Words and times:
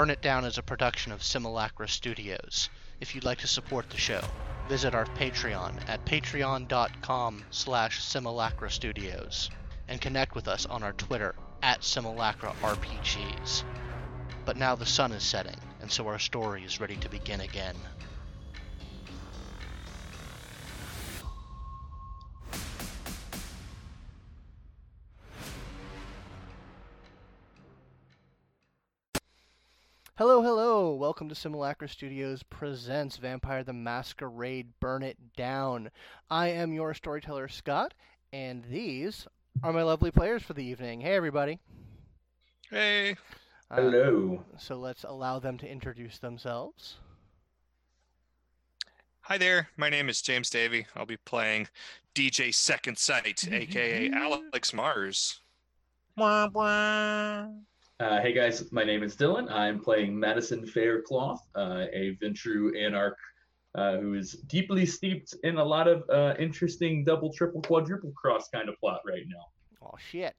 Burn 0.00 0.08
It 0.08 0.22
Down 0.22 0.46
is 0.46 0.56
a 0.56 0.62
production 0.62 1.12
of 1.12 1.22
Simulacra 1.22 1.86
Studios. 1.86 2.70
If 3.00 3.14
you'd 3.14 3.26
like 3.26 3.40
to 3.40 3.46
support 3.46 3.90
the 3.90 3.98
show, 3.98 4.22
visit 4.66 4.94
our 4.94 5.04
Patreon 5.04 5.74
at 5.90 6.06
patreon.com 6.06 7.44
slash 7.50 8.02
simulacra 8.02 8.70
studios 8.70 9.50
and 9.88 10.00
connect 10.00 10.34
with 10.34 10.48
us 10.48 10.64
on 10.64 10.82
our 10.82 10.94
Twitter 10.94 11.34
at 11.62 11.84
simulacra 11.84 12.54
RPGs. 12.62 13.62
But 14.46 14.56
now 14.56 14.74
the 14.74 14.86
sun 14.86 15.12
is 15.12 15.22
setting, 15.22 15.60
and 15.82 15.92
so 15.92 16.06
our 16.08 16.18
story 16.18 16.64
is 16.64 16.80
ready 16.80 16.96
to 16.96 17.10
begin 17.10 17.42
again. 17.42 17.76
To 31.30 31.34
Simulacra 31.36 31.88
Studios 31.88 32.42
presents 32.42 33.16
Vampire 33.16 33.62
the 33.62 33.72
Masquerade 33.72 34.66
Burn 34.80 35.04
It 35.04 35.16
Down. 35.36 35.92
I 36.28 36.48
am 36.48 36.72
your 36.72 36.92
storyteller, 36.92 37.46
Scott, 37.46 37.94
and 38.32 38.64
these 38.64 39.28
are 39.62 39.72
my 39.72 39.84
lovely 39.84 40.10
players 40.10 40.42
for 40.42 40.54
the 40.54 40.64
evening. 40.64 41.02
Hey, 41.02 41.14
everybody. 41.14 41.60
Hey. 42.68 43.12
Uh, 43.70 43.76
Hello. 43.76 44.44
So 44.58 44.74
let's 44.74 45.04
allow 45.04 45.38
them 45.38 45.56
to 45.58 45.70
introduce 45.70 46.18
themselves. 46.18 46.96
Hi 49.20 49.38
there. 49.38 49.68
My 49.76 49.88
name 49.88 50.08
is 50.08 50.22
James 50.22 50.50
Davey. 50.50 50.86
I'll 50.96 51.06
be 51.06 51.16
playing 51.16 51.68
DJ 52.12 52.52
Second 52.52 52.98
Sight, 52.98 53.46
aka 53.52 54.10
Alex 54.10 54.72
Mars. 54.72 55.38
Uh, 58.00 58.18
hey 58.22 58.32
guys, 58.32 58.72
my 58.72 58.82
name 58.82 59.02
is 59.02 59.14
Dylan. 59.14 59.52
I'm 59.52 59.78
playing 59.78 60.18
Madison 60.18 60.66
Faircloth, 60.66 61.46
uh, 61.54 61.84
a 61.92 62.16
Ventrue 62.22 62.72
anarch 62.74 63.18
uh, 63.74 63.98
who 63.98 64.14
is 64.14 64.32
deeply 64.46 64.86
steeped 64.86 65.34
in 65.44 65.58
a 65.58 65.64
lot 65.64 65.86
of 65.86 66.08
uh, 66.08 66.32
interesting 66.38 67.04
double, 67.04 67.30
triple, 67.30 67.60
quadruple 67.60 68.10
cross 68.12 68.48
kind 68.48 68.70
of 68.70 68.80
plot 68.80 69.02
right 69.06 69.24
now. 69.28 69.44
Oh, 69.82 69.98
shit. 69.98 70.34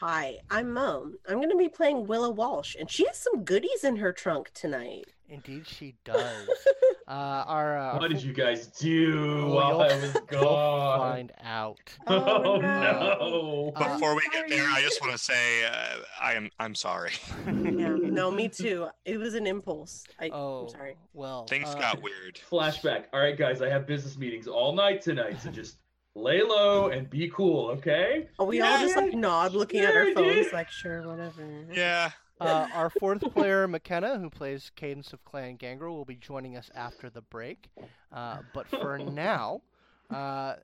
Hi, 0.00 0.38
I'm 0.50 0.72
Mo. 0.72 1.12
I'm 1.28 1.36
going 1.36 1.50
to 1.50 1.56
be 1.56 1.68
playing 1.68 2.08
Willa 2.08 2.30
Walsh, 2.30 2.74
and 2.74 2.90
she 2.90 3.06
has 3.06 3.16
some 3.16 3.44
goodies 3.44 3.84
in 3.84 3.94
her 3.94 4.12
trunk 4.12 4.50
tonight. 4.54 5.12
Indeed, 5.30 5.66
she 5.66 5.94
does. 6.04 6.48
uh, 7.08 7.10
our, 7.10 7.76
uh, 7.78 7.98
What 7.98 8.10
did 8.10 8.22
you 8.22 8.32
guys 8.32 8.68
do 8.68 9.44
Oh, 9.46 9.54
while 9.54 9.82
I 9.82 9.88
was 9.94 10.12
gone? 10.28 10.98
find 11.00 11.32
out. 11.44 11.78
Oh, 12.06 12.54
Oh, 12.54 12.56
no! 12.60 13.72
Uh, 13.76 13.92
Before 13.94 14.14
we 14.14 14.22
get 14.32 14.48
there, 14.48 14.64
I 14.68 14.80
just 14.80 15.00
want 15.02 15.12
to 15.12 15.18
say 15.18 15.64
uh, 15.66 15.96
I 16.20 16.32
am 16.32 16.48
I'm 16.58 16.74
sorry. 16.74 17.12
Yeah, 17.46 17.96
no, 18.00 18.30
me 18.30 18.48
too. 18.48 18.86
It 19.04 19.18
was 19.18 19.34
an 19.34 19.46
impulse. 19.46 20.04
I, 20.18 20.30
Oh, 20.32 20.62
I'm 20.62 20.68
sorry. 20.70 20.96
well. 21.12 21.44
Things 21.46 21.68
uh, 21.68 21.78
got 21.78 22.02
weird. 22.02 22.40
Flashback. 22.50 23.04
All 23.12 23.20
right, 23.20 23.36
guys, 23.36 23.60
I 23.60 23.68
have 23.68 23.86
business 23.86 24.16
meetings 24.16 24.46
all 24.46 24.72
night 24.74 25.02
tonight, 25.02 25.40
so 25.42 25.50
just 25.50 25.76
lay 26.14 26.42
low 26.42 26.88
and 26.88 27.08
be 27.10 27.30
cool, 27.34 27.68
okay? 27.70 28.28
Are 28.38 28.46
we 28.46 28.60
all 28.62 28.78
just 28.78 28.96
like 28.96 29.12
nod 29.12 29.52
looking 29.52 29.80
at 29.80 29.94
our 29.94 30.10
phones, 30.14 30.44
dude. 30.46 30.52
like, 30.54 30.70
sure, 30.70 31.06
whatever. 31.06 31.46
Yeah. 31.72 32.10
Uh, 32.40 32.68
our 32.74 32.90
fourth 33.00 33.22
player, 33.32 33.66
McKenna, 33.66 34.18
who 34.18 34.30
plays 34.30 34.70
Cadence 34.76 35.12
of 35.12 35.24
Clan 35.24 35.56
Gangrel, 35.56 35.94
will 35.96 36.04
be 36.04 36.16
joining 36.16 36.56
us 36.56 36.70
after 36.74 37.10
the 37.10 37.22
break. 37.22 37.68
Uh, 38.12 38.38
but 38.54 38.66
for 38.68 38.98
now, 38.98 39.62
uh, 40.10 40.54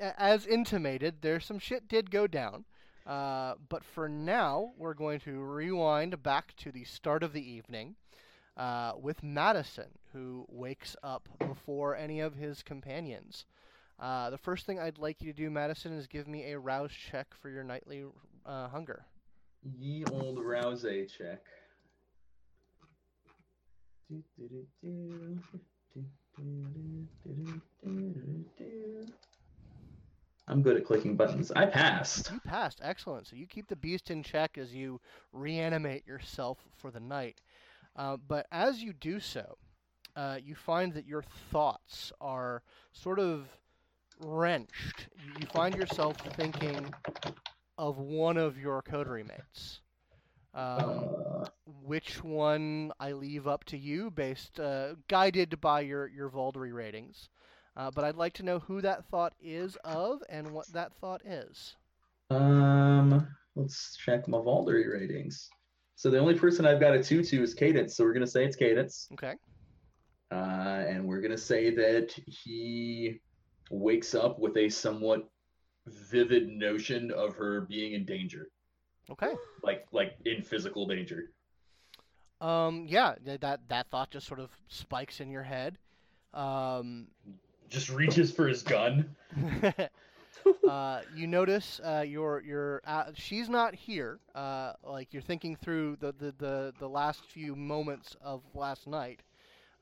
as 0.00 0.46
intimated, 0.46 1.16
there's 1.20 1.44
some 1.44 1.58
shit 1.58 1.88
did 1.88 2.10
go 2.10 2.26
down. 2.26 2.64
Uh, 3.06 3.54
but 3.68 3.84
for 3.84 4.08
now, 4.08 4.72
we're 4.78 4.94
going 4.94 5.18
to 5.20 5.40
rewind 5.40 6.22
back 6.22 6.54
to 6.56 6.70
the 6.70 6.84
start 6.84 7.22
of 7.22 7.32
the 7.32 7.50
evening 7.50 7.96
uh, 8.56 8.92
with 9.00 9.22
Madison, 9.22 9.88
who 10.12 10.46
wakes 10.48 10.94
up 11.02 11.28
before 11.38 11.96
any 11.96 12.20
of 12.20 12.34
his 12.34 12.62
companions. 12.62 13.44
Uh, 13.98 14.30
the 14.30 14.38
first 14.38 14.66
thing 14.66 14.78
I'd 14.78 14.98
like 14.98 15.20
you 15.20 15.32
to 15.32 15.36
do, 15.36 15.50
Madison, 15.50 15.92
is 15.92 16.06
give 16.06 16.28
me 16.28 16.52
a 16.52 16.58
rouse 16.58 16.92
check 16.92 17.34
for 17.40 17.48
your 17.48 17.64
nightly 17.64 18.04
uh, 18.46 18.68
hunger. 18.68 19.04
Ye 19.64 20.04
old 20.10 20.40
rouse 20.44 20.84
check. 21.16 21.40
I'm 30.48 30.62
good 30.62 30.76
at 30.76 30.84
clicking 30.84 31.16
buttons. 31.16 31.52
I 31.52 31.66
passed. 31.66 32.30
You 32.32 32.40
passed. 32.40 32.80
Excellent. 32.82 33.28
So 33.28 33.36
you 33.36 33.46
keep 33.46 33.68
the 33.68 33.76
beast 33.76 34.10
in 34.10 34.22
check 34.22 34.58
as 34.58 34.74
you 34.74 35.00
reanimate 35.32 36.06
yourself 36.06 36.58
for 36.76 36.90
the 36.90 37.00
night. 37.00 37.40
Uh, 37.94 38.16
but 38.26 38.46
as 38.50 38.82
you 38.82 38.92
do 38.92 39.20
so, 39.20 39.56
uh, 40.16 40.38
you 40.42 40.56
find 40.56 40.92
that 40.94 41.06
your 41.06 41.22
thoughts 41.52 42.12
are 42.20 42.62
sort 42.92 43.20
of 43.20 43.46
wrenched. 44.20 45.08
You, 45.24 45.32
you 45.40 45.46
find 45.46 45.74
yourself 45.74 46.16
thinking 46.36 46.92
of 47.82 47.98
one 47.98 48.36
of 48.36 48.56
your 48.56 48.80
coterie 48.80 49.24
mates. 49.24 49.80
Um, 50.54 51.08
Uh, 51.42 51.48
which 51.84 52.22
one 52.22 52.92
I 53.00 53.12
leave 53.12 53.48
up 53.48 53.64
to 53.64 53.76
you, 53.76 54.10
based 54.10 54.60
uh, 54.60 54.94
guided 55.08 55.60
by 55.60 55.80
your 55.80 56.06
your 56.06 56.28
Valdery 56.28 56.72
ratings. 56.72 57.28
Uh, 57.76 57.90
but 57.90 58.04
I'd 58.04 58.16
like 58.16 58.34
to 58.34 58.42
know 58.44 58.58
who 58.60 58.80
that 58.82 59.04
thought 59.06 59.32
is 59.40 59.76
of 59.84 60.22
and 60.28 60.52
what 60.52 60.68
that 60.72 60.92
thought 61.00 61.22
is. 61.24 61.74
um, 62.30 63.26
let's 63.56 63.96
check 63.96 64.28
my 64.28 64.38
Valdery 64.38 64.86
ratings. 64.86 65.48
So 65.96 66.10
the 66.10 66.18
only 66.18 66.34
person 66.38 66.66
I've 66.66 66.80
got 66.80 66.94
a 66.94 67.02
two 67.02 67.22
to 67.24 67.42
is 67.42 67.54
Cadence, 67.54 67.96
so 67.96 68.04
we're 68.04 68.12
gonna 68.12 68.26
say 68.26 68.44
it's 68.44 68.56
Cadence. 68.56 69.08
Okay. 69.14 69.34
Uh, 70.30 70.84
and 70.88 71.06
we're 71.08 71.20
gonna 71.20 71.36
say 71.52 71.74
that 71.74 72.14
he 72.26 73.20
wakes 73.70 74.14
up 74.14 74.38
with 74.38 74.56
a 74.56 74.68
somewhat 74.68 75.28
vivid 75.86 76.48
notion 76.48 77.10
of 77.10 77.34
her 77.36 77.62
being 77.62 77.92
in 77.94 78.04
danger, 78.04 78.48
Okay. 79.10 79.32
like 79.62 79.86
like 79.92 80.16
in 80.24 80.42
physical 80.42 80.86
danger. 80.86 81.30
Um. 82.40 82.86
Yeah. 82.88 83.14
That 83.24 83.60
that 83.68 83.90
thought 83.90 84.10
just 84.10 84.26
sort 84.26 84.40
of 84.40 84.50
spikes 84.68 85.20
in 85.20 85.30
your 85.30 85.42
head. 85.44 85.78
Um. 86.34 87.08
Just 87.68 87.88
reaches 87.88 88.30
for 88.30 88.46
his 88.48 88.62
gun. 88.62 89.14
uh, 90.68 91.00
you 91.14 91.26
notice 91.26 91.80
uh, 91.84 92.04
your 92.06 92.42
your 92.42 92.82
uh, 92.86 93.04
she's 93.14 93.48
not 93.48 93.74
here. 93.74 94.18
Uh, 94.34 94.72
like 94.84 95.12
you're 95.12 95.22
thinking 95.22 95.56
through 95.56 95.96
the, 96.00 96.12
the, 96.18 96.34
the, 96.38 96.74
the 96.78 96.88
last 96.88 97.24
few 97.24 97.54
moments 97.56 98.16
of 98.22 98.42
last 98.54 98.86
night. 98.86 99.20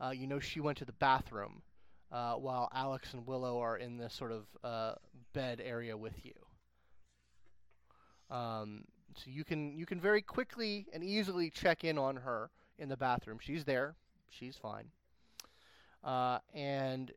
Uh, 0.01 0.11
you 0.11 0.27
know 0.27 0.39
she 0.39 0.61
went 0.61 0.79
to 0.79 0.85
the 0.85 0.93
bathroom, 0.93 1.63
uh, 2.13 2.35
while 2.35 2.69
Alex 2.75 3.15
and 3.15 3.27
Willow 3.27 3.61
are 3.61 3.77
in 3.77 3.97
this 3.97 4.13
sort 4.15 4.33
of 4.33 4.47
uh, 4.65 4.95
bed 5.33 5.61
area 5.65 5.97
with 5.97 6.15
you. 6.25 6.33
Um, 8.35 8.85
so 9.17 9.25
you 9.31 9.45
can 9.45 9.77
you 9.77 9.87
can 9.87 10.01
very 10.01 10.23
quickly 10.23 10.87
and 10.93 11.03
easily 11.03 11.51
check 11.51 11.85
in 11.85 11.99
on 11.99 12.17
her 12.17 12.51
in 12.79 12.89
the 12.89 12.97
bathroom. 12.97 13.39
She's 13.41 13.65
there. 13.65 13.95
She's 14.29 14.57
fine. 14.57 14.87
Uh, 16.03 16.39
and 16.55 17.13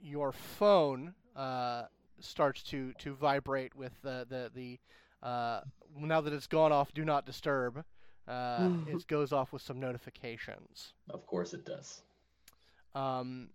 your 0.00 0.32
phone 0.32 1.14
uh, 1.34 1.84
starts 2.20 2.62
to, 2.64 2.92
to 2.98 3.14
vibrate 3.14 3.74
with 3.74 3.92
the 4.02 4.26
the, 4.28 4.50
the 4.54 4.78
uh, 5.26 5.60
now 5.98 6.20
that 6.20 6.32
it's 6.32 6.46
gone 6.46 6.72
off 6.72 6.92
do 6.92 7.04
not 7.04 7.24
disturb. 7.24 7.84
Uh, 8.28 8.70
it 8.88 9.06
goes 9.06 9.32
off 9.32 9.52
with 9.52 9.62
some 9.62 9.78
notifications. 9.78 10.92
Of 11.10 11.26
course 11.26 11.54
it 11.54 11.64
does. 11.64 12.02
Um, 12.94 13.50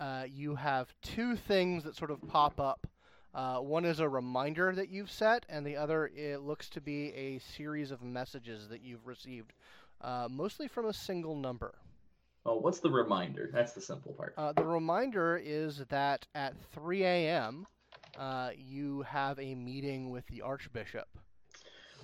uh, 0.00 0.24
you 0.26 0.54
have 0.54 0.92
two 1.02 1.36
things 1.36 1.84
that 1.84 1.94
sort 1.94 2.10
of 2.10 2.26
pop 2.26 2.58
up. 2.58 2.86
Uh, 3.34 3.58
one 3.58 3.84
is 3.84 4.00
a 4.00 4.08
reminder 4.08 4.72
that 4.74 4.88
you've 4.88 5.10
set, 5.10 5.46
and 5.48 5.64
the 5.64 5.76
other 5.76 6.10
it 6.16 6.40
looks 6.40 6.68
to 6.70 6.80
be 6.80 7.12
a 7.14 7.38
series 7.38 7.90
of 7.90 8.02
messages 8.02 8.68
that 8.68 8.80
you've 8.80 9.06
received, 9.06 9.52
uh, 10.00 10.26
mostly 10.28 10.66
from 10.66 10.86
a 10.86 10.92
single 10.92 11.36
number. 11.36 11.74
Oh, 12.46 12.56
what's 12.56 12.80
the 12.80 12.90
reminder? 12.90 13.50
That's 13.52 13.74
the 13.74 13.82
simple 13.82 14.14
part. 14.14 14.34
Uh, 14.36 14.52
the 14.52 14.64
reminder 14.64 15.36
is 15.36 15.84
that 15.90 16.26
at 16.34 16.54
3 16.72 17.04
a.m., 17.04 17.66
uh, 18.18 18.50
you 18.56 19.02
have 19.02 19.38
a 19.38 19.54
meeting 19.54 20.10
with 20.10 20.26
the 20.26 20.42
Archbishop. 20.42 21.08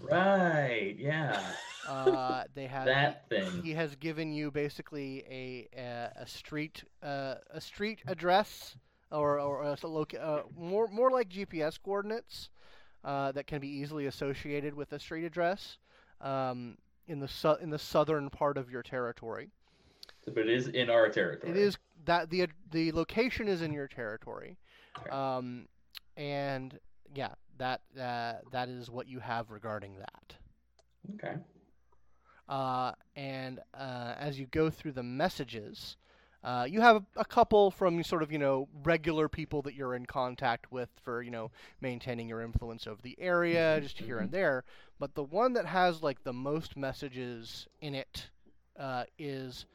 Right, 0.00 0.94
yeah. 0.98 1.40
Uh, 1.86 2.44
they 2.54 2.66
have 2.66 2.86
that 2.86 3.28
thing. 3.28 3.62
he 3.62 3.72
has 3.72 3.94
given 3.96 4.32
you 4.32 4.50
basically 4.50 5.24
a 5.30 5.68
a, 5.78 6.10
a 6.16 6.26
street 6.26 6.84
uh, 7.02 7.34
a 7.50 7.60
street 7.60 8.00
address 8.08 8.76
or 9.12 9.38
or 9.38 9.62
a 9.62 9.86
loca- 9.86 10.20
uh, 10.22 10.42
more 10.58 10.88
more 10.88 11.10
like 11.10 11.28
GPS 11.28 11.78
coordinates 11.78 12.50
uh, 13.04 13.30
that 13.32 13.46
can 13.46 13.60
be 13.60 13.68
easily 13.68 14.06
associated 14.06 14.74
with 14.74 14.92
a 14.92 14.98
street 14.98 15.24
address 15.24 15.78
um, 16.20 16.76
in 17.06 17.20
the 17.20 17.28
su- 17.28 17.56
in 17.60 17.70
the 17.70 17.78
southern 17.78 18.30
part 18.30 18.58
of 18.58 18.70
your 18.70 18.82
territory. 18.82 19.50
But 20.26 20.38
it 20.38 20.48
is 20.48 20.68
in 20.68 20.90
our 20.90 21.08
territory. 21.08 21.52
It 21.52 21.56
is 21.56 21.78
that 22.04 22.30
the 22.30 22.48
the 22.72 22.90
location 22.92 23.46
is 23.46 23.62
in 23.62 23.72
your 23.72 23.86
territory, 23.86 24.58
Okay. 24.98 25.10
um, 25.10 25.68
and 26.16 26.78
yeah, 27.14 27.34
that 27.58 27.80
uh, 27.98 28.34
that 28.52 28.68
is 28.68 28.90
what 28.90 29.08
you 29.08 29.20
have 29.20 29.50
regarding 29.50 29.96
that. 29.98 30.34
Okay. 31.14 31.36
Uh, 32.48 32.92
and 33.16 33.60
uh, 33.74 34.14
as 34.18 34.38
you 34.38 34.46
go 34.46 34.70
through 34.70 34.92
the 34.92 35.02
messages, 35.02 35.96
uh, 36.44 36.64
you 36.68 36.80
have 36.80 37.04
a 37.16 37.24
couple 37.24 37.72
from 37.72 38.02
sort 38.04 38.22
of 38.22 38.30
you 38.30 38.38
know 38.38 38.68
regular 38.84 39.28
people 39.28 39.62
that 39.62 39.74
you're 39.74 39.94
in 39.94 40.06
contact 40.06 40.70
with 40.70 40.88
for 41.02 41.22
you 41.22 41.30
know 41.30 41.50
maintaining 41.80 42.28
your 42.28 42.40
influence 42.40 42.86
over 42.86 43.00
the 43.02 43.16
area, 43.18 43.80
just 43.80 43.98
here 43.98 44.18
and 44.18 44.30
there. 44.30 44.64
But 44.98 45.14
the 45.14 45.24
one 45.24 45.54
that 45.54 45.66
has 45.66 46.02
like 46.02 46.22
the 46.22 46.32
most 46.32 46.76
messages 46.76 47.66
in 47.80 47.94
it 47.94 48.30
uh, 48.78 49.04
is 49.18 49.66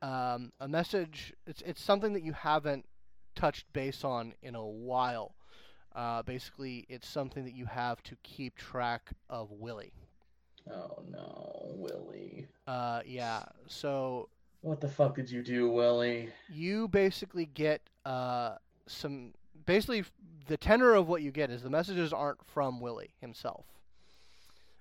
um, 0.00 0.52
a 0.58 0.68
message. 0.68 1.34
It's 1.46 1.62
it's 1.62 1.82
something 1.82 2.14
that 2.14 2.22
you 2.22 2.32
haven't 2.32 2.86
touched 3.34 3.70
base 3.72 4.02
on 4.02 4.32
in 4.42 4.54
a 4.54 4.66
while. 4.66 5.34
Uh, 5.96 6.22
basically, 6.22 6.84
it's 6.90 7.08
something 7.08 7.42
that 7.44 7.54
you 7.54 7.64
have 7.64 8.02
to 8.02 8.14
keep 8.22 8.54
track 8.54 9.10
of 9.30 9.50
Willie. 9.50 9.94
Oh 10.70 11.02
no, 11.10 11.72
Willie. 11.74 12.46
Uh, 12.66 13.00
yeah. 13.06 13.44
So 13.66 14.28
What 14.60 14.80
the 14.80 14.88
fuck 14.88 15.16
did 15.16 15.30
you 15.30 15.42
do, 15.42 15.70
Willie? 15.70 16.28
you 16.52 16.88
basically 16.88 17.46
get 17.46 17.80
uh, 18.04 18.56
some. 18.86 19.32
Basically, 19.64 20.04
the 20.48 20.56
tenor 20.56 20.94
of 20.94 21.08
what 21.08 21.22
you 21.22 21.30
get 21.32 21.50
is 21.50 21.62
the 21.62 21.70
messages 21.70 22.12
aren't 22.12 22.44
from 22.46 22.78
Willie 22.80 23.14
himself. 23.20 23.64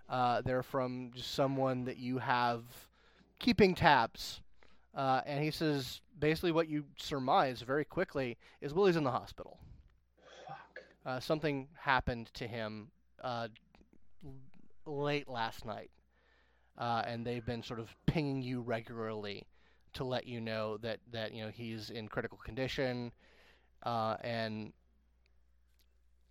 Uh, 0.09 0.41
they're 0.41 0.63
from 0.63 1.11
just 1.15 1.33
someone 1.33 1.85
that 1.85 1.97
you 1.97 2.17
have 2.19 2.63
keeping 3.39 3.73
tabs. 3.73 4.41
Uh, 4.93 5.21
and 5.25 5.43
he 5.43 5.51
says 5.51 6.01
basically 6.19 6.51
what 6.51 6.69
you 6.69 6.85
surmise 6.97 7.61
very 7.61 7.83
quickly 7.83 8.37
is 8.61 8.73
Willie's 8.73 8.95
in 8.95 9.03
the 9.03 9.11
hospital. 9.11 9.59
Uh, 11.05 11.19
something 11.19 11.67
happened 11.79 12.31
to 12.33 12.47
him 12.47 12.87
uh, 13.23 13.47
late 14.87 15.27
last 15.27 15.63
night, 15.63 15.91
uh, 16.79 17.03
and 17.05 17.25
they've 17.25 17.45
been 17.45 17.61
sort 17.61 17.79
of 17.79 17.95
pinging 18.07 18.41
you 18.41 18.61
regularly 18.61 19.43
to 19.93 20.03
let 20.03 20.25
you 20.25 20.41
know 20.41 20.77
that 20.77 20.99
that 21.11 21.31
you 21.33 21.43
know 21.43 21.51
he's 21.51 21.91
in 21.91 22.07
critical 22.07 22.39
condition, 22.43 23.11
uh, 23.83 24.17
and 24.21 24.73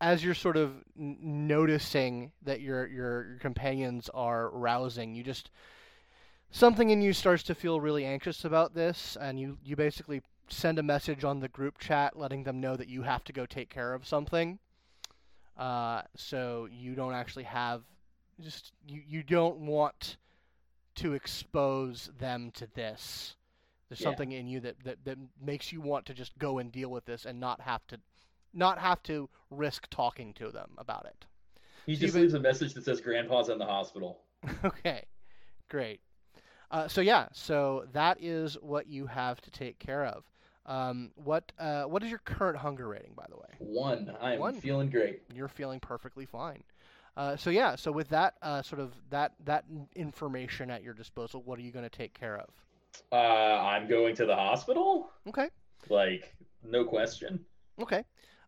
as 0.00 0.24
you're 0.24 0.34
sort 0.34 0.56
of 0.56 0.72
n- 0.98 1.18
noticing 1.20 2.32
that 2.42 2.60
your, 2.60 2.86
your 2.88 3.26
your 3.26 3.38
companions 3.38 4.10
are 4.12 4.50
rousing, 4.50 5.14
you 5.14 5.22
just 5.22 5.50
something 6.50 6.90
in 6.90 7.00
you 7.00 7.12
starts 7.12 7.44
to 7.44 7.54
feel 7.54 7.80
really 7.80 8.04
anxious 8.04 8.44
about 8.44 8.74
this, 8.74 9.16
and 9.20 9.38
you 9.38 9.56
you 9.64 9.76
basically 9.76 10.20
send 10.48 10.78
a 10.78 10.82
message 10.82 11.24
on 11.24 11.40
the 11.40 11.48
group 11.48 11.78
chat 11.78 12.18
letting 12.18 12.42
them 12.42 12.60
know 12.60 12.76
that 12.76 12.88
you 12.88 13.02
have 13.02 13.24
to 13.24 13.32
go 13.32 13.46
take 13.46 13.70
care 13.70 13.94
of 13.94 14.06
something. 14.06 14.58
Uh, 15.56 16.02
so 16.16 16.68
you 16.70 16.94
don't 16.94 17.14
actually 17.14 17.44
have 17.44 17.82
just 18.40 18.72
you, 18.86 19.02
you 19.06 19.22
don't 19.22 19.58
want 19.58 20.16
to 20.96 21.14
expose 21.14 22.10
them 22.18 22.50
to 22.52 22.66
this. 22.74 23.36
There's 23.88 24.00
Yeah. 24.00 24.04
something 24.04 24.32
in 24.32 24.46
you 24.48 24.60
that, 24.60 24.82
that, 24.84 25.04
that 25.04 25.18
makes 25.40 25.72
you 25.72 25.80
want 25.80 26.06
to 26.06 26.14
just 26.14 26.36
go 26.38 26.58
and 26.58 26.72
deal 26.72 26.90
with 26.90 27.04
this 27.04 27.24
and 27.26 27.40
not 27.40 27.60
have 27.62 27.86
to 27.88 28.00
not 28.52 28.78
have 28.78 29.02
to 29.04 29.28
risk 29.50 29.88
talking 29.90 30.32
to 30.34 30.50
them 30.50 30.70
about 30.78 31.06
it. 31.06 31.26
He 31.86 31.94
So 31.94 32.06
just 32.06 32.14
leaves 32.14 32.34
a 32.34 32.40
message 32.40 32.74
that 32.74 32.84
says 32.84 33.00
Grandpa's 33.00 33.48
in 33.48 33.58
the 33.58 33.66
hospital. 33.66 34.20
okay, 34.64 35.04
great. 35.70 36.00
Uh, 36.70 36.88
so 36.88 37.00
yeah, 37.00 37.28
so 37.32 37.86
that 37.92 38.18
is 38.20 38.54
what 38.60 38.86
you 38.88 39.06
have 39.06 39.40
to 39.42 39.50
take 39.50 39.78
care 39.78 40.04
of. 40.06 40.24
Um, 40.66 41.10
what 41.16 41.52
uh, 41.58 41.82
what 41.84 42.02
is 42.02 42.10
your 42.10 42.20
current 42.20 42.56
hunger 42.58 42.88
rating, 42.88 43.12
by 43.14 43.26
the 43.28 43.36
way? 43.36 43.54
One. 43.58 44.16
I 44.20 44.34
am 44.34 44.40
One. 44.40 44.54
feeling 44.60 44.88
great. 44.90 45.22
You're 45.34 45.48
feeling 45.48 45.80
perfectly 45.80 46.24
fine. 46.24 46.62
Uh, 47.16 47.36
so 47.36 47.50
yeah, 47.50 47.76
so 47.76 47.92
with 47.92 48.08
that 48.08 48.34
uh, 48.42 48.62
sort 48.62 48.80
of 48.80 48.92
that 49.10 49.32
that 49.44 49.64
information 49.94 50.70
at 50.70 50.82
your 50.82 50.94
disposal, 50.94 51.42
what 51.44 51.58
are 51.58 51.62
you 51.62 51.70
going 51.70 51.84
to 51.84 51.90
take 51.96 52.14
care 52.18 52.36
of? 52.38 52.48
Uh, 53.12 53.16
I'm 53.16 53.88
going 53.88 54.14
to 54.16 54.26
the 54.26 54.34
hospital. 54.34 55.10
Okay, 55.28 55.48
Like, 55.88 56.34
no 56.62 56.84
question. 56.84 57.44
okay. 57.80 58.04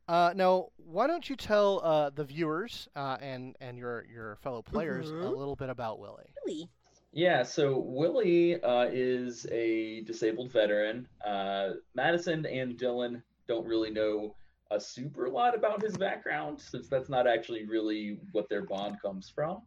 Uh, 0.08 0.32
now, 0.36 0.68
why 0.76 1.08
don't 1.08 1.28
you 1.28 1.34
tell 1.34 1.80
uh, 1.84 2.10
the 2.10 2.22
viewers 2.24 2.88
uh, 2.96 3.16
and 3.20 3.56
and 3.60 3.76
your 3.76 4.04
your 4.12 4.36
fellow 4.36 4.62
players 4.62 5.10
a 5.10 5.12
Mhm. 5.14 5.36
little 5.36 5.56
bit 5.56 5.68
about 5.68 5.98
Willie? 5.98 6.32
Really? 6.46 6.68
Yeah, 7.16 7.44
so 7.44 7.78
Willie 7.78 8.62
uh, 8.62 8.90
is 8.92 9.46
a 9.50 10.02
disabled 10.02 10.52
veteran. 10.52 11.08
Uh, 11.26 11.70
Madison 11.94 12.44
and 12.44 12.76
Dylan 12.78 13.22
don't 13.48 13.66
really 13.66 13.88
know 13.88 14.34
a 14.70 14.78
super 14.78 15.30
lot 15.30 15.54
about 15.56 15.82
his 15.82 15.96
background, 15.96 16.60
since 16.60 16.90
that's 16.90 17.08
not 17.08 17.26
actually 17.26 17.64
really 17.64 18.18
what 18.32 18.50
their 18.50 18.66
bond 18.66 19.00
comes 19.00 19.32
from. 19.34 19.62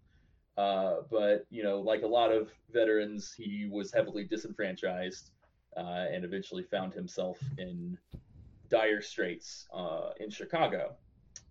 Uh, 0.59 0.97
but, 1.09 1.47
you 1.49 1.63
know, 1.63 1.79
like 1.79 2.03
a 2.03 2.07
lot 2.07 2.31
of 2.31 2.51
veterans, 2.71 3.33
he 3.35 3.67
was 3.71 3.91
heavily 3.91 4.25
disenfranchised 4.25 5.31
uh, 5.75 6.05
and 6.13 6.23
eventually 6.23 6.61
found 6.61 6.93
himself 6.93 7.39
in 7.57 7.97
dire 8.69 9.01
straits 9.01 9.65
uh, 9.73 10.09
in 10.19 10.29
Chicago. 10.29 10.93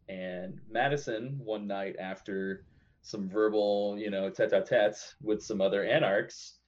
And 0.08 0.60
Madison, 0.70 1.40
one 1.42 1.66
night 1.66 1.96
after 1.98 2.62
some 3.08 3.26
verbal, 3.26 3.96
you 3.98 4.10
know, 4.10 4.28
tete-a-tete 4.28 5.14
with 5.22 5.42
some 5.42 5.62
other 5.62 5.82
anarchs, 5.82 6.58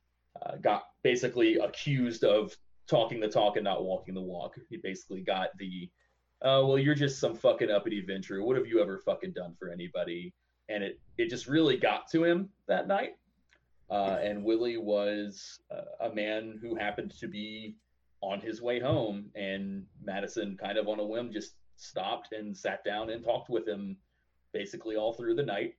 uh, 0.40 0.56
got 0.56 0.84
basically 1.02 1.56
accused 1.58 2.24
of 2.24 2.56
talking 2.86 3.20
the 3.20 3.28
talk 3.28 3.56
and 3.56 3.64
not 3.64 3.84
walking 3.84 4.14
the 4.14 4.22
walk. 4.22 4.54
He 4.70 4.78
basically 4.78 5.20
got 5.20 5.50
the, 5.58 5.90
uh, 6.40 6.64
well, 6.64 6.78
you're 6.78 6.94
just 6.94 7.20
some 7.20 7.34
fucking 7.34 7.70
uppity 7.70 8.02
Ventrue. 8.02 8.42
What 8.42 8.56
have 8.56 8.66
you 8.66 8.80
ever 8.80 8.96
fucking 8.96 9.34
done 9.34 9.54
for 9.58 9.68
anybody? 9.68 10.32
And 10.70 10.82
it 10.82 10.98
it 11.18 11.28
just 11.28 11.46
really 11.46 11.76
got 11.76 12.08
to 12.12 12.24
him 12.24 12.48
that 12.68 12.88
night. 12.88 13.18
Uh, 13.90 14.16
and 14.22 14.42
Willie 14.42 14.78
was 14.78 15.60
uh, 15.70 16.06
a 16.08 16.14
man 16.14 16.58
who 16.62 16.74
happened 16.74 17.12
to 17.20 17.28
be 17.28 17.76
on 18.22 18.40
his 18.40 18.62
way 18.62 18.80
home, 18.80 19.26
and 19.34 19.84
Madison, 20.02 20.56
kind 20.56 20.78
of 20.78 20.88
on 20.88 21.00
a 21.00 21.04
whim, 21.04 21.32
just 21.32 21.56
stopped 21.76 22.32
and 22.32 22.56
sat 22.56 22.82
down 22.82 23.10
and 23.10 23.22
talked 23.22 23.50
with 23.50 23.68
him 23.68 23.98
basically 24.54 24.96
all 24.96 25.12
through 25.12 25.34
the 25.34 25.42
night. 25.42 25.74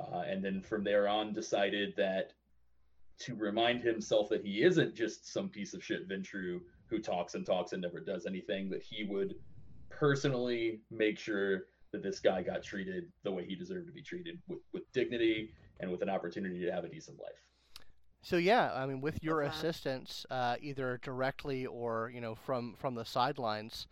Uh, 0.00 0.22
and 0.26 0.44
then 0.44 0.60
from 0.60 0.82
there 0.84 1.08
on, 1.08 1.32
decided 1.32 1.94
that 1.96 2.32
to 3.20 3.34
remind 3.34 3.80
himself 3.80 4.28
that 4.28 4.44
he 4.44 4.62
isn't 4.62 4.94
just 4.94 5.32
some 5.32 5.48
piece 5.48 5.72
of 5.74 5.84
shit 5.84 6.08
Ventrue 6.08 6.60
who 6.86 6.98
talks 6.98 7.34
and 7.34 7.46
talks 7.46 7.72
and 7.72 7.82
never 7.82 8.00
does 8.00 8.26
anything, 8.26 8.68
that 8.70 8.82
he 8.82 9.04
would 9.04 9.34
personally 9.88 10.80
make 10.90 11.18
sure 11.18 11.64
that 11.92 12.02
this 12.02 12.18
guy 12.18 12.42
got 12.42 12.62
treated 12.62 13.04
the 13.22 13.30
way 13.30 13.44
he 13.46 13.54
deserved 13.54 13.86
to 13.86 13.92
be 13.92 14.02
treated 14.02 14.38
with, 14.48 14.58
with 14.72 14.82
dignity 14.92 15.50
and 15.80 15.90
with 15.90 16.02
an 16.02 16.10
opportunity 16.10 16.64
to 16.64 16.72
have 16.72 16.84
a 16.84 16.88
decent 16.88 17.18
life. 17.20 17.38
So 18.22 18.36
yeah, 18.36 18.72
I 18.74 18.86
mean, 18.86 19.00
with 19.00 19.22
your 19.22 19.42
Love 19.42 19.52
that. 19.52 19.58
assistance, 19.58 20.24
uh, 20.30 20.56
either 20.60 20.98
directly 21.02 21.66
or 21.66 22.10
you 22.12 22.22
know 22.22 22.34
from 22.34 22.74
from 22.78 22.94
the 22.94 23.04
sidelines, 23.04 23.86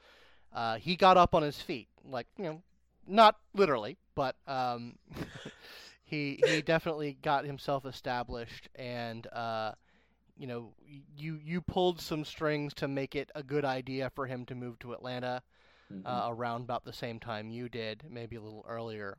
uh, 0.54 0.76
he 0.76 0.96
got 0.96 1.18
up 1.18 1.34
on 1.34 1.42
his 1.42 1.60
feet, 1.60 1.88
like 2.04 2.26
you 2.38 2.44
know, 2.44 2.62
not 3.06 3.36
literally, 3.54 3.98
but 4.14 4.36
um, 4.46 4.96
he 6.12 6.40
he 6.46 6.62
definitely 6.62 7.18
got 7.22 7.44
himself 7.46 7.86
established, 7.86 8.68
and 8.76 9.26
uh, 9.32 9.72
you 10.36 10.46
know, 10.46 10.74
you 11.16 11.38
you 11.42 11.60
pulled 11.62 12.00
some 12.00 12.24
strings 12.24 12.74
to 12.74 12.88
make 12.88 13.14
it 13.16 13.30
a 13.34 13.42
good 13.42 13.64
idea 13.64 14.10
for 14.14 14.26
him 14.26 14.44
to 14.46 14.54
move 14.54 14.78
to 14.80 14.92
Atlanta 14.92 15.42
Mhm. 15.90 16.04
uh, 16.06 16.26
around 16.28 16.62
about 16.62 16.84
the 16.84 16.92
same 16.92 17.20
time 17.20 17.50
you 17.50 17.68
did, 17.68 18.04
maybe 18.08 18.36
a 18.36 18.40
little 18.42 18.64
earlier. 18.68 19.18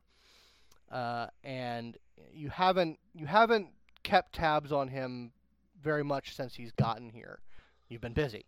Uh, 0.90 1.26
and 1.44 1.96
you 2.32 2.48
haven't 2.50 2.98
you 3.14 3.26
haven't 3.26 3.68
kept 4.02 4.34
tabs 4.34 4.72
on 4.72 4.88
him 4.88 5.32
very 5.82 6.04
much 6.04 6.34
since 6.36 6.54
he's 6.54 6.72
gotten 6.72 7.10
here. 7.10 7.40
You've 7.88 8.00
been 8.02 8.14
busy. 8.14 8.46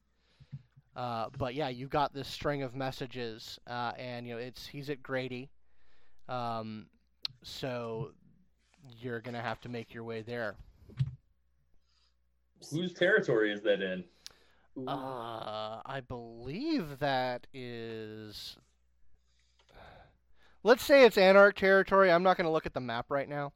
Uh, 0.97 1.29
but 1.39 1.55
yeah, 1.55 1.69
you 1.69 1.89
got 1.89 2.13
this 2.15 2.29
string 2.29 2.63
of 2.63 2.75
messages, 2.75 3.59
uh, 3.67 3.93
and 3.99 4.27
you 4.27 4.35
know 4.35 4.41
it's 4.41 4.67
he's 4.67 4.91
at 4.91 5.03
Grady, 5.03 5.51
um, 6.29 6.87
so 7.43 8.13
you're 9.01 9.21
gonna 9.21 9.43
have 9.43 9.61
to 9.63 9.69
make 9.69 9.93
your 9.95 10.05
way 10.05 10.23
there. 10.23 10.55
Whose 12.71 12.95
territory 12.95 13.53
is 13.53 13.61
that 13.63 13.83
in? 13.83 14.05
Ooh. 14.79 14.89
Uh, 14.89 15.81
I 15.85 16.01
believe 16.07 16.99
that 16.99 17.47
is. 17.53 18.57
Let's 20.63 20.83
say 20.83 21.05
it's 21.05 21.17
Anarch 21.17 21.55
territory. 21.57 22.11
I'm 22.11 22.25
not 22.25 22.37
going 22.37 22.47
to 22.47 22.51
look 22.51 22.67
at 22.67 22.75
the 22.75 22.81
map 22.81 23.07
right 23.09 23.29
now, 23.29 23.53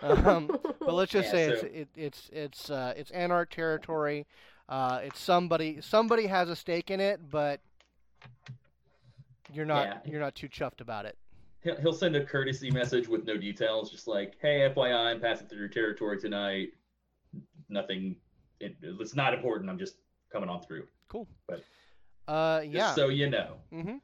um, 0.00 0.46
but 0.80 0.94
let's 0.94 1.12
just 1.12 1.26
Yeah, 1.32 1.32
say 1.32 1.44
it's 1.50 1.60
so- 1.60 1.66
it, 1.66 1.88
it's 1.94 2.30
it's 2.32 2.70
uh, 2.70 2.94
it's 2.96 3.10
Anarch 3.10 3.50
territory. 3.50 4.26
Uh, 4.68 5.00
it's 5.02 5.20
somebody 5.20 5.80
somebody 5.82 6.26
has 6.26 6.48
a 6.48 6.56
stake 6.56 6.90
in 6.90 7.00
it, 7.00 7.20
but 7.30 7.60
you're 9.52 9.66
not 9.66 9.86
Yeah. 9.86 9.98
you're 10.10 10.20
not 10.20 10.34
too 10.34 10.48
chuffed 10.48 10.80
about 10.80 11.04
it. 11.04 11.18
He'll, 11.64 11.76
he'll 11.76 11.92
send 11.94 12.14
a 12.14 12.24
courtesy 12.24 12.70
message 12.70 13.08
with 13.08 13.24
no 13.24 13.36
details, 13.38 13.90
just 13.90 14.06
like, 14.06 14.34
"Hey, 14.40 14.70
FYI, 14.74 14.94
I'm 15.12 15.20
passing 15.20 15.48
through 15.48 15.58
your 15.60 15.68
territory 15.68 16.20
tonight. 16.20 16.68
Nothing. 17.68 18.16
It, 18.60 18.76
it's 18.82 19.16
not 19.16 19.32
important. 19.34 19.70
I'm 19.70 19.78
just 19.78 19.96
coming 20.30 20.48
on 20.48 20.60
through. 20.62 20.86
Cool. 21.08 21.26
But- 21.48 21.64
Uh, 22.28 22.62
yeah. 22.66 22.94
so 22.94 23.08
you 23.08 23.28
know." 23.30 23.56
Mm-hmm. 23.72 23.96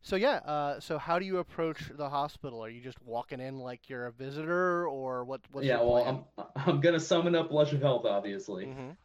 So 0.00 0.14
yeah, 0.14 0.36
uh, 0.46 0.78
so 0.78 0.96
how 0.96 1.18
do 1.18 1.24
you 1.26 1.38
approach 1.38 1.90
the 1.92 2.08
hospital? 2.08 2.64
Are 2.64 2.68
you 2.70 2.80
just 2.80 3.02
walking 3.02 3.40
in 3.40 3.58
like 3.58 3.88
you're 3.88 4.06
a 4.06 4.12
visitor, 4.12 4.86
or 4.86 5.24
what? 5.24 5.40
What's 5.50 5.66
yeah, 5.66 5.80
well? 5.80 6.24
I'm 6.38 6.46
I'm 6.66 6.80
gonna 6.80 7.00
summon 7.00 7.34
up 7.34 7.50
Blush 7.50 7.72
of 7.72 7.82
Health, 7.82 8.06
obviously. 8.06 8.66
Mhm. 8.66 8.96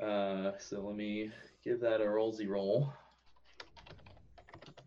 Uh, 0.00 0.52
so 0.58 0.80
let 0.80 0.94
me 0.96 1.30
give 1.64 1.80
that 1.80 2.00
a 2.00 2.04
rollsy 2.04 2.48
roll. 2.48 2.92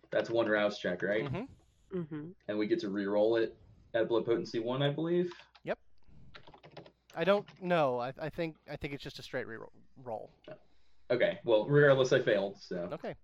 That's 0.09 0.29
one 0.29 0.47
rouse 0.47 0.79
check, 0.79 1.03
right? 1.03 1.25
Mhm. 1.25 1.47
Mm-hmm. 1.95 2.29
And 2.47 2.57
we 2.57 2.67
get 2.67 2.79
to 2.81 2.89
re-roll 2.89 3.37
it 3.37 3.55
at 3.93 4.09
blood 4.09 4.25
potency 4.25 4.59
one, 4.59 4.81
I 4.81 4.89
believe. 4.91 5.31
Yep. 5.63 5.79
I 7.15 7.23
don't 7.23 7.45
know. 7.61 7.99
I, 7.99 8.11
I 8.19 8.29
think 8.29 8.57
I 8.69 8.75
think 8.75 8.93
it's 8.93 9.03
just 9.03 9.19
a 9.19 9.23
straight 9.23 9.47
re- 9.47 9.57
roll. 10.03 10.29
Okay, 11.09 11.39
well, 11.45 11.65
regardless, 11.67 12.11
I 12.11 12.19
failed. 12.19 12.57
So 12.59 12.89
Okay. 12.93 13.15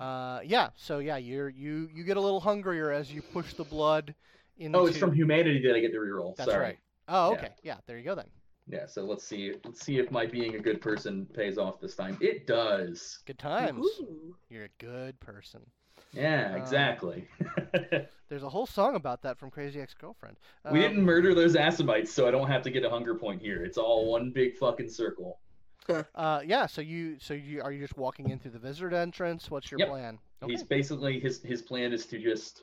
Uh, 0.00 0.40
yeah. 0.44 0.70
So 0.74 0.98
yeah, 0.98 1.18
you're 1.18 1.48
you 1.48 1.88
you 1.94 2.02
get 2.02 2.16
a 2.16 2.20
little 2.20 2.40
hungrier 2.40 2.90
as 2.90 3.12
you 3.12 3.22
push 3.22 3.54
the 3.54 3.62
blood 3.64 4.12
into. 4.58 4.76
oh, 4.78 4.86
it's 4.86 4.98
from 4.98 5.12
humanity 5.14 5.62
that 5.66 5.76
I 5.76 5.80
get 5.80 5.92
the 5.92 6.00
re-roll. 6.00 6.34
That's 6.36 6.50
Sorry. 6.50 6.64
right. 6.64 6.78
Oh, 7.06 7.30
Yeah. 7.32 7.36
okay. 7.38 7.48
Yeah. 7.62 7.76
There 7.86 7.96
you 7.98 8.04
go 8.04 8.16
then. 8.16 8.26
Yeah. 8.66 8.86
So 8.86 9.04
let's 9.04 9.22
see. 9.24 9.52
Let's 9.64 9.84
see 9.84 9.98
if 9.98 10.10
my 10.10 10.26
being 10.26 10.56
a 10.56 10.58
good 10.58 10.80
person 10.80 11.26
pays 11.32 11.58
off 11.58 11.80
this 11.80 11.94
time. 11.94 12.18
It 12.20 12.48
does. 12.48 13.20
Good 13.26 13.38
times. 13.38 13.84
Ooh. 14.00 14.34
You're 14.48 14.64
a 14.64 14.68
good 14.84 15.20
person. 15.20 15.60
Yeah, 16.14 16.50
Um, 16.54 16.60
exactly. 16.60 17.28
There's 18.28 18.42
a 18.42 18.48
whole 18.48 18.66
song 18.66 18.94
about 18.96 19.22
that 19.22 19.38
from 19.38 19.50
Crazy 19.50 19.80
Ex-Girlfriend. 19.80 20.36
we 20.70 20.78
Um, 20.84 20.90
didn't 20.90 21.04
murder 21.04 21.34
those 21.34 21.54
Assamites, 21.56 22.08
so 22.12 22.26
I 22.26 22.30
don't 22.30 22.48
have 22.48 22.62
to 22.62 22.70
get 22.70 22.84
a 22.84 22.90
hunger 22.90 23.14
point 23.14 23.40
here. 23.42 23.64
It's 23.64 23.78
all 23.78 24.10
one 24.10 24.30
big 24.30 24.56
fucking 24.56 24.88
circle. 24.88 25.40
Uh, 26.14 26.40
yeah. 26.46 26.64
So 26.66 26.80
you 26.80 27.18
so 27.20 27.34
you 27.34 27.60
are 27.60 27.70
you 27.70 27.78
just 27.80 27.98
walking 27.98 28.30
in 28.30 28.38
through 28.38 28.52
the 28.52 28.58
visitor 28.58 28.94
entrance? 28.96 29.50
What's 29.50 29.70
your 29.70 29.78
Yep. 29.80 29.88
plan? 29.90 30.18
Okay. 30.42 30.52
He's 30.52 30.62
basically 30.62 31.20
his 31.20 31.42
his 31.42 31.60
plan 31.60 31.92
is 31.92 32.06
to 32.06 32.18
just, 32.18 32.62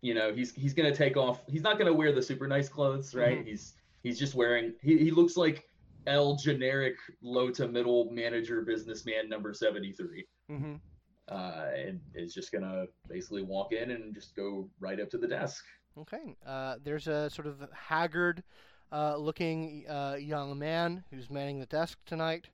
you 0.00 0.14
know, 0.14 0.32
he's 0.32 0.54
he's 0.54 0.72
gonna 0.72 0.94
take 0.94 1.18
off. 1.18 1.42
He's 1.46 1.60
not 1.62 1.76
gonna 1.78 1.92
wear 1.92 2.10
the 2.10 2.22
super 2.22 2.48
nice 2.48 2.70
clothes, 2.70 3.14
right? 3.14 3.40
Mhm. 3.44 3.46
He's 3.46 3.74
he's 4.02 4.18
just 4.18 4.34
wearing. 4.34 4.72
He 4.80 4.96
he 4.96 5.10
looks 5.10 5.36
like 5.36 5.68
L 6.06 6.36
generic 6.36 6.96
low 7.20 7.50
to 7.50 7.68
middle 7.68 8.10
manager 8.12 8.62
businessman 8.62 9.28
number 9.28 9.52
seventy 9.52 9.92
three. 9.92 10.26
Uh, 11.30 11.66
and 11.76 12.00
is 12.14 12.32
just 12.32 12.52
gonna 12.52 12.86
basically 13.08 13.42
walk 13.42 13.72
in 13.72 13.90
and 13.90 14.14
just 14.14 14.34
go 14.34 14.68
right 14.80 14.98
up 15.00 15.10
to 15.10 15.18
the 15.18 15.28
desk. 15.28 15.64
Okay. 15.98 16.36
Uh, 16.46 16.76
there's 16.82 17.06
a 17.08 17.28
sort 17.28 17.46
of 17.46 17.68
haggard 17.72 18.42
uh, 18.92 19.16
looking 19.16 19.84
uh, 19.88 20.16
young 20.18 20.58
man 20.58 21.04
who's 21.10 21.28
manning 21.30 21.58
the 21.60 21.66
desk 21.66 21.98
tonight. 22.06 22.48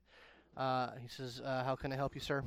Uh, 0.57 0.91
he 1.01 1.07
says, 1.07 1.41
uh, 1.43 1.63
How 1.63 1.75
can 1.75 1.91
I 1.91 1.95
help 1.95 2.15
you, 2.15 2.21
sir? 2.21 2.43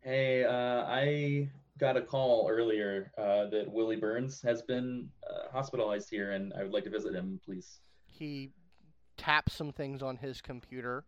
Hey, 0.00 0.44
uh, 0.44 0.84
I 0.86 1.48
got 1.78 1.96
a 1.96 2.02
call 2.02 2.48
earlier 2.50 3.12
uh, 3.16 3.46
that 3.50 3.70
Willie 3.70 3.96
Burns 3.96 4.42
has 4.42 4.62
been 4.62 5.08
uh, 5.28 5.50
hospitalized 5.52 6.10
here, 6.10 6.32
and 6.32 6.52
I 6.54 6.62
would 6.62 6.72
like 6.72 6.84
to 6.84 6.90
visit 6.90 7.14
him, 7.14 7.40
please. 7.44 7.78
He 8.06 8.50
taps 9.16 9.54
some 9.54 9.72
things 9.72 10.02
on 10.02 10.16
his 10.16 10.40
computer. 10.40 11.04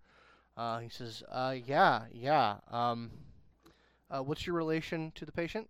Uh, 0.56 0.78
he 0.78 0.88
says, 0.88 1.22
uh, 1.30 1.54
Yeah, 1.66 2.02
yeah. 2.12 2.56
Um, 2.70 3.10
uh, 4.10 4.22
what's 4.22 4.46
your 4.46 4.56
relation 4.56 5.12
to 5.14 5.24
the 5.24 5.32
patient? 5.32 5.68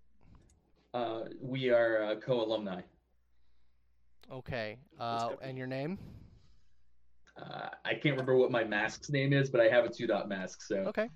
Uh, 0.94 1.23
we 1.40 1.70
are 1.70 2.02
uh, 2.02 2.14
co-alumni. 2.16 2.80
Okay. 4.32 4.78
Uh, 4.99 5.30
and 5.42 5.56
your 5.56 5.66
name? 5.66 5.99
Uh, 7.40 7.68
I 7.85 7.94
can't 7.94 8.12
remember 8.12 8.37
what 8.37 8.50
my 8.50 8.64
mask's 8.64 9.11
name 9.11 9.32
is, 9.32 9.50
but 9.50 9.61
I 9.61 9.68
have 9.68 9.85
a 9.85 9.88
two 9.88 10.06
dot 10.06 10.28
mask, 10.28 10.62
so 10.62 10.76
Okay. 10.87 11.09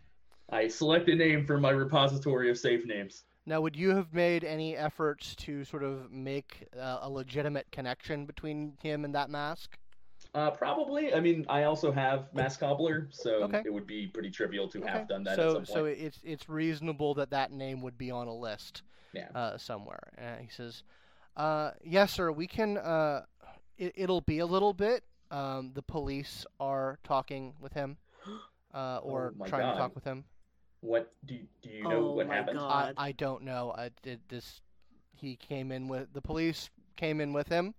I 0.51 0.69
select 0.69 1.09
a 1.09 1.15
name 1.15 1.47
from 1.47 1.61
my 1.63 1.71
repository 1.71 2.51
of 2.51 2.59
safe 2.59 2.87
names. 2.87 3.25
Now, 3.47 3.61
would 3.61 3.77
you 3.77 3.91
have 3.91 4.15
made 4.15 4.43
any 4.43 4.77
efforts 4.77 5.35
to 5.37 5.65
sort 5.65 5.83
of 5.83 6.11
make 6.11 6.67
uh, 6.79 6.99
a 7.03 7.11
legitimate 7.11 7.67
connection 7.71 8.25
between 8.25 8.79
him 8.83 9.05
and 9.05 9.15
that 9.15 9.29
mask? 9.29 9.77
Uh, 10.35 10.51
probably. 10.51 11.15
I 11.15 11.21
mean, 11.21 11.47
I 11.49 11.63
also 11.65 11.93
have 11.93 12.33
Mass 12.35 12.57
cobbler, 12.57 13.07
so 13.11 13.45
Okay. 13.45 13.63
it 13.65 13.73
would 13.73 13.87
be 13.87 14.09
pretty 14.09 14.31
trivial 14.31 14.69
to 14.69 14.81
Okay. 14.81 14.89
have 14.91 15.09
done 15.09 15.23
that 15.25 15.37
so, 15.37 15.43
at 15.43 15.53
some 15.53 15.57
point. 15.59 15.69
so 15.69 15.85
it's 15.87 16.19
it's 16.25 16.49
reasonable 16.49 17.15
that 17.15 17.31
that 17.31 17.53
name 17.53 17.81
would 17.83 17.97
be 17.97 18.11
on 18.11 18.27
a 18.27 18.35
list 18.35 18.83
Yeah. 19.13 19.29
uh, 19.35 19.57
somewhere. 19.57 20.13
And 20.19 20.41
he 20.41 20.49
says, 20.49 20.83
uh, 21.37 21.71
"Yes, 21.85 22.13
sir. 22.13 22.33
We 22.33 22.49
can. 22.49 22.79
Uh, 22.79 23.25
it, 23.79 23.93
it'll 23.97 24.21
be 24.23 24.41
a 24.41 24.47
little 24.47 24.73
bit. 24.73 25.05
Um, 25.31 25.73
the 25.73 25.83
police 25.83 26.45
are 26.59 26.99
talking 27.05 27.55
with 27.61 27.73
him, 27.73 27.97
uh, 28.75 28.99
or 29.03 29.33
Oh 29.35 29.39
my 29.39 29.47
trying 29.49 29.71
to 29.73 29.79
talk 29.79 29.95
with 29.95 30.05
him. 30.05 30.25
What 30.81 31.13
do 31.25 31.35
you, 31.35 31.47
do 31.63 31.71
you 31.71 31.83
know 31.89 32.01
Oh 32.01 32.11
what 32.11 32.27
my 32.29 32.35
happened? 32.35 32.59
I, 32.59 32.93
I 32.97 33.13
don't 33.13 33.43
know. 33.43 33.73
I 33.77 33.91
did 34.03 34.21
this. 34.29 34.61
He 35.17 35.37
came 35.37 35.71
in 35.73 35.89
with 35.89 36.13
the 36.13 36.21
police. 36.21 36.71
Came 36.97 37.21
in 37.21 37.33
with 37.33 37.49
him. 37.49 37.75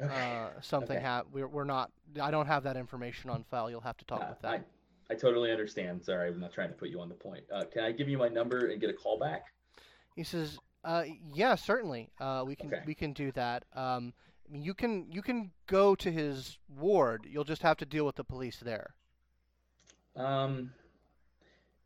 Uh, 0.00 0.50
something 0.60 0.96
Okay. 0.96 1.04
happened. 1.04 1.34
We're, 1.34 1.48
we're 1.48 1.64
not. 1.64 1.90
I 2.20 2.30
don't 2.30 2.46
have 2.46 2.62
that 2.64 2.76
information 2.76 3.30
on 3.30 3.44
file. 3.44 3.70
You'll 3.70 3.80
have 3.80 3.96
to 3.98 4.04
talk 4.04 4.22
Uh, 4.22 4.26
with 4.30 4.40
them. 4.42 4.64
I, 5.10 5.12
I 5.12 5.16
totally 5.16 5.50
understand. 5.50 6.04
Sorry, 6.04 6.28
I'm 6.28 6.38
not 6.40 6.52
trying 6.52 6.68
to 6.68 6.74
put 6.74 6.90
you 6.90 7.00
on 7.00 7.08
the 7.08 7.14
point. 7.14 7.44
Uh, 7.50 7.64
can 7.64 7.82
I 7.84 7.92
give 7.92 8.08
you 8.08 8.18
my 8.18 8.28
number 8.28 8.66
and 8.66 8.80
get 8.80 8.90
a 8.90 8.94
call 8.94 9.18
back? 9.18 9.46
He 10.14 10.22
says, 10.22 10.58
uh, 10.84 11.04
"Yeah, 11.32 11.54
certainly. 11.54 12.10
Uh, 12.20 12.44
we 12.46 12.56
can 12.56 12.68
Okay. 12.68 12.82
we 12.86 12.94
can 12.94 13.12
do 13.12 13.32
that. 13.32 13.64
Um, 13.74 14.12
I 14.48 14.52
mean, 14.52 14.62
you 14.62 14.74
can 14.74 15.10
you 15.10 15.22
can 15.22 15.50
go 15.66 15.94
to 15.94 16.10
his 16.12 16.58
ward. 16.68 17.26
You'll 17.28 17.44
just 17.44 17.62
have 17.62 17.78
to 17.78 17.86
deal 17.86 18.04
with 18.04 18.16
the 18.16 18.24
police 18.24 18.58
there." 18.58 18.94
Um, 20.14 20.72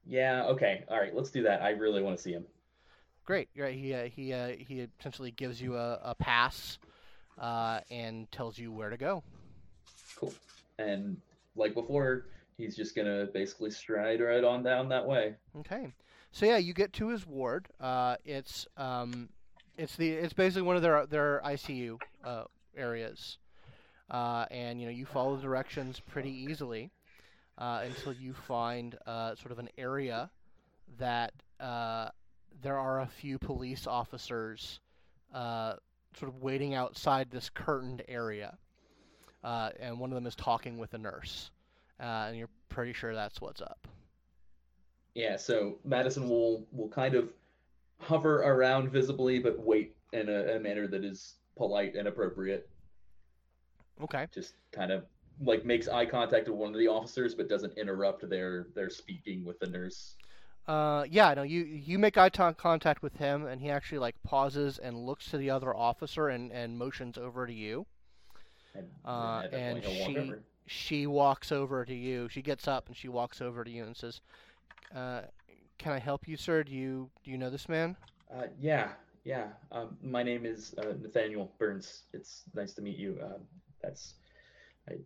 yeah, 0.04 0.44
okay. 0.46 0.84
All 0.88 0.98
right, 0.98 1.14
let's 1.14 1.30
do 1.30 1.42
that. 1.44 1.62
I 1.62 1.70
really 1.70 2.02
want 2.02 2.16
to 2.16 2.22
see 2.22 2.32
him. 2.32 2.46
Great. 3.24 3.48
Right. 3.56 3.76
He 3.76 3.94
uh, 3.94 4.04
he 4.08 4.32
uh, 4.32 4.48
he 4.58 4.88
essentially 4.98 5.30
gives 5.30 5.60
you 5.60 5.76
a, 5.76 6.00
a 6.02 6.14
pass, 6.14 6.78
uh, 7.38 7.80
and 7.90 8.30
tells 8.30 8.58
you 8.58 8.72
where 8.72 8.90
to 8.90 8.96
go. 8.96 9.22
Cool. 10.16 10.34
And 10.78 11.16
like 11.56 11.74
before, 11.74 12.26
he's 12.56 12.76
just 12.76 12.94
gonna 12.94 13.26
basically 13.32 13.70
stride 13.70 14.20
right 14.20 14.44
on 14.44 14.62
down 14.62 14.88
that 14.90 15.06
way. 15.06 15.34
Okay. 15.58 15.92
So 16.32 16.46
yeah, 16.46 16.58
you 16.58 16.72
get 16.72 16.92
to 16.94 17.08
his 17.08 17.26
ward. 17.26 17.68
Uh, 17.80 18.16
it's 18.24 18.66
um, 18.76 19.28
it's 19.76 19.96
the 19.96 20.10
it's 20.10 20.32
basically 20.32 20.62
one 20.62 20.76
of 20.76 20.82
their 20.82 21.06
their 21.06 21.40
ICU 21.44 21.98
uh, 22.24 22.44
areas, 22.76 23.38
uh, 24.10 24.46
and 24.50 24.80
you 24.80 24.86
know 24.86 24.92
you 24.92 25.06
follow 25.06 25.36
the 25.36 25.42
directions 25.42 26.00
pretty 26.00 26.30
easily 26.30 26.90
uh, 27.58 27.82
until 27.84 28.12
you 28.12 28.32
find 28.32 28.96
uh, 29.06 29.34
sort 29.34 29.52
of 29.52 29.58
an 29.58 29.68
area 29.76 30.30
that 30.98 31.32
uh, 31.60 32.08
there 32.62 32.78
are 32.78 33.00
a 33.00 33.06
few 33.06 33.38
police 33.38 33.86
officers 33.86 34.80
uh, 35.34 35.74
sort 36.18 36.32
of 36.32 36.42
waiting 36.42 36.74
outside 36.74 37.30
this 37.30 37.50
curtained 37.50 38.02
area, 38.08 38.56
uh, 39.44 39.70
and 39.78 39.98
one 39.98 40.10
of 40.10 40.14
them 40.14 40.26
is 40.26 40.34
talking 40.34 40.78
with 40.78 40.94
a 40.94 40.98
nurse, 40.98 41.50
uh, 42.00 42.26
and 42.28 42.36
you're 42.36 42.48
pretty 42.68 42.92
sure 42.92 43.14
that's 43.14 43.40
what's 43.40 43.60
up. 43.60 43.86
Yeah, 45.14 45.36
so 45.36 45.78
Madison 45.84 46.28
will 46.28 46.66
will 46.72 46.88
kind 46.88 47.14
of 47.14 47.30
hover 47.98 48.42
around 48.42 48.90
visibly, 48.90 49.38
but 49.38 49.58
wait 49.58 49.96
in 50.12 50.28
a, 50.28 50.56
a 50.56 50.60
manner 50.60 50.86
that 50.86 51.04
is 51.04 51.34
polite 51.56 51.94
and 51.94 52.08
appropriate. 52.08 52.68
Okay. 54.02 54.26
Just 54.32 54.54
kind 54.72 54.90
of 54.90 55.04
like 55.42 55.64
makes 55.64 55.88
eye 55.88 56.06
contact 56.06 56.48
with 56.48 56.56
one 56.56 56.72
of 56.72 56.78
the 56.78 56.88
officers, 56.88 57.34
but 57.34 57.48
doesn't 57.48 57.76
interrupt 57.76 58.28
their 58.28 58.68
their 58.74 58.90
speaking 58.90 59.44
with 59.44 59.58
the 59.58 59.66
nurse. 59.66 60.16
Uh, 60.70 61.04
yeah, 61.10 61.34
no, 61.34 61.42
you 61.42 61.62
you 61.64 61.98
make 61.98 62.16
eye 62.16 62.30
contact 62.30 63.02
with 63.02 63.16
him, 63.16 63.44
and 63.44 63.60
he 63.60 63.70
actually 63.70 63.98
like 63.98 64.14
pauses 64.22 64.78
and 64.78 64.96
looks 64.96 65.28
to 65.28 65.36
the 65.36 65.50
other 65.50 65.74
officer 65.74 66.28
and, 66.28 66.52
and 66.52 66.78
motions 66.78 67.18
over 67.18 67.44
to 67.44 67.52
you. 67.52 67.84
And, 68.76 68.86
Uh, 69.04 69.42
and 69.50 69.80
definitely 69.80 69.80
he'll 69.80 70.14
walk 70.14 70.24
she- 70.26 70.34
She 70.66 71.06
walks 71.08 71.50
over 71.50 71.84
to 71.84 71.92
you. 71.92 72.28
She 72.28 72.40
gets 72.40 72.68
up 72.68 72.86
and 72.86 72.96
she 72.96 73.08
walks 73.08 73.40
over 73.40 73.64
to 73.64 73.70
you 73.70 73.82
and 73.82 73.96
says, 73.96 74.20
uh, 74.94 75.22
"Can 75.78 75.92
I 75.92 75.98
help 75.98 76.28
you, 76.28 76.36
sir? 76.36 76.62
Do 76.62 76.72
you 76.72 77.10
do 77.24 77.32
you 77.32 77.38
know 77.38 77.50
this 77.50 77.68
man?" 77.68 77.96
Uh, 78.32 78.46
yeah, 78.56 78.92
yeah. 79.24 79.48
Um, 79.72 79.98
my 80.00 80.22
name 80.22 80.46
is 80.46 80.72
uh, 80.78 80.92
Nathaniel 81.02 81.50
Burns. 81.58 82.04
It's 82.12 82.44
nice 82.54 82.74
to 82.74 82.82
meet 82.82 82.96
you. 82.96 83.18
Uh, 83.20 83.38
that's, 83.82 84.14
I, 84.88 85.00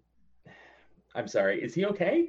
I'm 1.14 1.26
sorry. 1.26 1.62
Is 1.62 1.73
he 1.73 1.87
okay? 1.87 2.28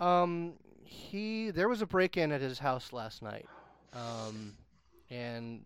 Um, 0.00 0.54
he 0.84 1.50
there 1.50 1.68
was 1.68 1.82
a 1.82 1.86
break-in 1.86 2.32
at 2.32 2.40
his 2.40 2.58
house 2.58 2.92
last 2.92 3.22
night, 3.22 3.46
um, 3.92 4.54
and 5.10 5.64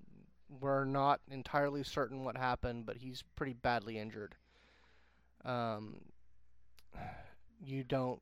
we're 0.60 0.84
not 0.84 1.20
entirely 1.30 1.82
certain 1.82 2.24
what 2.24 2.36
happened, 2.36 2.86
but 2.86 2.96
he's 2.96 3.22
pretty 3.34 3.54
badly 3.54 3.98
injured. 3.98 4.34
Um, 5.44 5.96
you 7.64 7.84
don't 7.84 8.20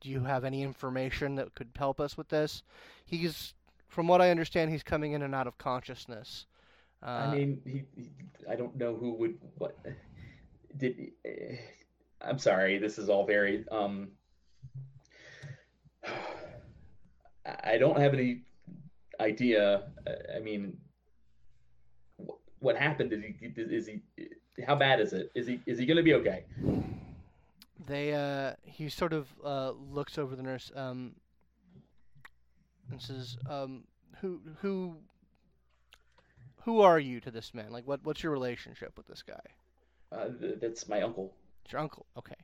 do 0.00 0.10
you 0.10 0.20
have 0.20 0.44
any 0.44 0.62
information 0.62 1.36
that 1.36 1.54
could 1.54 1.70
help 1.76 2.00
us 2.00 2.16
with 2.16 2.28
this? 2.28 2.62
He's 3.06 3.54
from 3.88 4.08
what 4.08 4.20
I 4.20 4.30
understand, 4.30 4.70
he's 4.70 4.82
coming 4.82 5.12
in 5.12 5.22
and 5.22 5.34
out 5.34 5.46
of 5.46 5.56
consciousness. 5.56 6.46
Uh, 7.02 7.06
I 7.06 7.34
mean, 7.34 7.60
he, 7.64 7.84
he. 7.94 8.10
I 8.50 8.56
don't 8.56 8.76
know 8.76 8.94
who 8.96 9.12
would. 9.14 9.38
What 9.58 9.76
did? 10.76 11.12
eh, 11.24 11.56
I'm 12.20 12.38
sorry. 12.38 12.78
This 12.78 12.98
is 12.98 13.08
all 13.08 13.26
very. 13.26 13.64
Um. 13.70 14.08
I- 17.46 17.78
don't 17.78 17.98
have 17.98 18.14
any 18.14 18.42
idea. 19.20 19.82
I- 20.36 20.40
mean, 20.40 20.78
what 22.60 22.76
happened? 22.76 23.12
Is 23.12 23.22
he 23.22 23.52
is 23.56 23.86
he 23.86 24.00
how 24.66 24.74
bad 24.74 25.00
is 25.00 25.12
it? 25.12 25.30
Is 25.34 25.46
he 25.46 25.60
is 25.66 25.78
he 25.78 25.86
gonna 25.86 26.02
be 26.02 26.14
okay? 26.14 26.44
They 27.86 28.14
uh, 28.14 28.54
he 28.62 28.88
sort 28.88 29.12
of 29.12 29.28
uh, 29.44 29.72
looks 29.72 30.16
over 30.16 30.36
the 30.36 30.42
nurse 30.42 30.70
um, 30.74 31.16
and 32.90 33.00
says, 33.00 33.36
um, 33.48 33.84
"Who 34.20 34.40
who 34.60 34.96
who 36.62 36.80
are 36.80 36.98
you 36.98 37.20
to 37.20 37.30
this 37.30 37.52
man? 37.52 37.70
Like, 37.70 37.86
what 37.86 38.00
what's 38.04 38.22
your 38.22 38.32
relationship 38.32 38.96
with 38.96 39.06
this 39.06 39.22
guy? 39.22 39.44
Uh, 40.12 40.28
th- 40.40 40.60
that's 40.60 40.88
my 40.88 41.02
uncle. 41.02 41.34
It's 41.64 41.72
your 41.72 41.82
uncle, 41.82 42.06
okay?" 42.16 42.36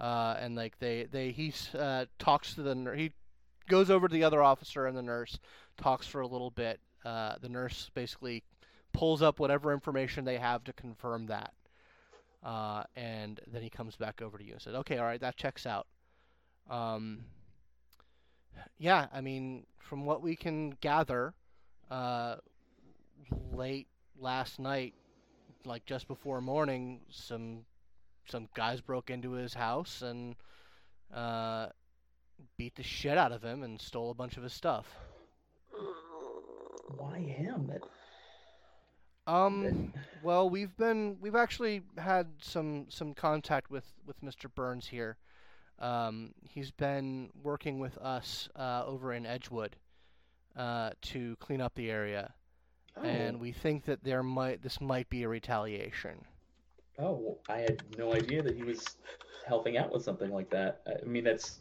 Uh, 0.00 0.36
and 0.40 0.56
like 0.56 0.78
they 0.80 1.04
they 1.04 1.30
he 1.30 1.52
uh, 1.78 2.06
talks 2.18 2.54
to 2.54 2.62
the 2.62 2.94
he 2.96 3.12
goes 3.68 3.90
over 3.90 4.08
to 4.08 4.12
the 4.12 4.24
other 4.24 4.42
officer 4.42 4.86
and 4.86 4.96
the 4.96 5.02
nurse 5.02 5.38
talks 5.76 6.06
for 6.06 6.20
a 6.20 6.26
little 6.26 6.50
bit. 6.50 6.80
Uh, 7.04 7.34
the 7.40 7.48
nurse 7.48 7.90
basically 7.94 8.42
pulls 8.92 9.22
up 9.22 9.40
whatever 9.40 9.72
information 9.72 10.24
they 10.24 10.38
have 10.38 10.64
to 10.64 10.72
confirm 10.72 11.26
that. 11.26 11.52
Uh, 12.42 12.82
and 12.96 13.40
then 13.46 13.62
he 13.62 13.70
comes 13.70 13.96
back 13.96 14.20
over 14.20 14.36
to 14.36 14.44
you 14.44 14.52
and 14.52 14.60
says, 14.62 14.74
"Okay, 14.74 14.98
all 14.98 15.04
right, 15.04 15.20
that 15.20 15.36
checks 15.36 15.64
out." 15.64 15.86
Um, 16.68 17.24
yeah, 18.78 19.06
I 19.12 19.20
mean, 19.20 19.64
from 19.78 20.04
what 20.04 20.22
we 20.22 20.34
can 20.34 20.70
gather, 20.80 21.34
uh, 21.90 22.36
late 23.52 23.86
last 24.18 24.58
night, 24.58 24.94
like 25.64 25.86
just 25.86 26.08
before 26.08 26.40
morning, 26.40 27.00
some 27.10 27.64
some 28.28 28.48
guys 28.54 28.80
broke 28.80 29.10
into 29.10 29.32
his 29.32 29.54
house 29.54 30.02
and 30.02 30.34
uh, 31.12 31.66
beat 32.56 32.74
the 32.76 32.82
shit 32.82 33.18
out 33.18 33.32
of 33.32 33.42
him 33.42 33.62
and 33.62 33.80
stole 33.80 34.10
a 34.10 34.14
bunch 34.14 34.36
of 34.36 34.42
his 34.42 34.52
stuff. 34.52 34.86
Why 36.96 37.18
him? 37.18 37.68
That, 37.68 37.82
Um, 39.26 39.92
well, 40.22 40.50
we've 40.50 40.76
been 40.76 41.16
we've 41.20 41.34
actually 41.36 41.82
had 41.96 42.26
some 42.42 42.86
some 42.90 43.14
contact 43.14 43.70
with 43.70 43.84
with 44.06 44.20
Mr. 44.22 44.52
Burns 44.52 44.86
here. 44.88 45.16
Um, 45.78 46.34
he's 46.42 46.70
been 46.70 47.30
working 47.42 47.78
with 47.78 47.96
us 47.98 48.48
uh, 48.56 48.84
over 48.86 49.12
in 49.12 49.26
Edgewood 49.26 49.76
uh, 50.56 50.90
to 51.02 51.36
clean 51.40 51.60
up 51.60 51.74
the 51.74 51.90
area, 51.90 52.34
oh, 52.96 53.02
and 53.02 53.40
we 53.40 53.52
think 53.52 53.84
that 53.86 54.04
there 54.04 54.22
might 54.22 54.62
this 54.62 54.80
might 54.80 55.08
be 55.08 55.22
a 55.22 55.28
retaliation. 55.28 56.24
oh, 56.98 57.38
I 57.48 57.58
had 57.58 57.82
no 57.98 58.14
idea 58.14 58.42
that 58.42 58.54
he 58.54 58.62
was 58.62 58.96
helping 59.46 59.76
out 59.76 59.92
with 59.92 60.04
something 60.04 60.30
like 60.30 60.50
that. 60.50 60.82
I 60.86 61.04
mean, 61.04 61.24
that's 61.24 61.60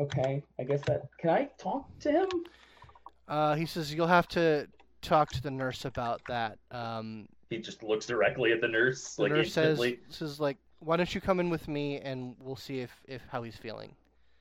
okay. 0.00 0.42
I 0.58 0.64
guess 0.64 0.80
that. 0.82 1.08
Can 1.18 1.30
I 1.30 1.48
talk 1.58 1.86
to 2.00 2.10
him? 2.12 2.28
Uh, 3.26 3.54
he 3.54 3.66
says 3.66 3.92
you'll 3.92 4.06
have 4.06 4.28
to 4.28 4.66
talk 5.02 5.30
to 5.30 5.42
the 5.42 5.50
nurse 5.50 5.84
about 5.84 6.20
that. 6.28 6.58
Um, 6.70 7.28
He 7.50 7.58
just 7.58 7.82
looks 7.82 8.06
directly 8.06 8.52
at 8.52 8.60
the 8.60 8.68
nurse, 8.68 9.16
the 9.16 9.22
like 9.22 9.32
nurse 9.32 9.52
says, 9.52 9.92
says 10.08 10.40
like, 10.40 10.56
why 10.80 10.96
don't 10.96 11.14
you 11.14 11.20
come 11.20 11.40
in 11.40 11.50
with 11.50 11.68
me 11.68 11.98
and 11.98 12.34
we'll 12.40 12.56
see 12.56 12.80
if 12.80 12.90
if 13.06 13.22
how 13.30 13.42
he's 13.42 13.56
feeling. 13.56 13.94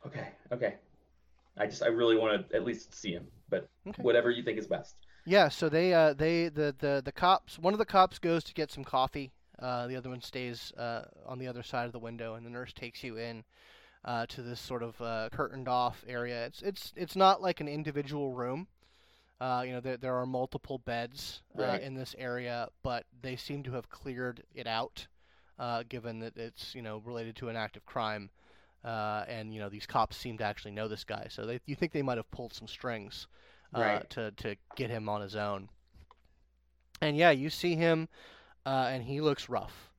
Okay, 0.06 0.30
okay. 0.52 0.76
I 1.58 1.66
just, 1.66 1.82
I 1.82 1.88
really 1.88 2.16
want 2.18 2.50
to 2.50 2.56
at 2.56 2.64
least 2.64 2.94
see 2.94 3.12
him, 3.12 3.26
but 3.50 3.68
Okay. 3.88 4.04
whatever 4.04 4.30
you 4.30 4.44
think 4.44 4.60
is 4.60 4.68
best. 4.68 4.96
Yeah, 5.26 5.50
so 5.50 5.68
they 5.70 5.94
uh 5.94 6.14
they 6.14 6.50
the 6.50 6.74
the 6.78 7.02
the 7.04 7.12
cops 7.12 7.60
one 7.60 7.74
of 7.74 7.80
the 7.80 7.86
cops 7.86 8.20
goes 8.20 8.44
to 8.46 8.54
get 8.54 8.72
some 8.72 8.84
coffee. 8.84 9.32
Uh, 9.60 9.88
the 9.88 9.96
other 9.96 10.10
one 10.10 10.22
stays 10.22 10.72
uh, 10.78 11.06
on 11.26 11.40
the 11.40 11.48
other 11.48 11.64
side 11.64 11.88
of 11.88 11.92
the 11.92 12.00
window, 12.00 12.36
and 12.36 12.46
the 12.46 12.50
nurse 12.50 12.72
takes 12.74 13.04
you 13.04 13.18
in 13.18 13.44
uh, 14.06 14.26
to 14.28 14.42
this 14.42 14.60
sort 14.60 14.84
of 14.84 15.00
uh, 15.02 15.30
curtained 15.32 15.68
off 15.68 16.04
area. 16.08 16.46
It's 16.46 16.62
it's 16.62 16.94
it's 16.96 17.16
not 17.16 17.42
like 17.42 17.60
an 17.62 17.68
individual 17.68 18.32
room. 18.32 18.68
Uh, 19.40 19.64
you 19.66 19.72
know, 19.74 19.80
there 19.80 19.98
there 19.98 20.16
are 20.16 20.26
multiple 20.26 20.80
beds 20.80 21.42
uh, 21.58 21.62
Right. 21.64 21.82
in 21.82 21.94
this 21.94 22.16
area, 22.18 22.70
but 22.84 23.06
they 23.22 23.36
seem 23.36 23.64
to 23.64 23.72
have 23.74 23.90
cleared 23.90 24.44
it 24.56 24.66
out, 24.68 25.08
uh, 25.60 25.84
given 25.88 26.20
that 26.20 26.38
it's 26.38 26.74
you 26.74 26.82
know 26.82 27.00
related 27.06 27.36
to 27.38 27.50
an 27.50 27.56
act 27.56 27.78
of 27.78 27.86
crime. 27.86 28.30
Uh, 28.84 29.26
and 29.28 29.54
you 29.54 29.60
know 29.60 29.70
these 29.70 29.86
cops 29.86 30.16
seem 30.16 30.38
to 30.38 30.44
actually 30.44 30.72
know 30.72 30.88
this 30.88 31.04
guy, 31.04 31.28
so 31.30 31.46
they, 31.46 31.60
you 31.66 31.76
think 31.76 31.92
they 31.92 32.02
might 32.02 32.18
have 32.18 32.30
pulled 32.32 32.54
some 32.54 32.68
strings 32.68 33.28
uh, 33.74 33.80
Right. 33.80 34.10
to 34.12 34.32
to 34.32 34.56
get 34.76 34.90
him 34.90 35.10
on 35.10 35.22
his 35.22 35.36
own. 35.36 35.70
And 37.02 37.18
yeah, 37.18 37.32
you 37.32 37.50
see 37.50 37.76
him, 37.76 38.08
uh, 38.66 38.88
and 38.90 39.04
he 39.04 39.20
looks 39.22 39.50
rough. 39.50 39.92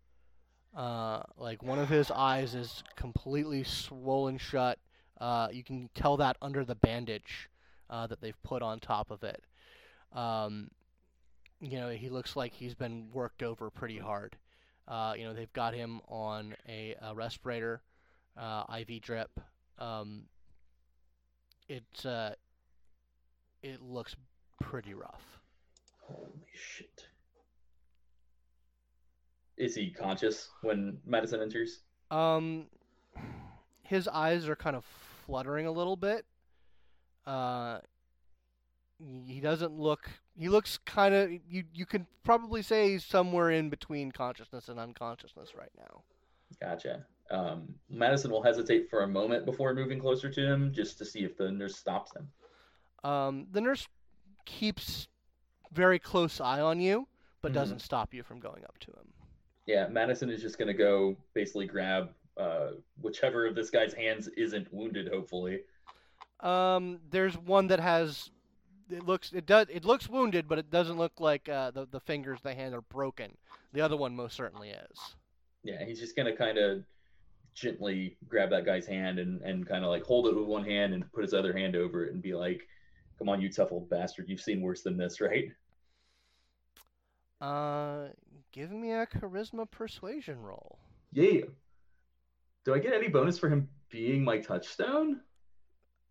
Uh, 0.79 1.25
like 1.37 1.61
one 1.61 1.81
of 1.81 1.89
his 1.89 2.09
eyes 2.13 2.55
is 2.55 2.85
completely 2.95 3.65
swollen 3.65 4.39
shut. 4.39 4.79
Uh, 5.21 5.49
you 5.51 5.65
can 5.65 5.91
tell 5.93 6.17
that 6.17 6.37
under 6.41 6.65
the 6.65 6.77
bandage 6.77 7.51
uh, 7.91 8.07
that 8.07 8.21
they've 8.21 8.41
put 8.45 8.63
on 8.63 8.79
top 8.79 9.11
of 9.11 9.25
it. 9.25 9.43
Um, 10.13 10.71
you 11.61 11.79
know, 11.79 11.89
he 11.89 12.09
looks 12.09 12.37
like 12.37 12.53
he's 12.53 12.77
been 12.77 13.09
worked 13.13 13.43
over 13.43 13.71
pretty 13.71 13.99
hard. 13.99 14.37
Uh, 14.87 15.15
you 15.19 15.25
know, 15.25 15.35
they've 15.35 15.53
got 15.53 15.75
him 15.75 16.01
on 16.07 16.55
a, 16.69 16.95
a 17.03 17.13
respirator, 17.13 17.83
uh, 18.37 18.63
IV 18.79 19.03
drip. 19.03 19.41
Um, 19.81 20.27
uh, 22.05 22.31
it 23.65 23.83
looks 23.83 24.15
pretty 24.61 24.95
rough. 24.95 25.41
Holy 26.03 26.47
shit. 26.55 27.08
Is 29.59 29.75
he 29.75 29.91
conscious 29.91 30.51
when 30.63 30.99
Madison 31.05 31.41
enters? 31.43 31.81
Um, 32.11 32.67
his 33.83 34.07
eyes 34.09 34.49
are 34.49 34.57
kind 34.57 34.77
of 34.77 34.85
fluttering 35.27 35.67
a 35.67 35.73
little 35.73 35.97
bit. 35.97 36.25
Uh, 37.27 37.81
he 39.27 39.41
doesn't 39.41 39.73
look. 39.73 40.09
He 40.39 40.49
looks 40.49 40.79
kind 40.87 41.15
of. 41.15 41.31
You 41.49 41.65
you 41.75 41.87
could 41.87 42.07
probably 42.25 42.63
say 42.63 42.91
he's 42.93 43.05
somewhere 43.05 43.51
in 43.51 43.69
between 43.69 44.11
consciousness 44.13 44.69
and 44.69 44.79
unconsciousness 44.79 45.55
right 45.57 45.71
now. 45.77 46.03
Gotcha. 46.61 47.05
Um, 47.31 47.75
Madison 47.91 48.31
will 48.31 48.43
hesitate 48.43 48.89
for 48.89 49.03
a 49.03 49.07
moment 49.09 49.45
before 49.45 49.75
moving 49.75 50.01
closer 50.01 50.31
to 50.31 50.41
him 50.41 50.73
just 50.73 50.97
to 50.99 51.05
see 51.05 51.21
if 51.25 51.37
the 51.37 51.51
nurse 51.51 51.77
stops 51.77 52.13
him. 52.17 52.29
Um, 53.05 53.47
the 53.53 53.61
nurse 53.61 53.87
keeps 54.47 55.09
very 55.73 55.99
close 55.99 56.41
eye 56.41 56.61
on 56.61 56.81
you, 56.81 57.07
but 57.43 57.53
Mhm. 57.53 57.57
doesn't 57.57 57.83
stop 57.83 58.15
you 58.15 58.23
from 58.23 58.41
going 58.41 58.65
up 58.65 58.79
to 58.79 58.91
him. 58.93 59.13
Yeah, 59.69 59.87
Madison 59.87 60.31
is 60.31 60.41
just 60.41 60.57
going 60.57 60.69
to 60.69 60.75
go 60.75 61.15
basically 61.35 61.67
grab 61.67 62.09
uh, 62.39 62.71
whichever 63.03 63.47
of 63.47 63.55
this 63.55 63.69
guy's 63.69 63.93
hands 63.93 64.27
isn't 64.29 64.73
wounded, 64.73 65.09
hopefully. 65.09 65.61
Um, 66.41 67.01
there's 67.11 67.37
one 67.37 67.67
that 67.67 67.79
has. 67.79 68.31
It 68.91 69.05
looks 69.05 69.31
it 69.35 69.45
does 69.45 69.67
it 69.69 69.85
looks 69.85 70.09
wounded, 70.09 70.49
but 70.49 70.59
it 70.59 70.71
doesn't 70.71 70.97
look 70.97 71.21
like 71.21 71.51
uh, 71.51 71.71
the 71.73 71.87
the 71.91 72.01
fingers, 72.01 72.41
the 72.43 72.55
hand 72.55 72.75
are 72.75 72.81
broken. 72.81 73.37
The 73.75 73.83
other 73.83 73.99
one 73.99 74.17
most 74.17 74.35
certainly 74.35 74.71
is. 74.71 75.15
Yeah, 75.63 75.85
he's 75.85 76.01
just 76.01 76.17
going 76.17 76.33
to 76.33 76.35
kind 76.35 76.57
of 76.57 76.83
gently 77.53 78.17
grab 78.27 78.49
that 78.49 78.65
guy's 78.65 78.87
hand 78.87 79.19
and, 79.19 79.43
and 79.43 79.69
kind 79.69 79.85
of 79.85 79.91
like 79.91 80.05
hold 80.05 80.29
it 80.29 80.35
with 80.35 80.47
one 80.47 80.65
hand 80.65 80.95
and 80.95 81.13
put 81.13 81.25
his 81.25 81.35
other 81.35 81.53
hand 81.53 81.77
over 81.77 82.07
it 82.07 82.15
and 82.15 82.23
be 82.23 82.35
like, 82.35 82.63
come 83.19 83.29
on, 83.29 83.43
you 83.43 83.53
tough 83.53 83.73
old 83.73 83.91
bastard. 83.91 84.31
You've 84.31 84.41
seen 84.41 84.63
worse 84.63 84.83
than 84.83 84.97
this, 84.97 85.21
right? 85.21 85.53
Uh, 87.41 88.09
give 88.53 88.71
me 88.71 88.93
a 88.93 89.07
charisma 89.07 89.71
persuasion 89.71 90.41
roll. 90.41 90.79
Yeah. 91.13 91.43
Do 92.65 92.75
I 92.75 92.79
get 92.79 92.93
any 92.93 93.09
bonus 93.09 93.39
for 93.39 93.49
him 93.49 93.69
being 93.91 94.25
my 94.25 94.39
touchstone? 94.39 95.21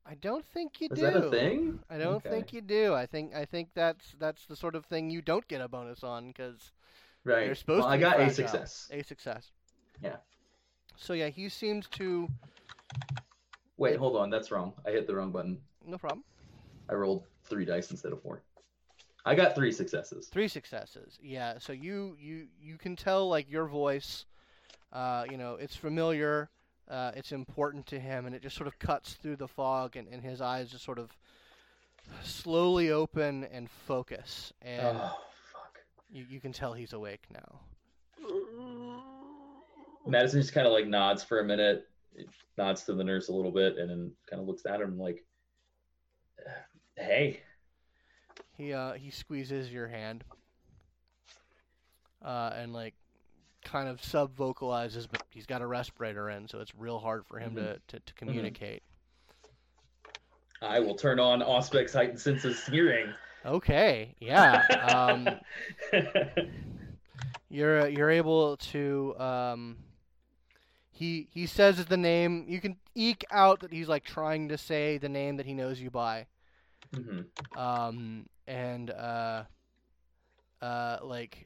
I 0.05 0.15
don't 0.15 0.45
think 0.45 0.79
you 0.79 0.87
Is 0.91 0.99
do. 0.99 1.05
Is 1.05 1.13
that 1.13 1.25
a 1.25 1.29
thing? 1.29 1.79
I 1.89 1.97
don't 1.97 2.15
Okay. 2.15 2.29
think 2.29 2.53
you 2.53 2.61
do. 2.61 2.93
I 2.93 3.05
think 3.05 3.35
I 3.35 3.45
think 3.45 3.69
that's 3.73 4.15
that's 4.17 4.45
the 4.45 4.55
sort 4.55 4.75
of 4.75 4.85
thing 4.85 5.09
you 5.09 5.21
don't 5.21 5.47
get 5.47 5.61
a 5.61 5.67
bonus 5.67 6.03
on 6.03 6.27
because 6.27 6.71
Right. 7.25 7.45
you're 7.45 7.55
supposed 7.55 7.81
well, 7.81 7.89
to. 7.89 7.93
I 7.93 7.97
got 7.99 8.19
a 8.19 8.33
success. 8.33 8.87
A 8.91 9.03
success. 9.03 9.51
Yeah. 10.01 10.17
So 10.95 11.13
yeah, 11.13 11.27
he 11.27 11.49
seems 11.49 11.87
to. 11.89 12.29
Wait, 13.75 13.97
hold 13.97 14.15
on. 14.15 14.29
That's 14.29 14.49
wrong. 14.49 14.73
I 14.85 14.91
hit 14.91 15.07
the 15.07 15.15
wrong 15.15 15.31
button. 15.31 15.61
No 15.85 15.97
problem. 15.97 16.23
I 16.89 16.93
rolled 16.93 17.25
three 17.43 17.65
dice 17.65 17.91
instead 17.91 18.13
of 18.13 18.21
four. 18.21 18.41
I 19.27 19.35
got 19.35 19.55
three 19.55 19.71
successes. 19.71 20.27
Three 20.27 20.47
successes. 20.47 21.19
Yeah. 21.21 21.57
So 21.59 21.73
you 21.73 22.15
you 22.19 22.47
you 22.61 22.77
can 22.77 22.95
tell 22.95 23.27
like 23.29 23.49
your 23.51 23.65
voice. 23.67 24.25
Uh, 24.93 25.25
you 25.29 25.37
know, 25.37 25.55
it's 25.55 25.75
familiar. 25.75 26.49
Uh, 26.89 27.11
it's 27.15 27.33
important 27.33 27.85
to 27.87 27.99
him, 27.99 28.25
and 28.25 28.33
it 28.33 28.41
just 28.41 28.55
sort 28.55 28.67
of 28.67 28.79
cuts 28.79 29.13
through 29.15 29.35
the 29.35 29.47
fog, 29.47 29.97
and, 29.97 30.07
and 30.07 30.23
his 30.23 30.39
eyes 30.39 30.71
just 30.71 30.85
sort 30.85 30.97
of 30.97 31.11
slowly 32.23 32.89
open 32.91 33.43
and 33.51 33.69
focus, 33.69 34.53
and 34.61 34.97
Oh, 34.97 35.17
fuck. 35.51 35.77
you, 36.09 36.25
you 36.29 36.39
can 36.39 36.53
tell 36.53 36.71
he's 36.71 36.93
awake 36.93 37.23
now. 37.29 37.59
Madison 40.07 40.39
just 40.39 40.53
kind 40.53 40.65
of 40.65 40.71
like 40.71 40.87
nods 40.87 41.21
for 41.21 41.41
a 41.41 41.43
minute, 41.43 41.89
nods 42.57 42.83
to 42.85 42.93
the 42.93 43.03
nurse 43.03 43.27
a 43.27 43.33
little 43.33 43.51
bit, 43.51 43.77
and 43.77 43.89
then 43.89 44.11
kind 44.29 44.41
of 44.41 44.47
looks 44.47 44.65
at 44.65 44.79
him 44.79 44.97
like, 44.97 45.25
"Hey, 46.95 47.41
He 48.57 48.73
uh 48.73 48.93
he 48.93 49.11
squeezes 49.11 49.71
your 49.71 49.87
hand. 49.87 50.23
Uh, 52.23 52.51
and 52.55 52.73
like 52.73 52.95
kind 53.63 53.87
of 53.87 54.03
sub 54.03 54.35
vocalizes, 54.35 55.05
but 55.05 55.21
he's 55.29 55.45
got 55.45 55.61
a 55.61 55.67
respirator 55.67 56.29
in, 56.31 56.47
so 56.47 56.59
it's 56.59 56.73
real 56.75 56.97
hard 56.97 57.25
for 57.27 57.37
him 57.37 57.55
to, 57.55 57.79
to, 57.87 57.99
to 57.99 58.13
communicate. 58.15 58.81
I 60.63 60.79
will 60.79 60.95
turn 60.95 61.19
on 61.19 61.41
Auspex 61.41 61.93
heightened 61.93 62.19
senses 62.19 62.65
hearing 62.65 63.13
Okay, 63.47 64.15
yeah. 64.19 64.65
Um, 64.93 65.29
you're 67.49 67.87
you're 67.87 68.09
able 68.09 68.57
to. 68.57 69.15
Um, 69.17 69.77
he 70.91 71.29
he 71.31 71.45
says 71.45 71.85
the 71.85 71.97
name. 71.97 72.45
You 72.47 72.59
can 72.59 72.75
eke 72.93 73.23
out 73.31 73.61
that 73.61 73.71
he's 73.71 73.87
like 73.87 74.03
trying 74.03 74.49
to 74.49 74.57
say 74.57 74.97
the 74.97 75.07
name 75.07 75.37
that 75.37 75.45
he 75.45 75.53
knows 75.53 75.79
you 75.79 75.89
by. 75.89 76.25
Hmm 76.93 77.21
Um, 77.59 78.25
and 78.47 78.91
uh, 78.91 79.43
uh, 80.61 80.97
like 81.01 81.45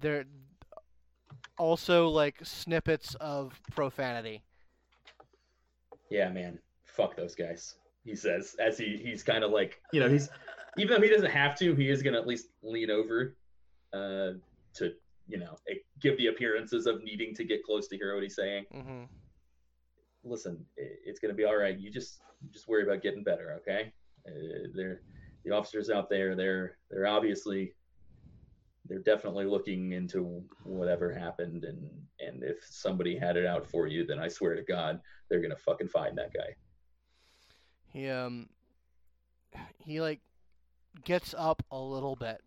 there 0.00 0.24
also 1.58 2.08
like 2.08 2.36
snippets 2.42 3.14
of 3.16 3.58
profanity. 3.74 4.42
Yeah, 6.10 6.28
man. 6.28 6.58
Fuck 6.84 7.16
those 7.16 7.34
guys. 7.34 7.76
He 8.04 8.14
says 8.14 8.56
as 8.58 8.76
he 8.76 9.00
he's 9.02 9.22
kind 9.22 9.44
of 9.44 9.50
like 9.50 9.80
you 9.92 10.00
know 10.00 10.08
he's 10.08 10.28
even 10.76 10.96
though 10.96 11.02
he 11.02 11.08
doesn't 11.08 11.30
have 11.30 11.56
to, 11.58 11.74
he 11.74 11.88
is 11.88 12.02
gonna 12.02 12.18
at 12.18 12.26
least 12.26 12.48
lean 12.62 12.90
over, 12.90 13.36
uh, 13.92 14.32
to 14.74 14.92
you 15.28 15.38
know 15.38 15.56
eh, 15.70 15.74
give 16.00 16.16
the 16.18 16.26
appearances 16.26 16.86
of 16.86 17.02
needing 17.02 17.34
to 17.34 17.44
get 17.44 17.64
close 17.64 17.88
to 17.88 17.96
hear 17.96 18.14
what 18.14 18.22
he's 18.22 18.36
saying. 18.36 18.64
Mm-hmm. 18.74 19.04
Listen, 20.24 20.64
it's 20.76 21.20
gonna 21.20 21.34
be 21.34 21.44
all 21.44 21.56
right. 21.56 21.78
You 21.78 21.90
just 21.90 22.20
you 22.42 22.50
just 22.52 22.68
worry 22.68 22.82
about 22.82 23.02
getting 23.02 23.22
better, 23.22 23.60
okay? 23.60 23.92
Uh, 24.26 24.68
they're 24.74 25.00
the 25.44 25.50
officers 25.50 25.90
out 25.90 26.08
there. 26.08 26.34
They're 26.34 26.76
they're 26.90 27.06
obviously 27.06 27.74
they're 28.88 28.98
definitely 28.98 29.46
looking 29.46 29.92
into 29.92 30.42
whatever 30.64 31.12
happened, 31.12 31.64
and 31.64 31.88
and 32.20 32.42
if 32.42 32.58
somebody 32.68 33.16
had 33.16 33.36
it 33.36 33.46
out 33.46 33.66
for 33.66 33.86
you, 33.86 34.06
then 34.06 34.18
I 34.18 34.28
swear 34.28 34.54
to 34.54 34.62
God, 34.62 35.00
they're 35.28 35.42
gonna 35.42 35.56
fucking 35.56 35.88
find 35.88 36.16
that 36.18 36.32
guy. 36.32 36.54
He 37.88 38.08
um 38.08 38.48
he 39.78 40.00
like 40.00 40.20
gets 41.04 41.34
up 41.36 41.62
a 41.70 41.78
little 41.78 42.16
bit. 42.16 42.40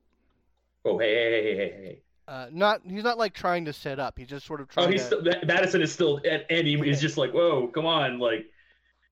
Oh, 0.85 0.97
hey, 0.97 1.13
hey, 1.13 1.43
hey, 1.43 1.55
hey, 1.55 1.71
hey. 1.83 2.01
Uh, 2.27 2.47
not 2.51 2.81
he's 2.83 3.03
not 3.03 3.17
like 3.17 3.33
trying 3.33 3.65
to 3.65 3.73
set 3.73 3.99
up. 3.99 4.17
He's 4.17 4.27
just 4.27 4.45
sort 4.45 4.61
of 4.61 4.67
trying. 4.67 4.87
Oh, 4.87 4.97
trying 4.97 5.23
he's 5.23 5.39
to. 5.39 5.45
Madison 5.45 5.81
is 5.81 5.91
still, 5.91 6.19
and, 6.29 6.43
and 6.49 6.65
he 6.65 6.75
is 6.89 6.99
just 6.99 7.17
like, 7.17 7.31
whoa, 7.33 7.67
come 7.67 7.85
on, 7.85 8.17
like, 8.17 8.47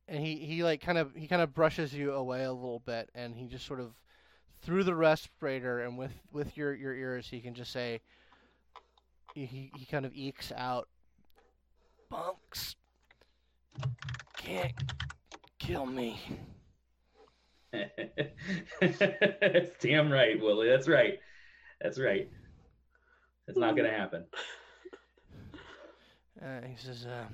and 0.08 0.26
he 0.26 0.36
he 0.38 0.64
like 0.64 0.82
kind 0.82 0.98
of 0.98 1.14
he 1.16 1.28
kind 1.28 1.42
of 1.42 1.54
brushes 1.54 1.94
you 1.94 2.14
away 2.14 2.44
a 2.44 2.52
little 2.52 2.82
bit 2.86 3.10
and 3.16 3.36
he 3.36 3.48
just 3.48 3.66
sort 3.66 3.80
of 3.80 3.94
through 4.62 4.84
the 4.84 4.96
respirator 4.96 5.82
and 5.82 5.98
with 5.98 6.14
with 6.32 6.56
your 6.58 6.74
your 6.74 6.94
ears 6.94 7.28
he 7.30 7.40
can 7.40 7.54
just 7.54 7.72
say 7.72 8.02
he 9.34 9.72
he 9.76 9.86
kind 9.86 10.06
of 10.06 10.14
ekes 10.14 10.52
out 10.56 10.88
bunks 12.10 12.76
can't 14.38 14.74
kill 15.60 15.86
me 15.86 16.20
that's 18.80 19.70
damn 19.82 20.12
right, 20.12 20.40
Willie. 20.40 20.70
That's 20.70 20.88
right. 20.88 21.20
That's 21.82 22.00
right. 22.00 22.30
That's 23.48 23.58
not 23.58 23.76
gonna 23.76 23.90
happen. 23.90 24.26
uh, 26.42 26.62
he 26.68 26.76
says 26.78 27.06
uh 27.06 27.26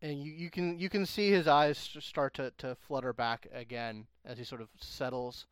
and 0.00 0.22
you, 0.22 0.32
you 0.32 0.50
can 0.50 0.78
you 0.78 0.88
can 0.88 1.04
see 1.04 1.30
his 1.30 1.48
eyes 1.48 1.78
start 2.00 2.34
to, 2.34 2.52
to 2.58 2.76
flutter 2.86 3.12
back 3.12 3.46
again 3.52 4.06
as 4.24 4.38
he 4.38 4.44
sort 4.44 4.60
of 4.60 4.68
settles 4.80 5.46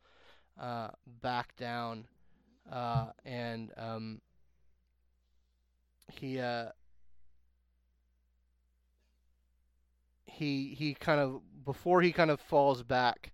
uh, 0.59 0.89
back 1.21 1.55
down 1.57 2.05
uh, 2.71 3.07
and 3.25 3.71
um, 3.77 4.21
he 6.13 6.39
uh, 6.39 6.67
he 10.25 10.75
he 10.77 10.93
kind 10.93 11.19
of 11.19 11.41
before 11.65 12.01
he 12.01 12.11
kind 12.11 12.31
of 12.31 12.39
falls 12.39 12.83
back 12.83 13.31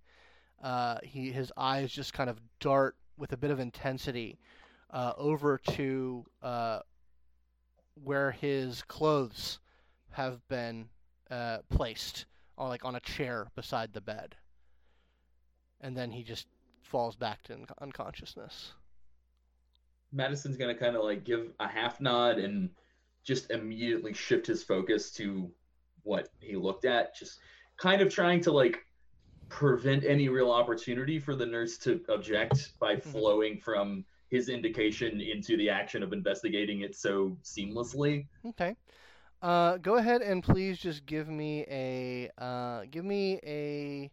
uh, 0.64 0.98
he 1.04 1.32
his 1.32 1.52
eyes 1.58 1.92
just 1.92 2.14
kind 2.14 2.30
of 2.30 2.40
dart 2.60 2.96
with 3.18 3.34
a 3.34 3.38
bit 3.38 3.52
of 3.52 3.60
intensity 3.60 4.40
uh, 4.90 5.14
over 5.18 5.58
to 5.58 6.26
uh, 6.42 6.80
where 8.04 8.32
his 8.32 8.82
clothes 8.84 9.60
have 10.12 10.40
been 10.48 10.88
uh, 11.34 11.58
placed 11.70 12.26
on 12.58 12.70
like 12.70 12.86
on 12.86 12.96
a 12.96 13.00
chair 13.00 13.48
beside 13.56 13.92
the 13.94 14.02
bed 14.02 14.36
and 15.82 15.98
then 15.98 16.12
he 16.12 16.24
just 16.24 16.46
falls 16.84 17.16
back 17.16 17.42
to 17.42 17.54
un- 17.54 17.66
unconsciousness 17.82 18.74
Madison's 20.12 20.58
gonna 20.58 20.76
kind 20.76 20.96
of 20.96 21.04
like 21.04 21.24
give 21.24 21.52
a 21.60 21.68
half 21.68 22.00
nod 22.00 22.38
and 22.38 22.70
just 23.24 23.50
immediately 23.50 24.14
shift 24.14 24.46
his 24.46 24.64
focus 24.64 25.10
to 25.12 25.50
what 26.04 26.28
he 26.40 26.56
looked 26.56 26.86
at, 26.86 27.16
just 27.16 27.40
kind 27.78 28.00
of 28.02 28.14
trying 28.14 28.40
to 28.42 28.52
like 28.52 28.86
prevent 29.50 30.04
any 30.04 30.30
real 30.30 30.52
opportunity 30.52 31.18
for 31.18 31.36
the 31.36 31.46
nurse 31.46 31.78
to 31.80 32.00
object 32.10 32.74
by 32.80 32.96
Mhm. 32.98 33.04
flowing 33.04 33.58
from 33.58 34.06
his 34.30 34.50
indication 34.50 35.20
into 35.20 35.58
the 35.58 35.70
action 35.70 36.04
of 36.04 36.14
investigating 36.14 36.82
it 36.82 36.96
so 36.96 37.36
seamlessly. 37.42 38.28
Okay. 38.46 38.76
Uh, 39.44 39.76
go 39.76 39.98
ahead 39.98 40.22
and 40.22 40.42
please 40.42 40.78
just 40.80 41.06
give 41.06 41.28
me 41.28 41.66
a 41.70 42.30
uh, 42.42 42.84
give 42.90 43.04
me 43.04 43.42
a 43.46 44.10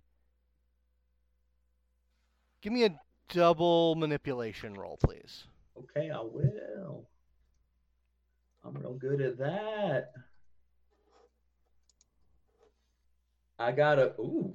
give 2.60 2.72
me 2.72 2.84
a 2.84 2.98
double 3.28 3.94
manipulation 3.94 4.74
roll, 4.74 4.98
please. 5.00 5.44
Okay, 5.78 6.10
I 6.10 6.20
will. 6.20 7.06
I'm 8.64 8.74
real 8.74 8.94
good 8.94 9.20
at 9.20 9.38
that. 9.38 10.10
I 13.56 13.70
got 13.70 14.00
a 14.00 14.14
ooh 14.18 14.52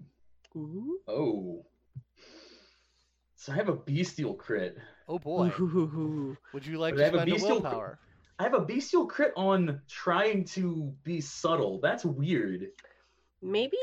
Ooh. 0.57 0.99
oh. 1.07 1.65
So 3.38 3.53
I 3.53 3.55
have 3.55 3.69
a 3.69 3.75
bestial 3.75 4.33
crit. 4.33 4.77
Oh 5.07 5.19
boy, 5.19 5.53
Ooh. 5.57 6.35
would 6.51 6.65
you 6.65 6.79
like 6.79 6.95
But 6.95 7.01
I 7.01 7.03
to 7.03 7.11
have 7.11 7.13
spend 7.13 7.29
a 7.29 7.33
bestial 7.33 7.61
crit- 7.61 7.63
willpower? 7.63 7.99
I 8.38 8.43
have 8.43 8.54
a 8.54 8.62
bestial 8.62 9.06
crit 9.06 9.32
on 9.38 9.82
trying 9.88 10.43
to 10.45 10.93
be 11.04 11.21
subtle. 11.21 11.80
That's 11.82 12.04
weird. 12.04 12.67
Maybe 13.41 13.78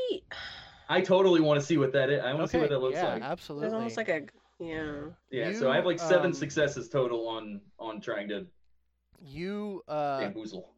I 0.89 1.01
totally 1.01 1.41
want 1.41 1.59
to 1.59 1.65
see 1.65 1.77
what 1.77 1.93
that 1.93 2.09
is. 2.09 2.21
I 2.23 2.33
want 2.33 2.45
to 2.45 2.47
see 2.49 2.59
what 2.59 2.69
that 2.69 2.79
looks 2.79 2.95
yeah, 2.95 3.13
like. 3.13 3.23
absolutely. 3.23 3.61
there's 3.61 3.73
almost 3.73 3.97
like 3.97 4.09
a 4.09 4.21
yeah. 4.59 5.01
Yeah, 5.31 5.53
so 5.53 5.71
I 5.71 5.75
have 5.75 5.85
like 5.85 5.99
seven 5.99 6.27
um, 6.27 6.33
successes 6.33 6.87
total 6.89 7.27
on 7.27 7.61
on 7.79 7.99
trying 7.99 8.27
to 8.29 8.45
you 9.21 9.81
uh, 9.87 10.19
bamboozle. 10.19 10.69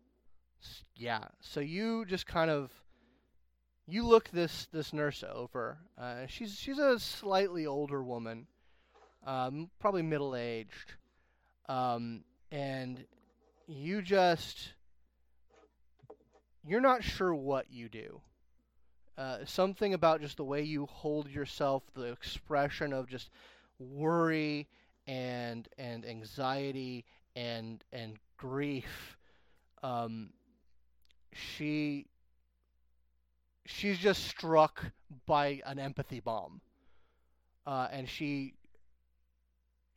Yeah 0.96 1.26
so 1.42 1.60
you 1.60 2.06
just 2.06 2.26
kind 2.26 2.50
of 2.50 2.72
you 3.88 4.06
look 4.06 4.30
this 4.30 4.68
this 4.72 4.94
nurse 4.94 5.24
over 5.30 5.78
uh, 5.98 6.26
she's 6.28 6.56
she's 6.58 6.80
a 6.80 7.00
slightly 7.00 7.66
older 7.66 8.04
woman 8.04 8.48
um, 9.26 9.70
probably 9.80 10.02
middle 10.02 10.36
aged 10.36 10.94
um, 11.68 12.24
and 12.52 13.06
you 13.68 14.02
just 14.02 14.74
you're 16.68 16.82
not 16.82 17.04
sure 17.04 17.34
what 17.34 17.72
you 17.72 17.90
do. 17.90 18.22
Uh, 19.18 19.38
something 19.46 19.94
about 19.94 20.20
just 20.22 20.38
the 20.38 20.44
way 20.44 20.62
you 20.62 20.88
hold 20.88 21.30
yourself 21.30 21.84
the 21.94 22.12
expression 22.12 22.92
of 22.92 23.08
just 23.08 23.30
worry 23.80 24.68
and 25.08 25.68
and 25.78 26.06
anxiety 26.06 27.06
and 27.36 27.84
and 27.94 28.18
grief 28.38 29.16
um, 29.84 30.30
she 31.32 32.08
she's 33.66 33.98
just 33.98 34.26
struck 34.28 34.84
by 35.26 35.62
an 35.66 35.80
empathy 35.80 36.20
bomb. 36.20 36.62
Uh, 37.68 37.88
and 37.92 38.10
she 38.10 38.54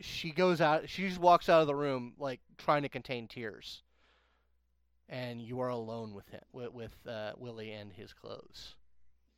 she 0.00 0.30
goes 0.30 0.61
out 0.61 0.88
she 0.88 1.08
just 1.08 1.20
walks 1.20 1.48
out 1.48 1.61
of 1.61 1.66
the 1.66 1.74
room 1.74 2.12
like 2.18 2.40
trying 2.56 2.82
to 2.82 2.88
contain 2.88 3.26
tears 3.26 3.82
and 5.08 5.40
you 5.40 5.61
are 5.61 5.68
alone 5.68 6.14
with 6.14 6.28
him 6.28 6.40
with, 6.52 6.72
with 6.72 6.94
uh, 7.08 7.32
willie 7.38 7.72
and 7.72 7.92
his 7.92 8.12
clothes 8.12 8.76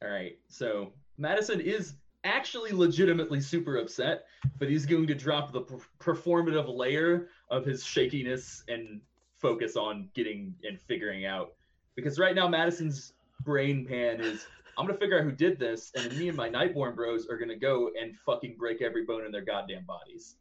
All 0.02 0.10
right. 0.10 0.38
So 0.48 0.92
Madison 1.18 1.60
is 1.60 1.94
actually 2.24 2.72
legitimately 2.72 3.40
super 3.40 3.76
upset, 3.76 4.24
but 4.58 4.68
he's 4.68 4.86
going 4.86 5.06
to 5.06 5.14
drop 5.14 5.52
the 5.52 5.60
per- 5.62 6.14
performative 6.14 6.74
layer 6.74 7.28
of 7.50 7.64
his 7.66 7.84
shakiness 7.84 8.64
and 8.68 9.00
focus 9.38 9.76
on 9.76 10.08
getting 10.14 10.54
and 10.64 10.80
figuring 10.80 11.26
out. 11.26 11.52
Because 11.96 12.18
right 12.18 12.34
now, 12.34 12.48
Madison's 12.48 13.12
brain 13.44 13.84
pan 13.86 14.20
is 14.20 14.46
I'm 14.78 14.86
going 14.86 14.96
to 14.96 15.00
figure 15.00 15.18
out 15.18 15.24
who 15.24 15.32
did 15.32 15.58
this, 15.58 15.92
and 15.94 16.16
me 16.16 16.28
and 16.28 16.36
my 16.36 16.48
Nightborn 16.48 16.94
bros 16.94 17.28
are 17.28 17.36
going 17.36 17.48
to 17.50 17.56
go 17.56 17.90
and 18.00 18.16
fucking 18.24 18.56
break 18.58 18.80
every 18.80 19.04
bone 19.04 19.26
in 19.26 19.32
their 19.32 19.44
goddamn 19.44 19.84
bodies. 19.84 20.36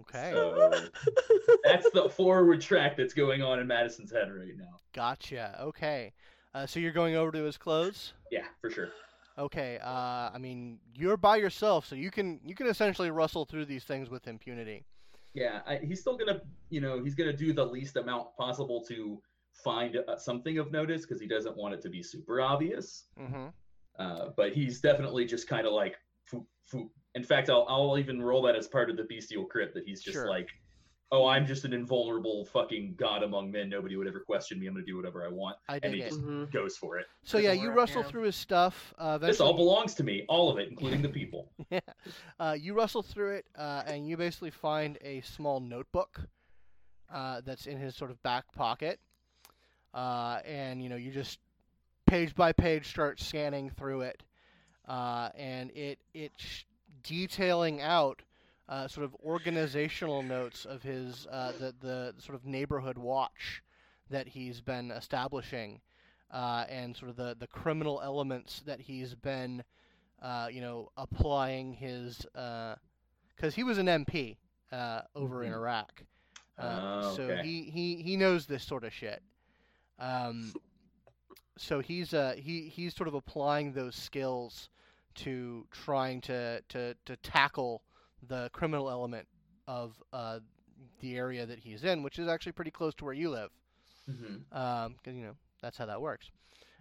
Okay 0.00 0.30
So 0.32 0.70
that's 1.64 1.88
the 1.90 2.08
forward 2.08 2.60
track 2.60 2.96
that's 2.96 3.14
going 3.14 3.42
on 3.42 3.58
in 3.60 3.66
Madison's 3.66 4.12
head 4.12 4.28
right 4.32 4.56
now. 4.56 4.76
gotcha 4.94 5.58
okay 5.62 6.12
uh, 6.54 6.66
so 6.66 6.80
you're 6.80 6.92
going 6.92 7.14
over 7.16 7.30
to 7.32 7.42
his 7.42 7.56
clothes 7.58 8.14
Yeah, 8.30 8.46
for 8.60 8.70
sure. 8.70 8.88
Okay, 9.38 9.78
uh, 9.82 10.30
I 10.32 10.38
mean 10.38 10.78
you're 10.94 11.18
by 11.18 11.36
yourself, 11.36 11.84
so 11.84 11.94
you 11.94 12.10
can 12.10 12.40
you 12.42 12.54
can 12.54 12.66
essentially 12.68 13.10
rustle 13.10 13.44
through 13.44 13.66
these 13.66 13.84
things 13.84 14.08
with 14.08 14.26
impunity. 14.26 14.86
Yeah, 15.34 15.60
I, 15.66 15.76
he's 15.76 16.00
still 16.00 16.16
gonna, 16.16 16.40
you 16.70 16.80
know, 16.80 17.04
he's 17.04 17.14
gonna 17.14 17.36
do 17.36 17.52
the 17.52 17.64
least 17.64 17.96
amount 17.96 18.34
possible 18.38 18.82
to 18.88 19.20
find 19.52 19.96
uh, 20.08 20.16
something 20.16 20.56
of 20.56 20.72
notice 20.72 21.02
because 21.02 21.20
he 21.20 21.26
doesn't 21.26 21.54
want 21.54 21.74
it 21.74 21.82
to 21.82 21.90
be 21.90 22.02
super 22.02 22.40
obvious. 22.40 23.04
Mm-hmm. 23.20 23.48
Uh, 23.98 24.28
but 24.34 24.54
he's 24.54 24.80
definitely 24.80 25.26
just 25.26 25.46
kind 25.46 25.66
of 25.66 25.74
like, 25.74 25.96
foop, 26.32 26.46
foop. 26.72 26.88
In 27.16 27.24
fact, 27.24 27.48
I'll 27.48 27.64
I'll 27.68 27.98
even 27.98 28.20
roll 28.22 28.42
that 28.42 28.54
as 28.54 28.68
part 28.68 28.90
of 28.90 28.96
the 28.98 29.04
bestial 29.04 29.46
crit 29.46 29.72
that 29.74 29.84
he's 29.86 30.02
just 30.02 30.14
Sure. 30.14 30.28
like, 30.28 30.50
oh, 31.12 31.26
I'm 31.26 31.46
just 31.46 31.64
an 31.64 31.72
invulnerable 31.72 32.44
fucking 32.44 32.94
god 32.98 33.22
among 33.22 33.50
men. 33.50 33.70
Nobody 33.70 33.96
would 33.96 34.06
ever 34.06 34.20
question 34.20 34.60
me. 34.60 34.66
I'm 34.66 34.74
gonna 34.74 34.84
do 34.84 34.96
whatever 34.98 35.24
I 35.24 35.28
want. 35.28 35.56
I 35.66 35.80
And 35.82 35.94
he 35.94 36.02
it. 36.02 36.10
just 36.10 36.20
Mhm. 36.20 36.52
goes 36.52 36.76
for 36.76 36.98
it. 36.98 37.06
So 37.22 37.38
yeah, 37.38 37.52
you 37.52 37.70
rustle 37.70 38.02
yeah. 38.02 38.08
through 38.08 38.24
his 38.24 38.36
stuff. 38.36 38.92
Uh, 38.98 39.16
This 39.16 39.40
all 39.40 39.54
belongs 39.54 39.94
to 39.94 40.04
me, 40.04 40.26
all 40.28 40.50
of 40.50 40.58
it, 40.58 40.68
including 40.68 41.00
the 41.00 41.08
people. 41.08 41.50
yeah. 41.70 41.80
Uh, 42.38 42.54
you 42.60 42.74
rustle 42.74 43.02
through 43.02 43.36
it, 43.36 43.46
uh, 43.56 43.82
and 43.86 44.06
you 44.06 44.18
basically 44.18 44.50
find 44.50 44.98
a 45.00 45.22
small 45.22 45.58
notebook 45.58 46.20
uh, 47.10 47.40
that's 47.42 47.66
in 47.66 47.78
his 47.78 47.96
sort 47.96 48.10
of 48.10 48.22
back 48.22 48.52
pocket. 48.52 49.00
Uh, 49.94 50.40
and 50.44 50.82
you 50.82 50.90
know, 50.90 50.96
you 50.96 51.10
just 51.10 51.38
page 52.06 52.34
by 52.34 52.52
page 52.52 52.88
start 52.88 53.20
scanning 53.20 53.70
through 53.70 54.02
it, 54.02 54.22
uh, 54.86 55.30
and 55.34 55.70
it 55.70 55.98
it 56.12 56.32
sh- 56.36 56.64
detailing 57.06 57.80
out 57.80 58.22
uh, 58.68 58.88
sort 58.88 59.04
of 59.04 59.14
organizational 59.24 60.22
notes 60.22 60.64
of 60.64 60.82
his 60.82 61.26
uh, 61.30 61.52
the 61.58 61.74
the 61.80 62.14
sort 62.18 62.34
of 62.34 62.44
neighborhood 62.44 62.98
watch 62.98 63.62
that 64.10 64.28
he's 64.28 64.60
been 64.60 64.90
establishing, 64.90 65.80
uh, 66.32 66.64
and 66.68 66.96
sort 66.96 67.10
of 67.10 67.16
the 67.16 67.36
the 67.38 67.46
criminal 67.46 68.00
elements 68.02 68.62
that 68.66 68.80
he's 68.80 69.14
been 69.14 69.62
uh, 70.22 70.48
you 70.50 70.60
know, 70.60 70.88
applying 70.96 71.72
his 71.74 72.26
because 72.32 73.54
he 73.54 73.62
was 73.62 73.78
an 73.78 73.86
MP 73.86 74.36
uh, 74.72 75.02
over 75.14 75.44
in 75.44 75.50
Mhm. 75.52 75.56
Iraq, 75.56 76.04
uh, 76.58 76.80
Oh, 76.82 77.16
so 77.16 77.22
okay. 77.24 77.42
he, 77.42 77.62
he 77.70 78.02
he 78.02 78.16
knows 78.16 78.46
this 78.46 78.64
sort 78.64 78.84
of 78.84 78.92
shit. 78.92 79.22
Um, 79.98 80.54
so 81.58 81.80
he's 81.80 82.12
uh 82.14 82.34
he 82.36 82.68
he's 82.68 82.94
sort 82.94 83.08
of 83.08 83.14
applying 83.14 83.72
those 83.72 83.94
skills 83.94 84.68
to 85.16 85.66
trying 85.70 86.20
to 86.22 86.62
to 86.68 86.94
to 87.04 87.16
tackle 87.16 87.82
the 88.26 88.50
criminal 88.52 88.90
element 88.90 89.26
of 89.66 90.02
uh, 90.12 90.40
the 91.00 91.16
area 91.16 91.46
that 91.46 91.58
he's 91.58 91.84
in, 91.84 92.02
which 92.02 92.18
is 92.18 92.28
actually 92.28 92.52
pretty 92.52 92.70
close 92.70 92.94
to 92.94 93.04
where 93.04 93.14
you 93.14 93.30
live 93.30 93.50
because 94.06 95.14
you 95.16 95.24
know 95.24 95.36
that's 95.62 95.76
how 95.76 95.86
that 95.86 96.00
works. 96.00 96.30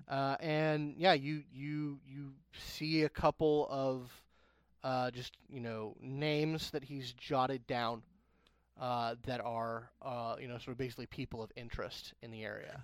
Uh, 0.07 0.35
and 0.39 0.95
yeah, 0.97 1.13
you 1.13 1.43
you 1.51 1.99
you 2.07 2.33
see 2.57 3.03
a 3.03 3.09
couple 3.09 3.67
of 3.69 4.11
uh, 4.83 5.09
just 5.11 5.33
you 5.49 5.59
know 5.59 5.95
names 5.99 6.69
that 6.71 6.83
he's 6.83 7.13
jotted 7.13 7.65
down 7.67 8.03
uh, 8.79 9.15
that 9.25 9.41
are 9.41 9.89
uh, 10.01 10.35
you 10.39 10.47
know 10.47 10.57
sort 10.57 10.69
of 10.69 10.77
basically 10.77 11.07
people 11.07 11.41
of 11.41 11.51
interest 11.55 12.13
in 12.21 12.31
the 12.31 12.43
area. 12.43 12.83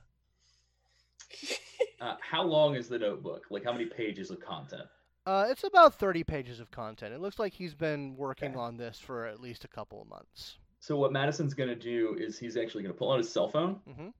Uh, 1.99 2.15
how 2.19 2.41
long 2.41 2.73
is 2.73 2.89
the 2.89 2.97
notebook? 2.97 3.45
Like, 3.51 3.63
how 3.63 3.71
many 3.71 3.85
pages 3.85 4.31
of 4.31 4.39
content? 4.39 4.87
Uh, 5.25 5.45
it's 5.49 5.63
about 5.63 5.93
thirty 5.93 6.23
pages 6.23 6.59
of 6.59 6.71
content. 6.71 7.13
It 7.13 7.21
looks 7.21 7.37
like 7.37 7.53
he's 7.53 7.75
been 7.75 8.15
working 8.15 8.51
Okay. 8.51 8.59
on 8.59 8.77
this 8.77 8.97
for 8.99 9.25
at 9.27 9.39
least 9.39 9.63
a 9.65 9.67
couple 9.67 10.01
of 10.01 10.07
months. 10.07 10.57
So 10.79 10.97
what 10.97 11.11
Madison's 11.11 11.53
gonna 11.53 11.75
do 11.75 12.15
is 12.19 12.39
he's 12.39 12.57
actually 12.57 12.81
gonna 12.81 12.95
pull 12.95 13.11
out 13.11 13.17
his 13.19 13.31
cell 13.31 13.47
phone 13.47 13.79
Mhm. 13.87 14.13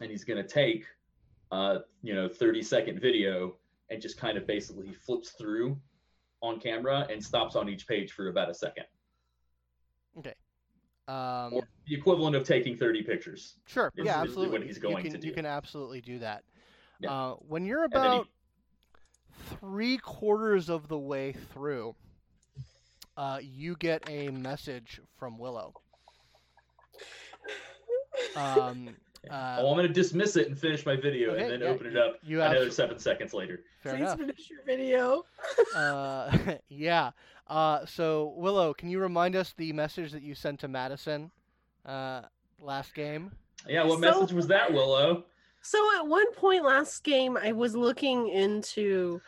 and 0.00 0.10
he's 0.10 0.22
gonna 0.22 0.46
take, 0.46 0.86
uh, 1.50 1.80
you 2.02 2.14
know, 2.14 2.28
30 2.28 2.62
second 2.62 3.00
video 3.00 3.56
and 3.90 4.00
just 4.00 4.16
kind 4.16 4.38
of 4.38 4.46
basically 4.46 4.92
flips 4.94 5.32
through 5.32 5.80
on 6.40 6.60
camera 6.60 7.06
and 7.10 7.22
stops 7.24 7.56
on 7.56 7.68
each 7.68 7.88
page 7.88 8.12
for 8.12 8.28
about 8.28 8.48
a 8.48 8.54
second, 8.54 8.86
Okay. 10.18 10.34
Um, 11.08 11.52
or 11.52 11.68
the 11.86 11.94
equivalent 11.96 12.36
of 12.36 12.44
taking 12.46 12.76
30 12.76 13.02
pictures. 13.02 13.58
Sure. 13.66 13.90
is 13.96 14.06
yeah, 14.06 14.20
absolutely. 14.20 14.58
what 14.58 14.66
he's 14.66 14.78
going 14.78 15.04
you 15.04 15.10
can, 15.10 15.20
to 15.20 15.26
You 15.26 15.32
can 15.34 15.44
absolutely 15.46 16.00
do 16.00 16.20
that. 16.20 16.44
Yeah. 17.00 17.10
Uh, 17.12 17.34
when 17.36 17.64
you're 17.66 17.84
about 17.84 18.28
three 19.60 19.98
quarters 19.98 20.68
of 20.68 20.88
the 20.88 20.98
way 20.98 21.32
through, 21.52 21.94
uh, 23.16 23.38
you 23.42 23.76
get 23.76 24.08
a 24.08 24.30
message 24.30 25.00
from 25.18 25.38
Willow. 25.38 25.74
Um, 28.36 28.90
uh, 29.30 29.56
oh, 29.60 29.70
I'm 29.70 29.76
gonna 29.76 29.88
dismiss 29.88 30.36
it 30.36 30.48
and 30.48 30.58
finish 30.58 30.84
my 30.86 30.96
video 30.96 31.30
okay, 31.32 31.42
and 31.42 31.52
then 31.52 31.60
yeah, 31.60 31.66
open 31.68 31.86
it 31.86 31.96
up 31.96 32.18
you 32.22 32.42
another 32.42 32.70
seven 32.70 32.98
seconds 32.98 33.32
later. 33.34 33.60
fair 33.82 33.94
Please 33.94 34.02
enough. 34.02 34.18
finish 34.18 34.50
your 34.50 34.62
video. 34.64 35.24
Uh, 35.74 36.36
yeah. 36.68 37.10
Uh, 37.48 37.84
so 37.84 38.34
Willow, 38.36 38.72
can 38.74 38.88
you 38.88 39.00
remind 39.00 39.34
us 39.36 39.54
the 39.56 39.72
message 39.72 40.12
that 40.12 40.22
you 40.22 40.34
sent 40.34 40.60
to 40.60 40.68
Madison 40.68 41.30
uh, 41.84 42.22
last 42.60 42.94
game? 42.94 43.32
Yeah, 43.68 43.84
what 43.84 43.94
So- 43.94 43.98
message 44.00 44.32
was 44.32 44.46
that, 44.48 44.72
Willow? 44.72 45.24
So 45.64 45.78
at 45.98 46.06
one 46.06 46.30
point 46.34 46.62
last 46.62 47.02
game, 47.04 47.38
I 47.38 47.52
was 47.52 47.74
looking 47.74 48.28
into, 48.28 49.22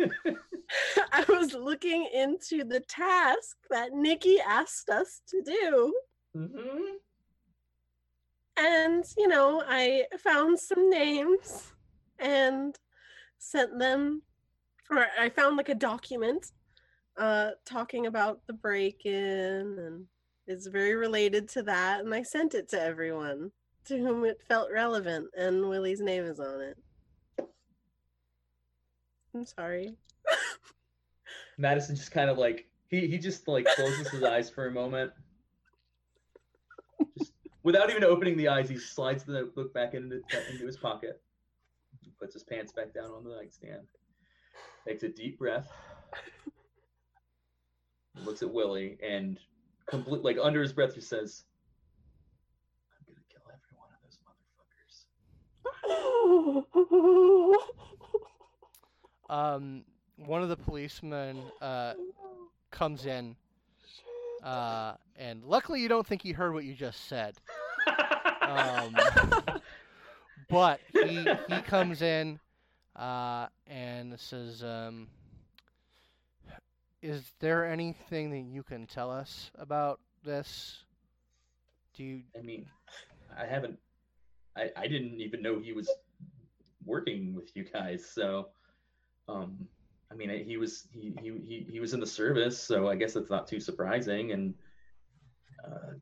I 1.12 1.24
was 1.28 1.52
looking 1.52 2.08
into 2.14 2.64
the 2.64 2.80
task 2.80 3.58
that 3.68 3.92
Nikki 3.92 4.38
asked 4.40 4.88
us 4.88 5.20
to 5.28 5.42
do, 5.42 5.94
hmm 6.34 6.96
and 8.56 9.04
you 9.16 9.28
know, 9.28 9.62
I 9.66 10.04
found 10.18 10.58
some 10.58 10.88
names 10.88 11.72
and 12.18 12.74
sent 13.38 13.78
them, 13.78 14.22
or 14.90 15.06
I 15.18 15.28
found 15.28 15.56
like 15.56 15.68
a 15.68 15.74
document, 15.74 16.52
uh, 17.18 17.50
talking 17.66 18.06
about 18.06 18.40
the 18.46 18.54
break-in, 18.54 19.76
and 19.78 20.06
it's 20.46 20.66
very 20.68 20.94
related 20.94 21.48
to 21.50 21.62
that, 21.64 22.00
and 22.00 22.14
I 22.14 22.22
sent 22.22 22.54
it 22.54 22.68
to 22.70 22.80
everyone 22.80 23.52
to 23.86 23.98
whom 23.98 24.24
it 24.24 24.40
felt 24.48 24.70
relevant, 24.72 25.28
and 25.36 25.68
Willie's 25.68 26.00
name 26.00 26.24
is 26.24 26.40
on 26.40 26.60
it. 26.60 26.78
I'm 29.34 29.46
sorry. 29.46 29.94
Madison 31.58 31.96
just 31.96 32.12
kind 32.12 32.30
of 32.30 32.38
like 32.38 32.66
he 32.88 33.06
he 33.06 33.18
just 33.18 33.48
like 33.48 33.66
closes 33.74 34.08
his 34.08 34.22
eyes 34.22 34.50
for 34.50 34.66
a 34.66 34.70
moment. 34.70 35.12
Just 37.18 37.32
without 37.62 37.90
even 37.90 38.04
opening 38.04 38.36
the 38.36 38.48
eyes, 38.48 38.68
he 38.68 38.76
slides 38.76 39.24
the 39.24 39.32
notebook 39.32 39.72
back 39.72 39.94
into 39.94 40.20
into 40.50 40.66
his 40.66 40.76
pocket. 40.76 41.20
Puts 42.20 42.34
his 42.34 42.44
pants 42.44 42.72
back 42.72 42.94
down 42.94 43.10
on 43.10 43.24
the 43.24 43.34
nightstand. 43.34 43.88
Takes 44.86 45.02
a 45.02 45.08
deep 45.08 45.38
breath. 45.38 45.68
Looks 48.24 48.42
at 48.42 48.52
Willie 48.52 48.98
and 49.02 49.40
complete 49.86 50.22
like 50.22 50.36
under 50.40 50.60
his 50.60 50.72
breath 50.72 50.94
he 50.94 51.00
says, 51.00 51.44
"I'm 52.96 53.06
gonna 53.06 53.24
kill 53.28 53.42
every 53.48 53.76
one 53.76 53.88
of 53.90 53.98
those 54.04 54.18
motherfuckers." 54.26 55.06
Um, 59.28 59.84
one 60.26 60.42
of 60.42 60.50
the 60.50 60.56
policemen 60.56 61.38
uh, 61.62 61.94
comes 62.70 63.06
in, 63.06 63.34
uh, 64.42 64.94
and 65.16 65.42
luckily 65.44 65.80
you 65.80 65.88
don't 65.88 66.06
think 66.06 66.22
he 66.22 66.32
heard 66.32 66.52
what 66.52 66.64
you 66.64 66.74
just 66.74 67.08
said. 67.08 67.38
Um, 68.42 68.94
but 70.50 70.80
he 70.92 71.26
he 71.48 71.62
comes 71.62 72.02
in 72.02 72.38
uh, 72.94 73.46
and 73.66 74.18
says, 74.20 74.62
um, 74.62 75.08
"Is 77.00 77.32
there 77.40 77.64
anything 77.64 78.30
that 78.32 78.40
you 78.40 78.62
can 78.62 78.86
tell 78.86 79.10
us 79.10 79.50
about 79.58 79.98
this? 80.24 80.84
Do 81.96 82.04
you?" 82.04 82.22
I 82.38 82.42
mean, 82.42 82.66
I 83.34 83.46
haven't. 83.46 83.78
I 84.56 84.70
I 84.76 84.86
didn't 84.86 85.20
even 85.20 85.42
know 85.42 85.58
he 85.60 85.72
was 85.72 85.90
working 86.84 87.34
with 87.34 87.54
you 87.56 87.64
guys. 87.64 88.04
So, 88.04 88.48
um, 89.28 89.66
I 90.10 90.14
mean, 90.14 90.44
he 90.44 90.56
was 90.56 90.88
he 90.92 91.14
he 91.20 91.32
he, 91.46 91.66
he 91.70 91.80
was 91.80 91.94
in 91.94 92.00
the 92.00 92.06
service, 92.06 92.58
so 92.60 92.88
I 92.88 92.96
guess 92.96 93.14
that's 93.14 93.30
not 93.30 93.46
too 93.46 93.60
surprising. 93.60 94.32
And 94.32 94.54
uh, 95.64 95.94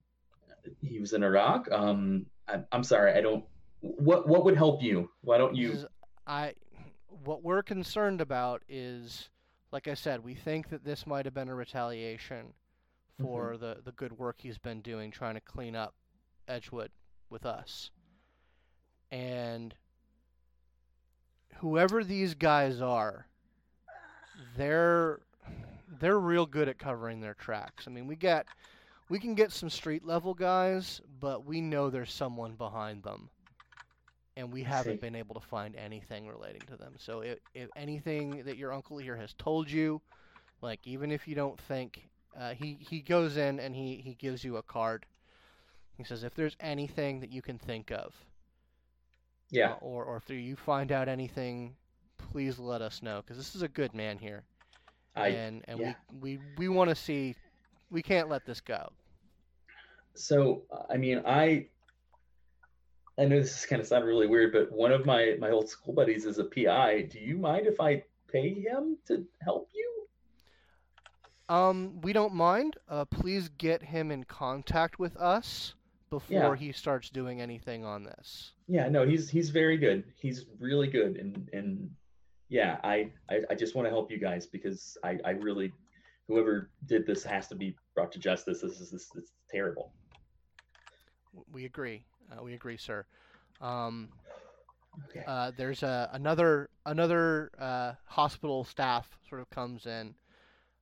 he 0.83 0.99
was 0.99 1.13
in 1.13 1.23
Iraq. 1.23 1.71
Um, 1.71 2.27
I, 2.49 2.61
I'm 2.73 2.85
sorry, 2.85 3.13
I 3.15 3.21
don't. 3.21 3.45
What 3.81 4.29
what 4.29 4.45
would 4.45 4.57
help 4.57 4.83
you? 4.83 5.11
Why 5.23 5.39
don't 5.39 5.55
you? 5.55 5.87
I 6.27 6.55
what 7.25 7.43
we're 7.43 7.63
concerned 7.63 8.21
about 8.21 8.63
is 8.69 9.29
like 9.73 9.89
I 9.89 9.95
said, 9.95 10.25
we 10.25 10.35
think 10.35 10.69
that 10.71 10.85
this 10.85 11.07
might 11.07 11.25
have 11.25 11.35
been 11.35 11.49
a 11.49 11.55
retaliation 11.55 12.55
for 13.21 13.57
the 13.57 13.79
the 13.85 13.93
good 13.93 14.19
work 14.19 14.37
he's 14.39 14.59
been 14.59 14.81
doing 14.81 15.11
trying 15.11 15.35
to 15.35 15.41
clean 15.41 15.77
up 15.77 15.95
Edgewood 16.49 16.91
with 17.29 17.47
us. 17.47 17.91
And 19.11 19.75
whoever 21.57 22.05
these 22.05 22.35
guys 22.35 22.81
are, 22.81 23.27
they're 24.57 25.21
they're 25.99 26.19
real 26.19 26.47
good 26.47 26.69
at 26.69 26.79
covering 26.79 27.21
their 27.21 27.35
tracks. 27.35 27.85
I 27.87 27.91
mean, 27.91 28.07
we 28.07 28.17
get 28.17 28.47
we 29.09 29.19
can 29.19 29.35
get 29.35 29.53
some 29.53 29.69
street 29.69 30.05
level 30.05 30.35
guys, 30.35 31.01
but 31.19 31.45
we 31.45 31.61
know 31.61 31.91
there's 31.91 32.13
someone 32.13 32.55
behind 32.55 33.03
them. 33.03 33.29
And 34.37 34.53
we 34.53 34.63
haven't 34.63 35.01
been 35.01 35.17
able 35.17 35.35
to 35.35 35.47
find 35.47 35.77
anything 35.77 36.27
relating 36.27 36.63
to 36.69 36.77
them. 36.77 36.95
So 36.99 37.21
if, 37.21 37.39
if 37.53 37.69
anything 37.77 38.45
that 38.45 38.57
your 38.57 38.73
uncle 38.73 38.97
here 38.97 39.17
has 39.17 39.35
told 39.35 39.71
you, 39.71 40.01
like 40.63 40.87
even 40.87 41.11
if 41.11 41.27
you 41.27 41.35
don't 41.35 41.61
think 41.61 42.09
uh, 42.39 42.55
he 42.55 42.79
he 42.81 43.01
goes 43.01 43.37
in 43.37 43.59
and 43.61 43.75
he 43.75 43.97
he 43.97 44.15
gives 44.15 44.45
you 44.45 44.57
a 44.57 44.63
card. 44.63 45.05
He 45.97 46.05
says 46.05 46.25
if 46.25 46.35
there's 46.35 46.57
anything 46.61 47.21
that 47.21 47.31
you 47.31 47.43
can 47.43 47.59
think 47.59 47.91
of, 47.91 48.15
Yeah. 49.51 49.75
or 49.81 50.05
or 50.05 50.17
if 50.17 50.31
you 50.31 50.57
find 50.57 50.93
out 50.93 51.09
anything 51.09 51.75
please 52.31 52.59
let 52.59 52.83
us 52.83 53.03
know 53.03 53.23
because 53.23 53.37
this 53.37 53.55
is 53.55 53.63
a 53.63 53.69
good 53.69 53.95
man 53.95 54.19
here, 54.19 54.45
I 55.17 55.29
and 55.29 55.65
and 55.69 55.79
yeah. 55.79 55.95
we 56.21 56.39
we 56.39 56.45
we 56.59 56.69
want 56.69 56.91
to 56.91 56.97
see. 56.97 57.35
We 57.91 58.03
can't 58.03 58.29
let 58.29 58.47
this 58.47 58.61
go. 58.61 58.91
so 60.15 60.63
I 60.89 60.97
mean 60.97 61.23
I 61.27 61.67
I 63.19 63.25
know 63.25 63.41
this 63.41 63.59
is 63.59 63.67
kind 63.67 63.81
of 63.81 63.89
sound 63.89 64.05
really 64.05 64.27
weird, 64.27 64.53
but 64.53 64.71
one 64.71 64.93
of 64.93 65.05
my 65.07 65.37
my 65.39 65.51
old 65.51 65.69
school 65.69 65.95
buddies 65.95 66.25
is 66.25 66.39
a 66.39 66.45
PI. 66.45 67.09
Do 67.11 67.19
you 67.19 67.37
mind 67.37 67.67
if 67.67 67.81
I 67.81 68.05
pay 68.31 68.55
him 68.55 68.97
to 69.09 69.27
help 69.43 69.69
you? 69.75 69.87
Um, 71.49 72.01
we 72.03 72.13
don't 72.13 72.33
mind. 72.33 72.77
Uh, 72.89 73.05
please 73.05 73.49
get 73.59 73.83
him 73.83 74.13
in 74.13 74.23
contact 74.23 75.01
with 75.01 75.17
us 75.17 75.75
before 76.11 76.55
Yeah. 76.55 76.57
he 76.57 76.73
starts 76.73 77.09
doing 77.09 77.41
anything 77.41 77.85
on 77.85 78.03
this. 78.05 78.53
Yeah, 78.67 78.89
no, 78.89 79.07
he's 79.07 79.31
he's 79.31 79.51
very 79.51 79.79
good. 79.79 80.05
He's 80.17 80.47
really 80.59 80.89
good, 80.89 81.17
and 81.17 81.49
and 81.53 81.91
yeah, 82.49 82.79
I 82.85 83.13
I, 83.31 83.41
I 83.51 83.55
just 83.55 83.75
want 83.75 83.87
to 83.87 83.91
help 83.91 84.11
you 84.11 84.19
guys 84.19 84.47
because 84.47 84.99
I 85.05 85.19
I 85.25 85.31
really 85.31 85.73
whoever 86.29 86.71
did 86.87 87.07
this 87.07 87.25
has 87.25 87.49
to 87.49 87.55
be 87.55 87.75
brought 87.95 88.13
to 88.13 88.19
justice. 88.19 88.61
This 88.61 88.81
is 88.81 88.91
this, 88.91 89.09
this 89.15 89.25
is 89.25 89.33
terrible. 89.51 89.93
We 91.51 91.65
agree. 91.65 92.05
Uh, 92.31 92.43
we 92.43 92.55
agree, 92.55 92.77
sir. 92.77 93.07
Um, 93.61 94.11
Okay. 95.09 95.23
uh, 95.25 95.53
there's 95.57 95.85
a 95.85 96.11
another 96.13 96.69
another 96.85 97.53
uh, 97.59 97.93
hospital 98.07 98.65
staff 98.65 99.09
sort 99.29 99.41
of 99.41 99.49
comes 99.51 99.87
in 99.87 100.17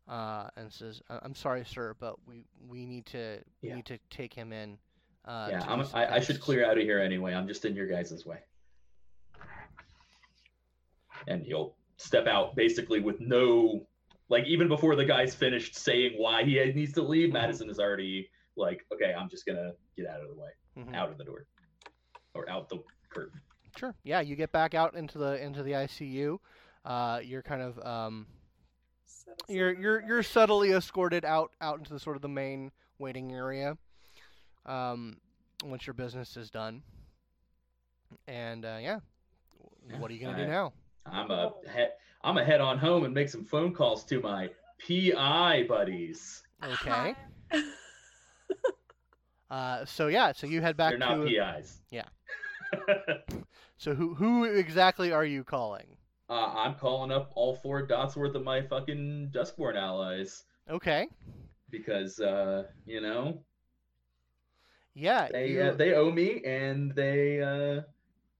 uh, 0.08 0.48
and 0.56 0.72
says, 0.72 1.02
"I- 1.10 1.18
"I'm 1.22 1.34
sorry, 1.34 1.62
sir, 1.66 1.94
but 2.00 2.16
we 2.26 2.46
we 2.66 2.86
need 2.86 3.04
to 3.06 3.42
we 3.62 3.68
need 3.74 3.84
to 3.86 3.98
take 4.08 4.32
him 4.32 4.50
in." 4.52 4.78
Uh, 5.28 5.48
yeah, 5.50 5.64
I'm, 5.68 5.82
I, 5.92 6.14
I 6.16 6.20
should 6.20 6.40
clear 6.40 6.64
out 6.64 6.78
of 6.78 6.84
here 6.84 6.98
anyway. 7.00 7.34
I'm 7.34 7.46
just 7.46 7.64
in 7.66 7.76
your 7.76 7.86
guys' 7.86 8.24
way. 8.24 8.38
And 11.26 11.42
he'll 11.44 11.74
step 11.98 12.26
out 12.26 12.56
basically 12.56 13.00
with 13.00 13.20
no, 13.20 13.86
like, 14.30 14.46
even 14.46 14.68
before 14.68 14.96
the 14.96 15.04
guy's 15.04 15.34
finished 15.34 15.76
saying 15.76 16.12
why 16.16 16.44
he 16.44 16.54
needs 16.72 16.94
to 16.94 17.02
leave, 17.02 17.32
Madison 17.32 17.68
is 17.68 17.78
already 17.78 18.30
like, 18.56 18.86
okay, 18.92 19.12
I'm 19.12 19.28
just 19.28 19.44
gonna 19.44 19.72
get 19.96 20.06
out 20.06 20.20
of 20.22 20.28
the 20.28 20.34
way, 20.34 20.48
Mhm. 20.78 20.94
out 20.94 21.10
of 21.10 21.18
the 21.18 21.24
door, 21.24 21.46
or 22.34 22.48
out 22.48 22.68
the 22.70 22.82
curtain. 23.10 23.40
Sure. 23.76 23.94
Yeah, 24.04 24.20
you 24.20 24.34
get 24.34 24.50
back 24.50 24.74
out 24.74 24.94
into 24.94 25.18
the 25.18 25.40
into 25.44 25.62
the 25.62 25.72
ICU. 25.72 26.38
Uh, 26.84 27.20
you're 27.22 27.42
kind 27.42 27.62
of 27.62 27.78
um, 27.86 28.26
you're 29.48 29.72
you're 29.78 30.04
you're 30.06 30.22
subtly 30.22 30.72
escorted 30.72 31.24
out 31.24 31.52
out 31.60 31.78
into 31.78 31.92
the 31.92 32.00
sort 32.00 32.16
of 32.16 32.22
the 32.22 32.28
main 32.28 32.72
waiting 32.98 33.32
area. 33.32 33.76
Um, 34.68 35.16
once 35.64 35.87
your 35.87 35.94
business 35.94 36.37
is 36.37 36.50
done, 36.50 36.83
and 38.26 38.64
uh, 38.64 38.78
yeah, 38.81 39.00
Yeah, 39.88 39.98
what 39.98 40.11
are 40.11 40.14
you 40.14 40.20
gonna 40.24 40.37
I- 40.37 40.44
do 40.44 40.46
now? 40.46 40.72
I'm 41.07 41.31
a 41.31 41.52
head, 41.66 41.92
I'm 42.22 42.37
a 42.37 42.44
head 42.44 42.61
on 42.61 42.76
home 42.78 43.04
and 43.04 43.14
make 43.14 43.31
some 43.31 43.42
phone 43.44 43.72
calls 43.72 44.04
to 44.04 44.20
my 44.20 44.50
PI 44.87 45.64
buddies. 45.68 46.42
Okay. 46.62 47.14
Uh, 49.50 49.83
so 49.87 50.09
yeah, 50.09 50.31
so 50.31 50.46
you 50.46 50.61
head 50.61 50.76
back 50.76 50.90
They're 50.90 50.98
not 50.98 51.24
to. 51.24 51.24
PIs. 51.26 51.78
yeah. 51.90 52.04
So 53.78 53.94
who 53.94 54.12
who 54.14 54.44
exactly 54.44 55.11
are 55.12 55.24
you 55.24 55.42
calling? 55.44 55.87
uh, 56.28 56.52
I'm 56.54 56.74
calling 56.74 57.11
up 57.11 57.31
all 57.35 57.54
four 57.57 57.81
dots 57.87 58.14
worth 58.16 58.35
of 58.35 58.42
my 58.44 58.61
fucking 58.61 59.31
Duskborn 59.33 59.76
allies. 59.76 60.44
Okay. 60.68 61.09
because 61.70 62.20
uh, 62.20 62.64
you 62.85 63.00
know 63.00 63.40
Yeah. 64.98 65.28
they 65.30 65.50
you- 65.50 65.62
uh, 65.62 65.72
they 65.74 65.94
owe 65.94 66.11
me 66.11 66.42
and 66.44 66.94
they 66.94 67.40
uh, 67.40 67.82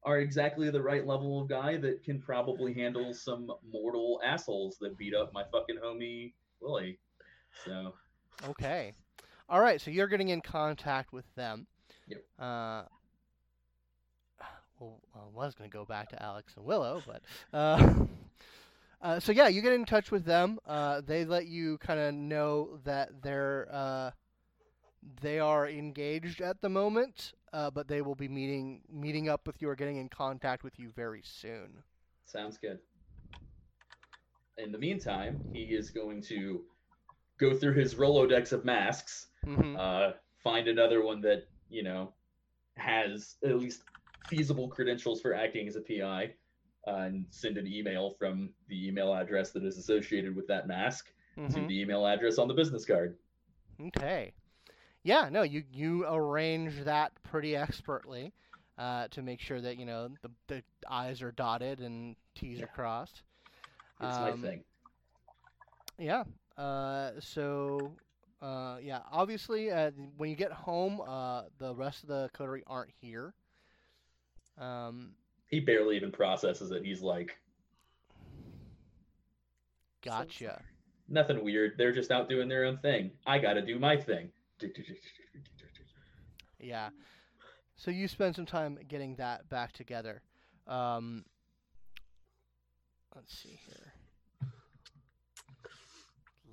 are 0.03 0.19
exactly 0.19 0.71
the 0.71 0.83
right 0.83 1.07
level 1.07 1.41
of 1.41 1.49
guy 1.49 1.77
that 1.77 2.03
can 2.03 2.21
probably 2.21 2.75
handle 2.75 3.15
some 3.15 3.51
mortal 3.71 4.21
assholes 4.25 4.77
that 4.81 4.97
beat 4.99 5.15
up 5.15 5.33
my 5.33 5.45
fucking 5.53 5.77
homie 5.83 6.33
Willie. 6.61 6.99
So 7.65 7.95
Okay. 8.49 8.93
All 9.49 9.61
right, 9.61 9.81
so 9.81 9.91
you're 9.91 10.09
getting 10.09 10.29
in 10.29 10.41
contact 10.43 11.13
with 11.13 11.25
them. 11.35 11.67
Yep. 12.07 12.25
Uh, 12.39 12.83
well, 14.79 15.01
I 15.15 15.21
was 15.33 15.55
going 15.55 15.69
to 15.71 15.75
go 15.75 15.85
back 15.85 16.11
to 16.11 16.23
Alex 16.23 16.55
and 16.57 16.65
Willow, 16.65 17.03
but 17.07 17.23
uh, 17.53 17.95
uh, 19.03 19.21
so 19.21 19.33
yeah, 19.33 19.49
you 19.49 19.63
get 19.63 19.73
in 19.73 19.85
touch 19.85 20.11
with 20.11 20.25
them. 20.25 20.59
Uh, 20.67 21.01
they 21.01 21.25
let 21.25 21.47
you 21.47 21.79
kind 21.79 21.99
of 21.99 22.15
know 22.15 22.79
that 22.85 23.23
they're 23.23 23.69
uh, 23.73 24.11
they 25.03 25.39
are 25.39 25.69
engaged 25.69 26.41
at 26.41 26.61
the 26.61 26.69
moment, 26.69 27.33
uh, 27.53 27.71
but 27.71 27.89
they 27.89 28.03
will 28.03 28.15
be 28.15 28.29
meeting 28.29 28.83
meeting 28.89 29.29
up 29.29 29.47
with 29.47 29.61
you 29.63 29.69
or 29.69 29.77
getting 29.77 29.97
in 29.97 30.09
contact 30.09 30.65
with 30.65 30.79
you 30.79 30.91
very 30.91 31.23
soon. 31.25 31.83
sounds 32.27 32.59
good. 32.59 32.79
In 34.59 34.73
the 34.73 34.79
meantime, 34.79 35.41
he 35.53 35.63
is 35.75 35.91
going 35.91 36.23
to 36.23 36.63
go 37.39 37.55
through 37.57 37.75
his 37.75 37.95
Rolodex 37.95 38.53
of 38.53 38.65
masks 38.65 39.29
hmm 39.45 39.77
uh, 39.77 40.13
find 40.43 40.69
another 40.69 41.03
one 41.03 41.21
that 41.23 41.45
you 41.69 41.83
know 41.83 42.15
has 42.77 43.37
at 43.45 43.59
least 43.59 43.85
feasible 44.25 44.69
credentials 44.69 45.21
for 45.21 45.35
acting 45.35 45.69
as 45.69 45.77
a 45.77 45.81
PI, 45.81 46.35
uh, 46.87 46.97
and 46.97 47.27
send 47.31 47.59
an 47.59 47.67
email 47.67 48.15
from 48.19 48.51
the 48.69 48.89
email 48.89 49.15
address 49.15 49.53
that 49.53 49.65
is 49.65 49.79
associated 49.79 50.35
with 50.37 50.47
that 50.49 50.67
mask 50.69 51.07
to 51.51 51.61
hmm 51.61 51.67
the 51.67 51.81
email 51.81 52.07
address 52.07 52.39
on 52.39 52.49
the 52.49 52.55
business 52.55 52.85
card. 52.85 53.17
Okay. 53.81 54.33
Yeah, 55.09 55.31
no, 55.33 55.41
you 55.41 55.65
you 55.73 56.05
arrange 56.07 56.85
that 56.85 57.13
pretty 57.23 57.57
expertly 57.57 58.31
uh, 58.77 59.09
to 59.09 59.23
make 59.23 59.41
sure 59.41 59.59
that 59.59 59.79
you 59.79 59.87
know 59.87 60.11
the 60.21 60.31
the 60.49 60.63
I's 60.87 61.23
are 61.23 61.33
dotted 61.33 61.81
and 61.81 62.15
T's 62.35 62.59
Yeah. 62.59 62.65
are 62.65 62.69
crossed. 62.69 63.23
It's 64.03 64.17
Um, 64.19 64.43
my 64.43 64.49
thing. 64.49 64.65
Yeah. 65.97 66.25
Uh, 66.59 67.13
so 67.21 67.97
uh, 68.43 68.77
yeah, 68.83 69.01
obviously 69.11 69.71
uh, 69.71 69.93
when 70.19 70.29
you 70.29 70.37
get 70.37 70.53
home, 70.53 71.01
uh, 71.01 71.45
the 71.57 71.75
rest 71.75 72.03
of 72.03 72.11
the 72.11 72.29
coterie 72.35 72.65
aren't 72.67 72.91
here. 73.01 73.33
Um, 74.59 75.15
He 75.47 75.59
barely 75.59 75.97
even 75.97 76.13
processes 76.13 76.71
it. 76.71 76.85
He's 76.85 77.01
like, 77.01 77.39
gotcha. 80.05 80.63
nothing 81.09 81.43
weird. 81.43 81.79
They're 81.79 81.93
just 81.93 82.11
out 82.11 82.29
doing 82.29 82.47
their 82.47 82.67
own 82.67 82.77
thing. 82.77 83.11
I 83.27 83.39
got 83.39 83.55
to 83.55 83.63
do 83.63 83.79
my 83.79 83.97
thing. 83.97 84.31
Yeah. 86.61 86.91
So 87.77 87.91
you 87.91 88.09
spend 88.09 88.35
some 88.35 88.47
time 88.47 88.79
getting 88.89 89.15
that 89.17 89.49
back 89.49 89.73
together. 89.73 90.23
Um, 90.67 91.25
let's 93.15 93.37
see 93.37 93.59
here. 93.67 93.93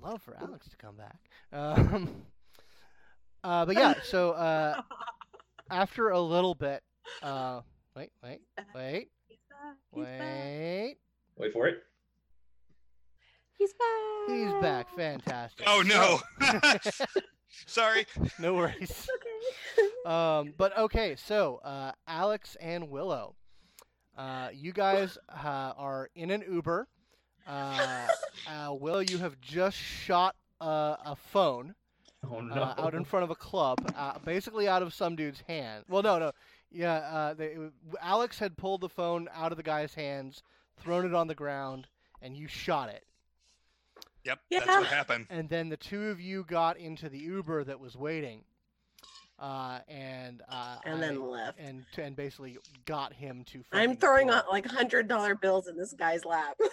Love 0.02 0.22
for 0.22 0.36
Alex 0.36 0.68
to 0.68 0.76
come 0.76 0.96
back. 0.96 1.18
Um, 1.52 2.22
uh, 3.42 3.66
but 3.66 3.76
yeah, 3.76 3.94
so 4.04 4.32
uh, 4.32 4.80
after 5.70 6.10
a 6.10 6.20
little 6.20 6.54
bit, 6.54 6.82
uh, 7.22 7.62
wait, 7.96 8.10
wait, 8.22 8.40
wait, 8.74 9.08
He's 9.26 9.38
back. 9.50 9.76
He's 9.92 10.04
back. 10.04 10.20
wait. 10.20 10.96
Wait 11.38 11.52
for 11.52 11.66
it. 11.66 11.82
He's 13.58 13.72
back. 13.72 14.36
He's 14.36 14.52
back. 14.62 14.96
Fantastic. 14.96 15.66
Oh 15.68 15.82
no! 15.82 16.20
So- 17.48 17.80
Sorry. 17.82 18.06
no 18.38 18.54
worries. 18.54 18.76
It's 18.80 19.08
okay. 19.10 19.88
Um, 20.06 20.54
but 20.56 20.76
okay, 20.78 21.16
so 21.16 21.60
uh, 21.64 21.90
Alex 22.06 22.56
and 22.60 22.90
Willow, 22.90 23.34
uh, 24.16 24.50
you 24.54 24.72
guys 24.72 25.18
uh, 25.28 25.72
are 25.76 26.08
in 26.14 26.30
an 26.30 26.44
Uber. 26.48 26.86
Uh, 27.46 28.06
uh, 28.48 28.72
Will, 28.72 29.02
you 29.02 29.18
have 29.18 29.40
just 29.40 29.76
shot 29.76 30.36
uh, 30.60 30.96
a 31.04 31.16
phone 31.16 31.74
Oh 32.30 32.40
no. 32.40 32.54
uh, 32.54 32.74
out 32.78 32.94
in 32.94 33.04
front 33.04 33.24
of 33.24 33.30
a 33.30 33.34
club, 33.34 33.78
uh, 33.96 34.12
basically 34.24 34.68
out 34.68 34.80
of 34.82 34.94
some 34.94 35.16
dude's 35.16 35.42
hand. 35.48 35.84
Well, 35.88 36.02
no, 36.04 36.18
no, 36.20 36.32
yeah. 36.70 36.94
Uh, 36.98 37.34
they, 37.34 37.56
Alex 38.00 38.38
had 38.38 38.56
pulled 38.56 38.80
the 38.82 38.88
phone 38.88 39.28
out 39.34 39.50
of 39.52 39.56
the 39.56 39.64
guy's 39.64 39.94
hands, 39.94 40.42
thrown 40.80 41.04
it 41.04 41.14
on 41.14 41.26
the 41.26 41.34
ground, 41.34 41.88
and 42.22 42.36
you 42.36 42.46
shot 42.46 42.88
it. 42.90 43.04
Yep, 44.26 44.40
Yeah. 44.50 44.58
that's 44.60 44.68
what 44.80 44.86
happened. 44.88 45.26
And 45.30 45.48
then 45.48 45.68
the 45.68 45.76
two 45.76 46.08
of 46.08 46.20
you 46.20 46.44
got 46.44 46.76
into 46.76 47.08
the 47.08 47.18
Uber 47.18 47.64
that 47.64 47.78
was 47.80 47.96
waiting, 47.96 48.42
uh, 49.38 49.78
and 49.88 50.42
uh, 50.48 50.78
and 50.84 50.96
I- 50.96 51.00
then 51.00 51.22
left. 51.30 51.58
and 51.60 51.84
and 51.96 52.16
basically 52.16 52.58
got 52.84 53.12
him 53.12 53.44
to. 53.52 53.62
I'm 53.72 53.96
throwing 53.96 54.30
out 54.30 54.48
like 54.50 54.66
hundred 54.66 55.08
dollar 55.08 55.34
bills 55.34 55.68
in 55.68 55.76
this 55.76 55.92
guy's 55.92 56.24
lap. 56.24 56.58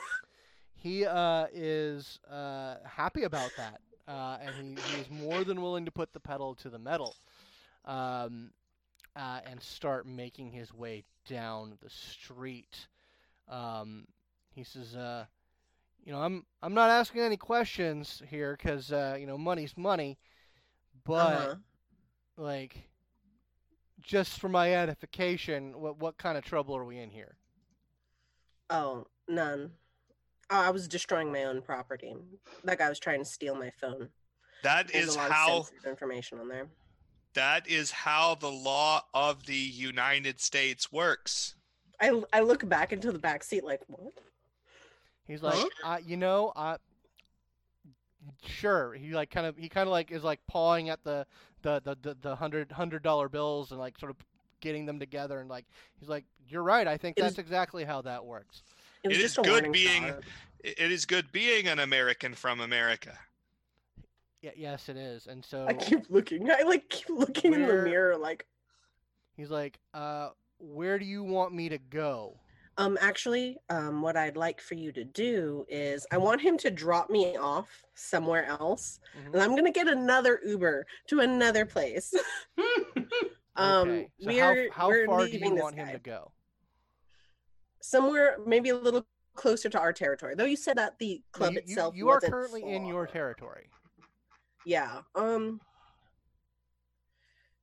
He 0.75 1.05
uh, 1.05 1.45
is 1.53 2.19
uh, 2.29 2.75
happy 2.83 3.23
about 3.23 3.51
that, 3.55 3.79
uh, 4.05 4.37
and 4.41 4.77
he, 4.77 4.83
he 4.91 4.99
is 4.99 5.09
more 5.09 5.45
than 5.45 5.61
willing 5.61 5.85
to 5.85 5.91
put 5.91 6.11
the 6.11 6.19
pedal 6.19 6.55
to 6.55 6.69
the 6.69 6.77
metal, 6.77 7.15
um, 7.85 8.51
uh, 9.15 9.39
and 9.49 9.61
start 9.63 10.05
making 10.05 10.51
his 10.51 10.73
way 10.73 11.05
down 11.25 11.77
the 11.81 11.89
street. 11.89 12.87
Um, 13.47 14.05
he 14.53 14.65
says, 14.65 14.93
uh, 14.93 15.23
"You 16.03 16.11
know, 16.13 16.19
I'm 16.19 16.45
I'm 16.61 16.73
not 16.73 16.89
asking 16.89 17.21
any 17.21 17.37
questions 17.37 18.21
here 18.29 18.55
because 18.57 18.91
uh, 18.91 19.17
you 19.19 19.27
know 19.27 19.37
money's 19.37 19.75
money, 19.77 20.17
but." 21.05 21.13
Uh-huh. 21.13 21.55
like 22.37 22.89
just 24.01 24.39
for 24.39 24.49
my 24.49 24.73
edification 24.73 25.79
what 25.79 25.97
what 25.99 26.17
kind 26.17 26.37
of 26.37 26.43
trouble 26.43 26.75
are 26.75 26.83
we 26.83 26.97
in 26.99 27.09
here 27.09 27.37
Oh, 28.69 29.05
none. 29.27 29.71
Oh, 30.49 30.59
I 30.61 30.71
was 30.71 30.87
destroying 30.87 31.31
my 31.31 31.43
own 31.43 31.61
property. 31.61 32.15
That 32.63 32.79
guy 32.79 32.89
was 32.89 32.99
trying 32.99 33.19
to 33.19 33.25
steal 33.25 33.55
my 33.55 33.71
phone. 33.79 34.09
That 34.63 34.87
There's 34.87 35.09
is 35.09 35.15
a 35.15 35.17
lot 35.19 35.31
how 35.31 35.57
of 35.57 35.69
information 35.85 36.39
on 36.39 36.47
there. 36.47 36.67
that 37.33 37.67
is 37.67 37.91
how 37.91 38.35
the 38.35 38.49
law 38.51 39.01
of 39.13 39.45
the 39.45 39.55
United 39.55 40.39
States 40.39 40.91
works. 40.91 41.55
I 42.01 42.23
I 42.31 42.39
look 42.41 42.67
back 42.67 42.91
into 42.91 43.11
the 43.11 43.19
back 43.19 43.43
seat 43.43 43.63
like 43.63 43.81
what? 43.87 44.13
He's 45.33 45.41
like, 45.41 45.55
Huh? 45.83 45.93
uh, 45.93 45.97
you 46.05 46.15
know, 46.15 46.53
I 46.55 46.77
sure. 48.45 48.93
He 48.93 49.09
like 49.15 49.31
kind 49.31 49.47
of 49.47 49.57
he 49.57 49.67
kind 49.67 49.87
of 49.87 49.91
like 49.91 50.11
is 50.11 50.23
like 50.23 50.39
pawing 50.47 50.89
at 50.89 51.03
the 51.03 51.25
the 51.63 51.81
the 51.83 51.97
the, 52.01 52.17
the 52.21 52.35
hundred 52.35 52.71
hundred 52.71 53.01
dollar 53.01 53.29
bills 53.29 53.71
and 53.71 53.79
like 53.79 53.97
sort 53.97 54.11
of 54.11 54.17
getting 54.61 54.85
them 54.85 54.99
together 54.99 55.39
and 55.39 55.49
like 55.49 55.65
he's 55.99 56.07
like, 56.07 56.23
you're 56.47 56.61
right. 56.61 56.87
I 56.87 56.97
think 56.97 57.17
It 57.17 57.21
that's 57.21 57.33
is- 57.33 57.39
exactly 57.39 57.83
how 57.83 58.01
that 58.03 58.23
works. 58.23 58.61
It 59.03 59.07
was 59.07 59.17
It 59.17 59.21
just 59.21 59.39
is 59.39 59.45
a 59.45 59.49
good 59.49 59.71
being- 59.71 60.03
shot. 60.03 60.19
I- 60.63 60.73
It 60.77 60.91
is 60.91 61.05
good 61.05 61.31
being 61.31 61.67
an 61.67 61.79
American 61.79 62.35
from 62.35 62.59
America. 62.61 63.17
Yeah, 64.43 64.51
yes, 64.55 64.87
it 64.87 64.97
is. 64.97 65.25
And 65.25 65.43
so 65.43 65.65
I 65.67 65.73
keep 65.73 66.09
looking. 66.11 66.51
I 66.51 66.61
like 66.61 66.87
keep 66.89 67.09
looking 67.09 67.53
in 67.53 67.61
the 67.65 67.81
mirror 67.81 68.15
like 68.17 68.45
he's 69.35 69.49
like, 69.49 69.79
uh, 69.95 70.29
where 70.59 70.99
do 70.99 71.05
you 71.05 71.23
want 71.23 71.53
me 71.55 71.69
to 71.69 71.79
go? 71.79 72.37
Um, 72.77 72.97
actually, 73.01 73.57
um, 73.69 74.01
what 74.01 74.17
I'd 74.17 74.35
like 74.35 74.59
for 74.59 74.73
you 74.73 74.91
to 74.93 75.03
do 75.03 75.63
is 75.69 76.07
I 76.11 76.17
want 76.17 76.41
him 76.41 76.57
to 76.59 76.71
drop 76.71 77.09
me 77.09 77.37
off 77.37 77.69
somewhere 77.93 78.45
else, 78.45 78.99
Mhm. 79.15 79.33
and 79.33 79.41
I'm 79.43 79.55
gonna 79.55 79.71
get 79.71 79.87
another 79.87 80.39
Uber 80.43 80.85
to 81.07 81.19
another 81.19 81.65
place. 81.65 82.13
um, 83.55 83.89
okay. 83.89 84.09
So 84.19 84.27
we're 84.27 84.71
how, 84.71 84.79
how 84.81 84.87
we're 84.87 85.05
far 85.05 85.25
do 85.27 85.37
you 85.37 85.53
want 85.55 85.75
him 85.75 85.87
to 85.91 85.99
go? 85.99 86.31
somewhere 87.85 88.37
maybe 88.47 88.69
a 88.69 88.75
little 88.75 89.05
closer 89.35 89.67
to 89.69 89.77
our 89.77 89.91
territory. 89.91 90.35
Though 90.35 90.45
you 90.45 90.55
said 90.55 90.77
that 90.77 90.97
the 90.99 91.21
club 91.33 91.51
you, 91.51 91.55
you- 91.55 91.61
itself 91.63 91.95
you 91.95 92.07
are 92.09 92.15
wasn't 92.15 92.31
currently 92.31 92.63
in 92.63 92.85
your 92.85 93.05
territory. 93.05 93.69
Yeah. 94.65 95.01
Um. 95.15 95.59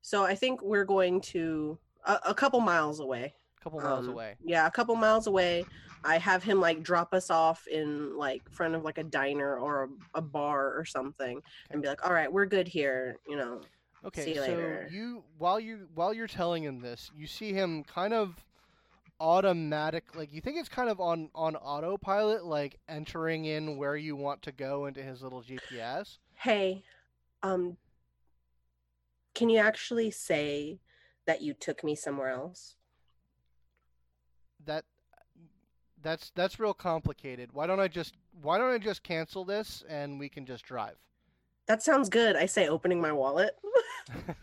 So 0.03 0.23
I 0.25 0.35
think 0.35 0.63
we're 0.63 0.85
going 0.85 1.21
to 1.23 1.79
a, 2.05 2.19
a 2.29 2.35
couple 2.35 2.61
miles 2.61 3.01
away. 3.01 3.35
A 3.61 3.65
couple 3.65 3.81
miles 3.81 4.07
Um, 4.07 4.13
away. 4.15 4.37
Yeah, 4.43 4.67
a 4.67 4.71
couple 4.71 4.95
miles 4.97 5.27
away. 5.27 5.67
I 6.03 6.17
have 6.17 6.43
him 6.43 6.61
like 6.61 6.83
drop 6.83 7.13
us 7.13 7.29
off 7.31 7.67
in 7.67 8.17
like 8.17 8.49
front 8.51 8.75
of 8.75 8.85
like 8.85 8.97
a 8.97 9.05
diner 9.05 9.59
or 9.59 9.85
a, 10.15 10.19
a 10.19 10.23
bar 10.23 10.73
or 10.79 10.85
something, 10.87 11.43
and 11.71 11.83
be 11.83 11.89
like, 11.89 12.05
"All 12.05 12.13
right, 12.13 12.33
we're 12.33 12.47
good 12.47 12.67
here." 12.67 13.19
You 13.29 13.37
know. 13.37 13.61
Okay, 14.03 14.25
See 14.25 14.31
you 14.31 14.37
so 14.37 14.41
later. 14.41 14.89
you 14.91 15.25
while 15.37 15.61
you 15.61 15.89
while 15.95 16.15
you're 16.15 16.27
telling 16.27 16.63
him 16.65 16.81
this, 16.81 17.11
you 17.15 17.27
see 17.27 17.53
him 17.53 17.85
kind 17.85 18.15
of 18.15 18.35
automatic 19.21 20.17
like 20.17 20.33
you 20.33 20.41
think 20.41 20.57
it's 20.59 20.71
kind 20.71 20.89
of 20.89 20.99
on 20.99 21.29
on 21.35 21.55
autopilot 21.57 22.43
like 22.43 22.79
entering 22.89 23.45
in 23.45 23.77
where 23.77 23.95
you 23.95 24.17
want 24.17 24.41
to 24.41 24.53
go 24.53 24.87
into 24.87 25.03
his 25.03 25.21
little 25.23 25.43
GPS. 25.43 26.17
Hey, 26.33 26.83
um, 27.43 27.77
can 29.35 29.51
you 29.51 29.59
actually 29.59 30.11
say 30.11 30.79
that 31.27 31.43
you 31.43 31.53
took 31.53 31.85
me 31.85 31.95
somewhere 31.95 32.31
else? 32.31 32.77
That 34.65 34.85
that's 36.03 36.31
that's 36.35 36.59
real 36.59 36.75
complicated. 36.75 37.51
Why 37.53 37.67
don't 37.67 37.81
I 37.81 37.89
just 37.89 38.15
why 38.43 38.59
don't 38.59 38.73
I 38.73 38.79
just 38.79 39.03
cancel 39.03 39.45
this 39.45 39.83
and 39.89 40.19
we 40.19 40.29
can 40.29 40.47
just 40.47 40.65
drive? 40.65 40.97
That 41.67 41.83
sounds 41.83 42.09
good. 42.09 42.35
I 42.37 42.47
say, 42.47 42.69
opening 42.69 43.01
my 43.01 43.13
wallet. 43.13 43.57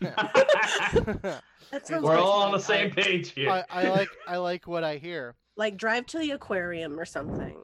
That 1.70 1.86
sounds 1.86 2.02
We're 2.02 2.16
all 2.16 2.44
on 2.44 2.52
the 2.52 2.56
I- 2.58 2.60
same 2.62 2.90
page 2.92 3.32
here. 3.32 3.50
I, 3.50 3.62
I 3.68 3.88
like 3.90 4.08
I 4.26 4.36
like 4.38 4.66
what 4.66 4.84
I 4.84 4.96
hear. 4.96 5.34
like 5.56 5.76
drive 5.76 6.06
to 6.06 6.18
the 6.18 6.30
aquarium 6.30 6.98
or 6.98 7.04
something. 7.04 7.56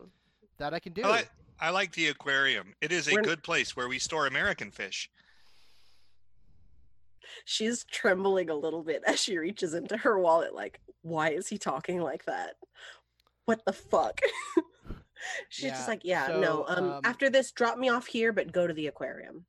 That 0.58 0.74
I 0.74 0.78
can 0.78 0.92
do. 0.92 1.02
I 1.04 1.08
like, 1.08 1.30
I 1.58 1.70
like 1.70 1.92
the 1.92 2.08
aquarium. 2.08 2.74
It 2.82 2.92
is 2.92 3.08
a 3.08 3.12
We're- 3.12 3.24
good 3.24 3.42
place 3.42 3.74
where 3.74 3.88
we 3.88 3.98
store 3.98 4.26
American 4.26 4.70
fish. 4.70 5.08
She's 7.46 7.84
trembling 7.84 8.50
a 8.50 8.54
little 8.54 8.82
bit 8.82 9.02
as 9.06 9.20
she 9.20 9.38
reaches 9.38 9.72
into 9.74 9.96
her 9.96 10.18
wallet, 10.18 10.54
like, 10.54 10.80
why 11.02 11.30
is 11.30 11.48
he 11.48 11.58
talking 11.58 12.00
like 12.00 12.24
that? 12.26 12.56
What 13.44 13.64
the 13.64 13.72
fuck? 13.72 14.20
She's 15.48 15.66
Yeah, 15.66 15.70
just 15.72 15.88
like, 15.88 16.00
yeah, 16.04 16.38
no. 16.40 16.64
Um, 16.68 16.90
um, 16.90 17.00
after 17.04 17.30
this, 17.30 17.50
drop 17.50 17.78
me 17.78 17.88
off 17.88 18.06
here, 18.06 18.32
but 18.32 18.52
go 18.52 18.66
to 18.66 18.74
the 18.74 18.86
aquarium. 18.86 19.46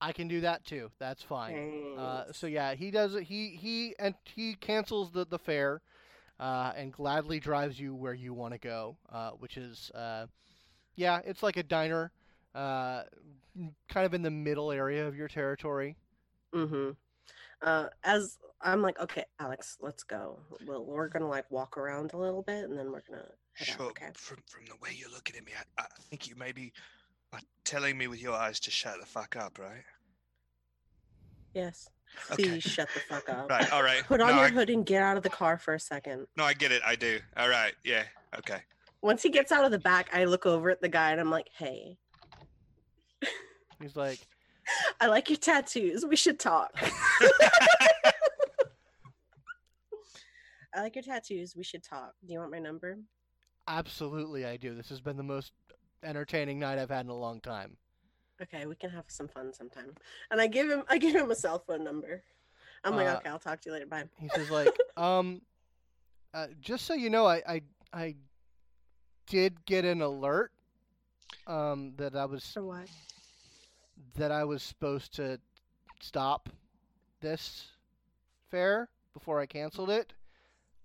I 0.00 0.12
can 0.12 0.28
do 0.28 0.40
that 0.42 0.64
too. 0.64 0.90
That's 0.98 1.22
fine. 1.22 1.96
Uh, 1.98 2.24
so 2.32 2.46
yeah, 2.46 2.74
he 2.74 2.90
does. 2.90 3.14
He 3.14 3.50
he 3.50 3.94
and 3.98 4.14
he 4.24 4.54
cancels 4.54 5.10
the 5.12 5.24
the 5.24 5.38
fare, 5.38 5.80
uh, 6.38 6.72
and 6.76 6.92
gladly 6.92 7.40
drives 7.40 7.80
you 7.80 7.94
where 7.94 8.12
you 8.12 8.34
want 8.34 8.52
to 8.52 8.58
go, 8.58 8.98
uh, 9.10 9.30
which 9.30 9.56
is 9.56 9.90
uh, 9.94 10.26
yeah, 10.94 11.20
it's 11.24 11.42
like 11.42 11.56
a 11.56 11.62
diner, 11.62 12.12
uh, 12.54 13.04
kind 13.88 14.04
of 14.04 14.12
in 14.12 14.20
the 14.20 14.30
middle 14.30 14.70
area 14.70 15.06
of 15.06 15.16
your 15.16 15.28
territory. 15.28 15.96
Mm-hmm. 16.54 16.90
Uh, 17.62 17.86
as 18.02 18.38
I'm 18.64 18.82
like, 18.82 18.98
okay, 19.00 19.24
Alex, 19.38 19.76
let's 19.80 20.02
go. 20.02 20.40
Well, 20.66 20.84
we're 20.84 21.08
gonna 21.08 21.28
like 21.28 21.50
walk 21.50 21.76
around 21.76 22.12
a 22.14 22.16
little 22.16 22.42
bit, 22.42 22.64
and 22.64 22.78
then 22.78 22.90
we're 22.90 23.02
gonna 23.08 23.28
head 23.52 23.68
out. 23.70 23.76
Sure. 23.76 23.86
Okay. 23.86 24.08
From 24.14 24.38
from 24.48 24.64
the 24.66 24.74
way 24.82 24.90
you're 24.96 25.10
looking 25.10 25.36
at 25.36 25.44
me, 25.44 25.52
I, 25.78 25.82
I 25.82 25.86
think 26.10 26.28
you 26.28 26.34
may 26.36 26.52
be 26.52 26.72
uh, 27.32 27.38
telling 27.64 27.96
me 27.96 28.06
with 28.08 28.20
your 28.20 28.34
eyes 28.34 28.58
to 28.60 28.70
shut 28.70 28.98
the 29.00 29.06
fuck 29.06 29.36
up, 29.36 29.58
right? 29.58 29.84
Yes. 31.54 31.88
Okay. 32.32 32.44
Please 32.44 32.62
shut 32.62 32.88
the 32.94 33.00
fuck 33.00 33.28
up. 33.28 33.50
Right. 33.50 33.70
All 33.72 33.82
right. 33.82 34.02
Put 34.06 34.20
on 34.20 34.30
no, 34.30 34.36
your 34.36 34.46
I, 34.46 34.50
hood 34.50 34.70
and 34.70 34.84
get 34.84 35.02
out 35.02 35.16
of 35.16 35.22
the 35.22 35.30
car 35.30 35.58
for 35.58 35.74
a 35.74 35.80
second. 35.80 36.26
no, 36.36 36.44
I 36.44 36.54
get 36.54 36.72
it. 36.72 36.82
I 36.84 36.96
do. 36.96 37.20
All 37.36 37.48
right. 37.48 37.74
Yeah. 37.84 38.04
Okay. 38.38 38.58
Once 39.02 39.22
he 39.22 39.28
gets 39.28 39.52
out 39.52 39.64
of 39.64 39.70
the 39.70 39.78
back, 39.78 40.08
I 40.14 40.24
look 40.24 40.46
over 40.46 40.70
at 40.70 40.80
the 40.80 40.88
guy 40.88 41.10
and 41.12 41.20
I'm 41.20 41.30
like, 41.30 41.48
hey, 41.58 41.98
He's 43.80 43.96
like, 43.96 44.18
I 45.00 45.08
like 45.08 45.28
your 45.28 45.36
tattoos. 45.36 46.06
We 46.06 46.16
should 46.16 46.38
talk. 46.38 46.72
I 50.74 50.80
like 50.82 50.96
your 50.96 51.02
tattoos. 51.04 51.54
We 51.56 51.62
should 51.62 51.82
talk. 51.82 52.14
Do 52.26 52.32
you 52.32 52.38
want 52.40 52.50
my 52.50 52.58
number? 52.58 52.98
absolutely, 53.66 54.44
I 54.44 54.56
do. 54.58 54.74
This 54.74 54.90
has 54.90 55.00
been 55.00 55.16
the 55.16 55.22
most 55.22 55.52
entertaining 56.02 56.58
night 56.58 56.78
I've 56.78 56.90
had 56.90 57.06
in 57.06 57.10
a 57.10 57.16
long 57.16 57.40
time. 57.40 57.76
Okay, 58.42 58.66
we 58.66 58.74
can 58.74 58.90
have 58.90 59.04
some 59.08 59.26
fun 59.28 59.52
sometime. 59.54 59.94
And 60.30 60.40
I 60.40 60.46
give 60.48 60.68
him 60.68 60.82
I 60.88 60.98
give 60.98 61.14
him 61.14 61.30
a 61.30 61.34
cell 61.34 61.62
phone 61.66 61.82
number. 61.84 62.22
I'm 62.84 62.94
like, 62.96 63.06
Uh, 63.06 63.16
okay, 63.18 63.30
I'll 63.30 63.38
talk 63.38 63.60
to 63.62 63.70
you 63.70 63.72
later. 63.74 63.86
Bye. 63.86 64.04
He 64.20 64.28
says 64.28 64.50
like, 64.50 64.76
um, 64.96 65.40
uh, 66.34 66.48
just 66.60 66.84
so 66.84 66.92
you 66.94 67.08
know, 67.08 67.26
I, 67.26 67.42
I 67.48 67.62
I 67.92 68.16
did 69.28 69.64
get 69.64 69.84
an 69.86 70.02
alert, 70.02 70.52
um, 71.46 71.92
that 71.96 72.14
I 72.16 72.24
was 72.26 72.44
For 72.52 72.64
what? 72.64 72.88
that 74.16 74.30
I 74.30 74.44
was 74.44 74.62
supposed 74.62 75.14
to 75.16 75.40
stop 76.00 76.50
this 77.20 77.68
fare 78.50 78.88
before 79.14 79.40
I 79.40 79.46
canceled 79.46 79.90
it. 79.90 80.12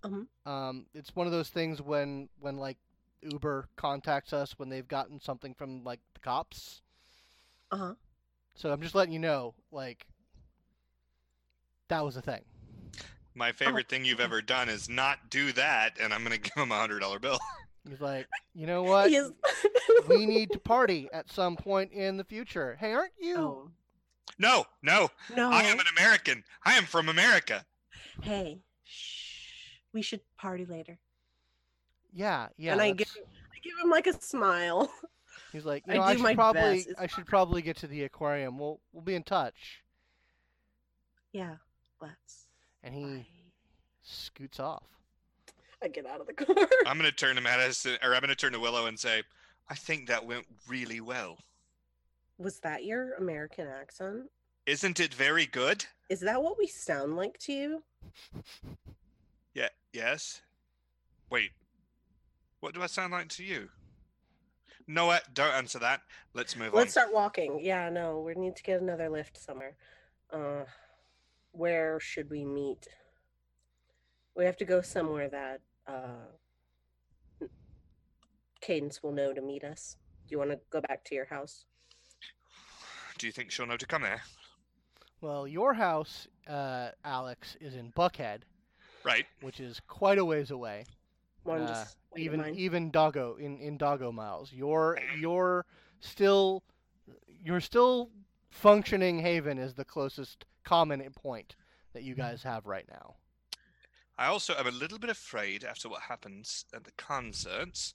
Mhm. 0.03 0.27
Um, 0.45 0.85
it's 0.93 1.15
one 1.15 1.27
of 1.27 1.33
those 1.33 1.49
things 1.49 1.81
when 1.81 2.29
when 2.39 2.57
like 2.57 2.77
Uber 3.21 3.67
contacts 3.75 4.31
us 4.33 4.57
when 4.57 4.69
they've 4.69 4.87
gotten 4.87 5.19
something 5.19 5.53
from 5.53 5.83
like 5.83 5.99
the 6.13 6.19
cops. 6.21 6.81
Uh-huh. 7.71 7.93
So 8.55 8.71
I'm 8.71 8.81
just 8.81 8.95
letting 8.95 9.13
you 9.13 9.19
know, 9.19 9.55
like 9.71 10.07
that 11.89 12.03
was 12.03 12.15
a 12.17 12.21
thing. 12.21 12.41
My 13.35 13.51
favorite 13.51 13.87
thing 13.89 14.05
you've 14.05 14.19
ever 14.19 14.41
done 14.41 14.69
is 14.69 14.89
not 14.89 15.29
do 15.29 15.51
that, 15.53 15.97
and 15.99 16.13
I'm 16.13 16.23
gonna 16.23 16.37
give 16.39 16.53
him 16.55 16.71
a 16.71 16.77
hundred 16.79 16.99
dollar 16.99 17.19
bill. 17.19 17.39
He's 17.87 18.01
like, 18.01 18.27
you 18.53 18.67
know 18.67 18.83
what? 18.83 19.09
He 19.09 19.21
we 20.07 20.25
need 20.25 20.51
to 20.51 20.59
party 20.59 21.09
at 21.13 21.29
some 21.31 21.55
point 21.55 21.91
in 21.91 22.17
the 22.17 22.23
future. 22.23 22.77
Hey, 22.79 22.93
aren't 22.93 23.13
you? 23.19 23.37
Oh. 23.37 23.71
No, 24.37 24.65
no, 24.81 25.09
No. 25.35 25.51
I 25.51 25.63
am 25.63 25.79
an 25.79 25.85
American. 25.97 26.43
I 26.63 26.73
am 26.73 26.85
from 26.85 27.09
America. 27.09 27.65
Hey. 28.21 28.61
Shh. 28.85 29.18
We 29.93 30.01
should 30.01 30.21
party 30.37 30.65
later. 30.65 30.97
Yeah, 32.13 32.47
yeah. 32.57 32.73
and 32.73 32.81
I 32.81 32.91
give 32.91 33.09
I 33.17 33.59
give 33.61 33.73
him 33.83 33.89
like 33.89 34.07
a 34.07 34.21
smile. 34.21 34.91
He's 35.51 35.65
like, 35.65 35.83
you 35.87 35.93
I 35.93 35.97
know, 35.97 36.03
I, 36.03 36.11
do 36.13 36.17
should 36.17 36.23
my 36.23 36.35
probably, 36.35 36.61
best. 36.61 36.89
I 36.97 37.07
should 37.07 37.25
probably 37.25 37.61
get 37.61 37.77
to 37.77 37.87
the 37.87 38.03
aquarium. 38.03 38.57
We'll, 38.57 38.79
we'll 38.93 39.03
be 39.03 39.15
in 39.15 39.23
touch. 39.23 39.81
Yeah, 41.33 41.55
let's. 42.01 42.47
And 42.83 42.93
he 42.93 43.03
Bye. 43.03 43.25
scoots 44.03 44.59
off. 44.59 44.83
I 45.81 45.87
get 45.87 46.05
out 46.05 46.21
of 46.21 46.27
the 46.27 46.33
car. 46.45 46.55
I'm 46.85 46.97
gonna 46.97 47.11
turn 47.11 47.35
to 47.35 47.41
Madison, 47.41 47.97
or 48.03 48.13
I'm 48.13 48.21
gonna 48.21 48.35
turn 48.35 48.53
to 48.53 48.59
Willow 48.59 48.87
and 48.87 48.99
say, 48.99 49.23
I 49.69 49.75
think 49.75 50.07
that 50.07 50.25
went 50.25 50.45
really 50.67 51.01
well. 51.01 51.37
Was 52.37 52.59
that 52.59 52.85
your 52.85 53.13
American 53.15 53.67
accent? 53.67 54.29
Isn't 54.65 54.99
it 54.99 55.13
very 55.13 55.45
good? 55.45 55.85
Is 56.09 56.21
that 56.21 56.41
what 56.41 56.57
we 56.57 56.67
sound 56.67 57.15
like 57.15 57.37
to 57.39 57.53
you? 57.53 57.83
Yeah. 59.53 59.69
Yes. 59.93 60.41
Wait. 61.29 61.51
What 62.59 62.73
do 62.73 62.81
I 62.81 62.87
sound 62.87 63.13
like 63.13 63.29
to 63.29 63.43
you? 63.43 63.69
No, 64.87 65.05
what? 65.05 65.33
Don't 65.33 65.53
answer 65.53 65.79
that. 65.79 66.01
Let's 66.33 66.55
move 66.55 66.73
on. 66.73 66.79
Let's 66.79 66.91
start 66.91 67.13
walking. 67.13 67.59
Yeah, 67.61 67.89
no, 67.89 68.21
we 68.21 68.33
need 68.33 68.55
to 68.55 68.63
get 68.63 68.81
another 68.81 69.07
lift 69.07 69.37
somewhere. 69.37 69.75
Uh, 70.33 70.63
where 71.51 71.99
should 71.99 72.29
we 72.29 72.43
meet? 72.43 72.87
We 74.35 74.45
have 74.45 74.57
to 74.57 74.65
go 74.65 74.81
somewhere 74.81 75.29
that 75.29 75.61
uh, 75.87 77.45
Cadence 78.61 79.03
will 79.03 79.11
know 79.11 79.31
to 79.31 79.41
meet 79.41 79.63
us. 79.63 79.95
Do 80.27 80.33
you 80.33 80.39
want 80.39 80.51
to 80.51 80.59
go 80.69 80.81
back 80.81 81.03
to 81.05 81.15
your 81.15 81.25
house? 81.25 81.65
Do 83.17 83.27
you 83.27 83.31
think 83.31 83.51
she'll 83.51 83.65
know 83.67 83.77
to 83.77 83.87
come 83.87 84.03
here? 84.03 84.21
Well, 85.21 85.47
your 85.47 85.73
house, 85.73 86.27
uh, 86.47 86.89
Alex, 87.03 87.57
is 87.59 87.75
in 87.75 87.91
Buckhead, 87.91 88.39
Right. 89.03 89.25
which 89.41 89.59
is 89.59 89.79
quite 89.87 90.17
a 90.17 90.25
ways 90.25 90.51
away. 90.51 90.85
Want 91.45 91.63
Uh, 91.63 91.67
just 91.67 91.97
wait 92.13 92.27
in 92.27 92.33
even 92.41 92.55
even 92.55 92.91
doggo 92.91 93.35
in 93.37 93.57
in 93.59 93.77
doggo 93.77 94.11
miles. 94.11 94.51
You're 94.51 94.99
you're 95.17 95.65
still 96.01 96.63
you're 97.27 97.61
still 97.61 98.09
functioning 98.49 99.19
Haven 99.19 99.57
is 99.57 99.73
the 99.75 99.85
closest 99.85 100.45
common 100.63 101.01
point 101.11 101.55
that 101.93 102.03
you 102.03 102.15
guys 102.15 102.43
have 102.43 102.65
right 102.65 102.85
now. 102.89 103.15
I 104.17 104.25
also 104.27 104.53
am 104.55 104.67
a 104.67 104.71
little 104.71 104.99
bit 104.99 105.09
afraid 105.09 105.63
after 105.63 105.87
what 105.87 106.01
happens 106.01 106.65
at 106.73 106.83
the 106.83 106.91
concerts 106.97 107.93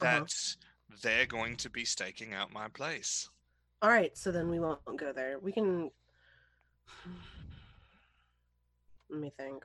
Uh-huh. 0.00 0.20
that 0.20 0.56
they're 1.02 1.26
going 1.26 1.56
to 1.56 1.68
be 1.70 1.84
staking 1.84 2.32
out 2.32 2.52
my 2.52 2.68
place. 2.68 3.28
All 3.82 3.90
right, 3.90 4.16
so 4.16 4.30
then 4.30 4.48
we 4.48 4.60
won't 4.60 4.80
go 4.96 5.12
there. 5.12 5.38
We 5.40 5.50
can. 5.52 5.90
Let 9.10 9.20
me 9.20 9.32
think. 9.36 9.64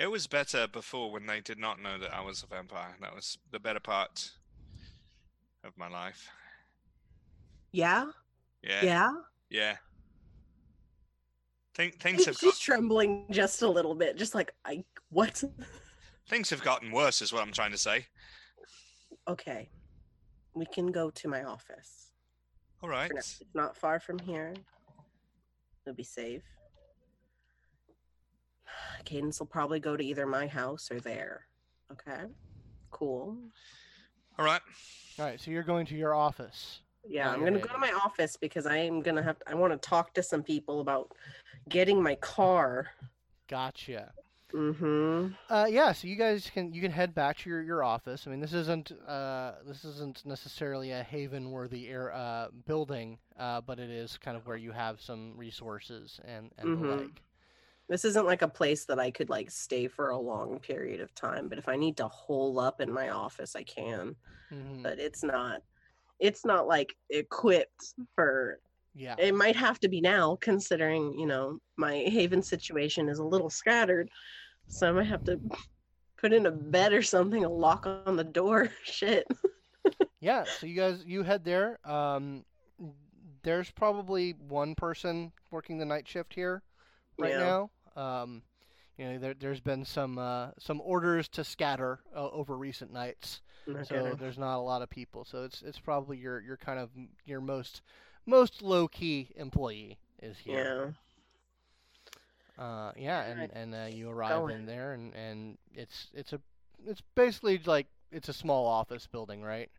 It 0.00 0.10
was 0.10 0.26
better 0.26 0.66
before 0.66 1.12
when 1.12 1.26
they 1.26 1.40
did 1.40 1.58
not 1.58 1.78
know 1.78 1.98
that 1.98 2.14
I 2.14 2.22
was 2.22 2.42
a 2.42 2.46
vampire. 2.46 2.96
That 3.02 3.14
was 3.14 3.36
the 3.50 3.60
better 3.60 3.80
part 3.80 4.30
of 5.62 5.76
my 5.76 5.88
life. 5.88 6.26
Yeah, 7.70 8.06
Yeah. 8.62 8.82
yeah. 8.82 9.10
Yeah. 9.50 9.76
Think, 11.74 12.00
things 12.00 12.24
have 12.24 12.36
She's 12.38 12.52
got, 12.52 12.60
trembling 12.60 13.26
just 13.30 13.60
a 13.60 13.68
little 13.68 13.94
bit, 13.94 14.16
just 14.16 14.34
like 14.34 14.54
I 14.64 14.84
what? 15.10 15.44
things 16.28 16.48
have 16.48 16.62
gotten 16.62 16.92
worse, 16.92 17.20
is 17.20 17.30
what 17.30 17.42
I'm 17.42 17.52
trying 17.52 17.72
to 17.72 17.78
say. 17.78 18.06
Okay, 19.28 19.68
we 20.54 20.64
can 20.64 20.86
go 20.86 21.10
to 21.10 21.28
my 21.28 21.44
office. 21.44 22.12
All 22.82 22.88
right. 22.88 23.10
It's 23.14 23.42
not 23.54 23.76
far 23.76 24.00
from 24.00 24.18
here. 24.18 24.54
It'll 25.84 25.94
be 25.94 26.04
safe. 26.04 26.42
Cadence 29.04 29.38
will 29.40 29.46
probably 29.46 29.80
go 29.80 29.96
to 29.96 30.04
either 30.04 30.26
my 30.26 30.46
house 30.46 30.90
or 30.90 31.00
there. 31.00 31.46
Okay. 31.92 32.24
Cool. 32.90 33.36
All 34.38 34.44
right. 34.44 34.60
All 35.18 35.24
right, 35.26 35.40
so 35.40 35.50
you're 35.50 35.62
going 35.62 35.86
to 35.86 35.94
your 35.94 36.14
office. 36.14 36.80
Yeah, 37.06 37.30
I'm 37.30 37.42
gonna 37.44 37.58
go 37.58 37.72
to 37.72 37.78
my 37.78 37.92
office 37.92 38.36
because 38.36 38.66
I 38.66 38.76
am 38.76 39.00
gonna 39.00 39.22
have. 39.22 39.36
I 39.46 39.54
want 39.54 39.72
to 39.72 39.78
talk 39.78 40.12
to 40.14 40.22
some 40.22 40.42
people 40.42 40.80
about 40.80 41.12
getting 41.68 42.02
my 42.02 42.14
car. 42.16 42.88
Gotcha. 43.48 44.12
Mm-hmm. 44.52 45.28
Uh, 45.48 45.66
yeah, 45.68 45.92
so 45.92 46.08
you 46.08 46.16
guys 46.16 46.50
can 46.52 46.72
you 46.74 46.80
can 46.82 46.90
head 46.90 47.14
back 47.14 47.38
to 47.38 47.50
your, 47.50 47.62
your 47.62 47.84
office. 47.84 48.24
I 48.26 48.30
mean, 48.30 48.40
this 48.40 48.52
isn't 48.52 48.92
uh, 49.06 49.52
this 49.66 49.84
isn't 49.84 50.26
necessarily 50.26 50.90
a 50.90 51.02
haven 51.02 51.50
worthy 51.50 51.88
air 51.88 52.12
uh, 52.12 52.48
building, 52.66 53.18
uh, 53.38 53.60
but 53.60 53.78
it 53.78 53.90
is 53.90 54.18
kind 54.18 54.36
of 54.36 54.46
where 54.46 54.56
you 54.56 54.72
have 54.72 55.00
some 55.00 55.32
resources 55.36 56.20
and 56.24 56.50
and 56.58 56.78
the 56.78 56.86
Mhm. 56.86 57.00
like. 57.00 57.22
This 57.90 58.04
isn't 58.06 58.24
like 58.24 58.40
a 58.42 58.48
place 58.48 58.86
that 58.86 58.98
I 58.98 59.10
could 59.10 59.28
like 59.28 59.50
stay 59.50 59.86
for 59.88 60.08
a 60.10 60.16
long 60.18 60.58
period 60.60 61.00
of 61.00 61.14
time. 61.14 61.48
But 61.48 61.58
if 61.58 61.68
I 61.68 61.76
need 61.76 61.96
to 61.98 62.08
hole 62.08 62.58
up 62.58 62.80
in 62.80 62.90
my 62.90 63.10
office, 63.10 63.54
I 63.56 63.64
can. 63.64 64.14
Mhm. 64.50 64.82
But 64.82 64.98
it's 64.98 65.22
not. 65.22 65.62
It's 66.20 66.44
not 66.44 66.66
like 66.68 66.94
equipped 67.10 67.94
for 68.14 68.60
Yeah. 68.94 69.16
it 69.18 69.34
might 69.34 69.56
have 69.56 69.78
to 69.80 69.88
be 69.88 70.00
now 70.00 70.36
considering 70.40 71.18
you 71.18 71.26
know 71.26 71.58
my 71.76 71.94
haven 71.98 72.42
situation 72.42 73.08
is 73.08 73.18
a 73.20 73.24
little 73.24 73.48
scattered 73.48 74.10
so 74.66 74.88
i 74.88 74.92
might 74.92 75.06
have 75.06 75.22
to 75.24 75.38
put 76.18 76.32
in 76.32 76.46
a 76.46 76.50
bed 76.50 76.92
or 76.92 77.00
something 77.02 77.44
a 77.44 77.48
lock 77.48 77.86
on 77.86 78.16
the 78.16 78.24
door 78.24 78.68
shit 78.84 79.26
Yeah, 80.20 80.42
so 80.44 80.66
you 80.66 80.74
guys 80.76 81.02
you 81.06 81.22
head 81.22 81.44
there. 81.44 81.78
Um, 81.88 82.44
there's 83.42 83.70
probably 83.70 84.32
one 84.32 84.74
person 84.74 85.32
working 85.50 85.78
the 85.78 85.86
night 85.86 86.06
shift 86.06 86.34
here 86.34 86.62
right 87.18 87.30
Yeah. 87.30 87.38
now. 87.38 87.70
Um, 87.96 88.42
you 88.98 89.06
know, 89.06 89.18
there, 89.18 89.34
there's 89.34 89.60
been 89.60 89.84
some 89.84 90.18
uh, 90.18 90.50
some 90.58 90.80
orders 90.82 91.28
to 91.30 91.44
scatter 91.44 92.00
uh, 92.14 92.30
over 92.30 92.56
recent 92.56 92.92
nights, 92.92 93.40
so 93.82 94.14
there's 94.18 94.38
not 94.38 94.58
a 94.58 94.62
lot 94.62 94.82
of 94.82 94.90
people. 94.90 95.24
So 95.24 95.44
it's 95.44 95.62
it's 95.62 95.78
probably 95.80 96.18
your 96.18 96.40
your 96.40 96.56
kind 96.56 96.78
of 96.78 96.90
your 97.24 97.40
most 97.40 97.82
most 98.26 98.62
low 98.62 98.88
key 98.88 99.30
employee 99.36 99.98
is 100.22 100.38
here. 100.38 100.72
yeah 100.76 100.90
Uh, 102.58 102.92
yeah, 102.96 103.22
and 103.22 103.50
and 103.52 103.74
uh, 103.74 103.86
you 103.90 104.08
arrive 104.10 104.46
Going. 104.46 104.54
in 104.54 104.66
there, 104.66 104.92
and 104.92 105.14
and 105.14 105.58
it's 105.74 106.08
it's 106.14 106.32
a 106.32 106.40
it's 106.86 107.02
basically 107.14 107.58
like 107.64 107.86
it's 108.12 108.28
a 108.28 108.32
small 108.32 108.66
office 108.66 109.06
building, 109.06 109.42
right? 109.42 109.70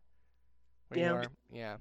Where 0.89 0.99
you 0.99 1.07
Yeah. 1.07 1.13
are? 1.13 1.31
Yeah. 1.51 1.77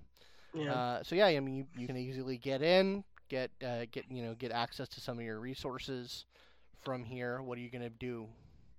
yeah 0.54 0.76
Uh, 0.76 1.02
so 1.02 1.14
yeah, 1.14 1.26
I 1.26 1.40
mean, 1.40 1.54
you, 1.56 1.66
you 1.76 1.86
can 1.86 1.96
easily 1.96 2.38
get 2.38 2.62
in, 2.62 3.04
get 3.30 3.50
uh, 3.64 3.86
get 3.90 4.04
you 4.10 4.22
know 4.22 4.34
get 4.34 4.52
access 4.52 4.88
to 4.88 5.00
some 5.00 5.18
of 5.18 5.24
your 5.24 5.40
resources 5.40 6.26
from 6.82 7.04
here. 7.04 7.40
What 7.40 7.56
are 7.56 7.62
you 7.62 7.70
gonna 7.70 7.88
do? 7.88 8.28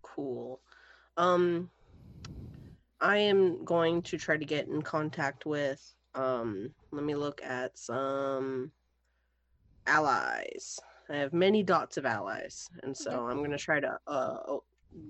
cool 0.03 0.59
um 1.17 1.69
i 3.01 3.17
am 3.17 3.63
going 3.63 4.01
to 4.01 4.17
try 4.17 4.35
to 4.35 4.45
get 4.45 4.67
in 4.67 4.81
contact 4.81 5.45
with 5.45 5.93
um 6.15 6.69
let 6.91 7.03
me 7.03 7.15
look 7.15 7.41
at 7.43 7.77
some 7.77 8.71
allies 9.87 10.79
i 11.09 11.15
have 11.15 11.33
many 11.33 11.63
dots 11.63 11.97
of 11.97 12.05
allies 12.05 12.67
and 12.83 12.97
so 12.97 13.27
i'm 13.27 13.37
going 13.37 13.51
to 13.51 13.57
try 13.57 13.79
to 13.79 13.97
uh 14.07 14.57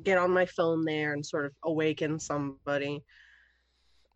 get 0.04 0.18
on 0.18 0.30
my 0.30 0.46
phone 0.46 0.84
there 0.86 1.14
and 1.14 1.26
sort 1.26 1.46
of 1.46 1.54
awaken 1.64 2.20
somebody 2.20 3.02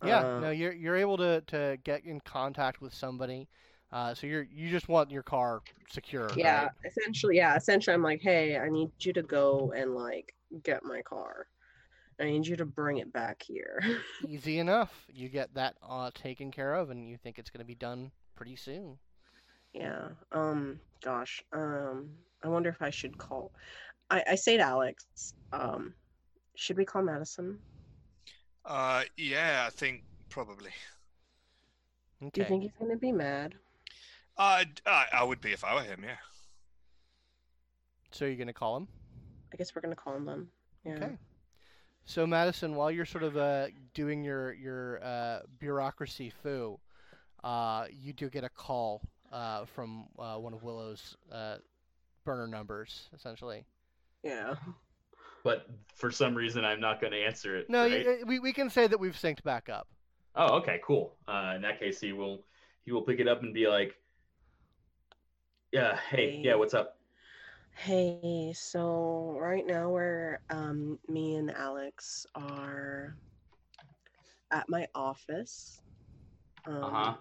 Yeah, 0.04 0.20
Uh, 0.20 0.40
no, 0.42 0.50
you're 0.52 0.74
you're 0.74 0.98
able 0.98 1.18
to, 1.18 1.42
to 1.48 1.78
get 1.84 2.04
in 2.04 2.20
contact 2.22 2.82
with 2.82 2.94
somebody. 2.94 3.48
Uh, 3.96 4.14
so 4.14 4.28
you're 4.28 4.46
you 4.54 4.70
just 4.70 4.90
want 4.90 5.10
your 5.10 5.24
car 5.24 5.62
secure. 5.90 6.30
yeah 6.36 6.64
right? 6.64 6.72
essentially 6.86 7.38
yeah 7.38 7.56
essentially 7.56 7.94
i'm 7.94 8.04
like 8.04 8.22
hey 8.22 8.58
i 8.58 8.68
need 8.68 8.92
you 9.00 9.14
to 9.14 9.22
go 9.22 9.72
and 9.74 9.96
like 9.96 10.36
get 10.64 10.84
my 10.84 11.02
car 11.04 11.48
i 12.20 12.26
need 12.26 12.46
you 12.46 12.58
to 12.58 12.66
bring 12.66 12.98
it 12.98 13.14
back 13.14 13.42
here 13.42 13.82
Easy 14.28 14.60
enough. 14.60 15.06
You 15.08 15.30
get 15.30 15.54
that 15.54 15.76
uh, 15.88 16.12
taken 16.14 16.52
care 16.52 16.74
of, 16.74 16.90
and 16.90 17.08
you 17.08 17.16
think 17.18 17.40
it's 17.40 17.50
gonna 17.50 17.64
be 17.64 17.76
done 17.76 18.12
pretty 18.36 18.58
soon. 18.58 18.98
Yeah. 19.74 20.10
Um. 20.32 20.80
Gosh. 21.04 21.42
Um. 21.54 22.10
I 22.44 22.48
wonder 22.50 22.70
if 22.70 22.82
I 22.82 22.90
should 22.90 23.18
call. 23.18 23.52
I 24.10 24.24
I 24.32 24.36
say 24.36 24.58
to 24.58 24.64
Alex. 24.64 25.34
Um. 25.54 25.94
Should 26.56 26.78
we 26.78 26.86
call 26.86 27.02
Madison? 27.04 27.60
Uh, 28.66 29.04
yeah, 29.18 29.66
I 29.68 29.70
think 29.70 30.04
probably. 30.30 30.72
Okay. 32.22 32.30
Do 32.34 32.42
you 32.42 32.48
think 32.48 32.64
he's 32.64 32.72
gonna 32.80 32.98
be 32.98 33.12
mad? 33.12 33.56
Uh, 34.38 34.64
I, 34.86 35.06
I 35.14 35.24
would 35.24 35.42
be 35.42 35.52
if 35.52 35.64
I 35.64 35.76
were 35.76 35.84
him, 35.84 36.02
yeah. 36.04 36.16
So 38.12 38.26
you're 38.26 38.36
gonna 38.36 38.54
call 38.54 38.78
him? 38.78 38.88
I 39.54 39.58
guess 39.58 39.76
we're 39.76 39.82
gonna 39.82 39.96
call 39.96 40.16
him 40.16 40.26
then. 40.26 40.48
Yeah. 40.86 40.94
Okay. 40.94 41.18
So 42.06 42.28
Madison, 42.28 42.76
while 42.76 42.92
you're 42.92 43.06
sort 43.06 43.24
of 43.24 43.36
uh, 43.38 43.68
doing 43.94 44.24
your 44.24 44.54
your 44.54 45.04
uh, 45.04 45.40
bureaucracy 45.60 46.32
foo, 46.44 46.80
uh, 47.44 47.86
you 47.92 48.14
do 48.14 48.30
get 48.30 48.44
a 48.44 48.50
call 48.50 49.02
uh, 49.32 49.66
from 49.66 50.06
uh, 50.20 50.36
one 50.36 50.54
of 50.54 50.64
Willow's 50.64 51.16
uh, 51.32 51.58
burner 52.24 52.48
numbers, 52.48 53.10
essentially. 53.14 53.66
Yeah. 54.24 54.56
But 55.44 55.68
for 55.94 56.12
some 56.12 56.34
reason, 56.36 56.66
I'm 56.66 56.80
not 56.80 57.00
going 57.00 57.14
to 57.14 57.20
answer 57.20 57.56
it. 57.56 57.70
No, 57.70 57.84
right? 57.84 58.06
you, 58.06 58.24
we 58.26 58.40
we 58.40 58.54
can 58.54 58.70
say 58.70 58.88
that 58.88 59.00
we've 59.00 59.16
synced 59.16 59.44
back 59.44 59.70
up. 59.70 59.88
Oh, 60.36 60.58
okay, 60.58 60.80
cool. 60.84 61.16
Uh, 61.28 61.54
in 61.56 61.62
that 61.62 61.80
case, 61.80 62.00
he 62.00 62.14
will 62.14 62.44
he 62.84 62.92
will 62.92 63.04
pick 63.04 63.20
it 63.20 63.28
up 63.28 63.44
and 63.44 63.54
be 63.54 63.68
like, 63.68 63.96
"Yeah, 65.76 65.98
hey, 66.10 66.40
yeah, 66.42 66.56
what's 66.56 66.74
up?" 66.74 66.98
Hey. 67.76 68.54
So 68.56 69.36
right 69.38 69.66
now 69.68 69.90
we're 69.90 70.40
um 70.50 70.98
me 71.10 71.36
and 71.36 71.52
Alex 71.52 72.26
are 72.34 73.18
at 74.52 74.70
my 74.70 74.88
office. 74.96 75.82
Um, 76.66 76.84
Uh 76.84 76.90
huh. 76.90 77.14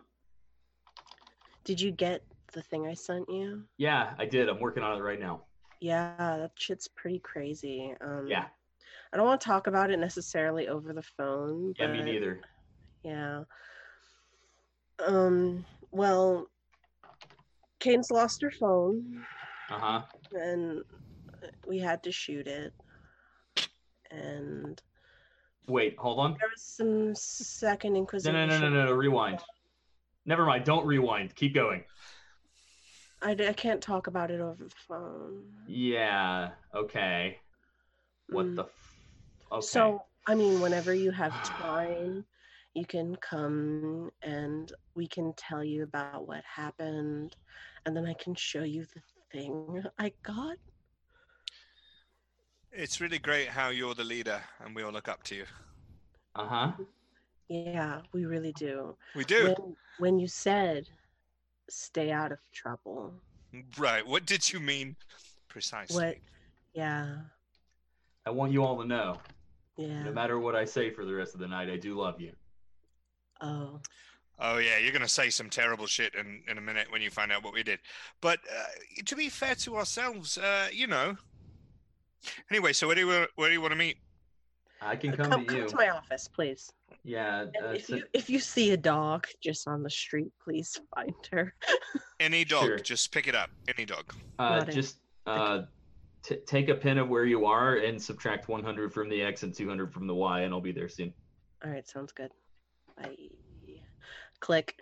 Did 1.64 1.80
you 1.80 1.90
get 1.90 2.22
the 2.52 2.62
thing 2.62 2.86
I 2.86 2.94
sent 2.94 3.28
you? 3.28 3.64
Yeah, 3.76 4.14
I 4.18 4.24
did. 4.26 4.48
I'm 4.48 4.61
working 4.61 4.84
on 4.84 4.96
it 4.98 5.02
right 5.02 5.18
now. 5.18 5.42
Yeah, 5.80 6.14
that 6.18 6.52
shit's 6.55 6.86
pretty 6.86 7.18
crazy. 7.18 7.92
Um, 8.00 8.28
Yeah, 8.28 8.46
I 9.12 9.16
don't 9.16 9.26
want 9.26 9.40
to 9.40 9.46
talk 9.46 9.66
about 9.66 9.90
it 9.90 9.98
necessarily 9.98 10.68
over 10.68 10.92
the 10.92 11.02
phone. 11.02 11.74
yeah, 11.76 11.88
me 11.88 11.98
but- 11.98 12.05
neither. 12.05 12.40
Yeah. 13.02 13.42
Um. 15.05 15.64
Well, 15.90 16.46
Cadence 17.85 18.11
lost 18.11 18.41
her 18.41 18.51
phone, 18.51 19.24
Uh 19.70 19.78
huh. 19.78 20.03
and 20.32 20.82
we 21.66 21.78
had 21.78 22.03
to 22.05 22.11
shoot 22.12 22.47
it. 22.47 22.72
And 24.11 24.80
Wait, 25.68 25.97
hold 25.99 26.18
on. 26.18 26.30
there 26.41 26.49
was 26.51 26.62
some 26.62 27.14
second 27.14 27.97
inquisition. 27.97 28.32
no, 28.35 28.47
no, 28.47 28.59
no, 28.59 28.70
no, 28.70 28.87
no. 28.87 28.93
Rewind. 28.93 29.41
Never 30.24 30.47
mind. 30.47 30.64
Don't 30.64 30.87
rewind. 30.87 31.35
Keep 31.35 31.55
going. 31.55 31.85
I, 33.20 33.32
I 33.32 33.53
can't 33.53 33.82
talk 33.82 34.07
about 34.07 34.30
it 34.30 34.41
over 34.41 34.64
the 34.64 34.74
phone. 34.89 35.43
Yeah. 35.66 36.51
Okay. 36.74 37.39
What 38.30 38.47
Mm. 38.47 38.57
the? 38.57 38.62
F- 38.64 38.97
okay. 39.53 39.66
So 39.66 40.03
I 40.26 40.35
mean, 40.35 40.61
whenever 40.62 40.95
you 40.95 41.11
have 41.11 41.32
time 41.43 42.24
you 42.75 42.85
can 42.85 43.16
come 43.16 44.11
and 44.22 44.72
we 44.95 45.07
can 45.07 45.33
tell 45.37 45.62
you 45.64 45.85
about 45.85 46.27
what 46.27 46.43
happened 46.45 47.37
and 47.87 47.97
then 47.97 48.05
I 48.05 48.14
can 48.14 48.35
show 48.35 48.64
you 48.64 48.85
the 48.95 49.01
thing 49.33 49.83
I 49.99 50.12
got. 50.22 50.57
It's 52.72 53.01
really 53.01 53.20
great 53.20 53.49
how 53.49 53.68
you're 53.68 53.95
the 53.95 54.05
leader 54.05 54.43
and 54.64 54.75
we 54.75 54.83
all 54.83 54.93
look 54.93 55.09
up 55.09 55.22
to 55.25 55.37
you. 55.37 55.45
Uh 56.35 56.47
huh. 56.47 56.72
Yeah, 57.49 58.01
we 58.12 58.25
really 58.25 58.53
do. 58.53 58.97
We 59.14 59.25
do. 59.25 59.45
When, 59.45 59.77
when 59.99 60.18
you 60.18 60.27
said 60.27 60.89
stay 61.70 62.11
out 62.11 62.33
of 62.33 62.39
trouble. 62.53 63.14
Right. 63.79 64.05
What 64.05 64.27
did 64.27 64.53
you 64.53 64.59
mean 64.59 64.97
precisely? 65.49 66.05
What 66.05 66.16
yeah. 66.75 67.14
I 68.27 68.31
want 68.31 68.53
you 68.53 68.64
all 68.64 68.81
to 68.81 68.87
know, 68.87 69.20
Yeah. 69.77 70.03
no 70.03 70.12
matter 70.12 70.41
what 70.41 70.57
I 70.57 70.64
say 70.64 70.91
for 70.91 71.05
the 71.05 71.14
rest 71.14 71.35
of 71.35 71.41
the 71.41 71.47
night, 71.47 71.70
I 71.70 71.77
do 71.77 71.95
love 71.95 72.20
you. 72.20 72.33
Oh. 73.45 73.80
Oh 74.40 74.59
yeah, 74.59 74.78
you're 74.78 74.92
gonna 74.92 75.07
say 75.09 75.30
some 75.30 75.49
terrible 75.49 75.86
shit 75.86 76.14
in, 76.16 76.42
in 76.49 76.59
a 76.59 76.61
minute 76.61 76.90
when 76.90 77.01
you 77.01 77.11
find 77.11 77.30
out 77.30 77.45
what 77.45 77.55
we 77.55 77.62
did. 77.62 77.78
But 78.20 78.40
uh, 78.51 79.03
to 79.05 79.14
be 79.14 79.28
fair 79.28 79.55
to 79.57 79.76
ourselves, 79.76 80.38
uh, 80.38 80.68
you 80.72 80.86
know. 80.88 81.16
Anyway, 82.51 82.72
so 82.72 82.86
where 82.86 82.97
do 82.97 83.03
you 83.07 83.26
where 83.36 83.49
do 83.49 83.53
you 83.53 83.61
want 83.61 83.72
to 83.72 83.76
meet? 83.76 83.97
I 84.82 84.97
can 84.97 85.12
Uh, 85.12 85.16
come, 85.16 85.30
come, 85.30 85.47
to 85.47 85.55
you. 85.55 85.61
come 85.61 85.68
to 85.68 85.76
my 85.76 85.90
office, 85.90 86.26
please. 86.28 86.72
Yeah. 87.05 87.45
Uh, 87.62 87.68
if 87.68 87.86
so- 87.86 87.97
you 87.97 88.05
if 88.12 88.28
you 88.28 88.38
see 88.40 88.72
a 88.72 88.76
dog 88.76 89.26
just 89.40 89.68
on 89.68 89.82
the 89.82 89.90
street, 89.90 90.32
please 90.42 90.80
find 90.95 91.14
her. 91.32 91.55
Any 92.20 92.45
dog, 92.45 92.64
Sure. 92.64 92.78
just 92.78 93.12
pick 93.12 93.28
it 93.28 93.34
up. 93.36 93.51
Any 93.76 93.84
dog. 93.86 94.12
uh, 94.38 94.59
Got 94.61 94.68
it. 94.70 94.72
just 94.72 94.97
uh, 95.26 95.62
t- 96.22 96.38
take 96.47 96.68
a 96.70 96.74
pin 96.74 96.99
of 96.99 97.09
where 97.09 97.24
you 97.24 97.47
are 97.47 97.76
and 97.76 98.01
subtract 98.03 98.49
100 98.49 98.92
from 98.92 99.09
the 99.09 99.22
X 99.22 99.42
and 99.45 99.55
200 99.55 99.92
from 99.92 100.07
the 100.07 100.14
Y, 100.14 100.40
and 100.40 100.53
I'll 100.53 100.61
be 100.61 100.72
there 100.72 100.88
soon. 100.88 101.12
All 101.64 101.70
right, 101.70 101.86
sounds 101.88 102.12
good. 102.12 102.30
Bye. 102.97 103.16
Click. 104.40 104.74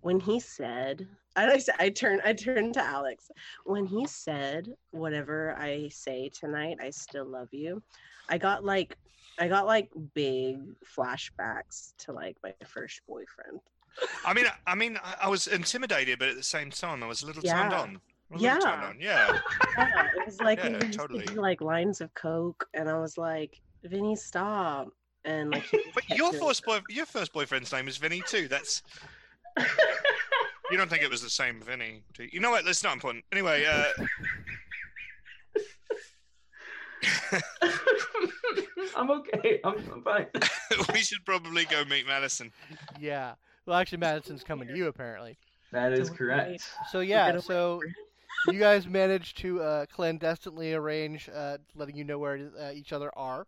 When 0.00 0.18
he 0.20 0.40
said, 0.40 1.06
I 1.36 1.52
I 1.52 1.84
I 1.84 1.88
turn 1.90 2.20
I 2.24 2.32
turned 2.32 2.74
to 2.74 2.82
Alex. 2.82 3.30
When 3.64 3.86
he 3.86 4.06
said, 4.06 4.68
"Whatever 4.90 5.56
I 5.56 5.88
say 5.88 6.28
tonight, 6.28 6.78
I 6.80 6.90
still 6.90 7.24
love 7.26 7.48
you," 7.52 7.82
I 8.28 8.38
got 8.38 8.64
like 8.64 8.96
I 9.38 9.48
got 9.48 9.66
like 9.66 9.90
big 10.14 10.58
flashbacks 10.84 11.94
to 11.98 12.12
like 12.12 12.36
my 12.42 12.52
first 12.66 13.00
boyfriend. 13.06 13.60
I 14.24 14.34
mean, 14.34 14.46
I 14.66 14.74
mean, 14.74 14.98
I, 15.02 15.14
I 15.22 15.28
was 15.28 15.46
intimidated, 15.46 16.18
but 16.18 16.28
at 16.28 16.36
the 16.36 16.42
same 16.42 16.70
time, 16.70 17.02
I 17.02 17.06
was 17.06 17.22
a 17.22 17.26
little 17.26 17.42
turned 17.42 17.72
on. 17.72 18.00
Little 18.30 18.58
turned 18.58 18.64
Yeah. 18.64 18.88
on. 18.88 18.96
Yeah. 19.00 19.38
Yeah, 19.78 20.06
it 20.16 20.26
was 20.26 20.40
like 20.40 20.58
Yeah, 20.58 20.78
we 20.78 20.90
totally. 20.90 21.26
like 21.26 21.60
lines 21.60 22.00
of 22.00 22.12
coke, 22.14 22.66
and 22.74 22.88
I 22.90 22.98
was 22.98 23.16
like, 23.16 23.58
"Vinny, 23.84 24.16
stop!" 24.16 24.88
And 25.24 25.50
like, 25.50 25.64
But 25.94 26.08
your 26.10 26.32
first 26.32 26.64
boy, 26.64 26.80
your 26.88 27.06
first 27.06 27.32
boyfriend's 27.32 27.72
name 27.72 27.88
is 27.88 27.96
Vinny 27.96 28.22
too. 28.26 28.48
That's 28.48 28.82
you 30.70 30.76
don't 30.76 30.90
think 30.90 31.02
it 31.02 31.10
was 31.10 31.22
the 31.22 31.30
same 31.30 31.60
Vinny? 31.60 32.02
Do 32.14 32.24
you? 32.24 32.30
you 32.32 32.40
know 32.40 32.50
what? 32.50 32.64
That's 32.64 32.82
not 32.82 32.94
important. 32.94 33.24
Anyway, 33.32 33.64
uh, 33.64 33.84
I'm 38.96 39.10
okay. 39.10 39.60
I'm, 39.64 39.74
I'm 39.92 40.02
fine. 40.02 40.26
we 40.92 41.00
should 41.00 41.24
probably 41.24 41.64
go 41.66 41.84
meet 41.84 42.06
Madison. 42.06 42.52
Yeah. 42.98 43.34
Well, 43.66 43.78
actually, 43.78 43.98
Madison's 43.98 44.42
coming 44.42 44.68
to 44.68 44.76
you 44.76 44.88
apparently. 44.88 45.38
That 45.72 45.92
is 45.92 46.08
Don't 46.08 46.18
correct. 46.18 46.68
So 46.90 47.00
yeah, 47.00 47.38
so 47.38 47.80
you 48.48 48.58
guys 48.58 48.86
managed 48.86 49.38
to 49.38 49.62
uh, 49.62 49.86
clandestinely 49.86 50.74
arrange 50.74 51.28
uh, 51.34 51.58
letting 51.74 51.96
you 51.96 52.04
know 52.04 52.18
where 52.18 52.50
uh, 52.60 52.72
each 52.72 52.92
other 52.92 53.10
are. 53.16 53.46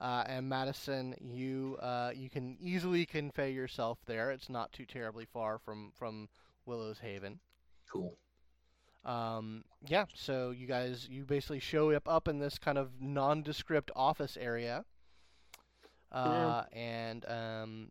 Uh, 0.00 0.24
and 0.26 0.48
Madison, 0.48 1.14
you 1.20 1.78
uh, 1.80 2.10
you 2.14 2.28
can 2.28 2.56
easily 2.60 3.06
convey 3.06 3.52
yourself 3.52 3.98
there. 4.06 4.30
It's 4.30 4.50
not 4.50 4.72
too 4.72 4.84
terribly 4.84 5.24
far 5.24 5.58
from 5.58 5.92
from 5.96 6.28
Willow's 6.66 6.98
Haven. 6.98 7.38
Cool. 7.90 8.16
Um, 9.04 9.64
yeah, 9.86 10.06
so 10.14 10.50
you 10.50 10.66
guys 10.66 11.06
you 11.08 11.24
basically 11.24 11.60
show 11.60 11.90
up 11.92 12.08
up 12.08 12.26
in 12.28 12.38
this 12.38 12.58
kind 12.58 12.76
of 12.76 13.00
nondescript 13.00 13.90
office 13.94 14.36
area, 14.38 14.84
uh, 16.10 16.64
and 16.72 17.24
um, 17.28 17.90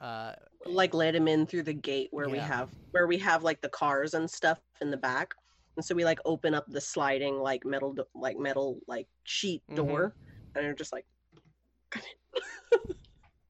uh, 0.00 0.32
like 0.66 0.94
let 0.94 1.14
him 1.14 1.28
in 1.28 1.46
through 1.46 1.64
the 1.64 1.72
gate 1.72 2.08
where 2.10 2.28
we 2.28 2.38
have 2.38 2.70
where 2.92 3.06
we 3.06 3.18
have 3.18 3.42
like 3.42 3.60
the 3.60 3.68
cars 3.68 4.14
and 4.14 4.30
stuff 4.30 4.60
in 4.80 4.90
the 4.90 4.96
back 4.96 5.34
and 5.76 5.84
so 5.84 5.94
we 5.94 6.04
like 6.04 6.18
open 6.24 6.54
up 6.54 6.64
the 6.68 6.80
sliding 6.80 7.38
like 7.38 7.64
metal 7.64 7.94
like 8.14 8.38
metal 8.38 8.78
like 8.86 9.06
sheet 9.24 9.62
Mhm. 9.70 9.76
door 9.76 10.14
and 10.54 10.64
they're 10.64 10.74
just 10.74 10.92
like 10.92 11.04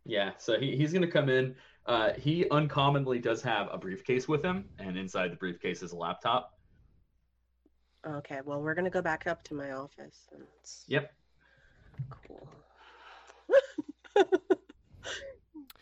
Yeah, 0.05 0.32
so 0.39 0.59
he, 0.59 0.74
he's 0.76 0.91
going 0.93 1.03
to 1.03 1.11
come 1.11 1.28
in. 1.28 1.55
Uh, 1.84 2.12
he 2.14 2.49
uncommonly 2.51 3.18
does 3.18 3.43
have 3.43 3.68
a 3.70 3.76
briefcase 3.76 4.26
with 4.26 4.43
him, 4.43 4.64
and 4.78 4.97
inside 4.97 5.30
the 5.32 5.36
briefcase 5.36 5.82
is 5.82 5.93
a 5.93 5.97
laptop. 5.97 6.55
okay 8.07 8.39
well 8.45 8.62
we're 8.62 8.74
gonna 8.74 8.89
go 8.89 9.03
back 9.03 9.26
up 9.26 9.43
to 9.43 9.55
my 9.55 9.72
office 9.72 10.28
and 10.32 10.45
Yep. 10.86 11.12
cool 12.26 12.49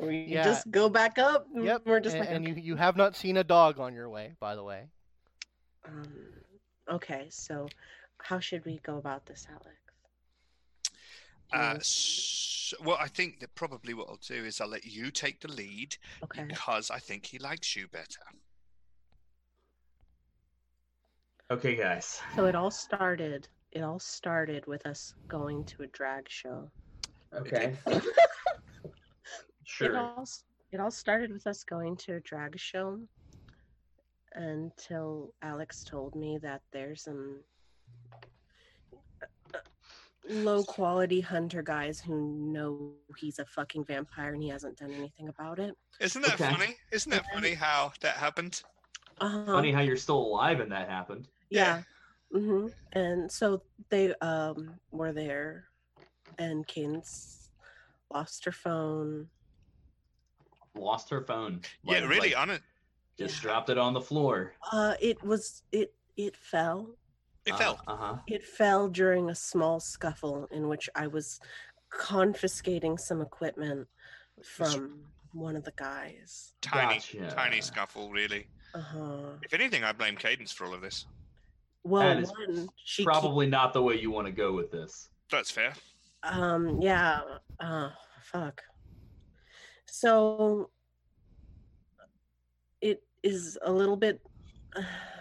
we 0.00 0.24
Yeah. 0.28 0.42
just 0.44 0.70
go 0.70 0.88
back 0.88 1.18
up 1.18 1.46
yep, 1.54 1.82
we're 1.84 2.00
just 2.00 2.16
and, 2.16 2.24
like 2.24 2.34
and 2.34 2.46
okay. 2.48 2.56
you 2.60 2.62
you 2.72 2.76
have 2.76 2.96
not 2.96 3.14
seen 3.16 3.36
a 3.36 3.44
dog 3.44 3.78
on 3.78 3.94
your 3.94 4.08
way, 4.08 4.34
by 4.40 4.54
the 4.56 4.64
way. 4.64 4.88
um, 5.86 6.08
okay 6.90 7.26
so 7.30 7.68
how 8.18 8.40
should 8.40 8.64
we 8.64 8.80
go 8.82 8.96
about 8.96 9.24
this 9.26 9.46
alex 9.50 9.66
Do 9.85 9.85
Uh, 11.52 11.74
you- 11.78 12.84
well, 12.84 12.96
I 13.00 13.08
think 13.08 13.40
that 13.40 13.54
probably 13.54 13.94
what 13.94 14.08
I'll 14.08 14.16
do 14.16 14.44
is 14.44 14.60
I'll 14.60 14.68
let 14.68 14.84
you 14.84 15.10
take 15.10 15.40
the 15.40 15.48
lead 15.48 15.96
okay 16.24 16.44
because 16.44 16.90
I 16.90 16.98
think 16.98 17.26
he 17.26 17.38
likes 17.38 17.76
you 17.76 17.86
better. 17.88 18.20
Okay, 21.50 21.76
guys. 21.76 22.20
So 22.34 22.46
it 22.46 22.56
all 22.56 22.72
started. 22.72 23.46
It 23.70 23.82
all 23.82 24.00
started 24.00 24.66
with 24.66 24.84
us 24.86 25.14
going 25.28 25.64
to 25.66 25.84
a 25.84 25.86
drag 25.88 26.28
show. 26.28 26.68
Okay. 27.32 27.76
sure. 29.64 29.90
It 29.90 29.96
all 29.96 30.26
it 30.72 30.80
all 30.80 30.90
started 30.90 31.30
with 31.30 31.46
us 31.46 31.62
going 31.62 31.96
to 31.98 32.14
a 32.14 32.20
drag 32.20 32.58
show 32.58 32.98
until 34.32 35.32
Alex 35.42 35.84
told 35.84 36.16
me 36.16 36.38
that 36.42 36.62
there's 36.72 37.02
some 37.04 37.38
low 40.28 40.62
quality 40.64 41.20
hunter 41.20 41.62
guys 41.62 42.00
who 42.00 42.32
know 42.52 42.92
he's 43.16 43.38
a 43.38 43.44
fucking 43.44 43.84
vampire 43.84 44.32
and 44.32 44.42
he 44.42 44.48
hasn't 44.48 44.76
done 44.78 44.92
anything 44.94 45.28
about 45.28 45.58
it. 45.58 45.76
Isn't 46.00 46.22
that 46.22 46.34
Okay. 46.34 46.50
funny? 46.50 46.76
Isn't 46.92 47.10
that 47.10 47.24
funny 47.32 47.54
how 47.54 47.92
that 48.00 48.16
happened? 48.16 48.62
Uh-huh. 49.20 49.46
Funny 49.46 49.72
how 49.72 49.80
you're 49.80 49.96
still 49.96 50.18
alive 50.18 50.60
and 50.60 50.70
that 50.72 50.88
happened. 50.88 51.28
Yeah. 51.50 51.82
hmm 52.32 52.66
And 52.92 53.30
so 53.30 53.62
they 53.88 54.14
um 54.16 54.74
were 54.90 55.12
there, 55.12 55.64
and 56.38 56.66
Cadence 56.66 57.50
lost 58.12 58.44
her 58.44 58.52
phone. 58.52 59.28
Lost 60.74 61.08
her 61.10 61.22
phone. 61.22 61.62
yeah, 61.84 62.00
really. 62.00 62.30
like, 62.30 62.36
on 62.38 62.50
it, 62.50 62.62
just 63.18 63.36
Yeah. 63.36 63.42
dropped 63.42 63.70
it 63.70 63.78
on 63.78 63.94
the 63.94 64.00
floor. 64.00 64.52
Uh, 64.72 64.94
it 65.00 65.22
was 65.22 65.62
it 65.72 65.94
it 66.16 66.36
fell. 66.36 66.96
It 67.46 67.56
fell. 67.56 67.80
Uh 67.86 67.96
huh. 67.96 68.16
It 68.26 68.44
fell 68.44 68.88
during 68.88 69.30
a 69.30 69.34
small 69.34 69.80
scuffle 69.80 70.48
in 70.50 70.68
which 70.68 70.88
I 70.94 71.06
was 71.06 71.40
confiscating 71.90 72.98
some 72.98 73.20
equipment 73.20 73.86
from 74.44 75.00
one 75.32 75.56
of 75.56 75.64
the 75.64 75.72
guys. 75.76 76.52
Tiny, 76.60 76.94
Gotcha. 76.94 77.34
tiny 77.34 77.60
scuffle, 77.60 78.10
really. 78.10 78.48
Uh 78.74 78.80
huh. 78.80 79.18
If 79.42 79.54
anything, 79.54 79.84
I 79.84 79.92
blame 79.92 80.16
Cadence 80.16 80.52
for 80.52 80.66
all 80.66 80.74
of 80.74 80.80
this. 80.80 81.06
Well, 81.84 82.02
That 82.02 82.18
is 82.22 82.30
one 82.30 82.68
she 82.84 83.02
keep- 83.02 83.06
Probably 83.06 83.46
not 83.46 83.72
the 83.72 83.82
way 83.82 83.94
you 83.98 84.10
want 84.10 84.26
to 84.26 84.32
go 84.32 84.52
with 84.52 84.70
this. 84.70 85.08
That's 85.30 85.50
fair. 85.50 85.72
um 86.24 86.80
yeah 86.82 87.20
uh 87.60 87.90
fuck 88.22 88.60
so 89.86 90.70
it 92.80 93.02
is 93.22 93.56
a 93.62 93.70
little 93.70 93.96
bit 93.96 94.20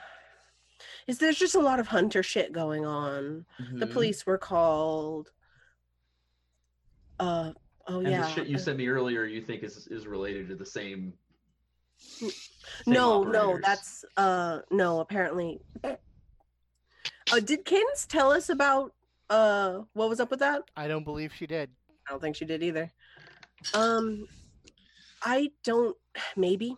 is 1.08 1.18
there's 1.20 1.38
just 1.38 1.56
a 1.56 1.60
lot 1.60 1.80
of 1.80 1.88
hunter 1.88 2.24
shit 2.24 2.52
going 2.52 2.86
on 2.86 3.46
the 3.74 3.86
Mhm. 3.86 3.92
police 3.92 4.26
were 4.26 4.38
called 4.38 5.32
uh 7.20 7.54
oh 7.88 8.00
And 8.00 8.10
yeah 8.10 8.22
the 8.22 8.28
shit 8.28 8.48
you 8.48 8.58
sent 8.58 8.78
me 8.78 8.88
earlier, 8.88 9.26
you 9.26 9.42
think 9.42 9.64
is 9.64 9.88
is 9.88 10.08
related 10.08 10.50
to 10.50 10.56
the 10.56 10.66
same. 10.66 11.14
same 12.20 12.32
no 12.88 13.24
no 13.24 13.58
that's 13.64 14.04
uh 14.18 14.60
no 14.72 15.00
apparently 15.00 15.62
uh, 15.84 15.96
did 17.44 17.64
cadence 17.66 18.06
tell 18.06 18.32
us 18.32 18.50
about 18.50 18.94
uh 19.30 19.80
what 19.94 20.10
was 20.10 20.20
up 20.20 20.30
with 20.30 20.40
that 20.40 20.64
I 20.76 20.88
don't 20.88 21.04
believe 21.06 21.34
she 21.34 21.48
did. 21.48 21.70
I 22.08 22.12
don't 22.12 22.22
think 22.22 22.36
she 22.36 22.46
did 22.46 22.62
either. 22.62 22.92
Um, 23.74 24.28
I 25.24 25.50
don't. 25.64 25.98
Maybe 26.36 26.78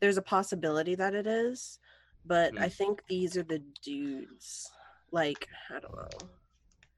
there's 0.00 0.18
a 0.18 0.22
possibility 0.22 0.94
that 0.96 1.14
it 1.14 1.26
is, 1.26 1.78
but 2.24 2.58
I 2.58 2.64
Hmm. 2.64 2.70
think 2.70 3.02
these 3.08 3.36
are 3.36 3.42
the 3.42 3.60
dudes. 3.82 4.70
Like 5.12 5.48
I 5.70 5.80
don't 5.80 5.94
know. 5.94 6.08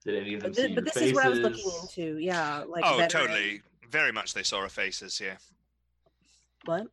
Did 0.05 0.17
any 0.23 0.35
of 0.35 0.43
them 0.43 0.51
But, 0.51 0.57
see 0.57 0.67
thi- 0.69 0.75
but 0.75 0.85
your 0.85 0.93
this 0.93 0.97
is 1.03 1.13
what 1.15 1.25
I 1.25 1.29
was 1.29 1.39
looking 1.39 1.73
into. 1.83 2.19
Yeah, 2.19 2.65
like 2.69 2.85
oh, 2.85 2.97
veteran- 2.99 3.27
totally. 3.29 3.63
very 3.89 4.13
much 4.13 4.35
they 4.35 4.43
saw 4.43 4.59
our 4.59 4.69
faces. 4.69 5.21
Yeah. 5.21 5.37
What? 6.65 6.87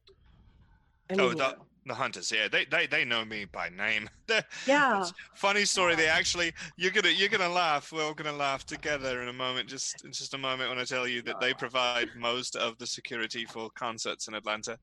I 1.09 1.15
oh, 1.19 1.33
the 1.33 1.57
the 1.85 1.93
hunters. 1.95 2.31
Yeah, 2.31 2.47
they 2.47 2.65
they 2.65 2.85
they 2.87 3.03
know 3.05 3.25
me 3.25 3.45
by 3.45 3.69
name. 3.69 4.09
Yeah. 4.67 5.01
It's 5.01 5.11
funny 5.33 5.65
story. 5.65 5.95
They 5.95 6.07
actually 6.07 6.53
you're 6.77 6.91
gonna 6.91 7.09
you're 7.09 7.29
gonna 7.29 7.49
laugh. 7.49 7.91
We're 7.91 8.03
all 8.03 8.13
gonna 8.13 8.31
laugh 8.37 8.63
together 8.65 9.23
in 9.23 9.27
a 9.27 9.33
moment. 9.33 9.67
Just 9.67 10.05
in 10.05 10.11
just 10.11 10.35
a 10.35 10.37
moment 10.37 10.69
when 10.69 10.77
I 10.77 10.83
tell 10.83 11.07
you 11.07 11.23
that 11.23 11.39
they 11.39 11.51
provide 11.53 12.09
most 12.15 12.55
of 12.55 12.77
the 12.77 12.85
security 12.85 13.45
for 13.45 13.71
concerts 13.71 14.27
in 14.27 14.35
Atlanta. 14.35 14.77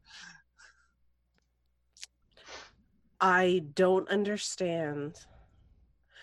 I 3.20 3.62
don't 3.74 4.08
understand. 4.08 5.14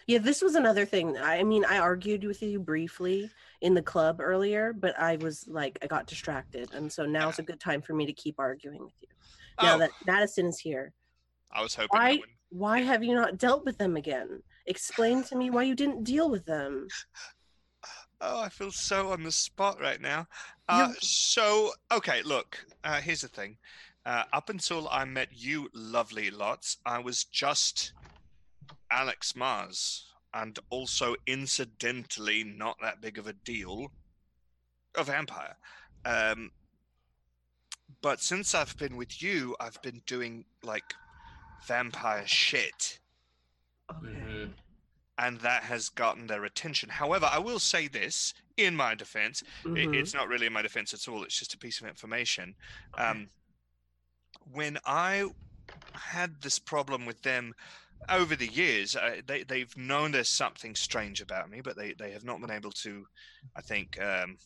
Yeah, 0.05 0.19
this 0.19 0.41
was 0.41 0.55
another 0.55 0.85
thing. 0.85 1.17
I 1.17 1.43
mean, 1.43 1.63
I 1.65 1.77
argued 1.77 2.25
with 2.25 2.41
you 2.41 2.59
briefly 2.59 3.29
in 3.61 3.73
the 3.73 3.81
club 3.81 4.19
earlier, 4.19 4.73
but 4.73 4.99
I 4.99 5.15
was 5.17 5.47
like, 5.47 5.79
I 5.81 5.87
got 5.87 6.07
distracted. 6.07 6.73
And 6.73 6.91
so 6.91 7.05
now's 7.05 7.39
a 7.39 7.43
good 7.43 7.59
time 7.59 7.81
for 7.81 7.93
me 7.93 8.05
to 8.05 8.13
keep 8.13 8.35
arguing 8.37 8.83
with 8.83 8.93
you. 9.01 9.07
Now 9.61 9.75
Oh, 9.75 9.79
that 9.79 9.91
Madison 10.05 10.47
is 10.47 10.59
here, 10.59 10.93
I 11.51 11.61
was 11.61 11.75
hoping. 11.75 11.89
why- 11.99 12.21
why 12.49 12.81
have 12.81 13.03
you 13.03 13.15
not 13.15 13.37
dealt 13.37 13.65
with 13.65 13.77
them 13.79 13.95
again? 13.95 14.43
Explain 14.67 15.23
to 15.23 15.35
me 15.35 15.49
why 15.49 15.63
you 15.63 15.73
didn't 15.73 16.03
deal 16.03 16.29
with 16.29 16.45
them. 16.45 16.87
Oh, 18.25 18.39
I 18.39 18.47
feel 18.47 18.71
so 18.71 19.11
on 19.11 19.23
the 19.23 19.33
spot 19.33 19.81
right 19.81 19.99
now. 19.99 20.27
Uh, 20.69 20.93
so, 21.01 21.73
okay, 21.91 22.21
look, 22.23 22.65
uh, 22.85 23.01
here's 23.01 23.19
the 23.19 23.27
thing. 23.27 23.57
Uh, 24.05 24.23
up 24.33 24.49
until 24.49 24.89
I 24.89 25.05
met 25.05 25.29
you, 25.31 25.69
lovely 25.73 26.29
lots, 26.29 26.77
I 26.85 26.99
was 26.99 27.23
just 27.23 27.93
Alex 28.91 29.35
Mars, 29.35 30.05
and 30.33 30.59
also 30.69 31.15
incidentally, 31.25 32.43
not 32.43 32.77
that 32.81 32.99
big 33.01 33.17
of 33.17 33.27
a 33.27 33.33
deal, 33.33 33.91
a 34.95 35.03
vampire. 35.03 35.55
Um, 36.05 36.51
but 38.01 38.19
since 38.19 38.53
I've 38.53 38.75
been 38.77 38.97
with 38.97 39.21
you, 39.21 39.55
I've 39.61 39.81
been 39.81 40.01
doing 40.05 40.45
like 40.63 40.93
vampire 41.65 42.27
shit 42.27 42.99
Okay. 43.89 44.07
Mhm. 44.07 44.53
and 45.17 45.39
that 45.41 45.63
has 45.63 45.87
gotten 45.87 46.27
their 46.27 46.43
attention. 46.43 46.89
However, 46.89 47.29
I 47.31 47.37
will 47.37 47.59
say 47.59 47.87
this 47.87 48.33
in 48.57 48.75
my 48.75 48.95
defense. 48.95 49.43
Mhm. 49.63 49.95
it's 49.95 50.13
not 50.13 50.27
really 50.27 50.47
in 50.47 50.53
my 50.53 50.61
defense 50.61 50.93
at 50.93 51.07
all. 51.07 51.23
It's 51.23 51.37
just 51.39 51.53
a 51.53 51.57
piece 51.57 51.79
of 51.79 51.87
information. 51.87 52.55
Okay. 52.95 53.03
Um, 53.03 53.29
when 54.51 54.77
I 54.85 55.25
had 55.93 56.41
this 56.41 56.59
problem 56.59 57.05
with 57.05 57.21
them 57.21 57.53
over 58.09 58.35
the 58.35 58.47
years, 58.47 58.95
uh, 58.95 59.21
they 59.25 59.43
they've 59.43 59.75
known 59.77 60.11
there's 60.11 60.29
something 60.29 60.75
strange 60.75 61.21
about 61.21 61.49
me, 61.49 61.61
but 61.61 61.75
they 61.77 61.93
they 61.93 62.11
have 62.11 62.23
not 62.25 62.41
been 62.41 62.51
able 62.51 62.71
to, 62.71 63.05
I 63.55 63.61
think, 63.61 63.99
um, 64.01 64.37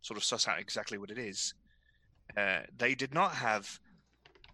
sort 0.00 0.16
of 0.16 0.24
suss 0.24 0.46
out 0.48 0.60
exactly 0.60 0.98
what 0.98 1.10
it 1.10 1.18
is. 1.18 1.54
Uh, 2.36 2.60
they 2.76 2.94
did 2.94 3.12
not 3.14 3.32
have 3.32 3.80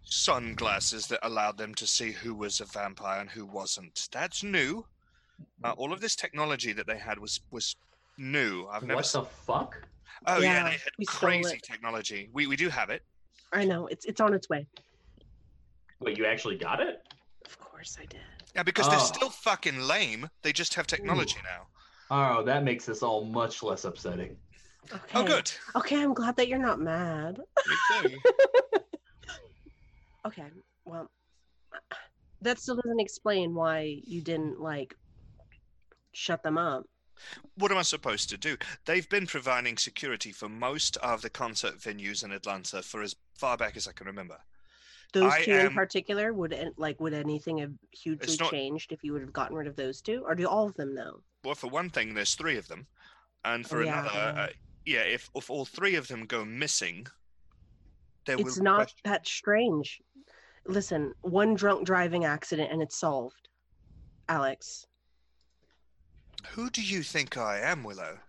sunglasses 0.03 1.07
that 1.07 1.19
allowed 1.25 1.57
them 1.57 1.73
to 1.75 1.87
see 1.87 2.11
who 2.11 2.33
was 2.33 2.59
a 2.59 2.65
vampire 2.65 3.21
and 3.21 3.29
who 3.29 3.45
wasn't. 3.45 4.07
That's 4.11 4.43
new. 4.43 4.85
Uh, 5.63 5.71
all 5.77 5.91
of 5.93 6.01
this 6.01 6.15
technology 6.15 6.73
that 6.73 6.87
they 6.87 6.97
had 6.97 7.19
was 7.19 7.41
was 7.51 7.75
new. 8.17 8.67
I've 8.67 8.83
never. 8.83 8.95
What 8.95 9.05
s- 9.05 9.11
the 9.13 9.23
fuck? 9.23 9.75
oh 10.27 10.39
yeah, 10.41 10.53
Yeah, 10.53 10.63
they 10.63 10.71
had 10.71 11.07
crazy 11.07 11.57
it. 11.57 11.63
technology. 11.63 12.29
We 12.33 12.47
we 12.47 12.55
do 12.55 12.69
have 12.69 12.89
it. 12.89 13.03
I 13.53 13.65
know 13.65 13.87
it's 13.87 14.05
it's 14.05 14.21
on 14.21 14.33
its 14.33 14.49
way. 14.49 14.67
Wait, 15.99 16.17
you 16.17 16.25
actually 16.25 16.57
got 16.57 16.81
it? 16.81 17.01
Of 17.45 17.57
course 17.59 17.97
I 18.01 18.05
did. 18.05 18.19
Yeah, 18.55 18.63
because 18.63 18.87
they're 18.89 18.97
Oh. 18.99 19.03
still 19.15 19.29
fucking 19.29 19.79
lame. 19.79 20.29
They 20.41 20.51
just 20.53 20.73
have 20.75 20.87
technology 20.87 21.37
now. 21.43 21.67
Oh, 22.11 22.43
that 22.43 22.63
makes 22.63 22.85
this 22.85 23.01
all 23.03 23.25
much 23.25 23.63
less 23.63 23.85
upsetting. 23.85 24.37
Okay. 24.93 25.01
Oh, 25.15 25.23
good. 25.25 25.51
Okay, 25.75 26.01
I'm 26.01 26.13
glad 26.13 26.35
that 26.37 26.47
you're 26.47 26.59
not 26.59 26.79
mad. 26.79 27.39
Me 27.67 27.75
too. 28.01 28.17
Okay, 30.25 30.47
well, 30.85 31.11
that 32.41 32.57
still 32.57 32.75
doesn't 32.77 32.99
explain 32.99 33.53
why 33.53 34.01
you 34.05 34.23
didn't 34.23 34.59
like 34.59 34.95
shut 36.13 36.41
them 36.41 36.57
up. 36.57 36.87
What 37.55 37.71
am 37.71 37.77
I 37.77 37.81
supposed 37.83 38.29
to 38.29 38.37
do? 38.37 38.57
They've 38.85 39.07
been 39.09 39.27
providing 39.27 39.77
security 39.77 40.31
for 40.31 40.49
most 40.49 40.97
of 40.97 41.21
the 41.21 41.29
concert 41.29 41.77
venues 41.79 42.23
in 42.23 42.31
Atlanta 42.31 42.81
for 42.81 43.01
as 43.01 43.15
far 43.37 43.57
back 43.57 43.77
as 43.77 43.87
I 43.87 43.91
can 43.91 44.07
remember. 44.07 44.37
Those 45.13 45.31
I 45.31 45.43
two 45.43 45.51
in 45.53 45.73
particular 45.73 46.33
would 46.33 46.51
an- 46.51 46.73
like 46.77 46.99
would 46.99 47.13
anything 47.13 47.59
have 47.59 47.73
hugely 47.91 48.35
not- 48.37 48.51
changed 48.51 48.91
if 48.91 49.03
you 49.03 49.13
would 49.13 49.21
have 49.21 49.31
gotten 49.33 49.55
rid 49.55 49.67
of 49.67 49.75
those 49.75 50.01
two, 50.01 50.23
or 50.25 50.35
do 50.35 50.45
all 50.47 50.67
of 50.67 50.75
them 50.75 50.93
know? 50.93 51.21
Well, 51.43 51.55
for 51.55 51.67
one 51.69 51.89
thing, 51.89 52.13
there's 52.13 52.35
three 52.35 52.57
of 52.57 52.67
them, 52.67 52.87
and 53.45 53.65
for 53.67 53.81
Oh, 53.81 53.85
yeah, 53.85 53.99
another, 54.01 54.15
yeah. 54.35 54.43
uh, 54.43 54.49
yeah, 54.85 55.01
if 55.03 55.29
if 55.35 55.49
all 55.49 55.63
three 55.65 55.95
of 55.95 56.07
them 56.09 56.25
go 56.25 56.43
missing, 56.43 57.07
there 58.25 58.37
It's 58.39 58.57
not 58.57 58.75
question- 58.77 58.99
that 59.05 59.25
strange. 59.27 60.01
Listen, 60.65 61.13
one 61.21 61.53
drunk 61.53 61.85
driving 61.85 62.25
accident 62.25 62.71
and 62.71 62.81
it's 62.81 62.97
solved. 62.97 63.47
Alex, 64.27 64.87
Who 66.53 66.69
do 66.69 66.81
you 66.81 67.03
think 67.03 67.37
I 67.37 67.59
am, 67.59 67.83
Willow? 67.83 68.19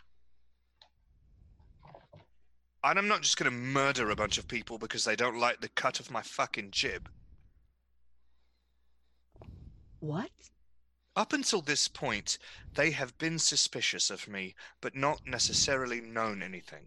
And 2.85 2.99
I'm 2.99 3.09
not 3.09 3.23
just 3.23 3.37
going 3.37 3.51
to 3.51 3.57
murder 3.57 4.11
a 4.11 4.17
bunch 4.17 4.39
of 4.39 4.47
people 4.47 4.79
because 4.79 5.05
they 5.05 5.17
don't 5.17 5.39
like 5.39 5.61
the 5.61 5.69
cut 5.69 5.99
of 5.99 6.11
my 6.11 6.23
fucking 6.23 6.71
jib. 6.71 7.09
what? 10.01 10.31
Up 11.17 11.33
until 11.33 11.63
this 11.63 11.89
point, 11.89 12.39
they 12.75 12.91
have 12.91 13.17
been 13.19 13.39
suspicious 13.39 14.11
of 14.11 14.29
me, 14.29 14.55
but 14.81 14.95
not 14.95 15.27
necessarily 15.27 16.01
known 16.01 16.43
anything. 16.43 16.87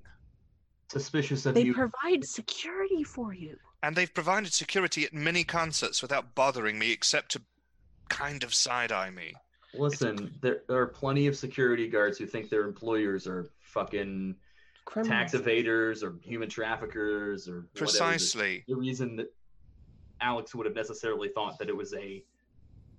Suspicious 0.91 1.45
of 1.45 1.55
They 1.55 1.63
you. 1.63 1.73
They 1.73 1.79
provide 1.79 2.25
security 2.25 3.03
for 3.03 3.33
you. 3.33 3.57
And 3.81 3.95
they've 3.95 4.13
provided 4.13 4.53
security 4.53 5.03
at 5.03 5.13
many 5.13 5.43
concerts 5.43 6.01
without 6.01 6.35
bothering 6.35 6.77
me 6.77 6.91
except 6.91 7.31
to 7.31 7.41
kind 8.09 8.43
of 8.43 8.53
side 8.53 8.91
eye 8.91 9.09
me. 9.09 9.33
Listen, 9.73 10.33
there, 10.41 10.61
there 10.67 10.77
are 10.77 10.87
plenty 10.87 11.27
of 11.27 11.37
security 11.37 11.87
guards 11.87 12.17
who 12.17 12.25
think 12.25 12.49
their 12.49 12.63
employers 12.63 13.27
are 13.27 13.49
fucking 13.61 14.35
tax 15.03 15.33
evaders 15.33 16.03
or 16.03 16.15
human 16.23 16.49
traffickers 16.49 17.47
or 17.47 17.53
whatever. 17.53 17.69
Precisely. 17.75 18.63
The 18.67 18.75
reason 18.75 19.15
that 19.17 19.31
Alex 20.21 20.55
would 20.55 20.65
have 20.65 20.75
necessarily 20.75 21.29
thought 21.29 21.59
that 21.59 21.69
it 21.69 21.75
was 21.75 21.93
a, 21.93 22.23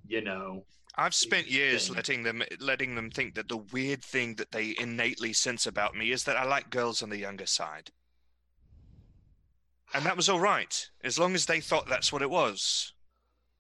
you 0.07 0.23
know, 0.23 0.65
I've 0.97 1.15
spent 1.15 1.49
years 1.49 1.87
thing. 1.87 1.97
letting 1.97 2.23
them 2.25 2.43
letting 2.59 2.95
them 2.95 3.11
think 3.11 3.35
that 3.35 3.49
the 3.49 3.59
weird 3.59 4.03
thing 4.03 4.35
that 4.37 4.51
they 4.51 4.75
innately 4.79 5.33
sense 5.33 5.67
about 5.67 5.95
me 5.95 6.11
is 6.11 6.25
that 6.25 6.37
I 6.37 6.45
like 6.45 6.71
girls 6.71 7.03
on 7.03 7.11
the 7.11 7.17
younger 7.17 7.47
side. 7.47 7.91
And 9.95 10.05
that 10.05 10.17
was 10.17 10.29
all 10.29 10.41
right, 10.41 10.89
as 11.03 11.19
long 11.19 11.35
as 11.35 11.47
they 11.47 11.61
thought 11.61 11.89
that's 11.89 12.13
what 12.13 12.23
it 12.23 12.31
was. 12.31 12.93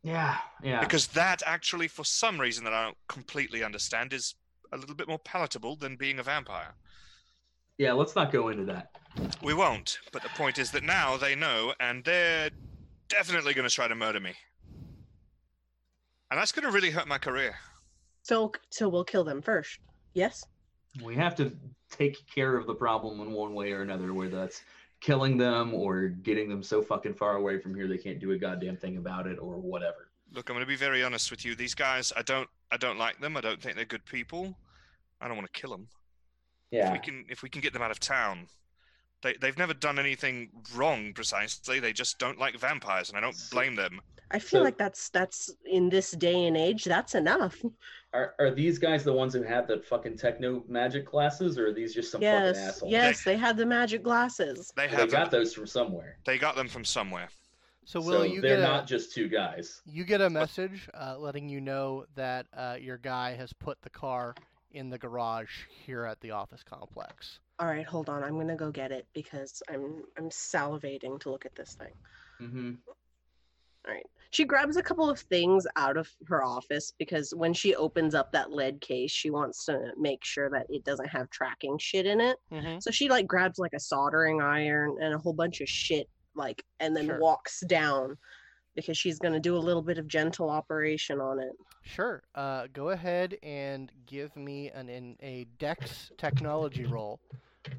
Yeah, 0.02 0.38
yeah. 0.62 0.80
Because 0.80 1.08
that 1.08 1.42
actually, 1.46 1.88
for 1.88 2.04
some 2.04 2.40
reason 2.40 2.64
that 2.64 2.72
I 2.72 2.84
don't 2.84 2.96
completely 3.08 3.62
understand, 3.62 4.12
is 4.12 4.34
a 4.72 4.76
little 4.76 4.94
bit 4.94 5.08
more 5.08 5.18
palatable 5.18 5.76
than 5.76 5.96
being 5.96 6.18
a 6.18 6.22
vampire. 6.22 6.74
yeah, 7.78 7.92
let's 7.92 8.14
not 8.14 8.30
go 8.30 8.48
into 8.48 8.64
that. 8.64 8.90
We 9.42 9.54
won't, 9.54 9.98
but 10.12 10.22
the 10.22 10.28
point 10.30 10.58
is 10.58 10.70
that 10.72 10.84
now 10.84 11.16
they 11.16 11.34
know, 11.34 11.74
and 11.80 12.04
they're 12.04 12.50
definitely 13.08 13.54
going 13.54 13.68
to 13.68 13.74
try 13.74 13.88
to 13.88 13.94
murder 13.94 14.20
me. 14.20 14.32
And 16.30 16.38
that's 16.38 16.52
going 16.52 16.64
to 16.66 16.70
really 16.70 16.90
hurt 16.90 17.08
my 17.08 17.18
career. 17.18 17.56
So, 18.22 18.52
so 18.70 18.88
we'll 18.88 19.04
kill 19.04 19.24
them 19.24 19.42
first. 19.42 19.78
Yes. 20.14 20.44
We 21.02 21.16
have 21.16 21.34
to 21.36 21.52
take 21.90 22.16
care 22.32 22.56
of 22.56 22.66
the 22.66 22.74
problem 22.74 23.20
in 23.20 23.32
one 23.32 23.54
way 23.54 23.72
or 23.72 23.82
another, 23.82 24.14
whether 24.14 24.36
that's 24.36 24.62
killing 25.00 25.36
them 25.36 25.74
or 25.74 26.08
getting 26.08 26.48
them 26.48 26.62
so 26.62 26.82
fucking 26.82 27.14
far 27.14 27.36
away 27.36 27.58
from 27.58 27.74
here 27.74 27.88
they 27.88 27.98
can't 27.98 28.20
do 28.20 28.32
a 28.32 28.38
goddamn 28.38 28.76
thing 28.76 28.96
about 28.96 29.26
it 29.26 29.38
or 29.38 29.56
whatever. 29.56 30.08
Look, 30.32 30.48
I'm 30.48 30.54
going 30.54 30.64
to 30.64 30.68
be 30.68 30.76
very 30.76 31.02
honest 31.02 31.30
with 31.30 31.44
you. 31.44 31.56
These 31.56 31.74
guys, 31.74 32.12
I 32.16 32.22
don't, 32.22 32.48
I 32.70 32.76
don't 32.76 32.98
like 32.98 33.18
them. 33.18 33.36
I 33.36 33.40
don't 33.40 33.60
think 33.60 33.74
they're 33.74 33.84
good 33.84 34.04
people. 34.04 34.56
I 35.20 35.26
don't 35.26 35.36
want 35.36 35.52
to 35.52 35.60
kill 35.60 35.70
them. 35.70 35.88
If 36.86 36.92
we 36.92 36.98
can, 37.00 37.24
if 37.28 37.42
we 37.42 37.48
can 37.48 37.60
get 37.60 37.72
them 37.72 37.82
out 37.82 37.90
of 37.90 37.98
town, 37.98 38.46
they 39.22 39.34
they've 39.40 39.58
never 39.58 39.74
done 39.74 39.98
anything 39.98 40.50
wrong. 40.74 41.12
Precisely, 41.12 41.80
they 41.80 41.92
just 41.92 42.18
don't 42.18 42.38
like 42.38 42.58
vampires, 42.58 43.08
and 43.08 43.18
I 43.18 43.20
don't 43.20 43.36
blame 43.50 43.74
them. 43.74 44.00
I 44.30 44.38
feel 44.38 44.60
So- 44.60 44.64
like 44.64 44.78
that's 44.78 45.08
that's 45.10 45.50
in 45.64 45.88
this 45.88 46.12
day 46.12 46.46
and 46.46 46.56
age, 46.56 46.84
that's 46.84 47.14
enough. 47.14 47.56
Are, 48.12 48.34
are 48.40 48.50
these 48.50 48.78
guys 48.78 49.04
the 49.04 49.12
ones 49.12 49.34
who 49.34 49.42
have 49.42 49.68
the 49.68 49.78
fucking 49.78 50.16
techno 50.16 50.64
magic 50.66 51.06
glasses, 51.06 51.56
or 51.58 51.68
are 51.68 51.72
these 51.72 51.94
just 51.94 52.10
some 52.10 52.20
fucking 52.20 52.32
yes, 52.32 52.56
assholes? 52.58 52.90
yes, 52.90 53.22
they 53.24 53.36
had 53.36 53.56
the 53.56 53.64
magic 53.66 54.02
glasses. 54.02 54.72
They 54.74 54.88
have 54.88 54.90
They 54.90 54.96
have, 55.02 55.10
got 55.12 55.30
those 55.30 55.54
from 55.54 55.66
somewhere. 55.68 56.16
they 56.24 56.36
got 56.36 56.56
them 56.56 56.66
from 56.66 56.84
somewhere. 56.84 57.28
So 57.84 58.00
will 58.00 58.18
so 58.18 58.22
you 58.24 58.40
they're 58.40 58.56
get 58.56 58.62
not 58.62 58.86
just 58.86 59.12
two 59.12 59.28
guys. 59.28 59.80
you 59.86 60.04
get 60.04 60.20
a 60.20 60.28
message 60.30 60.88
uh, 60.94 61.16
letting 61.18 61.48
you 61.48 61.60
know 61.60 62.04
that 62.16 62.46
uh, 62.56 62.76
your 62.80 62.98
guy 62.98 63.34
has 63.36 63.52
put 63.52 63.80
the 63.82 63.90
car 63.90 64.34
in 64.72 64.90
the 64.90 64.98
garage 64.98 65.64
here 65.84 66.04
at 66.04 66.20
the 66.20 66.30
office 66.32 66.62
complex. 66.62 67.38
All 67.58 67.66
right, 67.68 67.86
hold 67.86 68.08
on. 68.08 68.22
I'm 68.24 68.36
gonna 68.38 68.56
go 68.56 68.70
get 68.72 68.90
it 68.92 69.06
because 69.12 69.62
I'm 69.68 70.02
I'm 70.18 70.30
salivating 70.30 71.18
to 71.20 71.30
look 71.30 71.46
at 71.46 71.54
this 71.54 71.74
thing. 71.74 71.92
Mm-hmm. 72.40 72.72
All 73.86 73.94
right. 73.94 74.06
She 74.32 74.44
grabs 74.44 74.76
a 74.76 74.82
couple 74.82 75.10
of 75.10 75.18
things 75.18 75.66
out 75.76 75.96
of 75.96 76.08
her 76.28 76.44
office 76.44 76.92
because 76.98 77.34
when 77.34 77.52
she 77.52 77.74
opens 77.74 78.14
up 78.14 78.30
that 78.32 78.52
lead 78.52 78.80
case, 78.80 79.10
she 79.10 79.30
wants 79.30 79.64
to 79.64 79.92
make 79.98 80.24
sure 80.24 80.48
that 80.50 80.66
it 80.68 80.84
doesn't 80.84 81.08
have 81.08 81.28
tracking 81.30 81.76
shit 81.78 82.06
in 82.06 82.20
it. 82.20 82.36
Mm-hmm. 82.52 82.78
So 82.80 82.90
she 82.92 83.08
like 83.08 83.26
grabs 83.26 83.58
like 83.58 83.72
a 83.74 83.80
soldering 83.80 84.40
iron 84.40 84.96
and 85.00 85.14
a 85.14 85.18
whole 85.18 85.32
bunch 85.32 85.60
of 85.60 85.68
shit, 85.68 86.08
like, 86.36 86.62
and 86.78 86.96
then 86.96 87.06
Sure. 87.06 87.18
walks 87.18 87.60
down 87.66 88.16
because 88.76 88.96
she's 88.96 89.18
going 89.18 89.34
to 89.34 89.40
do 89.40 89.56
a 89.56 89.58
little 89.58 89.82
bit 89.82 89.98
of 89.98 90.06
gentle 90.06 90.48
operation 90.48 91.20
on 91.20 91.40
it. 91.40 91.50
Sure. 91.82 92.22
Uh, 92.36 92.68
go 92.72 92.90
ahead 92.90 93.36
and 93.42 93.90
give 94.06 94.36
me 94.36 94.70
an 94.70 94.88
in 94.88 95.16
a 95.20 95.46
Dex 95.58 96.12
technology 96.18 96.84
roll 96.86 97.18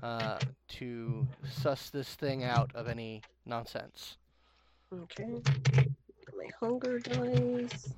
uh, 0.04 0.38
to 0.68 1.26
suss 1.50 1.90
this 1.90 2.14
thing 2.16 2.44
out 2.44 2.72
of 2.76 2.90
any 2.90 3.22
nonsense. 3.46 4.18
Okay. 4.94 5.42
My 6.42 6.50
hunger 6.60 6.98
dice. 7.00 7.94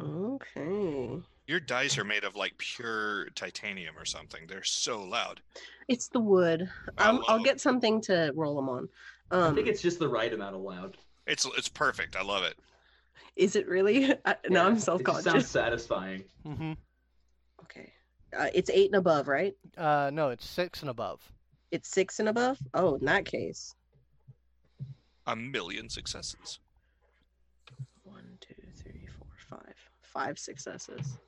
Okay. 0.00 1.20
Your 1.46 1.60
dice 1.60 1.96
are 1.98 2.04
made 2.04 2.24
of 2.24 2.34
like 2.36 2.58
pure 2.58 3.26
titanium 3.34 3.96
or 3.96 4.04
something. 4.04 4.46
They're 4.48 4.64
so 4.64 5.02
loud. 5.02 5.40
It's 5.88 6.08
the 6.08 6.20
wood. 6.20 6.68
I 6.98 7.08
Um, 7.08 7.22
I'll 7.28 7.36
'em. 7.36 7.42
get 7.44 7.60
something 7.60 8.00
to 8.02 8.32
roll 8.34 8.56
them 8.56 8.68
on. 8.68 8.88
I 9.30 9.36
Um, 9.48 9.54
think 9.54 9.66
it's 9.68 9.82
just 9.82 9.98
the 9.98 10.08
right 10.08 10.32
amount 10.32 10.56
of 10.56 10.62
loud. 10.62 10.96
It's 11.26 11.46
it's 11.56 11.68
perfect. 11.68 12.16
I 12.16 12.22
love 12.22 12.44
it. 12.44 12.56
is 13.36 13.56
it 13.56 13.66
really? 13.68 14.12
I, 14.24 14.36
now 14.48 14.62
Yeah, 14.62 14.66
I'm 14.66 14.72
It 14.72 14.74
just 14.76 14.84
sounds 14.84 14.84
self-conscious. 14.84 15.50
satisfying. 15.50 16.24
Mm-hmm. 16.46 16.72
Okay. 17.62 17.92
Uh, 18.36 18.48
it's 18.54 18.70
eight 18.70 18.86
and 18.86 18.96
above, 18.96 19.28
right? 19.28 19.54
Uh, 19.76 20.10
no, 20.12 20.30
it's 20.30 20.46
six 20.46 20.80
and 20.82 20.90
above. 20.90 21.20
It's 21.70 21.88
six 21.88 22.18
and 22.20 22.28
above. 22.28 22.58
Oh, 22.74 22.94
in 22.96 23.04
that 23.06 23.24
case, 23.24 23.74
A 25.26 25.34
million 25.34 25.88
successes. 25.88 26.58
one, 28.04 28.38
two, 28.40 28.54
three, 28.74 29.06
four, 29.18 29.28
five. 29.58 29.74
Five 30.02 30.38
successes. 30.38 31.18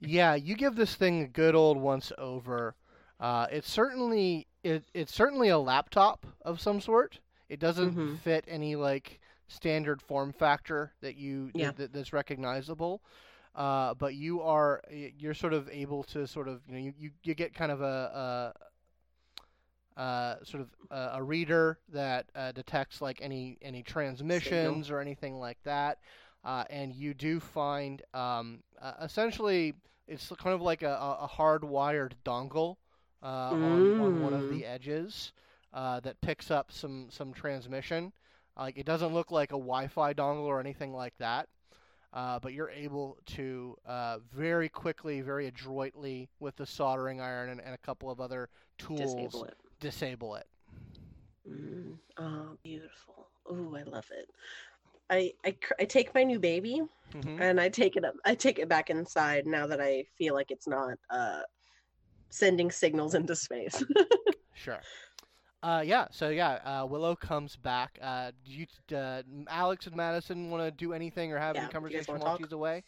Yeah, 0.00 0.34
you 0.34 0.56
give 0.56 0.74
this 0.74 0.94
thing 0.96 1.22
a 1.22 1.28
good 1.28 1.54
old 1.54 1.76
once 1.78 2.10
over. 2.18 2.74
Uh, 3.20 3.46
it's 3.50 3.70
certainly 3.70 4.46
it, 4.64 4.84
it's 4.94 5.12
certainly 5.14 5.48
a 5.48 5.58
laptop 5.58 6.24
of 6.44 6.60
some 6.60 6.80
sort. 6.80 7.18
It 7.48 7.58
doesn't 7.60 7.94
Mhm. 7.94 8.18
fit 8.20 8.44
any 8.48 8.74
like 8.76 9.20
standard 9.48 10.00
form 10.00 10.32
factor 10.32 10.92
that 11.00 11.16
you 11.16 11.50
Yeah. 11.54 11.72
that, 11.72 11.92
that's 11.92 12.12
recognizable. 12.12 13.02
Uh, 13.54 13.94
but 13.94 14.14
you 14.14 14.40
are 14.40 14.80
you're 14.90 15.34
sort 15.34 15.52
of 15.52 15.68
able 15.70 16.02
to 16.04 16.26
sort 16.26 16.48
of 16.48 16.62
you 16.66 16.72
know 16.74 16.80
you, 16.80 16.94
you, 16.98 17.10
you 17.22 17.34
get 17.34 17.52
kind 17.54 17.70
of 17.70 17.82
a, 17.82 18.52
a 19.96 20.00
uh, 20.00 20.36
sort 20.42 20.62
of 20.62 20.68
a, 20.90 21.18
a 21.18 21.22
reader 21.22 21.78
that 21.92 22.26
uh, 22.34 22.52
detects 22.52 23.00
like 23.02 23.18
any 23.20 23.58
any 23.60 23.82
transmissions 23.82 24.90
or 24.90 25.00
anything 25.00 25.38
like 25.38 25.58
that, 25.64 25.98
uh, 26.44 26.64
and 26.70 26.94
you 26.94 27.12
do 27.14 27.38
find 27.40 28.02
um, 28.14 28.62
uh, 28.80 28.94
essentially 29.02 29.74
it's 30.08 30.28
kind 30.38 30.54
of 30.54 30.62
like 30.62 30.82
a, 30.82 30.92
a 31.20 31.28
hardwired 31.28 32.12
dongle 32.24 32.76
uh, 33.22 33.50
on, 33.50 34.00
on 34.00 34.22
one 34.22 34.34
of 34.34 34.48
the 34.50 34.64
edges 34.64 35.32
uh, 35.72 36.00
that 36.00 36.20
picks 36.20 36.50
up 36.50 36.72
some 36.72 37.08
some 37.10 37.32
transmission. 37.32 38.12
Like 38.56 38.76
it 38.78 38.86
doesn't 38.86 39.12
look 39.14 39.30
like 39.30 39.50
a 39.52 39.56
Wi-Fi 39.58 40.14
dongle 40.14 40.44
or 40.44 40.60
anything 40.60 40.92
like 40.92 41.16
that, 41.18 41.48
uh, 42.12 42.38
but 42.40 42.52
you're 42.52 42.70
able 42.70 43.18
to 43.26 43.76
uh, 43.86 44.18
very 44.32 44.68
quickly, 44.68 45.20
very 45.20 45.46
adroitly 45.46 46.28
with 46.40 46.56
the 46.56 46.66
soldering 46.66 47.20
iron 47.20 47.50
and, 47.50 47.60
and 47.60 47.74
a 47.74 47.78
couple 47.78 48.10
of 48.10 48.20
other 48.20 48.48
tools 48.78 49.34
Disable 49.34 49.44
it. 49.44 49.56
disable 49.80 50.34
it. 50.36 50.46
Mm. 51.48 51.98
Oh, 52.18 52.56
beautiful. 52.62 53.28
Oh, 53.48 53.74
I 53.76 53.82
love 53.82 54.06
it. 54.10 54.28
I, 55.10 55.32
I 55.44 55.56
I 55.80 55.84
take 55.84 56.14
my 56.14 56.24
new 56.24 56.38
baby 56.38 56.80
hmm 57.12 57.42
and 57.42 57.60
I 57.60 57.68
take 57.68 57.96
it 57.96 58.04
up. 58.04 58.14
I 58.24 58.34
take 58.34 58.58
it 58.58 58.68
back 58.68 58.90
inside 58.90 59.46
now 59.46 59.66
that 59.66 59.80
I 59.80 60.04
feel 60.18 60.34
like 60.34 60.50
it's 60.50 60.68
not 60.68 60.98
uh 61.10 61.40
sending 62.30 62.70
signals 62.70 63.14
into 63.14 63.36
space. 63.36 63.82
Sure. 64.54 64.84
Uh, 65.62 65.82
yeah. 65.84 66.06
So 66.10 66.30
yeah, 66.30 66.54
uh, 66.64 66.86
Willow 66.86 67.14
comes 67.14 67.56
back. 67.56 67.98
Uh, 68.02 68.32
do 68.44 68.52
you, 68.52 68.66
uh, 68.96 69.22
Alex 69.48 69.86
and 69.86 69.94
Madison 69.94 70.50
want 70.50 70.64
to 70.64 70.70
do 70.70 70.92
anything 70.92 71.32
or 71.32 71.38
have 71.38 71.54
Yeah, 71.54 71.62
any 71.62 71.70
do 71.72 71.78
you 71.88 71.96
guys 71.98 72.06
conversation 72.06 72.14
while 72.14 72.24
talk? 72.24 72.40
she's 72.40 72.52
away? 72.52 72.82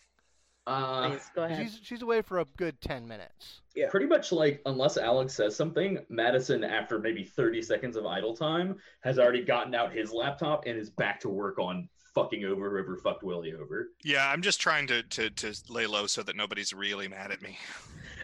Uh, 0.66 1.10
Please 1.10 1.30
go 1.34 1.44
ahead. 1.44 1.62
She's 1.62 1.78
she's 1.82 2.02
away 2.02 2.22
for 2.22 2.40
a 2.40 2.44
good 2.56 2.80
ten 2.80 3.06
minutes. 3.06 3.60
Yeah. 3.76 3.90
Pretty 3.90 4.06
much 4.06 4.32
like, 4.32 4.62
unless 4.66 4.96
Alex 4.96 5.34
says 5.34 5.54
something, 5.54 5.98
Madison, 6.08 6.64
after 6.64 6.98
maybe 6.98 7.24
30 7.24 7.60
seconds 7.60 7.96
of 7.96 8.06
idle 8.06 8.34
time, 8.36 8.76
has 9.02 9.18
already 9.18 9.44
gotten 9.44 9.74
out 9.74 9.92
his 9.92 10.12
laptop 10.12 10.64
and 10.66 10.78
is 10.78 10.90
back 10.90 11.20
to 11.20 11.28
work 11.28 11.58
on 11.58 11.88
fucking 12.14 12.44
over 12.44 12.70
whoever 12.70 12.96
fucked 12.96 13.24
Willie 13.24 13.52
over. 13.52 13.88
Yeah, 14.04 14.28
I'm 14.28 14.40
just 14.42 14.60
trying 14.60 14.86
to 14.88 15.02
to 15.02 15.30
to 15.30 15.54
lay 15.68 15.86
low 15.86 16.06
so 16.06 16.22
that 16.22 16.34
nobody's 16.34 16.72
really 16.72 17.08
mad 17.08 17.30
at 17.30 17.42
me. 17.42 17.58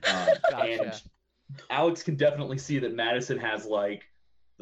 Um, 0.09 0.29
Gotcha. 0.51 0.83
And 0.83 1.03
Alex 1.69 2.03
can 2.03 2.17
definitely 2.17 2.59
see 2.59 2.79
that 2.79 2.95
Madison 2.95 3.39
has 3.39 3.67
like 3.67 4.05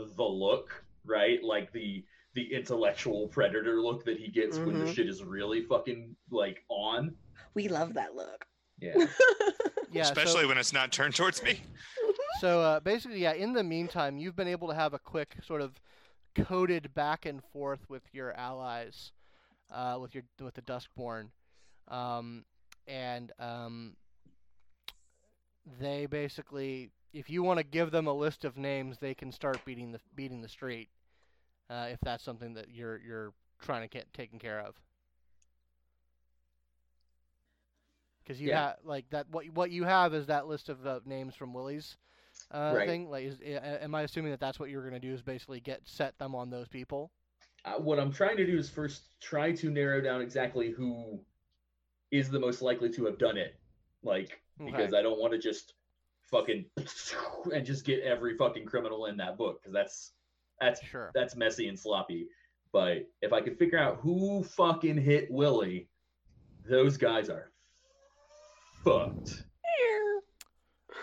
the 0.05 0.22
look, 0.24 0.84
right? 1.05 1.42
Like 1.42 1.72
the 1.72 2.05
the 2.34 2.55
intellectual 2.55 3.26
predator 3.28 3.80
look 3.80 4.05
that 4.05 4.18
he 4.18 4.28
gets 4.28 4.59
when 4.59 4.78
the 4.78 4.84
Mhm. 4.84 4.94
shit 4.94 5.09
is 5.09 5.24
really 5.24 5.62
fucking 5.62 6.14
like 6.30 6.62
on. 6.68 7.16
we 7.55 7.66
love 7.68 7.94
that 7.94 8.14
look. 8.14 8.46
Yeah. 8.78 8.94
Yeah. 9.90 10.03
so- 10.03 10.12
Especially 10.12 10.44
when 10.46 10.59
it's 10.59 10.72
not 10.74 10.92
turned 10.92 11.14
towards 11.16 11.42
me. 11.42 11.62
So 12.40 12.61
uh, 12.61 12.80
basically, 12.80 13.20
yeah. 13.20 13.32
In 13.32 13.55
the 13.55 13.64
meantime, 13.64 14.18
you've 14.18 14.36
been 14.36 14.46
able 14.46 14.68
to 14.68 14.74
have 14.74 14.92
a 14.92 14.99
quick 14.99 15.36
sort 15.42 15.62
of 15.62 15.80
coded 16.36 16.92
back 16.94 17.24
and 17.24 17.42
forth 17.53 17.80
with 17.88 18.03
your 18.12 18.32
allies, 18.34 19.12
uh, 19.72 19.96
with 20.01 20.14
your 20.14 20.24
with 20.40 20.55
the 20.55 20.62
Duskborn, 20.62 21.30
um, 21.88 22.44
and 22.86 23.32
um, 23.40 23.96
they 25.80 26.07
basically, 26.07 26.90
if 27.12 27.30
you 27.30 27.42
want 27.42 27.59
to 27.59 27.64
give 27.64 27.90
them 27.90 28.06
a 28.06 28.12
list 28.12 28.44
of 28.44 28.56
names, 28.56 28.98
they 28.98 29.14
can 29.14 29.32
start 29.32 29.64
beating 29.64 29.92
the 29.92 30.00
beating 30.14 30.40
the 30.42 30.48
street, 30.48 30.88
uh, 31.70 31.88
if 31.90 32.00
that's 32.00 32.24
something 32.24 32.54
that 32.54 32.70
you're 32.70 32.98
you're 32.98 33.32
trying 33.61 33.82
to 33.82 33.88
get 33.88 34.12
taken 34.14 34.38
care 34.38 34.61
of. 34.61 34.76
Because 38.22 38.40
you 38.40 38.50
Yeah. 38.50 38.54
have 38.54 38.76
like 38.84 39.09
that. 39.11 39.28
What 39.30 39.46
what 39.50 39.70
you 39.70 39.84
have 39.84 40.14
is 40.14 40.26
that 40.26 40.46
list 40.46 40.68
of 40.68 40.86
uh, 40.86 41.00
names 41.04 41.34
from 41.34 41.52
Willie's 41.52 41.96
uh, 42.50 42.78
Right. 42.78 42.80
thing. 42.80 43.11
Like, 43.11 43.24
is, 43.26 43.38
am 43.42 43.94
I 43.94 44.02
assuming 44.02 44.30
that 44.32 44.40
that's 44.40 44.59
what 44.61 44.70
you're 44.70 44.82
going 44.88 45.00
to 45.00 45.06
do? 45.09 45.14
Is 45.14 45.22
basically 45.22 45.61
get 45.61 45.82
set 45.86 46.18
them 46.18 46.34
on 46.34 46.50
those 46.50 46.68
people? 46.68 47.11
uh, 47.64 47.74
what 47.74 47.98
I'm 47.98 48.12
trying 48.12 48.36
to 48.36 48.46
do 48.46 48.56
is 48.56 48.68
first 48.70 49.20
try 49.20 49.52
to 49.52 49.70
narrow 49.70 50.00
down 50.00 50.20
exactly 50.20 50.70
who 50.70 51.20
is 52.11 52.30
the 52.30 52.40
most 52.40 52.62
likely 52.62 52.90
to 52.90 53.06
have 53.06 53.18
done 53.18 53.36
it. 53.38 53.56
Like, 54.02 54.40
because 54.64 54.94
I 54.94 55.02
don't 55.02 55.20
want 55.20 55.32
to 55.32 55.38
just 55.38 55.74
fucking 56.31 56.64
and 57.55 57.64
just 57.66 57.85
get 57.85 58.03
every 58.03 58.37
fucking 58.37 58.66
criminal 58.66 59.07
in 59.07 59.16
that 59.18 59.37
book 59.39 59.61
because 59.61 59.72
that's 59.72 60.12
that's 60.61 60.85
Sure. 60.85 61.11
that's 61.14 61.37
messy 61.37 61.68
and 61.68 61.79
sloppy. 61.79 62.29
But 62.72 63.09
if 63.22 63.33
I 63.33 63.41
can 63.41 63.55
figure 63.57 63.79
out 63.79 63.99
who 64.03 64.45
fucking 64.45 64.99
hit 64.99 65.31
Willie, 65.31 65.89
those 66.68 66.97
guys 66.97 67.31
are 67.31 67.51
fucked. 68.85 69.45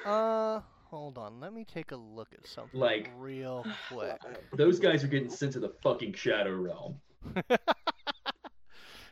Uh, 0.06 0.62
hold 0.84 1.18
on. 1.18 1.40
Let 1.40 1.54
me 1.54 1.66
take 1.66 1.92
a 1.92 1.96
look 1.96 2.28
at 2.34 2.46
something 2.46 2.80
Like- 2.80 3.12
real 3.18 3.66
quick. 3.90 4.20
Those 4.54 4.80
guys 4.80 5.04
are 5.04 5.08
getting 5.08 5.30
sent 5.32 5.54
to 5.54 5.60
the 5.60 5.70
fucking 5.82 6.14
shadow 6.14 6.54
realm. 6.56 7.00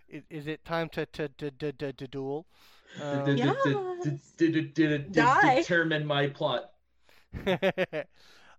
is, 0.08 0.24
is 0.30 0.46
it 0.48 0.64
time 0.66 0.90
to 0.90 1.06
to 1.08 1.28
to 1.30 1.50
to, 1.50 1.72
to, 1.72 1.94
to 1.94 2.08
duel? 2.08 2.46
D- 2.98 3.04
Um, 3.04 3.36
Die. 5.12 5.56
Determine 5.60 6.06
my 6.06 6.28
plot. 6.28 6.72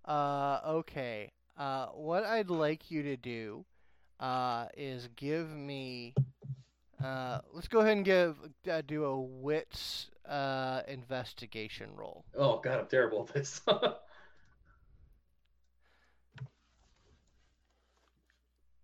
uh, 0.05 0.59
okay. 0.65 1.31
Uh, 1.57 1.87
what 1.87 2.23
I'd 2.25 2.49
like 2.49 2.91
you 2.91 3.03
to 3.03 3.17
do 3.17 3.65
uh, 4.19 4.67
is 4.77 5.07
give 5.15 5.49
me. 5.49 6.13
Uh, 7.03 7.39
let's 7.53 7.67
go 7.67 7.79
ahead 7.81 7.97
and 7.97 8.05
give 8.05 8.35
uh, 8.69 8.81
do 8.85 9.05
a 9.05 9.19
wits 9.19 10.07
uh, 10.27 10.81
investigation 10.87 11.89
roll. 11.95 12.23
Oh 12.37 12.59
god, 12.59 12.79
I'm 12.79 12.87
terrible 12.87 13.25
at 13.27 13.33
this. 13.33 13.61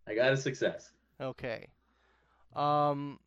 I 0.08 0.16
got 0.16 0.34
a 0.34 0.38
success. 0.38 0.92
Okay. 1.20 1.68
Um 2.56 3.20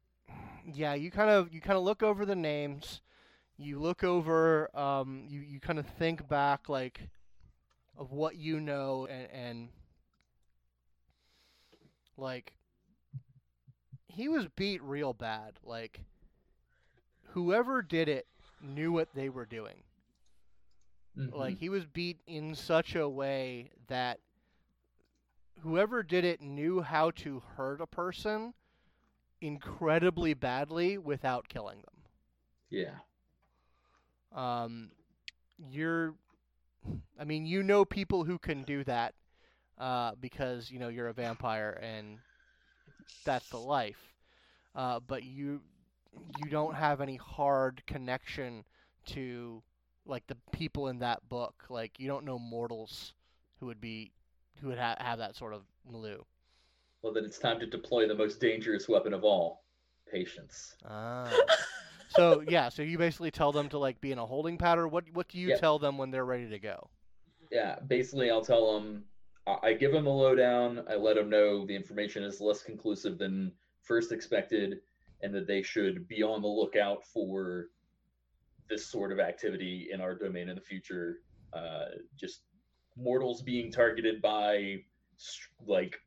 yeah, 0.72 0.95
you 0.95 1.11
kind 1.11 1.31
of 1.31 1.53
you 1.53 1.61
kind 1.61 1.77
of 1.77 1.85
look 1.85 2.03
over 2.03 2.25
the 2.25 2.35
names. 2.37 3.01
You 3.57 3.79
look 3.79 4.05
over 4.05 4.75
um 4.77 5.25
you 5.29 5.41
you 5.41 5.61
kind 5.61 5.79
of 5.79 5.87
think 5.87 6.29
back 6.29 6.68
like 6.68 7.01
of 7.97 8.12
what 8.12 8.37
you 8.37 8.61
know 8.61 9.07
and 9.07 9.29
and 9.31 9.68
like 12.16 12.55
he 14.09 14.29
was 14.29 14.47
beat 14.49 14.83
real 14.83 15.12
bad. 15.12 15.59
Like 15.62 16.01
whoever 17.33 17.83
did 17.83 18.09
it 18.09 18.27
knew 18.61 18.93
what 18.93 19.12
they 19.14 19.29
were 19.29 19.47
doing. 19.47 19.83
Mhm. 21.16 21.33
Like 21.33 21.57
he 21.59 21.68
was 21.68 21.85
beat 21.87 22.20
in 22.27 22.55
such 22.55 22.95
a 22.95 23.09
way 23.09 23.70
that 23.89 24.20
whoever 25.61 26.03
did 26.03 26.25
it 26.25 26.41
knew 26.41 26.81
how 26.83 27.11
to 27.11 27.41
hurt 27.57 27.81
a 27.81 27.87
person 27.87 28.55
incredibly 29.45 30.35
badly 30.35 30.99
without 30.99 31.49
killing 31.49 31.83
them. 31.83 31.95
yeah. 32.71 33.01
Um, 34.33 34.91
you're, 35.59 36.15
I 37.19 37.25
mean, 37.25 37.47
you 37.47 37.63
know 37.63 37.85
people 37.85 38.25
who 38.25 38.39
can 38.39 38.65
do 38.65 38.85
that, 38.85 39.15
uh, 39.79 40.13
because 40.21 40.71
you 40.71 40.79
know 40.79 40.89
you're 40.89 41.09
a 41.09 41.15
vampire 41.15 41.79
and 41.83 42.21
that's 43.25 43.49
the 43.51 43.59
life. 43.59 44.15
Uh, 44.75 45.01
but 45.01 45.25
you, 45.25 45.63
you 46.37 46.51
don't 46.51 46.75
have 46.75 47.01
any 47.01 47.17
hard 47.17 47.83
connection 47.87 48.65
to 49.07 49.63
like 50.07 50.27
the 50.27 50.37
people 50.53 50.89
in 50.89 50.99
that 51.01 51.29
book. 51.29 51.65
Like 51.69 51.99
you 52.01 52.09
don't 52.09 52.25
know 52.25 52.39
mortals 52.39 53.15
who 53.61 53.67
would 53.67 53.81
be, 53.81 54.13
who 54.61 54.69
would 54.69 54.79
ha- 54.79 54.97
have 54.99 55.19
that 55.19 55.37
sort 55.37 55.55
of 55.55 55.63
milieu. 55.91 56.19
Well, 57.05 57.13
then 57.13 57.27
it's 57.27 57.39
time 57.39 57.61
to 57.61 57.67
deploy 57.67 58.09
the 58.09 58.15
most 58.15 58.41
dangerous 58.41 58.89
weapon 58.89 59.13
of 59.13 59.25
all: 59.25 59.67
patience. 60.11 60.75
Ah. 60.87 61.39
so 62.09 62.43
yeah, 62.49 62.71
so 62.71 62.81
you 62.81 62.97
basically 62.97 63.31
tell 63.31 63.53
them 63.53 63.69
to 63.69 63.79
like 63.79 64.01
be 64.01 64.11
in 64.11 64.19
a 64.19 64.25
holding 64.25 64.57
pattern. 64.57 64.91
What 64.91 65.05
what 65.13 65.29
do 65.29 65.39
you 65.39 65.49
Yep. 65.51 65.61
tell 65.61 65.79
them 65.79 65.99
when 65.99 66.11
they're 66.11 66.25
ready 66.25 66.49
to 66.49 66.59
go? 66.59 66.89
Yeah, 67.53 67.79
basically, 67.87 68.31
I'll 68.31 68.45
tell 68.45 68.73
them. 68.73 69.05
I 69.47 69.59
I 69.63 69.75
give 69.75 69.93
them 69.93 70.05
the 70.05 70.11
lowdown. 70.11 70.87
I 70.89 70.95
let 70.95 71.17
them 71.17 71.29
know 71.29 71.67
the 71.67 71.77
information 71.77 72.25
is 72.25 72.41
less 72.41 72.63
conclusive 72.63 73.19
than 73.19 73.53
first 73.83 74.11
expected, 74.11 74.81
and 75.21 75.35
that 75.35 75.47
they 75.47 75.61
should 75.61 76.09
be 76.09 76.23
on 76.23 76.41
the 76.41 76.49
lookout 76.49 77.05
for 77.05 77.67
this 78.71 78.87
sort 78.87 79.13
of 79.13 79.21
activity 79.21 79.89
in 79.93 80.01
our 80.01 80.15
domain 80.15 80.49
in 80.49 80.55
the 80.55 80.63
future. 80.63 81.19
Uh, 81.53 81.85
just 82.19 82.45
mortals 82.97 83.43
being 83.43 83.71
targeted 83.71 84.23
by 84.23 84.77
like 85.67 85.99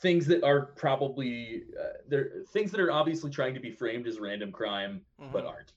things 0.00 0.26
that 0.26 0.42
are 0.44 0.66
probably 0.76 1.62
uh, 1.80 1.98
they're 2.08 2.42
things 2.52 2.70
that 2.70 2.80
are 2.80 2.92
obviously 2.92 3.30
trying 3.30 3.54
to 3.54 3.60
be 3.60 3.70
framed 3.70 4.06
as 4.06 4.18
random 4.20 4.52
crime 4.52 5.00
but 5.32 5.44
Mhm. 5.44 5.48
aren't 5.48 5.72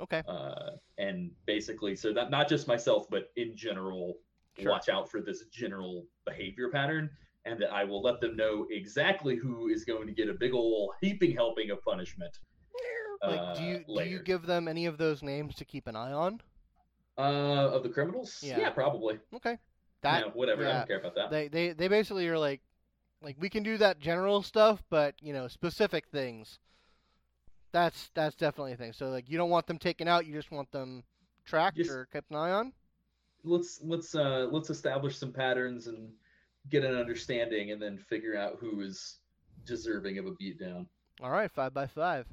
Okay. 0.00 0.22
uh, 0.26 0.70
and 0.98 1.30
basically 1.46 1.94
so 1.94 2.12
that 2.12 2.30
not 2.30 2.48
just 2.48 2.66
myself 2.66 3.06
but 3.10 3.30
in 3.36 3.56
general 3.56 4.16
Sure. 4.58 4.72
watch 4.72 4.88
out 4.88 5.08
for 5.10 5.20
this 5.22 5.44
general 5.46 6.06
behavior 6.26 6.68
pattern 6.70 7.08
and 7.44 7.60
that 7.62 7.72
i 7.72 7.84
will 7.84 8.02
let 8.02 8.20
them 8.20 8.36
know 8.36 8.66
exactly 8.70 9.36
who 9.36 9.68
is 9.68 9.84
going 9.84 10.06
to 10.06 10.12
get 10.12 10.28
a 10.28 10.34
big 10.34 10.52
ol 10.52 10.92
heaping 11.00 11.32
helping 11.34 11.70
of 11.70 11.82
punishment 11.82 12.40
Like, 13.22 13.54
do 13.56 13.62
uh, 13.62 13.66
you 13.66 13.84
do 13.96 14.02
you 14.08 14.18
give 14.20 14.46
them 14.46 14.66
any 14.66 14.86
of 14.86 14.98
those 14.98 15.22
names 15.22 15.54
to 15.56 15.64
keep 15.64 15.86
an 15.86 15.94
eye 15.96 16.12
on? 16.12 16.40
uh, 17.18 17.70
of 17.76 17.82
the 17.82 17.88
criminals 17.88 18.40
Yeah. 18.42 18.58
yeah, 18.58 18.70
probably 18.70 19.20
Okay. 19.34 19.58
That 20.02 20.26
yeah, 20.26 20.32
whatever 20.32 20.66
i 20.66 20.72
don't 20.72 20.88
care 20.88 20.98
about 20.98 21.14
that 21.14 21.30
they 21.30 21.48
they 21.48 21.72
they 21.72 21.88
basically 21.88 22.26
are 22.28 22.38
like 22.38 22.60
like 23.22 23.36
we 23.38 23.48
can 23.48 23.62
do 23.62 23.76
that 23.78 23.98
general 24.00 24.42
stuff, 24.42 24.82
but 24.90 25.14
you 25.20 25.32
know 25.32 25.48
specific 25.48 26.06
things. 26.08 26.58
That's 27.72 28.10
that's 28.14 28.34
definitely 28.34 28.72
a 28.72 28.76
thing. 28.76 28.92
So 28.92 29.10
like 29.10 29.28
you 29.28 29.38
don't 29.38 29.50
want 29.50 29.66
them 29.66 29.78
taken 29.78 30.08
out, 30.08 30.26
you 30.26 30.34
just 30.34 30.50
want 30.50 30.70
them 30.72 31.02
tracked 31.44 31.76
Just- 31.76 31.90
or 31.90 32.06
kept 32.12 32.30
an 32.30 32.36
eye 32.36 32.50
on. 32.50 32.72
let's 33.44 33.80
let's 33.82 34.14
uh 34.14 34.48
let's 34.50 34.70
establish 34.70 35.16
some 35.16 35.32
patterns 35.32 35.86
and 35.86 36.10
get 36.68 36.84
an 36.84 36.94
understanding 36.94 37.70
and 37.72 37.80
then 37.80 37.96
figure 37.96 38.36
out 38.36 38.58
who 38.60 38.80
is 38.82 39.16
deserving 39.64 40.18
of 40.18 40.26
a 40.26 40.30
beatdown 40.32 40.86
All 41.22 41.30
right, 41.30 41.50
five 41.50 41.72
by 41.72 41.86
five. 41.86 42.26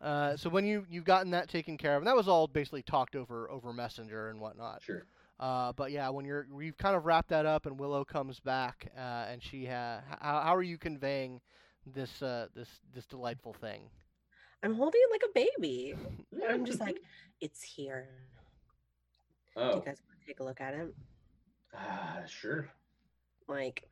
Uh, 0.00 0.36
so 0.36 0.48
when 0.48 0.64
you 0.64 0.86
you've 0.90 1.04
gotten 1.04 1.30
that 1.32 1.48
taken 1.48 1.76
care 1.76 1.94
of, 1.96 2.02
and 2.02 2.06
that 2.06 2.14
was 2.16 2.28
all 2.28 2.46
basically 2.46 2.82
talked 2.82 3.16
over 3.16 3.50
over 3.50 3.72
Messenger 3.72 4.28
and 4.30 4.40
whatnot. 4.40 4.82
sure 4.82 5.04
Uh, 5.40 5.72
but 5.72 5.90
yeah, 5.92 6.08
when 6.08 6.24
you're 6.24 6.46
we've 6.50 6.76
kind 6.76 6.96
of 6.96 7.04
wrapped 7.06 7.28
that 7.28 7.46
up, 7.46 7.66
and 7.66 7.78
Willow 7.78 8.04
comes 8.04 8.40
back, 8.40 8.90
uh, 8.96 9.26
and 9.30 9.42
she 9.42 9.66
ha- 9.66 10.00
how 10.20 10.40
how 10.40 10.54
are 10.56 10.62
you 10.62 10.78
conveying 10.78 11.40
this 11.86 12.22
uh 12.22 12.48
this 12.54 12.68
this 12.94 13.06
delightful 13.06 13.52
thing? 13.52 13.82
I'm 14.64 14.74
holding 14.74 15.00
it 15.04 15.10
like 15.12 15.22
a 15.22 15.32
baby. 15.56 15.94
I'm 16.48 16.64
just 16.64 16.80
like, 16.80 16.98
it's 17.40 17.62
here. 17.62 18.08
Do 19.56 19.62
oh 19.62 19.66
you 19.76 19.82
guys 19.84 20.02
want 20.08 20.20
to 20.20 20.26
take 20.26 20.40
a 20.40 20.44
look 20.44 20.60
at 20.60 20.74
it? 20.74 20.92
ah 21.76 22.18
sure 22.26 22.68
Like, 23.46 23.84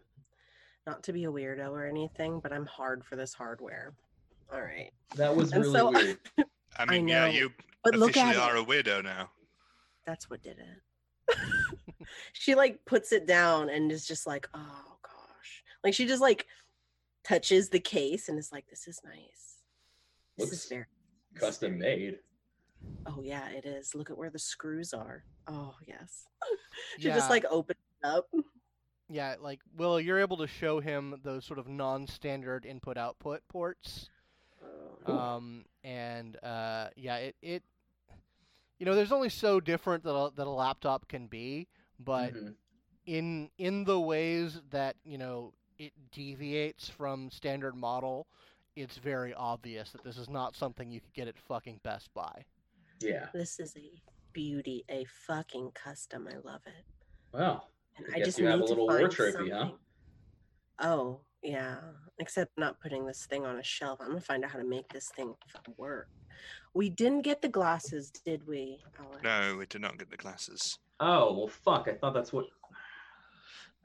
not 0.86 1.02
to 1.04 1.12
be 1.12 1.24
a 1.24 1.30
weirdo 1.30 1.70
or 1.70 1.86
anything, 1.86 2.40
but 2.40 2.52
I'm 2.52 2.66
hard 2.66 3.04
for 3.04 3.14
this 3.16 3.34
hardware. 3.34 3.94
All 4.52 4.60
right. 4.62 4.90
that 5.16 5.34
was 5.36 5.52
And 5.52 5.62
really 5.62 5.78
so- 5.78 5.90
weird 5.92 6.18
I 6.78 6.84
mean, 6.86 7.06
yeah, 7.08 7.26
know, 7.26 7.32
you 7.32 7.52
But 7.84 7.94
look 7.96 8.10
officially 8.10 8.32
at 8.36 8.50
are 8.50 8.56
it. 8.56 8.60
a 8.60 8.64
widow 8.64 9.00
now. 9.02 9.30
That's 10.04 10.28
what 10.28 10.42
did 10.42 10.58
it. 10.58 10.82
she 12.32 12.54
like 12.54 12.84
puts 12.84 13.12
it 13.12 13.26
down 13.26 13.68
and 13.68 13.90
is 13.92 14.06
just 14.06 14.26
like, 14.26 14.48
oh 14.54 14.96
gosh. 15.02 15.62
Like 15.84 15.94
she 15.94 16.06
just 16.06 16.22
like 16.22 16.46
touches 17.24 17.68
the 17.68 17.80
case 17.80 18.28
and 18.28 18.38
is 18.38 18.52
like, 18.52 18.66
this 18.68 18.86
is 18.88 19.00
nice. 19.04 19.62
This 20.36 20.50
Looks 20.50 20.64
is 20.64 20.68
very 20.68 20.84
custom 21.34 21.78
very- 21.78 21.96
made 21.96 22.18
Oh 23.06 23.20
yeah, 23.22 23.48
it 23.48 23.64
is. 23.64 23.94
Look 23.94 24.10
at 24.10 24.18
where 24.18 24.30
the 24.30 24.38
screws 24.38 24.92
are. 24.92 25.24
Oh 25.48 25.74
yes. 25.86 26.24
she 26.98 27.08
Yeah. 27.08 27.14
just 27.16 27.30
like 27.30 27.44
opens 27.50 27.78
it 28.02 28.06
up. 28.06 28.28
Yeah, 29.08 29.36
like 29.40 29.60
Willow, 29.76 29.96
you're 29.98 30.18
able 30.20 30.36
to 30.38 30.46
show 30.46 30.80
him 30.80 31.20
those 31.22 31.44
sort 31.44 31.58
of 31.60 31.68
non-standard 31.68 32.66
input-output 32.66 33.40
ports. 33.48 34.08
Oh. 35.06 35.16
Um, 35.16 35.64
and 35.84 36.36
uh, 36.42 36.88
yeah, 36.96 37.16
it, 37.18 37.36
it 37.40 37.62
you 38.78 38.86
know, 38.86 38.94
there's 38.94 39.12
only 39.12 39.28
so 39.30 39.60
different 39.60 40.04
that 40.04 40.14
a, 40.14 40.30
that 40.36 40.46
a 40.46 40.50
laptop 40.50 41.08
can 41.08 41.26
be, 41.26 41.68
but 41.98 42.32
Mhm. 42.34 42.54
in 43.06 43.50
in 43.58 43.84
the 43.84 44.00
ways 44.00 44.60
that 44.70 44.96
you 45.04 45.18
know 45.18 45.52
it 45.78 45.92
deviates 46.12 46.88
from 46.88 47.30
standard 47.30 47.74
model, 47.76 48.26
it's 48.76 48.96
very 48.98 49.34
obvious 49.34 49.90
that 49.92 50.02
this 50.04 50.18
is 50.18 50.28
not 50.28 50.56
something 50.56 50.90
you 50.90 51.00
could 51.00 51.12
get 51.14 51.28
at 51.28 51.38
fucking 51.38 51.80
Best 51.82 52.12
Buy. 52.14 52.44
yeah 53.00 53.26
This 53.32 53.58
is 53.60 53.76
a 53.76 54.02
beauty, 54.32 54.84
a 54.90 55.04
fucking 55.26 55.72
custom. 55.74 56.28
I 56.28 56.36
love 56.38 56.62
it. 56.66 56.84
wow 57.32 57.62
And 57.96 58.06
I 58.12 58.16
I, 58.16 58.18
guess 58.18 58.26
just 58.26 58.38
you 58.38 58.44
need 58.44 58.50
have 58.52 58.60
a 58.60 58.64
little 58.64 58.86
war 58.86 58.98
find 59.00 59.10
trophy, 59.10 59.50
huh? 59.50 59.70
Oh 60.80 61.20
yeah, 61.42 61.78
except 62.18 62.58
not 62.58 62.80
putting 62.80 63.06
this 63.06 63.26
thing 63.26 63.44
on 63.46 63.58
a 63.58 63.62
shelf. 63.62 64.00
I'm 64.00 64.08
gonna 64.08 64.20
find 64.20 64.44
out 64.44 64.50
how 64.50 64.58
to 64.58 64.64
make 64.64 64.88
this 64.88 65.08
thing 65.16 65.34
work. 65.78 66.08
We 66.76 66.90
didn't 66.90 67.22
get 67.22 67.40
the 67.40 67.48
glasses, 67.48 68.10
did 68.10 68.46
we? 68.46 68.78
Alex? 69.00 69.22
No, 69.24 69.56
we 69.58 69.64
did 69.64 69.80
not 69.80 69.96
get 69.98 70.10
the 70.10 70.18
glasses. 70.18 70.78
oh 71.00 71.32
well 71.36 71.48
fuck 71.48 71.88
i 71.88 71.92
thought 71.94 72.12
that's 72.14 72.32
what 72.32 72.46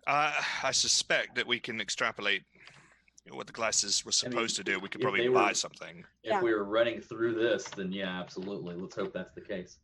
Uh, 0.08 0.34
I 0.64 0.72
suspect 0.72 1.36
that 1.36 1.46
we 1.48 1.60
can 1.60 1.80
extrapolate 1.82 2.44
what 3.30 3.48
the 3.48 3.54
glasses 3.54 4.04
were 4.06 4.12
I 4.24 4.28
mean, 4.28 4.32
supposed 4.32 4.56
to 4.58 4.64
do. 4.64 4.80
We 4.80 4.89
could 4.89 5.00
probably 5.02 5.22
they 5.28 5.34
buy 5.34 5.50
were- 5.50 5.54
something. 5.54 6.00
if 6.24 6.32
Yeah. 6.32 6.42
we 6.42 6.54
were 6.54 6.64
running 6.66 7.00
through 7.02 7.36
this 7.36 7.64
then 7.78 7.92
yeah 7.94 8.20
absolutely 8.20 8.76
let's 8.76 8.96
hope 8.96 9.14
that's 9.14 9.34
the 9.36 9.42
case 9.42 9.78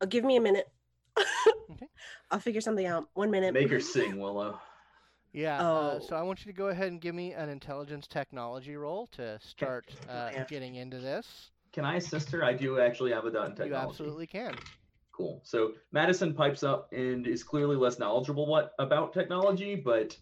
Oh, 0.00 0.06
give 0.06 0.24
me 0.24 0.36
a 0.36 0.40
minute. 0.40 0.68
Okay. 1.72 1.86
I'll 2.32 2.40
figure 2.40 2.60
something 2.60 2.86
out. 2.86 3.08
One 3.14 3.30
minute. 3.30 3.54
make 3.54 3.70
her 3.70 3.80
sing 3.80 4.18
willow 4.20 4.60
Yeah. 5.32 5.58
Uh, 5.60 5.98
Oh. 5.98 5.98
so 6.06 6.16
I 6.16 6.22
want 6.22 6.44
you 6.44 6.52
to 6.52 6.56
go 6.56 6.68
ahead 6.68 6.88
and 6.92 7.00
give 7.00 7.14
me 7.14 7.32
an 7.32 7.48
intelligence 7.48 8.06
technology 8.08 8.76
roll 8.76 9.06
to 9.18 9.38
start 9.40 9.86
uh, 10.08 10.30
getting 10.48 10.74
into 10.76 10.98
this. 10.98 11.50
Can 11.72 11.84
i 11.84 11.96
assist 11.96 12.30
her 12.30 12.44
i 12.44 12.52
do 12.52 12.80
actually 12.80 13.12
have 13.12 13.24
a 13.24 13.30
dot 13.30 13.50
in 13.50 13.54
technology. 13.56 13.70
You 13.70 13.88
absolutely 13.90 14.26
can. 14.26 14.54
Cool. 15.12 15.42
So 15.44 15.72
Madison 15.92 16.32
pipes 16.32 16.62
up 16.62 16.88
and 16.92 17.26
is 17.26 17.44
clearly 17.44 17.76
less 17.76 17.98
knowledgeable 17.98 18.46
what 18.46 18.72
about 18.78 19.12
technology, 19.12 19.74
but 19.74 20.16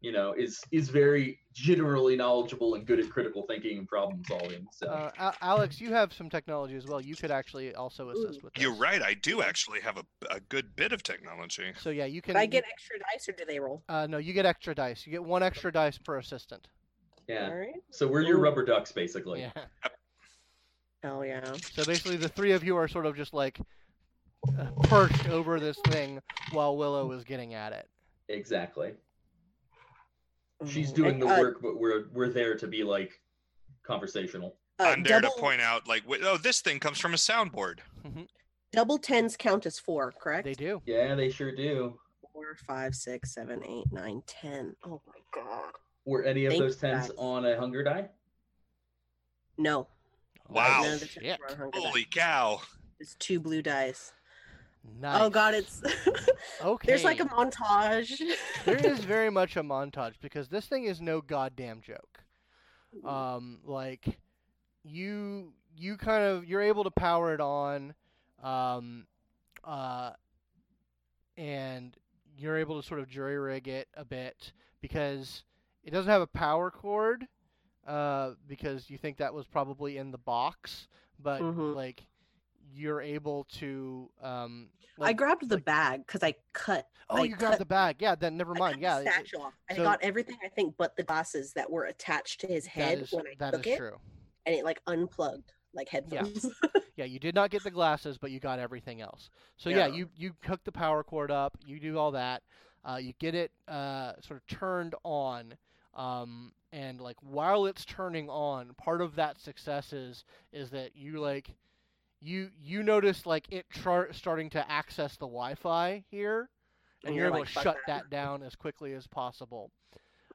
you 0.00 0.10
know 0.10 0.32
is 0.32 0.60
is 0.72 0.88
very 0.88 1.38
generally 1.52 2.16
knowledgeable 2.16 2.74
and 2.74 2.84
good 2.84 2.98
at 2.98 3.08
critical 3.08 3.44
thinking 3.46 3.78
and 3.78 3.86
problem 3.86 4.20
solving. 4.24 4.66
So 4.72 4.88
Uh, 4.88 5.30
Alex, 5.42 5.80
you 5.80 5.92
have 5.92 6.12
some 6.12 6.28
technology 6.28 6.74
as 6.74 6.88
well. 6.88 7.00
You 7.00 7.14
could 7.14 7.30
actually 7.30 7.72
also 7.76 8.10
assist 8.10 8.42
with 8.42 8.52
this. 8.54 8.62
You're 8.64 8.74
right. 8.74 9.00
I 9.00 9.14
do 9.14 9.42
actually 9.42 9.80
have 9.80 9.96
a, 9.96 10.04
a 10.30 10.40
good 10.40 10.74
bit 10.74 10.90
of 10.90 11.04
technology. 11.04 11.72
So 11.78 11.90
yeah, 11.90 12.06
you 12.06 12.20
can. 12.20 12.34
Did 12.34 12.40
I 12.40 12.46
get 12.46 12.64
extra 12.68 12.96
dice 12.98 13.28
or 13.28 13.32
do 13.32 13.44
they 13.46 13.60
roll? 13.60 13.84
Uh, 13.88 14.08
no, 14.08 14.18
you 14.18 14.32
get 14.32 14.44
extra 14.44 14.74
dice. 14.74 15.06
You 15.06 15.12
get 15.12 15.22
one 15.22 15.44
extra 15.44 15.70
dice 15.70 15.98
per 15.98 16.18
assistant. 16.18 16.66
yeah. 17.28 17.46
All 17.48 17.54
right. 17.54 17.80
So 17.92 18.08
we're 18.08 18.22
your 18.22 18.40
rubber 18.40 18.64
ducks 18.64 18.90
basically. 18.90 19.42
Yeah. 19.42 19.52
Hell 21.02 21.24
yeah. 21.24 21.52
So 21.72 21.84
basically, 21.84 22.16
the 22.16 22.28
three 22.28 22.52
of 22.52 22.62
you 22.62 22.76
are 22.76 22.86
sort 22.86 23.06
of 23.06 23.16
just 23.16 23.34
like 23.34 23.58
uh, 24.58 24.66
perched 24.84 25.28
over 25.28 25.58
this 25.58 25.78
thing 25.88 26.20
while 26.52 26.76
Willow 26.76 27.10
is 27.12 27.24
getting 27.24 27.54
at 27.54 27.72
it. 27.72 27.88
Exactly. 28.28 28.92
She's 30.68 30.92
Mm, 30.92 30.94
doing 30.94 31.10
and, 31.14 31.22
the 31.22 31.26
uh, 31.26 31.40
work, 31.40 31.60
but 31.60 31.78
we're 31.80 32.04
we're 32.12 32.28
there 32.28 32.54
to 32.56 32.66
be 32.68 32.84
like 32.84 33.20
conversational. 33.82 34.54
uh, 34.78 34.84
I'm 34.84 35.02
there 35.02 35.20
double, 35.20 35.34
to 35.34 35.40
point 35.40 35.60
out, 35.60 35.88
like, 35.88 36.04
wh- 36.08 36.22
oh, 36.22 36.36
this 36.36 36.60
thing 36.60 36.78
comes 36.78 36.98
from 37.00 37.14
a 37.14 37.16
soundboard. 37.16 37.80
Double 38.72 38.96
tens 38.98 39.36
count 39.36 39.66
as 39.66 39.78
four, 39.80 40.12
correct? 40.12 40.44
They 40.44 40.54
do. 40.54 40.80
Yeah, 40.86 41.16
they 41.16 41.30
sure 41.30 41.54
do. 41.54 41.98
Four, 42.32 42.56
five, 42.66 42.94
six, 42.94 43.34
seven, 43.34 43.62
eight, 43.64 43.86
nine, 43.92 44.22
ten. 44.28 44.76
Oh 44.86 45.02
my 45.06 45.18
god. 45.34 45.72
Were 46.04 46.22
any 46.24 46.46
of 46.46 46.52
Thank 46.52 46.62
those 46.62 46.76
you, 46.76 46.88
tens 46.88 47.08
guys. 47.08 47.16
on 47.18 47.44
a 47.44 47.58
hunger 47.58 47.82
die? 47.82 48.08
No. 49.58 49.88
Wow. 50.52 50.82
None 50.82 50.94
of 50.94 51.00
the 51.00 51.06
tens 51.06 51.24
shit. 51.24 51.40
were 51.40 51.50
on 51.50 51.56
hunger 51.56 51.70
dice. 51.72 51.84
Holy 51.84 52.04
cow! 52.04 52.60
It's 53.00 53.14
two 53.16 53.40
blue 53.40 53.62
dice. 53.62 54.12
Nice. 55.00 55.20
Oh 55.20 55.30
god, 55.30 55.54
it's 55.54 55.80
okay. 56.62 56.86
there's 56.86 57.04
like 57.04 57.20
a 57.20 57.24
montage. 57.24 58.20
there 58.64 58.76
is 58.76 59.04
very 59.04 59.30
much 59.30 59.56
a 59.56 59.62
montage 59.62 60.14
because 60.20 60.48
this 60.48 60.66
thing 60.66 60.84
is 60.84 61.00
no 61.00 61.20
goddamn 61.20 61.80
joke. 61.80 62.24
Um, 63.06 63.60
like 63.64 64.18
you 64.82 65.52
you 65.76 65.96
kind 65.96 66.24
of 66.24 66.44
you're 66.44 66.62
able 66.62 66.84
to 66.84 66.90
power 66.90 67.32
it 67.32 67.40
on, 67.40 67.94
um, 68.42 69.06
uh, 69.64 70.10
and 71.36 71.96
you're 72.36 72.58
able 72.58 72.80
to 72.80 72.86
sort 72.86 73.00
of 73.00 73.08
jury 73.08 73.38
rig 73.38 73.68
it 73.68 73.88
a 73.94 74.04
bit 74.04 74.52
because 74.80 75.44
it 75.84 75.92
doesn't 75.92 76.10
have 76.10 76.22
a 76.22 76.26
power 76.26 76.70
cord, 76.70 77.26
uh, 77.86 78.32
because 78.46 78.88
you 78.90 78.98
think 78.98 79.16
that 79.18 79.32
was 79.34 79.46
probably 79.46 79.98
in 79.98 80.10
the 80.10 80.18
box, 80.18 80.88
but 81.18 81.40
Mhm. 81.40 81.74
like 81.74 82.04
you're 82.74 83.00
able 83.00 83.44
to 83.44 84.10
um. 84.22 84.70
I 85.00 85.12
grabbed 85.12 85.48
the 85.48 85.56
like- 85.56 85.64
bag 85.64 86.06
because 86.06 86.22
I 86.22 86.34
cut. 86.52 86.86
Oh, 87.10 87.16
I 87.16 87.24
you 87.24 87.36
grabbed 87.36 87.58
the 87.58 87.64
bag. 87.66 87.96
Yeah, 88.00 88.14
then 88.14 88.36
never 88.36 88.54
mind. 88.54 88.74
cut 88.76 88.82
Yeah, 88.82 88.98
the 89.00 89.04
satchel 89.04 89.42
off, 89.42 89.54
so- 89.70 89.82
I 89.82 89.84
got 89.84 90.02
everything 90.02 90.36
I 90.44 90.48
think 90.48 90.76
but 90.78 90.96
the 90.96 91.02
glasses 91.02 91.52
that 91.54 91.70
were 91.70 91.84
attached 91.84 92.40
to 92.42 92.46
his 92.46 92.66
head 92.66 93.00
is 93.00 93.12
when 93.12 93.26
I 93.26 93.34
that 93.38 93.50
took 93.52 93.66
is 93.66 93.72
it, 93.74 93.76
true. 93.78 93.98
and 94.46 94.54
it 94.54 94.64
like 94.64 94.80
unplugged 94.86 95.52
like 95.74 95.88
headphones. 95.88 96.46
Yeah, 96.94 97.06
you 97.06 97.18
did 97.18 97.34
not 97.34 97.48
get 97.48 97.64
the 97.64 97.70
glasses, 97.70 98.18
but 98.18 98.30
you 98.30 98.38
got 98.38 98.58
everything 98.58 99.00
else. 99.00 99.30
So 99.56 99.70
yeah, 99.70 99.86
Yeah. 99.86 99.94
you 99.94 100.10
you 100.14 100.32
hook 100.44 100.60
the 100.62 100.72
power 100.72 101.02
cord 101.02 101.30
up, 101.30 101.56
you 101.64 101.80
do 101.80 101.96
all 101.98 102.10
that, 102.12 102.42
uh, 102.84 102.98
you 103.00 103.14
get 103.18 103.34
it 103.34 103.50
uh, 103.66 104.12
sort 104.20 104.38
of 104.42 104.46
turned 104.46 104.94
on, 105.02 105.56
um, 105.94 106.52
and 106.72 107.00
like 107.00 107.16
while 107.20 107.66
it's 107.66 107.84
turning 107.84 108.28
on, 108.30 108.74
part 108.74 109.00
of 109.00 109.16
that 109.16 109.40
success 109.40 109.92
is 109.92 110.24
is 110.52 110.70
that 110.70 110.96
you 110.96 111.20
like 111.20 111.54
you 112.20 112.50
you 112.60 112.82
notice 112.82 113.26
like 113.26 113.46
it 113.50 113.66
char- 113.70 114.12
starting 114.12 114.50
to 114.50 114.70
access 114.70 115.16
the 115.16 115.26
Wi-Fi 115.26 116.04
here, 116.10 116.48
and 117.04 117.08
And 117.08 117.16
you're 117.16 117.26
you're 117.26 117.34
able 117.34 117.40
like, 117.40 117.48
to 117.48 117.52
shut 117.52 117.76
that." 117.86 118.04
that 118.04 118.10
down 118.10 118.42
as 118.42 118.54
quickly 118.54 118.94
as 118.94 119.06
possible 119.06 119.70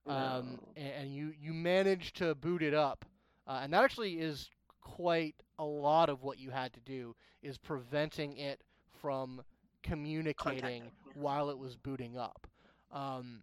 um, 0.08 0.16
No. 0.16 0.60
and, 0.76 0.94
and 1.02 1.14
you 1.16 1.34
you 1.40 1.54
manage 1.54 2.14
to 2.14 2.36
boot 2.36 2.62
it 2.64 2.74
up, 2.74 3.06
uh, 3.48 3.60
and 3.64 3.74
that 3.74 3.84
actually 3.84 4.20
is 4.20 4.50
quite 4.82 5.36
a 5.60 5.66
lot 5.66 6.10
of 6.10 6.24
what 6.24 6.40
you 6.40 6.50
had 6.52 6.74
to 6.74 6.80
do 6.82 7.16
is 7.42 7.58
preventing 7.58 8.38
it 8.38 8.62
from 9.02 9.42
communicating 9.84 10.92
while 11.14 11.50
it 11.50 11.58
was 11.58 11.76
booting 11.76 12.18
up, 12.18 12.48
um, 12.92 13.42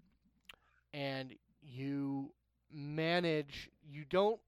and 0.93 1.35
you 1.63 2.33
manage 2.73 3.71
you 3.83 4.05
don't 4.09 4.41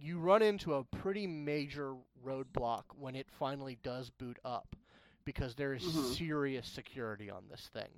you 0.00 0.18
run 0.18 0.42
into 0.42 0.74
a 0.74 0.84
pretty 0.84 1.26
major 1.26 1.94
roadblock 2.24 2.84
when 2.98 3.14
it 3.14 3.26
finally 3.30 3.78
does 3.82 4.10
boot 4.10 4.38
up 4.44 4.76
because 5.24 5.54
there 5.54 5.74
is 5.74 5.82
Mhm. 5.82 6.16
serious 6.16 6.66
security 6.66 7.30
on 7.30 7.44
this 7.48 7.68
thing. 7.72 7.90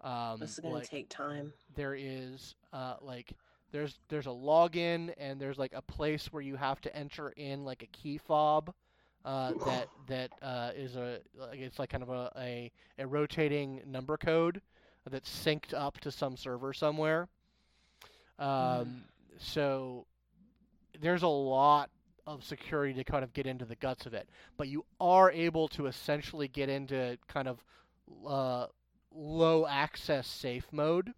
Um, 0.00 0.40
this 0.40 0.52
is 0.52 0.60
gonna 0.60 0.74
like, 0.74 0.90
take 0.90 1.08
time. 1.08 1.52
there 1.74 1.94
is 1.94 2.54
uh, 2.72 2.96
like 3.00 3.32
there's 3.72 3.98
there's 4.08 4.26
a 4.26 4.30
login 4.30 5.12
and 5.18 5.40
there's 5.40 5.58
like 5.58 5.72
a 5.74 5.82
place 5.82 6.32
where 6.32 6.42
you 6.42 6.56
have 6.56 6.80
to 6.82 6.94
enter 6.96 7.30
in 7.30 7.64
like 7.64 7.82
a 7.82 7.86
key 7.86 8.18
fob 8.18 8.72
uh, 9.24 9.54
that 9.64 9.88
that 10.06 10.30
uh, 10.42 10.70
is 10.74 10.96
a 10.96 11.20
like 11.36 11.58
it's 11.60 11.78
like 11.78 11.90
kind 11.90 12.02
of 12.02 12.10
a, 12.10 12.30
a 12.36 12.70
a 12.98 13.06
rotating 13.06 13.82
number 13.86 14.16
code 14.16 14.60
that's 15.10 15.30
synced 15.30 15.74
up 15.74 15.98
to 16.00 16.10
some 16.10 16.36
server 16.36 16.72
somewhere. 16.72 17.28
Um, 18.38 19.04
So 19.38 20.06
there's 21.00 21.22
a 21.22 21.28
lot 21.28 21.90
of 22.26 22.44
security 22.44 22.94
to 22.94 23.04
kind 23.04 23.22
of 23.24 23.32
get 23.32 23.46
into 23.46 23.64
the 23.64 23.76
guts 23.76 24.06
of 24.06 24.14
it, 24.14 24.28
but 24.56 24.68
you 24.68 24.84
are 25.00 25.30
able 25.30 25.68
to 25.68 25.86
essentially 25.86 26.48
get 26.48 26.68
into 26.68 27.18
kind 27.28 27.48
of 27.48 27.64
uh, 28.26 28.66
low 29.12 29.66
access 29.66 30.26
safe 30.26 30.66
mode. 30.72 31.12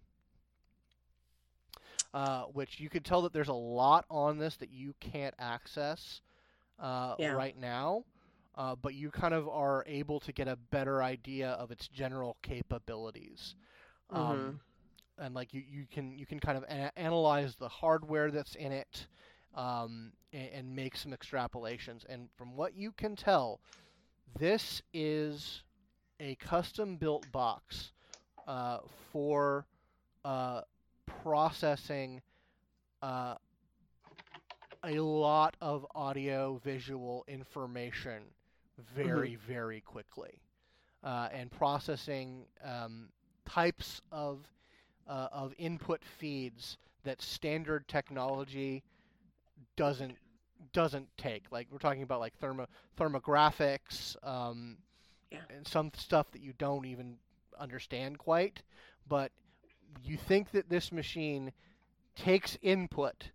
Uh, 2.13 2.43
which 2.45 2.79
you 2.79 2.89
can 2.89 3.03
tell 3.03 3.21
that 3.21 3.33
there's 3.33 3.49
a 3.49 3.53
lot 3.53 4.03
on 4.09 4.39
this 4.39 4.55
that 4.57 4.71
you 4.71 4.95
can't 4.99 5.35
access 5.37 6.21
uh, 6.79 7.15
Yeah. 7.19 7.33
right 7.35 7.55
now, 7.57 8.03
uh, 8.55 8.75
but 8.75 8.95
you 8.95 9.11
kind 9.11 9.33
of 9.33 9.47
are 9.47 9.83
able 9.87 10.19
to 10.21 10.31
get 10.33 10.47
a 10.47 10.55
better 10.55 11.03
idea 11.03 11.51
of 11.51 11.69
its 11.71 11.87
general 11.87 12.37
capabilities. 12.41 13.55
Um, 14.09 14.59
and 15.19 15.35
like 15.35 15.53
you, 15.53 15.63
you 15.69 15.85
can 15.91 16.17
you 16.17 16.25
can 16.25 16.39
kind 16.39 16.57
of 16.57 16.63
a- 16.63 16.97
analyze 16.97 17.55
the 17.55 17.67
hardware 17.67 18.31
that's 18.31 18.55
in 18.55 18.71
it 18.71 19.07
um, 19.55 20.11
and, 20.33 20.49
and 20.53 20.75
make 20.75 20.95
some 20.95 21.11
extrapolations. 21.11 22.05
And 22.07 22.29
from 22.37 22.55
what 22.55 22.75
you 22.75 22.91
can 22.91 23.15
tell, 23.15 23.59
this 24.39 24.81
is 24.93 25.63
a 26.19 26.35
custom 26.35 26.97
built 26.97 27.31
box 27.31 27.91
uh, 28.47 28.79
for 29.11 29.65
uh, 30.25 30.61
processing 31.23 32.21
uh, 33.01 33.35
a 34.83 34.99
lot 34.99 35.55
of 35.61 35.85
audio 35.93 36.59
visual 36.63 37.25
information 37.27 38.23
very 38.95 39.35
very 39.35 39.81
quickly 39.81 40.41
uh, 41.03 41.27
and 41.33 41.51
processing 41.51 42.45
um, 42.63 43.09
types 43.45 44.01
of 44.11 44.45
uh, 45.09 45.27
of 45.31 45.53
input 45.57 46.01
feeds 46.05 46.77
that 47.03 47.21
standard 47.21 47.87
technology 47.87 48.83
doesn't 49.75 50.15
doesn't 50.73 51.07
take. 51.17 51.45
Like 51.51 51.67
we're 51.71 51.79
talking 51.79 52.03
about 52.03 52.19
like 52.19 52.37
thermo 52.37 52.67
thermographics, 52.97 54.15
um, 54.25 54.77
Yeah. 55.31 55.39
and 55.49 55.67
some 55.67 55.91
stuff 55.95 56.31
that 56.31 56.41
you 56.41 56.53
don't 56.57 56.85
even 56.85 57.17
understand 57.57 58.17
quite. 58.19 58.61
But 59.07 59.31
you 60.03 60.17
think 60.17 60.51
that 60.51 60.69
this 60.69 60.91
machine 60.91 61.51
takes 62.15 62.57
input 62.61 63.31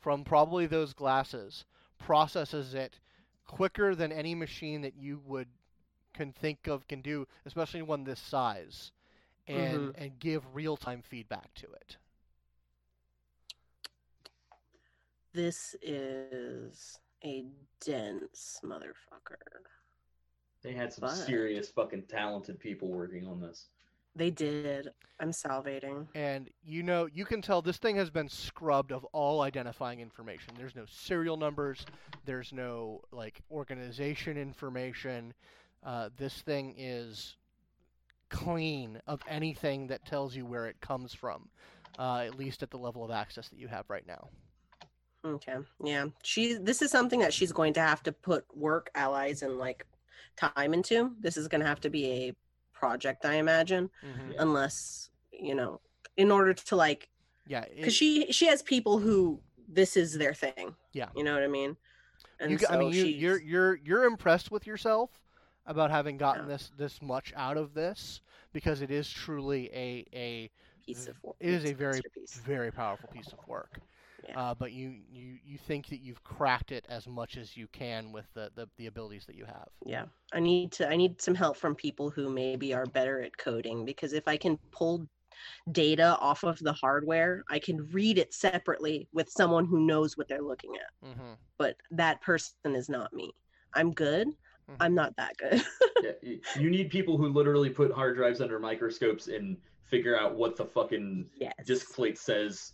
from 0.00 0.24
probably 0.24 0.66
those 0.66 0.92
glasses, 0.94 1.64
processes 1.98 2.74
it 2.74 2.98
quicker 3.46 3.94
than 3.94 4.10
any 4.10 4.34
machine 4.34 4.80
that 4.82 4.96
you 4.96 5.20
would 5.26 5.48
can 6.14 6.32
think 6.32 6.66
of 6.66 6.88
can 6.88 7.00
do, 7.00 7.26
especially 7.46 7.82
one 7.82 8.04
this 8.04 8.20
size, 8.20 8.92
and 9.46 9.94
and 9.96 10.18
give 10.18 10.42
real 10.54 10.76
time 10.76 11.02
feedback 11.02 11.52
to 11.54 11.66
it. 11.72 11.96
This 15.32 15.74
is 15.82 16.98
a 17.24 17.46
dense 17.84 18.60
motherfucker. 18.64 19.36
They 20.62 20.72
had 20.72 20.92
some 20.92 21.02
But- 21.08 21.14
serious 21.16 21.70
fucking 21.70 22.06
talented 22.06 22.60
people 22.60 22.88
working 22.88 23.26
on 23.26 23.40
this. 23.40 23.68
They 24.14 24.30
did. 24.30 24.92
I'm 25.20 25.30
salivating. 25.30 26.06
And 26.14 26.50
you 26.62 26.82
know, 26.82 27.06
you 27.06 27.24
can 27.24 27.40
tell 27.40 27.62
this 27.62 27.78
thing 27.78 27.96
has 27.96 28.10
been 28.10 28.28
scrubbed 28.28 28.92
of 28.92 29.04
all 29.06 29.40
identifying 29.40 30.00
information. 30.00 30.54
There's 30.54 30.74
no 30.76 30.84
serial 30.84 31.38
numbers. 31.38 31.86
There's 32.26 32.52
no 32.52 33.02
like 33.10 33.40
organization 33.50 34.36
information. 34.36 35.32
Uh, 35.82 36.10
this 36.16 36.42
thing 36.42 36.74
is 36.76 37.36
clean 38.32 39.00
of 39.06 39.22
anything 39.28 39.86
that 39.88 40.04
tells 40.04 40.34
you 40.34 40.44
where 40.44 40.66
it 40.66 40.80
comes 40.80 41.14
from, 41.14 41.48
uh, 41.98 42.24
at 42.26 42.36
least 42.36 42.62
at 42.64 42.70
the 42.70 42.78
level 42.78 43.04
of 43.04 43.12
access 43.12 43.48
that 43.48 43.58
you 43.58 43.68
have 43.68 43.84
right 43.88 44.06
now. 44.08 44.28
Okay. 45.24 45.56
Yeah. 45.84 46.06
She 46.24 46.54
this 46.54 46.82
is 46.82 46.90
something 46.90 47.20
that 47.20 47.32
she's 47.32 47.52
going 47.52 47.74
to 47.74 47.80
have 47.80 48.02
to 48.02 48.12
put 48.12 48.44
work 48.56 48.90
allies 48.96 49.42
and 49.42 49.56
like 49.56 49.86
time 50.36 50.74
into. 50.74 51.12
This 51.20 51.36
is 51.36 51.46
gonna 51.46 51.66
have 51.66 51.80
to 51.82 51.90
be 51.90 52.06
a 52.06 52.34
project, 52.72 53.24
I 53.24 53.34
imagine. 53.34 53.88
Mm-hmm. 54.04 54.32
Unless, 54.38 55.10
you 55.30 55.54
know, 55.54 55.80
in 56.16 56.32
order 56.32 56.52
to 56.54 56.76
like 56.76 57.08
Yeah, 57.46 57.64
because 57.76 57.94
she 57.94 58.32
she 58.32 58.46
has 58.46 58.62
people 58.62 58.98
who 58.98 59.40
this 59.68 59.96
is 59.96 60.18
their 60.18 60.34
thing. 60.34 60.74
Yeah. 60.92 61.10
You 61.14 61.22
know 61.22 61.34
what 61.34 61.44
I 61.44 61.48
mean? 61.48 61.76
And 62.40 62.50
you, 62.50 62.58
g- 62.58 62.66
I 62.66 62.72
so 62.72 62.78
mean, 62.80 62.92
you, 62.92 63.04
you're 63.04 63.40
you're 63.40 63.76
you're 63.76 64.04
impressed 64.04 64.50
with 64.50 64.66
yourself 64.66 65.10
about 65.66 65.90
having 65.90 66.16
gotten 66.18 66.44
Yeah. 66.44 66.48
this 66.48 66.70
this 66.76 67.00
much 67.02 67.32
out 67.36 67.56
of 67.56 67.74
this 67.74 68.20
because 68.52 68.80
it 68.82 68.90
is 68.90 69.10
truly 69.10 69.68
a 69.72 70.06
a 70.12 70.50
piece 70.84 71.06
of 71.08 71.22
work. 71.22 71.36
it 71.40 71.50
is 71.50 71.64
a 71.64 71.72
very 71.72 72.00
very 72.44 72.70
powerful 72.70 73.08
piece 73.12 73.32
of 73.32 73.38
work. 73.46 73.80
Yeah. 74.28 74.38
Uh, 74.40 74.54
but 74.54 74.72
you, 74.72 74.94
you 75.10 75.38
you 75.44 75.58
think 75.58 75.88
that 75.88 75.98
you've 76.00 76.22
cracked 76.22 76.70
it 76.70 76.84
as 76.88 77.08
much 77.08 77.36
as 77.36 77.56
you 77.56 77.66
can 77.68 78.12
with 78.12 78.26
the, 78.34 78.50
the, 78.54 78.68
the 78.76 78.86
abilities 78.86 79.26
that 79.26 79.34
you 79.36 79.44
have. 79.46 79.68
yeah 79.84 80.04
i 80.32 80.38
need 80.40 80.70
to 80.72 80.88
i 80.88 80.96
need 80.96 81.20
some 81.20 81.34
help 81.34 81.56
from 81.56 81.74
people 81.74 82.08
who 82.10 82.28
maybe 82.30 82.72
are 82.72 82.86
better 82.86 83.20
at 83.20 83.36
coding 83.36 83.84
because 83.84 84.12
if 84.12 84.28
i 84.28 84.36
can 84.36 84.56
pull 84.70 85.06
data 85.72 86.16
off 86.20 86.44
of 86.44 86.58
the 86.60 86.72
hardware 86.72 87.42
i 87.50 87.58
can 87.58 87.88
read 87.90 88.16
it 88.18 88.32
separately 88.32 89.08
with 89.12 89.28
someone 89.28 89.64
who 89.66 89.80
knows 89.86 90.16
what 90.16 90.28
they're 90.28 90.42
looking 90.52 90.74
at 90.76 91.08
Mm-hmm. 91.08 91.32
but 91.58 91.76
that 91.90 92.20
person 92.22 92.74
is 92.76 92.88
not 92.88 93.12
me 93.12 93.32
i'm 93.74 93.90
good 93.92 94.28
Mhm. 94.70 94.76
i'm 94.80 94.94
not 94.94 95.14
that 95.16 95.36
good 95.36 95.62
Yeah, 96.02 96.34
you 96.58 96.70
need 96.70 96.90
people 96.90 97.16
who 97.16 97.28
literally 97.28 97.70
put 97.70 97.92
hard 97.92 98.16
drives 98.16 98.40
under 98.40 98.58
microscopes 98.58 99.28
and 99.28 99.56
figure 99.84 100.18
out 100.18 100.34
what 100.34 100.56
the 100.56 100.64
fucking 100.64 101.28
yes 101.36 101.52
disk 101.66 101.94
plate 101.94 102.18
says 102.18 102.72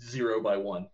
zero 0.00 0.40
by 0.40 0.56
one. 0.56 0.86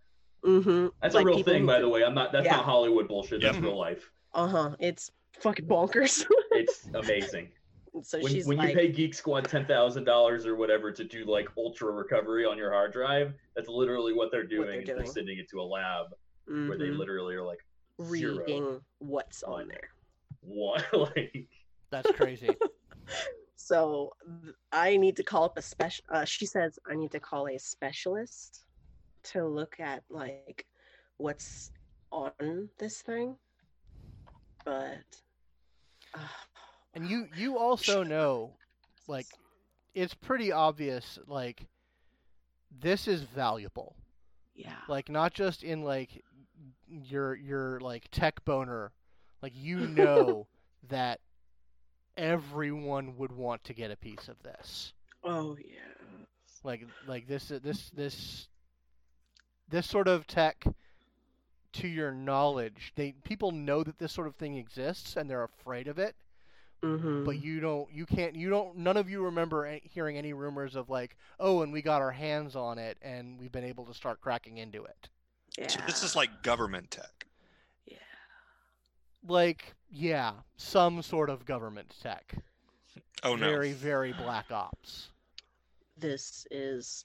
mm-hmm 0.44 0.88
That's 1.02 1.14
Like 1.14 1.24
a 1.24 1.26
real 1.26 1.42
thing, 1.42 1.62
who 1.62 1.66
by 1.66 1.76
do- 1.76 1.82
the 1.82 1.88
way. 1.88 2.04
I'm 2.04 2.14
not. 2.14 2.30
That's 2.32 2.44
Yeah. 2.46 2.56
not 2.56 2.64
Hollywood 2.64 3.08
bullshit. 3.08 3.42
That's 3.42 3.56
Yep. 3.56 3.64
real 3.64 3.76
life. 3.78 4.10
uh-huh 4.34 4.76
it's 4.78 5.10
fucking 5.40 5.66
bonkers. 5.66 6.24
It's 6.52 6.86
amazing. 6.94 7.52
So 8.02 8.18
when 8.20 8.32
she's 8.32 8.46
when 8.46 8.58
like, 8.58 8.70
you 8.70 8.74
pay 8.74 8.88
Geek 8.92 9.14
Squad 9.14 9.44
ten 9.48 9.64
thousand 9.66 10.04
dollars 10.04 10.46
or 10.46 10.56
whatever 10.56 10.90
to 10.92 11.04
do 11.04 11.24
like 11.24 11.48
ultra 11.58 11.90
recovery 11.90 12.44
on 12.46 12.56
your 12.56 12.70
hard 12.72 12.92
drive, 12.92 13.34
that's 13.56 13.68
literally 13.68 14.12
what 14.14 14.30
they're 14.30 14.46
doing. 14.46 14.84
they're 14.84 14.96
is 14.96 15.04
They're 15.04 15.06
sending 15.06 15.38
it 15.38 15.48
to 15.50 15.60
a 15.60 15.62
lab 15.64 16.06
where 16.46 16.78
they 16.78 16.86
mhm, 16.88 16.98
literally 16.98 17.34
are 17.34 17.42
like 17.44 17.58
zero, 18.02 18.36
reading 18.38 18.80
what's 19.00 19.42
on 19.42 19.68
there. 19.68 19.88
One, 20.40 20.82
like 20.92 21.48
That's 21.90 22.10
crazy. 22.12 22.50
So 23.60 24.14
I 24.72 24.96
need 24.96 25.16
to 25.16 25.22
call 25.22 25.44
up 25.44 25.58
a 25.58 25.62
special. 25.62 26.02
Uh, 26.10 26.24
she 26.24 26.46
says 26.46 26.78
I 26.90 26.94
need 26.94 27.10
to 27.10 27.20
call 27.20 27.48
a 27.48 27.58
specialist 27.58 28.64
to 29.24 29.46
look 29.46 29.78
at 29.78 30.04
like 30.08 30.64
what's 31.18 31.70
on 32.10 32.70
this 32.78 33.02
thing. 33.02 33.36
But 34.64 35.04
uh, 36.14 36.18
and 36.94 37.10
you 37.10 37.26
you 37.36 37.58
also 37.58 38.02
know 38.02 38.52
like 39.06 39.26
it's 39.94 40.14
pretty 40.14 40.50
obvious 40.50 41.18
like 41.26 41.66
this 42.80 43.06
is 43.06 43.22
valuable 43.22 43.96
yeah, 44.58 44.74
like 44.88 45.08
not 45.08 45.34
just 45.34 45.62
in 45.62 45.82
like 45.82 46.24
your 46.88 47.34
your 47.36 47.80
like 47.80 48.08
tech 48.10 48.44
boner 48.44 48.92
like 49.42 49.52
you 49.54 49.78
know 49.86 50.46
that 50.88 51.20
everyone 52.16 53.16
would 53.16 53.32
want 53.32 53.62
to 53.64 53.74
get 53.74 53.90
a 53.90 53.96
piece 53.96 54.28
of 54.28 54.42
this. 54.42 54.92
Oh 55.24 55.56
yeah, 55.58 56.24
like 56.64 56.86
like 57.06 57.26
this 57.26 57.48
this 57.62 57.90
this 57.90 58.48
this 59.68 59.86
sort 59.86 60.08
of 60.08 60.26
tech 60.26 60.64
to 61.70 61.86
your 61.86 62.10
knowledge 62.10 62.92
they 62.96 63.12
people 63.24 63.52
know 63.52 63.84
that 63.84 63.98
this 63.98 64.10
sort 64.10 64.26
of 64.26 64.34
thing 64.36 64.56
exists 64.56 65.16
and 65.16 65.28
they're 65.28 65.44
afraid 65.44 65.86
of 65.88 65.98
it. 65.98 66.14
Mm-hmm. 66.82 67.24
but 67.24 67.42
you 67.42 67.58
don't 67.58 67.92
you 67.92 68.06
can't 68.06 68.36
you 68.36 68.48
don't 68.50 68.76
none 68.76 68.96
of 68.96 69.10
you 69.10 69.24
remember 69.24 69.66
a- 69.66 69.82
hearing 69.84 70.16
any 70.16 70.32
rumors 70.32 70.76
of 70.76 70.88
like 70.88 71.16
oh 71.40 71.62
and 71.62 71.72
we 71.72 71.82
got 71.82 72.00
our 72.00 72.12
hands 72.12 72.54
on 72.54 72.78
it 72.78 72.96
and 73.02 73.36
we've 73.40 73.50
been 73.50 73.64
able 73.64 73.84
to 73.86 73.92
start 73.94 74.20
cracking 74.20 74.58
into 74.58 74.84
it. 74.84 75.08
Yeah, 75.58 75.66
So 75.66 75.80
this 75.88 76.04
is 76.04 76.14
like 76.14 76.42
government 76.44 76.92
tech. 76.92 77.26
Yeah. 79.26 79.32
like 79.32 79.74
yeah 79.90 80.32
some 80.56 81.02
sort 81.02 81.30
of 81.30 81.44
government 81.44 81.94
tech 82.02 82.34
Oh 83.22 83.34
no. 83.34 83.50
very 83.50 83.72
very 83.72 84.12
black 84.12 84.50
ops 84.50 85.08
this 85.96 86.46
is 86.50 87.04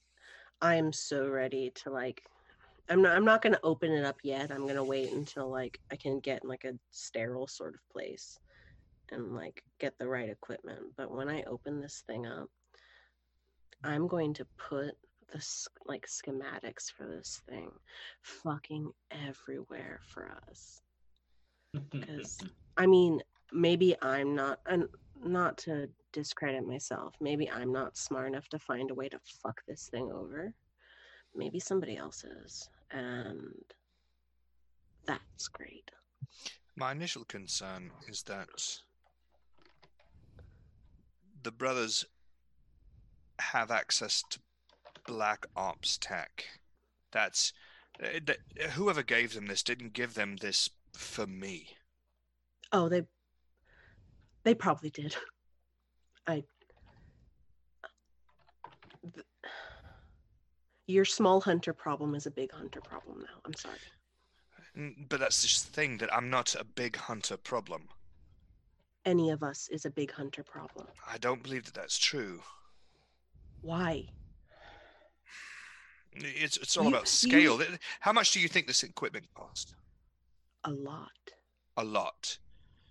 i 0.62 0.76
am 0.76 0.94
so 0.94 1.28
ready 1.28 1.72
to 1.76 1.90
like 1.90 2.24
i'm 2.90 3.02
not 3.02 3.16
i'm 3.16 3.26
not 3.26 3.42
going 3.42 3.54
to 3.54 3.60
open 3.64 3.92
it 3.92 4.06
up 4.06 4.18
yet 4.24 4.52
i'm 4.52 4.64
going 4.64 4.76
to 4.76 4.84
wait 4.84 5.12
until 5.12 5.50
like 5.50 5.80
i 5.92 5.96
can 5.96 6.20
get 6.20 6.44
in 6.44 6.50
like 6.50 6.66
a 6.66 6.74
sterile 6.92 7.48
sort 7.48 7.74
of 7.74 7.90
place 7.90 8.38
and 9.12 9.34
like 9.36 9.64
get 9.80 9.98
the 9.98 10.08
right 10.08 10.30
equipment 10.30 10.80
but 10.96 11.12
when 11.14 11.30
i 11.30 11.42
open 11.44 11.82
this 11.82 12.04
thing 12.06 12.28
up 12.28 12.50
i'm 13.84 14.08
going 14.08 14.34
to 14.34 14.46
put 14.58 14.96
the 15.32 15.44
like 15.88 16.06
schematics 16.06 16.92
for 16.92 17.08
this 17.08 17.42
thing 17.50 17.72
fucking 18.22 18.92
everywhere 19.28 20.00
for 20.06 20.30
us 20.48 20.83
because 21.92 22.40
I 22.78 22.86
mean, 22.86 23.22
maybe 23.52 23.96
I'm 24.02 24.36
not, 24.36 24.60
and 24.66 24.88
not 25.24 25.58
to 25.60 25.90
discredit 26.12 26.68
myself, 26.68 27.16
maybe 27.22 27.50
I'm 27.50 27.72
not 27.72 27.98
smart 27.98 28.28
enough 28.28 28.48
to 28.50 28.60
find 28.60 28.92
a 28.92 28.96
way 28.96 29.10
to 29.10 29.20
fuck 29.42 29.62
this 29.68 29.88
thing 29.90 30.12
over. 30.12 30.54
Maybe 31.36 31.60
somebody 31.60 31.98
else 31.98 32.24
is, 32.24 32.70
and 32.92 33.54
that's 35.06 35.48
great. 35.48 35.90
My 36.76 36.92
initial 36.92 37.26
concern 37.26 37.92
is 38.08 38.24
that 38.24 38.50
the 41.42 41.52
brothers 41.52 42.06
have 43.40 43.72
access 43.72 44.24
to 44.30 44.40
black 45.08 45.46
ops 45.56 45.98
tech. 45.98 46.46
That's 47.12 47.54
uh, 48.04 48.20
that, 48.26 48.40
whoever 48.72 49.04
gave 49.04 49.34
them 49.34 49.48
this 49.48 49.64
didn't 49.64 49.94
give 49.94 50.14
them 50.14 50.38
this 50.38 50.70
for 50.94 51.28
me. 51.28 51.68
Oh, 52.72 52.90
they, 52.90 53.04
they 54.44 54.56
probably 54.56 54.90
did. 54.90 55.16
I. 56.28 56.44
th- 59.14 59.26
Your 60.88 61.06
small 61.06 61.42
hunter 61.42 61.74
problem 61.74 62.16
is 62.16 62.26
a 62.26 62.32
big 62.32 62.52
hunter 62.52 62.82
problem 62.82 63.20
now. 63.20 63.40
I'm 63.46 63.54
sorry. 63.54 63.78
But 65.10 65.20
that's 65.20 65.44
just 65.44 65.68
the 65.68 65.74
thing 65.74 65.98
that 66.00 66.14
I'm 66.14 66.30
not 66.30 66.56
a 66.56 66.64
big 66.64 66.96
hunter 66.96 67.38
problem. 67.38 67.90
Any 69.06 69.30
of 69.30 69.44
us 69.44 69.68
is 69.72 69.86
a 69.86 69.90
big 69.92 70.12
hunter 70.12 70.44
problem. 70.44 70.88
I 71.08 71.18
don't 71.18 71.44
believe 71.44 71.66
that 71.66 71.74
that's 71.74 71.98
true. 71.98 72.42
Why? 73.62 74.06
It's 76.16 76.58
it's 76.58 76.78
all 76.78 76.86
You- 76.86 76.90
about 76.92 77.08
scale. 77.08 77.58
Th- 77.58 77.80
How 78.00 78.14
much 78.14 78.32
do 78.32 78.40
you 78.40 78.48
think 78.48 78.68
this 78.68 78.84
equipment 78.84 79.26
cost? 79.36 79.76
A 80.66 80.72
lot. 80.72 81.12
A 81.78 81.84
lot. 81.84 82.38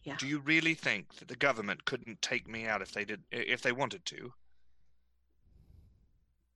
Yeah. 0.05 0.17
Do 0.19 0.27
you 0.27 0.41
really 0.41 0.75
think 0.75 1.15
that 1.17 1.29
the 1.29 1.37
government 1.37 1.85
couldn't 1.85 2.21
take 2.23 2.49
me 2.49 2.67
out 2.67 2.83
if 2.83 2.93
they 2.93 3.05
did 3.05 3.23
if 3.31 3.63
they 3.63 3.73
wanted 3.73 4.05
to? 4.07 4.33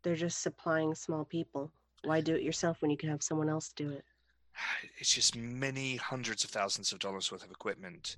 They're 0.02 0.16
just 0.16 0.43
supplying 0.43 0.94
small 0.94 1.24
people. 1.24 1.70
Why 2.05 2.20
do 2.20 2.34
it 2.34 2.43
yourself 2.43 2.82
when 2.82 2.90
you 2.90 2.97
can 2.97 3.09
have 3.10 3.22
someone 3.22 3.48
else 3.48 3.72
do 3.74 3.90
it? 3.90 4.05
It's 4.98 5.14
just 5.14 5.36
many 5.36 5.97
hundreds 5.97 6.44
of 6.44 6.51
thousands 6.51 6.93
of 6.93 6.98
dollars 6.98 7.30
worth 7.30 7.44
of 7.44 7.51
equipment. 7.51 8.16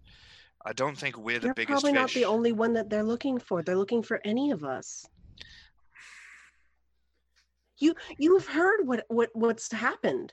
I 0.65 0.73
don't 0.73 0.97
think 0.97 1.17
we're 1.17 1.39
the 1.39 1.41
biggest. 1.41 1.45
You're 1.45 1.55
biggest 1.55 1.83
probably 1.83 1.93
not 1.93 2.11
fish. 2.11 2.23
the 2.23 2.25
only 2.25 2.53
one 2.53 2.73
that 2.75 2.91
they're 2.91 3.05
looking 3.05 3.39
for. 3.39 3.63
They're 3.63 3.77
looking 3.77 4.03
for 4.03 4.21
any 4.25 4.51
of 4.51 4.65
us. 4.65 5.07
You 7.79 7.95
you've 8.19 8.47
heard 8.47 8.87
what 8.87 9.05
what 9.09 9.31
what's 9.35 9.71
happened. 9.71 10.33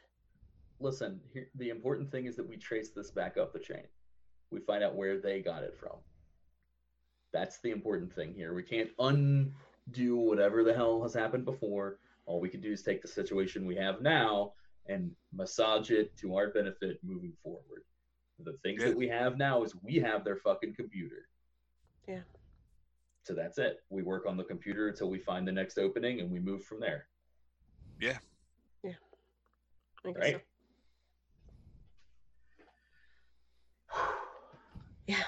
Listen, 0.80 1.20
here, 1.34 1.48
the 1.56 1.70
important 1.70 2.12
thing 2.12 2.26
is 2.26 2.36
that 2.36 2.48
we 2.48 2.58
trace 2.58 2.90
this 2.90 3.12
back 3.12 3.38
up 3.38 3.54
the 3.54 3.60
chain. 3.60 3.84
We 4.52 4.60
find 4.60 4.84
out 4.84 4.96
where 4.96 5.20
they 5.20 5.42
got 5.42 5.64
it 5.64 5.76
from. 5.80 5.98
That's 7.34 7.60
the 7.62 7.72
important 7.72 8.14
thing 8.14 8.34
here. 8.34 8.54
We 8.54 8.64
can't 8.64 8.90
undo 9.00 10.18
whatever 10.18 10.64
the 10.64 10.74
hell 10.74 11.02
has 11.04 11.14
happened 11.14 11.46
before. 11.46 12.00
All 12.26 12.40
we 12.40 12.50
can 12.50 12.62
do 12.62 12.72
is 12.72 12.82
take 12.82 13.02
the 13.02 13.08
situation 13.08 13.66
we 13.66 13.76
have 13.76 14.02
now 14.02 14.54
and 14.88 15.12
massage 15.34 15.92
it 15.92 16.16
to 16.18 16.36
our 16.36 16.50
benefit 16.52 17.00
moving 17.04 17.34
forward. 17.44 17.84
The 18.40 18.54
things 18.58 18.82
Yeah. 18.82 18.90
that 18.90 18.98
we 18.98 19.08
have 19.08 19.38
now 19.38 19.64
is 19.64 19.76
we 19.82 19.96
have 19.96 20.24
their 20.24 20.36
fucking 20.38 20.76
computer. 20.76 21.28
Yeah. 22.08 22.24
So 23.24 23.34
that's 23.34 23.58
it. 23.58 23.84
We 23.90 24.04
work 24.04 24.26
on 24.26 24.38
the 24.38 24.44
computer 24.44 24.90
until 24.90 25.10
we 25.10 25.20
find 25.20 25.48
the 25.48 25.52
next 25.52 25.78
opening 25.78 26.20
and 26.20 26.30
we 26.30 26.40
move 26.40 26.64
from 26.66 26.80
there. 26.80 27.08
I 28.02 28.02
guess 28.02 28.20
Right? 30.04 30.36
so. 30.36 30.42
Yeah. 35.08 35.24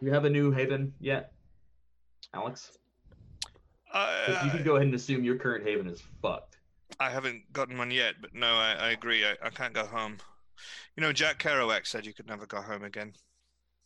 You 0.00 0.12
have 0.12 0.24
a 0.24 0.30
new 0.30 0.50
haven 0.50 0.92
yet, 1.00 1.32
Alex? 2.34 2.76
'Cause 3.92 4.44
you 4.44 4.50
can 4.50 4.62
go 4.62 4.76
ahead 4.76 4.86
and 4.86 4.94
assume 4.94 5.24
your 5.24 5.36
current 5.36 5.66
haven 5.66 5.88
is 5.88 6.00
fucked. 6.22 6.58
I 7.00 7.10
haven't 7.10 7.52
gotten 7.52 7.76
one 7.78 7.90
yet, 7.90 8.16
but 8.20 8.34
no, 8.34 8.54
I, 8.54 8.72
I 8.74 8.90
agree. 8.90 9.24
I, 9.24 9.34
I 9.42 9.50
can't 9.50 9.72
go 9.74 9.86
home. 9.86 10.18
You 10.96 11.00
know, 11.00 11.12
Jack 11.12 11.38
Kerouac 11.38 11.86
said 11.86 12.04
you 12.06 12.12
could 12.12 12.26
never 12.26 12.46
go 12.46 12.60
home 12.60 12.84
again. 12.84 13.14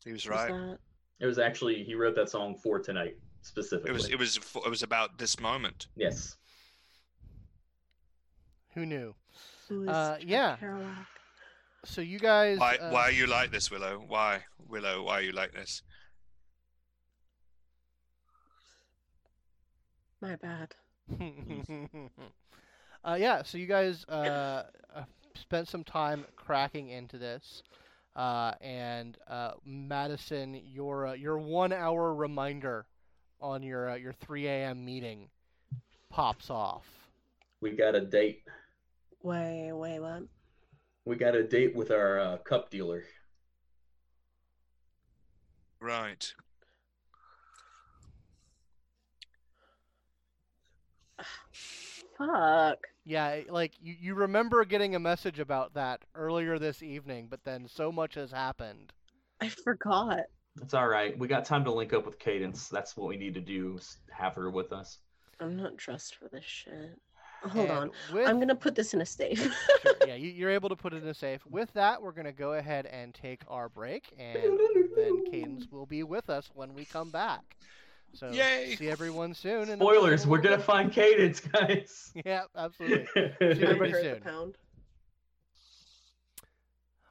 He 0.04 0.12
was 0.12 0.26
Was 0.26 0.30
right. 0.30 0.48
that- 0.48 0.78
It 1.20 1.26
was 1.26 1.38
actually 1.38 1.84
he 1.84 1.94
wrote 1.94 2.14
that 2.16 2.28
song 2.28 2.56
for 2.56 2.78
tonight 2.80 3.16
specifically. 3.42 3.90
It 3.90 3.94
was 3.94 4.08
it 4.10 4.18
was 4.18 4.36
it 4.66 4.68
was 4.70 4.82
about 4.82 5.16
this 5.18 5.38
moment. 5.40 5.86
yes. 5.96 6.36
who 8.74 8.84
knew 8.84 9.14
who 9.68 9.84
is 9.84 9.88
Uh, 9.88 10.16
Jack 10.18 10.28
yeah. 10.28 10.56
Kerouac? 10.60 11.06
So 11.84 12.00
you 12.00 12.18
guys 12.18 12.58
Why 12.58 12.76
uh, 12.76 12.90
why 12.90 13.02
are 13.02 13.12
you 13.12 13.26
like 13.26 13.50
this, 13.50 13.70
Willow? 13.70 14.02
Why 14.06 14.40
Willow? 14.68 15.02
Why 15.04 15.18
are 15.18 15.22
you 15.22 15.32
like 15.32 15.52
this? 15.52 15.82
My 20.20 20.36
bad. 20.36 20.74
uh, 23.04 23.16
yeah, 23.18 23.42
so 23.42 23.58
you 23.58 23.66
guys 23.66 24.06
uh, 24.08 24.64
uh, 24.94 25.02
spent 25.34 25.68
some 25.68 25.84
time 25.84 26.24
cracking 26.34 26.88
into 26.88 27.18
this, 27.18 27.62
uh, 28.16 28.52
and 28.60 29.18
uh, 29.28 29.52
Madison, 29.66 30.60
your 30.64 31.08
uh, 31.08 31.12
your 31.12 31.38
one 31.38 31.72
hour 31.72 32.14
reminder 32.14 32.86
on 33.40 33.62
your 33.62 33.90
uh, 33.90 33.96
your 33.96 34.12
3 34.12 34.46
a.m. 34.46 34.84
meeting 34.84 35.28
pops 36.08 36.48
off. 36.48 36.86
We 37.60 37.72
got 37.72 37.94
a 37.94 38.00
date. 38.00 38.42
Wait, 39.22 39.72
wait, 39.72 40.00
what? 40.00 40.22
We 41.04 41.16
got 41.16 41.34
a 41.34 41.42
date 41.42 41.76
with 41.76 41.90
our 41.90 42.18
uh, 42.18 42.36
cup 42.38 42.70
dealer. 42.70 43.04
Right. 45.80 46.32
Fuck. 52.16 52.78
Yeah, 53.04 53.40
like 53.50 53.72
you, 53.82 53.94
you 54.00 54.14
remember 54.14 54.64
getting 54.64 54.94
a 54.94 55.00
message 55.00 55.38
about 55.40 55.74
that 55.74 56.02
earlier 56.14 56.58
this 56.58 56.82
evening, 56.82 57.26
but 57.28 57.44
then 57.44 57.68
so 57.68 57.92
much 57.92 58.14
has 58.14 58.30
happened. 58.30 58.92
I 59.40 59.48
forgot. 59.48 60.20
It's 60.62 60.72
all 60.72 60.88
right. 60.88 61.18
We 61.18 61.28
got 61.28 61.44
time 61.44 61.64
to 61.64 61.72
link 61.72 61.92
up 61.92 62.06
with 62.06 62.18
Cadence. 62.18 62.68
That's 62.68 62.96
what 62.96 63.08
we 63.08 63.16
need 63.16 63.34
to 63.34 63.40
do. 63.40 63.78
Have 64.10 64.36
her 64.36 64.50
with 64.50 64.72
us. 64.72 65.00
I'm 65.40 65.56
not 65.56 65.76
dressed 65.76 66.16
for 66.16 66.28
this 66.32 66.44
shit. 66.44 66.98
Hold 67.50 67.70
And 67.70 67.78
on. 67.78 67.90
With, 68.12 68.28
I'm 68.28 68.38
gonna 68.38 68.54
put 68.54 68.74
this 68.74 68.94
in 68.94 69.00
a 69.00 69.06
safe. 69.06 69.38
Sure, 69.38 69.52
yeah, 70.06 70.14
you, 70.14 70.30
you're 70.30 70.50
able 70.50 70.68
to 70.68 70.76
put 70.76 70.92
it 70.92 71.02
in 71.02 71.08
a 71.08 71.14
safe. 71.14 71.44
With 71.46 71.72
that, 71.74 72.00
we're 72.02 72.12
going 72.12 72.26
to 72.26 72.32
go 72.32 72.54
ahead 72.54 72.86
and 72.86 73.14
take 73.14 73.42
our 73.48 73.68
break, 73.68 74.12
and 74.18 74.58
then 74.96 75.24
Cadence 75.30 75.66
will 75.70 75.86
be 75.86 76.02
with 76.02 76.30
us 76.30 76.50
when 76.54 76.74
we 76.74 76.84
come 76.84 77.10
back. 77.10 77.56
So 78.14 78.30
Yay! 78.30 78.76
see 78.76 78.88
everyone 78.88 79.34
soon. 79.34 79.68
in 79.68 79.78
Spoilers. 79.78 80.26
We're 80.26 80.38
gonna 80.38 80.58
find 80.58 80.92
Cadence, 80.92 81.40
guys. 81.40 82.12
Yeah, 82.24 82.42
absolutely. 82.56 83.06
See 83.54 83.62
everybody 83.64 83.92
soon. 83.92 84.54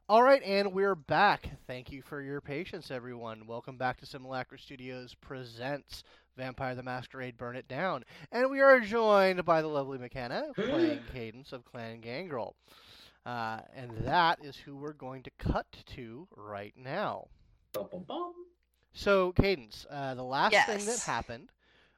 All 0.10 0.22
right, 0.22 0.43
and 0.43 0.73
we're 0.73 0.95
back. 0.95 1.49
Thank 1.65 1.91
you 1.91 2.01
for 2.01 2.22
your 2.22 2.41
patience, 2.41 2.91
everyone. 2.91 3.47
Welcome 3.47 3.77
back 3.77 3.99
to 3.99 4.05
Simulacra 4.05 4.60
Studios 4.60 5.15
presents 5.15 6.03
Vampire 6.38 6.76
the 6.76 6.84
Masquerade 6.84 7.38
Burn 7.38 7.55
It 7.55 7.68
Down. 7.68 8.03
And 8.31 8.49
we 8.49 8.60
are 8.61 8.80
joined 8.80 9.43
by 9.45 9.61
the 9.61 9.68
lovely 9.68 9.97
McKenna 9.97 10.47
playing 10.55 10.99
Cadence 11.11 11.51
of 11.53 11.65
Clan 11.65 12.01
Gangrel. 12.01 12.55
Uh, 13.26 13.61
and 13.76 13.91
that 14.05 14.43
is 14.43 14.57
who 14.57 14.76
we're 14.76 14.93
going 14.93 15.23
to 15.23 15.31
cut 15.38 15.65
to 15.95 16.27
right 16.35 16.73
now. 16.76 17.27
Bum, 17.73 17.88
bum, 17.91 18.03
bum. 18.07 18.34
So, 18.93 19.31
Cadence, 19.31 19.85
uh, 19.89 20.14
the 20.15 20.23
last 20.23 20.53
thing 20.68 20.85
that 20.85 20.99
happened 20.99 21.49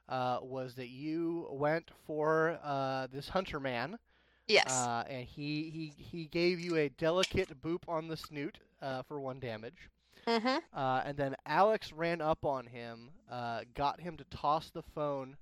uh, 0.08 0.38
was 0.40 0.74
that 0.74 0.88
you 0.88 1.46
went 1.50 1.90
for 2.06 2.58
uh, 2.62 3.08
this 3.12 3.28
hunter 3.28 3.60
man, 3.60 3.98
Yes. 4.46 4.70
uh, 4.70 5.02
and 5.10 5.26
he, 5.26 5.68
he 5.70 5.92
he 6.02 6.26
gave 6.26 6.60
you 6.60 6.76
a 6.76 6.88
delicate 6.88 7.60
boop 7.60 7.80
on 7.88 8.06
the 8.08 8.16
snoot 8.16 8.58
uh, 8.80 9.02
for 9.02 9.20
one 9.20 9.40
damage. 9.40 9.90
Mm-hmm. 10.26 10.56
Uh, 10.74 11.02
and 11.04 11.16
then 11.16 11.34
Alex 11.46 11.92
ran 11.92 12.20
up 12.20 12.44
on 12.44 12.66
him, 12.66 13.10
uh, 13.30 13.60
got 13.74 14.00
him 14.00 14.16
to 14.16 14.24
toss 14.24 14.70
the 14.70 14.82
phone 14.94 15.36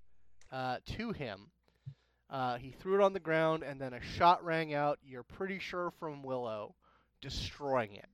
uh, 0.53 0.79
to 0.97 1.13
him. 1.13 1.51
Uh, 2.31 2.57
he 2.57 2.71
threw 2.71 2.95
it 2.95 3.05
on 3.05 3.13
the 3.13 3.21
ground, 3.21 3.63
and 3.63 3.81
then 3.81 3.93
a 3.93 4.01
shot 4.01 4.45
rang 4.45 4.75
out. 4.75 4.99
You're 5.05 5.23
pretty 5.23 5.59
sure 5.59 5.93
from 6.01 6.23
Willow, 6.23 6.75
destroying 7.21 7.95
it. 7.95 8.09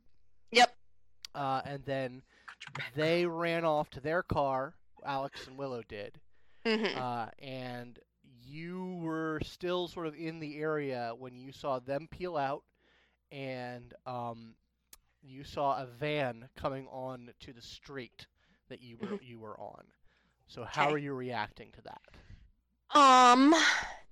Yep. 0.53 0.75
Uh, 1.35 1.63
and 1.65 1.85
then 1.85 2.23
they 2.95 3.25
ran 3.27 3.65
off 3.65 3.89
to 3.91 4.01
their 4.01 4.23
car. 4.23 4.75
Alex 5.07 5.47
and 5.47 5.57
Willow 5.57 5.83
did, 5.89 6.19
Mm-hmm. 6.67 6.99
uh, 7.01 7.27
and 7.39 7.99
you 8.47 8.99
were 9.03 9.41
still 9.45 9.89
sort 9.89 10.07
of 10.07 10.15
in 10.15 10.41
the 10.41 10.59
area 10.59 11.13
when 11.19 11.39
you 11.39 11.53
saw 11.53 11.79
them 11.79 12.07
peel 12.11 12.37
out, 12.37 12.65
and 13.33 13.95
um, 14.07 14.55
you 15.23 15.45
saw 15.45 15.83
a 15.83 15.87
van 15.87 16.49
coming 16.57 16.87
on 16.89 17.31
to 17.41 17.53
the 17.53 17.63
street 17.63 18.27
that 18.69 18.81
you 18.83 18.97
were 18.99 19.17
you 19.21 19.39
were 19.39 19.59
on. 19.59 19.85
So 20.47 20.65
how 20.65 20.87
Okay. 20.87 20.93
are 20.93 20.99
you 20.99 21.15
reacting 21.15 21.71
to 21.73 21.83
that? 21.83 22.01
Um, 22.95 23.55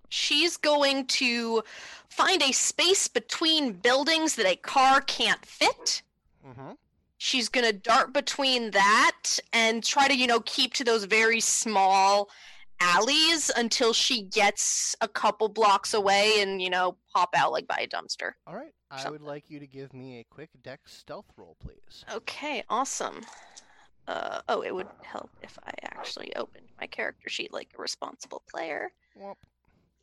she's 0.08 0.56
going 0.56 1.06
to 1.06 1.62
find 2.08 2.42
a 2.42 2.52
space 2.52 3.08
between 3.08 3.72
buildings 3.72 4.36
that 4.36 4.46
a 4.46 4.56
car 4.56 5.00
can't 5.00 5.44
fit. 5.44 6.02
Mm-hmm. 6.46 6.72
She's 7.18 7.48
gonna 7.48 7.72
dart 7.72 8.12
between 8.12 8.70
that 8.72 9.38
and 9.52 9.82
try 9.84 10.08
to, 10.08 10.14
you 10.16 10.26
know, 10.26 10.40
keep 10.40 10.74
to 10.74 10.84
those 10.84 11.04
very 11.04 11.40
small 11.40 12.30
alleys 12.80 13.50
until 13.56 13.92
she 13.92 14.22
gets 14.22 14.94
a 15.00 15.08
couple 15.08 15.48
blocks 15.48 15.94
away 15.94 16.40
and, 16.40 16.60
you 16.62 16.70
know, 16.70 16.96
pop 17.12 17.30
out 17.36 17.52
like 17.52 17.66
by 17.66 17.78
a 17.78 17.88
dumpster. 17.88 18.32
All 18.46 18.54
right, 18.54 18.72
I 18.90 19.10
would 19.10 19.22
like 19.22 19.50
you 19.50 19.60
to 19.60 19.66
give 19.66 19.92
me 19.92 20.20
a 20.20 20.24
quick 20.24 20.50
dex 20.62 20.94
stealth 20.94 21.26
roll, 21.36 21.56
please. 21.60 22.04
Okay, 22.12 22.62
awesome. 22.68 23.22
Uh, 24.06 24.40
oh, 24.48 24.62
it 24.62 24.74
would 24.74 24.88
help 25.02 25.30
if 25.42 25.58
I 25.66 25.72
actually 25.84 26.34
opened 26.34 26.68
my 26.80 26.86
character 26.86 27.28
sheet 27.28 27.52
like 27.52 27.68
a 27.78 27.82
responsible 27.82 28.42
player. 28.50 28.90
Womp. 29.20 29.34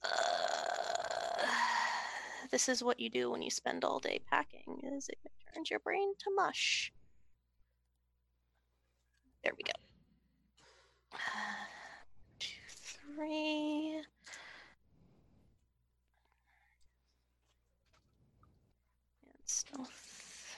Uh, 0.04 1.48
this 2.52 2.70
is 2.70 2.84
what 2.84 3.00
you 3.00 3.10
do 3.10 3.32
when 3.32 3.42
you 3.42 3.50
spend 3.50 3.84
all 3.84 4.00
day 4.00 4.20
packing 4.30 4.80
is 4.96 5.10
it 5.10 5.18
turns 5.54 5.70
your 5.70 5.80
brain 5.80 6.14
to 6.20 6.32
mush 6.36 6.92
there 9.44 9.54
we 9.58 9.64
go 9.64 11.18
three 13.16 14.02
and 19.26 19.34
stealth 19.46 20.58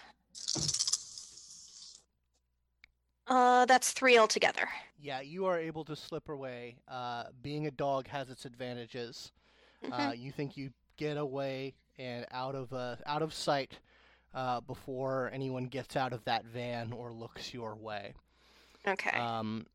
uh 3.27 3.65
that's 3.65 3.91
three 3.91 4.17
altogether 4.17 4.69
Yeah, 4.99 5.21
you 5.21 5.45
are 5.45 5.59
able 5.59 5.83
to 5.85 5.95
slip 5.95 6.29
away. 6.29 6.77
Uh, 6.87 7.25
being 7.41 7.67
a 7.67 7.71
dog 7.71 8.07
has 8.07 8.29
its 8.29 8.45
advantages. 8.45 9.31
Mhm. 9.81 9.91
Uh, 9.91 10.13
you 10.15 10.31
think 10.31 10.57
you 10.57 10.71
get 10.97 11.17
away 11.17 11.75
and 11.97 12.25
out 12.31 12.55
of 12.55 12.73
uh, 12.73 12.97
out 13.05 13.21
of 13.21 13.33
sight 13.33 13.79
uh, 14.33 14.61
before 14.61 15.29
anyone 15.33 15.65
gets 15.67 15.95
out 15.95 16.13
of 16.13 16.23
that 16.25 16.45
van 16.45 16.91
or 16.93 17.13
looks 17.13 17.53
your 17.53 17.75
way. 17.75 18.13
okay 18.87 19.21
Um, 19.21 19.67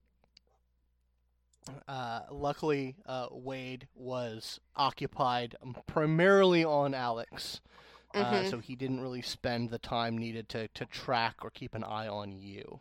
uh, 1.89 2.23
luckily, 2.31 2.97
uh, 3.07 3.29
Wade 3.31 3.87
was 3.95 4.61
occupied 4.77 5.57
primarily 5.87 6.65
on 6.65 6.95
Alex, 6.95 7.61
uh, 8.15 8.25
Mhm. 8.25 8.51
so 8.51 8.59
he 8.59 8.75
didn't 8.77 9.01
really 9.01 9.23
spend 9.23 9.71
the 9.71 9.79
time 9.79 10.19
needed 10.19 10.49
to, 10.51 10.69
to 10.69 10.87
track 10.87 11.37
or 11.43 11.51
keep 11.51 11.75
an 11.75 11.85
eye 11.85 12.09
on 12.09 12.33
you. 12.33 12.81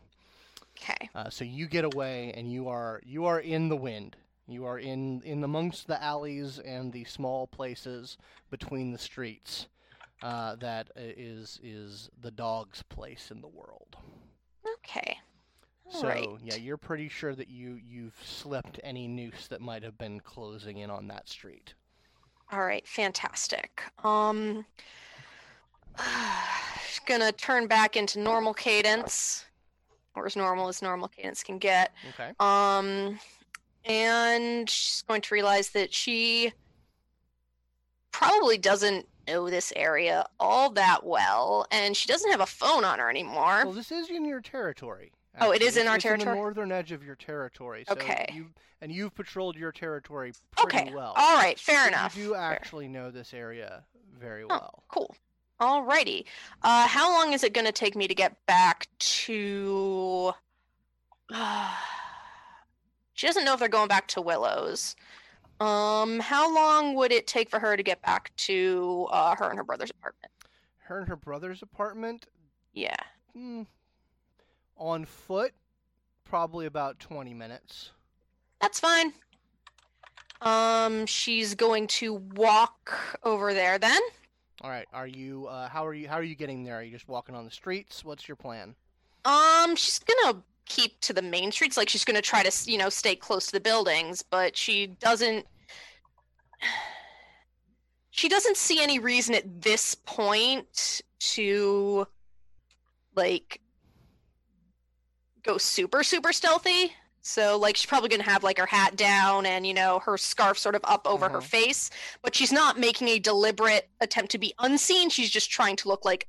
okay 0.76 1.10
Uh, 1.14 1.30
so 1.30 1.44
you 1.44 1.66
get 1.66 1.84
away, 1.84 2.32
and 2.34 2.50
you 2.50 2.68
are 2.68 3.00
you 3.04 3.24
are 3.26 3.40
in 3.40 3.68
the 3.68 3.76
wind. 3.76 4.16
You 4.48 4.64
are 4.64 4.78
in 4.78 5.20
in 5.22 5.44
amongst 5.44 5.86
the 5.86 6.02
alleys 6.02 6.58
and 6.58 6.92
the 6.92 7.04
small 7.04 7.46
places 7.46 8.16
between 8.50 8.92
the 8.92 8.98
streets. 8.98 9.68
Uh, 10.22 10.54
that 10.56 10.88
i- 10.96 11.00
is 11.16 11.58
is 11.62 12.08
the 12.20 12.30
dog's 12.30 12.82
place 12.84 13.30
in 13.30 13.40
the 13.40 13.48
world. 13.48 13.96
okay 14.74 15.18
So 15.92 16.08
Alright. 16.08 16.28
yeah, 16.42 16.54
you're 16.54 16.78
pretty 16.78 17.08
sure 17.08 17.34
that 17.34 17.48
you 17.48 17.78
you've 17.86 18.16
slipped 18.24 18.80
any 18.82 19.06
noose 19.06 19.46
that 19.48 19.60
might 19.60 19.82
have 19.82 19.98
been 19.98 20.20
closing 20.20 20.78
in 20.78 20.90
on 20.90 21.06
that 21.08 21.28
street. 21.28 21.74
All 22.50 22.64
right, 22.64 22.86
fantastic. 22.86 23.82
Um, 24.02 24.64
gonna 27.06 27.32
turn 27.32 27.66
back 27.66 27.96
into 27.96 28.20
normal 28.20 28.54
cadence, 28.54 29.44
or 30.16 30.24
as 30.24 30.34
normal 30.34 30.68
as 30.68 30.80
normal 30.80 31.08
cadence 31.08 31.42
can 31.42 31.58
get. 31.58 31.92
Okay. 32.14 32.32
Um, 32.40 33.18
and 33.84 34.68
she's 34.70 35.02
going 35.02 35.20
to 35.20 35.34
realize 35.34 35.70
that 35.70 35.92
she 35.92 36.52
probably 38.12 38.56
doesn't 38.56 39.06
know 39.28 39.50
this 39.50 39.72
area 39.76 40.24
all 40.40 40.70
that 40.70 41.04
well, 41.04 41.66
and 41.70 41.94
she 41.94 42.08
doesn't 42.08 42.30
have 42.30 42.40
a 42.40 42.46
phone 42.46 42.84
on 42.84 42.98
her 42.98 43.10
anymore. 43.10 43.62
Well, 43.64 43.72
this 43.72 43.92
is 43.92 44.08
in 44.08 44.24
your 44.24 44.40
territory. 44.40 45.12
Oh, 45.40 45.50
it 45.52 45.62
is 45.62 45.68
actually. 45.76 45.80
in 45.82 45.88
our 45.88 45.94
It's 45.96 46.02
territory? 46.02 46.30
the 46.30 46.34
northern 46.40 46.72
edge 46.72 46.92
of 46.92 47.02
your 47.04 47.14
territory. 47.16 47.84
So 47.88 47.94
Okay. 47.94 48.30
You 48.34 48.46
and 48.80 48.90
you've 48.92 49.14
patrolled 49.14 49.56
your 49.56 49.70
territory 49.72 50.32
pretty 50.56 50.78
okay, 50.88 50.94
well. 50.94 51.12
all 51.16 51.36
right, 51.36 51.58
fair 51.58 51.82
So 51.84 51.88
enough. 51.88 52.16
You 52.16 52.24
do 52.28 52.32
Fair. 52.32 52.40
actually 52.42 52.88
know 52.88 53.10
this 53.10 53.32
area 53.32 53.84
very 54.18 54.42
Oh. 54.44 54.48
well. 54.48 54.82
Cool. 54.88 55.16
Alrighty. 55.60 56.24
Uh, 56.62 56.86
how 56.88 57.10
long 57.12 57.32
is 57.32 57.44
it 57.44 57.54
going 57.54 57.64
to 57.66 57.72
take 57.72 57.94
me 57.94 58.08
to 58.08 58.14
get 58.14 58.44
back 58.46 58.88
to? 58.98 60.32
she 63.14 63.26
doesn't 63.26 63.44
know 63.44 63.54
if 63.54 63.60
they're 63.60 63.68
going 63.68 63.88
back 63.88 64.08
to 64.08 64.20
Willows. 64.20 64.96
Um, 65.60 66.18
how 66.18 66.52
long 66.52 66.94
would 66.96 67.12
it 67.12 67.26
take 67.28 67.48
for 67.48 67.60
her 67.60 67.76
to 67.76 67.82
get 67.82 68.02
back 68.02 68.32
to 68.38 69.06
uh, 69.12 69.36
her 69.36 69.48
and 69.48 69.56
her 69.56 69.62
brother's 69.64 69.90
apartment? 69.90 70.32
Her 70.78 70.98
and 70.98 71.08
her 71.08 71.16
brother's 71.16 71.62
apartment, 71.62 72.26
Yeah. 72.72 72.96
hmm, 73.32 73.62
on 74.76 75.04
foot, 75.04 75.52
probably 76.24 76.66
about 76.66 76.98
20 76.98 77.34
minutes. 77.34 77.90
That's 78.60 78.80
fine. 78.80 79.12
Um, 80.40 81.06
she's 81.06 81.54
going 81.54 81.86
to 81.88 82.14
walk 82.34 82.98
over 83.22 83.54
there 83.54 83.78
then. 83.78 84.00
All 84.62 84.70
right. 84.70 84.86
Are 84.92 85.06
you? 85.06 85.46
Uh, 85.46 85.68
how 85.68 85.86
are 85.86 85.94
you? 85.94 86.08
How 86.08 86.16
are 86.16 86.22
you 86.22 86.34
getting 86.34 86.62
there? 86.64 86.76
Are 86.76 86.82
you 86.82 86.92
just 86.92 87.08
walking 87.08 87.34
on 87.34 87.44
the 87.44 87.50
streets? 87.50 88.04
What's 88.04 88.28
your 88.28 88.36
plan? 88.36 88.74
Um, 89.24 89.74
she's 89.76 90.00
gonna 90.00 90.42
keep 90.66 91.00
to 91.00 91.12
the 91.12 91.22
main 91.22 91.50
streets. 91.50 91.76
Like 91.76 91.88
she's 91.88 92.04
gonna 92.04 92.22
try 92.22 92.42
to, 92.42 92.70
you 92.70 92.78
know, 92.78 92.88
stay 92.88 93.16
close 93.16 93.46
to 93.46 93.52
the 93.52 93.60
buildings, 93.60 94.22
but 94.22 94.56
she 94.56 94.86
doesn't. 94.86 95.46
She 98.14 98.28
doesn't 98.28 98.58
see 98.58 98.82
any 98.82 98.98
reason 98.98 99.34
at 99.34 99.62
this 99.62 99.94
point 99.94 101.00
to, 101.18 102.06
like, 103.16 103.61
go 105.42 105.58
super 105.58 106.02
super 106.02 106.32
stealthy. 106.32 106.92
So 107.24 107.56
like 107.56 107.76
she's 107.76 107.86
probably 107.86 108.08
gonna 108.08 108.22
have 108.24 108.42
like 108.42 108.58
her 108.58 108.66
hat 108.66 108.96
down 108.96 109.46
and 109.46 109.66
you 109.66 109.74
know 109.74 110.00
her 110.00 110.16
scarf 110.18 110.58
sort 110.58 110.74
of 110.74 110.80
up 110.84 111.06
over 111.06 111.28
her 111.28 111.38
Mhm. 111.40 111.44
face, 111.44 111.90
but 112.22 112.34
she's 112.34 112.52
not 112.52 112.78
making 112.78 113.08
a 113.08 113.18
deliberate 113.18 113.88
attempt 114.00 114.32
to 114.32 114.38
be 114.38 114.54
unseen. 114.58 115.08
She's 115.10 115.30
just 115.30 115.50
trying 115.50 115.76
to 115.76 115.88
look 115.88 116.04
like 116.04 116.28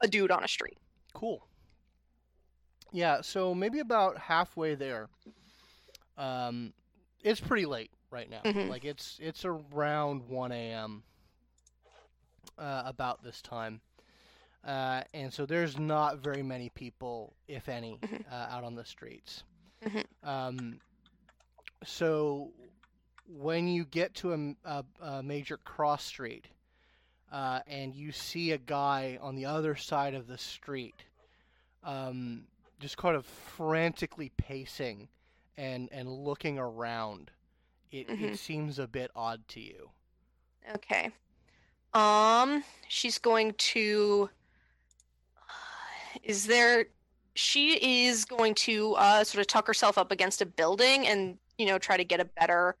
a 0.00 0.08
dude 0.08 0.30
on 0.30 0.44
a 0.44 0.48
street. 0.48 0.76
Cool. 1.14 1.46
Yeah, 2.92 3.22
so 3.22 3.54
maybe 3.54 3.80
about 3.80 4.18
halfway 4.18 4.74
there. 4.74 5.08
Um, 6.16 6.72
it's 7.22 7.40
pretty 7.40 7.66
late 7.66 7.90
right 8.10 8.28
now. 8.30 8.42
Mhm. 8.42 8.68
Like 8.68 8.84
it's 8.84 9.18
it's 9.20 9.44
around 9.44 10.28
1 10.28 10.52
a.m. 10.52 11.02
Uh, 12.58 12.82
about 12.86 13.22
this 13.24 13.40
time, 13.42 13.80
uh, 14.66 15.02
and 15.12 15.32
so 15.32 15.46
there's 15.46 15.78
not 15.78 16.18
very 16.18 16.42
many 16.42 16.68
people, 16.70 17.34
if 17.48 17.68
any, 17.68 17.98
Mhm. 18.02 18.24
uh, 18.30 18.34
out 18.50 18.64
on 18.64 18.74
the 18.74 18.84
streets. 18.84 19.44
Mhm. 19.82 20.04
Um, 20.22 20.80
so 21.84 22.52
when 23.26 23.68
you 23.68 23.84
get 23.84 24.14
to 24.14 24.32
a 25.02 25.22
major 25.22 25.56
cross 25.58 26.04
street, 26.04 26.48
uh, 27.32 27.60
and 27.66 27.94
you 27.94 28.12
see 28.12 28.52
a 28.52 28.58
guy 28.58 29.18
on 29.20 29.34
the 29.34 29.44
other 29.46 29.74
side 29.76 30.14
of 30.14 30.26
the 30.26 30.38
street, 30.38 31.04
um, 31.82 32.46
just 32.80 32.96
kind 32.96 33.16
of 33.16 33.26
frantically 33.26 34.30
pacing 34.36 35.08
and 35.56 35.88
and 35.92 36.08
looking 36.08 36.58
around, 36.58 37.30
it, 37.90 38.08
Mhm. 38.08 38.22
it 38.22 38.38
seems 38.38 38.78
a 38.78 38.86
bit 38.88 39.10
odd 39.14 39.46
to 39.48 39.60
you. 39.60 39.90
Okay. 40.74 41.10
Um, 41.92 42.64
she's 42.88 43.18
going 43.18 43.54
to. 43.54 44.30
Is 46.24 46.46
there? 46.46 46.86
She 47.36 48.04
is 48.06 48.24
going 48.24 48.54
to 48.54 48.94
uh 48.94 49.24
sort 49.24 49.40
of 49.40 49.46
tuck 49.46 49.66
herself 49.66 49.98
up 49.98 50.10
against 50.12 50.40
a 50.40 50.46
building 50.46 51.06
and 51.06 51.36
you 51.58 51.66
know 51.66 51.78
try 51.78 51.96
to 51.96 52.04
get 52.04 52.20
a 52.20 52.24
better, 52.24 52.76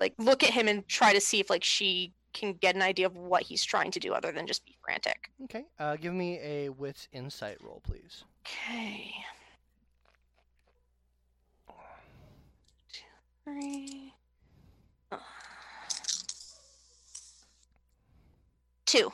like 0.00 0.14
look 0.18 0.42
at 0.42 0.50
him 0.50 0.68
and 0.68 0.86
try 0.88 1.12
to 1.12 1.20
see 1.20 1.40
if 1.40 1.50
like 1.50 1.64
she 1.64 2.12
can 2.32 2.54
get 2.54 2.74
an 2.74 2.82
idea 2.82 3.06
of 3.06 3.16
what 3.16 3.42
he's 3.42 3.64
trying 3.64 3.90
to 3.92 4.00
do 4.00 4.12
other 4.12 4.32
than 4.32 4.46
just 4.46 4.64
be 4.64 4.76
frantic. 4.82 5.30
Okay, 5.44 5.64
uh, 5.78 5.96
give 5.96 6.14
me 6.14 6.38
a 6.40 6.68
wits 6.70 7.08
insight 7.12 7.58
roll, 7.62 7.80
please. 7.84 8.24
Okay. 8.46 9.12
Two, 12.92 13.02
three. 13.44 14.14
uh, 15.12 15.18
Two. 18.86 19.12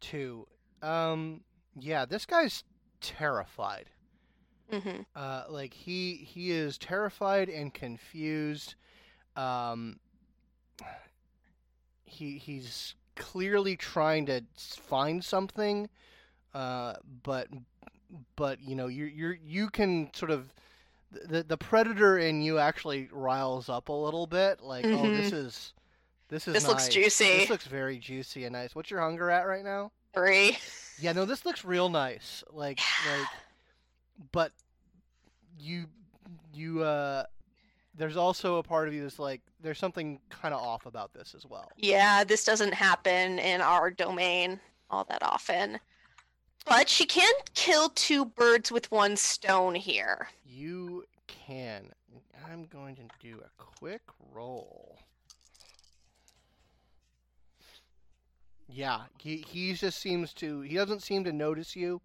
Two. 0.00 0.46
Um, 0.82 1.40
yeah, 1.82 2.04
this 2.04 2.26
guy's 2.26 2.64
terrified. 3.00 3.86
Mm-hmm. 4.72 5.02
Uh, 5.16 5.44
like 5.48 5.72
he 5.72 6.14
he 6.14 6.50
is 6.50 6.76
terrified 6.76 7.48
and 7.48 7.72
confused. 7.72 8.74
Um, 9.36 9.98
he 12.04 12.38
he's 12.38 12.94
clearly 13.16 13.76
trying 13.76 14.26
to 14.26 14.42
find 14.56 15.24
something, 15.24 15.88
uh, 16.54 16.94
but 17.22 17.48
but 18.36 18.60
you 18.60 18.76
know 18.76 18.88
you 18.88 19.06
you 19.06 19.36
you 19.42 19.70
can 19.70 20.10
sort 20.14 20.30
of 20.30 20.52
the 21.10 21.42
the 21.42 21.56
predator 21.56 22.18
in 22.18 22.42
you 22.42 22.58
actually 22.58 23.08
riles 23.10 23.68
up 23.68 23.88
a 23.88 23.92
little 23.92 24.26
bit. 24.26 24.60
Like 24.60 24.84
oh 24.84 25.08
this 25.10 25.32
is 25.32 25.72
this 26.28 26.46
is 26.46 26.54
This 26.54 26.68
looks 26.68 26.88
juicy. 26.88 27.38
This 27.38 27.50
looks 27.50 27.66
very 27.66 27.98
juicy 27.98 28.44
and 28.44 28.52
nice. 28.52 28.74
What's 28.74 28.90
your 28.90 29.00
hunger 29.00 29.30
at 29.30 29.46
right 29.46 29.64
now? 29.64 29.92
Three. 30.14 30.58
Yeah, 31.00 31.12
no, 31.12 31.24
this 31.24 31.44
looks 31.46 31.64
real 31.64 31.88
nice. 31.88 32.42
Like 32.50 32.80
like 33.08 33.26
but 34.32 34.52
you 35.58 35.86
you 36.52 36.82
uh 36.82 37.24
there's 37.94 38.16
also 38.16 38.56
a 38.56 38.62
part 38.62 38.88
of 38.88 38.94
you 38.94 39.02
that's 39.02 39.18
like 39.18 39.42
there's 39.60 39.78
something 39.78 40.20
kind 40.30 40.54
of 40.54 40.60
off 40.60 40.86
about 40.86 41.12
this 41.12 41.34
as 41.36 41.44
well. 41.46 41.70
Yeah, 41.76 42.24
this 42.24 42.44
doesn't 42.44 42.74
happen 42.74 43.38
in 43.38 43.60
our 43.60 43.90
domain 43.90 44.60
all 44.90 45.04
that 45.04 45.22
often. 45.22 45.78
But 46.66 46.88
she 46.88 47.06
can 47.06 47.32
kill 47.54 47.88
two 47.90 48.26
birds 48.26 48.70
with 48.70 48.90
one 48.90 49.16
stone 49.16 49.74
here. 49.74 50.28
You 50.44 51.04
can. 51.26 51.90
I'm 52.46 52.66
going 52.66 52.96
to 52.96 53.02
do 53.20 53.40
a 53.40 53.62
quick 53.62 54.02
roll. 54.32 54.98
Yeah, 58.68 59.06
he 59.18 59.38
he 59.38 59.72
just 59.74 59.98
seems 59.98 60.32
to 60.34 60.60
he 60.62 60.74
doesn't 60.76 61.02
seem 61.02 61.24
to 61.24 61.32
notice 61.32 61.74
you 61.76 62.00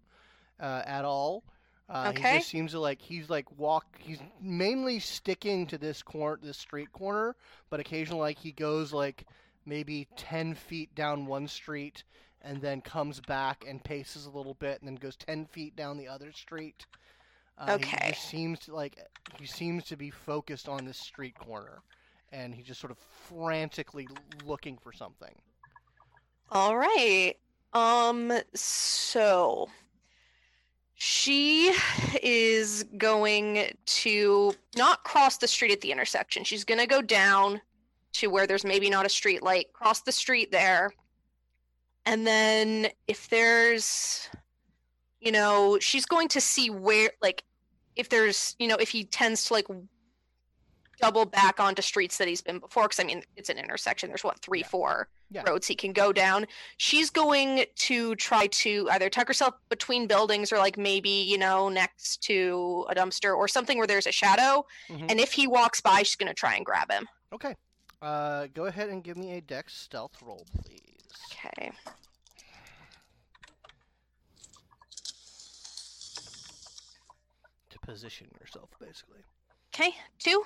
uh, 0.60 0.82
at 0.86 1.04
all. 1.04 1.44
Uh, 1.88 2.10
He 2.12 2.24
just 2.24 2.48
seems 2.48 2.72
to 2.72 2.80
like 2.80 3.00
he's 3.02 3.30
like 3.30 3.50
walk. 3.58 3.86
He's 3.98 4.22
mainly 4.40 4.98
sticking 5.00 5.66
to 5.68 5.78
this 5.78 6.02
corner, 6.02 6.38
this 6.42 6.58
street 6.58 6.92
corner, 6.92 7.36
but 7.70 7.80
occasionally 7.80 8.20
like 8.22 8.38
he 8.38 8.52
goes 8.52 8.92
like 8.92 9.26
maybe 9.66 10.08
ten 10.16 10.54
feet 10.54 10.94
down 10.94 11.26
one 11.26 11.48
street 11.48 12.04
and 12.42 12.60
then 12.62 12.80
comes 12.82 13.20
back 13.20 13.64
and 13.66 13.84
paces 13.84 14.26
a 14.26 14.30
little 14.30 14.54
bit 14.54 14.80
and 14.80 14.88
then 14.88 14.96
goes 14.96 15.16
ten 15.16 15.46
feet 15.46 15.76
down 15.76 15.96
the 15.98 16.08
other 16.08 16.32
street. 16.32 16.86
Uh, 17.58 17.78
He 17.78 17.98
Okay. 17.98 17.98
just 17.98 18.22
seems 18.22 18.60
to 18.60 18.74
like 18.74 18.98
he 19.38 19.46
seems 19.46 19.84
to 19.86 19.96
be 19.96 20.10
focused 20.10 20.68
on 20.68 20.84
this 20.84 20.98
street 20.98 21.36
corner, 21.38 21.82
and 22.32 22.54
he's 22.54 22.66
just 22.66 22.80
sort 22.80 22.90
of 22.92 22.98
frantically 22.98 24.08
looking 24.44 24.78
for 24.78 24.92
something. 24.92 25.34
All 26.50 26.76
right. 26.76 27.34
Um 27.72 28.32
so 28.54 29.68
she 30.94 31.74
is 32.22 32.84
going 32.96 33.72
to 33.84 34.54
not 34.76 35.04
cross 35.04 35.38
the 35.38 35.48
street 35.48 35.72
at 35.72 35.80
the 35.80 35.92
intersection. 35.92 36.44
She's 36.44 36.64
going 36.64 36.80
to 36.80 36.86
go 36.86 37.02
down 37.02 37.60
to 38.14 38.28
where 38.28 38.46
there's 38.46 38.64
maybe 38.64 38.88
not 38.88 39.04
a 39.04 39.08
street 39.08 39.42
light, 39.42 39.72
cross 39.72 40.02
the 40.02 40.12
street 40.12 40.52
there. 40.52 40.92
And 42.06 42.26
then 42.26 42.88
if 43.08 43.28
there's 43.28 44.28
you 45.24 45.32
know, 45.32 45.78
she's 45.80 46.04
going 46.04 46.28
to 46.28 46.40
see 46.40 46.70
where 46.70 47.10
like 47.22 47.42
if 47.96 48.08
there's, 48.10 48.54
you 48.58 48.68
know, 48.68 48.76
if 48.76 48.90
he 48.90 49.04
tends 49.04 49.46
to 49.46 49.54
like 49.54 49.66
double 51.00 51.24
back 51.24 51.60
onto 51.60 51.82
streets 51.82 52.18
that 52.18 52.28
he's 52.28 52.40
been 52.42 52.58
before 52.58 52.84
because 52.84 53.00
I 53.00 53.04
mean, 53.04 53.22
it's 53.36 53.48
an 53.48 53.58
intersection. 53.58 54.08
There's 54.08 54.24
what, 54.24 54.38
3 54.40 54.60
Yeah. 54.60 54.66
4 54.66 55.08
Yeah. 55.30 55.42
roads 55.48 55.66
he 55.66 55.74
can 55.74 55.92
go 55.92 56.12
down 56.12 56.46
she's 56.76 57.10
going 57.10 57.64
to 57.76 58.14
try 58.16 58.46
to 58.46 58.88
either 58.92 59.08
tuck 59.10 59.26
herself 59.26 59.54
between 59.68 60.06
buildings 60.06 60.52
or 60.52 60.58
like 60.58 60.76
maybe 60.76 61.08
you 61.08 61.38
know 61.38 61.68
next 61.68 62.22
to 62.24 62.86
a 62.88 62.94
dumpster 62.94 63.34
or 63.36 63.48
something 63.48 63.76
where 63.78 63.86
there's 63.86 64.06
a 64.06 64.12
shadow 64.12 64.64
Mhm. 64.88 65.10
and 65.10 65.18
if 65.18 65.32
he 65.32 65.46
walks 65.48 65.80
by 65.80 66.02
she's 66.04 66.14
going 66.14 66.28
to 66.28 66.34
try 66.34 66.54
and 66.54 66.64
grab 66.64 66.90
him 66.92 67.08
Okay. 67.32 67.56
Uh, 68.00 68.46
go 68.54 68.66
ahead 68.66 68.90
and 68.90 69.02
give 69.02 69.16
me 69.16 69.32
a 69.32 69.40
dex 69.40 69.74
stealth 69.76 70.20
roll, 70.22 70.46
please. 70.62 71.10
okay 71.32 71.72
To 77.70 77.78
position 77.80 78.28
yourself, 78.40 78.70
basically. 78.80 79.20
okay 79.74 79.94
two 80.18 80.44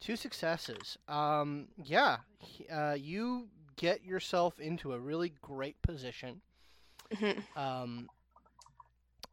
Two 0.00 0.16
successes. 0.16 0.96
Um, 1.08 1.68
yeah, 1.82 2.18
uh, 2.72 2.96
you 2.98 3.48
get 3.76 4.04
yourself 4.04 4.58
into 4.58 4.92
a 4.92 4.98
really 4.98 5.34
great 5.42 5.80
position. 5.82 6.40
Mhm. 7.10 7.56
Um, 7.56 8.08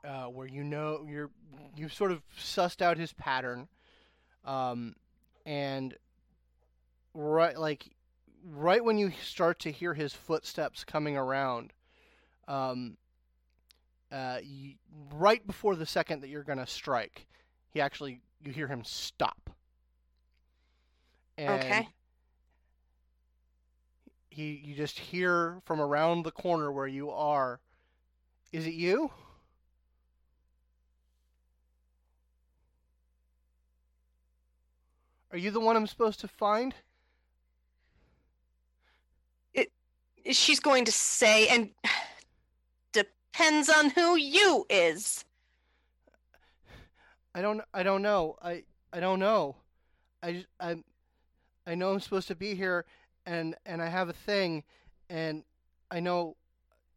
uh, 0.04 0.26
where 0.26 0.48
you 0.48 0.64
know 0.64 1.06
you're 1.08 1.30
you've 1.76 1.94
sort 1.94 2.12
of 2.12 2.22
sussed 2.38 2.82
out 2.82 2.98
his 2.98 3.14
pattern, 3.14 3.68
um, 4.46 4.96
and 5.46 5.96
right 7.14 7.58
like 7.58 7.90
right 8.44 8.84
when 8.84 8.98
you 8.98 9.12
start 9.24 9.60
to 9.60 9.72
hear 9.72 9.94
his 9.94 10.14
footsteps 10.14 10.84
coming 10.84 11.18
around, 11.18 11.74
um, 12.48 12.98
uh, 14.12 14.40
you, 14.44 14.76
right 15.14 15.46
before 15.46 15.76
the 15.76 15.86
second 15.86 16.22
that 16.22 16.30
you're 16.30 16.44
gonna 16.44 16.68
strike, 16.68 17.28
he 17.70 17.80
actually 17.82 18.22
you 18.44 18.52
hear 18.52 18.68
him 18.68 18.84
stop. 18.84 19.47
And 21.38 21.50
Okay. 21.62 21.88
He 24.30 24.62
you 24.64 24.76
just 24.76 25.00
hear 25.00 25.62
from 25.66 25.80
around 25.80 26.24
the 26.24 26.32
corner 26.32 26.72
where 26.72 26.88
you 26.88 27.10
are. 27.10 27.60
Is 28.52 28.66
it 28.68 28.74
you? 28.74 29.12
Are 35.32 35.38
you 35.38 35.52
the 35.52 35.60
one 35.60 35.76
I'm 35.76 35.88
supposed 35.88 36.20
to 36.22 36.28
find? 36.28 36.74
It, 39.54 39.72
she's 40.32 40.60
going 40.60 40.86
to 40.86 40.92
say 40.92 41.48
and 41.48 41.72
depends 42.94 43.70
on 43.70 43.90
who 43.90 44.16
you 44.16 44.66
is 44.70 45.26
I 47.38 47.42
don't 47.42 47.62
I 47.72 47.84
don't 47.84 48.02
know. 48.02 48.36
I 48.42 48.64
I 48.92 49.00
don't 49.00 49.20
know. 49.20 49.58
I 50.24 50.32
just, 50.34 50.48
I 51.68 51.76
know 51.76 51.92
I'm 51.92 52.00
supposed 52.00 52.28
to 52.30 52.36
be 52.36 52.56
here 52.56 52.86
and 53.26 53.56
and 53.66 53.82
I 53.82 53.88
have 53.88 54.08
a 54.10 54.14
thing 54.14 54.64
and 55.10 55.44
I 55.92 56.00
know 56.00 56.36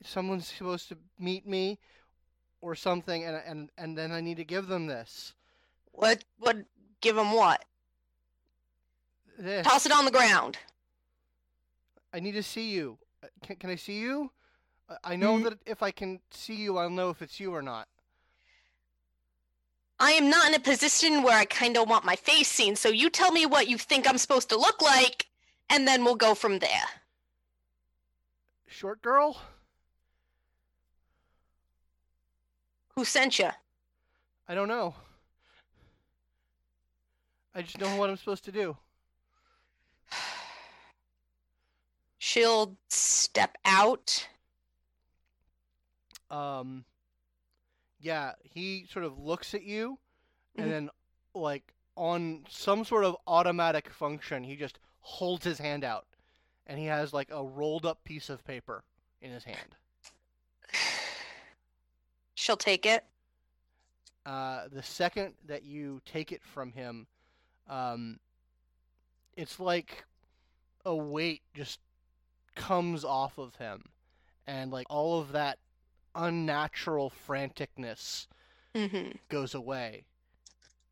someone's 0.05 0.47
supposed 0.47 0.89
to 0.91 0.97
meet 1.19 1.47
me 1.47 1.79
or 2.61 2.75
something 2.77 3.25
and 3.25 3.37
and 3.45 3.71
and 3.77 3.99
then 3.99 4.13
I 4.13 4.21
need 4.21 4.37
to 4.37 4.45
give 4.45 4.69
them 4.69 4.87
this. 4.87 5.35
what 5.93 6.25
what 6.39 6.57
give 7.01 7.17
them 7.17 7.33
what 7.33 7.65
This. 9.39 9.67
toss 9.67 9.87
it 9.87 9.93
on 9.93 10.05
the 10.05 10.11
ground 10.11 10.57
I 12.13 12.19
need 12.21 12.33
to 12.33 12.43
see 12.43 12.71
you. 12.71 12.99
Uh, 13.23 13.29
Can 13.43 13.57
can 13.57 13.71
I 13.71 13.77
see 13.77 13.99
you? 13.99 14.31
I- 15.05 15.15
know 15.17 15.39
Mm. 15.39 15.45
that 15.45 15.59
if 15.67 15.83
I 15.85 15.93
can 15.93 16.21
see 16.33 16.57
you, 16.57 16.77
I'll 16.77 16.91
know 16.91 17.11
if 17.11 17.23
it's 17.23 17.39
you 17.39 17.55
or 17.55 17.63
not. 17.63 17.87
I 20.03 20.13
am 20.13 20.31
not 20.31 20.49
in 20.49 20.55
a 20.55 20.61
position 20.61 21.23
where 21.23 21.37
I 21.37 21.45
kind 21.45 21.77
of 21.77 21.87
want 21.87 22.07
my 22.07 22.17
face 22.17 22.49
seen. 22.49 22.75
So 22.75 22.89
you 22.89 23.11
tell 23.11 23.31
me 23.31 23.45
what 23.45 23.69
you 23.69 23.77
think 23.77 24.09
I'm 24.09 24.17
supposed 24.17 24.49
to 24.49 24.57
look 24.57 24.81
like, 24.81 25.27
and 25.69 25.87
then 25.87 26.05
we'll 26.05 26.17
go 26.17 26.35
from 26.35 26.59
there. 26.59 26.89
Short 28.67 29.03
girl? 29.03 29.37
Who 32.95 33.05
sent 33.05 33.39
you? 33.39 33.51
I 34.49 34.55
don't 34.55 34.69
know. 34.69 34.95
I 37.55 37.61
just 37.61 37.79
know 37.79 37.95
what 37.97 38.09
I'm 38.09 38.17
supposed 38.17 38.45
to 38.47 38.53
do. 38.53 38.77
She'll 42.19 42.75
step 42.89 43.59
out. 43.67 44.29
Um, 46.31 46.85
yeah, 48.01 48.33
he 48.43 48.87
sort 48.91 49.05
of 49.05 49.19
looks 49.19 49.55
at 49.55 49.63
you, 49.63 49.99
and 50.57 50.71
then, 50.71 50.91
like, 51.35 51.75
on 51.97 52.45
some 52.49 52.85
sort 52.85 53.05
of 53.05 53.17
automatic 53.27 53.91
function, 53.91 54.43
he 54.43 54.57
just 54.57 54.79
holds 55.01 55.45
his 55.45 55.59
hand 55.59 55.85
out, 55.85 56.07
and 56.67 56.79
he 56.79 56.87
has, 56.87 57.13
like, 57.13 57.29
a 57.31 57.45
rolled 57.45 57.85
up 57.85 58.03
piece 58.05 58.31
of 58.31 58.45
paper 58.45 58.83
in 59.21 59.31
his 59.31 59.45
hand. 59.45 59.77
She'll 62.35 62.57
take 62.57 62.87
it. 62.87 63.05
Uh, 64.25 64.69
the 64.73 64.83
second 64.83 65.35
that 65.47 65.65
you 65.65 66.01
take 66.05 66.33
it 66.33 66.43
from 66.43 66.73
him, 66.73 67.07
um, 67.69 68.19
it's 69.37 69.59
like 69.61 70.05
a 70.85 70.95
weight 70.95 71.43
just 71.55 71.81
comes 72.55 73.05
off 73.05 73.39
of 73.39 73.57
him, 73.57 73.85
and 74.47 74.71
like 74.71 74.87
all 74.91 75.21
of 75.21 75.33
that 75.33 75.59
unnatural 76.15 77.11
franticness 77.28 78.27
Mm-hmm. 78.74 79.16
goes 79.28 79.55
away, 79.55 80.05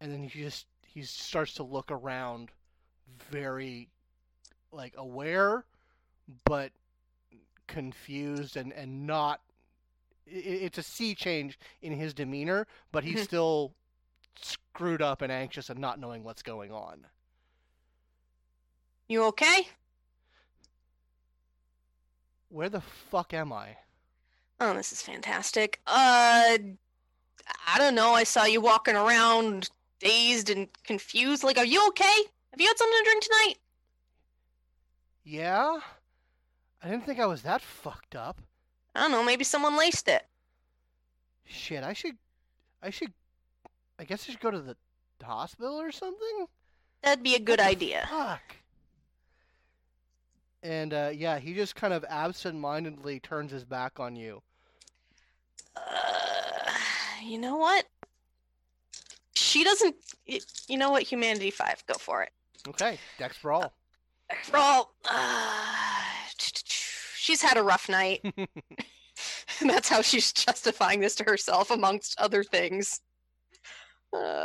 and 0.00 0.12
then 0.12 0.24
he 0.24 0.42
just 0.42 0.66
he 0.84 1.02
starts 1.02 1.54
to 1.54 1.62
look 1.62 1.90
around, 1.92 2.50
very 3.30 3.88
like 4.72 4.94
aware, 4.96 5.64
but 6.44 6.72
confused 7.68 8.56
and 8.56 8.72
and 8.72 9.06
not. 9.06 9.40
i- 10.26 10.30
i- 10.34 10.60
It's 10.66 10.78
a 10.78 10.82
sea 10.82 11.14
change 11.14 11.58
in 11.82 11.92
his 11.92 12.12
demeanor, 12.14 12.66
but 12.90 13.04
he's 13.04 13.20
Mhm. 13.20 13.24
still 13.24 13.74
screwed 14.40 15.02
up 15.02 15.22
and 15.22 15.30
anxious 15.32 15.70
and 15.70 15.78
not 15.80 15.98
knowing 16.00 16.24
what's 16.24 16.42
going 16.42 16.72
on. 16.72 17.06
You 19.08 19.24
okay? 19.24 19.68
Where 22.48 22.68
the 22.68 22.80
fuck 22.80 23.32
am 23.32 23.52
I? 23.52 23.76
Oh, 24.60 24.74
this 24.74 24.92
is 24.92 25.02
fantastic. 25.02 25.80
Uh, 25.86 26.58
I 27.66 27.78
don't 27.78 27.94
know. 27.94 28.12
I 28.12 28.24
saw 28.24 28.44
you 28.44 28.60
walking 28.60 28.96
around 28.96 29.70
dazed 30.00 30.50
and 30.50 30.68
confused. 30.84 31.44
Like, 31.44 31.58
are 31.58 31.64
you 31.64 31.86
okay? 31.88 32.04
Have 32.04 32.60
you 32.60 32.66
had 32.66 32.78
something 32.78 32.98
to 32.98 33.04
drink 33.04 33.22
tonight? 33.22 33.54
Yeah, 35.24 35.78
I 36.82 36.88
didn't 36.88 37.04
think 37.04 37.20
I 37.20 37.26
was 37.26 37.42
that 37.42 37.60
fucked 37.60 38.16
up. 38.16 38.40
I 38.94 39.02
don't 39.02 39.12
know. 39.12 39.22
Maybe 39.22 39.44
someone 39.44 39.76
laced 39.76 40.08
it. 40.08 40.26
Shit, 41.44 41.84
I 41.84 41.92
should, 41.92 42.16
I 42.82 42.90
should, 42.90 43.12
I 43.98 44.04
guess 44.04 44.24
I 44.26 44.32
should 44.32 44.40
go 44.40 44.50
to 44.50 44.60
the 44.60 44.76
hospital 45.22 45.80
or 45.80 45.92
something. 45.92 46.46
That'd 47.02 47.22
be 47.22 47.34
a 47.34 47.40
good 47.40 47.60
idea. 47.60 48.08
Fuck. 48.10 48.56
And 50.62 50.92
uh, 50.92 51.10
yeah, 51.14 51.38
he 51.38 51.54
just 51.54 51.76
kind 51.76 51.94
of 51.94 52.04
absent-mindedly 52.08 53.20
turns 53.20 53.52
his 53.52 53.64
back 53.64 54.00
on 54.00 54.16
you. 54.16 54.42
Uh, 57.18 57.24
you 57.24 57.38
know 57.38 57.56
what? 57.56 57.84
She 59.34 59.64
doesn't. 59.64 59.96
You 60.26 60.78
know 60.78 60.90
what? 60.90 61.02
Humanity 61.04 61.50
five. 61.50 61.82
Go 61.86 61.94
for 61.94 62.22
it. 62.22 62.30
Okay, 62.68 62.98
Dex 63.18 63.38
brawl. 63.40 63.72
Roll. 64.52 64.90
Uh, 65.08 66.02
she's 67.14 67.40
had 67.42 67.56
a 67.56 67.62
rough 67.62 67.88
night. 67.88 68.20
That's 69.60 69.88
how 69.88 70.02
she's 70.02 70.32
justifying 70.32 71.00
this 71.00 71.14
to 71.16 71.24
herself, 71.24 71.70
amongst 71.70 72.18
other 72.20 72.44
things. 72.44 73.00
Uh, 74.12 74.44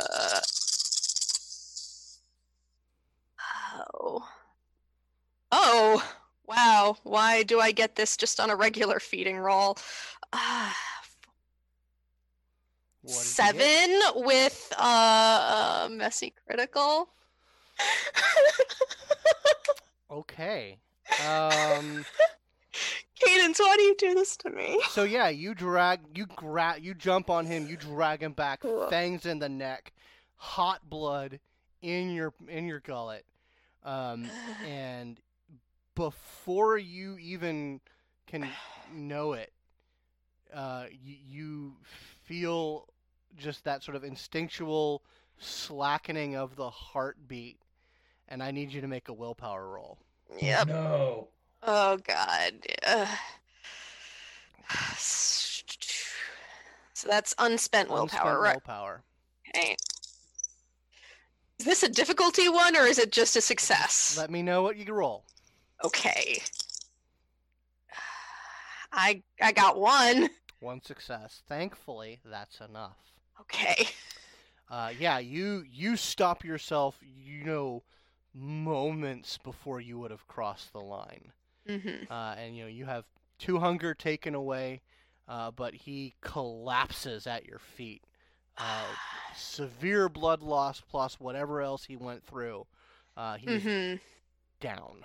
oh. 4.00 4.28
Oh, 5.52 6.14
wow. 6.46 6.96
Why 7.04 7.42
do 7.44 7.60
I 7.60 7.70
get 7.72 7.96
this 7.96 8.16
just 8.16 8.40
on 8.40 8.50
a 8.50 8.56
regular 8.56 8.98
feeding 9.00 9.38
roll? 9.38 9.78
Ah, 10.32 10.66
What 10.66 10.72
did 10.72 10.72
you 10.72 10.82
get? 10.82 10.93
Seven 13.06 14.00
with 14.16 14.72
uh, 14.78 15.86
a 15.86 15.88
messy 15.90 16.34
critical. 16.46 17.08
Okay. 20.10 20.78
Um. 21.26 22.04
Cadence, 23.20 23.60
why 23.60 23.76
do 23.76 23.82
you 23.82 23.94
do 23.96 24.14
this 24.14 24.36
to 24.38 24.50
me? 24.50 24.80
So 24.90 25.04
yeah, 25.04 25.28
you 25.28 25.54
drag, 25.54 26.00
you 26.16 26.26
grab, 26.26 26.82
you 26.82 26.94
jump 26.94 27.30
on 27.30 27.46
him, 27.46 27.68
you 27.68 27.76
drag 27.76 28.22
him 28.22 28.32
back, 28.32 28.62
fangs 28.90 29.24
in 29.24 29.38
the 29.38 29.48
neck, 29.48 29.92
hot 30.36 30.88
blood 30.90 31.38
in 31.80 32.12
your 32.12 32.34
in 32.48 32.66
your 32.66 32.80
gullet, 32.80 33.24
um, 33.84 34.28
and 34.66 35.20
before 35.94 36.76
you 36.76 37.16
even 37.18 37.80
can 38.26 38.48
know 38.92 39.32
it, 39.34 39.52
uh, 40.52 40.86
you, 40.90 41.16
you 41.26 41.72
feel 42.24 42.88
just 43.36 43.64
that 43.64 43.82
sort 43.82 43.96
of 43.96 44.04
instinctual 44.04 45.02
slackening 45.38 46.36
of 46.36 46.56
the 46.56 46.70
heartbeat, 46.70 47.58
and 48.28 48.42
I 48.42 48.50
need 48.50 48.72
you 48.72 48.80
to 48.80 48.88
make 48.88 49.08
a 49.08 49.12
willpower 49.12 49.68
roll. 49.68 49.98
Yep. 50.40 50.68
No. 50.68 51.28
Oh 51.62 51.96
God. 51.98 52.52
Ugh. 52.86 53.08
So 56.94 57.08
that's 57.08 57.34
unspent 57.38 57.90
willpower, 57.90 58.02
Unspent 58.04 58.40
right? 58.40 58.54
willpower. 58.54 59.02
Okay. 59.48 59.76
Is 61.58 61.66
this 61.66 61.82
a 61.82 61.88
difficulty 61.88 62.48
one 62.48 62.76
or 62.76 62.86
is 62.86 62.98
it 62.98 63.12
just 63.12 63.36
a 63.36 63.40
success? 63.40 64.16
Let 64.18 64.30
me 64.30 64.42
know 64.42 64.62
what 64.62 64.76
you 64.76 64.92
roll. 64.92 65.24
Okay. 65.84 66.40
I 68.92 69.22
I 69.40 69.52
got 69.52 69.78
one. 69.78 70.30
One 70.60 70.82
success. 70.82 71.42
Thankfully, 71.46 72.20
that's 72.24 72.60
enough. 72.60 72.96
Okay. 73.40 73.88
Uh, 74.68 74.92
yeah, 74.96 75.18
you 75.18 75.64
you 75.70 75.96
stop 75.96 76.44
yourself. 76.44 76.98
You 77.02 77.44
know, 77.44 77.82
moments 78.34 79.38
before 79.38 79.80
you 79.80 79.98
would 79.98 80.10
have 80.10 80.26
crossed 80.26 80.72
the 80.72 80.80
line, 80.80 81.32
Mm-hmm. 81.68 82.04
uh, 82.10 82.34
and 82.38 82.56
you 82.56 82.62
know 82.64 82.68
you 82.68 82.86
have 82.86 83.04
two 83.38 83.58
hunger 83.60 83.94
taken 83.94 84.34
away, 84.34 84.82
uh, 85.28 85.50
but 85.50 85.74
he 85.74 86.14
collapses 86.20 87.26
at 87.26 87.46
your 87.46 87.58
feet. 87.58 88.04
Uh, 88.58 88.96
severe 89.30 90.08
blood 90.08 90.42
loss 90.42 90.80
plus 90.80 91.20
whatever 91.20 91.60
else 91.62 91.84
he 91.84 91.96
went 91.96 92.24
through. 92.24 92.66
Uh, 93.16 93.36
he's 93.36 93.68
Mm-hmm. 93.68 93.96
down. 94.60 95.04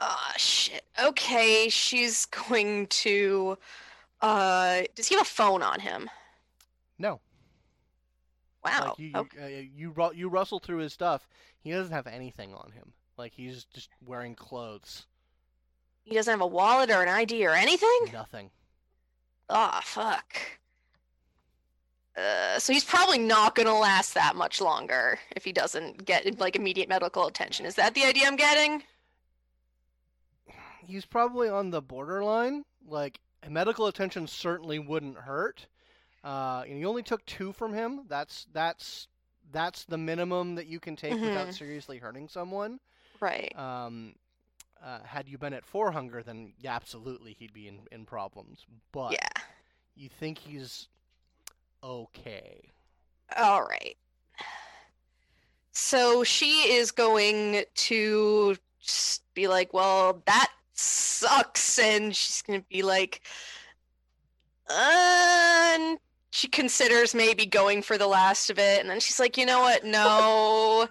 Ah, 0.00 0.34
shit. 0.36 0.84
Okay, 1.00 1.68
she's 1.68 2.26
going 2.48 2.86
to. 2.88 3.58
Uh, 4.20 4.82
does 4.94 5.08
he 5.08 5.14
have 5.16 5.22
a 5.22 5.28
phone 5.30 5.62
on 5.62 5.80
him? 5.80 6.10
No, 6.98 7.20
Wow. 8.64 8.88
like 8.88 8.98
you 8.98 9.06
you, 9.06 9.28
uh, 9.42 9.46
you 9.46 10.10
you 10.14 10.28
rustle 10.28 10.58
through 10.58 10.78
his 10.78 10.92
stuff. 10.92 11.28
He 11.60 11.70
doesn't 11.70 11.92
have 11.92 12.06
anything 12.06 12.54
on 12.54 12.72
him. 12.72 12.92
Like 13.16 13.32
he's 13.32 13.64
just 13.64 13.88
wearing 14.04 14.34
clothes. 14.34 15.06
He 16.02 16.14
doesn't 16.14 16.30
have 16.32 16.40
a 16.40 16.46
wallet 16.46 16.90
or 16.90 17.02
an 17.02 17.08
ID 17.08 17.46
or 17.46 17.52
anything? 17.52 17.98
Nothing. 18.12 18.50
Ah, 19.50 19.80
fuck. 19.84 20.36
Uh, 22.16 22.58
so 22.58 22.72
he's 22.72 22.84
probably 22.84 23.18
not 23.18 23.54
gonna 23.54 23.78
last 23.78 24.14
that 24.14 24.34
much 24.34 24.60
longer 24.60 25.20
if 25.36 25.44
he 25.44 25.52
doesn't 25.52 26.04
get 26.04 26.38
like 26.40 26.56
immediate 26.56 26.88
medical 26.88 27.26
attention. 27.26 27.64
Is 27.64 27.76
that 27.76 27.94
the 27.94 28.04
idea 28.04 28.26
I'm 28.26 28.36
getting? 28.36 28.82
he's 30.84 31.04
probably 31.04 31.48
on 31.48 31.70
the 31.70 31.82
borderline. 31.82 32.64
Like 32.86 33.20
medical 33.48 33.86
attention 33.86 34.26
certainly 34.26 34.78
wouldn't 34.78 35.18
hurt. 35.18 35.66
Uh, 36.24 36.64
and 36.68 36.78
you 36.78 36.88
only 36.88 37.02
took 37.02 37.24
two 37.26 37.52
from 37.52 37.72
him. 37.72 38.02
That's 38.08 38.46
that's 38.52 39.08
that's 39.52 39.84
the 39.84 39.96
minimum 39.98 40.56
that 40.56 40.66
you 40.66 40.78
can 40.80 40.94
take 40.96 41.14
without 41.20 41.48
Mhm. 41.48 41.54
seriously 41.54 41.98
hurting 41.98 42.28
someone. 42.28 42.80
Right. 43.20 43.56
Um, 43.58 44.14
uh, 44.82 45.00
had 45.04 45.28
you 45.28 45.38
been 45.38 45.52
at 45.54 45.64
four 45.64 45.90
hunger, 45.92 46.22
then 46.22 46.52
yeah, 46.58 46.74
absolutely 46.74 47.32
he'd 47.32 47.52
be 47.52 47.66
in, 47.68 47.80
in 47.90 48.04
problems. 48.04 48.66
But 48.92 49.12
Yeah. 49.12 49.42
you 49.96 50.08
think 50.08 50.38
he's 50.38 50.88
okay. 51.82 52.70
All 53.36 53.62
right. 53.62 53.96
So 55.72 56.24
she 56.24 56.72
is 56.72 56.90
going 56.90 57.64
to 57.74 58.56
be 59.34 59.46
like, 59.48 59.72
well, 59.72 60.22
that 60.26 60.50
sucks. 60.74 61.78
And 61.78 62.14
she's 62.14 62.42
going 62.42 62.60
to 62.60 62.66
be 62.68 62.82
like, 62.82 63.22
uh, 64.68 65.96
she 66.38 66.46
considers 66.46 67.16
maybe 67.16 67.44
going 67.44 67.82
for 67.82 67.98
the 67.98 68.06
last 68.06 68.48
of 68.48 68.60
it, 68.60 68.80
and 68.80 68.88
then 68.88 69.00
she's 69.00 69.18
like, 69.18 69.36
you 69.36 69.44
know 69.44 69.60
what? 69.60 69.84
No, 69.84 70.88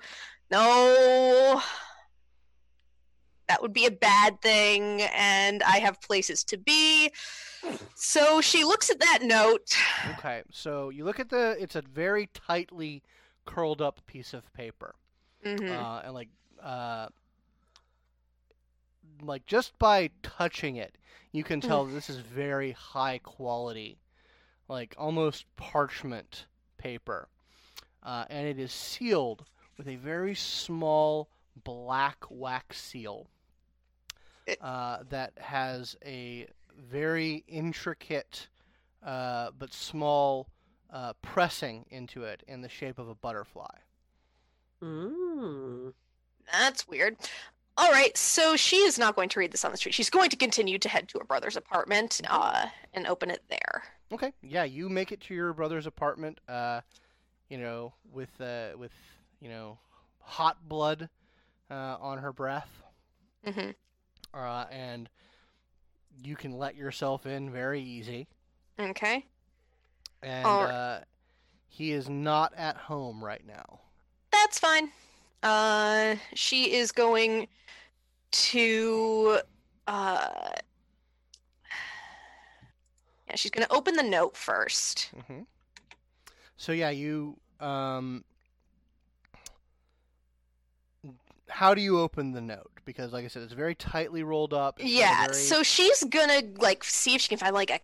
no, 0.51 1.61
that 3.47 3.61
would 3.61 3.71
be 3.71 3.85
a 3.85 3.91
bad 3.91 4.41
thing, 4.41 5.03
and 5.15 5.63
I 5.63 5.77
have 5.77 6.01
places 6.01 6.43
to 6.45 6.57
be. 6.57 7.11
So 7.95 8.41
she 8.41 8.65
looks 8.65 8.89
at 8.89 8.99
that 8.99 9.19
note. 9.21 9.73
Okay, 10.17 10.43
so 10.51 10.89
you 10.89 11.05
look 11.05 11.19
at 11.19 11.29
the. 11.29 11.55
It's 11.57 11.75
a 11.77 11.81
very 11.81 12.27
tightly 12.33 13.01
curled 13.45 13.81
up 13.81 14.05
piece 14.05 14.33
of 14.33 14.51
paper, 14.51 14.95
Mhm. 15.45 15.69
uh, 15.71 16.01
and 16.03 16.13
like, 16.13 16.27
uh, 16.61 17.07
like 19.21 19.45
just 19.45 19.79
by 19.79 20.09
touching 20.23 20.75
it, 20.75 20.97
you 21.31 21.45
can 21.45 21.61
tell 21.61 21.85
this 21.85 22.09
is 22.09 22.17
very 22.17 22.73
high 22.73 23.19
quality, 23.19 23.97
like 24.68 24.95
almost 24.98 25.45
parchment 25.56 26.45
paper, 26.77 27.27
uh, 28.03 28.26
and 28.30 28.48
it 28.48 28.60
is 28.60 28.72
sealed 28.72 29.45
with 29.77 29.88
a 29.88 29.95
very 29.95 30.35
small 30.35 31.30
black 31.64 32.26
wax 32.30 32.80
seal 32.80 33.27
uh, 34.61 34.99
that 35.10 35.34
has 35.38 35.95
a 36.06 36.48
very 36.89 37.44
intricate 37.48 38.48
uh, 39.06 39.49
but 39.57 39.73
small 39.73 40.48
uh, 40.91 41.14
pressing 41.22 41.85
into 41.89 42.23
it 42.23 42.44
in 42.48 42.61
the 42.61 42.69
shape 42.69 42.99
of 42.99 43.10
a 43.10 43.15
butterfly. 43.15 43.76
Mm. 44.81 45.94
That's 46.52 46.88
weird. 46.88 47.18
All 47.77 47.91
right, 47.91 48.15
so 48.18 48.56
she 48.56 48.77
is 48.77 48.98
not 48.98 49.15
going 49.15 49.30
to 49.30 49.39
read 49.39 49.52
this 49.52 49.64
on 49.64 49.72
the 49.72 49.77
street. 49.77 49.94
She's 49.94 50.10
going 50.10 50.31
to 50.31 50.35
continue 50.35 50.80
to 50.80 50.89
head 50.89 51.07
to 51.10 51.19
her 51.19 51.26
brother's 51.26 51.56
apartment 51.56 52.22
uh, 52.27 52.65
and 52.94 53.06
open 53.06 53.30
it 53.30 53.44
there. 53.49 53.84
Okay, 54.11 54.31
yeah, 54.41 54.63
you 54.63 54.89
make 54.89 55.11
it 55.11 55.21
to 55.21 55.34
your 55.34 55.53
brother's 55.53 55.85
apartment. 55.85 56.39
Uh, 56.47 56.81
you 57.49 57.57
know, 57.57 57.93
with 58.11 58.29
uh, 58.39 58.69
with 58.77 58.91
you 59.41 59.49
know, 59.49 59.77
hot 60.19 60.57
blood 60.67 61.09
uh, 61.69 61.97
on 61.99 62.17
her 62.19 62.31
breath, 62.31 62.69
hmm 63.45 63.71
uh, 64.34 64.65
and 64.71 65.09
you 66.23 66.35
can 66.35 66.51
let 66.57 66.75
yourself 66.75 67.25
in 67.25 67.51
very 67.51 67.81
easy. 67.81 68.27
Okay. 68.79 69.25
And 70.23 70.45
Alright. 70.45 70.73
uh, 70.73 70.99
he 71.67 71.91
is 71.91 72.09
not 72.09 72.53
at 72.55 72.75
home 72.77 73.23
right 73.23 73.45
now. 73.45 73.79
That's 74.31 74.59
fine. 74.59 74.89
Uh, 75.43 76.15
she 76.34 76.73
is 76.73 76.91
going 76.91 77.47
to. 78.31 79.39
Uh, 79.88 80.49
yeah, 83.27 83.35
she's 83.35 83.51
going 83.51 83.65
to 83.67 83.73
open 83.73 83.95
the 83.95 84.03
note 84.03 84.35
first. 84.37 85.11
hmm 85.27 85.41
So 86.57 86.71
yeah, 86.71 86.89
you 86.89 87.37
um. 87.59 88.23
How 91.49 91.73
do 91.73 91.81
you 91.81 91.99
open 91.99 92.33
the 92.33 92.41
note? 92.41 92.71
Because, 92.83 93.13
like 93.13 93.23
I 93.23 93.29
said, 93.29 93.41
it's 93.43 93.53
very 93.53 93.73
tightly 93.75 94.21
rolled 94.23 94.53
up. 94.53 94.79
it's 94.79 94.83
got 94.89 94.95
a 94.95 94.99
Yeah, 94.99 95.21
very- 95.27 95.33
so 95.33 95.63
she's 95.63 96.03
gonna 96.03 96.41
like 96.57 96.83
see 96.83 97.15
if 97.15 97.21
she 97.21 97.29
can 97.29 97.37
find 97.37 97.53
like 97.53 97.69
a 97.69 97.79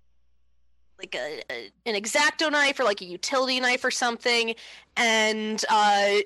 like 0.99 1.15
a, 1.15 1.41
a 1.49 1.72
an 1.86 1.95
exacto 1.95 2.52
knife 2.52 2.80
or 2.80 2.84
like 2.84 3.02
a 3.02 3.06
utility 3.06 3.60
knife 3.60 3.84
or 3.86 3.91
something, 3.91 4.56
and 4.98 5.64
uh, 5.70 6.18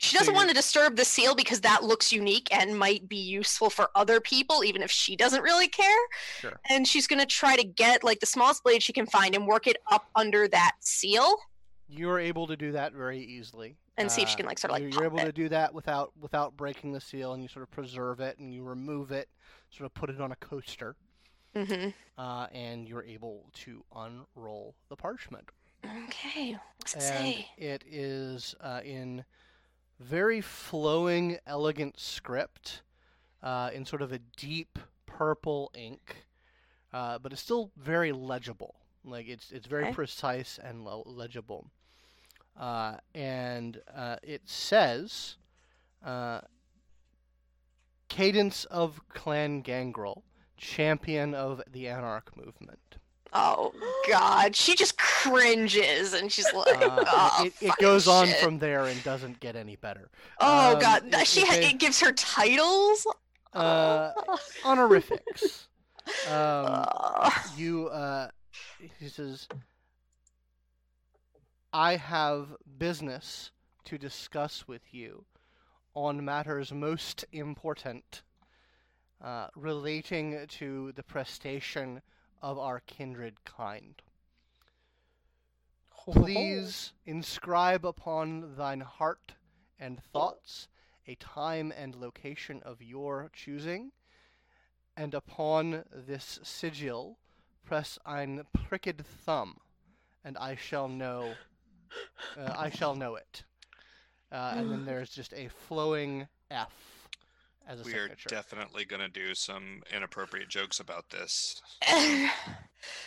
she 0.00 0.16
doesn't 0.18 0.34
want 0.34 0.48
to 0.48 0.54
disturb 0.54 0.96
the 0.96 1.04
seal 1.04 1.34
because 1.34 1.60
that 1.60 1.84
looks 1.84 2.12
unique 2.12 2.48
and 2.50 2.78
might 2.78 3.08
be 3.08 3.16
useful 3.16 3.68
for 3.70 3.90
other 3.94 4.20
people, 4.20 4.64
even 4.64 4.82
if 4.82 4.90
she 4.90 5.14
doesn't 5.14 5.42
really 5.42 5.68
care. 5.68 6.00
Sure. 6.40 6.58
And 6.70 6.88
she's 6.88 7.06
gonna 7.06 7.26
try 7.26 7.54
to 7.56 7.64
get 7.64 8.02
like 8.02 8.20
the 8.20 8.26
smallest 8.26 8.64
blade 8.64 8.82
she 8.82 8.92
can 8.92 9.06
find 9.06 9.34
and 9.34 9.46
work 9.46 9.66
it 9.66 9.76
up 9.90 10.06
under 10.16 10.48
that 10.48 10.72
seal 10.80 11.36
You're 11.88 12.18
able 12.18 12.46
to 12.46 12.56
do 12.56 12.72
that 12.72 12.92
very 12.94 13.20
easily. 13.22 13.76
and 13.98 14.10
see 14.10 14.22
if 14.22 14.28
she 14.28 14.34
Uh, 14.34 14.36
can 14.38 14.46
like 14.46 14.58
sort 14.58 14.70
of 14.72 14.80
like 14.80 14.94
you're, 14.94 15.04
able 15.04 15.18
it. 15.18 15.24
to 15.26 15.32
do 15.32 15.48
that 15.50 15.74
without 15.74 16.12
without 16.18 16.56
breaking 16.56 16.92
the 16.92 17.00
seal, 17.00 17.34
and 17.34 17.42
you 17.42 17.48
sort 17.48 17.62
of 17.64 17.70
preserve 17.70 18.20
it, 18.20 18.38
and 18.38 18.54
you 18.54 18.62
remove 18.64 19.10
it, 19.12 19.28
sort 19.70 19.84
of 19.86 19.92
put 19.94 20.08
it 20.08 20.20
on 20.20 20.32
a 20.32 20.36
coaster, 20.36 20.96
mm-hmm. 21.54 21.90
uh, 22.18 22.46
and 22.52 22.88
you're 22.88 23.04
able 23.04 23.50
to 23.52 23.84
unroll 23.94 24.74
the 24.88 24.96
parchment. 24.96 25.46
Okay, 26.06 26.56
what's 26.78 26.94
it 26.94 27.02
and 27.02 27.34
say? 27.34 27.48
it 27.58 27.82
is 27.86 28.54
uh, 28.60 28.80
in 28.84 29.24
very 30.00 30.40
flowing, 30.40 31.38
elegant 31.46 32.00
script, 32.00 32.82
uh, 33.42 33.70
in 33.72 33.84
sort 33.84 34.02
of 34.02 34.12
a 34.12 34.18
deep 34.36 34.78
purple 35.06 35.70
ink, 35.74 36.26
uh, 36.92 37.18
but 37.18 37.32
it's 37.32 37.40
still 37.42 37.70
very 37.76 38.10
legible. 38.12 38.74
Like 39.04 39.28
it's 39.28 39.50
it's 39.52 39.66
very 39.66 39.84
Okay. 39.84 39.94
precise 39.94 40.58
and 40.62 40.84
le- 40.84 41.08
legible. 41.08 41.70
Uh, 42.58 42.96
and 43.14 43.80
uh, 43.94 44.16
it 44.22 44.48
says, 44.48 45.36
uh, 46.04 46.40
"Cadence 48.08 48.64
of 48.66 49.00
Clan 49.08 49.60
Gangrel, 49.62 50.24
champion 50.56 51.34
of 51.34 51.62
the 51.70 51.88
Anarch 51.88 52.36
movement." 52.36 52.96
Oh 53.32 53.72
God, 54.08 54.56
she 54.56 54.74
just 54.74 54.98
cringes 54.98 56.14
and 56.14 56.32
she's 56.32 56.52
like, 56.52 56.82
Uh, 56.82 57.04
oh, 57.06 57.44
it, 57.44 57.52
it 57.60 57.74
goes 57.80 58.08
on 58.08 58.26
from 58.42 58.58
there 58.58 58.86
and 58.86 59.02
doesn't 59.04 59.38
get 59.40 59.54
any 59.54 59.76
better. 59.76 60.10
Oh 60.40 60.74
um, 60.74 60.80
God, 60.80 61.02
it- 61.06 61.26
she 61.26 61.42
it 61.42 61.74
it 61.74 61.78
gives 61.78 62.00
her 62.00 62.12
titles. 62.12 63.06
Uh, 63.52 64.12
honorifics. 64.64 65.68
Um, 66.28 66.86
you, 67.56 67.88
uh, 67.88 68.28
he 68.98 69.08
says, 69.08 69.48
I 71.72 71.96
have 71.96 72.56
business 72.78 73.50
to 73.84 73.98
discuss 73.98 74.66
with 74.66 74.82
you 74.92 75.24
on 75.94 76.24
matters 76.24 76.72
most 76.72 77.24
important 77.32 78.22
uh, 79.22 79.48
relating 79.56 80.46
to 80.48 80.92
the 80.92 81.02
prestation 81.02 82.00
of 82.42 82.58
our 82.58 82.80
kindred 82.86 83.44
kind. 83.44 84.02
Please 86.04 86.92
inscribe 87.04 87.84
upon 87.84 88.56
thine 88.56 88.80
heart 88.80 89.34
and 89.78 90.02
thoughts 90.02 90.68
a 91.06 91.14
time 91.16 91.72
and 91.76 91.94
location 91.94 92.60
of 92.64 92.82
your 92.82 93.30
choosing, 93.32 93.92
and 94.96 95.14
upon 95.14 95.84
this 95.92 96.38
sigil 96.42 97.18
press 97.64 97.98
ein 98.06 98.44
pricked 98.52 99.00
thumb, 99.02 99.56
and 100.24 100.36
I 100.38 100.56
shall 100.56 100.88
know. 100.88 101.34
Uh, 102.38 102.54
I 102.56 102.70
shall 102.70 102.94
know 102.94 103.16
it. 103.16 103.44
Uh, 104.30 104.54
and 104.56 104.70
then 104.70 104.84
there's 104.86 105.10
just 105.10 105.32
a 105.34 105.48
flowing 105.48 106.28
F 106.50 106.99
as 107.68 107.80
a 107.80 107.84
We 107.84 107.94
are 107.94 108.08
definitely 108.28 108.84
going 108.84 109.00
to 109.00 109.08
do 109.08 109.34
some 109.34 109.82
inappropriate 109.94 110.48
jokes 110.48 110.80
about 110.80 111.10
this. 111.10 111.60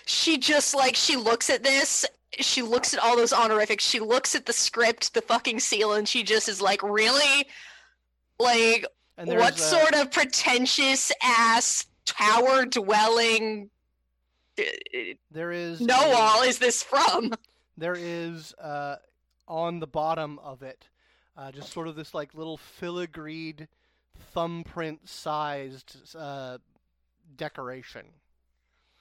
she 0.05 0.37
just 0.37 0.75
like 0.75 0.95
she 0.95 1.15
looks 1.15 1.49
at 1.49 1.63
this. 1.63 2.05
She 2.39 2.61
looks 2.61 2.93
at 2.93 2.99
all 2.99 3.15
those 3.15 3.33
honorifics. 3.33 3.85
She 3.85 3.99
looks 3.99 4.35
at 4.35 4.45
the 4.45 4.53
script, 4.53 5.13
the 5.13 5.21
fucking 5.21 5.59
seal, 5.59 5.93
and 5.93 6.07
she 6.07 6.23
just 6.23 6.49
is 6.49 6.61
like, 6.61 6.81
"Really? 6.81 7.47
Like, 8.39 8.85
what 9.15 9.27
there's, 9.27 9.41
uh, 9.43 9.55
sort 9.55 9.95
of 9.95 10.11
pretentious 10.11 11.11
ass 11.21 11.85
tower 12.05 12.65
dwelling 12.65 13.69
uh, 14.59 14.63
there 15.31 15.51
is 15.51 15.79
no 15.79 15.95
a- 15.95 16.15
all 16.15 16.41
is 16.41 16.57
this 16.57 16.81
from?" 16.81 17.33
there 17.77 17.95
is 17.97 18.53
uh, 18.55 18.95
on 19.47 19.79
the 19.79 19.87
bottom 19.87 20.39
of 20.39 20.63
it 20.63 20.87
uh, 21.37 21.51
just 21.51 21.71
sort 21.71 21.87
of 21.87 21.95
this 21.95 22.13
like 22.13 22.33
little 22.33 22.59
filigreed 22.81 23.67
thumbprint 24.17 25.07
sized 25.07 25.97
uh, 26.17 26.57
decoration 27.35 28.05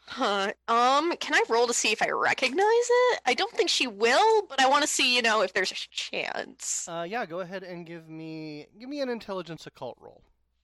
Huh. 0.04 0.52
Um, 0.66 1.14
can 1.18 1.32
I 1.32 1.42
roll 1.48 1.68
to 1.68 1.72
see 1.72 1.92
if 1.92 2.02
I 2.02 2.10
recognize 2.10 2.58
it? 2.66 3.20
I 3.24 3.34
don't 3.34 3.52
think 3.52 3.70
she 3.70 3.86
will, 3.86 4.42
but 4.48 4.60
I 4.60 4.68
want 4.68 4.82
to 4.82 4.88
see, 4.88 5.14
you 5.14 5.22
know, 5.22 5.42
if 5.42 5.52
there's 5.52 5.70
a 5.70 5.74
chance. 5.76 6.88
uh, 6.88 7.06
yeah 7.08 7.24
go 7.24 7.38
ahead 7.38 7.62
and 7.62 7.86
give 7.86 8.08
me 8.08 8.66
give 8.80 8.88
me 8.88 9.00
an 9.00 9.08
intelligence 9.08 9.64
occult 9.66 9.96
roll 10.00 10.22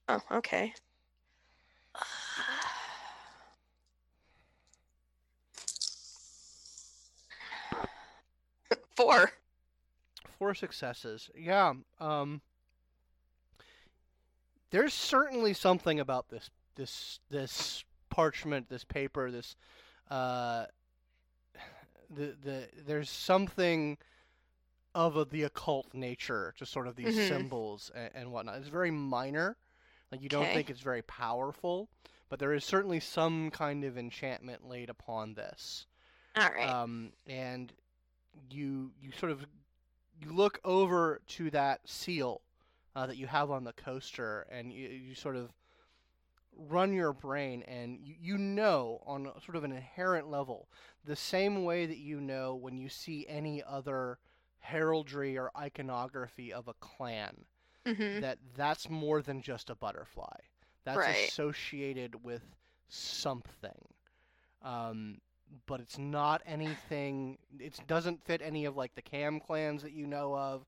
Oh, 0.08 0.20
okay. 0.32 0.74
Four. 8.96 9.30
four 10.38 10.54
successes 10.54 11.30
yeah 11.36 11.72
um 12.00 12.40
there's 14.70 14.94
certainly 14.94 15.52
something 15.54 16.00
about 16.00 16.28
this 16.28 16.50
this 16.76 17.20
this 17.30 17.84
parchment 18.10 18.68
this 18.68 18.84
paper 18.84 19.30
this 19.30 19.54
uh 20.10 20.64
the 22.10 22.34
the 22.42 22.68
there's 22.86 23.10
something 23.10 23.98
of 24.94 25.16
a, 25.16 25.24
the 25.26 25.42
occult 25.42 25.92
nature 25.92 26.54
to 26.56 26.64
sort 26.64 26.86
of 26.86 26.96
these 26.96 27.14
Mhm. 27.14 27.28
symbols 27.28 27.90
and, 27.94 28.10
and 28.14 28.32
whatnot 28.32 28.58
it's 28.58 28.68
very 28.68 28.90
minor 28.90 29.56
like 30.10 30.22
you 30.22 30.28
don't 30.28 30.44
Okay. 30.44 30.54
think 30.54 30.70
it's 30.70 30.80
very 30.80 31.02
powerful 31.02 31.88
but 32.28 32.38
there 32.38 32.52
is 32.54 32.64
certainly 32.64 33.00
some 33.00 33.50
kind 33.50 33.84
of 33.84 33.98
enchantment 33.98 34.66
laid 34.66 34.88
upon 34.90 35.34
this 35.34 35.86
All 36.36 36.48
right. 36.50 36.68
um, 36.68 37.12
and 37.26 37.72
you 38.50 38.92
you 39.00 39.12
sort 39.12 39.32
of 39.32 39.44
you 40.20 40.32
look 40.32 40.58
over 40.64 41.20
to 41.28 41.50
that 41.50 41.80
seal 41.88 42.40
uh, 42.98 43.06
that 43.06 43.16
you 43.16 43.28
have 43.28 43.50
on 43.50 43.64
the 43.64 43.72
coaster, 43.74 44.46
and 44.50 44.72
you, 44.72 44.88
you 44.88 45.14
sort 45.14 45.36
of 45.36 45.52
run 46.56 46.92
your 46.92 47.12
brain, 47.12 47.62
and 47.62 47.98
you, 48.02 48.14
you 48.20 48.38
know 48.38 49.02
on 49.06 49.26
a 49.26 49.40
sort 49.40 49.56
of 49.56 49.64
an 49.64 49.72
inherent 49.72 50.28
level 50.30 50.68
the 51.04 51.16
same 51.16 51.64
way 51.64 51.86
that 51.86 51.98
you 51.98 52.20
know 52.20 52.54
when 52.54 52.76
you 52.78 52.88
see 52.88 53.26
any 53.28 53.62
other 53.62 54.18
heraldry 54.60 55.38
or 55.38 55.50
iconography 55.56 56.52
of 56.52 56.68
a 56.68 56.74
clan 56.74 57.44
hmm 57.86 58.20
that 58.20 58.38
that's 58.56 58.88
more 58.90 59.22
than 59.22 59.42
just 59.42 59.70
a 59.70 59.74
butterfly. 59.76 60.36
That's 60.84 61.06
Right. 61.06 61.32
associated 61.32 62.24
with 62.24 62.42
something. 62.88 63.88
Um, 64.62 65.20
but 65.66 65.80
it's 65.80 65.98
not 65.98 66.42
anything. 66.46 67.38
It 67.58 67.78
doesn't 67.86 68.24
fit 68.24 68.42
any 68.42 68.64
of 68.66 68.76
like 68.76 68.94
the 68.94 69.02
Cam 69.02 69.40
clans 69.40 69.82
that 69.82 69.92
you 69.92 70.06
know 70.06 70.36
of, 70.36 70.66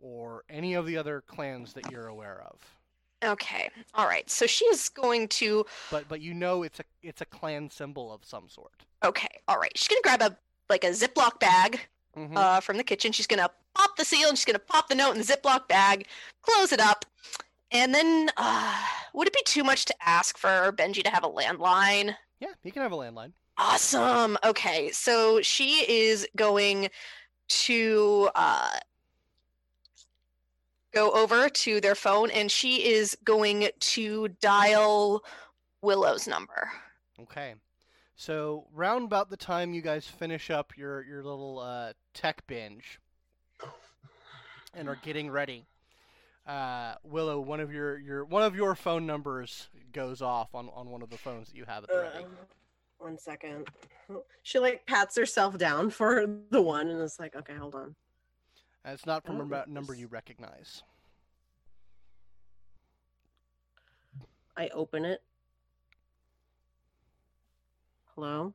or 0.00 0.44
any 0.48 0.74
of 0.74 0.86
the 0.86 0.96
other 0.96 1.22
clans 1.26 1.72
that 1.74 1.90
you're 1.90 2.06
aware 2.08 2.42
of. 2.50 2.58
Okay. 3.22 3.68
All 3.94 4.06
right. 4.06 4.28
So 4.30 4.46
she 4.46 4.64
is 4.66 4.88
going 4.88 5.28
to. 5.28 5.66
But 5.90 6.08
but 6.08 6.20
you 6.20 6.32
know 6.34 6.62
it's 6.62 6.80
a 6.80 6.84
it's 7.02 7.20
a 7.20 7.26
clan 7.26 7.68
symbol 7.70 8.12
of 8.12 8.24
some 8.24 8.48
sort. 8.48 8.72
Okay. 9.04 9.28
All 9.46 9.58
right. 9.58 9.72
She's 9.76 9.88
gonna 9.88 10.00
grab 10.02 10.22
a 10.22 10.36
like 10.70 10.84
a 10.84 10.90
Ziploc 10.90 11.38
bag 11.38 11.80
Mhm. 12.16 12.36
uh, 12.36 12.60
from 12.60 12.76
the 12.76 12.84
kitchen. 12.84 13.12
She's 13.12 13.26
gonna 13.26 13.50
pop 13.74 13.96
the 13.96 14.04
seal 14.04 14.28
and 14.30 14.38
she's 14.38 14.44
gonna 14.46 14.58
pop 14.58 14.88
the 14.88 14.94
note 14.94 15.12
in 15.12 15.18
the 15.18 15.24
Ziploc 15.24 15.68
bag, 15.68 16.06
close 16.42 16.72
it 16.72 16.80
up, 16.80 17.04
and 17.70 17.94
then 17.94 18.30
uh, 18.36 18.82
would 19.12 19.28
it 19.28 19.34
be 19.34 19.42
too 19.44 19.62
much 19.64 19.84
to 19.84 19.94
ask 20.04 20.36
for 20.38 20.72
Benji 20.72 21.02
to 21.04 21.10
have 21.10 21.22
a 21.24 21.28
landline? 21.28 22.16
yeah, 22.40 22.52
he 22.62 22.70
can 22.70 22.82
have 22.82 22.92
a 22.92 22.96
landline. 22.96 23.32
Awesome. 23.58 24.38
Okay, 24.42 24.90
so 24.92 25.42
she 25.42 25.84
is 25.86 26.26
going 26.36 26.88
to 27.48 28.30
uh, 28.34 28.70
go 30.92 31.10
over 31.12 31.48
to 31.48 31.80
their 31.80 31.94
phone 31.94 32.30
and 32.30 32.50
she 32.50 32.88
is 32.88 33.16
going 33.24 33.68
to 33.78 34.28
dial 34.40 35.24
Willow's 35.82 36.26
number. 36.26 36.70
Okay. 37.22 37.54
So 38.16 38.66
round 38.74 39.04
about 39.04 39.30
the 39.30 39.36
time 39.36 39.72
you 39.72 39.82
guys 39.82 40.06
finish 40.06 40.50
up 40.50 40.76
your 40.76 41.02
your 41.02 41.22
little 41.22 41.58
uh, 41.58 41.92
tech 42.12 42.46
binge 42.46 43.00
and 44.74 44.88
are 44.88 44.98
getting 45.02 45.30
ready, 45.30 45.66
uh, 46.46 46.94
Willow, 47.02 47.40
one 47.40 47.60
of 47.60 47.72
your, 47.72 47.98
your 47.98 48.24
one 48.24 48.42
of 48.42 48.54
your 48.54 48.74
phone 48.74 49.06
numbers 49.06 49.68
goes 49.92 50.20
off 50.22 50.54
on, 50.54 50.68
on 50.74 50.90
one 50.90 51.02
of 51.02 51.10
the 51.10 51.18
phones 51.18 51.48
that 51.48 51.56
you 51.56 51.64
have 51.64 51.84
at 51.84 51.90
the 51.90 51.96
ready. 51.96 52.24
Um, 52.24 52.30
one 52.98 53.18
second. 53.18 53.68
She 54.42 54.58
like 54.58 54.84
pats 54.86 55.16
herself 55.16 55.56
down 55.58 55.90
for 55.90 56.26
the 56.50 56.60
one 56.60 56.88
and 56.88 57.00
is 57.00 57.18
like, 57.18 57.36
okay, 57.36 57.54
hold 57.54 57.74
on. 57.74 57.94
And 58.84 58.94
it's 58.94 59.06
not 59.06 59.24
from 59.24 59.36
a 59.36 59.42
Oh, 59.42 59.46
mo- 59.46 59.64
number 59.66 59.94
you 59.94 60.06
recognize. 60.06 60.82
I 64.56 64.68
open 64.68 65.04
it. 65.04 65.22
Hello? 68.14 68.52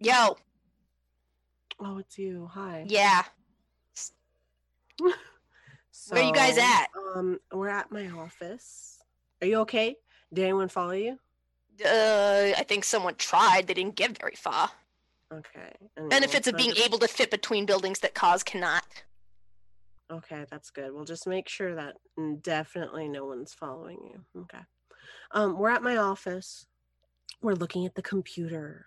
Yo, 0.00 0.36
Oh, 1.80 1.98
it's 1.98 2.18
you. 2.18 2.48
Hi. 2.52 2.84
yeah. 2.88 3.22
Where 4.98 5.12
are 6.12 6.20
you 6.26 6.32
guys 6.32 6.58
at? 6.58 6.86
Um, 7.14 7.38
we're 7.52 7.68
at 7.68 7.90
my 7.92 8.08
office. 8.08 8.98
Are 9.40 9.46
you 9.46 9.58
okay? 9.60 9.96
Did 10.32 10.42
anyone 10.44 10.68
follow 10.68 10.92
you? 10.92 11.18
Uh, 11.84 12.52
I 12.56 12.64
think 12.66 12.84
someone 12.84 13.14
tried. 13.16 13.66
They 13.68 13.74
didn't 13.74 13.94
get 13.96 14.18
very 14.18 14.34
far. 14.36 14.70
Okay. 15.32 15.72
And 15.96 16.10
Benefits 16.10 16.46
we'll 16.46 16.54
of 16.54 16.58
being 16.58 16.76
able 16.84 16.98
to 16.98 17.08
fit 17.08 17.30
between 17.30 17.66
buildings 17.66 18.00
that 18.00 18.14
cause 18.14 18.42
cannot. 18.42 18.84
Okay, 20.10 20.44
that's 20.50 20.70
good. 20.70 20.92
We'll 20.92 21.04
just 21.04 21.26
make 21.26 21.48
sure 21.48 21.74
that 21.74 21.96
mm, 22.18 22.42
definitely 22.42 23.08
no 23.08 23.26
one's 23.26 23.52
following 23.52 23.98
you. 24.10 24.42
Okay. 24.42 24.62
Um, 25.32 25.58
we're 25.58 25.70
at 25.70 25.82
my 25.82 25.96
office. 25.98 26.66
We're 27.42 27.52
looking 27.54 27.84
at 27.84 27.94
the 27.94 28.02
computer. 28.02 28.86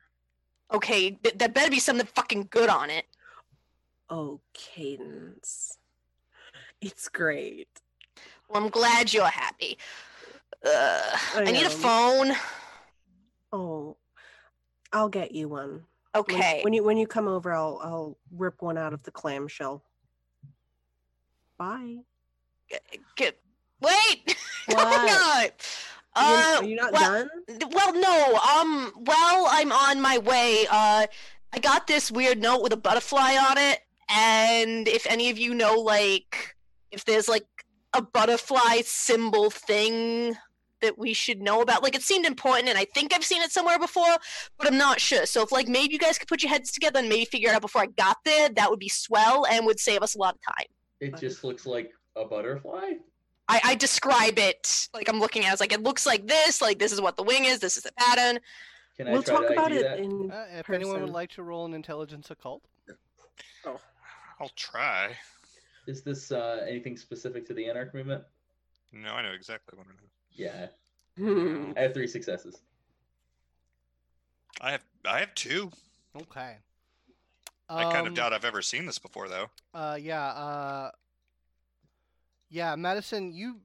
Okay, 0.74 1.12
th- 1.12 1.38
that 1.38 1.54
better 1.54 1.70
be 1.70 1.80
something 1.80 2.08
fucking 2.08 2.48
good 2.50 2.70
on 2.70 2.90
it. 2.90 3.06
Oh, 4.10 4.42
Cadence. 4.54 5.78
It's 6.82 7.08
great. 7.08 7.68
Well, 8.50 8.64
I'm 8.64 8.70
glad 8.70 9.14
you're 9.14 9.26
happy. 9.28 9.78
Uh, 10.66 11.02
I 11.36 11.44
I 11.48 11.52
need 11.52 11.66
a 11.66 11.70
phone. 11.70 12.32
Oh, 13.54 13.96
I'll 14.92 15.10
get 15.10 15.32
you 15.34 15.50
one. 15.50 15.70
When- 15.70 15.86
Okay. 16.14 16.60
When, 16.62 16.74
you 16.74 16.84
when 16.84 16.98
you 16.98 17.08
come 17.08 17.30
over, 17.30 17.54
I'll 17.54 17.80
I'll 17.82 18.18
rip 18.36 18.62
one 18.62 18.78
out 18.78 18.92
of 18.92 19.02
the 19.04 19.12
clamshell. 19.12 19.82
Bye. 21.62 21.98
Get, 23.16 23.38
wait. 23.82 24.36
What? 24.66 25.06
no. 25.06 25.50
Uh, 26.16 26.58
Are 26.60 26.64
you 26.64 26.76
not 26.76 26.92
well- 26.92 27.28
done? 27.28 27.30
well, 27.72 27.94
no. 27.94 28.36
Um, 28.36 28.92
well, 29.06 29.48
I'm 29.52 29.72
on 29.72 30.02
my 30.02 30.18
way. 30.18 30.66
Uh, 30.72 31.06
I 31.54 31.60
got 31.60 31.86
this 31.86 32.12
weird 32.12 32.42
note 32.42 32.64
with 32.64 32.74
a 32.74 32.78
butterfly 32.78 33.36
on 33.36 33.60
it, 33.60 33.80
and 34.10 34.88
if 34.88 35.06
any 35.08 35.30
of 35.30 35.38
you 35.38 35.54
know, 35.54 35.76
like, 35.76 36.56
if 36.92 37.06
there's 37.06 37.28
like 37.30 37.46
a 37.94 38.02
butterfly 38.02 38.82
symbol 38.84 39.52
thing 39.52 40.36
that 40.82 40.98
we 40.98 41.14
should 41.14 41.42
know 41.42 41.62
about, 41.62 41.84
like, 41.84 41.94
it 41.96 42.02
seemed 42.02 42.26
important, 42.26 42.70
and 42.70 42.78
I 42.78 42.86
think 42.86 43.14
I've 43.14 43.26
seen 43.26 43.42
it 43.44 43.52
somewhere 43.52 43.78
before, 43.78 44.16
but 44.58 44.68
I'm 44.68 44.78
not 44.78 45.00
sure. 45.00 45.26
So, 45.28 45.44
if 45.44 45.52
like 45.52 45.68
maybe 45.68 45.94
you 45.94 46.00
guys 46.00 46.18
could 46.18 46.28
put 46.28 46.42
your 46.42 46.52
heads 46.52 46.72
together 46.72 47.00
and 47.00 47.10
maybe 47.10 47.26
figure 47.26 47.50
it 47.50 47.56
out 47.56 47.62
before 47.62 47.84
I 47.84 47.88
got 47.88 48.18
there, 48.26 48.50
that 48.50 48.70
would 48.70 48.80
be 48.80 48.90
swell 48.90 49.46
and 49.46 49.66
would 49.68 49.80
save 49.80 50.02
us 50.02 50.16
a 50.16 50.18
lot 50.18 50.36
of 50.36 50.42
time. 50.42 50.68
It 51.02 51.18
just 51.18 51.44
looks 51.44 51.66
like 51.66 51.92
a 52.16 52.24
butterfly. 52.26 52.92
I, 53.50 53.60
I 53.66 53.76
describe 53.76 54.38
it 54.40 54.88
like 54.94 55.10
I'm 55.10 55.20
looking 55.20 55.44
at. 55.44 55.50
it, 55.50 55.52
It's 55.54 55.60
like 55.62 55.74
it 55.74 55.82
looks 55.84 56.06
like 56.06 56.28
this. 56.28 56.62
Like 56.62 56.80
this 56.80 56.92
is 56.94 57.02
what 57.02 57.18
the 57.18 57.24
wing 57.24 57.46
is. 57.46 57.60
This 57.60 57.76
is 57.76 57.84
the 57.84 57.92
pattern. 57.98 58.40
Can 58.96 59.08
I 59.08 59.12
We'll 59.12 59.24
try 59.24 59.36
talk 59.36 59.48
to 59.48 59.54
about 59.54 59.72
ID 59.72 59.78
it 59.80 59.84
that? 59.84 60.00
in 60.00 60.32
Uh, 60.32 60.46
if 60.60 60.70
anyone 60.70 61.02
would 61.02 61.10
like 61.10 61.32
to 61.32 61.44
roll 61.44 61.66
an 61.66 61.74
intelligence 61.74 62.30
occult, 62.32 62.64
Oh, 63.66 63.80
I'll 64.40 64.52
try. 64.56 65.16
Is 65.88 66.02
this 66.04 66.32
uh, 66.32 66.66
anything 66.70 66.96
specific 66.98 67.46
to 67.48 67.54
the 67.54 67.66
Anarch 67.68 67.94
movement? 67.94 68.24
No, 68.94 69.10
I 69.14 69.22
know 69.24 69.32
exactly 69.32 69.78
what 69.78 69.88
it 69.88 70.04
is. 70.04 70.10
Yeah, 70.34 70.68
Hmm. 71.18 71.72
I 71.76 71.82
have 71.82 71.94
three 71.94 72.08
successes. 72.08 72.62
I 74.62 74.72
have 74.72 74.84
I 75.06 75.20
have 75.20 75.34
two. 75.36 75.72
okay. 76.16 76.58
I 77.76 77.84
kind 77.92 78.06
of 78.06 78.08
Um, 78.08 78.14
doubt 78.16 78.34
I've 78.34 78.46
ever 78.46 78.62
seen 78.62 78.86
this 78.86 79.00
before, 79.00 79.28
though. 79.30 79.50
Uh, 79.74 79.98
yeah, 80.00 80.28
uh, 80.28 80.92
yeah, 82.50 82.76
Madison, 82.76 83.32
you 83.32 83.62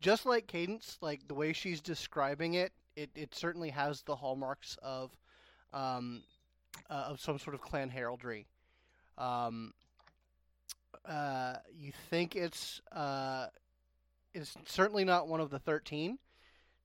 just 0.00 0.26
like 0.26 0.46
Cadence, 0.46 0.98
like 1.00 1.26
the 1.26 1.34
way 1.34 1.52
she's 1.52 1.80
describing 1.80 2.54
it, 2.54 2.72
it, 2.96 3.10
it 3.14 3.34
certainly 3.34 3.70
has 3.70 4.02
the 4.02 4.14
hallmarks 4.16 4.76
of, 4.82 5.10
um, 5.72 6.22
uh, 6.90 7.06
of 7.08 7.20
some 7.20 7.38
sort 7.38 7.54
of 7.54 7.60
clan 7.60 7.88
heraldry. 7.88 8.46
Um, 9.16 9.72
uh, 11.06 11.54
you 11.74 11.92
think 12.10 12.36
it's, 12.36 12.80
uh, 12.92 13.46
it's 14.34 14.54
certainly 14.66 15.04
not 15.04 15.28
one 15.28 15.40
of 15.40 15.48
the 15.48 15.58
thirteen, 15.58 16.18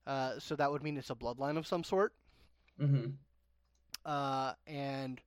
uh, 0.06 0.38
so 0.38 0.56
that 0.56 0.70
would 0.72 0.82
mean 0.82 0.96
it's 0.96 1.10
a 1.10 1.14
bloodline 1.14 1.58
of 1.58 1.66
some 1.66 1.84
sort 1.84 2.14
Mm-hmm. 2.80 3.10
uh, 4.06 4.54
and 4.66 5.20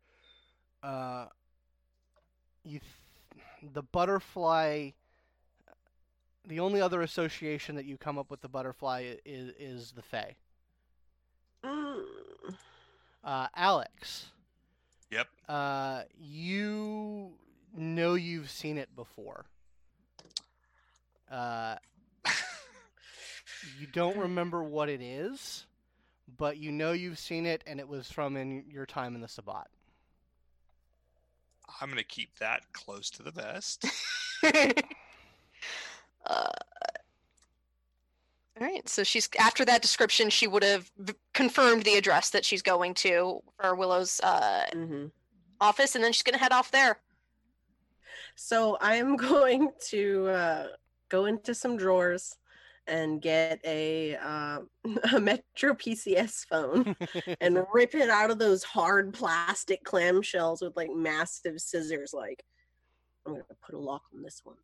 uh, 0.85 1.25
you 2.63 2.79
th- 2.79 3.73
the 3.73 3.81
butterfly. 3.81 4.91
The 6.47 6.59
only 6.59 6.79
other 6.79 7.01
association 7.01 7.75
that 7.75 7.85
you 7.85 7.97
come 7.97 8.19
up 8.19 8.29
with 8.29 8.41
the 8.41 8.47
butterfly 8.49 9.15
is 9.25 9.51
is 9.59 9.91
the 9.93 10.01
Fae. 10.03 10.35
Mm. 11.63 12.03
Uh, 13.23 13.47
Alex, 13.55 14.27
Yep. 15.09 15.27
uh, 15.49 16.03
you 16.19 17.31
know 17.75 18.13
you've 18.13 18.51
seen 18.51 18.77
it 18.77 18.95
before. 18.95 19.45
Uh, 21.31 21.77
you 23.79 23.87
don't 23.91 24.15
remember 24.17 24.63
what 24.63 24.89
it 24.89 25.01
is, 25.01 25.65
but 26.37 26.57
you 26.57 26.71
know 26.71 26.91
you've 26.91 27.17
seen 27.17 27.47
it, 27.47 27.63
and 27.65 27.79
it 27.79 27.87
was 27.87 28.11
from 28.11 28.37
in 28.37 28.63
your 28.69 28.85
time 28.85 29.15
in 29.15 29.21
the 29.21 29.27
Sabbat. 29.27 29.67
I'm 31.81 31.89
gonna 31.89 32.03
keep 32.03 32.37
that 32.39 32.61
close 32.73 33.09
to 33.11 33.23
the 33.23 33.31
vest. 33.31 33.85
uh, 36.25 36.51
all 38.59 38.67
right. 38.67 38.87
So 38.87 39.03
she's 39.03 39.27
after 39.37 39.65
that 39.65 39.81
description, 39.81 40.29
she 40.29 40.47
would 40.47 40.63
have 40.63 40.89
v- 40.97 41.13
confirmed 41.33 41.83
the 41.83 41.95
address 41.97 42.29
that 42.29 42.45
she's 42.45 42.61
going 42.61 42.93
to 42.95 43.41
for 43.59 43.75
Willow's 43.75 44.19
uh, 44.21 44.65
Mhm. 44.73 45.11
office, 45.59 45.95
and 45.95 46.03
then 46.03 46.13
she's 46.13 46.23
gonna 46.23 46.37
head 46.37 46.53
off 46.53 46.71
there. 46.71 46.99
So 48.35 48.77
I 48.81 48.95
am 48.95 49.15
going 49.17 49.71
to 49.89 50.27
uh, 50.27 50.67
go 51.09 51.25
into 51.25 51.53
some 51.53 51.77
drawers 51.77 52.37
and 52.87 53.21
get 53.21 53.59
a 53.65 54.15
uh, 54.15 54.59
a 55.13 55.19
Metro 55.19 55.73
PCS 55.73 56.45
phone 56.45 56.95
and 57.41 57.63
rip 57.73 57.95
it 57.95 58.09
out 58.09 58.31
of 58.31 58.39
those 58.39 58.63
hard 58.63 59.13
plastic 59.13 59.83
clamshells 59.83 60.61
with 60.61 60.75
like 60.75 60.91
massive 60.93 61.59
scissors. 61.59 62.13
Like, 62.13 62.43
I'm 63.25 63.33
gonna 63.33 63.45
put 63.65 63.75
a 63.75 63.79
lock 63.79 64.03
on 64.13 64.21
this 64.21 64.41
one. 64.43 64.57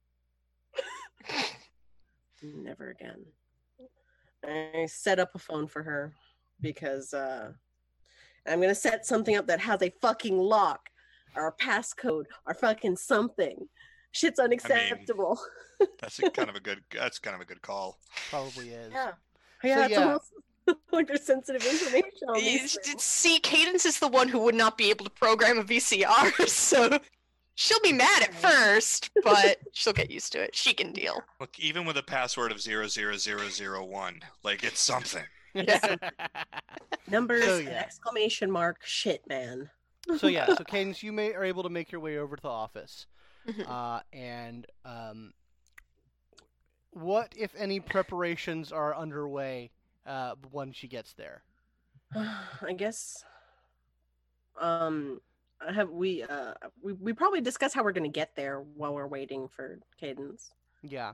Never 2.43 2.89
again. 2.89 3.25
I 4.43 4.87
set 4.87 5.19
up 5.19 5.29
a 5.35 5.39
phone 5.39 5.67
for 5.67 5.83
her 5.83 6.13
because 6.61 7.13
uh, 7.13 7.51
I'm 8.47 8.61
gonna 8.61 8.73
set 8.73 9.05
something 9.05 9.35
up 9.35 9.47
that 9.47 9.59
has 9.59 9.81
a 9.81 9.93
fucking 10.01 10.37
lock 10.37 10.89
or 11.35 11.47
a 11.47 11.63
passcode 11.63 12.25
or 12.45 12.53
fucking 12.53 12.97
something. 12.97 13.67
Shit's 14.11 14.39
unacceptable. 14.39 15.39
That's 15.99 16.19
a 16.19 16.29
kind 16.29 16.49
of 16.49 16.55
a 16.55 16.59
good. 16.59 16.83
That's 16.91 17.19
kind 17.19 17.35
of 17.35 17.41
a 17.41 17.45
good 17.45 17.61
call. 17.61 17.97
Probably 18.29 18.69
is. 18.69 18.91
yeah. 18.91 19.11
Yeah, 19.63 19.83
it's 19.85 19.91
yeah. 19.91 20.03
almost 20.03 20.33
under 20.93 21.17
sensitive 21.17 21.63
information. 21.65 22.29
on 22.29 22.35
these. 22.35 22.77
See, 22.97 23.39
Cadence 23.39 23.85
is 23.85 23.99
the 23.99 24.07
one 24.07 24.27
who 24.27 24.39
would 24.39 24.55
not 24.55 24.77
be 24.77 24.89
able 24.89 25.05
to 25.05 25.11
program 25.11 25.59
a 25.59 25.63
VCR, 25.63 26.47
so 26.47 26.99
she'll 27.55 27.79
be 27.81 27.93
mad 27.93 28.23
at 28.23 28.33
first, 28.33 29.11
but 29.23 29.57
she'll 29.73 29.93
get 29.93 30.09
used 30.11 30.31
to 30.33 30.41
it. 30.41 30.55
She 30.55 30.73
can 30.73 30.91
deal. 30.93 31.21
Look, 31.39 31.59
even 31.59 31.85
with 31.85 31.97
a 31.97 32.03
password 32.03 32.51
of 32.51 32.59
zero 32.61 32.87
zero 32.87 33.17
zero 33.17 33.49
zero 33.49 33.83
one, 33.83 34.21
like 34.43 34.63
it's 34.63 34.79
something. 34.81 35.23
Yeah. 35.53 35.95
Numbers, 37.09 37.43
So, 37.45 37.57
and 37.57 37.65
yeah. 37.67 37.73
exclamation 37.79 38.49
mark, 38.49 38.81
shit, 38.85 39.27
man. 39.27 39.69
so 40.17 40.27
yeah, 40.27 40.45
so 40.47 40.63
Cadence, 40.63 41.03
you 41.03 41.11
may 41.11 41.33
are 41.33 41.43
able 41.43 41.63
to 41.63 41.69
make 41.69 41.91
your 41.91 42.01
way 42.01 42.17
over 42.17 42.35
to 42.35 42.41
the 42.41 42.47
office, 42.49 43.05
Mhm. 43.47 43.67
uh, 43.67 44.01
and 44.13 44.67
um, 44.85 45.33
what, 46.91 47.33
if 47.37 47.53
any, 47.57 47.79
preparations 47.79 48.71
are 48.71 48.95
underway 48.95 49.71
uh, 50.05 50.35
when 50.51 50.71
she 50.73 50.87
gets 50.87 51.13
there? 51.13 51.43
I 52.15 52.73
guess. 52.75 53.23
Um, 54.59 55.21
have 55.67 55.89
we? 55.89 56.23
Uh, 56.23 56.53
we 56.81 56.93
we 56.93 57.13
probably 57.13 57.41
discuss 57.41 57.73
how 57.73 57.83
we're 57.83 57.91
gonna 57.93 58.09
get 58.09 58.35
there 58.35 58.59
while 58.61 58.93
we're 58.93 59.07
waiting 59.07 59.47
for 59.47 59.79
Cadence. 59.99 60.51
Yeah, 60.83 61.13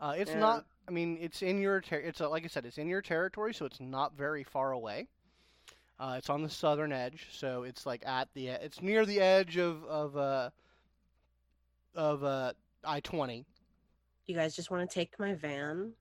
uh, 0.00 0.14
it's 0.16 0.30
Yeah. 0.30 0.40
not. 0.40 0.66
I 0.88 0.92
mean, 0.92 1.18
it's 1.20 1.42
in 1.42 1.60
your. 1.60 1.80
Ter- 1.80 2.00
it's 2.00 2.20
uh 2.20 2.30
like 2.30 2.44
I 2.44 2.48
said, 2.48 2.64
it's 2.64 2.78
in 2.78 2.88
your 2.88 3.02
territory, 3.02 3.52
so 3.54 3.64
it's 3.66 3.80
not 3.80 4.16
very 4.16 4.44
far 4.44 4.72
away. 4.72 5.08
Uh, 5.98 6.14
it's 6.18 6.28
on 6.30 6.42
the 6.42 6.50
southern 6.50 6.92
edge, 6.92 7.26
so 7.32 7.62
it's 7.64 7.86
like 7.86 8.06
at 8.06 8.28
the. 8.34 8.48
It's 8.48 8.80
near 8.82 9.04
the 9.04 9.20
edge 9.20 9.56
of 9.56 9.82
of 9.84 10.16
uh, 10.16 10.50
of 11.96 12.22
uh, 12.22 12.52
I 12.84 13.00
twenty. 13.00 13.44
You 14.26 14.36
guys 14.36 14.54
just 14.54 14.70
want 14.70 14.88
to 14.88 14.94
take 14.94 15.18
my 15.18 15.34
van? 15.34 15.92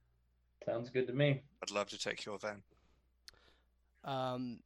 Sounds 0.66 0.90
good 0.90 1.08
to 1.08 1.14
me. 1.14 1.42
I'd 1.62 1.72
love 1.72 1.90
to 1.90 1.98
take 1.98 2.26
your 2.26 2.38
van. 2.40 2.62
Um, 4.04 4.60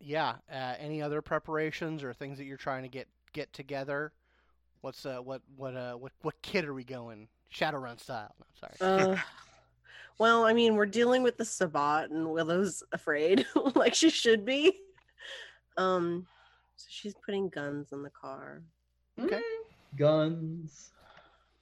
yeah. 0.00 0.36
Uh, 0.50 0.74
any 0.78 1.02
other 1.02 1.22
preparations 1.22 2.02
or 2.02 2.12
things 2.12 2.38
that 2.38 2.44
you're 2.44 2.56
trying 2.56 2.82
to 2.82 2.88
get 2.88 3.08
get 3.32 3.52
together? 3.52 4.12
What's 4.80 5.04
uh 5.04 5.18
what 5.18 5.42
what 5.56 5.76
uh 5.76 5.94
what 5.94 6.12
what 6.22 6.40
kit 6.42 6.64
are 6.64 6.74
we 6.74 6.84
going? 6.84 7.28
Shadowrun 7.54 8.00
style. 8.00 8.34
No, 8.38 8.46
sorry. 8.60 9.12
Uh, 9.14 9.16
well, 10.18 10.44
I 10.44 10.52
mean, 10.52 10.74
we're 10.74 10.86
dealing 10.86 11.22
with 11.22 11.36
the 11.36 11.44
Sabbat, 11.44 12.10
and 12.10 12.30
Willow's 12.30 12.82
afraid, 12.92 13.46
like 13.74 13.94
she 13.94 14.10
should 14.10 14.44
be. 14.44 14.78
Um, 15.76 16.26
so 16.76 16.86
she's 16.88 17.14
putting 17.24 17.48
guns 17.48 17.92
in 17.92 18.02
the 18.02 18.10
car. 18.10 18.62
Okay. 19.20 19.40
Guns. 19.96 20.92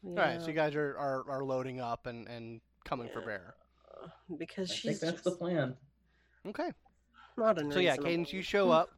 All 0.07 0.15
right. 0.15 0.41
So 0.41 0.49
you 0.49 0.53
guys 0.55 0.75
are, 0.75 0.97
are, 0.99 1.25
are 1.31 1.45
loading 1.45 1.81
up 1.81 2.07
and, 2.07 2.29
and 2.29 2.61
coming 2.85 3.09
for 3.13 3.21
bear. 3.23 3.55
because 4.39 4.71
I 4.71 4.75
she's 4.75 5.01
think 5.01 5.13
that's 5.13 5.23
the 5.23 5.31
plan. 5.33 5.75
Okay. 6.47 6.71
not 7.39 7.57
So 7.57 7.61
unreasonable. 7.63 7.81
yeah, 7.83 7.97
Cadence, 7.97 8.33
you 8.33 8.43
show 8.43 8.71
up. 8.71 8.91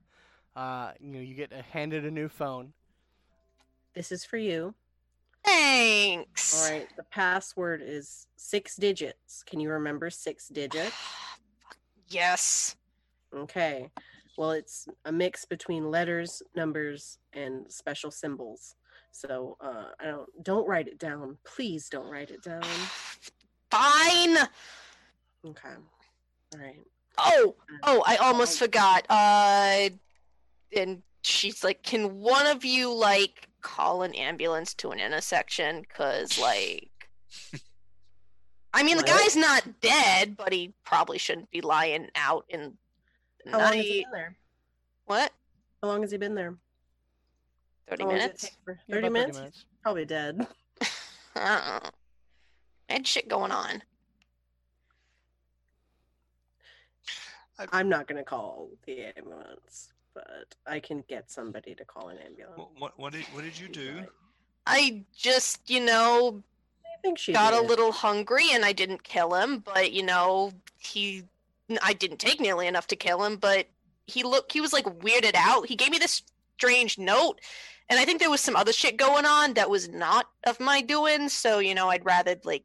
Uh, 0.57 0.93
you 1.01 1.13
know, 1.13 1.21
you 1.21 1.35
get 1.35 1.53
handed 1.53 2.05
a 2.05 2.11
new 2.11 2.29
phone. 2.29 2.73
This 3.95 4.11
is 4.11 4.25
for 4.25 4.37
you. 4.39 4.75
Thanks. 5.45 6.65
All 6.65 6.71
right. 6.73 6.89
The 6.97 7.05
password 7.05 7.83
is 7.85 8.27
six 8.37 8.75
digits. 8.77 9.43
Can 9.45 9.61
you 9.61 9.71
remember 9.71 10.11
six 10.11 10.49
digits? 10.49 10.97
Yes. 12.09 12.75
Okay. 13.35 13.91
Well, 14.37 14.51
it's 14.51 14.89
a 15.05 15.13
mix 15.13 15.45
between 15.45 15.91
letters, 15.91 16.43
numbers, 16.55 17.19
and 17.33 17.71
special 17.71 18.11
symbols. 18.11 18.75
So 19.17 19.57
uh, 19.63 19.85
I 19.99 20.05
don't 20.05 20.45
don't 20.45 20.69
write 20.69 20.89
it 20.89 20.99
down. 20.99 21.39
Please 21.43 21.89
don't 21.89 22.11
write 22.11 22.31
it 22.31 22.43
down. 22.43 22.63
Fine. 23.71 24.37
Okay. 25.47 25.75
All 26.55 26.61
right. 26.61 26.87
Oh, 27.17 27.55
oh, 27.83 28.05
I 28.07 28.17
almost 28.17 28.59
forgot. 28.59 29.07
Uh, 29.09 29.89
and 30.77 31.03
she's 31.23 31.65
like, 31.65 31.83
"Can 31.83 32.21
one 32.21 32.47
of 32.47 32.63
you 32.63 32.93
like 32.93 33.49
call 33.63 34.03
an 34.03 34.15
ambulance 34.15 34.75
to 34.75 34.91
an 34.91 35.01
intersection? 35.01 35.87
Cause 35.97 36.39
like, 36.39 36.91
I 38.75 38.83
mean, 38.83 38.99
the 38.99 39.03
guy's 39.03 39.35
not 39.35 39.81
dead, 39.81 40.37
but 40.37 40.53
he 40.53 40.75
probably 40.85 41.17
shouldn't 41.17 41.51
be 41.51 41.63
lying 41.63 42.09
out 42.17 42.45
in 42.51 42.77
the 43.47 43.53
How 43.53 43.59
long 43.61 43.73
has 43.77 43.87
he 43.87 44.03
been 44.03 44.13
there? 44.13 44.37
What? 45.07 45.33
How 45.83 45.89
long 45.89 46.03
has 46.03 46.11
he 46.11 46.19
been 46.19 46.35
there? 46.35 46.59
Thirty 47.89 48.03
How 48.03 48.09
long 48.09 48.19
does 48.19 48.25
it 48.25 48.27
minutes? 48.27 48.43
take 48.43 48.53
for- 48.65 48.81
Yeah, 48.87 48.95
30 48.95 49.07
about 49.07 49.13
minutes? 49.13 49.65
Probably 49.83 50.05
dead. 50.05 50.47
I 51.37 51.81
had 52.89 53.07
shit 53.07 53.29
going 53.29 53.53
on. 53.53 53.83
I'm 57.73 57.89
not 57.89 58.07
gonna 58.07 58.23
call 58.25 58.69
the 58.85 59.13
ambulance, 59.17 59.93
but 60.15 60.55
I 60.67 60.79
can 60.79 61.03
get 61.09 61.31
somebody 61.31 61.75
to 61.75 61.85
call 61.85 62.09
an 62.09 62.19
ambulance. 62.19 62.57
What 62.57 62.69
what, 62.79 62.99
what 62.99 63.13
did 63.13 63.25
what 63.33 63.45
did 63.45 63.59
you 63.59 63.69
do? 63.69 64.05
I 64.67 65.05
just, 65.17 65.71
you 65.71 65.81
know, 65.81 66.43
I 66.85 67.01
think 67.01 67.19
she 67.19 67.33
got 67.33 67.55
a 67.55 67.61
little 67.61 67.93
hungry 67.93 68.47
and 68.53 68.65
I 68.65 68.73
didn't 68.73 69.05
kill 69.05 69.35
him, 69.35 69.61
but 69.61 69.93
you 69.93 70.03
know, 70.03 70.53
he 70.79 71.23
I 71.83 71.93
didn't 71.95 72.19
take 72.19 72.41
nearly 72.41 72.67
enough 72.67 72.89
to 72.89 72.97
kill 72.97 73.25
him, 73.25 73.37
but 73.37 73.69
he 74.07 74.23
looked 74.23 74.53
he 74.53 74.61
was 74.61 74.73
like 74.73 74.85
weirded 74.85 75.35
out. 75.35 75.67
He 75.67 75.77
gave 75.77 75.91
me 75.91 75.99
this 75.99 76.23
strange 76.59 76.99
note 76.99 77.41
and 77.89 77.99
I 77.99 78.05
think 78.05 78.21
there 78.21 78.31
was 78.31 78.41
some 78.41 78.57
other 78.57 78.73
shit 78.73 78.97
going 78.97 79.25
on 79.27 79.55
that 79.55 79.71
was 79.71 79.89
not 79.89 80.27
of 80.47 80.59
my 80.61 80.81
doing, 80.83 81.29
so 81.29 81.59
you 81.59 81.75
know, 81.75 81.89
I'd 81.89 82.05
rather 82.05 82.37
like 82.45 82.65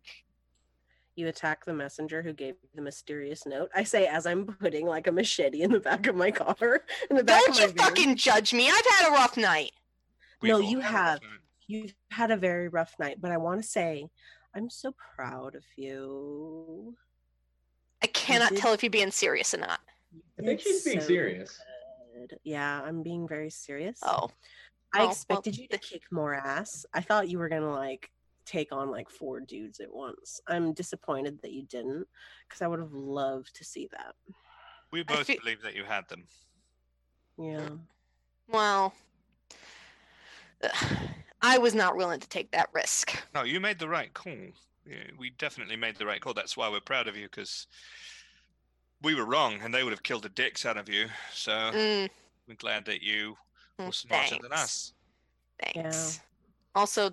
You 1.16 1.28
attack 1.28 1.66
the 1.66 1.74
messenger 1.74 2.22
who 2.22 2.34
gave 2.34 2.56
the 2.74 2.82
mysterious 2.82 3.46
note. 3.46 3.70
I 3.76 3.84
say 3.84 4.08
as 4.08 4.26
I'm 4.26 4.46
putting 4.46 4.86
like 4.88 5.08
a 5.08 5.12
machete 5.12 5.62
in 5.62 5.72
the 5.72 5.80
back 5.80 6.08
of 6.08 6.16
my 6.16 6.32
car. 6.32 6.82
In 7.10 7.16
the 7.18 7.24
back 7.24 7.42
Don't 7.46 7.50
of 7.52 7.56
you 7.60 7.68
my 7.68 7.74
van. 7.74 7.78
fucking 7.88 8.16
judge 8.16 8.54
me. 8.54 8.68
I've 8.70 8.86
had 8.86 9.10
a 9.10 9.12
rough 9.12 9.38
night. 9.38 9.72
No, 10.42 10.56
We've 10.58 10.66
all 10.66 10.72
you 10.72 10.80
have. 10.80 11.20
You've 11.68 11.94
had 12.10 12.32
a 12.32 12.38
very 12.38 12.68
rough 12.68 12.96
night, 13.00 13.18
but 13.22 13.32
I 13.32 13.38
want 13.38 13.62
to 13.62 13.68
say 13.68 14.08
I'm 14.56 14.70
so 14.70 14.94
proud 15.16 15.56
of 15.56 15.64
you. 15.78 16.96
I 18.04 18.08
cannot 18.08 18.50
did- 18.50 18.58
tell 18.60 18.74
if 18.74 18.82
you're 18.84 18.90
being 18.90 19.12
serious 19.12 19.54
or 19.54 19.58
not. 19.60 19.80
I 20.40 20.44
think 20.44 20.60
she's 20.60 20.84
being 20.84 21.00
so 21.00 21.08
serious. 21.08 21.58
good. 22.14 22.38
Yeah, 22.44 22.82
I'm 22.82 23.04
being 23.04 23.28
very 23.28 23.50
serious. 23.50 24.00
Oh. 24.04 24.30
I 24.94 25.00
Oh, 25.00 25.02
well, 25.04 25.12
expected 25.12 25.58
you 25.58 25.68
to 25.70 25.78
kick 25.78 26.04
more 26.12 26.34
ass. 26.36 26.86
I 26.94 27.02
thought 27.02 27.30
you 27.30 27.38
were 27.40 27.50
gonna 27.50 27.72
like 27.72 28.12
take 28.46 28.72
on 28.72 28.90
like 28.92 29.10
four 29.10 29.40
dudes 29.40 29.80
at 29.80 29.94
once. 29.94 30.42
I'm 30.48 30.74
disappointed 30.74 31.42
that 31.44 31.52
you 31.52 31.64
didn't, 31.64 32.08
because 32.48 32.62
I 32.62 32.68
would 32.68 32.80
have 32.80 32.94
loved 32.94 33.56
to 33.56 33.64
see 33.64 33.88
that. 33.92 34.16
We 34.92 35.04
both 35.04 35.28
feel- 35.28 35.38
believe 35.40 35.62
that 35.62 35.76
you 35.76 35.84
had 35.86 36.08
them. 36.10 36.28
Yeah. 37.38 37.70
Well, 38.50 38.94
I 41.42 41.58
was 41.58 41.74
not 41.74 41.96
willing 41.96 42.20
to 42.20 42.28
take 42.30 42.52
that 42.52 42.70
risk. 42.74 43.14
No, 43.34 43.44
you 43.44 43.60
made 43.60 43.80
the 43.80 43.90
right 43.90 44.14
call. 44.14 44.36
We 45.18 45.30
definitely 45.38 45.76
made 45.76 45.96
the 45.96 46.06
right 46.06 46.20
call. 46.22 46.34
That's 46.34 46.58
why 46.58 46.70
we're 46.70 46.80
proud 46.82 47.08
of 47.08 47.16
you 47.16 47.28
because 47.30 47.68
we 49.02 49.16
were 49.16 49.26
wrong 49.26 49.60
and 49.62 49.74
they 49.74 49.84
would 49.84 49.92
have 49.94 50.04
killed 50.04 50.24
the 50.24 50.30
dicks 50.30 50.66
out 50.66 50.78
of 50.78 50.90
you. 50.90 51.08
So 51.34 51.52
Mm, 51.52 52.10
we're 52.48 52.56
glad 52.56 52.86
that 52.86 53.02
you 53.02 53.38
mm, 53.82 53.86
were 53.88 53.92
smarter 53.92 54.38
than 54.42 54.52
thanks. 54.52 54.64
us. 54.64 54.94
Thanks. 55.62 56.20
Also, 56.76 57.12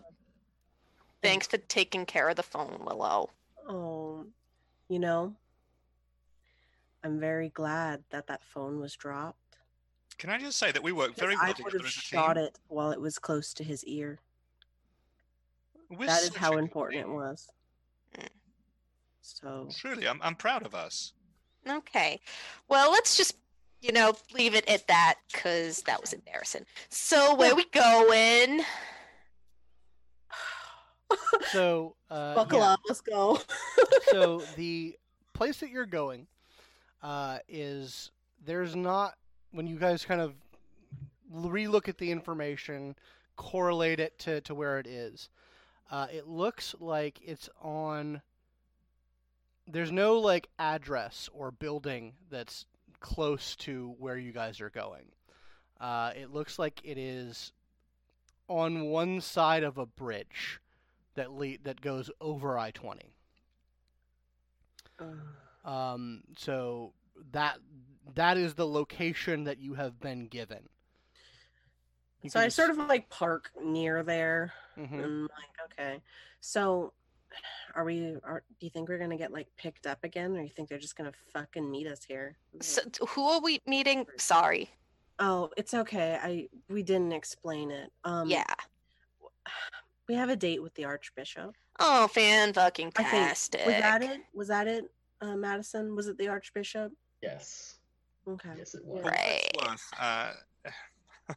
thanks 1.22 1.46
for 1.46 1.58
taking 1.58 2.06
care 2.06 2.28
of 2.28 2.36
the 2.36 2.42
phone, 2.42 2.80
Willow. 2.84 3.30
Oh, 3.68 4.24
you 4.88 4.98
know, 4.98 5.34
I'm 7.04 7.20
very 7.20 7.50
glad 7.50 8.02
that 8.10 8.26
that 8.28 8.42
phone 8.42 8.80
was 8.80 8.94
dropped. 8.94 9.58
Can 10.16 10.30
I 10.30 10.38
just 10.38 10.58
say 10.58 10.72
that 10.72 10.82
we 10.82 10.90
work 10.92 11.10
'cause 11.10 11.18
very 11.18 11.36
well 11.36 11.44
I 11.44 11.54
would 11.62 11.72
have 11.74 11.84
as 11.84 11.92
shot 11.92 12.34
team? 12.34 12.44
it 12.44 12.58
while 12.68 12.90
it 12.90 13.00
was 13.00 13.18
close 13.18 13.52
to 13.54 13.64
his 13.64 13.84
ear. 13.84 14.18
We're 15.90 16.06
that 16.06 16.22
is 16.22 16.34
how 16.34 16.50
good 16.50 16.64
important 16.64 17.00
it 17.02 17.08
was. 17.08 17.48
Mm. 18.14 18.28
So 19.22 19.68
Truly, 19.76 20.08
I'm, 20.08 20.20
I'm 20.22 20.34
proud 20.34 20.66
of 20.66 20.74
us. 20.74 21.12
Okay. 21.66 22.20
Well, 22.68 22.90
let's 22.90 23.16
just, 23.16 23.36
you 23.80 23.92
know, 23.92 24.14
leave 24.34 24.54
it 24.54 24.68
at 24.68 24.86
that 24.88 25.16
because 25.32 25.82
that 25.82 26.00
was 26.00 26.12
embarrassing. 26.12 26.64
So, 26.88 27.34
where 27.34 27.54
we 27.54 27.64
going? 27.72 28.62
So 31.52 31.94
uh, 32.10 32.34
Buckle 32.34 32.60
yeah. 32.60 32.72
up. 32.72 32.80
Let's 32.88 33.00
go. 33.00 33.40
so 34.10 34.42
the 34.56 34.96
place 35.32 35.60
that 35.60 35.70
you're 35.70 35.86
going 35.86 36.26
uh, 37.02 37.38
is 37.48 38.10
there's 38.44 38.74
not 38.74 39.14
when 39.52 39.66
you 39.66 39.76
guys 39.76 40.04
kind 40.04 40.20
of 40.20 40.34
relook 41.34 41.88
at 41.88 41.98
the 41.98 42.10
information, 42.10 42.96
correlate 43.36 44.00
it 44.00 44.18
to, 44.20 44.40
to 44.42 44.54
where 44.54 44.78
it 44.78 44.86
is. 44.86 45.28
Uh, 45.90 46.06
it 46.12 46.26
looks 46.26 46.74
like 46.80 47.20
it's 47.22 47.48
on. 47.62 48.20
There's 49.66 49.92
no 49.92 50.18
like 50.18 50.48
address 50.58 51.28
or 51.32 51.50
building 51.50 52.14
that's 52.30 52.64
close 53.00 53.56
to 53.56 53.94
where 53.98 54.16
you 54.16 54.32
guys 54.32 54.60
are 54.60 54.70
going. 54.70 55.06
Uh, 55.80 56.12
it 56.16 56.32
looks 56.32 56.58
like 56.58 56.80
it 56.84 56.98
is 56.98 57.52
on 58.48 58.86
one 58.86 59.20
side 59.20 59.62
of 59.62 59.78
a 59.78 59.86
bridge 59.86 60.60
that 61.14 61.32
le- 61.32 61.58
that 61.64 61.80
goes 61.80 62.10
over 62.20 62.58
I 62.58 62.70
twenty. 62.70 63.14
Um, 65.64 66.22
so 66.36 66.92
that 67.32 67.58
that 68.14 68.36
is 68.36 68.54
the 68.54 68.66
location 68.66 69.44
that 69.44 69.58
you 69.58 69.74
have 69.74 70.00
been 70.00 70.26
given. 70.26 70.68
You 72.22 72.30
so 72.30 72.40
I 72.40 72.48
sort 72.48 72.70
of 72.70 72.78
like 72.78 73.08
park 73.10 73.50
near 73.62 74.02
there. 74.02 74.52
Mhm. 74.76 74.92
And 74.92 75.04
I'm 75.04 75.22
like, 75.22 75.72
okay. 75.72 76.02
So 76.40 76.92
are 77.78 77.84
we 77.84 78.16
are 78.24 78.42
do 78.58 78.66
you 78.66 78.70
think 78.70 78.88
we're 78.88 78.98
gonna 78.98 79.16
get 79.16 79.32
like 79.32 79.46
picked 79.56 79.86
up 79.86 80.02
again 80.02 80.36
or 80.36 80.42
you 80.42 80.48
think 80.48 80.68
they're 80.68 80.78
just 80.78 80.96
gonna 80.96 81.12
fucking 81.32 81.70
meet 81.70 81.86
us 81.86 82.02
here? 82.02 82.36
So, 82.60 82.82
who 83.10 83.22
are 83.28 83.40
we 83.40 83.60
meeting? 83.66 84.04
Sorry. 84.16 84.68
Oh, 85.20 85.50
it's 85.56 85.74
okay. 85.74 86.18
I 86.20 86.48
we 86.68 86.82
didn't 86.82 87.12
explain 87.12 87.70
it. 87.70 87.92
Um 88.02 88.28
yeah. 88.28 88.52
we 90.08 90.16
have 90.16 90.28
a 90.28 90.34
date 90.34 90.60
with 90.60 90.74
the 90.74 90.86
Archbishop. 90.86 91.54
Oh, 91.78 92.08
fan 92.08 92.52
fucking 92.52 92.92
I 92.96 93.04
think 93.04 93.28
tastic. 93.28 93.64
was 93.64 93.74
that 93.76 94.02
it? 94.02 94.20
Was 94.34 94.48
that 94.48 94.66
it, 94.66 94.90
uh, 95.20 95.36
Madison? 95.36 95.94
Was 95.94 96.08
it 96.08 96.18
the 96.18 96.26
Archbishop? 96.26 96.90
Yes. 97.22 97.76
Okay. 98.26 98.50
Yes, 98.58 98.74
it 98.74 98.84
was. 98.84 99.04
Right. 99.04 99.48
Uh, 100.00 100.32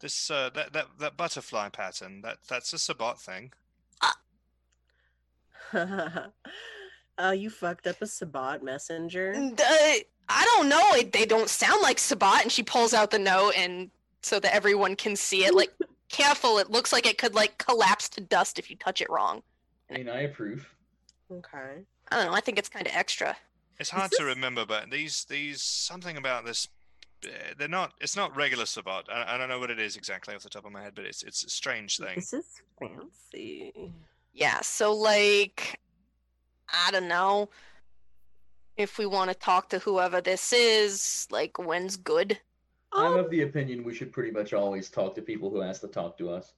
this 0.00 0.30
uh, 0.30 0.50
that, 0.54 0.74
that 0.74 0.86
that 0.98 1.16
butterfly 1.16 1.70
pattern 1.70 2.20
that 2.20 2.38
that's 2.46 2.74
a 2.74 2.78
Sabbat 2.78 3.18
thing. 3.18 3.52
Uh, 5.74 7.30
you 7.36 7.50
fucked 7.50 7.86
up 7.86 8.00
a 8.02 8.06
Sabbat 8.06 8.62
messenger. 8.62 9.34
Uh, 9.36 9.94
I 10.28 10.44
don't 10.56 10.68
know. 10.68 10.82
It, 10.94 11.12
they 11.12 11.26
don't 11.26 11.48
sound 11.48 11.82
like 11.82 11.98
Sabbat, 11.98 12.42
and 12.42 12.52
she 12.52 12.62
pulls 12.62 12.94
out 12.94 13.10
the 13.10 13.18
note, 13.18 13.52
and 13.56 13.90
so 14.22 14.40
that 14.40 14.54
everyone 14.54 14.96
can 14.96 15.16
see 15.16 15.44
it. 15.44 15.54
Like, 15.54 15.72
careful! 16.08 16.58
It 16.58 16.70
looks 16.70 16.92
like 16.92 17.06
it 17.06 17.18
could 17.18 17.34
like 17.34 17.58
collapse 17.58 18.08
to 18.10 18.20
dust 18.20 18.58
if 18.58 18.70
you 18.70 18.76
touch 18.76 19.00
it 19.00 19.10
wrong. 19.10 19.42
I 19.90 19.94
mean, 19.94 20.08
I 20.08 20.22
approve. 20.22 20.68
Okay. 21.30 21.82
I 22.10 22.16
don't 22.16 22.26
know. 22.26 22.32
I 22.34 22.40
think 22.40 22.58
it's 22.58 22.68
kind 22.68 22.86
of 22.86 22.94
extra. 22.94 23.36
It's 23.78 23.90
hard 23.90 24.12
to 24.12 24.24
remember, 24.24 24.64
but 24.64 24.90
these 24.90 25.24
these 25.24 25.60
something 25.62 26.16
about 26.16 26.44
this. 26.44 26.68
uh, 27.26 27.28
They're 27.58 27.68
not. 27.68 27.92
It's 28.00 28.16
not 28.16 28.34
regular 28.36 28.66
Sabbat. 28.66 29.06
I, 29.12 29.34
I 29.34 29.38
don't 29.38 29.48
know 29.48 29.58
what 29.58 29.70
it 29.70 29.78
is 29.80 29.96
exactly 29.96 30.34
off 30.34 30.42
the 30.42 30.48
top 30.48 30.64
of 30.64 30.72
my 30.72 30.82
head, 30.82 30.92
but 30.94 31.04
it's 31.04 31.22
it's 31.22 31.44
a 31.44 31.50
strange 31.50 31.98
thing. 31.98 32.14
This 32.14 32.32
is 32.32 32.44
fancy. 32.78 33.92
Yeah. 34.34 34.60
So 34.60 34.92
like, 34.92 35.80
I 36.72 36.90
don't 36.90 37.08
know. 37.08 37.48
If 38.76 38.98
we 38.98 39.06
want 39.06 39.30
to 39.30 39.34
talk 39.36 39.68
to 39.70 39.78
whoever 39.78 40.20
this 40.20 40.52
is, 40.52 41.28
like, 41.30 41.58
when's 41.60 41.96
good? 41.96 42.36
I'm 42.92 43.12
Oh, 43.12 43.18
of 43.20 43.30
the 43.30 43.42
opinion 43.42 43.84
we 43.84 43.94
should 43.94 44.12
pretty 44.12 44.32
much 44.32 44.52
always 44.52 44.90
talk 44.90 45.14
to 45.14 45.22
people 45.22 45.48
who 45.48 45.62
ask 45.62 45.80
to 45.82 45.86
talk 45.88 46.18
to 46.18 46.28
us. 46.30 46.54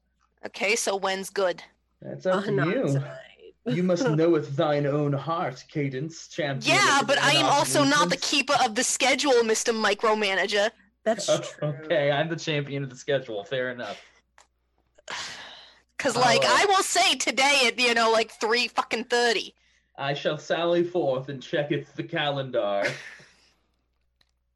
Okay, 0.47 0.77
so 0.77 0.97
when's 0.97 1.29
good? 1.29 1.63
That's 2.01 2.25
up 2.25 2.37
uh, 2.37 2.43
to 2.45 2.51
not 2.53 2.69
you. 2.69 2.83
tonight. 2.85 3.55
You 3.67 3.83
must 3.83 4.09
knoweth 4.09 4.57
thine 4.57 4.87
own 4.87 5.13
heart, 5.13 5.63
Cadence, 5.69 6.29
champion. 6.29 6.77
Yeah, 6.77 7.03
but 7.07 7.21
I 7.21 7.33
am 7.33 7.45
Anarch 7.45 7.53
also 7.59 7.85
not 7.85 8.09
the 8.09 8.17
keeper 8.17 8.55
of 8.65 8.75
the 8.75 8.85
schedule, 8.85 9.33
Mr. 9.43 9.75
Micromanager. 9.75 10.71
That's 11.05 11.29
Oh, 11.29 11.39
true. 11.39 11.69
okay, 11.85 12.11
I'm 12.11 12.31
the 12.31 12.37
champion 12.37 12.83
of 12.83 12.89
the 12.91 12.97
schedule. 12.97 13.45
Fair 13.45 13.71
enough. 13.71 14.01
Cause 16.07 16.15
like 16.15 16.45
I 16.45 16.67
will 16.67 16.85
say 16.85 17.17
today 17.17 17.63
at 17.67 17.81
you 17.81 17.93
know 17.93 18.13
like 18.13 18.31
three 18.31 18.69
fucking 18.69 19.07
thirty. 19.07 19.57
I 19.99 20.15
shall 20.15 20.39
sally 20.39 20.85
forth 20.85 21.29
and 21.29 21.43
check 21.43 21.71
checketh 21.71 21.95
the 21.97 22.05
calendar. 22.05 22.85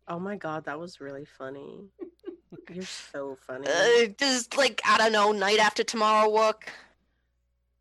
Oh 0.06 0.18
my 0.18 0.35
god, 0.35 0.64
that 0.64 0.77
was 0.77 1.01
really 1.01 1.24
funny. 1.24 1.85
You're 2.72 2.82
so 2.85 3.36
funny. 3.47 3.68
Uh, 3.68 4.09
does 4.18 4.48
like 4.56 4.81
I 4.85 4.98
don't 4.98 5.12
know 5.12 5.31
night 5.31 5.60
after 5.60 5.85
tomorrow 5.85 6.28
work? 6.28 6.68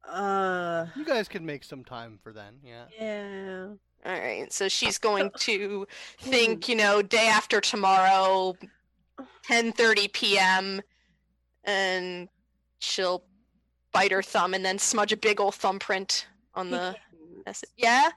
Uh, 0.08 0.86
You 0.96 1.06
guys 1.06 1.28
could 1.28 1.42
make 1.42 1.64
some 1.64 1.84
time 1.84 2.20
for 2.22 2.32
then, 2.32 2.60
yeah. 2.64 2.86
yeah. 3.00 3.66
All 4.06 4.20
right, 4.20 4.54
so 4.54 4.68
she's 4.68 5.00
going 5.00 5.32
to 5.40 5.88
think 6.20 6.70
you 6.70 6.76
know 6.76 7.02
day 7.02 7.28
after 7.28 7.60
tomorrow, 7.62 8.56
ten 9.44 9.72
thirty 9.72 10.08
p.m. 10.08 10.82
and 11.64 12.30
she'll 12.78 13.24
bite 13.92 14.12
her 14.12 14.22
thumb 14.22 14.54
and 14.54 14.64
then 14.66 14.78
smudge 14.80 15.12
a 15.14 15.18
big 15.18 15.40
old 15.40 15.56
thumbprint 15.56 16.28
on 16.56 16.70
the 16.72 16.96
message. 17.46 17.70
Yeah. 17.78 18.10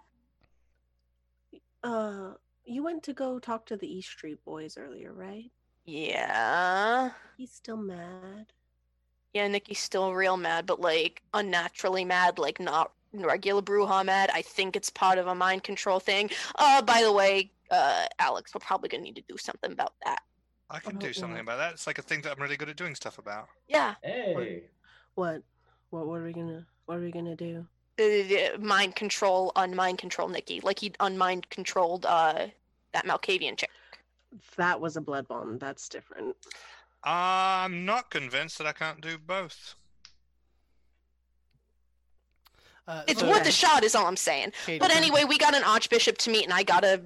Uh, 1.83 2.33
you 2.65 2.83
went 2.83 3.03
to 3.05 3.13
go 3.13 3.39
talk 3.39 3.67
to 3.67 3.77
the 3.77 3.87
East 3.93 4.09
Street 4.11 4.45
boys 4.45 4.77
earlier, 4.79 5.13
right? 5.13 5.51
Yeah. 5.85 7.11
He's 7.37 7.51
still 7.53 7.77
mad. 7.77 8.47
Yeah, 9.35 9.49
Nikki's 9.49 9.79
still 9.79 10.13
real 10.13 10.37
mad, 10.37 10.67
but 10.67 10.81
like 10.81 11.23
unnaturally 11.35 12.05
mad, 12.05 12.39
like 12.39 12.61
not 12.61 12.93
regular 13.15 13.63
Brujah 13.63 14.05
mad. 14.05 14.31
I 14.33 14.43
think 14.43 14.77
it's 14.77 14.91
part 14.91 15.19
of 15.19 15.27
a 15.27 15.35
mind 15.35 15.65
control 15.65 15.99
thing. 16.01 16.31
Uh, 16.57 16.83
by 16.83 17.03
the 17.03 17.13
way, 17.13 17.51
uh, 17.71 18.07
Alex, 18.19 18.55
we're 18.55 18.61
probably 18.61 18.91
gonna 18.91 19.03
need 19.03 19.17
to 19.17 19.23
do 19.29 19.37
something 19.39 19.73
about 19.73 19.95
that. 20.05 20.23
I 20.71 20.79
can 20.79 20.93
About 20.93 21.01
do 21.03 21.13
something 21.13 21.35
what? 21.37 21.43
about 21.43 21.57
that. 21.59 21.73
It's 21.73 21.87
like 21.87 21.99
a 21.99 22.03
thing 22.03 22.23
that 22.23 22.33
I'm 22.37 22.43
really 22.43 22.57
good 22.57 22.69
at 22.69 22.77
doing 22.77 22.95
stuff 22.95 23.19
about. 23.19 23.49
Yeah, 23.69 23.95
Hey, 24.03 24.65
What? 25.15 25.43
What? 25.93 26.07
What 26.07 26.21
are 26.21 26.25
we 26.25 26.33
gonna? 26.33 26.65
What 26.87 26.97
are 26.97 27.03
we 27.03 27.13
gonna 27.13 27.37
do? 27.37 27.67
uh, 28.01 28.59
mind 28.59 28.97
control, 28.97 29.53
unmind 29.55 29.99
control 29.99 30.27
Nikki, 30.29 30.61
like 30.63 30.79
he 30.79 30.93
unmind 30.99 31.49
controlled 31.51 32.07
uh 32.07 32.47
that 32.95 33.05
Malkavian 33.05 33.57
chick. 33.59 33.71
That 34.57 34.81
was 34.81 34.97
a 34.97 35.03
blood 35.03 35.29
bond. 35.29 35.61
That's 35.61 35.89
different. 35.91 36.35
I'm 37.05 37.85
not 37.85 38.11
convinced 38.11 38.57
that 38.59 38.67
I 38.67 38.73
can't 38.73 39.03
do 39.03 39.19
both. 39.19 39.75
Uh, 42.89 43.03
It's 43.07 43.21
so, 43.21 43.29
worth 43.29 43.41
Okay. 43.41 43.49
a 43.51 43.53
shot, 43.53 43.85
is 43.85 43.95
all 43.95 44.07
I'm 44.07 44.17
saying. 44.17 44.53
Katie, 44.65 44.79
But 44.79 44.91
anyway, 44.91 45.25
we 45.25 45.37
got 45.37 45.55
an 45.55 45.63
archbishop 45.65 46.17
to 46.19 46.31
meet, 46.31 46.45
and 46.45 46.53
I 46.53 46.63
got 46.63 46.85
a 46.85 47.03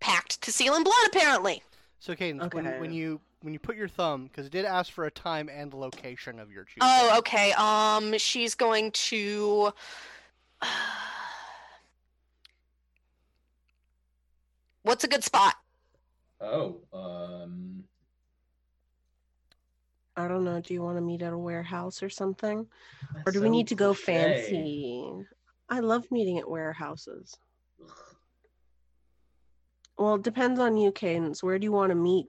pact 0.00 0.40
to 0.42 0.52
seal 0.52 0.74
in 0.74 0.84
blood, 0.84 1.06
apparently. 1.06 1.62
So, 1.98 2.14
Cadence, 2.14 2.52
when, 2.54 2.64
when 2.78 2.92
you 2.92 3.20
when 3.42 3.52
you 3.52 3.58
put 3.58 3.76
your 3.76 3.88
thumb, 3.88 4.24
because 4.24 4.46
it 4.46 4.52
did 4.52 4.64
ask 4.64 4.92
for 4.92 5.04
a 5.04 5.10
time 5.10 5.48
and 5.48 5.74
location 5.74 6.38
of 6.38 6.50
your 6.50 6.64
choosing. 6.64 6.82
Oh, 6.82 7.16
okay. 7.18 7.52
Um, 7.52 8.16
she's 8.18 8.54
going 8.54 8.90
to. 8.92 9.72
What's 14.82 15.04
a 15.04 15.08
good 15.08 15.24
spot? 15.24 15.54
oh, 16.40 16.76
um, 16.92 17.84
I 20.16 20.28
don't 20.28 20.44
know. 20.44 20.60
Do 20.60 20.72
you 20.74 20.82
want 20.82 20.96
to 20.96 21.00
meet 21.00 21.22
at 21.22 21.32
a 21.32 21.38
warehouse 21.38 22.02
or 22.02 22.08
something, 22.08 22.58
or 22.58 22.66
that's 23.14 23.32
do 23.36 23.42
we 23.42 23.50
need 23.50 23.68
to 23.68 23.74
go 23.74 23.94
cliche. 23.94 24.04
fancy? 24.04 25.12
I 25.68 25.80
love 25.80 26.10
meeting 26.10 26.38
at 26.38 26.48
warehouses. 26.48 27.36
Well, 29.98 30.14
it 30.14 30.22
depends 30.22 30.60
on 30.60 30.76
you, 30.76 30.92
Cadence. 30.92 31.42
Where 31.42 31.58
do 31.58 31.64
you 31.64 31.72
want 31.72 31.90
to 31.90 31.96
meet? 31.96 32.28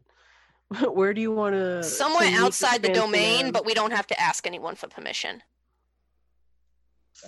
Where 0.92 1.14
do 1.14 1.22
you 1.22 1.32
want 1.32 1.56
to? 1.56 1.84
Somewhere 1.84 2.30
outside 2.34 2.82
the 2.84 2.90
domain, 2.94 3.52
but 3.52 3.66
we 3.66 3.74
don't 3.74 3.92
have 3.92 4.08
to 4.08 4.20
ask 4.20 4.46
anyone 4.46 4.76
for 4.76 4.88
permission. 4.88 5.42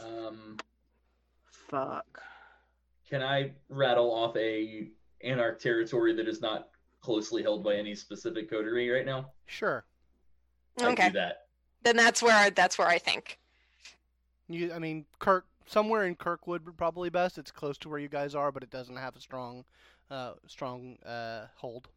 Um, 0.01 0.57
fuck. 1.49 2.21
can 3.09 3.21
I 3.21 3.51
rattle 3.69 4.11
off 4.13 4.35
a 4.37 4.89
anarch 5.23 5.61
territory 5.61 6.13
that 6.15 6.27
is 6.27 6.41
not 6.41 6.69
closely 7.01 7.41
held 7.43 7.63
by 7.63 7.75
any 7.75 7.95
specific 7.95 8.49
coterie 8.49 8.89
right 8.89 9.05
now? 9.05 9.31
Sure. 9.47 9.83
I 10.79 10.91
Okay, 10.91 11.07
do 11.07 11.13
that. 11.13 11.47
then 11.83 11.97
that's 11.97 12.21
where 12.23 12.35
I, 12.35 12.49
that's 12.51 12.77
where 12.77 12.87
I 12.87 12.97
think. 12.99 13.37
You, 14.47 14.71
I 14.71 14.79
mean, 14.79 15.05
Kirk, 15.19 15.45
somewhere 15.65 16.05
in 16.05 16.15
Kirkwood 16.15 16.65
would 16.65 16.77
probably 16.77 17.09
best. 17.09 17.37
It's 17.37 17.51
close 17.51 17.77
to 17.79 17.89
where 17.89 17.99
you 17.99 18.07
guys 18.09 18.35
are, 18.35 18.51
but 18.51 18.63
it 18.63 18.69
doesn't 18.69 18.95
have 18.97 19.15
a 19.15 19.19
strong, 19.19 19.65
uh, 20.09 20.33
strong 20.47 20.97
uh, 21.05 21.47
hold. 21.55 21.89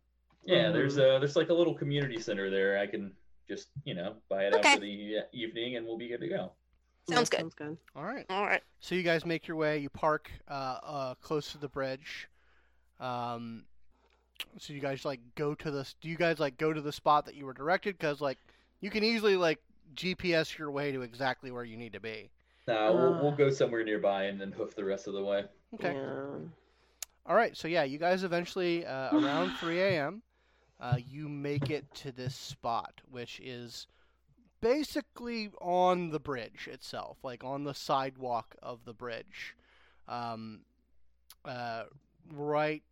Yeah, 0.47 0.71
there's 0.71 0.97
a 0.97 1.19
there's 1.21 1.37
like 1.37 1.49
a 1.51 1.55
little 1.55 1.75
community 1.75 2.21
center 2.21 2.51
there. 2.51 2.79
I 2.79 2.87
can 2.87 3.13
just 3.49 3.69
you 3.85 3.95
know 3.95 4.15
buy 4.29 4.45
it 4.45 4.55
Okay. 4.55 4.69
out 4.71 4.75
for 4.77 4.81
the 4.81 5.17
uh, 5.19 5.23
evening, 5.33 5.77
and 5.77 5.87
we'll 5.87 5.99
be 5.99 6.09
good 6.09 6.21
to 6.21 6.29
go. 6.29 6.53
Sounds 7.09 7.29
good. 7.29 7.41
Sounds 7.41 7.55
good. 7.55 7.77
All 7.95 8.05
right. 8.05 8.25
All 8.31 8.45
right. 8.47 8.63
So 8.81 8.95
you 8.95 9.03
guys 9.03 9.27
make 9.27 9.47
your 9.47 9.57
way. 9.57 9.79
You 9.79 9.91
park 9.91 10.31
uh, 10.49 10.79
uh, 10.83 11.15
close 11.17 11.53
to 11.53 11.59
the 11.59 11.69
bridge. 11.69 12.29
Um, 13.01 13.65
so 14.59 14.73
you 14.73 14.81
guys 14.81 15.05
like 15.05 15.21
go 15.35 15.55
to 15.55 15.71
the. 15.71 15.87
Do 16.01 16.09
you 16.09 16.17
guys 16.17 16.39
like 16.39 16.57
go 16.59 16.73
to 16.73 16.81
the 16.81 16.93
spot 16.93 17.27
that 17.27 17.35
you 17.35 17.45
were 17.47 17.53
directed? 17.53 17.99
Because 17.99 18.21
like 18.21 18.39
you 18.81 18.91
can 18.91 19.05
easily 19.05 19.37
like 19.37 19.61
GPS 19.95 20.57
your 20.59 20.71
way 20.71 20.93
to 20.93 21.03
exactly 21.03 21.51
where 21.51 21.65
you 21.65 21.77
need 21.77 21.93
to 21.93 22.01
be. 22.01 22.31
Nah, 22.67 22.91
we'll, 22.93 23.15
Uh. 23.15 23.23
we'll 23.23 23.33
go 23.37 23.51
somewhere 23.51 23.85
nearby 23.85 24.25
and 24.25 24.41
then 24.41 24.51
hoof 24.53 24.75
the 24.75 24.85
rest 24.85 25.07
of 25.07 25.13
the 25.15 25.23
way. 25.23 25.45
Okay. 25.75 25.93
Yeah. 25.95 26.39
All 27.27 27.37
right. 27.37 27.55
So 27.57 27.69
yeah, 27.69 27.85
you 27.85 27.99
guys 27.99 28.25
eventually 28.25 28.87
uh, 28.87 29.15
around 29.17 29.55
3 29.59 29.81
a.m. 29.81 30.23
Uh, 30.85 30.97
you 31.11 31.31
make 31.31 31.71
it 31.71 31.87
to 31.95 32.13
this 32.13 32.35
spot, 32.35 33.01
which 33.11 33.41
is 33.43 33.87
basically 34.61 35.51
on 35.63 36.11
the 36.11 36.21
bridge 36.21 36.69
itself, 36.71 37.17
like 37.23 37.43
on 37.43 37.65
the 37.65 37.73
sidewalk 37.73 38.55
of 38.63 38.85
the 38.85 38.93
bridge, 38.93 39.57
um, 40.09 40.61
uh, 41.47 41.85
right, 42.35 42.83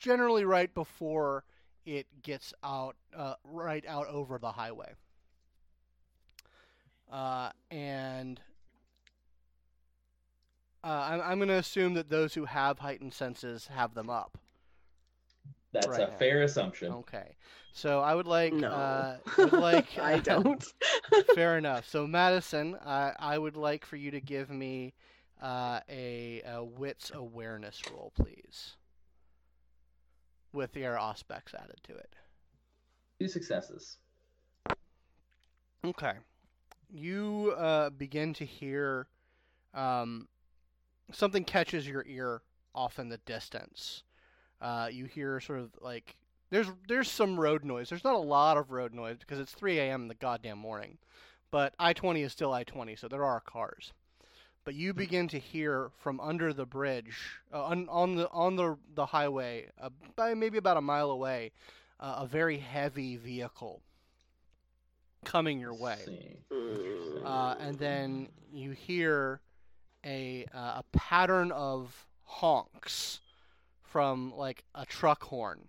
generally 0.00 0.44
right 0.44 0.74
before 0.74 1.44
it 1.84 2.08
gets 2.20 2.52
out, 2.64 2.96
uh, 3.16 3.34
right 3.44 3.84
out 3.86 4.08
over 4.08 4.38
the 4.38 4.50
highway. 4.50 4.94
Uh, 7.12 7.50
and 7.70 8.40
uh, 10.82 11.06
I'm, 11.10 11.20
I'm 11.20 11.38
going 11.38 11.48
to 11.48 11.54
assume 11.54 11.94
that 11.94 12.10
those 12.10 12.34
who 12.34 12.46
have 12.46 12.80
heightened 12.80 13.14
senses 13.14 13.68
have 13.68 13.94
them 13.94 14.10
up. 14.10 14.36
That's 15.72 15.86
Right. 15.88 16.02
a 16.02 16.06
fair 16.18 16.42
assumption. 16.42 16.92
Okay. 16.92 17.36
So 17.72 18.00
I 18.00 18.14
would 18.14 18.26
like, 18.26 18.52
No. 18.52 18.68
uh, 18.68 19.18
would 19.38 19.52
like 19.52 19.98
I 19.98 20.18
don't. 20.20 20.64
Fair 21.34 21.58
enough. 21.58 21.88
So 21.88 22.06
Madison, 22.06 22.76
I 22.84 23.12
I 23.18 23.38
would 23.38 23.56
like 23.56 23.84
for 23.84 23.96
you 23.96 24.10
to 24.12 24.20
give 24.20 24.50
me 24.50 24.94
uh, 25.42 25.80
a, 25.88 26.42
a 26.46 26.64
wits 26.64 27.10
awareness 27.14 27.82
roll, 27.90 28.12
please, 28.16 28.76
with 30.52 30.76
your 30.76 30.98
aspects 30.98 31.54
added 31.54 31.80
to 31.84 31.94
it. 31.94 32.14
Two 33.18 33.28
successes. 33.28 33.98
Okay. 35.84 36.14
You 36.90 37.54
uh, 37.56 37.90
begin 37.90 38.32
to 38.34 38.44
hear 38.44 39.08
um, 39.74 40.28
something 41.12 41.44
catches 41.44 41.86
your 41.86 42.04
ear 42.06 42.42
off 42.74 42.98
in 42.98 43.08
the 43.08 43.18
distance. 43.18 44.02
Uh, 44.60 44.88
you 44.90 45.04
hear 45.04 45.40
sort 45.40 45.58
of 45.58 45.70
like 45.80 46.16
there's 46.50 46.68
there's 46.88 47.10
some 47.10 47.38
road 47.38 47.64
noise. 47.64 47.88
There's 47.88 48.04
not 48.04 48.14
a 48.14 48.18
lot 48.18 48.56
of 48.56 48.70
road 48.70 48.94
noise 48.94 49.18
because 49.18 49.38
it's 49.38 49.52
3 49.52 49.78
a.m. 49.78 50.02
in 50.02 50.08
the 50.08 50.14
goddamn 50.14 50.58
morning, 50.58 50.98
but 51.50 51.74
I-20 51.78 52.24
is 52.24 52.32
still 52.32 52.52
I-20, 52.52 52.98
so 52.98 53.08
there 53.08 53.24
are 53.24 53.40
cars. 53.40 53.92
But 54.64 54.74
you 54.74 54.92
begin 54.94 55.28
to 55.28 55.38
hear 55.38 55.90
from 55.98 56.18
under 56.20 56.52
the 56.52 56.66
bridge, 56.66 57.16
uh, 57.52 57.64
on, 57.64 57.88
on 57.88 58.16
the 58.16 58.28
on 58.30 58.56
the 58.56 58.76
the 58.94 59.06
highway, 59.06 59.70
uh, 59.80 59.90
by 60.16 60.34
maybe 60.34 60.58
about 60.58 60.76
a 60.76 60.80
mile 60.80 61.10
away, 61.10 61.52
uh, 62.00 62.16
a 62.18 62.26
very 62.26 62.58
heavy 62.58 63.16
vehicle 63.16 63.80
coming 65.24 65.60
your 65.60 65.74
way. 65.74 65.98
Uh, 67.24 67.54
and 67.60 67.78
then 67.78 68.28
you 68.52 68.70
hear 68.72 69.40
a 70.04 70.46
uh, 70.54 70.80
a 70.80 70.84
pattern 70.92 71.52
of 71.52 72.06
honks 72.24 73.20
from 73.96 74.30
like 74.36 74.62
a 74.74 74.84
truck 74.84 75.22
horn, 75.24 75.68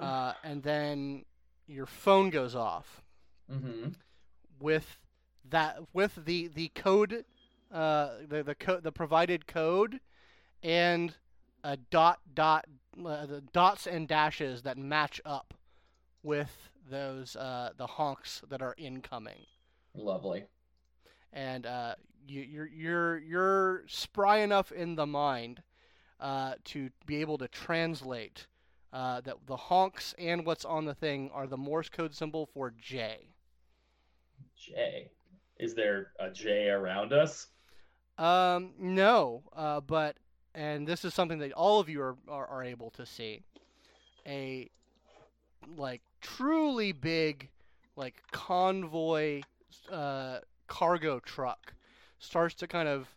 uh, 0.00 0.32
and 0.42 0.64
then 0.64 1.24
your 1.68 1.86
phone 1.86 2.28
goes 2.30 2.56
off 2.56 3.02
Mm-hmm. 3.52 3.90
with 4.58 4.98
that 5.50 5.76
with 5.92 6.24
the 6.24 6.48
the 6.48 6.68
code, 6.74 7.24
uh, 7.72 8.08
the 8.28 8.42
the 8.42 8.54
co- 8.56 8.80
the 8.80 8.90
provided 8.90 9.46
code, 9.46 10.00
and 10.62 11.14
a 11.62 11.76
dot 11.76 12.18
dot 12.34 12.64
uh, 12.98 13.26
the 13.26 13.42
dots 13.52 13.86
and 13.86 14.08
dashes 14.08 14.62
that 14.62 14.76
match 14.76 15.20
up 15.24 15.54
with 16.24 16.70
those 16.90 17.36
uh, 17.36 17.70
the 17.76 17.86
honks 17.86 18.42
that 18.48 18.60
are 18.60 18.74
incoming. 18.76 19.46
Lovely. 19.94 20.46
and 21.32 21.64
uh, 21.66 21.94
you, 22.26 22.40
you're 22.40 22.66
you're 22.66 23.18
you're 23.18 23.84
spry 23.86 24.38
enough 24.38 24.72
in 24.72 24.96
the 24.96 25.06
mind 25.06 25.62
uh, 26.20 26.54
to 26.64 26.90
be 27.06 27.20
able 27.20 27.38
to 27.38 27.48
translate 27.48 28.46
uh, 28.92 29.20
that 29.22 29.36
the 29.46 29.56
honks 29.56 30.14
and 30.18 30.46
what's 30.46 30.64
on 30.64 30.84
the 30.84 30.94
thing 30.94 31.30
are 31.34 31.46
the 31.46 31.56
Morse 31.56 31.88
code 31.88 32.14
symbol 32.14 32.46
for 32.46 32.72
J. 32.80 33.28
J. 34.56 35.10
Is 35.58 35.74
there 35.74 36.12
a 36.18 36.30
J 36.30 36.68
around 36.68 37.12
us? 37.12 37.48
Um, 38.18 38.72
no, 38.78 39.42
uh, 39.56 39.80
but 39.80 40.16
and 40.54 40.86
this 40.86 41.04
is 41.04 41.12
something 41.12 41.38
that 41.38 41.52
all 41.52 41.80
of 41.80 41.88
you 41.88 42.00
are, 42.00 42.16
are, 42.28 42.46
are 42.46 42.62
able 42.62 42.90
to 42.90 43.04
see. 43.04 43.42
A 44.26 44.70
like 45.76 46.02
truly 46.20 46.92
big, 46.92 47.48
like 47.96 48.22
convoy, 48.30 49.42
uh, 49.90 50.38
cargo 50.66 51.18
truck 51.20 51.74
starts 52.18 52.54
to 52.54 52.66
kind 52.66 52.88
of 52.88 53.08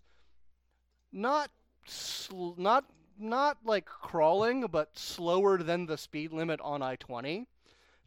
not 1.11 1.49
sl- 1.89 2.53
not 2.57 2.85
not 3.19 3.57
like 3.65 3.85
crawling, 3.85 4.67
but 4.71 4.97
slower 4.97 5.57
than 5.57 5.85
the 5.87 5.97
speed 5.97 6.31
limit 6.31 6.59
on 6.61 6.81
I 6.81 6.95
twenty, 6.95 7.47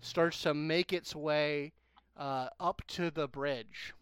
starts 0.01 0.43
to 0.43 0.55
make 0.55 0.93
its 0.93 1.15
way 1.15 1.73
uh, 2.17 2.49
up 2.59 2.83
to 2.89 3.11
the 3.11 3.27
bridge, 3.27 3.93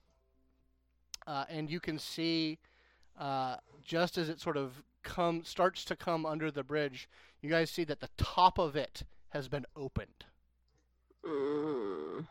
uh, 1.27 1.45
and 1.49 1.71
you 1.71 1.81
can 1.81 1.99
see 1.99 2.59
uh, 3.19 3.57
just 3.83 4.19
as 4.19 4.29
it 4.29 4.41
sort 4.41 4.57
of 4.57 4.83
come 5.03 5.43
starts 5.45 5.85
to 5.87 5.97
come 5.97 6.27
under 6.27 6.51
the 6.51 6.63
bridge, 6.63 7.09
you 7.41 7.49
guys 7.49 7.71
see 7.71 7.85
that 7.85 8.01
the 8.01 8.11
top 8.17 8.59
of 8.59 8.77
it 8.77 9.03
has 9.31 9.49
been 9.49 9.65
opened. 9.77 10.25
Mm. 11.25 12.27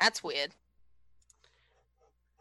That's 0.00 0.22
weird. 0.22 0.50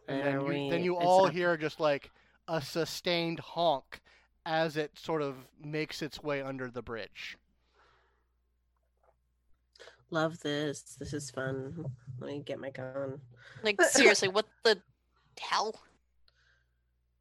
And 0.08 0.22
then 0.22 0.36
Are 0.36 0.54
you, 0.54 0.70
then 0.70 0.84
you 0.84 0.96
all 0.96 1.26
not- 1.26 1.34
hear 1.34 1.58
just 1.58 1.80
like 1.80 2.12
a 2.48 2.62
sustained 2.62 3.40
honk 3.40 4.02
as 4.46 4.78
it 4.78 4.98
sort 4.98 5.22
of 5.22 5.36
makes 5.64 6.02
its 6.02 6.24
way 6.24 6.42
under 6.42 6.70
the 6.70 6.82
bridge. 6.82 7.38
Love 10.10 10.40
this. 10.40 10.96
This 11.00 11.14
is 11.14 11.30
fun. 11.30 11.86
Let 12.20 12.32
me 12.32 12.40
get 12.46 12.60
my 12.60 12.70
gun. 12.70 13.20
Like 13.62 13.82
seriously, 13.90 14.30
what 14.30 14.46
the 14.64 14.80
hell? 15.40 15.76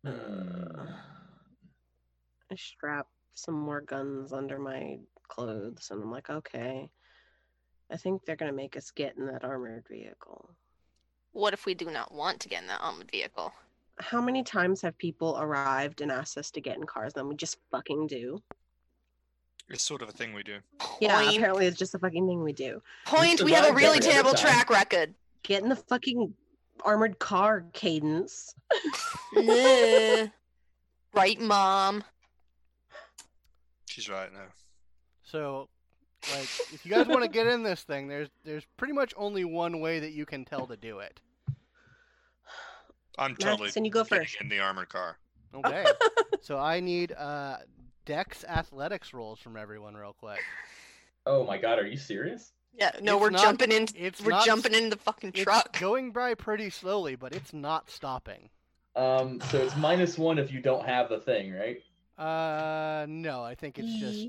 Hmm. 0.05 0.87
I 2.51 2.55
strap 2.55 3.09
some 3.35 3.55
more 3.55 3.81
guns 3.81 4.33
under 4.33 4.59
my 4.59 4.99
clothes, 5.27 5.89
and 5.91 6.01
I'm 6.01 6.13
like, 6.13 6.31
okay. 6.31 6.89
I 7.91 7.97
think 7.97 8.25
they're 8.25 8.37
gonna 8.37 8.53
make 8.53 8.77
us 8.77 8.91
get 8.93 9.17
in 9.17 9.27
that 9.27 9.45
armored 9.45 9.85
vehicle. 9.89 10.51
What 11.33 11.55
if 11.55 11.67
we 11.67 11.75
do 11.75 11.91
not 11.91 12.15
want 12.15 12.41
to 12.41 12.49
get 12.49 12.63
in 12.63 12.69
that 12.69 12.81
armored 12.81 13.11
vehicle? 13.11 13.53
How 13.99 14.21
many 14.21 14.43
times 14.43 14.83
have 14.83 14.97
people 14.99 15.39
arrived 15.41 16.01
and 16.01 16.13
asked 16.13 16.37
us 16.37 16.51
to 16.53 16.61
get 16.61 16.77
in 16.77 16.85
cars, 16.85 17.15
then 17.15 17.29
we 17.29 17.35
just 17.35 17.59
fucking 17.71 18.07
do? 18.07 18.43
It's 19.69 19.83
sort 19.83 20.03
of 20.03 20.09
a 20.09 20.13
thing 20.13 20.33
we 20.33 20.43
do. 20.43 20.59
Yeah, 21.01 21.21
Point. 21.23 21.37
apparently 21.37 21.67
it's 21.67 21.79
just 21.79 21.95
a 21.95 21.99
fucking 21.99 22.27
thing 22.27 22.43
we 22.43 22.53
do. 22.53 22.81
Point. 23.05 23.43
We 23.43 23.53
have 23.53 23.69
a 23.69 23.75
really 23.75 23.99
terrible 23.99 24.33
time. 24.33 24.53
track 24.53 24.71
record. 24.71 25.15
Get 25.43 25.63
in 25.63 25.69
the 25.69 25.77
fucking 25.77 26.33
armored 26.85 27.19
car, 27.19 27.65
Cadence. 27.73 28.55
Nah. 29.35 30.27
right, 31.15 31.41
mom. 31.41 32.05
She's 33.89 34.09
right 34.09 34.33
now. 34.33 34.49
So, 35.25 35.69
like, 36.33 36.49
if 36.73 36.85
you 36.85 36.91
guys 36.93 37.07
want 37.07 37.23
to 37.23 37.29
get 37.29 37.47
in 37.47 37.63
this 37.63 37.83
thing, 37.83 38.09
there's 38.09 38.29
there's 38.45 38.65
pretty 38.77 38.93
much 38.93 39.13
only 39.17 39.45
one 39.45 39.81
way 39.81 39.99
that 40.01 40.13
you 40.13 40.27
can 40.27 40.45
tell 40.45 40.67
to 40.67 40.77
do 40.77 41.01
it. 41.01 41.21
I'm 43.19 43.35
totally 43.37 43.63
Madison, 43.65 43.85
you 43.85 43.91
go 43.91 44.05
first. 44.05 44.37
in 44.41 44.49
the 44.49 44.59
armored 44.61 44.89
car. 44.89 45.19
Okay. 45.55 45.85
so 46.43 46.59
I 46.59 46.81
need 46.81 47.13
uh, 47.13 47.59
Dex 48.05 48.45
athletics 48.45 49.15
rolls 49.15 49.39
from 49.41 49.57
everyone 49.57 49.95
real 49.95 50.15
quick. 50.19 50.39
Oh 51.25 51.45
my 51.45 51.59
god, 51.59 51.79
are 51.79 51.87
you 51.87 51.97
serious? 51.97 52.53
Yeah. 52.79 52.91
No, 53.01 53.15
It's 53.17 53.23
we're 53.23 53.31
not- 53.31 53.43
jumping 53.43 53.73
in. 53.73 53.87
It's 53.95 54.21
We're 54.23 54.31
not 54.33 54.45
jumping 54.45 54.75
in 54.75 54.91
the 54.91 54.97
fucking 54.99 55.31
It's 55.31 55.43
truck. 55.43 55.79
going 55.81 56.11
by 56.13 56.35
pretty 56.35 56.69
slowly, 56.71 57.17
but 57.17 57.35
it's 57.35 57.53
not 57.53 57.91
stopping. 57.91 58.51
Um, 58.95 59.41
so 59.51 59.59
it's 59.59 59.77
minus 59.77 60.17
one 60.19 60.39
if 60.39 60.53
you 60.53 60.61
don't 60.61 60.87
have 60.87 61.09
the 61.09 61.21
thing, 61.21 61.53
right? 61.53 61.79
Uh, 62.19 63.07
no, 63.09 63.43
I 63.43 63.55
think 63.55 63.79
it's 63.79 63.93
just. 64.01 64.29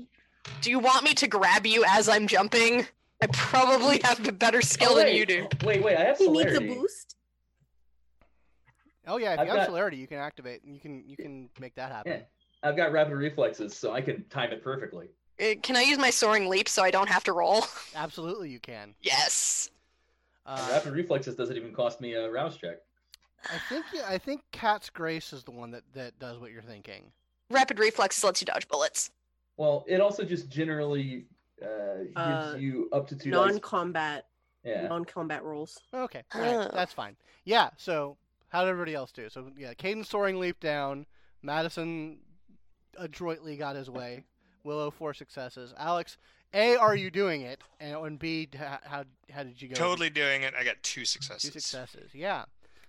Do 0.62 0.70
you 0.70 0.78
want 0.78 1.04
me 1.04 1.14
to 1.14 1.26
grab 1.26 1.66
you 1.66 1.84
as 1.88 2.08
I'm 2.08 2.26
jumping? 2.26 2.86
I 3.22 3.26
probably 3.32 4.00
have 4.04 4.26
a 4.28 4.32
better 4.32 4.62
skill 4.62 4.92
Oh, 4.92 4.96
than 4.96 5.14
you 5.14 5.26
do. 5.26 5.48
Wait, 5.64 5.82
wait, 5.82 5.96
I 5.96 6.04
have 6.04 6.18
He 6.18 6.28
needs 6.28 6.54
a 6.54 6.60
boost. 6.60 7.16
Oh 9.08 9.16
yeah, 9.16 9.32
if 9.34 9.40
I've 9.40 9.46
you 9.46 9.50
have 9.52 9.60
got- 9.60 9.66
celerity, 9.66 9.96
you 9.96 10.06
can 10.06 10.18
activate. 10.18 10.62
And 10.64 10.74
you 10.74 10.80
can 10.80 11.02
you 11.08 11.16
can 11.16 11.48
make 11.58 11.74
that 11.74 11.90
happen. 11.90 12.12
Yeah, 12.12 12.20
I've 12.62 12.76
got 12.76 12.92
rapid 12.92 13.14
reflexes, 13.14 13.76
so 13.76 13.92
I 13.92 14.00
can 14.00 14.24
time 14.30 14.52
it 14.52 14.62
perfectly. 14.62 15.08
Uh, 15.40 15.54
Can 15.62 15.76
I 15.76 15.82
use 15.82 15.98
my 15.98 16.10
soaring 16.10 16.48
leap 16.48 16.68
so 16.68 16.82
I 16.82 16.90
don't 16.90 17.08
have 17.08 17.22
to 17.24 17.32
roll? 17.32 17.64
Absolutely, 17.94 18.50
you 18.50 18.58
can. 18.58 18.92
Yes. 19.00 19.70
Uh, 20.44 20.68
rapid 20.72 20.92
reflexes 20.94 21.36
doesn't 21.36 21.56
even 21.56 21.72
cost 21.72 22.00
me 22.00 22.14
a 22.14 22.28
rouse 22.30 22.56
check. 22.56 22.78
I 23.48 23.58
think 23.68 23.84
I 24.06 24.18
think 24.18 24.42
Cat's 24.50 24.90
Grace 24.90 25.32
is 25.32 25.44
the 25.44 25.52
one 25.52 25.70
that 25.70 25.84
that 25.94 26.18
does 26.18 26.38
what 26.38 26.50
you're 26.50 26.62
thinking. 26.62 27.12
Rapid 27.50 27.78
reflexes 27.78 28.22
lets 28.24 28.40
you 28.42 28.46
dodge 28.46 28.68
bullets. 28.68 29.10
Well, 29.56 29.84
it 29.88 30.00
also 30.00 30.24
just 30.24 30.48
generally 30.50 31.24
uh, 31.62 31.98
gives 31.98 32.16
Uh, 32.16 32.56
you 32.58 32.88
up 32.92 33.06
to 33.08 33.16
two. 33.16 33.30
Non-combat, 33.30 34.26
Yeah. 34.64 34.86
non-combat 34.88 35.42
rules. 35.44 35.78
Okay, 35.94 36.22
all 36.34 36.40
right, 36.40 36.54
Oh. 36.54 36.70
that's 36.74 36.92
fine. 36.92 37.16
Yeah, 37.44 37.70
so 37.76 38.16
How 38.48 38.62
did 38.62 38.70
everybody 38.70 38.94
else 38.94 39.12
do? 39.12 39.28
So 39.28 39.50
yeah, 39.56 39.74
Caden 39.74 40.06
soaring 40.06 40.38
leap 40.38 40.60
down. 40.60 41.06
Madison 41.42 42.18
adroitly 42.96 43.56
got 43.56 43.76
his 43.76 43.90
way. 43.90 44.24
Willow 44.64 44.90
four 44.90 45.14
successes. 45.14 45.72
Alex, 45.78 46.18
A, 46.52 46.76
are 46.76 46.96
you 46.96 47.10
doing 47.10 47.42
it? 47.42 47.62
And, 47.80 47.96
and 47.96 48.18
B, 48.18 48.48
how 48.56 49.04
how 49.30 49.42
did 49.42 49.60
you 49.60 49.68
go? 49.68 49.74
Totally 49.74 50.10
doing 50.10 50.42
it. 50.42 50.54
I 50.58 50.64
got 50.64 50.82
two 50.82 51.04
successes. 51.04 51.50
Two 51.50 51.60
successes. 51.60 52.10
Yeah. 52.12 52.44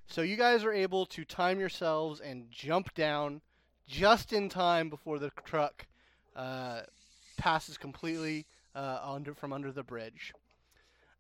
So 0.08 0.22
you 0.22 0.38
guys 0.38 0.64
are 0.64 0.74
able 0.74 1.06
to 1.08 1.24
time 1.24 1.60
yourselves 1.60 2.20
and 2.20 2.50
jump 2.50 2.94
down 2.96 3.42
just 3.88 4.34
in 4.34 4.50
time 4.50 4.90
before 4.90 5.20
the 5.20 5.32
truck 5.46 5.86
uh, 6.36 6.82
passes 7.38 7.78
completely 7.78 8.46
uh, 8.74 9.00
under 9.04 9.34
from 9.34 9.54
under 9.54 9.72
the 9.72 9.84
bridge. 9.84 10.34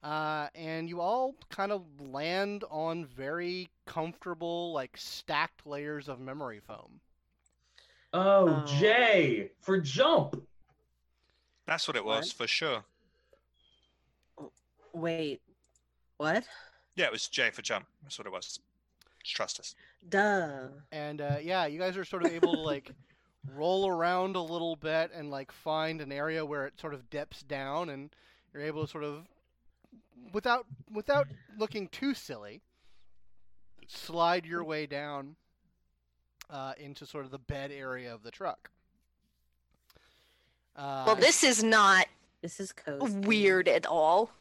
Uh, 0.01 0.47
and 0.55 0.87
you 0.87 1.01
all 1.01 1.35
kind 1.49 1.71
of 1.71 1.83
land 1.99 2.63
on 2.69 3.05
very 3.05 3.69
comfortable, 3.85 4.71
like 4.71 4.95
stacked 4.95 5.65
layers 5.67 6.07
of 6.07 6.19
memory 6.19 6.59
foam. 6.65 6.99
Oh, 8.13 8.47
Oh. 8.61 8.65
Jay 8.65 9.51
for 9.61 9.79
jump. 9.79 10.41
That's 11.67 11.87
what 11.87 11.97
it 11.97 12.03
What? 12.05 12.19
was 12.19 12.31
for 12.31 12.47
sure. 12.47 12.83
Wait, 14.93 15.41
what? 16.17 16.43
Yeah, 16.95 17.05
it 17.05 17.11
was 17.11 17.27
J 17.27 17.51
for 17.51 17.61
jump. 17.61 17.85
That's 18.03 18.17
what 18.17 18.25
it 18.25 18.31
was. 18.31 18.59
Just 19.23 19.35
trust 19.35 19.59
us. 19.59 19.75
Duh. 20.09 20.67
And 20.91 21.21
uh, 21.21 21.37
yeah, 21.41 21.65
you 21.67 21.77
guys 21.79 21.95
are 21.97 22.05
sort 22.05 22.25
of 22.25 22.31
able 22.31 22.53
to 22.55 22.59
like 22.61 22.91
roll 23.53 23.87
around 23.87 24.35
a 24.35 24.41
little 24.41 24.75
bit 24.75 25.11
and 25.13 25.29
like 25.29 25.51
find 25.51 26.01
an 26.01 26.11
area 26.11 26.43
where 26.45 26.65
it 26.65 26.79
sort 26.79 26.93
of 26.93 27.09
dips 27.09 27.43
down, 27.43 27.89
and 27.89 28.09
you're 28.53 28.63
able 28.63 28.81
to 28.85 28.87
sort 28.91 29.03
of, 29.03 29.27
without 30.33 30.65
without 30.91 31.27
looking 31.57 31.87
too 31.87 32.13
silly, 32.13 32.61
slide 33.87 34.45
your 34.45 34.63
way 34.63 34.85
down 34.85 35.35
uh, 36.49 36.73
into 36.77 37.05
sort 37.05 37.25
of 37.25 37.31
the 37.31 37.39
bed 37.39 37.71
area 37.71 38.13
of 38.13 38.23
the 38.23 38.31
truck. 38.31 38.69
Uh, 40.75 41.03
well, 41.07 41.15
this 41.15 41.43
is 41.43 41.63
not 41.63 42.07
This 42.41 42.59
is 42.59 42.71
cozy. 42.71 43.17
weird 43.19 43.67
at 43.67 43.85
all. 43.85 44.31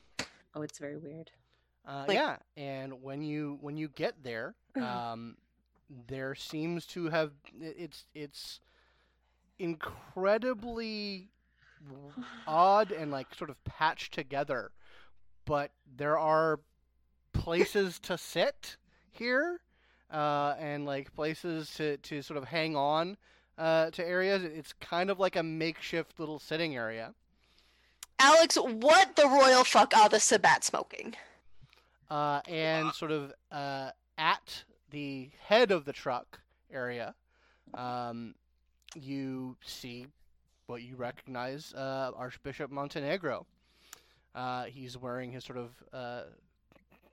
Oh, 0.54 0.62
it's 0.62 0.78
very 0.78 0.96
weird. 0.96 1.30
Uh, 1.86 2.04
Like- 2.06 2.14
yeah, 2.16 2.36
and 2.56 3.02
when 3.02 3.22
you 3.22 3.58
when 3.60 3.76
you 3.76 3.88
get 3.88 4.22
there, 4.22 4.54
um, 4.76 5.36
there 6.06 6.34
seems 6.34 6.84
to 6.86 7.08
have 7.08 7.32
it's 7.60 8.04
it's 8.14 8.60
incredibly 9.58 11.28
odd 12.46 12.92
and 12.92 13.10
like 13.10 13.34
sort 13.34 13.50
of 13.50 13.62
patched 13.64 14.12
together, 14.12 14.70
but 15.48 15.72
there 15.96 16.18
are 16.18 16.60
places 17.32 17.98
to 18.00 18.18
sit 18.18 18.76
here, 19.10 19.60
uh, 20.12 20.54
and 20.60 20.84
like 20.86 21.12
places 21.14 21.74
to 21.74 21.96
to 21.96 22.22
sort 22.22 22.36
of 22.36 22.44
hang 22.44 22.76
on 22.76 23.16
uh, 23.56 23.90
to 23.90 24.06
areas. 24.06 24.44
It's 24.44 24.72
kind 24.74 25.10
of 25.10 25.18
like 25.18 25.34
a 25.34 25.42
makeshift 25.42 26.20
little 26.20 26.38
sitting 26.38 26.76
area. 26.76 27.14
Alex, 28.20 28.56
what 28.56 29.16
the 29.16 29.26
royal 29.26 29.64
fuck 29.64 29.96
are 29.96 30.08
the 30.08 30.20
Sabbat 30.20 30.62
smoking? 30.64 31.14
uh, 32.10 32.40
and 32.46 32.92
sort 32.92 33.10
of 33.10 33.32
uh, 33.52 33.90
at 34.16 34.64
the 34.90 35.30
head 35.46 35.70
of 35.70 35.84
the 35.84 35.92
truck 35.92 36.40
area, 36.72 37.14
um, 37.74 38.34
you 38.94 39.56
see 39.64 40.06
what 40.66 40.82
you 40.82 40.96
recognize 40.96 41.74
uh, 41.74 42.10
Archbishop 42.16 42.70
Montenegro. 42.70 43.46
Uh, 44.34 44.64
he's 44.64 44.96
wearing 44.96 45.32
his 45.32 45.44
sort 45.44 45.58
of 45.58 45.70
uh, 45.92 46.22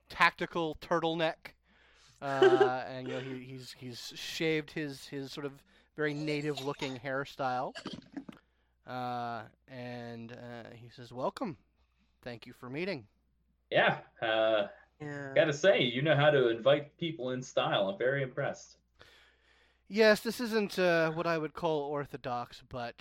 tactical 0.08 0.76
turtleneck, 0.80 1.54
uh, 2.22 2.84
and 2.88 3.08
you 3.08 3.14
know 3.14 3.20
he, 3.20 3.38
he's 3.40 3.74
he's 3.78 4.12
shaved 4.14 4.70
his 4.70 5.06
his 5.06 5.32
sort 5.32 5.46
of 5.46 5.52
very 5.96 6.14
native 6.14 6.64
looking 6.64 6.98
hairstyle. 6.98 7.72
Uh, 8.86 9.42
and 9.68 10.32
uh, 10.32 10.68
he 10.74 10.88
says, 10.88 11.12
"Welcome, 11.12 11.56
thank 12.22 12.46
you 12.46 12.52
for 12.52 12.68
meeting." 12.70 13.06
Yeah. 13.70 13.98
Uh, 14.22 14.68
Yeah. 15.00 15.32
gotta 15.34 15.52
say, 15.52 15.82
you 15.82 16.00
know 16.02 16.14
how 16.16 16.30
to 16.30 16.48
invite 16.50 16.96
people 16.96 17.32
in 17.32 17.42
style. 17.42 17.88
I'm 17.88 17.98
very 17.98 18.22
impressed. 18.22 18.76
Yes, 19.88 20.20
this 20.20 20.40
isn't 20.40 20.78
uh, 20.78 21.10
what 21.12 21.26
I 21.26 21.36
would 21.38 21.52
call 21.52 21.80
orthodox, 21.80 22.62
but 22.68 22.94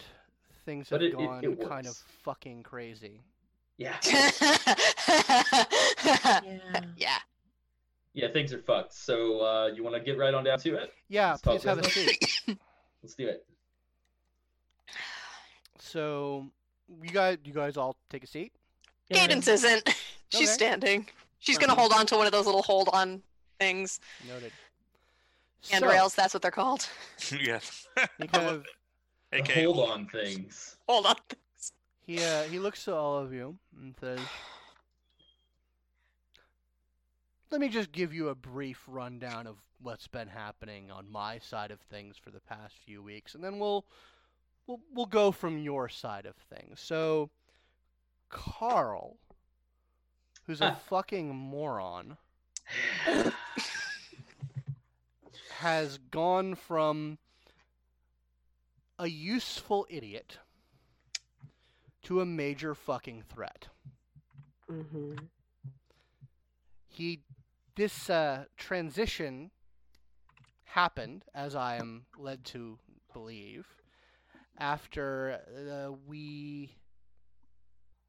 things 0.65 0.89
have 0.89 0.99
But 0.99 1.03
it- 1.05 1.13
it- 1.13 1.17
gone 1.17 1.43
it 1.43 1.69
kind 1.69 1.87
of 1.87 1.95
fucking 2.23 2.63
crazy. 2.63 3.21
Yeah. 3.77 3.95
Yeah. 6.05 6.81
yeah. 6.97 7.17
Yeah, 8.13 8.31
things 8.31 8.53
are 8.53 8.59
fucked. 8.61 8.93
So 8.93 9.41
uh, 9.41 9.67
you 9.75 9.83
want 9.83 9.95
to 9.95 10.01
get 10.01 10.17
right 10.17 10.33
on 10.33 10.43
down 10.45 10.57
to 10.59 10.75
it? 10.75 10.93
Yeah, 11.09 11.31
Let's 11.31 11.41
please 11.41 11.63
have 11.63 11.79
a 11.79 11.89
seat. 11.89 12.41
Let's 13.03 13.15
do 13.15 13.27
it. 13.27 13.45
So, 15.79 16.47
you 17.03 17.09
guys, 17.09 17.37
you 17.43 17.53
guys 17.53 17.75
all 17.77 17.97
take 18.09 18.23
a 18.23 18.27
seat. 18.27 18.53
Cadence 19.11 19.47
isn't. 19.47 19.89
She's 20.29 20.47
Okay. 20.49 20.53
standing. 20.53 21.07
She's 21.39 21.57
gonna 21.57 21.75
hold 21.75 21.91
on 21.93 22.05
to 22.07 22.15
one 22.15 22.25
of 22.25 22.31
those 22.31 22.45
little 22.45 22.63
hold 22.63 22.89
on 22.93 23.21
things. 23.59 23.99
Noted. 24.27 24.51
Handrails, 25.69 26.15
that's 26.15 26.33
what 26.33 26.41
they're 26.41 26.51
called. 26.51 26.87
yeah. 27.39 27.59
So, 27.59 28.01
kind 28.27 28.47
of 28.49 28.65
The 29.31 29.37
hold 29.63 29.75
hold 29.75 29.89
on 29.89 30.07
things. 30.07 30.77
Hold 30.87 31.05
on. 31.07 31.15
He 32.05 32.23
uh, 32.23 32.43
he 32.43 32.59
looks 32.59 32.85
to 32.85 32.95
all 32.95 33.17
of 33.17 33.33
you 33.33 33.57
and 33.81 33.95
says, 33.99 34.19
"Let 37.49 37.59
me 37.59 37.67
just 37.67 37.91
give 37.91 38.13
you 38.13 38.29
a 38.29 38.35
brief 38.35 38.83
rundown 38.87 39.47
of 39.47 39.57
what's 39.81 40.07
been 40.07 40.27
happening 40.27 40.91
on 40.91 41.11
my 41.11 41.39
side 41.39 41.71
of 41.71 41.79
things 41.79 42.15
for 42.17 42.29
the 42.29 42.39
past 42.41 42.75
few 42.85 43.01
weeks, 43.01 43.33
and 43.33 43.43
then 43.43 43.57
we'll 43.57 43.85
we'll 44.67 44.81
we'll 44.93 45.07
go 45.07 45.31
from 45.31 45.57
your 45.57 45.89
side 45.89 46.27
of 46.27 46.35
things." 46.35 46.79
So, 46.79 47.31
Carl, 48.29 49.17
who's 50.45 50.61
a 50.61 50.77
fucking 50.87 51.35
moron, 51.35 52.17
has 55.57 55.97
gone 56.11 56.53
from 56.53 57.17
a 58.99 59.07
useful 59.07 59.87
idiot 59.89 60.37
to 62.05 62.21
a 62.21 62.25
major 62.25 62.73
fucking 62.73 63.23
threat. 63.33 63.67
Mm-hmm. 64.71 65.15
He 66.87 67.19
this 67.75 68.09
uh, 68.09 68.45
transition 68.57 69.51
happened, 70.63 71.25
as 71.33 71.55
I 71.55 71.75
am 71.75 72.05
led 72.17 72.45
to 72.45 72.79
believe, 73.13 73.65
after 74.57 75.39
uh, 75.55 75.91
we 76.07 76.71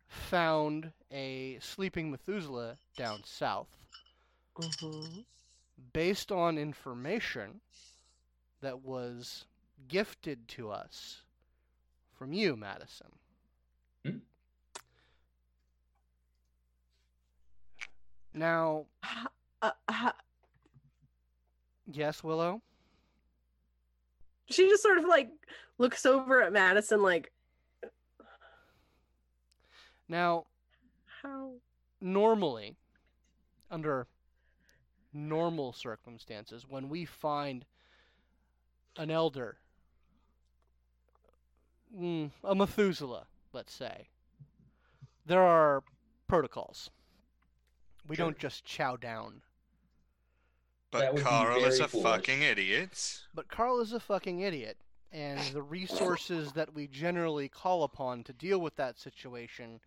found 0.08 0.92
a 1.10 1.58
sleeping 1.60 2.10
Methuselah 2.10 2.76
down 2.96 3.22
south, 3.24 3.68
Mm-hmm. 4.58 5.20
based 5.92 6.32
on 6.32 6.56
information 6.56 7.60
that 8.62 8.82
was 8.82 9.44
gifted 9.86 10.48
to 10.48 10.70
us 10.70 11.20
from 12.14 12.32
you, 12.32 12.56
Madison. 12.56 13.08
Hmm? 14.06 14.18
Now, 18.34 18.86
Uh, 19.62 19.70
uh, 19.88 20.12
yes, 21.90 22.22
Willow. 22.22 22.60
she 24.50 24.68
just 24.68 24.82
sort 24.82 24.98
of 24.98 25.06
like 25.06 25.30
looks 25.78 26.04
over 26.06 26.42
at 26.42 26.52
Madison, 26.52 27.02
like, 27.02 27.32
Now, 30.08 30.44
how? 31.22 31.54
normally, 32.00 32.76
under 33.70 34.06
normal 35.12 35.72
circumstances, 35.72 36.64
when 36.68 36.88
we 36.88 37.04
find 37.04 37.64
an 38.96 39.10
elder, 39.10 39.56
mm, 41.98 42.30
a 42.44 42.54
Methuselah, 42.54 43.26
let's 43.56 43.72
say, 43.72 44.08
there 45.24 45.42
are 45.42 45.82
protocols. 46.28 46.90
We 48.06 48.14
Sure. 48.14 48.26
don't 48.26 48.38
just 48.38 48.64
chow 48.66 48.96
down. 48.96 49.40
But 50.90 51.16
Carl 51.16 51.64
is 51.64 51.80
a 51.80 51.88
foolish. 51.88 52.04
fucking 52.04 52.42
idiot. 52.42 53.22
But 53.34 53.48
Carl 53.48 53.80
is 53.80 53.92
a 53.94 53.98
fucking 53.98 54.40
idiot, 54.40 54.76
and 55.10 55.40
the 55.54 55.62
resources 55.62 56.52
that 56.52 56.74
we 56.74 56.86
generally 56.86 57.48
call 57.48 57.82
upon 57.82 58.22
to 58.24 58.32
deal 58.34 58.58
with 58.60 58.76
that 58.76 58.98
situation 58.98 59.80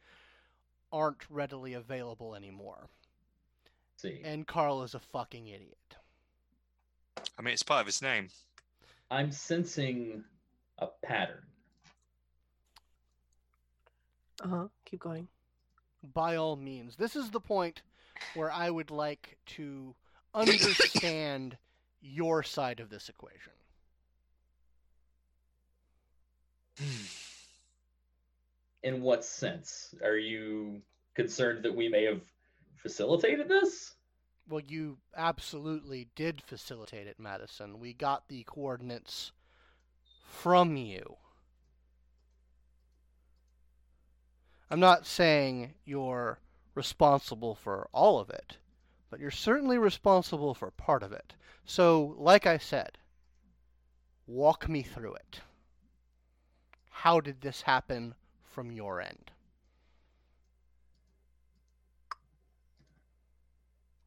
aren't 0.91 1.29
readily 1.29 1.73
available 1.73 2.33
anymore. 2.35 2.89
see, 3.95 4.21
And 4.23 4.47
Carl 4.47 4.81
is 4.81 4.95
a 4.95 4.99
fucking 4.99 5.47
idiot. 5.47 5.95
I 7.37 7.41
mean, 7.43 7.53
it's 7.53 7.63
part 7.63 7.81
of 7.81 7.85
his 7.85 8.01
name. 8.01 8.29
I'm 9.11 9.31
sensing 9.31 10.23
a 10.79 10.87
pattern. 10.87 11.43
Uh 14.41 14.47
huh. 14.47 14.67
Keep 14.85 15.01
going. 15.01 15.27
By 16.13 16.37
all 16.37 16.55
means, 16.55 16.95
this 16.95 17.15
is 17.15 17.29
the 17.29 17.41
point 17.41 17.81
where 18.35 18.51
I 18.51 18.69
would 18.69 18.91
like 18.91 19.37
to 19.57 19.95
understand 20.33 21.57
your 22.01 22.43
side 22.43 22.79
of 22.79 22.89
this 22.89 23.09
equation. 23.09 23.53
In 28.83 29.01
what 29.01 29.25
sense? 29.25 29.93
Are 30.03 30.17
you 30.17 30.81
concerned 31.15 31.65
that 31.65 31.75
we 31.75 31.89
may 31.89 32.05
have 32.05 32.21
facilitated 32.77 33.49
this? 33.49 33.93
Well, 34.47 34.61
you 34.65 34.97
absolutely 35.15 36.07
did 36.15 36.41
facilitate 36.41 37.07
it, 37.07 37.19
Madison. 37.19 37.79
We 37.79 37.93
got 37.93 38.29
the 38.29 38.43
coordinates 38.43 39.33
from 40.23 40.77
you. 40.77 41.17
I'm 44.71 44.79
not 44.79 45.05
saying 45.05 45.73
you're 45.85 46.39
responsible 46.75 47.55
for 47.55 47.89
all 47.91 48.19
of 48.19 48.29
it, 48.29 48.57
but 49.09 49.19
you're 49.19 49.31
certainly 49.31 49.77
responsible 49.77 50.53
for 50.53 50.69
part 50.71 51.01
of 51.01 51.11
it. 51.11 51.33
So, 51.65 52.15
like 52.17 52.45
I 52.45 52.57
said, 52.57 52.97
walk 54.27 54.69
me 54.69 54.83
through 54.83 55.15
it. 55.15 55.41
How 56.89 57.19
did 57.19 57.41
this 57.41 57.63
happen 57.63 58.13
from 58.43 58.71
your 58.71 59.01
end? 59.01 59.31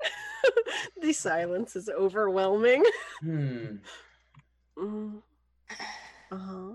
the 1.03 1.13
silence 1.13 1.75
is 1.75 1.89
overwhelming. 1.89 2.85
Hmm. 3.21 3.77
Mm. 4.77 5.23
Uh-huh. 6.31 6.73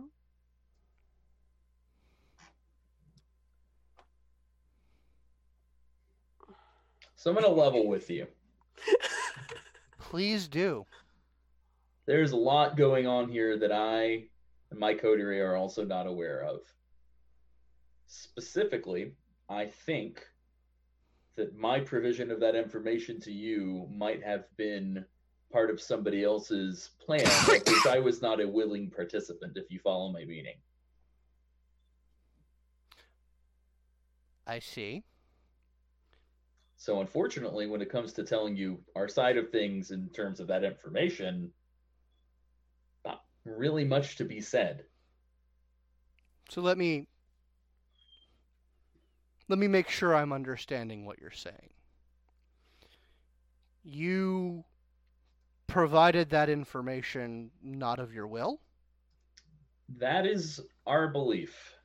So 7.18 7.32
I'm 7.32 7.36
gonna 7.36 7.50
level 7.50 7.88
with 7.88 8.10
you. 8.10 8.28
Please 10.00 10.48
do. 10.48 10.86
There's 12.06 12.32
a 12.32 12.38
lot 12.38 12.78
going 12.78 13.08
on 13.08 13.30
here 13.30 13.58
that 13.58 13.72
I 13.72 14.26
and 14.70 14.80
my 14.80 14.94
coterie 14.94 15.42
are 15.42 15.56
also 15.56 15.84
not 15.84 16.08
aware 16.08 16.44
of. 16.44 16.60
Specifically, 18.06 19.14
I 19.50 19.66
think 19.66 20.26
that 21.36 21.58
my 21.58 21.80
provision 21.80 22.32
of 22.32 22.40
that 22.40 22.56
information 22.56 23.20
to 23.22 23.32
you 23.32 23.88
might 23.92 24.24
have 24.24 24.46
been 24.56 25.04
part 25.52 25.70
of 25.72 25.82
somebody 25.82 26.24
else's 26.24 26.92
plan, 27.04 27.26
which 27.48 27.88
I 27.88 28.00
was 28.04 28.22
not 28.22 28.42
a 28.42 28.48
willing 28.48 28.92
participant, 28.92 29.54
if 29.56 29.72
you 29.72 29.80
follow 29.80 30.12
my 30.12 30.24
meaning. 30.24 30.56
I 34.46 34.60
see. 34.60 35.04
So, 36.78 37.02
unfortunately, 37.02 37.66
when 37.66 37.82
it 37.82 37.92
comes 37.92 38.14
to 38.14 38.24
telling 38.24 38.56
you 38.56 38.80
our 38.96 39.08
side 39.08 39.38
of 39.38 39.50
things 39.52 39.92
in 39.92 40.10
terms 40.10 40.40
of 40.40 40.48
that 40.48 40.64
information, 40.64 41.52
not 43.04 43.24
really 43.46 43.84
much 43.84 44.18
to 44.18 44.26
be 44.26 44.42
said. 44.42 44.84
So 46.50 46.62
let 46.62 46.78
me 46.78 47.08
let 49.50 49.60
me 49.60 49.68
make 49.68 49.90
sure 49.90 50.16
I'm 50.16 50.32
understanding 50.32 51.06
what 51.06 51.20
you're 51.20 51.32
saying. 51.32 51.72
You 53.84 54.64
provided 55.68 56.30
that 56.30 56.50
information 56.50 57.52
not 57.64 58.00
of 58.00 58.14
your 58.14 58.28
will? 58.28 58.60
That 59.98 60.26
is 60.26 60.62
our 60.86 61.08
belief. 61.08 61.77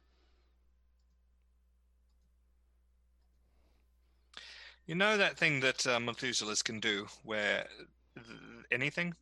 You 4.93 4.98
know 4.98 5.16
that 5.16 5.39
thing 5.39 5.60
that 5.60 5.86
uh, 5.86 5.98
Methuselahs 5.98 6.62
can 6.62 6.78
do, 6.78 7.06
where 7.24 7.66
th- 8.14 8.27
anything? 8.70 9.14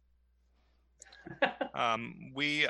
um, 1.74 2.32
we 2.34 2.66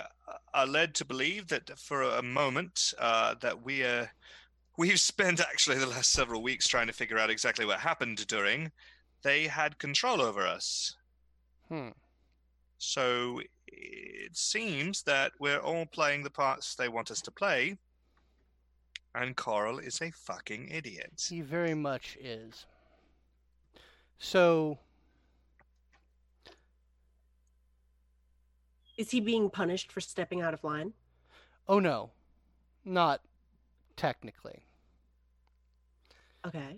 are 0.52 0.66
led 0.66 0.94
to 0.96 1.06
believe 1.06 1.46
that 1.46 1.78
for 1.78 2.02
a 2.02 2.22
moment 2.22 2.92
uh, 2.98 3.36
that 3.40 3.64
we 3.64 3.82
uh, 3.82 4.04
we've 4.76 5.00
spent 5.00 5.40
actually 5.40 5.78
the 5.78 5.86
last 5.86 6.12
several 6.12 6.42
weeks 6.42 6.68
trying 6.68 6.88
to 6.88 6.92
figure 6.92 7.18
out 7.18 7.30
exactly 7.30 7.64
what 7.64 7.80
happened 7.80 8.26
during. 8.26 8.70
They 9.22 9.46
had 9.46 9.78
control 9.78 10.20
over 10.20 10.46
us. 10.46 10.94
Hmm. 11.70 11.92
So 12.76 13.40
it 13.66 14.36
seems 14.36 15.04
that 15.04 15.32
we're 15.40 15.60
all 15.60 15.86
playing 15.86 16.22
the 16.22 16.28
parts 16.28 16.74
they 16.74 16.90
want 16.90 17.10
us 17.10 17.22
to 17.22 17.30
play, 17.30 17.78
and 19.14 19.34
Carl 19.36 19.78
is 19.78 20.02
a 20.02 20.10
fucking 20.10 20.68
idiot. 20.68 21.28
He 21.30 21.40
very 21.40 21.72
much 21.72 22.18
is. 22.20 22.66
So 24.20 24.78
Is 28.98 29.10
he 29.12 29.20
being 29.20 29.48
punished 29.48 29.90
for 29.90 30.00
stepping 30.02 30.42
out 30.42 30.52
of 30.54 30.62
line? 30.62 30.92
oh 31.66 31.80
no. 31.80 32.10
Not 32.84 33.22
technically. 33.96 34.62
Okay. 36.46 36.76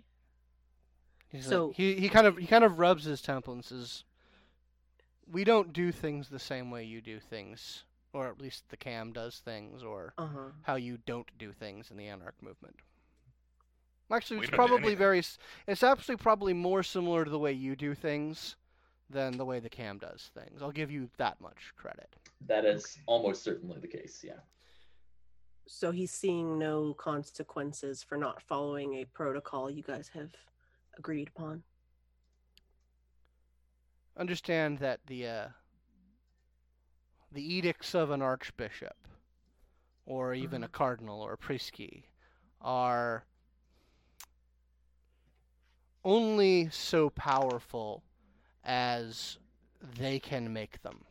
He's 1.31 1.47
So- 1.49 1.69
like, 1.69 1.77
he 1.77 1.97
he 1.99 2.09
kind 2.09 2.27
of 2.29 2.37
he 2.39 2.47
kind 2.47 2.63
of 2.65 2.79
rubs 2.79 3.05
his 3.05 3.21
temple 3.21 3.55
and 3.55 3.65
says, 3.65 4.05
"We 5.27 5.43
don't 5.45 5.73
do 5.73 5.91
things 5.91 6.29
the 6.29 6.39
same 6.39 6.71
way 6.71 6.85
you 6.85 7.01
do 7.01 7.19
things, 7.19 7.85
or 8.13 8.29
at 8.29 8.41
least 8.41 8.69
the 8.69 8.77
cam 8.77 9.13
does 9.13 9.41
things, 9.41 9.83
or 9.83 10.15
Uh-huh. 10.17 10.51
how 10.63 10.77
you 10.77 10.99
don't 10.99 11.37
do 11.39 11.53
things 11.53 11.91
in 11.91 11.97
the 11.97 12.07
anarch 12.07 12.41
movement." 12.41 12.77
Actually, 14.11 14.41
We 14.41 14.47
it's 14.47 14.55
probably 14.55 14.95
very. 14.95 15.23
It's 15.67 15.83
actually 15.83 16.17
probably 16.17 16.53
more 16.53 16.83
similar 16.83 17.25
to 17.25 17.31
the 17.31 17.39
way 17.39 17.53
you 17.53 17.77
do 17.77 17.95
things 17.95 18.57
than 19.09 19.37
the 19.37 19.45
way 19.45 19.61
the 19.61 19.69
cam 19.69 19.99
does 19.99 20.31
things. 20.35 20.63
I'll 20.63 20.73
give 20.73 20.91
you 20.91 21.09
that 21.19 21.41
much 21.41 21.73
credit. 21.77 22.15
That 22.47 22.65
is 22.65 22.99
almost 23.07 23.43
certainly 23.43 23.79
the 23.79 23.89
case, 23.89 24.25
yeah. 24.27 24.41
So 25.67 25.91
he's 25.91 26.11
seeing 26.11 26.59
no 26.59 26.95
consequences 26.95 28.03
for 28.03 28.17
not 28.17 28.43
following 28.43 28.95
a 28.95 29.05
protocol 29.05 29.71
you 29.71 29.83
guys 29.83 30.11
have 30.15 30.31
agreed 30.99 31.29
upon. 31.29 31.63
Understand 34.19 34.79
that 34.79 35.01
the 35.07 35.27
uh, 35.27 35.49
the 37.31 37.43
edicts 37.43 37.95
of 37.95 38.11
an 38.11 38.21
archbishop, 38.21 38.97
or 40.05 40.35
even 40.35 40.65
a 40.65 40.69
cardinal 40.69 41.23
or 41.23 41.35
a 41.35 41.39
priscus, 41.39 42.03
are 42.61 43.25
only 46.05 46.69
so 46.71 47.11
powerful 47.11 48.03
as 48.65 49.39
they 49.99 50.19
can 50.19 50.53
make 50.53 50.83
them. 50.83 51.05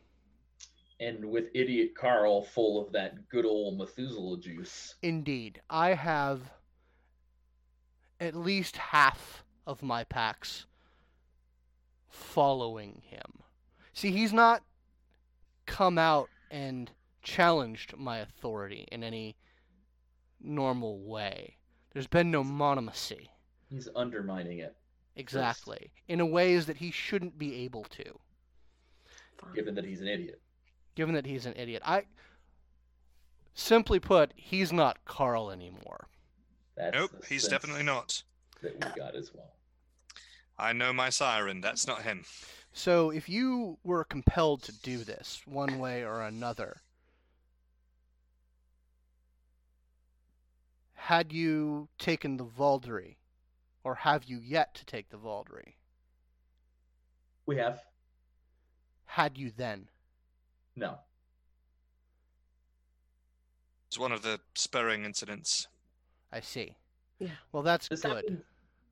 And 1.00 1.24
with 1.24 1.46
idiot 1.54 1.92
Carl 1.96 2.42
full 2.42 2.80
of 2.80 2.92
that 2.92 3.28
good 3.28 3.44
old 3.44 3.78
Methuselah 3.78 4.38
juice. 4.38 4.94
Indeed, 5.02 5.60
I 5.68 5.94
have 5.94 6.40
at 8.20 8.36
least 8.36 8.76
half 8.76 9.44
of 9.66 9.82
my 9.82 10.04
packs 10.04 10.66
following 12.08 13.02
him. 13.04 13.42
See, 13.92 14.12
he's 14.12 14.32
not 14.32 14.62
come 15.66 15.98
out 15.98 16.28
and 16.50 16.90
challenged 17.22 17.96
my 17.96 18.18
authority 18.18 18.86
in 18.92 19.02
any 19.02 19.36
normal 20.40 21.00
way. 21.00 21.56
There's 21.92 22.06
been 22.06 22.30
no 22.30 22.44
monomacy. 22.44 23.28
He's 23.68 23.88
undermining 23.96 24.58
it, 24.58 24.76
Exactly. 25.16 25.90
In 26.08 26.20
a 26.20 26.26
ways 26.26 26.66
that 26.66 26.78
he 26.78 26.90
shouldn't 26.90 27.38
be 27.38 27.64
able 27.64 27.84
to, 27.84 28.18
given 29.54 29.74
that 29.74 29.84
he's 29.84 30.00
an 30.00 30.08
idiot. 30.08 30.40
given 30.94 31.14
that 31.14 31.26
he's 31.26 31.46
an 31.46 31.54
idiot. 31.56 31.82
I 31.84 32.04
simply 33.54 34.00
put, 34.00 34.32
he's 34.36 34.72
not 34.72 35.04
Carl 35.04 35.50
anymore. 35.50 36.08
That's 36.76 36.94
Nope, 36.94 37.24
he's 37.28 37.46
definitely 37.48 37.82
not. 37.82 38.22
That 38.62 38.74
we 38.74 39.00
got 39.00 39.14
as 39.14 39.32
well. 39.34 39.52
I 40.58 40.72
know 40.72 40.92
my 40.92 41.10
siren. 41.10 41.60
That's 41.60 41.86
not 41.86 42.02
him. 42.02 42.24
So, 42.72 43.10
if 43.10 43.28
you 43.28 43.78
were 43.84 44.04
compelled 44.04 44.62
to 44.62 44.72
do 44.72 44.98
this 44.98 45.42
one 45.44 45.78
way 45.78 46.04
or 46.04 46.22
another, 46.22 46.80
had 50.94 51.32
you 51.32 51.88
taken 51.98 52.36
the 52.36 52.44
Vaulderie, 52.44 53.16
or 53.84 53.94
have 53.94 54.24
you 54.24 54.38
yet 54.38 54.74
to 54.76 54.84
take 54.84 55.08
the 55.10 55.16
Vaulderie? 55.16 55.74
We 57.46 57.56
have 57.56 57.80
Had 59.06 59.36
you 59.36 59.50
then? 59.56 59.88
no. 60.76 60.98
It's 63.88 63.98
one 63.98 64.12
of 64.12 64.22
the 64.22 64.40
spurring 64.54 65.04
incidents. 65.04 65.68
I 66.32 66.40
see. 66.40 66.76
Yeah. 67.18 67.28
Well, 67.52 67.62
that's 67.62 67.88
This 67.88 68.00
good. 68.00 68.42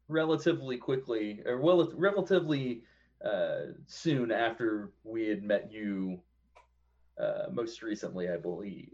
relatively 0.09 0.77
quickly, 0.77 1.41
or 1.47 1.59
well, 1.59 1.91
relatively 1.97 2.83
uh, 3.25 3.73
soon 3.87 4.31
after 4.31 4.93
we 5.05 5.27
had 5.27 5.43
met 5.43 5.73
you. 5.73 6.21
Uh, 7.19 7.47
most 7.51 7.81
recently, 7.83 8.29
I 8.31 8.37
believe. 8.37 8.93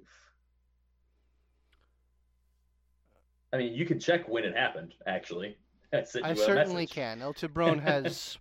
I 3.52 3.56
mean, 3.59 3.74
you 3.74 3.85
can 3.85 3.98
check 3.98 4.28
when 4.28 4.44
it 4.44 4.56
happened. 4.56 4.94
Actually, 5.06 5.56
I 5.92 5.98
I 6.22 6.34
certainly 6.34 6.82
message. 6.82 6.90
can. 6.90 7.22
El 7.22 7.34
Tiburon 7.34 7.78
has 7.82 8.38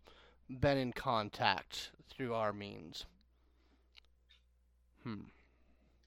been 0.49 0.77
in 0.77 0.93
contact 0.93 1.91
through 2.09 2.33
our 2.33 2.53
means. 2.53 3.05
Hmm. 5.03 5.21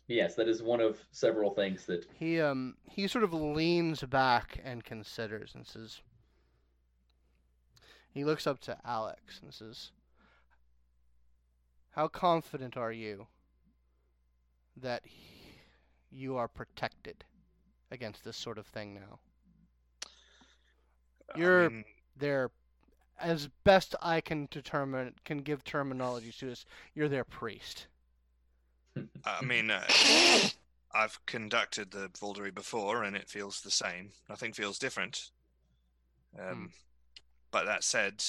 Yes, 0.07 0.35
that 0.37 0.49
is 0.49 0.63
one 0.63 0.81
of 0.81 0.99
several 1.11 1.51
things 1.51 1.85
that 1.87 2.07
He 2.19 2.41
um 2.41 2.77
he 2.91 3.07
sort 3.07 3.25
of 3.25 3.33
leans 3.33 4.03
back 4.03 4.59
and 4.65 4.83
considers 4.85 5.55
and 5.55 5.67
says 5.67 6.01
he 8.11 8.25
looks 8.25 8.47
up 8.47 8.59
to 8.61 8.79
Alex 8.85 9.39
and 9.43 9.53
says 9.53 9.91
How 11.91 12.09
confident 12.09 12.77
are 12.77 12.91
you 12.93 13.27
that 14.77 15.03
he- 15.05 15.59
you 16.11 16.37
are 16.37 16.49
protected 16.49 17.25
against 17.91 18.25
this 18.25 18.37
sort 18.37 18.57
of 18.59 18.67
thing 18.67 18.95
now? 18.95 19.19
I 21.35 21.39
You're- 21.39 21.69
mean, 21.69 21.85
They're 22.17 22.51
as 23.21 23.49
best 23.65 23.95
I 24.01 24.21
can 24.21 24.47
determine 24.51 25.15
can 25.25 25.39
give 25.39 25.65
terminology 25.65 26.33
to 26.39 26.47
this, 26.47 26.65
you're 26.95 27.09
their 27.09 27.25
priest. 27.25 27.87
I 29.25 29.45
mean, 29.45 29.71
uh, 29.71 29.87
I've 30.93 31.25
conducted 31.27 31.91
the 31.91 32.09
Vaulderie 32.11 32.55
before, 32.55 33.03
and 33.03 33.17
it 33.17 33.29
feels 33.29 33.61
the 33.61 33.71
same. 33.71 34.11
Nothing 34.29 34.53
feels 34.53 34.79
different. 34.79 35.31
Um, 36.39 36.73
But 37.51 37.65
that 37.67 37.83
said, 37.83 38.23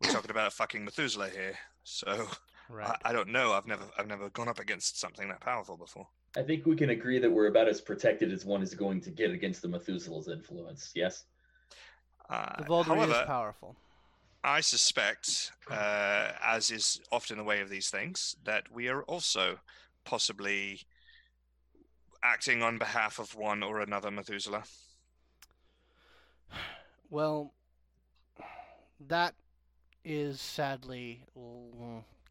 we're 0.00 0.10
talking 0.10 0.30
about 0.30 0.48
a 0.48 0.50
fucking 0.50 0.84
Methuselah 0.84 1.30
here, 1.30 1.58
so 1.82 2.28
Right. 2.68 2.96
I, 3.04 3.10
I 3.10 3.12
don't 3.12 3.28
know. 3.28 3.52
I've 3.52 3.66
never, 3.66 3.84
I've 3.98 4.06
never 4.06 4.28
gone 4.30 4.48
up 4.48 4.58
against 4.58 4.98
something 5.00 5.28
that 5.28 5.40
powerful 5.40 5.76
before. 5.76 6.06
I 6.36 6.42
think 6.42 6.66
we 6.66 6.76
can 6.76 6.90
agree 6.90 7.18
that 7.18 7.30
we're 7.30 7.48
about 7.48 7.68
as 7.68 7.80
protected 7.80 8.32
as 8.32 8.44
one 8.44 8.62
is 8.62 8.74
going 8.74 9.00
to 9.02 9.10
get 9.10 9.30
against 9.30 9.60
the 9.62 9.68
Methuselah's 9.68 10.28
influence. 10.28 10.92
Yes. 10.94 11.24
Uh, 12.30 12.62
the 12.62 12.82
however, 12.82 13.12
is 13.12 13.26
powerful. 13.26 13.76
I 14.44 14.60
suspect, 14.60 15.52
uh, 15.70 16.32
as 16.44 16.70
is 16.70 17.00
often 17.12 17.36
the 17.36 17.44
way 17.44 17.60
of 17.60 17.68
these 17.68 17.90
things, 17.90 18.36
that 18.44 18.72
we 18.72 18.88
are 18.88 19.02
also 19.04 19.58
possibly 20.04 20.80
acting 22.24 22.62
on 22.62 22.78
behalf 22.78 23.18
of 23.18 23.34
one 23.34 23.62
or 23.62 23.80
another 23.80 24.10
Methuselah. 24.10 24.64
Well, 27.10 27.52
that 29.08 29.34
is 30.04 30.40
sadly 30.40 31.24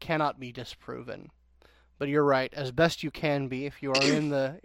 cannot 0.00 0.40
be 0.40 0.52
disproven. 0.52 1.30
But 1.98 2.08
you're 2.08 2.24
right, 2.24 2.52
as 2.52 2.72
best 2.72 3.02
you 3.02 3.10
can 3.10 3.48
be. 3.48 3.64
If 3.64 3.82
you 3.82 3.92
are 3.92 4.02
in 4.02 4.30
the, 4.30 4.60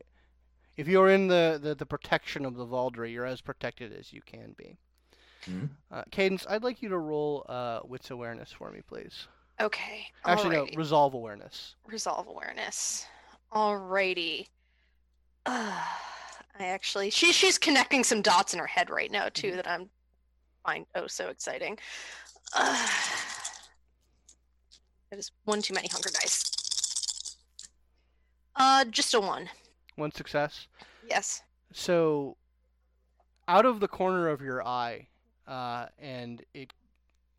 if 0.75 0.87
you 0.87 0.99
are 1.01 1.09
in 1.09 1.27
the, 1.27 1.59
the, 1.61 1.75
the 1.75 1.85
protection 1.85 2.45
of 2.45 2.55
the 2.55 2.65
Vaulderie, 2.65 3.13
you're 3.13 3.25
as 3.25 3.41
protected 3.41 3.93
as 3.93 4.11
you 4.11 4.21
can 4.25 4.55
be. 4.57 4.77
Mhm. 5.47 5.69
Uh, 5.91 6.03
Cadence, 6.11 6.45
I'd 6.49 6.63
like 6.63 6.81
you 6.81 6.89
to 6.89 6.97
roll 6.97 7.45
uh, 7.47 7.79
wits 7.83 8.09
awareness 8.11 8.51
for 8.51 8.71
me, 8.71 8.81
please. 8.81 9.27
Okay. 9.59 10.07
Actually, 10.25 10.57
alrighty. 10.57 10.73
no, 10.73 10.77
resolve 10.77 11.13
awareness. 11.13 11.75
resolve 11.85 12.27
awareness. 12.27 13.05
Alrighty. 13.53 14.47
Uh, 15.45 15.81
I 16.59 16.65
actually 16.65 17.11
she 17.11 17.31
she's 17.31 17.57
connecting 17.57 18.03
some 18.03 18.21
dots 18.23 18.53
in 18.53 18.59
her 18.59 18.65
head 18.67 18.89
right 18.89 19.11
now 19.11 19.29
too 19.29 19.51
that 19.51 19.67
I'm 19.67 19.89
find 20.65 20.85
oh 20.95 21.07
so 21.07 21.29
exciting. 21.29 21.77
Uh, 22.53 22.87
that 25.11 25.19
is 25.19 25.31
one 25.45 25.61
too 25.61 25.73
many 25.73 25.87
hunger 25.87 26.09
dice. 26.09 26.43
Uh, 28.55 28.85
just 28.85 29.13
a 29.13 29.19
one. 29.19 29.49
One 29.95 30.11
success. 30.11 30.67
Yes. 31.07 31.43
So, 31.73 32.37
out 33.47 33.65
of 33.65 33.79
the 33.79 33.87
corner 33.87 34.27
of 34.29 34.41
your 34.41 34.65
eye, 34.65 35.07
uh, 35.47 35.87
and 35.99 36.43
it 36.53 36.73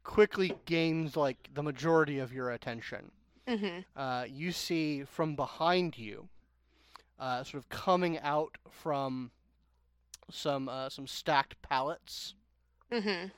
quickly 0.02 0.54
gains 0.64 1.16
like 1.16 1.50
the 1.54 1.62
majority 1.62 2.18
of 2.18 2.32
your 2.32 2.50
attention. 2.50 3.10
Mm-hmm. 3.46 3.78
uh, 3.96 4.24
you 4.28 4.52
see 4.52 5.04
from 5.04 5.34
behind 5.34 5.96
you, 5.96 6.28
uh, 7.18 7.42
sort 7.44 7.62
of 7.62 7.68
coming 7.70 8.18
out 8.18 8.58
from 8.70 9.30
some 10.30 10.68
uh, 10.68 10.90
some 10.90 11.06
stacked 11.06 11.60
pallets. 11.62 12.34
Mm-hmm. 12.92 13.28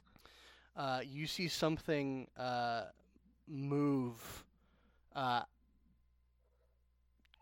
Uh, 0.77 1.01
you 1.05 1.29
see 1.29 1.47
something 1.47 2.27
uh, 2.37 2.87
move, 3.47 4.45
uh, 5.15 5.43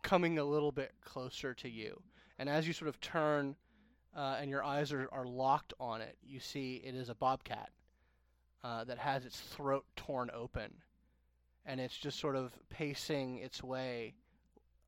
coming 0.03 0.39
a 0.39 0.45
little 0.45 0.73
bit 0.73 0.93
closer 1.03 1.55
to 1.55 1.71
you, 1.71 2.01
and 2.39 2.51
as 2.51 2.67
you 2.67 2.75
sort 2.75 2.89
of 2.91 3.01
turn, 3.01 3.57
uh, 4.17 4.37
and 4.41 4.51
your 4.51 4.65
eyes 4.65 4.93
are, 4.93 5.09
are 5.13 5.27
locked 5.27 5.73
on 5.79 6.01
it, 6.01 6.17
you 6.23 6.41
see 6.41 6.83
it 6.85 6.95
is 6.95 7.09
a 7.09 7.15
bobcat 7.15 7.71
uh, 8.65 8.85
that 8.85 8.99
has 8.99 9.25
its 9.25 9.41
throat 9.41 9.85
torn 9.97 10.31
open 10.35 10.73
and 11.69 11.81
it's 11.81 11.97
just 11.97 12.19
sort 12.19 12.35
of 12.35 12.53
pacing 12.71 13.37
its 13.39 13.63
way, 13.63 14.15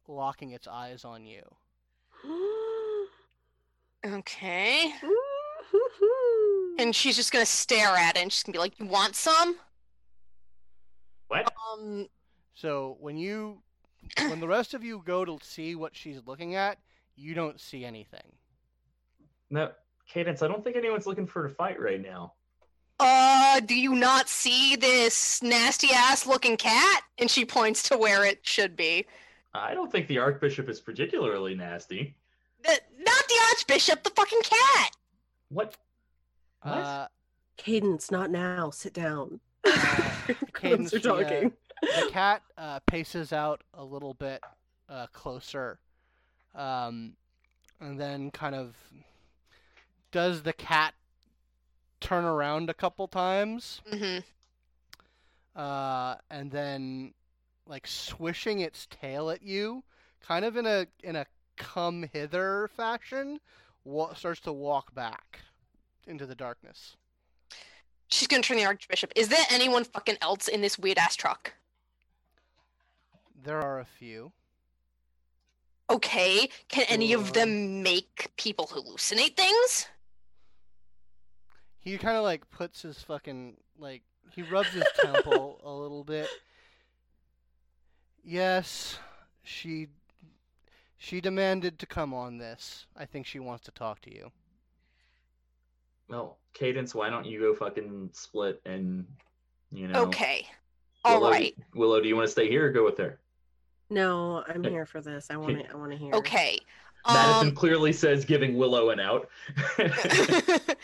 locking 0.09 0.53
its 0.53 0.67
eyes 0.67 1.05
on 1.05 1.25
you. 1.25 1.43
Okay. 4.03 4.93
And 6.79 6.97
she's 6.97 7.17
just 7.17 7.31
gonna 7.31 7.45
stare 7.45 7.95
at 7.95 8.17
it 8.17 8.23
and 8.23 8.33
she's 8.33 8.43
gonna 8.43 8.55
be 8.55 8.59
like, 8.59 8.81
You 8.81 8.87
want 8.87 9.15
some? 9.15 9.57
What? 11.29 11.53
Um 11.75 12.07
So 12.55 12.97
when 13.01 13.19
you, 13.19 13.61
when 14.17 14.41
the 14.41 14.49
rest 14.49 14.73
of 14.73 14.83
you 14.83 15.03
go 15.05 15.27
to 15.27 15.39
see 15.43 15.75
what 15.75 15.95
she's 15.95 16.23
looking 16.25 16.55
at, 16.55 16.79
you 17.15 17.35
don't 17.35 17.61
see 17.61 17.85
anything. 17.85 18.33
No, 19.51 19.71
Cadence. 20.09 20.43
I 20.43 20.49
don't 20.49 20.63
think 20.63 20.77
anyone's 20.77 21.07
looking 21.07 21.27
for 21.27 21.45
a 21.47 21.51
fight 21.51 21.81
right 21.81 22.01
now. 22.01 22.35
uh, 22.99 23.61
do 23.61 23.75
you 23.75 23.95
not 23.95 24.29
see 24.29 24.77
this 24.77 25.43
nasty 25.43 25.89
ass 25.95 26.27
looking 26.27 26.57
cat? 26.57 27.03
And 27.19 27.31
she 27.31 27.45
points 27.45 27.83
to 27.89 27.99
where 27.99 28.25
it 28.25 28.41
should 28.43 28.77
be. 28.77 29.07
I 29.55 29.75
don't 29.75 29.91
think 29.91 30.07
the 30.07 30.19
Archbishop 30.19 30.69
is 30.69 30.81
particularly 30.81 31.55
nasty. 31.55 32.15
The, 32.63 32.79
not 32.99 33.23
the 33.29 33.41
Archbishop, 33.49 34.03
the 34.05 34.11
fucking 34.11 34.43
cat! 34.43 34.91
What? 35.49 35.77
What? 36.63 36.73
Uh, 36.73 37.09
Cadence, 37.57 38.11
not 38.11 38.31
now. 38.31 38.71
Sit 38.71 38.93
down. 38.95 39.41
Uh, 39.65 39.71
Cadence 40.55 40.91
Cadence, 40.91 40.95
are 40.95 40.99
the, 41.01 41.13
uh, 41.13 41.23
talking. 41.23 41.53
the 41.83 42.11
cat 42.11 42.43
uh, 42.59 42.81
paces 42.87 43.33
out 43.33 43.63
a 43.75 43.83
little 43.83 44.15
bit 44.15 44.43
uh, 44.89 45.07
closer, 45.13 45.79
um, 46.55 47.15
and 47.81 47.99
then 47.99 48.31
kind 48.31 48.55
of 48.55 48.77
does 50.11 50.43
the 50.43 50.53
cat 50.53 50.95
turn 52.01 52.25
around 52.25 52.71
a 52.71 52.75
couple 52.75 53.07
times. 53.09 53.81
Mm-hmm. 53.93 54.21
uh, 55.61 56.15
and 56.31 56.51
then 56.51 57.15
like 57.67 57.87
swishing 57.87 58.61
its 58.61 58.87
tail 58.91 59.31
at 59.31 59.43
you, 59.43 59.85
kind 60.21 60.45
of 60.45 60.57
in 60.57 60.67
a 60.67 60.87
in 61.03 61.17
a 61.17 61.27
come 61.57 62.09
hither 62.13 62.69
fashion, 62.75 63.39
wa- 63.85 64.15
starts 64.15 64.41
to 64.41 64.53
walk 64.53 64.95
back 64.95 65.41
into 66.07 66.27
the 66.27 66.35
darkness. 66.35 66.97
She's 68.09 68.27
gonna 68.27 68.43
turn 68.43 68.57
the 68.57 68.65
Archbishop. 68.65 69.13
Is 69.15 69.29
there 69.29 69.45
anyone 69.51 69.85
fucking 69.85 70.17
else 70.21 70.49
in 70.49 70.63
this 70.63 70.79
weird 70.79 70.99
ass 70.99 71.15
truck? 71.15 71.53
There 73.43 73.61
are 73.61 73.79
a 73.79 73.85
few. 73.85 74.33
Okay, 75.89 76.49
can 76.69 76.85
any 76.89 77.13
of 77.13 77.33
them 77.33 77.83
make 77.83 78.31
people 78.37 78.67
hallucinate 78.69 79.37
things? 79.37 79.87
He 81.81 81.97
kind 81.99 82.17
of 82.17 82.23
like 82.23 82.49
puts 82.51 82.83
his 82.83 83.01
fucking 83.03 83.57
like 83.79 84.03
he 84.31 84.43
rubs 84.43 84.71
his 84.71 84.85
temple 85.03 85.61
a 85.65 85.73
little 85.73 86.05
bit. 86.05 86.29
Yes, 88.23 88.99
she 89.43 89.89
she 90.99 91.21
demanded 91.21 91.79
to 91.79 91.87
come 91.87 92.13
on 92.13 92.39
this. 92.39 92.87
I 92.97 93.07
think 93.07 93.27
she 93.27 93.39
wants 93.39 93.65
to 93.65 93.71
talk 93.71 94.01
to 94.03 94.15
you. 94.15 94.31
Well, 96.09 96.39
Cadence, 96.53 96.95
why 96.95 97.09
don't 97.09 97.25
you 97.25 97.41
go 97.41 97.55
fucking 97.55 98.11
split 98.13 98.61
and 98.67 99.07
you 99.73 99.89
know? 99.89 100.03
Okay. 100.07 100.47
All 101.05 101.21
Willow, 101.21 101.31
right. 101.31 101.55
Willow, 101.75 102.01
do 102.03 102.09
you 102.09 102.17
want 102.17 102.27
to 102.27 102.33
stay 102.33 102.49
here 102.49 102.67
or 102.67 102.71
go 102.71 102.85
with 102.85 102.99
her? 102.99 103.19
No, 103.89 104.45
I'm 104.47 104.63
here 104.63 104.85
for 104.85 105.01
this. 105.01 105.29
I 105.31 105.37
want 105.37 105.59
to. 105.59 105.71
I 105.71 105.77
want 105.77 105.93
to 105.93 105.97
hear. 105.97 106.13
Okay. 106.15 106.59
Madison 107.07 107.49
Um, 107.49 107.55
clearly 107.55 107.93
says 107.93 108.25
giving 108.27 108.59
Willow 108.59 108.91
an 108.91 109.01
out. 109.01 109.29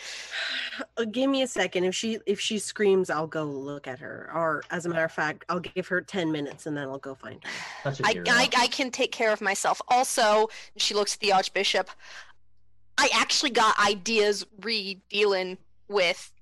Uh, 0.97 1.05
give 1.05 1.31
me 1.31 1.43
a 1.43 1.47
second. 1.47 1.85
If 1.85 1.95
she 1.95 2.19
if 2.27 2.41
she 2.41 2.59
screams, 2.59 3.11
I'll 3.11 3.27
go 3.27 3.45
look 3.45 3.87
at 3.87 3.99
her. 4.01 4.31
Or 4.35 4.63
as 4.71 4.87
a 4.87 4.89
matter 4.89 5.05
of 5.05 5.13
fact, 5.13 5.45
I'll 5.49 5.61
give 5.61 5.87
her 5.89 6.01
ten 6.01 6.31
minutes 6.33 6.67
and 6.67 6.77
then 6.77 6.89
I'll 6.89 6.99
go 6.99 7.15
find 7.15 7.43
her. 7.45 7.51
Such 7.95 8.01
a 8.01 8.07
I, 8.07 8.13
hero. 8.13 8.25
I, 8.29 8.49
I 8.57 8.67
can 8.69 8.91
take 8.91 9.13
care 9.13 9.33
of 9.33 9.41
myself. 9.41 9.81
Also, 9.89 10.49
she 10.77 10.95
looks 10.95 11.15
at 11.15 11.21
the 11.21 11.33
Archbishop. 11.33 11.91
I 12.99 13.09
actually 13.15 13.51
got 13.51 13.79
ideas 13.79 14.47
re 14.63 15.01
dealing 15.11 15.59
with 15.89 16.33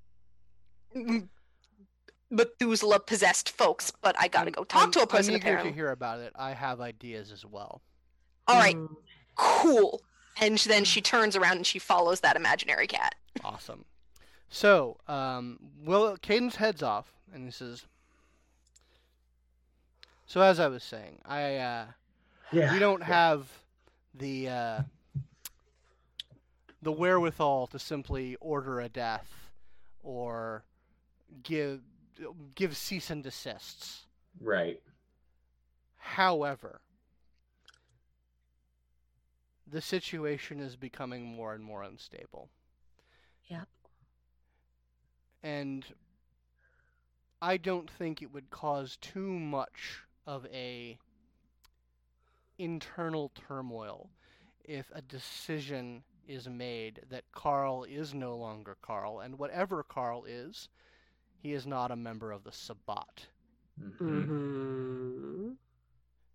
Methuselah 2.31 2.99
possessed 3.01 3.49
folks, 3.51 3.91
but 4.01 4.15
I 4.19 4.27
gotta 4.27 4.51
go 4.51 4.63
talk 4.63 4.81
I'm- 4.81 4.91
to 4.91 5.01
a 5.01 5.07
person 5.07 5.33
I'm 5.33 5.37
eager 5.37 5.47
apparently. 5.47 5.71
to 5.71 5.75
hear 5.75 5.91
about 5.91 6.19
it. 6.19 6.33
I 6.35 6.51
have 6.53 6.81
ideas 6.81 7.31
as 7.31 7.45
well. 7.45 7.81
All 8.47 8.57
right, 8.57 8.75
Mm, 8.75 8.95
cool. 9.35 10.01
And 10.37 10.57
then 10.59 10.83
she 10.83 11.01
turns 11.01 11.35
around 11.35 11.57
and 11.57 11.65
she 11.65 11.79
follows 11.79 12.19
that 12.21 12.35
imaginary 12.35 12.87
cat. 12.87 13.15
Awesome. 13.43 13.85
So, 14.49 14.97
um, 15.07 15.59
Will 15.83 16.15
Cadence 16.17 16.55
heads 16.55 16.81
off, 16.81 17.11
and 17.33 17.45
he 17.45 17.51
says, 17.51 17.85
"So 20.25 20.41
as 20.41 20.59
I 20.59 20.67
was 20.67 20.83
saying, 20.83 21.19
I 21.25 21.55
uh, 21.57 21.85
Yeah. 22.51 22.73
we 22.73 22.79
don't 22.79 23.01
yeah. 23.01 23.05
have 23.07 23.49
the 24.13 24.49
uh, 24.49 24.81
the 26.81 26.91
wherewithal 26.91 27.67
to 27.67 27.79
simply 27.79 28.37
order 28.39 28.79
a 28.79 28.87
death 28.87 29.49
or 30.03 30.63
give 31.43 31.81
give 32.53 32.77
cease 32.77 33.09
and 33.09 33.23
desists. 33.23 34.05
Right. 34.39 34.81
However, 35.97 36.81
the 39.67 39.81
situation 39.81 40.59
is 40.59 40.75
becoming 40.75 41.25
more 41.25 41.53
and 41.53 41.63
more 41.63 41.83
unstable. 41.83 42.49
Yep. 43.47 43.67
And 45.45 45.85
I 47.39 47.57
don't 47.57 47.87
think 47.87 48.23
it 48.23 48.33
would 48.33 48.49
cause 48.49 48.97
too 48.97 49.29
much 49.29 49.99
of 50.25 50.47
a 50.51 50.97
internal 52.57 53.31
turmoil 53.47 54.09
if 54.63 54.91
a 54.91 55.03
decision 55.03 56.03
is 56.27 56.49
made 56.49 57.01
that 57.11 57.31
Carl 57.31 57.83
is 57.83 58.15
no 58.15 58.35
longer 58.35 58.75
Carl, 58.81 59.19
and 59.19 59.37
whatever 59.37 59.83
Carl 59.83 60.25
is, 60.25 60.67
he 61.37 61.53
is 61.53 61.67
not 61.67 61.91
a 61.91 61.95
member 61.95 62.31
of 62.31 62.43
the 62.43 62.51
Sabbat. 62.51 63.27
Mhm. 63.79 63.97
Mm-hmm. 63.99 65.51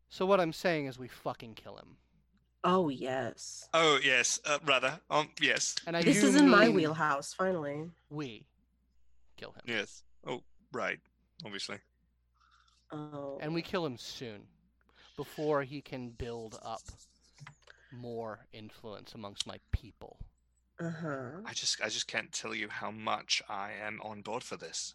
So 0.08 0.24
what 0.24 0.38
I'm 0.38 0.52
saying 0.52 0.86
is 0.86 1.00
we 1.00 1.08
fucking 1.08 1.54
kill 1.54 1.78
him. 1.78 1.96
Oh 2.62 2.88
yes. 2.88 3.68
Oh 3.74 3.98
yes, 4.00 4.38
uh, 4.44 4.58
rather. 4.64 5.00
Um, 5.10 5.30
yes, 5.40 5.74
And 5.84 5.96
I 5.96 6.02
This 6.04 6.22
is 6.22 6.36
in 6.36 6.48
my 6.48 6.68
wheelhouse. 6.68 7.34
Finally. 7.34 7.90
We 8.08 8.44
kill 9.40 9.52
him. 9.52 9.62
yes. 9.66 10.02
Oh, 10.26 10.42
right. 10.72 10.98
Obviously. 11.44 11.78
Oh. 12.92 13.38
And 13.40 13.54
we 13.54 13.62
kill 13.62 13.86
him 13.86 13.96
soon, 13.96 14.42
before 15.16 15.62
he 15.62 15.80
can 15.80 16.10
build 16.10 16.58
up 16.62 16.82
more 17.92 18.40
influence 18.52 19.14
amongst 19.14 19.46
my 19.46 19.58
people. 19.72 20.18
Uh 20.78 20.90
huh. 20.90 21.30
I 21.46 21.52
just, 21.52 21.80
I 21.82 21.88
just 21.88 22.06
can't 22.06 22.32
tell 22.32 22.54
you 22.54 22.68
how 22.68 22.90
much 22.90 23.42
I 23.48 23.72
am 23.82 24.00
on 24.02 24.22
board 24.22 24.42
for 24.42 24.56
this. 24.56 24.94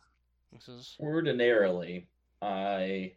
This 0.52 0.68
is 0.68 0.96
Ordinarily, 1.00 2.08
I 2.42 3.14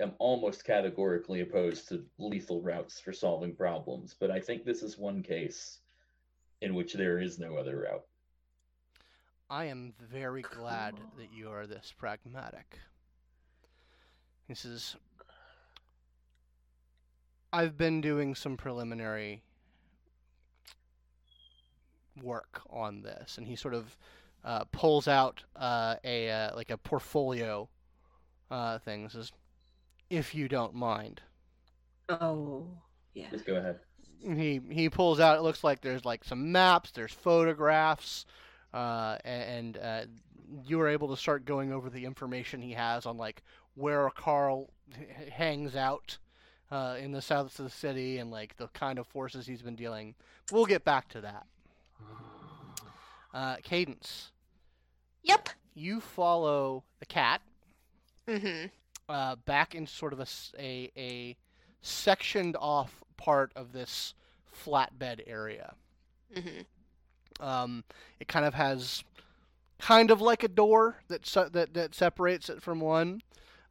am 0.00 0.12
almost 0.18 0.64
categorically 0.64 1.40
opposed 1.40 1.88
to 1.88 2.04
lethal 2.18 2.62
routes 2.62 3.00
for 3.00 3.12
solving 3.12 3.54
problems, 3.54 4.14
but 4.18 4.30
I 4.30 4.40
think 4.40 4.64
this 4.64 4.82
is 4.82 4.98
one 4.98 5.22
case 5.22 5.78
in 6.62 6.74
which 6.74 6.94
there 6.94 7.18
is 7.18 7.38
no 7.38 7.56
other 7.56 7.80
route. 7.80 8.04
I 9.50 9.64
am 9.64 9.94
very 10.00 10.42
glad 10.42 10.94
that 11.18 11.32
you 11.34 11.50
are 11.50 11.66
this 11.66 11.92
pragmatic. 11.98 12.78
He 14.46 14.54
says, 14.54 14.94
I've 17.52 17.76
been 17.76 18.00
doing 18.00 18.36
some 18.36 18.56
preliminary 18.56 19.42
work 22.22 22.62
on 22.70 23.02
this, 23.02 23.38
and 23.38 23.46
he 23.46 23.56
sort 23.56 23.74
of 23.74 23.96
uh, 24.44 24.64
pulls 24.66 25.08
out 25.08 25.42
uh, 25.56 25.96
a 26.04 26.30
uh, 26.30 26.54
like 26.54 26.70
a 26.70 26.78
portfolio 26.78 27.68
uh, 28.52 28.78
thing. 28.78 29.08
Says, 29.08 29.32
"If 30.08 30.32
you 30.34 30.46
don't 30.48 30.74
mind." 30.74 31.22
Oh. 32.08 32.66
Yeah. 33.14 33.26
Just 33.30 33.46
go 33.46 33.56
ahead. 33.56 33.80
he 34.22 34.60
he 34.70 34.88
pulls 34.88 35.18
out. 35.18 35.38
It 35.38 35.42
looks 35.42 35.64
like 35.64 35.80
there's 35.80 36.04
like 36.04 36.24
some 36.24 36.52
maps, 36.52 36.92
there's 36.92 37.12
photographs, 37.12 38.24
uh, 38.74 39.16
and 39.24 39.76
uh, 39.78 40.02
you 40.66 40.78
were 40.78 40.88
able 40.88 41.08
to 41.08 41.16
start 41.16 41.44
going 41.44 41.72
over 41.72 41.90
the 41.90 42.04
information 42.04 42.60
he 42.62 42.72
has 42.72 43.06
on 43.06 43.16
like 43.16 43.42
where 43.74 44.08
Carl 44.10 44.70
h- 44.98 45.28
hangs 45.32 45.76
out 45.76 46.18
uh, 46.70 46.96
in 47.00 47.12
the 47.12 47.22
south 47.22 47.58
of 47.58 47.64
the 47.64 47.70
city 47.70 48.18
and 48.18 48.30
like 48.30 48.56
the 48.56 48.68
kind 48.68 48.98
of 48.98 49.06
forces 49.06 49.46
he's 49.46 49.62
been 49.62 49.76
dealing. 49.76 50.14
We'll 50.52 50.66
get 50.66 50.84
back 50.84 51.08
to 51.10 51.20
that. 51.22 51.46
Uh, 53.32 53.56
Cadence, 53.62 54.32
Yep. 55.22 55.50
you 55.74 56.00
follow 56.00 56.82
the 56.98 57.06
cat 57.06 57.40
Mm-hmm. 58.28 58.66
uh, 59.08 59.36
back 59.44 59.74
into 59.74 59.90
sort 59.92 60.12
of 60.12 60.20
a, 60.20 60.26
a, 60.58 60.90
a 60.96 61.36
sectioned 61.82 62.56
off 62.60 63.02
part 63.16 63.52
of 63.56 63.72
this 63.72 64.14
flatbed 64.64 65.20
area. 65.26 65.74
Mm-hmm. 66.36 66.62
Um, 67.40 67.84
it 68.18 68.28
kind 68.28 68.44
of 68.44 68.54
has 68.54 69.02
kind 69.78 70.10
of 70.10 70.20
like 70.20 70.42
a 70.42 70.48
door 70.48 71.02
that 71.08 71.26
se- 71.26 71.48
that 71.52 71.74
that 71.74 71.94
separates 71.94 72.48
it 72.48 72.62
from 72.62 72.80
one. 72.80 73.22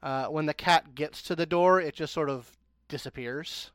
Uh, 0.02 0.28
when 0.28 0.46
the 0.46 0.54
cat 0.54 0.96
gets 0.96 1.22
to 1.24 1.36
the 1.36 1.46
door, 1.46 1.82
it 1.82 1.94
just 1.94 2.14
sort 2.14 2.30
of 2.30 2.58
disappears. 2.88 3.72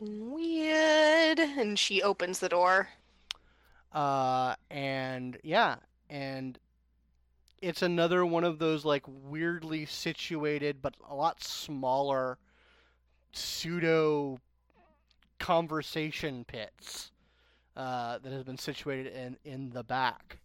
Weird. 0.00 1.38
And 1.38 1.78
she 1.78 2.02
opens 2.02 2.38
the 2.38 2.48
door. 2.48 2.88
Uh, 3.92 4.54
and 4.70 5.36
yeah, 5.42 5.76
and 6.08 6.58
it's 7.60 7.82
another 7.82 8.24
one 8.24 8.44
of 8.44 8.58
those 8.58 8.84
like 8.84 9.04
weirdly 9.06 9.84
situated 9.84 10.80
but 10.80 10.94
a 11.08 11.14
lot 11.14 11.42
smaller 11.42 12.38
pseudo 13.32 14.38
conversation 15.38 16.44
pits 16.44 17.10
uh, 17.76 18.18
that 18.18 18.32
has 18.32 18.44
been 18.44 18.58
situated 18.58 19.12
in 19.14 19.36
in 19.44 19.70
the 19.70 19.82
back. 19.84 20.38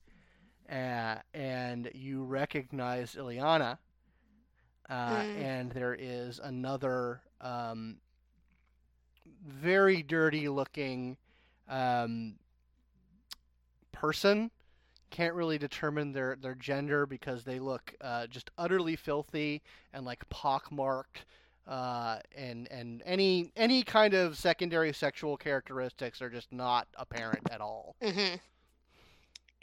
Uh, 0.69 1.17
and 1.33 1.89
you 1.93 2.23
recognize 2.23 3.15
Ileana, 3.15 3.77
uh, 4.89 5.23
Mm. 5.29 5.29
and 5.33 5.71
there 5.71 5.95
is 5.97 6.39
another 6.39 7.21
um, 7.41 7.97
very 9.45 10.01
dirty 10.03 10.47
looking 10.49 11.17
um, 11.67 12.35
person. 13.91 14.51
Can't 15.09 15.35
really 15.35 15.57
determine 15.57 16.11
their, 16.11 16.35
their 16.35 16.55
gender 16.55 17.05
because 17.05 17.43
they 17.43 17.59
look 17.59 17.93
uh, 18.01 18.27
just 18.27 18.51
utterly 18.57 18.95
filthy 18.95 19.61
and 19.93 20.05
like 20.05 20.27
pockmarked, 20.29 21.25
uh, 21.67 22.17
and 22.35 22.67
and 22.71 23.01
any 23.05 23.51
any 23.55 23.83
kind 23.83 24.13
of 24.13 24.37
secondary 24.37 24.93
sexual 24.93 25.35
characteristics 25.37 26.21
are 26.21 26.29
just 26.29 26.51
not 26.51 26.87
apparent 26.95 27.47
at 27.51 27.61
all. 27.61 27.95
Mm-hmm. 28.01 28.35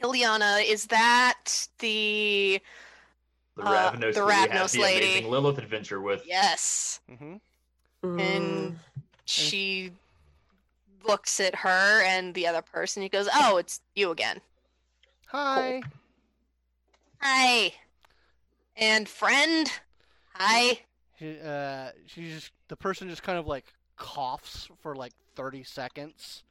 Ileana, 0.03 0.65
is 0.65 0.87
that 0.87 1.69
the 1.79 2.61
The 3.57 3.63
Uh, 3.63 3.93
Ravnos 3.93 4.15
the 4.15 4.25
that 4.25 4.49
had 4.49 4.51
Ravnos 4.51 4.73
the 4.73 4.81
lady. 4.81 5.07
amazing 5.07 5.31
Lilith 5.31 5.59
adventure 5.59 6.01
with. 6.01 6.23
yes? 6.27 7.01
hmm 7.09 7.37
Mm. 8.03 8.21
And 8.21 8.79
she 9.27 9.93
looks 11.07 11.39
at 11.39 11.55
her 11.55 12.03
and 12.03 12.35
the 12.35 12.49
other 12.49 12.63
person. 12.63 13.01
He 13.01 13.09
goes, 13.09 13.29
"Oh, 13.33 13.59
it's 13.59 13.81
you 13.95 14.11
again. 14.11 14.41
Hi. 15.29 15.83
Hi, 17.21 17.75
and 18.77 19.09
friend. 19.09 19.71
Hi. 20.35 20.81
She, 21.23 21.39
uh, 21.39 21.91
she 22.07 22.31
just 22.31 22.51
the 22.67 22.75
person 22.75 23.09
just 23.09 23.23
kind 23.23 23.39
of 23.39 23.47
like 23.47 23.67
coughs 23.97 24.69
for 24.81 24.97
like 24.97 25.13
thirty 25.37 25.63
seconds, 25.63 26.43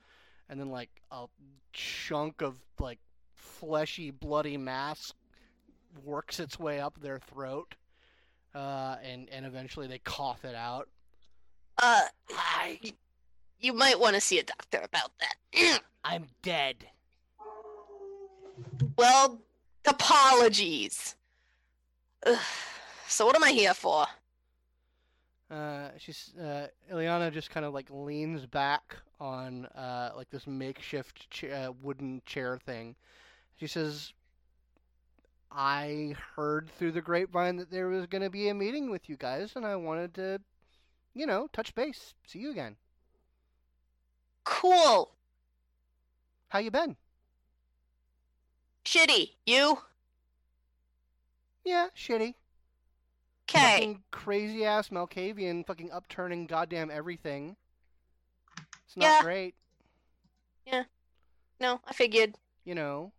and 0.48 0.57
then 0.57 0.69
like 0.69 0.89
a 1.11 1.26
chunk 1.73 2.41
of 2.41 2.56
like 2.80 2.99
fleshy, 3.35 4.11
bloody 4.11 4.56
mass 4.56 5.14
works 6.06 6.39
its 6.39 6.57
way 6.57 6.80
up 6.80 7.02
their 7.02 7.19
throat, 7.19 7.76
uh, 8.56 8.95
and 9.03 9.27
and 9.30 9.45
eventually 9.45 9.88
they 9.88 9.99
cough 9.99 10.45
it 10.45 10.56
out. 10.56 10.88
Uh, 11.84 12.03
you 13.60 13.73
might 13.73 13.99
want 13.99 14.15
to 14.15 14.22
see 14.22 14.39
a 14.39 14.43
doctor 14.43 14.80
about 14.81 15.11
that." 15.19 15.81
I'm 16.06 16.27
dead. 16.41 16.77
well, 18.98 19.41
apologies. 19.85 21.18
Ugh. 22.26 22.39
So 23.10 23.26
what 23.26 23.35
am 23.35 23.43
I 23.43 23.52
here 23.52 23.73
for? 23.73 24.07
Uh, 25.52 25.90
she's 25.98 26.32
uh, 26.40 26.68
Ileana 26.91 27.32
just 27.32 27.49
kind 27.49 27.65
of 27.65 27.73
like 27.73 27.88
leans 27.90 28.45
back 28.45 28.95
on 29.19 29.65
uh, 29.65 30.11
like 30.15 30.30
this 30.30 30.48
makeshift 30.48 31.30
cha- 31.30 31.48
uh, 31.48 31.72
wooden 31.82 32.22
chair 32.26 32.57
thing. 32.57 32.95
She 33.57 33.68
says, 33.68 34.14
"I 35.52 36.15
heard 36.36 36.69
through 36.78 36.94
the 36.94 37.02
grapevine 37.02 37.57
that 37.57 37.69
there 37.69 37.88
was 37.88 38.06
going 38.06 38.22
to 38.22 38.30
be 38.30 38.48
a 38.48 38.53
meeting 38.53 38.90
with 38.90 39.10
you 39.10 39.18
guys, 39.18 39.52
and 39.57 39.65
I 39.65 39.76
wanted 39.76 40.14
to, 40.15 40.40
you 41.14 41.26
know, 41.26 41.49
touch 41.52 41.76
base, 41.76 42.14
see 42.26 42.40
you 42.40 42.52
again. 42.52 42.78
Cool. 44.45 45.11
How 46.48 46.60
you 46.60 46.72
been? 46.72 46.95
Shitty. 48.86 49.32
You? 49.45 49.80
Yeah, 51.65 51.90
shitty. 51.95 52.36
Okay. 53.56 53.73
Fucking 53.73 54.03
crazy 54.11 54.65
ass 54.65 54.90
Malkavian, 54.90 55.65
fucking 55.65 55.91
upturning 55.91 56.48
goddamn 56.48 56.90
everything. 56.90 57.56
It's 58.86 58.95
not 58.95 59.06
Yeah. 59.06 59.22
great." 59.22 59.56
Yeah. 60.65 60.84
No, 61.60 61.80
I 61.86 61.94
figured. 61.94 62.36
you 62.64 62.76
know, 62.76 63.11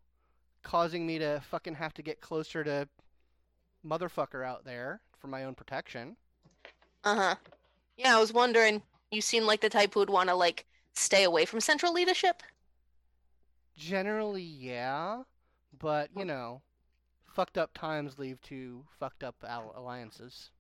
causing 0.63 1.07
me 1.07 1.19
to 1.19 1.41
fucking 1.51 1.75
have 1.75 1.93
to 1.95 2.03
get 2.03 2.21
closer 2.21 2.63
to 2.65 2.89
motherfucker 3.85 4.45
out 4.47 4.65
there 4.65 5.01
for 5.19 5.27
my 5.27 5.45
own 5.45 5.55
protection. 5.55 6.17
Uh 7.05 7.15
huh. 7.17 7.35
Yeah, 7.97 8.17
I 8.17 8.21
was 8.21 8.33
wondering. 8.33 8.83
You 9.11 9.21
seem 9.21 9.45
like 9.45 9.61
the 9.61 9.69
type 9.69 9.95
who 9.95 10.01
would 10.01 10.11
want 10.11 10.29
to 10.29 10.35
like 10.35 10.67
stay 10.95 11.25
away 11.25 11.45
from 11.45 11.61
central 11.61 11.93
leadership. 11.93 12.43
Generally, 13.77 14.43
yeah, 14.45 15.23
but 15.79 16.11
you 16.17 16.25
know, 16.25 16.63
fucked 17.33 17.59
up 17.59 17.73
times 17.75 18.19
lead 18.19 18.43
to 18.43 18.85
fucked 18.99 19.25
up 19.25 19.37
alliances. 19.77 20.51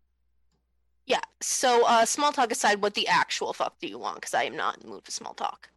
Yeah. 1.06 1.20
So, 1.40 1.86
uh, 1.86 2.04
small 2.04 2.32
talk 2.32 2.52
aside, 2.52 2.82
what 2.82 2.94
the 2.94 3.08
actual 3.08 3.52
fuck 3.52 3.78
do 3.80 3.88
you 3.88 3.98
want? 3.98 4.16
Because 4.16 4.34
I 4.34 4.44
am 4.44 4.56
not 4.56 4.76
in 4.76 4.82
the 4.82 4.88
mood 4.88 5.04
for 5.04 5.10
small 5.10 5.34
talk. 5.34 5.68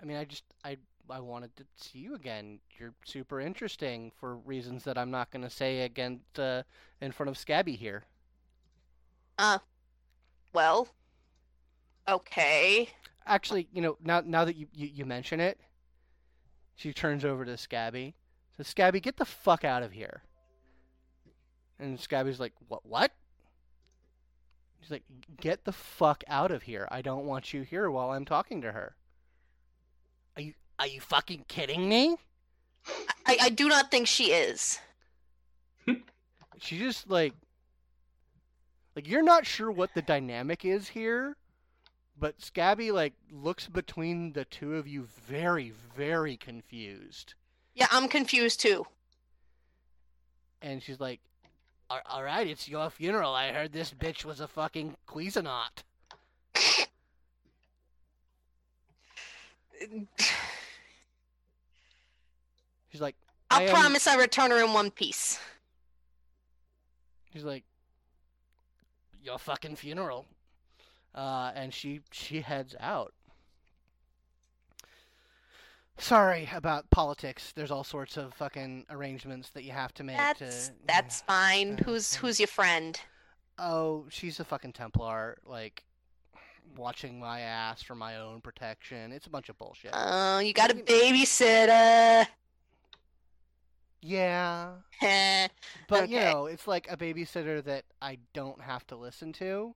I 0.00 0.04
mean, 0.04 0.16
I 0.16 0.24
just 0.24 0.44
I 0.64 0.76
I 1.10 1.20
wanted 1.20 1.56
to 1.56 1.64
see 1.76 1.98
you 1.98 2.14
again. 2.14 2.60
You're 2.78 2.94
super 3.04 3.40
interesting 3.40 4.12
for 4.14 4.36
reasons 4.36 4.84
that 4.84 4.98
I'm 4.98 5.10
not 5.10 5.30
going 5.30 5.42
to 5.42 5.50
say 5.50 5.80
again 5.80 6.20
uh, 6.38 6.62
in 7.00 7.12
front 7.12 7.30
of 7.30 7.38
Scabby 7.38 7.76
here. 7.76 8.04
Uh, 9.38 9.58
well. 10.52 10.88
Okay. 12.08 12.88
Actually, 13.26 13.68
you 13.72 13.82
know, 13.82 13.96
now 14.02 14.22
now 14.24 14.44
that 14.44 14.56
you, 14.56 14.66
you, 14.72 14.86
you 14.86 15.04
mention 15.04 15.40
it, 15.40 15.58
she 16.74 16.92
turns 16.92 17.24
over 17.24 17.44
to 17.44 17.56
Scabby. 17.56 18.14
Says, 18.58 18.66
"Scabby, 18.66 19.00
get 19.00 19.16
the 19.16 19.24
fuck 19.24 19.64
out 19.64 19.84
of 19.84 19.92
here." 19.92 20.22
And 21.78 21.98
Scabby's 21.98 22.40
like, 22.40 22.52
"What? 22.66 22.84
What?" 22.84 23.12
She's 24.80 24.90
like, 24.90 25.04
"Get 25.40 25.64
the 25.64 25.72
fuck 25.72 26.24
out 26.26 26.50
of 26.50 26.64
here! 26.64 26.88
I 26.90 27.00
don't 27.00 27.24
want 27.24 27.54
you 27.54 27.62
here 27.62 27.88
while 27.88 28.10
I'm 28.10 28.24
talking 28.24 28.60
to 28.62 28.72
her." 28.72 28.96
Are 30.36 30.42
you 30.42 30.54
are 30.78 30.88
you 30.88 31.00
fucking 31.00 31.44
kidding 31.46 31.88
me? 31.88 32.16
I, 33.24 33.38
I 33.42 33.48
do 33.50 33.68
not 33.68 33.90
think 33.92 34.08
she 34.08 34.32
is. 34.32 34.80
She 36.60 36.78
just 36.78 37.08
like 37.08 37.34
like 38.96 39.06
you're 39.06 39.22
not 39.22 39.46
sure 39.46 39.70
what 39.70 39.94
the 39.94 40.02
dynamic 40.02 40.64
is 40.64 40.88
here, 40.88 41.36
but 42.18 42.42
Scabby 42.42 42.90
like 42.90 43.14
looks 43.30 43.68
between 43.68 44.32
the 44.32 44.44
two 44.44 44.74
of 44.74 44.88
you 44.88 45.04
very 45.04 45.70
very 45.70 46.36
confused. 46.36 47.34
Yeah, 47.78 47.86
I'm 47.92 48.08
confused 48.08 48.58
too. 48.60 48.84
And 50.60 50.82
she's 50.82 50.98
like, 50.98 51.20
"All- 51.88 52.00
"All 52.06 52.24
right, 52.24 52.44
it's 52.44 52.68
your 52.68 52.90
funeral. 52.90 53.32
I 53.36 53.52
heard 53.52 53.72
this 53.72 53.92
bitch 53.94 54.24
was 54.24 54.40
a 54.40 54.48
fucking 54.48 54.96
Cuisinart." 55.06 55.84
She's 62.90 63.00
like, 63.00 63.16
I 63.50 63.64
am- 63.64 63.70
promise 63.70 64.06
I 64.06 64.16
return 64.16 64.50
her 64.50 64.62
in 64.64 64.72
one 64.72 64.90
piece. 64.90 65.38
She's 67.32 67.44
like, 67.44 67.64
"Your 69.22 69.38
fucking 69.38 69.76
funeral," 69.76 70.26
uh, 71.14 71.52
and 71.54 71.72
she 71.72 72.00
she 72.10 72.40
heads 72.40 72.74
out. 72.80 73.12
Sorry 75.98 76.48
about 76.54 76.88
politics. 76.90 77.52
There's 77.54 77.70
all 77.70 77.84
sorts 77.84 78.16
of 78.16 78.32
fucking 78.34 78.86
arrangements 78.90 79.50
that 79.50 79.64
you 79.64 79.72
have 79.72 79.92
to 79.94 80.04
make. 80.04 80.16
That's 80.16 80.68
to, 80.68 80.74
that's 80.86 81.20
fine. 81.22 81.76
yeah, 81.78 81.84
Who's 81.84 82.14
who's 82.14 82.38
your 82.38 82.46
friend? 82.46 82.98
Oh, 83.58 84.06
she's 84.08 84.38
a 84.38 84.44
fucking 84.44 84.72
Templar. 84.72 85.38
Like, 85.44 85.84
watching 86.76 87.18
my 87.18 87.40
ass 87.40 87.82
for 87.82 87.94
my 87.94 88.16
own 88.16 88.40
protection. 88.40 89.12
It's 89.12 89.26
a 89.26 89.30
bunch 89.30 89.48
of 89.48 89.58
bullshit. 89.58 89.90
Oh, 89.92 90.38
you 90.38 90.52
got 90.52 90.70
a 90.70 90.74
babysitter. 90.74 92.26
yeah, 94.00 94.72
but 95.88 96.08
you 96.08 96.20
know, 96.20 96.46
it's 96.46 96.68
like 96.68 96.86
a 96.90 96.96
babysitter 96.96 97.62
that 97.64 97.84
I 98.00 98.18
don't 98.34 98.60
have 98.60 98.86
to 98.88 98.96
listen 98.96 99.32
to. 99.34 99.74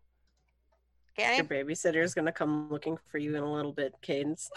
Okay. 1.18 1.36
Your 1.36 1.44
babysitter's 1.44 2.14
gonna 2.14 2.32
come 2.32 2.68
looking 2.70 2.98
for 3.10 3.18
you 3.18 3.36
in 3.36 3.42
a 3.42 3.52
little 3.52 3.72
bit, 3.72 3.94
Cadence. 4.02 4.50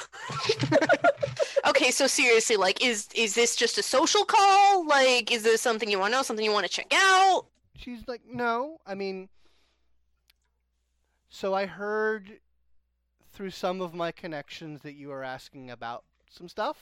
okay, 1.67 1.91
so 1.91 2.07
seriously, 2.07 2.55
like, 2.55 2.83
is 2.83 3.07
is 3.15 3.35
this 3.35 3.55
just 3.55 3.77
a 3.77 3.83
social 3.83 4.25
call? 4.25 4.87
Like, 4.87 5.31
is 5.31 5.43
this 5.43 5.61
something 5.61 5.89
you 5.89 5.99
want 5.99 6.13
to 6.13 6.17
know? 6.17 6.23
Something 6.23 6.45
you 6.45 6.51
want 6.51 6.65
to 6.65 6.71
check 6.71 6.91
out? 6.93 7.45
She's 7.75 8.07
like, 8.07 8.21
no. 8.31 8.79
I 8.85 8.95
mean, 8.95 9.29
so 11.29 11.53
I 11.53 11.65
heard 11.65 12.39
through 13.33 13.49
some 13.49 13.81
of 13.81 13.93
my 13.93 14.11
connections 14.11 14.81
that 14.83 14.93
you 14.93 15.09
were 15.09 15.23
asking 15.23 15.71
about 15.71 16.05
some 16.29 16.47
stuff. 16.47 16.77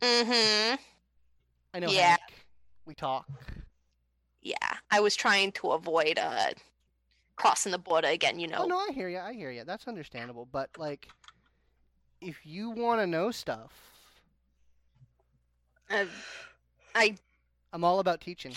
Mm-hmm. 0.00 0.76
I 1.72 1.78
know. 1.78 1.90
Yeah. 1.90 2.08
Hank. 2.08 2.20
We 2.84 2.94
talk. 2.94 3.26
Yeah, 4.42 4.56
I 4.90 5.00
was 5.00 5.14
trying 5.16 5.52
to 5.52 5.68
avoid 5.68 6.18
uh 6.18 6.50
crossing 7.40 7.72
the 7.72 7.78
border 7.78 8.08
again. 8.08 8.38
You 8.38 8.48
know. 8.48 8.60
Oh 8.60 8.66
no, 8.66 8.78
I 8.78 8.90
hear 8.92 9.08
you. 9.08 9.18
I 9.18 9.32
hear 9.32 9.50
you. 9.50 9.64
That's 9.64 9.88
understandable. 9.88 10.46
But 10.50 10.70
like, 10.78 11.08
if 12.20 12.44
you 12.44 12.70
want 12.70 13.00
to 13.00 13.06
know 13.06 13.30
stuff, 13.30 13.72
Uh, 15.90 16.06
I 16.94 17.16
I'm 17.72 17.84
all 17.84 17.98
about 17.98 18.20
teaching. 18.20 18.54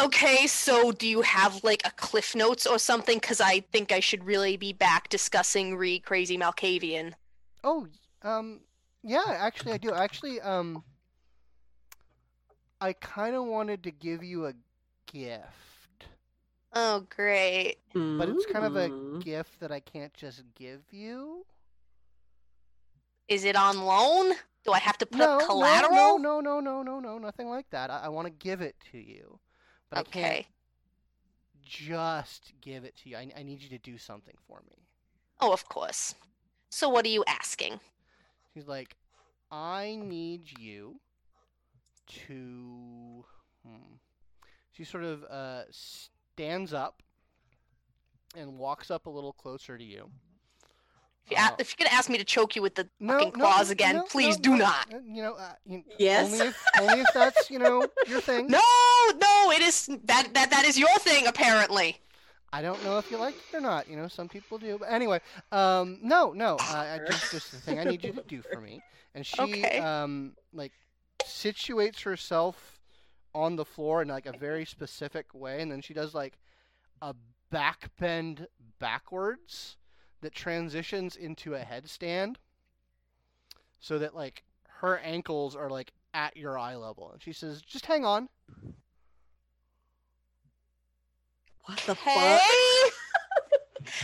Okay, 0.00 0.46
so 0.46 0.92
do 0.92 1.08
you 1.08 1.22
have 1.22 1.64
like 1.64 1.82
a 1.84 1.90
cliff 1.90 2.34
notes 2.34 2.66
or 2.66 2.78
something? 2.78 3.18
Because 3.18 3.40
I 3.40 3.60
think 3.72 3.90
I 3.90 4.00
should 4.00 4.24
really 4.24 4.56
be 4.56 4.72
back 4.72 5.08
discussing 5.08 5.76
re 5.76 5.98
crazy 5.98 6.38
Malkavian. 6.38 7.14
Oh, 7.64 7.88
um, 8.22 8.60
yeah. 9.02 9.24
Actually, 9.26 9.72
I 9.72 9.78
do. 9.78 9.92
Actually, 9.92 10.40
um, 10.40 10.84
I 12.80 12.92
kind 12.92 13.34
of 13.34 13.44
wanted 13.44 13.82
to 13.84 13.90
give 13.90 14.22
you 14.22 14.46
a 14.46 14.52
gift. 15.12 15.67
Oh, 16.80 17.04
great. 17.10 17.78
But 17.92 18.28
it's 18.28 18.46
kind 18.46 18.64
of 18.64 18.76
a 18.76 18.88
gift 19.18 19.58
that 19.58 19.72
I 19.72 19.80
can't 19.80 20.14
just 20.14 20.44
give 20.54 20.82
you. 20.92 21.44
Is 23.26 23.44
it 23.44 23.56
on 23.56 23.82
loan? 23.84 24.36
Do 24.64 24.70
I 24.70 24.78
have 24.78 24.96
to 24.98 25.06
put 25.06 25.18
No, 25.18 25.38
up 25.38 25.46
collateral? 25.46 26.20
no, 26.20 26.40
no, 26.40 26.60
no, 26.60 26.60
no, 26.60 26.82
no, 26.82 27.00
no, 27.00 27.18
nothing 27.18 27.48
like 27.48 27.68
that. 27.70 27.90
I, 27.90 28.02
I 28.04 28.08
want 28.10 28.26
to 28.26 28.30
give 28.30 28.60
it 28.60 28.76
to 28.92 28.98
you, 28.98 29.40
but 29.90 29.98
I 29.98 30.02
can't 30.04 30.26
okay. 30.26 30.46
just 31.64 32.52
give 32.60 32.84
it 32.84 32.94
to 32.98 33.08
you. 33.08 33.16
I, 33.16 33.28
I 33.36 33.42
need 33.42 33.60
you 33.60 33.68
to 33.70 33.78
do 33.78 33.98
something 33.98 34.36
for 34.46 34.60
me. 34.70 34.76
Oh, 35.40 35.52
of 35.52 35.68
course. 35.68 36.14
So 36.70 36.88
what 36.88 37.04
are 37.04 37.08
you 37.08 37.24
asking? 37.26 37.80
She's 38.54 38.68
like, 38.68 38.94
I 39.50 39.98
need 40.00 40.42
you 40.60 41.00
to. 42.28 43.24
Hmm. 43.66 43.94
She 44.70 44.84
sort 44.84 45.02
of 45.02 45.24
uh, 45.24 45.62
stands 46.38 46.72
up 46.72 47.02
and 48.36 48.58
walks 48.58 48.92
up 48.92 49.06
a 49.06 49.10
little 49.10 49.32
closer 49.32 49.76
to 49.76 49.82
you. 49.82 50.08
If, 51.26 51.32
you 51.32 51.36
uh, 51.36 51.50
if 51.58 51.74
you're 51.76 51.84
gonna 51.84 51.96
ask 51.98 52.08
me 52.08 52.16
to 52.16 52.24
choke 52.24 52.54
you 52.54 52.62
with 52.62 52.76
the 52.76 52.88
no, 53.00 53.18
fucking 53.18 53.32
claws 53.32 53.66
no, 53.66 53.72
again, 53.72 53.96
no, 53.96 54.02
please 54.08 54.36
no, 54.36 54.42
do 54.42 54.50
no, 54.50 54.56
not. 54.56 54.86
uh, 54.94 54.98
You 55.04 55.22
know, 55.22 55.34
uh, 55.34 55.52
you, 55.66 55.82
Yes. 55.98 56.26
only 56.26 56.44
if 56.44 56.54
only 56.76 57.00
if 57.00 57.12
that's 57.12 57.50
you 57.50 57.58
know 57.58 57.90
your 58.06 58.20
thing. 58.20 58.46
No, 58.52 58.60
no, 59.20 59.50
it 59.50 59.62
is 59.62 59.86
that 60.04 60.32
that 60.34 60.50
that 60.50 60.64
is 60.64 60.78
your 60.78 60.96
thing 61.00 61.26
apparently. 61.26 61.98
I 62.52 62.62
don't 62.62 62.82
know 62.82 62.98
if 62.98 63.10
you 63.10 63.18
like 63.18 63.36
it 63.36 63.56
or 63.56 63.60
not. 63.60 63.88
You 63.88 63.96
know, 63.96 64.08
some 64.08 64.28
people 64.28 64.58
do. 64.58 64.78
But 64.78 64.86
anyway, 64.90 65.20
um, 65.52 65.98
no, 66.02 66.32
no. 66.32 66.58
Uh, 66.58 66.86
I 66.94 66.98
just 67.04 67.30
just 67.32 67.50
the 67.52 67.60
thing 67.60 67.78
I 67.78 67.84
need 67.84 68.04
you 68.04 68.12
to 68.12 68.22
do 68.28 68.42
for 68.42 68.60
me. 68.60 68.84
And 69.14 69.26
she 69.26 69.64
Okay. 69.64 69.78
um 69.78 70.34
like 70.52 70.72
situates 71.24 72.02
herself 72.04 72.77
on 73.38 73.56
the 73.56 73.64
floor 73.64 74.02
in 74.02 74.08
like 74.08 74.26
a 74.26 74.36
very 74.36 74.64
specific 74.64 75.32
way, 75.32 75.62
and 75.62 75.70
then 75.70 75.80
she 75.80 75.94
does 75.94 76.14
like 76.14 76.38
a 77.00 77.14
back 77.50 77.90
bend 77.98 78.48
backwards 78.78 79.76
that 80.20 80.34
transitions 80.34 81.14
into 81.16 81.54
a 81.54 81.60
headstand, 81.60 82.36
so 83.78 83.98
that 83.98 84.14
like 84.14 84.42
her 84.80 84.98
ankles 84.98 85.54
are 85.54 85.70
like 85.70 85.92
at 86.14 86.36
your 86.36 86.58
eye 86.58 86.74
level. 86.76 87.10
And 87.12 87.22
she 87.22 87.32
says, 87.32 87.62
"Just 87.62 87.86
hang 87.86 88.04
on." 88.04 88.28
What 91.64 91.78
the 91.86 91.94
Hey. 91.94 92.38
fuck? 92.38 92.92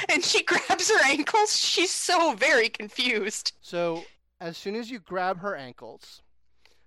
and 0.11 0.23
she 0.23 0.43
grabs 0.45 0.91
her 0.91 1.05
ankles. 1.05 1.59
She's 1.59 1.91
so 1.91 2.35
very 2.35 2.69
confused. 2.69 3.53
So 3.61 4.05
as 4.41 4.57
soon 4.57 4.77
as 4.77 4.91
you 4.91 4.99
grab 4.99 5.39
her 5.41 5.57
ankles, 5.57 6.23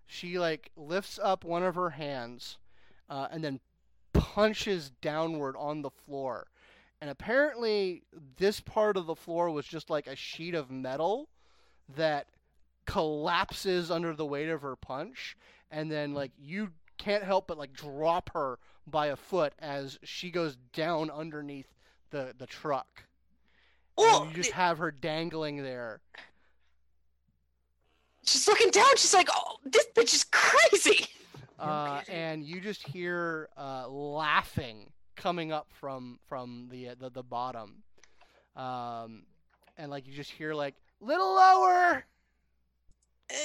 she 0.07 0.39
like 0.39 0.71
lifts 0.75 1.19
up 1.21 1.43
one 1.43 1.63
of 1.63 1.75
her 1.75 1.91
hands, 1.91 2.57
uh, 3.09 3.27
and 3.31 3.43
then 3.43 3.59
punches 4.13 4.91
downward 5.01 5.55
on 5.57 5.81
the 5.81 5.89
floor. 5.89 6.47
And 6.99 7.11
apparently, 7.11 8.03
this 8.37 8.59
part 8.59 8.97
of 8.97 9.05
the 9.05 9.15
floor 9.15 9.51
was 9.51 9.67
just 9.67 9.89
like 9.89 10.07
a 10.07 10.15
sheet 10.15 10.55
of 10.55 10.71
metal 10.71 11.29
that 11.95 12.27
collapses 12.85 13.91
under 13.91 14.15
the 14.15 14.25
weight 14.25 14.49
of 14.49 14.61
her 14.61 14.75
punch, 14.75 15.37
and 15.69 15.91
then 15.91 16.13
like 16.13 16.31
you 16.39 16.71
can't 16.97 17.23
help 17.23 17.47
but 17.47 17.57
like 17.57 17.73
drop 17.73 18.31
her 18.33 18.57
by 18.87 19.07
a 19.07 19.15
foot 19.15 19.53
as 19.59 19.99
she 20.03 20.31
goes 20.31 20.57
down 20.73 21.11
underneath 21.11 21.67
the 22.09 22.33
the 22.37 22.47
truck. 22.47 23.03
Oh, 23.97 24.21
And 24.23 24.31
you 24.31 24.37
just 24.37 24.51
have 24.51 24.77
her 24.77 24.91
dangling 24.91 25.63
there. 25.63 26.01
She's 28.27 28.47
looking 28.47 28.69
down. 28.69 28.89
She's 28.97 29.13
like, 29.13 29.29
"Oh, 29.33 29.57
this 29.65 29.87
bitch 29.95 30.13
is 30.13 30.25
crazy." 30.31 31.07
Uh, 31.59 32.01
kidding. 32.01 32.13
and 32.13 32.43
you 32.43 32.61
just 32.61 32.85
hear 32.87 33.49
uh, 33.57 33.87
laughing 33.87 34.91
coming 35.15 35.51
up 35.51 35.67
from 35.79 36.19
from 36.27 36.67
the 36.69 36.89
uh, 36.89 36.95
the, 36.99 37.09
the 37.09 37.23
bottom, 37.23 37.81
um, 38.55 39.23
and 39.77 39.89
like 39.89 40.05
you 40.07 40.13
just 40.13 40.31
hear 40.31 40.53
like 40.53 40.75
little 41.01 41.33
lower. 41.33 42.05
Uh, 43.29 43.35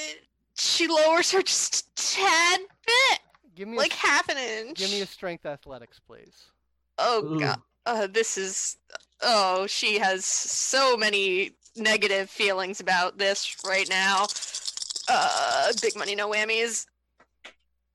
she 0.55 0.87
lowers 0.87 1.33
her 1.33 1.43
just 1.43 1.87
a 1.87 2.15
tad 2.15 2.61
bit, 2.87 3.21
Give 3.57 3.67
me 3.69 3.77
like 3.77 3.93
a, 3.95 3.97
half 3.97 4.29
an 4.29 4.37
inch. 4.37 4.79
give 4.79 4.91
me 4.91 5.01
a 5.01 5.07
strength 5.07 5.47
athletics, 5.47 5.99
please. 5.99 6.51
Oh 6.99 7.25
Ooh. 7.25 7.41
god, 7.41 7.61
uh, 7.87 8.07
this 8.07 8.37
is. 8.37 8.77
Oh, 9.25 9.67
she 9.69 9.99
has 10.01 10.25
so 10.25 10.97
many 10.97 11.53
negative 11.77 12.29
feelings 12.29 12.81
about 12.81 13.19
this 13.19 13.57
right 13.65 13.89
now. 13.89 14.27
Uh, 15.09 15.73
big 15.81 15.97
money, 15.97 16.15
no 16.15 16.31
whammies. 16.31 16.87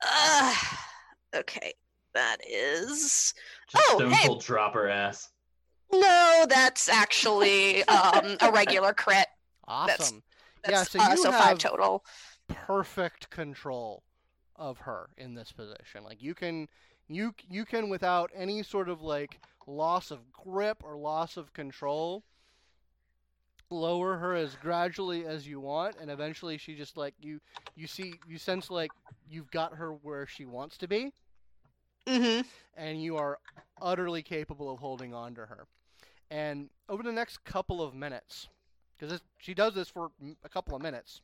Uh, 0.05 0.53
okay, 1.35 1.73
that 2.13 2.37
is. 2.47 3.33
Just 3.69 3.85
Oh, 3.89 3.97
stone 3.97 4.11
hey. 4.11 4.27
cold 4.27 4.43
drop 4.43 4.73
her 4.73 4.87
ass. 4.89 5.29
No, 5.91 6.45
that's 6.49 6.89
actually 6.89 7.83
um 7.85 8.37
a 8.41 8.51
regular 8.51 8.93
crit. 8.93 9.27
Awesome. 9.67 10.21
That's 10.63 10.93
Yeah, 10.95 11.01
so 11.01 11.05
uh, 11.05 11.09
you 11.11 11.17
so 11.23 11.31
have- 11.31 11.41
five 11.43 11.57
total. 11.59 12.03
perfect 12.47 13.29
control 13.29 14.03
of 14.55 14.79
her 14.79 15.09
in 15.17 15.33
this 15.35 15.51
position. 15.51 16.03
Like 16.03 16.21
you 16.21 16.33
can 16.35 16.67
you 17.07 17.33
you 17.49 17.63
can 17.65 17.89
without 17.89 18.31
any 18.35 18.63
sort 18.63 18.89
of 18.89 19.01
like 19.01 19.39
loss 19.65 20.11
of 20.11 20.31
grip 20.31 20.83
or 20.83 20.97
loss 20.97 21.37
of 21.37 21.53
control 21.53 22.23
lower 23.69 24.17
her 24.17 24.33
as 24.33 24.55
gradually 24.55 25.25
as 25.25 25.45
you 25.47 25.59
want 25.59 25.95
and 25.99 26.09
eventually 26.09 26.57
she 26.57 26.73
just 26.73 26.95
like 26.95 27.13
you 27.19 27.39
you 27.75 27.85
see 27.85 28.13
you 28.27 28.37
sense 28.37 28.69
like 28.71 28.91
you've 29.29 29.51
got 29.51 29.75
her 29.75 29.91
where 29.91 30.25
she 30.25 30.45
wants 30.45 30.77
to 30.77 30.87
be 30.87 31.11
Mm-hmm. 32.07 32.41
and 32.77 33.03
you 33.03 33.17
are 33.17 33.37
utterly 33.81 34.21
capable 34.21 34.71
of 34.71 34.79
holding 34.79 35.13
on 35.13 35.35
to 35.35 35.41
her. 35.41 35.67
And 36.31 36.69
over 36.87 37.03
the 37.03 37.11
next 37.11 37.43
couple 37.43 37.81
of 37.81 37.93
minutes, 37.93 38.47
because 38.97 39.19
she 39.37 39.53
does 39.53 39.75
this 39.75 39.89
for 39.89 40.11
a 40.43 40.49
couple 40.49 40.75
of 40.75 40.81
minutes, 40.81 41.21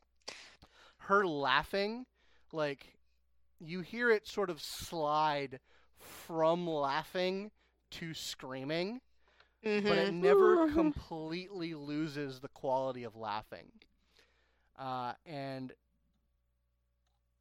her 0.98 1.26
laughing, 1.26 2.04
like 2.52 2.98
you 3.60 3.80
hear 3.80 4.10
it 4.10 4.26
sort 4.26 4.50
of 4.50 4.60
slide 4.60 5.58
from 5.96 6.66
laughing 6.68 7.50
to 7.92 8.12
screaming, 8.12 9.00
Mm-hmm. 9.64 9.88
but 9.88 9.98
it 9.98 10.12
never 10.12 10.68
completely 10.72 11.74
loses 11.74 12.40
the 12.40 12.48
quality 12.48 13.04
of 13.04 13.16
laughing. 13.16 13.66
Uh, 14.78 15.12
and 15.24 15.72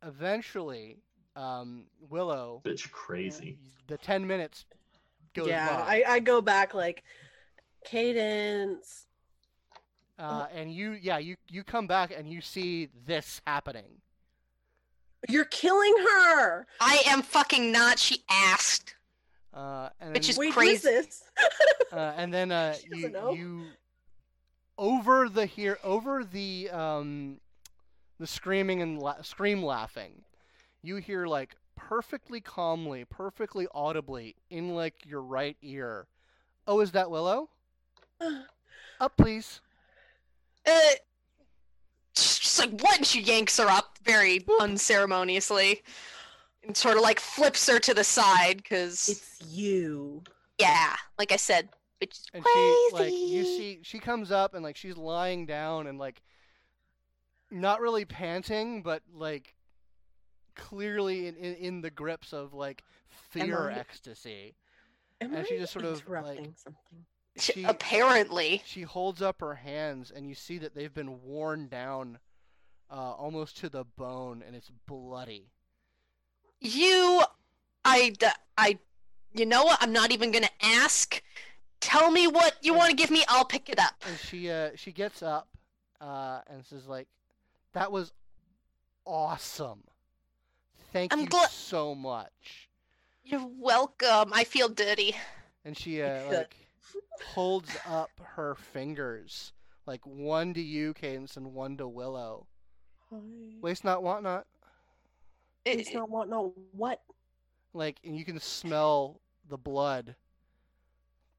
eventually, 0.06 1.00
um, 1.36 1.86
Willow 2.10 2.62
Bitch 2.64 2.92
crazy. 2.92 3.58
the 3.88 3.98
10 3.98 4.26
minutes 4.26 4.66
goes 5.34 5.48
yeah, 5.48 5.68
by. 5.68 6.04
I, 6.06 6.14
I 6.14 6.20
go 6.20 6.42
back 6.42 6.74
like 6.74 7.04
cadence. 7.84 9.08
uh, 10.20 10.46
and 10.54 10.72
you, 10.72 10.92
yeah, 10.92 11.18
you, 11.18 11.36
you 11.50 11.64
come 11.64 11.88
back 11.88 12.14
and 12.16 12.30
you 12.30 12.40
see 12.40 12.90
this 13.06 13.42
happening. 13.46 14.02
You're 15.28 15.46
killing 15.46 15.96
her. 15.98 16.68
I 16.80 17.02
am 17.08 17.22
fucking 17.22 17.72
not. 17.72 17.98
She 17.98 18.24
asked. 18.30 18.96
Uh, 19.54 19.90
and 20.00 20.14
Which 20.14 20.24
then, 20.28 20.32
is 20.32 20.38
Wait, 20.38 20.46
who's 20.48 20.56
crazy. 20.56 20.90
this? 20.90 21.24
uh, 21.92 22.14
and 22.18 22.34
then 22.34 22.52
uh, 22.52 22.76
you, 22.92 23.10
know. 23.10 23.32
you 23.34 23.66
over 24.78 25.30
the 25.30 25.46
here 25.46 25.78
over 25.84 26.24
the 26.24 26.70
um, 26.72 27.40
the 28.20 28.26
screaming 28.28 28.82
and 28.82 29.00
la- 29.00 29.22
scream 29.22 29.62
laughing, 29.62 30.24
you 30.82 30.96
hear 30.96 31.28
like 31.28 31.56
perfectly 31.76 32.42
calmly, 32.42 33.06
perfectly 33.06 33.68
audibly 33.74 34.36
in 34.50 34.74
like 34.76 34.96
your 35.06 35.22
right 35.22 35.58
ear. 35.62 36.08
Oh, 36.66 36.80
is 36.80 36.92
that 36.92 37.12
Willow? 37.12 37.50
Up, 39.00 39.18
please. 39.18 39.60
Uh, 40.66 40.72
she's 42.16 42.40
just 42.40 42.60
like 42.60 42.82
what? 42.82 42.98
And 42.98 43.06
she 43.06 43.22
yanks 43.22 43.58
her 43.58 43.68
up 43.68 43.98
very 44.04 44.46
unceremoniously, 44.62 45.82
and 46.66 46.76
sort 46.76 46.96
of 46.98 47.02
like 47.04 47.20
flips 47.20 47.68
her 47.70 47.80
to 47.80 47.94
the 47.94 48.04
side 48.04 48.58
because 48.58 49.10
it's 49.10 49.40
you. 49.50 50.24
yeah, 50.60 50.96
like 51.20 51.32
I 51.32 51.36
said, 51.36 51.70
bitch 52.02 52.12
is 52.12 52.26
and 52.34 52.44
crazy. 52.44 52.76
she 52.90 52.90
like 52.94 53.14
you 53.14 53.44
see 53.46 53.80
she 53.84 54.00
comes 54.00 54.32
up 54.32 54.54
and 54.54 54.64
like 54.64 54.76
she's 54.78 54.98
lying 54.98 55.46
down 55.46 55.88
and 55.88 55.98
like 56.00 56.22
not 57.52 57.82
really 57.82 58.06
panting 58.06 58.82
but 58.82 59.02
like 59.14 59.54
clearly 60.56 61.28
in, 61.28 61.36
in, 61.36 61.54
in 61.56 61.82
the 61.82 61.90
grips 61.92 62.34
of 62.34 62.54
like 62.54 62.84
fear 63.32 63.70
I- 63.70 63.76
ecstasy 63.76 64.56
Am 65.22 65.30
And 65.34 65.40
I 65.40 65.44
she 65.48 65.58
just 65.58 65.72
sort 65.72 65.86
of, 65.86 66.08
like- 66.10 66.38
something? 66.38 67.06
She- 67.38 67.54
she- 67.54 67.64
apparently. 67.64 68.62
she 68.66 68.82
holds 68.82 69.22
up 69.22 69.40
her 69.42 69.56
hands 69.56 70.12
and 70.16 70.28
you 70.28 70.36
see 70.36 70.58
that 70.60 70.76
they've 70.76 70.94
been 70.94 71.22
worn 71.24 71.68
down 71.68 72.20
uh, 72.92 73.14
almost 73.14 73.58
to 73.60 73.70
the 73.70 73.84
bone 73.86 74.44
and 74.46 74.56
it's 74.56 74.70
bloody 74.88 75.52
You, 76.64 77.22
I, 77.84 78.14
I, 78.58 78.80
you 79.34 79.46
know 79.46 79.64
what? 79.66 79.78
I'm 79.82 79.92
not 79.92 80.12
even 80.12 80.32
gonna 80.32 80.50
ask. 80.62 81.22
Tell 81.82 82.10
me 82.10 82.28
what 82.28 82.56
you 82.62 82.74
want 82.74 82.90
to 82.90 82.96
give 82.96 83.12
me. 83.12 83.24
I'll 83.28 83.44
pick 83.46 83.70
it 83.70 83.78
up. 83.78 83.94
and 84.08 84.18
she 84.18 84.50
uh 84.50 84.70
she 84.76 84.92
gets 84.94 85.22
up 85.22 85.50
uh 86.00 86.40
and 86.48 86.66
says 86.66 86.88
like 86.88 87.08
that 87.74 87.92
was 87.92 88.14
awesome 89.06 89.84
thank 90.94 91.12
I'm 91.14 91.22
you 91.22 91.26
gla- 91.28 91.48
so 91.50 91.94
much 91.94 92.70
You're 93.26 93.46
welcome. 93.60 94.32
I 94.34 94.46
feel 94.46 94.70
dirty. 94.70 95.16
and 95.66 95.78
she 95.78 96.02
uh, 96.02 96.32
like 96.32 96.56
holds 97.26 97.76
up 97.86 98.12
her 98.36 98.56
fingers 98.56 99.52
like 99.86 100.06
one 100.08 100.54
to 100.54 100.62
you 100.62 100.94
cadence 100.94 101.36
and 101.36 101.54
one 101.54 101.76
to 101.78 101.88
willow 101.88 102.48
waste 103.62 103.84
not 103.84 104.02
want 104.04 104.24
not 104.24 104.46
It's 105.66 105.94
not 105.94 106.10
what? 106.10 106.30
No, 106.30 106.54
what? 106.72 107.02
like 107.74 107.98
and 108.04 108.16
you 108.16 108.24
can 108.24 108.40
smell 108.40 109.20
the 109.50 109.58
blood 109.58 110.16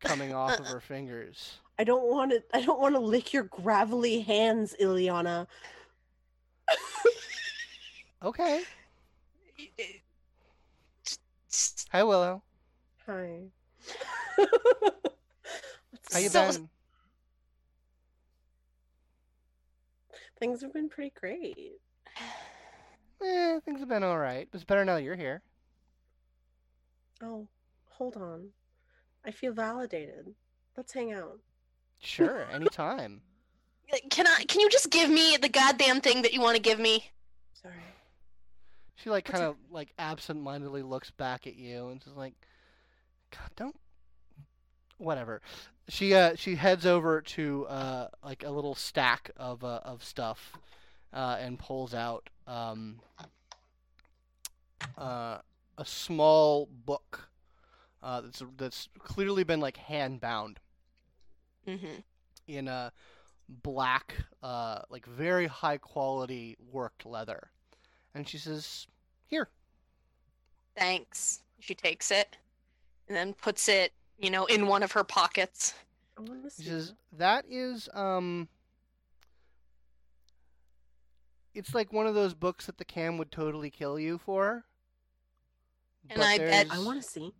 coming 0.00 0.34
off 0.34 0.58
of 0.58 0.66
her 0.66 0.80
fingers 0.80 1.58
I 1.78 1.84
don't 1.84 2.08
want 2.10 2.30
to. 2.30 2.42
I 2.52 2.60
don't 2.62 2.80
want 2.80 2.94
to 2.94 3.00
lick 3.00 3.32
your 3.32 3.44
gravelly 3.44 4.20
hands, 4.20 4.76
Ileana. 4.80 5.48
okay 8.22 8.62
eh, 9.78 9.84
hi 11.90 12.02
willow 12.02 12.42
Hi. 13.06 13.40
how 16.12 16.18
you 16.18 16.28
So- 16.28 16.50
been 16.52 16.68
Things 20.40 20.62
have 20.62 20.72
been 20.72 20.88
pretty 20.88 21.12
great. 21.18 21.80
Eh, 23.24 23.60
things 23.64 23.80
have 23.80 23.88
been 23.88 24.04
all 24.04 24.18
right 24.18 24.48
it's 24.52 24.64
better 24.64 24.84
now 24.84 24.94
that 24.94 25.02
you're 25.02 25.16
here 25.16 25.42
Oh, 27.22 27.46
hold 27.88 28.16
on. 28.16 28.48
I 29.24 29.30
feel 29.30 29.52
validated. 29.52 30.34
Let's 30.76 30.92
hang 30.92 31.12
out. 31.12 31.38
sure 32.00 32.46
anytime 32.52 33.22
Can 34.10 34.26
I? 34.26 34.44
Can 34.48 34.60
you 34.60 34.68
just 34.68 34.90
give 34.90 35.08
me 35.08 35.36
the 35.40 35.48
goddamn 35.48 36.00
thing 36.00 36.22
that 36.22 36.32
you 36.32 36.40
want 36.40 36.56
to 36.56 36.62
give 36.62 36.78
me? 36.78 37.10
Sorry. 37.62 37.74
She 38.96 39.10
like 39.10 39.24
kind 39.24 39.44
of 39.44 39.56
like 39.70 39.92
absent-mindedly 39.98 40.82
looks 40.82 41.10
back 41.10 41.46
at 41.46 41.56
you 41.56 41.88
and 41.88 42.02
is 42.02 42.16
like, 42.16 42.34
"God, 43.30 43.50
don't." 43.56 43.76
Whatever. 44.98 45.42
She 45.88 46.14
uh 46.14 46.34
she 46.36 46.56
heads 46.56 46.86
over 46.86 47.20
to 47.20 47.66
uh 47.66 48.08
like 48.22 48.42
a 48.44 48.50
little 48.50 48.74
stack 48.74 49.30
of 49.36 49.62
uh, 49.64 49.80
of 49.84 50.02
stuff, 50.02 50.52
uh, 51.14 51.36
and 51.40 51.58
pulls 51.58 51.94
out 51.94 52.28
um 52.46 53.00
uh 54.98 55.38
a 55.78 55.84
small 55.84 56.68
book, 56.84 57.28
uh 58.02 58.20
that's 58.20 58.42
that's 58.56 58.88
clearly 58.98 59.44
been 59.44 59.60
like 59.60 59.76
hand 59.76 60.20
bound 60.20 60.60
Mm-hmm. 61.66 62.00
in 62.46 62.68
a 62.68 62.92
black, 63.62 64.14
uh, 64.42 64.80
like 64.90 65.06
very 65.06 65.46
high 65.46 65.78
quality 65.78 66.56
worked 66.70 67.06
leather. 67.06 67.48
And 68.14 68.28
she 68.28 68.36
says, 68.36 68.86
"Here." 69.26 69.48
Thanks. 70.76 71.40
She 71.60 71.74
takes 71.74 72.10
it 72.10 72.36
and 73.08 73.16
then 73.16 73.32
puts 73.32 73.68
it, 73.68 73.92
you 74.18 74.28
know, 74.30 74.44
in 74.44 74.66
one 74.66 74.82
of 74.82 74.92
her 74.92 75.04
pockets. 75.04 75.72
I 76.18 76.20
want 76.20 76.44
to 76.44 76.62
She 76.62 76.68
says, 76.68 76.92
"That 77.16 77.46
is 77.48 77.88
um." 77.94 78.48
It's 81.54 81.74
like 81.74 81.92
one 81.92 82.06
of 82.06 82.14
those 82.14 82.34
books 82.34 82.66
that 82.66 82.78
the 82.78 82.84
cam 82.84 83.16
would 83.18 83.30
totally 83.30 83.70
kill 83.70 83.98
you 83.98 84.18
for. 84.18 84.64
And 86.10 86.18
but 86.18 86.26
I 86.26 86.38
bet- 86.38 86.66
I 86.70 86.78
want 86.80 87.02
to 87.02 87.08
see. 87.08 87.32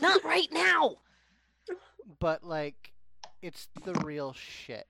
Not 0.00 0.22
right 0.24 0.48
now. 0.52 0.96
But 2.18 2.44
like, 2.44 2.92
it's 3.40 3.68
the 3.84 3.94
real 4.04 4.32
shit. 4.34 4.86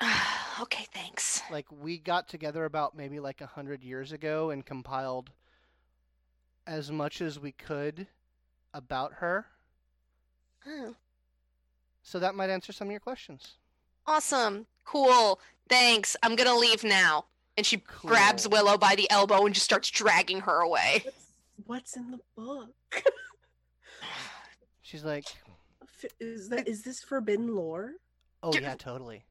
okay, 0.60 0.86
thanks. 0.92 1.42
Like 1.50 1.66
we 1.70 1.98
got 1.98 2.28
together 2.28 2.64
about 2.64 2.96
maybe 2.96 3.20
like 3.20 3.40
a 3.40 3.46
hundred 3.46 3.82
years 3.82 4.12
ago 4.12 4.50
and 4.50 4.64
compiled 4.64 5.30
as 6.66 6.90
much 6.90 7.20
as 7.20 7.38
we 7.38 7.52
could 7.52 8.06
about 8.72 9.14
her 9.14 9.46
Oh, 10.66 10.94
So 12.02 12.18
that 12.18 12.34
might 12.34 12.48
answer 12.48 12.72
some 12.72 12.88
of 12.88 12.90
your 12.92 13.00
questions. 13.00 13.54
awesome. 14.06 14.66
Cool. 14.84 15.38
Thanks. 15.68 16.16
I'm 16.22 16.36
gonna 16.36 16.54
leave 16.56 16.82
now. 16.84 17.26
And 17.56 17.64
she 17.64 17.76
grabs 17.76 18.48
Willow 18.48 18.76
by 18.76 18.94
the 18.96 19.08
elbow 19.10 19.44
and 19.46 19.54
just 19.54 19.64
starts 19.64 19.90
dragging 19.90 20.40
her 20.40 20.60
away. 20.60 21.02
What's, 21.04 21.16
what's 21.66 21.96
in 21.96 22.10
the 22.10 22.18
book? 22.36 22.74
She's 24.82 25.04
like, 25.04 25.24
Is 26.20 26.48
that 26.48 26.66
is 26.68 26.82
this 26.82 27.02
forbidden 27.02 27.54
lore? 27.54 27.92
"Oh 28.42 28.52
Get- 28.52 28.62
yeah, 28.62 28.74
totally." 28.74 29.24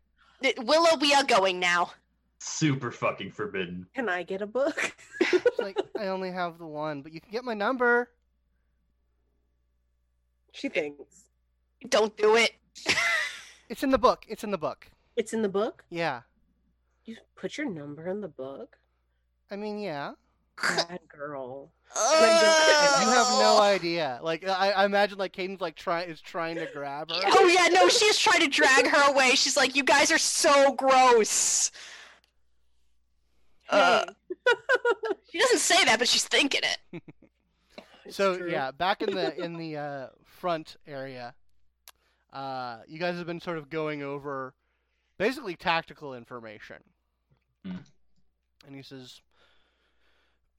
Willow, 0.57 0.97
we 0.99 1.13
are 1.13 1.23
going 1.23 1.59
now. 1.59 1.91
Super 2.39 2.91
fucking 2.91 3.31
forbidden. 3.31 3.87
Can 3.95 4.09
I 4.09 4.23
get 4.23 4.41
a 4.41 4.47
book? 4.47 4.95
She's 5.29 5.41
like, 5.59 5.77
"I 5.99 6.07
only 6.07 6.31
have 6.31 6.57
the 6.57 6.65
one, 6.65 7.01
but 7.01 7.13
you 7.13 7.21
can 7.21 7.31
get 7.31 7.43
my 7.43 7.53
number." 7.53 8.09
she 10.51 10.69
thinks 10.69 11.23
Don't 11.89 12.15
do 12.17 12.35
it. 12.35 12.51
It's 13.69 13.81
in 13.83 13.89
the 13.91 13.97
book. 13.97 14.25
It's 14.27 14.43
in 14.43 14.51
the 14.51 14.57
book. 14.57 14.87
it's 15.15 15.33
in 15.33 15.41
the 15.41 15.49
book. 15.49 15.83
Yeah. 15.89 16.21
You 17.05 17.17
put 17.35 17.57
your 17.57 17.69
number 17.69 18.07
in 18.07 18.21
the 18.21 18.27
book. 18.27 18.77
I 19.51 19.55
mean, 19.55 19.79
yeah. 19.79 20.13
Bad 20.61 20.99
girl. 21.07 21.71
You 21.95 23.09
have 23.09 23.27
no 23.39 23.59
idea. 23.61 24.19
Like 24.23 24.47
I, 24.47 24.71
I 24.71 24.85
imagine 24.85 25.19
like 25.19 25.31
Caden's 25.31 25.61
like 25.61 25.75
trying 25.75 26.09
is 26.09 26.19
trying 26.21 26.55
to 26.55 26.67
grab 26.73 27.11
her. 27.11 27.21
Oh 27.23 27.45
yeah, 27.45 27.67
no, 27.71 27.87
she's 27.87 28.17
trying 28.17 28.39
to 28.39 28.47
drag 28.47 28.87
her 28.87 29.11
away. 29.11 29.31
She's 29.35 29.55
like, 29.55 29.75
"You 29.75 29.83
guys 29.83 30.11
are 30.11 30.17
so 30.17 30.73
gross." 30.73 31.69
Uh, 33.69 34.05
she 35.31 35.37
doesn't 35.37 35.59
say 35.59 35.85
that, 35.85 35.99
but 35.99 36.07
she's 36.07 36.23
thinking 36.23 36.61
it. 36.63 37.03
So 38.09 38.37
true. 38.37 38.49
yeah, 38.49 38.71
back 38.71 39.03
in 39.03 39.13
the 39.13 39.43
in 39.43 39.57
the 39.57 39.77
uh, 39.77 40.07
front 40.25 40.77
area, 40.87 41.35
uh, 42.31 42.79
you 42.87 42.97
guys 42.99 43.17
have 43.17 43.27
been 43.27 43.39
sort 43.39 43.59
of 43.59 43.69
going 43.69 44.01
over 44.01 44.55
basically 45.17 45.55
tactical 45.55 46.15
information. 46.15 46.77
Hmm. 47.65 47.77
And 48.67 48.75
he 48.75 48.81
says, 48.81 49.21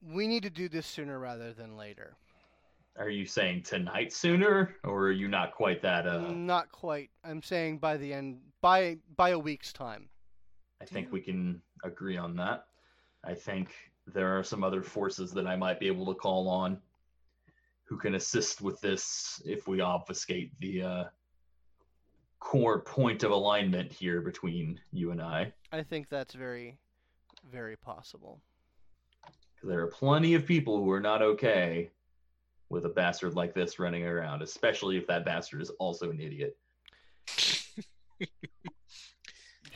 "We 0.01 0.27
need 0.27 0.43
to 0.43 0.49
do 0.49 0.69
this 0.69 0.85
sooner 0.85 1.19
rather 1.19 1.53
than 1.53 1.77
later." 1.77 2.17
Are 2.97 3.09
you 3.09 3.25
saying 3.25 3.63
tonight 3.63 4.13
sooner, 4.13 4.75
or 4.85 5.07
are 5.07 5.11
you 5.11 5.27
not 5.27 5.51
quite 5.51 5.81
that? 5.81 6.07
Uh, 6.07 6.31
Not 6.31 6.71
quite. 6.71 7.09
I'm 7.25 7.41
saying 7.41 7.79
by 7.79 7.97
the 7.97 8.13
end, 8.13 8.39
by 8.61 8.97
by 9.17 9.29
a 9.29 9.39
week's 9.39 9.73
time. 9.73 10.09
I 10.81 10.85
think 10.85 11.11
we 11.11 11.21
can 11.21 11.61
agree 11.83 12.17
on 12.17 12.35
that. 12.37 12.65
I 13.23 13.33
think 13.33 13.73
there 14.07 14.37
are 14.37 14.43
some 14.43 14.63
other 14.63 14.81
forces 14.81 15.31
that 15.31 15.47
I 15.47 15.55
might 15.55 15.79
be 15.79 15.87
able 15.87 16.05
to 16.05 16.13
call 16.13 16.47
on 16.47 16.77
who 17.85 17.97
can 17.97 18.15
assist 18.15 18.61
with 18.61 18.79
this 18.81 19.41
if 19.45 19.67
we 19.67 19.81
obfuscate 19.81 20.57
the 20.59 20.81
uh, 20.81 21.03
core 22.39 22.79
point 22.79 23.23
of 23.23 23.31
alignment 23.31 23.91
here 23.91 24.21
between 24.21 24.79
you 24.91 25.11
and 25.11 25.21
I. 25.21 25.53
I 25.71 25.83
think 25.83 26.09
that's 26.09 26.33
very, 26.33 26.77
very 27.51 27.75
possible. 27.77 28.41
'Cause 29.23 29.69
There 29.69 29.81
are 29.81 29.87
plenty 29.87 30.33
of 30.33 30.45
people 30.45 30.77
who 30.77 30.91
are 30.91 30.99
not 30.99 31.21
okay 31.21 31.91
with 32.69 32.85
a 32.85 32.89
bastard 32.89 33.35
like 33.35 33.53
this 33.53 33.79
running 33.79 34.03
around, 34.05 34.41
especially 34.41 34.97
if 34.97 35.05
that 35.07 35.23
bastard 35.25 35.61
is 35.61 35.69
also 35.71 36.09
an 36.11 36.19
idiot. 36.19 36.57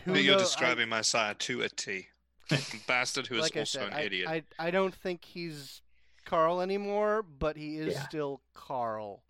Who 0.06 0.14
you're 0.16 0.34
know- 0.36 0.40
I- 0.42 0.44
describing 0.44 0.90
my 0.90 1.02
sire 1.02 1.34
to 1.36 1.62
a 1.62 1.70
T. 1.70 2.08
Bastard 2.88 3.28
who 3.28 3.36
is 3.36 3.42
like 3.42 3.56
I 3.58 3.60
also 3.60 3.80
said, 3.80 3.88
an 3.90 3.94
I, 3.94 4.02
idiot. 4.02 4.28
I, 4.28 4.44
I 4.58 4.72
don't 4.72 4.96
think 4.96 5.24
he's 5.24 5.84
Carl 6.26 6.62
anymore, 6.62 7.22
but 7.22 7.56
he 7.56 7.78
is 7.78 7.94
Yeah. 7.94 8.08
still 8.08 8.42
Carl 8.56 9.24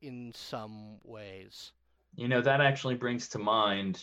in 0.00 0.32
some 0.34 0.98
ways. 1.02 1.72
You 2.16 2.28
know, 2.28 2.40
that 2.40 2.62
actually 2.62 2.94
brings 2.94 3.28
to 3.28 3.38
mind 3.38 4.02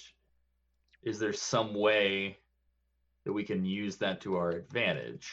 is 1.01 1.17
there 1.17 1.33
some 1.33 1.73
way 1.73 2.37
that 3.25 3.33
we 3.33 3.43
can 3.43 3.65
use 3.65 3.98
that 3.98 4.22
to 4.22 4.35
our 4.35 4.51
advantage? 4.51 5.30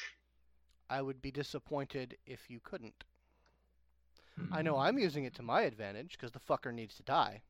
I 0.89 1.03
would 1.03 1.21
be 1.21 1.31
disappointed 1.31 2.17
if 2.27 2.49
you 2.49 2.61
couldn't. 2.63 3.05
I 4.53 4.63
know 4.63 4.75
Hmm. 4.75 4.83
I'm 4.83 4.99
using 4.99 5.25
it 5.25 5.35
to 5.37 5.43
my 5.43 5.63
advantage 5.63 6.13
because 6.13 6.31
the 6.33 6.39
fucker 6.41 6.73
needs 6.73 6.95
to 6.97 7.03
die. 7.03 7.43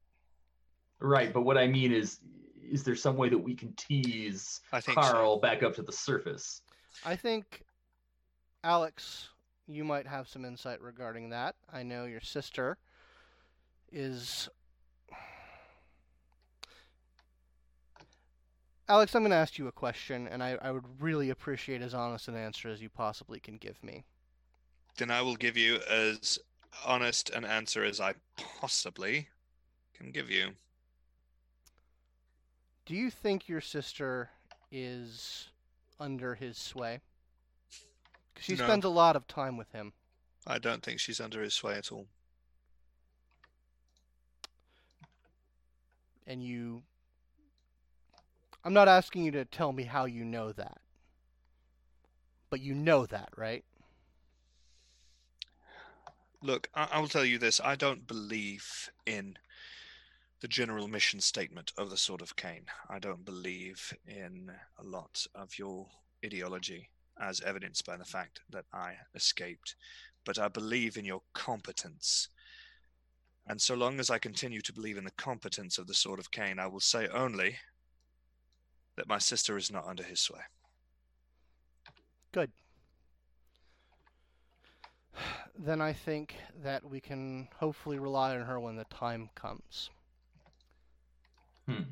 Right, 1.00 1.32
but 1.32 1.42
what 1.42 1.58
I 1.58 1.66
mean 1.66 1.92
is, 1.92 2.20
is 2.62 2.84
there 2.84 2.94
some 2.94 3.16
way 3.16 3.28
that 3.28 3.38
we 3.38 3.54
can 3.54 3.72
tease 3.74 4.60
I 4.72 4.80
think 4.80 4.96
so. 5.02 5.10
Carl 5.12 5.38
back 5.40 5.62
up 5.62 5.74
to 5.74 5.82
the 5.82 5.92
surface? 5.92 6.62
I 7.04 7.16
think, 7.16 7.62
Alex, 8.64 9.28
you 9.66 9.84
might 9.84 10.06
have 10.06 10.28
some 10.28 10.44
insight 10.44 10.80
regarding 10.80 11.30
that. 11.30 11.56
I 11.72 11.82
know 11.82 12.04
your 12.04 12.20
sister 12.20 12.78
is. 13.92 14.48
Alex, 18.88 19.14
I'm 19.14 19.22
going 19.22 19.30
to 19.30 19.36
ask 19.36 19.58
you 19.58 19.66
a 19.66 19.72
question, 19.72 20.28
and 20.28 20.42
I, 20.42 20.56
I 20.62 20.70
would 20.70 20.84
really 21.00 21.30
appreciate 21.30 21.82
as 21.82 21.92
honest 21.92 22.28
an 22.28 22.36
answer 22.36 22.68
as 22.68 22.80
you 22.80 22.88
possibly 22.88 23.40
can 23.40 23.56
give 23.56 23.82
me. 23.82 24.04
Then 24.96 25.10
I 25.10 25.22
will 25.22 25.36
give 25.36 25.56
you 25.56 25.80
as 25.90 26.38
honest 26.84 27.30
an 27.30 27.44
answer 27.44 27.82
as 27.82 28.00
I 28.00 28.14
possibly 28.36 29.28
can 29.94 30.12
give 30.12 30.30
you. 30.30 30.50
Do 32.84 32.94
you 32.94 33.10
think 33.10 33.48
your 33.48 33.60
sister 33.60 34.30
is 34.70 35.48
under 35.98 36.36
his 36.36 36.56
sway? 36.56 37.00
she 38.38 38.54
No. 38.54 38.64
spends 38.64 38.84
a 38.84 38.88
lot 38.90 39.16
of 39.16 39.26
time 39.26 39.56
with 39.56 39.72
him. 39.72 39.92
I 40.46 40.58
don't 40.58 40.82
think 40.82 41.00
she's 41.00 41.20
under 41.20 41.42
his 41.42 41.54
sway 41.54 41.74
at 41.74 41.90
all. 41.90 42.06
and 46.26 46.42
you 46.42 46.82
I'm 48.66 48.74
not 48.74 48.88
asking 48.88 49.22
you 49.22 49.30
to 49.30 49.44
tell 49.44 49.72
me 49.72 49.84
how 49.84 50.06
you 50.06 50.24
know 50.24 50.50
that. 50.50 50.78
But 52.50 52.60
you 52.60 52.74
know 52.74 53.06
that, 53.06 53.28
right? 53.36 53.64
Look, 56.42 56.68
I, 56.74 56.88
I 56.94 56.98
will 56.98 57.06
tell 57.06 57.24
you 57.24 57.38
this. 57.38 57.60
I 57.64 57.76
don't 57.76 58.08
believe 58.08 58.90
in 59.06 59.38
the 60.40 60.48
general 60.48 60.88
mission 60.88 61.20
statement 61.20 61.72
of 61.78 61.90
the 61.90 61.96
Sword 61.96 62.20
of 62.20 62.34
Cain. 62.34 62.64
I 62.90 62.98
don't 62.98 63.24
believe 63.24 63.94
in 64.04 64.50
a 64.80 64.82
lot 64.82 65.24
of 65.32 65.56
your 65.56 65.86
ideology, 66.24 66.90
as 67.20 67.40
evidenced 67.42 67.86
by 67.86 67.96
the 67.96 68.04
fact 68.04 68.40
that 68.50 68.64
I 68.72 68.94
escaped. 69.14 69.76
But 70.24 70.40
I 70.40 70.48
believe 70.48 70.96
in 70.96 71.04
your 71.04 71.22
competence. 71.34 72.30
And 73.46 73.62
so 73.62 73.76
long 73.76 74.00
as 74.00 74.10
I 74.10 74.18
continue 74.18 74.60
to 74.62 74.72
believe 74.72 74.98
in 74.98 75.04
the 75.04 75.12
competence 75.12 75.78
of 75.78 75.86
the 75.86 75.94
Sword 75.94 76.18
of 76.18 76.32
Cain, 76.32 76.58
I 76.58 76.66
will 76.66 76.80
say 76.80 77.06
only 77.06 77.58
that 78.96 79.08
my 79.08 79.18
sister 79.18 79.56
is 79.56 79.70
not 79.70 79.86
under 79.86 80.02
his 80.02 80.20
sway. 80.20 80.40
Good. 82.32 82.50
Then 85.58 85.80
I 85.80 85.92
think 85.94 86.34
that 86.62 86.84
we 86.84 87.00
can 87.00 87.48
hopefully 87.58 87.98
rely 87.98 88.36
on 88.36 88.42
her 88.44 88.60
when 88.60 88.76
the 88.76 88.84
time 88.84 89.30
comes. 89.34 89.90
Hmm. 91.66 91.82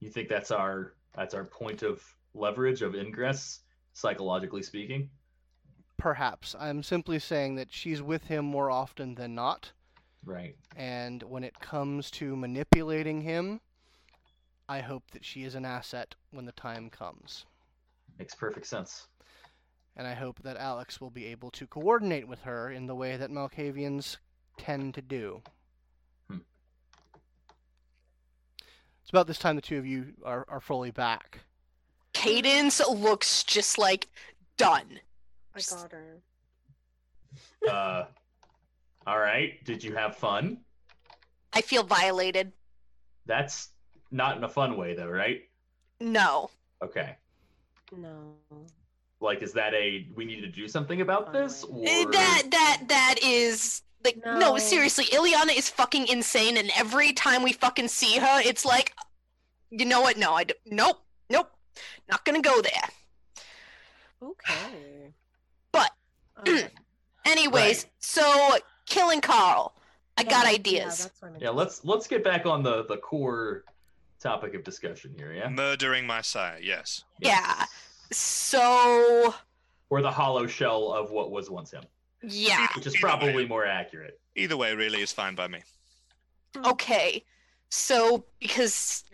You 0.00 0.10
think 0.10 0.28
that's 0.28 0.50
our 0.50 0.94
that's 1.14 1.34
our 1.34 1.44
point 1.44 1.82
of 1.82 2.02
leverage 2.34 2.82
of 2.82 2.94
ingress, 2.96 3.60
psychologically 3.92 4.62
speaking? 4.62 5.08
Perhaps. 5.96 6.56
I'm 6.58 6.82
simply 6.82 7.20
saying 7.20 7.54
that 7.54 7.72
she's 7.72 8.02
with 8.02 8.24
him 8.24 8.44
more 8.44 8.70
often 8.70 9.14
than 9.14 9.36
not, 9.36 9.70
Right. 10.24 10.56
and 10.76 11.22
when 11.22 11.44
it 11.44 11.58
comes 11.60 12.10
to 12.12 12.34
manipulating 12.34 13.20
him, 13.20 13.60
I 14.68 14.80
hope 14.80 15.10
that 15.12 15.24
she 15.24 15.44
is 15.44 15.54
an 15.54 15.64
asset 15.64 16.14
when 16.30 16.46
the 16.46 16.52
time 16.52 16.88
comes. 16.90 17.44
Makes 18.18 18.34
perfect 18.34 18.66
sense. 18.66 19.08
and 19.96 20.06
I 20.06 20.14
hope 20.14 20.40
that 20.42 20.56
Alex 20.56 21.00
will 21.00 21.10
be 21.10 21.26
able 21.26 21.50
to 21.52 21.66
coordinate 21.66 22.26
with 22.26 22.40
her 22.42 22.70
in 22.70 22.86
the 22.86 22.94
way 22.94 23.16
that 23.16 23.30
Malkavians 23.30 24.16
tend 24.58 24.94
to 24.94 25.02
do. 25.02 25.42
Hmm. 26.28 26.38
It's 29.02 29.10
about 29.10 29.26
this 29.26 29.38
time 29.38 29.56
the 29.56 29.62
two 29.62 29.78
of 29.78 29.86
you 29.86 30.14
are, 30.24 30.44
are 30.48 30.60
fully 30.60 30.90
back. 30.90 31.40
Cadence 32.12 32.80
looks 32.88 33.44
just 33.44 33.76
like 33.78 34.08
done. 34.56 35.00
I 35.54 35.60
got 35.70 35.92
her. 35.92 36.20
Uh 37.68 38.04
all 39.06 39.18
right. 39.18 39.62
Did 39.64 39.82
you 39.84 39.94
have 39.96 40.16
fun? 40.16 40.58
I 41.52 41.60
feel 41.60 41.82
violated. 41.82 42.52
That's 43.26 43.70
not 44.14 44.36
in 44.36 44.44
a 44.44 44.48
fun 44.48 44.76
way 44.76 44.94
though, 44.94 45.08
right? 45.08 45.42
No. 46.00 46.50
Okay. 46.82 47.16
No. 47.96 48.34
Like 49.20 49.42
is 49.42 49.52
that 49.54 49.74
a 49.74 50.06
we 50.14 50.24
need 50.24 50.40
to 50.42 50.46
do 50.48 50.68
something 50.68 51.00
about 51.00 51.32
this 51.32 51.64
Eh, 51.64 52.04
or 52.04 52.12
That 52.12 52.42
that 52.50 52.82
that 52.88 53.14
is 53.22 53.82
like 54.04 54.18
no. 54.24 54.38
No. 54.38 54.58
seriously, 54.58 55.06
Ileana 55.06 55.56
is 55.56 55.68
fucking 55.68 56.06
insane, 56.08 56.56
and 56.58 56.70
every 56.76 57.12
time 57.12 57.42
we 57.42 57.52
fucking 57.52 57.88
see 57.88 58.18
her, 58.18 58.40
it's 58.44 58.64
like, 58.64 58.94
you 59.70 59.84
know 59.86 60.02
what? 60.02 60.16
No, 60.18 60.34
I 60.34 60.44
d- 60.44 60.54
nope, 60.66 60.98
nope, 61.30 61.50
not 62.08 62.24
gonna 62.24 62.42
go 62.42 62.60
there. 62.62 62.88
Okay. 64.22 65.12
But- 65.72 65.90
Okay. 66.40 66.68
Anyways, 67.24 67.84
Right. 67.84 67.92
so 68.00 68.56
killing 68.86 69.20
Carl. 69.22 69.74
I 70.18 70.22
Yeah, 70.22 70.30
got 70.30 70.44
yeah, 70.46 70.52
ideas. 70.52 71.10
that's 71.20 71.42
Yeah, 71.42 71.50
let's 71.50 71.84
let's 71.84 72.06
get 72.06 72.22
back 72.22 72.44
on 72.46 72.62
the 72.62 72.84
the 72.84 72.98
core 72.98 73.64
topic 74.24 74.54
of 74.54 74.64
discussion 74.64 75.14
here. 75.16 75.32
Yeah. 75.32 75.48
Murdering 75.48 76.06
my 76.06 76.20
sire, 76.22 76.58
yes. 76.60 77.04
Yeah. 77.20 77.66
So 78.10 79.34
Or 79.90 80.02
the 80.02 80.10
hollow 80.10 80.46
shell 80.48 80.92
of 80.92 81.10
what 81.12 81.30
was 81.30 81.50
once 81.50 81.70
him, 81.70 81.84
yeah. 82.22 82.66
which 82.74 82.86
is 82.86 82.94
Either 82.96 83.06
way. 83.06 83.10
probably 83.10 83.46
more 83.46 83.64
accurate. 83.66 84.18
Either 84.34 84.56
way, 84.56 84.74
really, 84.74 85.00
is 85.02 85.12
fine 85.12 85.34
by 85.36 85.46
me. 85.48 85.60
Okay. 86.66 87.24
So 87.70 88.24
because 88.40 89.04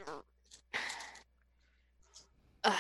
uh, 2.65 2.73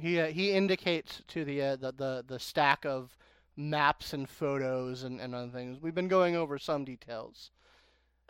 He 0.00 0.20
uh, 0.20 0.26
he 0.26 0.52
indicates 0.52 1.22
to 1.28 1.44
the, 1.44 1.62
uh, 1.62 1.76
the 1.76 1.92
the 1.92 2.24
the 2.26 2.38
stack 2.38 2.84
of 2.84 3.16
maps 3.56 4.12
and 4.12 4.28
photos 4.28 5.02
and, 5.04 5.20
and 5.20 5.34
other 5.34 5.50
things. 5.50 5.80
We've 5.80 5.94
been 5.94 6.08
going 6.08 6.36
over 6.36 6.58
some 6.58 6.84
details. 6.84 7.50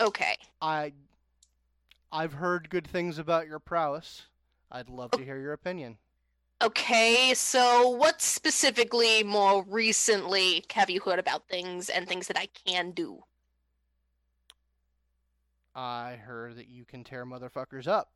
okay. 0.01 0.37
I 0.61 0.93
I've 2.13 2.35
heard 2.35 2.69
good 2.69 2.87
things 2.87 3.19
about 3.19 3.47
your 3.47 3.59
prowess. 3.59 4.27
I'd 4.71 4.91
love 4.91 5.11
to 5.13 5.25
hear 5.25 5.39
your 5.39 5.55
opinion. 5.55 5.97
Okay, 6.63 7.33
so 7.35 7.89
what 7.89 8.21
specifically 8.23 9.25
more 9.25 9.65
recently 9.65 10.65
have 10.73 10.91
you 10.91 11.01
heard 11.01 11.19
about 11.19 11.49
things 11.49 11.89
and 11.89 12.07
things 12.07 12.29
that 12.29 12.39
I 12.39 12.47
can 12.67 12.93
do? 12.93 13.25
I 15.75 16.17
heard 16.17 16.57
that 16.57 16.69
you 16.69 16.85
can 16.85 17.03
tear 17.03 17.25
motherfuckers 17.25 17.89
up. 17.89 18.13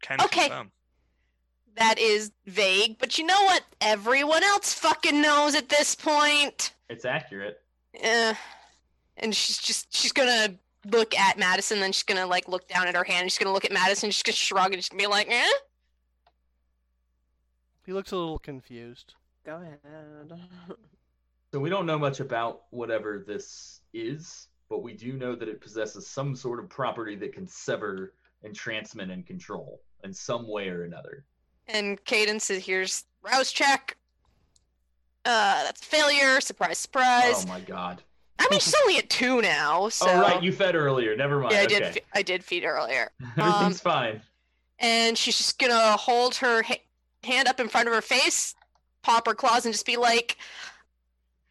Can 0.00 0.20
Okay. 0.20 0.48
confirm. 0.48 0.72
That 1.74 1.98
is 1.98 2.30
vague, 2.46 2.98
but 2.98 3.18
you 3.18 3.26
know 3.26 3.42
what? 3.44 3.64
Everyone 3.80 4.42
else 4.42 4.72
fucking 4.72 5.20
knows 5.20 5.54
at 5.54 5.68
this 5.68 5.94
point. 5.94 6.72
It's 6.88 7.04
accurate. 7.04 7.62
Eh. 7.94 8.34
And 9.16 9.34
she's 9.34 9.58
just 9.58 9.94
she's 9.94 10.12
gonna 10.12 10.58
look 10.84 11.14
at 11.14 11.38
Madison, 11.38 11.80
then 11.80 11.92
she's 11.92 12.02
gonna 12.02 12.26
like 12.26 12.48
look 12.48 12.68
down 12.68 12.86
at 12.86 12.94
her 12.94 13.04
hand. 13.04 13.30
She's 13.30 13.38
gonna 13.38 13.52
look 13.52 13.64
at 13.64 13.72
Madison. 13.72 14.10
She's 14.10 14.22
gonna 14.22 14.34
shrug 14.36 14.72
and 14.72 14.82
she's 14.82 14.88
gonna 14.88 15.02
be 15.02 15.06
like, 15.06 15.28
"Eh." 15.30 15.52
He 17.86 17.92
looks 17.92 18.12
a 18.12 18.16
little 18.16 18.38
confused. 18.38 19.14
Go 19.44 19.56
ahead. 19.56 19.78
So 21.50 21.58
we 21.58 21.70
don't 21.70 21.86
know 21.86 21.98
much 21.98 22.20
about 22.20 22.64
whatever 22.68 23.24
this 23.26 23.80
is, 23.94 24.48
but 24.68 24.82
we 24.82 24.92
do 24.92 25.14
know 25.14 25.34
that 25.34 25.48
it 25.48 25.62
possesses 25.62 26.06
some 26.06 26.36
sort 26.36 26.58
of 26.62 26.68
property 26.68 27.16
that 27.16 27.32
can 27.32 27.46
sever 27.46 28.12
entrancement 28.42 29.10
and 29.10 29.26
control 29.26 29.80
in 30.04 30.12
some 30.12 30.46
way 30.46 30.68
or 30.68 30.84
another. 30.84 31.24
And 31.66 32.04
Cadence 32.04 32.50
is 32.50 32.66
here's 32.66 33.04
rouse 33.22 33.50
check. 33.50 33.96
Uh, 35.24 35.64
that's 35.64 35.80
a 35.80 35.84
failure. 35.86 36.38
Surprise, 36.42 36.76
surprise. 36.76 37.46
Oh 37.46 37.48
my 37.48 37.60
god. 37.60 38.02
I 38.38 38.46
mean, 38.50 38.60
she's 38.60 38.74
only 38.84 38.98
at 38.98 39.10
two 39.10 39.40
now, 39.42 39.82
oh, 39.82 39.88
so. 39.88 40.06
Oh 40.08 40.20
right, 40.20 40.42
you 40.42 40.52
fed 40.52 40.74
earlier. 40.74 41.16
Never 41.16 41.40
mind. 41.40 41.52
Yeah, 41.52 41.60
I 41.60 41.64
okay. 41.64 41.78
did. 41.78 41.94
Fe- 41.94 42.04
I 42.14 42.22
did 42.22 42.44
feed 42.44 42.64
earlier, 42.64 43.10
Everything's 43.36 43.84
um, 43.86 43.92
fine. 43.92 44.22
and 44.78 45.18
she's 45.18 45.36
just 45.36 45.58
gonna 45.58 45.96
hold 45.96 46.36
her 46.36 46.62
ha- 46.62 46.82
hand 47.24 47.48
up 47.48 47.58
in 47.60 47.68
front 47.68 47.88
of 47.88 47.94
her 47.94 48.00
face, 48.02 48.54
pop 49.02 49.26
her 49.26 49.34
claws, 49.34 49.64
and 49.66 49.74
just 49.74 49.86
be 49.86 49.96
like, 49.96 50.36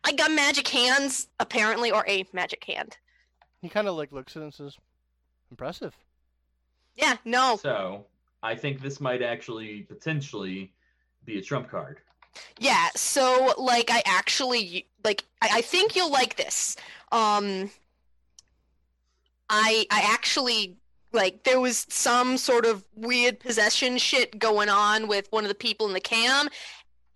"I 0.03 0.13
got 0.13 0.31
magic 0.31 0.67
hands, 0.69 1.27
apparently, 1.39 1.91
or 1.91 2.05
a 2.07 2.25
magic 2.33 2.63
hand." 2.63 2.97
He 3.61 3.69
kind 3.69 3.87
of 3.87 3.95
like 3.95 4.11
looks 4.11 4.35
at 4.35 4.41
it 4.41 4.45
and 4.45 4.53
says, 4.53 4.77
"Impressive." 5.51 5.93
Yeah, 6.95 7.17
no, 7.25 7.57
So 7.61 8.05
I 8.41 8.55
think 8.55 8.81
this 8.81 8.99
might 8.99 9.21
actually 9.21 9.81
potentially 9.83 10.73
be 11.25 11.37
a 11.37 11.41
trump 11.43 11.69
card. 11.69 11.99
Yeah. 12.59 12.89
So, 12.95 13.53
like, 13.57 13.89
I 13.91 14.01
actually 14.05 14.87
like. 15.03 15.23
I, 15.41 15.49
I 15.55 15.61
think 15.61 15.95
you'll 15.95 16.11
like 16.11 16.35
this. 16.35 16.75
Um, 17.11 17.69
I 19.49 19.85
I 19.91 20.01
actually 20.13 20.77
like 21.13 21.43
there 21.43 21.59
was 21.59 21.85
some 21.89 22.37
sort 22.37 22.65
of 22.65 22.83
weird 22.95 23.39
possession 23.39 23.97
shit 23.97 24.37
going 24.37 24.69
on 24.69 25.07
with 25.07 25.27
one 25.31 25.43
of 25.43 25.49
the 25.49 25.55
people 25.55 25.87
in 25.87 25.93
the 25.93 26.01
cam 26.01 26.49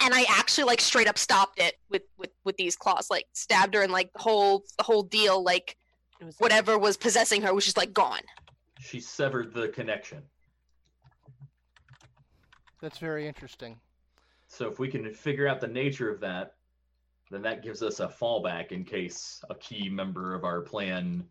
and 0.02 0.14
i 0.14 0.26
actually 0.30 0.64
like 0.64 0.80
straight 0.80 1.10
up 1.10 1.18
stopped 1.18 1.60
it 1.60 1.76
with 1.90 2.04
with 2.18 2.30
with 2.46 2.56
these 2.56 2.78
claws 2.78 3.10
like 3.12 3.26
stabbed 3.34 3.76
her 3.76 3.82
and 3.82 3.92
like 3.92 4.12
the 4.14 4.20
whole 4.20 4.64
the 4.78 4.84
whole 4.84 5.04
deal 5.04 5.44
like 5.44 5.76
was 6.24 6.38
whatever 6.38 6.78
was 6.80 6.96
possessing 6.96 7.42
her 7.42 7.54
was 7.54 7.66
just 7.66 7.76
like 7.76 7.94
gone 7.94 8.22
She 8.82 9.00
severed 9.00 9.54
the 9.54 9.68
connection. 9.68 10.24
That's 12.82 12.98
very 12.98 13.28
interesting. 13.28 13.80
So 14.52 14.70
if 14.70 14.80
we 14.80 14.90
can 14.90 15.10
figure 15.14 15.48
out 15.48 15.62
the 15.62 15.68
nature 15.68 16.12
of 16.12 16.20
that, 16.20 16.56
then 17.32 17.42
that 17.44 17.64
gives 17.64 17.82
us 17.82 18.02
a 18.02 18.08
fallback 18.10 18.74
in 18.74 18.84
case 18.84 19.42
a 19.50 19.56
key 19.56 19.88
member 19.88 20.36
of 20.36 20.44
our 20.44 20.60
plan 20.60 21.24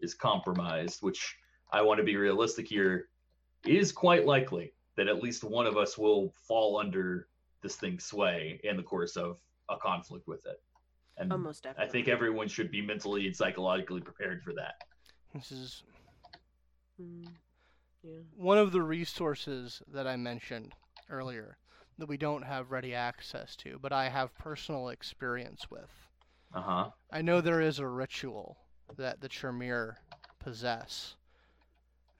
is 0.00 0.12
compromised, 0.12 1.00
which 1.00 1.38
I 1.72 1.80
want 1.80 1.98
to 1.98 2.04
be 2.04 2.16
realistic 2.16 2.68
here 2.68 3.08
is 3.64 3.92
quite 3.92 4.26
likely 4.26 4.74
that 4.98 5.08
at 5.08 5.22
least 5.22 5.42
one 5.42 5.66
of 5.66 5.78
us 5.78 5.96
will 5.96 6.34
fall 6.46 6.78
under 6.78 7.28
this 7.62 7.76
thing's 7.76 8.04
sway 8.04 8.60
in 8.62 8.76
the 8.76 8.82
course 8.82 9.16
of 9.16 9.38
a 9.70 9.78
conflict 9.78 10.28
with 10.28 10.44
it. 10.44 10.62
And 11.16 11.32
almost 11.32 11.66
I 11.78 11.86
think 11.86 12.08
everyone 12.08 12.46
should 12.46 12.70
be 12.70 12.82
mentally 12.82 13.26
and 13.26 13.34
psychologically 13.34 14.02
prepared 14.02 14.42
for 14.42 14.52
that. 14.52 14.74
This 15.34 15.50
is 15.50 15.82
Mm, 17.00 17.28
yeah. 18.02 18.20
one 18.34 18.56
of 18.56 18.72
the 18.72 18.80
resources 18.80 19.82
that 19.92 20.06
I 20.06 20.16
mentioned 20.16 20.72
earlier 21.10 21.58
that 21.98 22.08
we 22.08 22.16
don't 22.16 22.42
have 22.44 22.70
ready 22.70 22.94
access 22.94 23.56
to, 23.56 23.78
but 23.80 23.92
I 23.92 24.08
have 24.08 24.36
personal 24.36 24.88
experience 24.88 25.70
with. 25.70 25.90
Uh 26.54 26.60
huh. 26.60 26.90
I 27.10 27.22
know 27.22 27.40
there 27.40 27.60
is 27.60 27.78
a 27.78 27.86
ritual 27.86 28.56
that 28.96 29.20
the 29.20 29.28
Tremere 29.28 29.98
possess. 30.38 31.16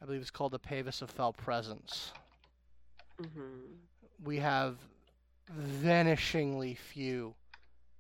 I 0.02 0.06
believe 0.06 0.20
it's 0.20 0.30
called 0.30 0.52
the 0.52 0.58
Pavis 0.58 1.02
of 1.02 1.10
Foul 1.10 1.32
Presence. 1.32 2.12
hmm 3.18 3.74
We 4.24 4.38
have 4.38 4.78
vanishingly 5.82 6.76
few 6.76 7.34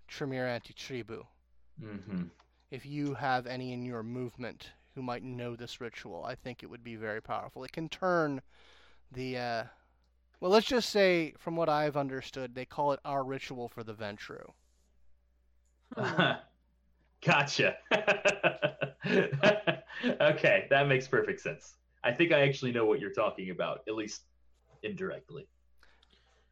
Tremere 0.08 0.46
anti-tribu. 0.46 1.26
Mm-hmm. 1.82 2.22
If 2.70 2.86
you 2.86 3.14
have 3.14 3.46
any 3.46 3.72
in 3.72 3.84
your 3.84 4.02
movement 4.02 4.70
who 4.94 5.02
might 5.02 5.22
know 5.22 5.56
this 5.56 5.80
ritual, 5.80 6.24
I 6.24 6.34
think 6.34 6.62
it 6.62 6.70
would 6.70 6.82
be 6.84 6.96
very 6.96 7.20
powerful. 7.20 7.64
It 7.64 7.72
can 7.72 7.88
turn 7.88 8.40
the, 9.12 9.38
uh, 9.38 9.64
well, 10.40 10.50
let's 10.50 10.66
just 10.66 10.90
say, 10.90 11.34
from 11.38 11.56
what 11.56 11.68
I've 11.68 11.96
understood, 11.96 12.54
they 12.54 12.64
call 12.64 12.92
it 12.92 13.00
our 13.04 13.24
ritual 13.24 13.68
for 13.68 13.82
the 13.82 13.94
Ventrue. 13.94 14.52
Gotcha. 17.24 17.76
okay, 20.20 20.66
that 20.70 20.86
makes 20.88 21.08
perfect 21.08 21.40
sense. 21.40 21.76
I 22.04 22.12
think 22.12 22.32
I 22.32 22.40
actually 22.40 22.72
know 22.72 22.84
what 22.84 23.00
you're 23.00 23.12
talking 23.12 23.50
about, 23.50 23.80
at 23.88 23.94
least 23.94 24.22
indirectly. 24.82 25.48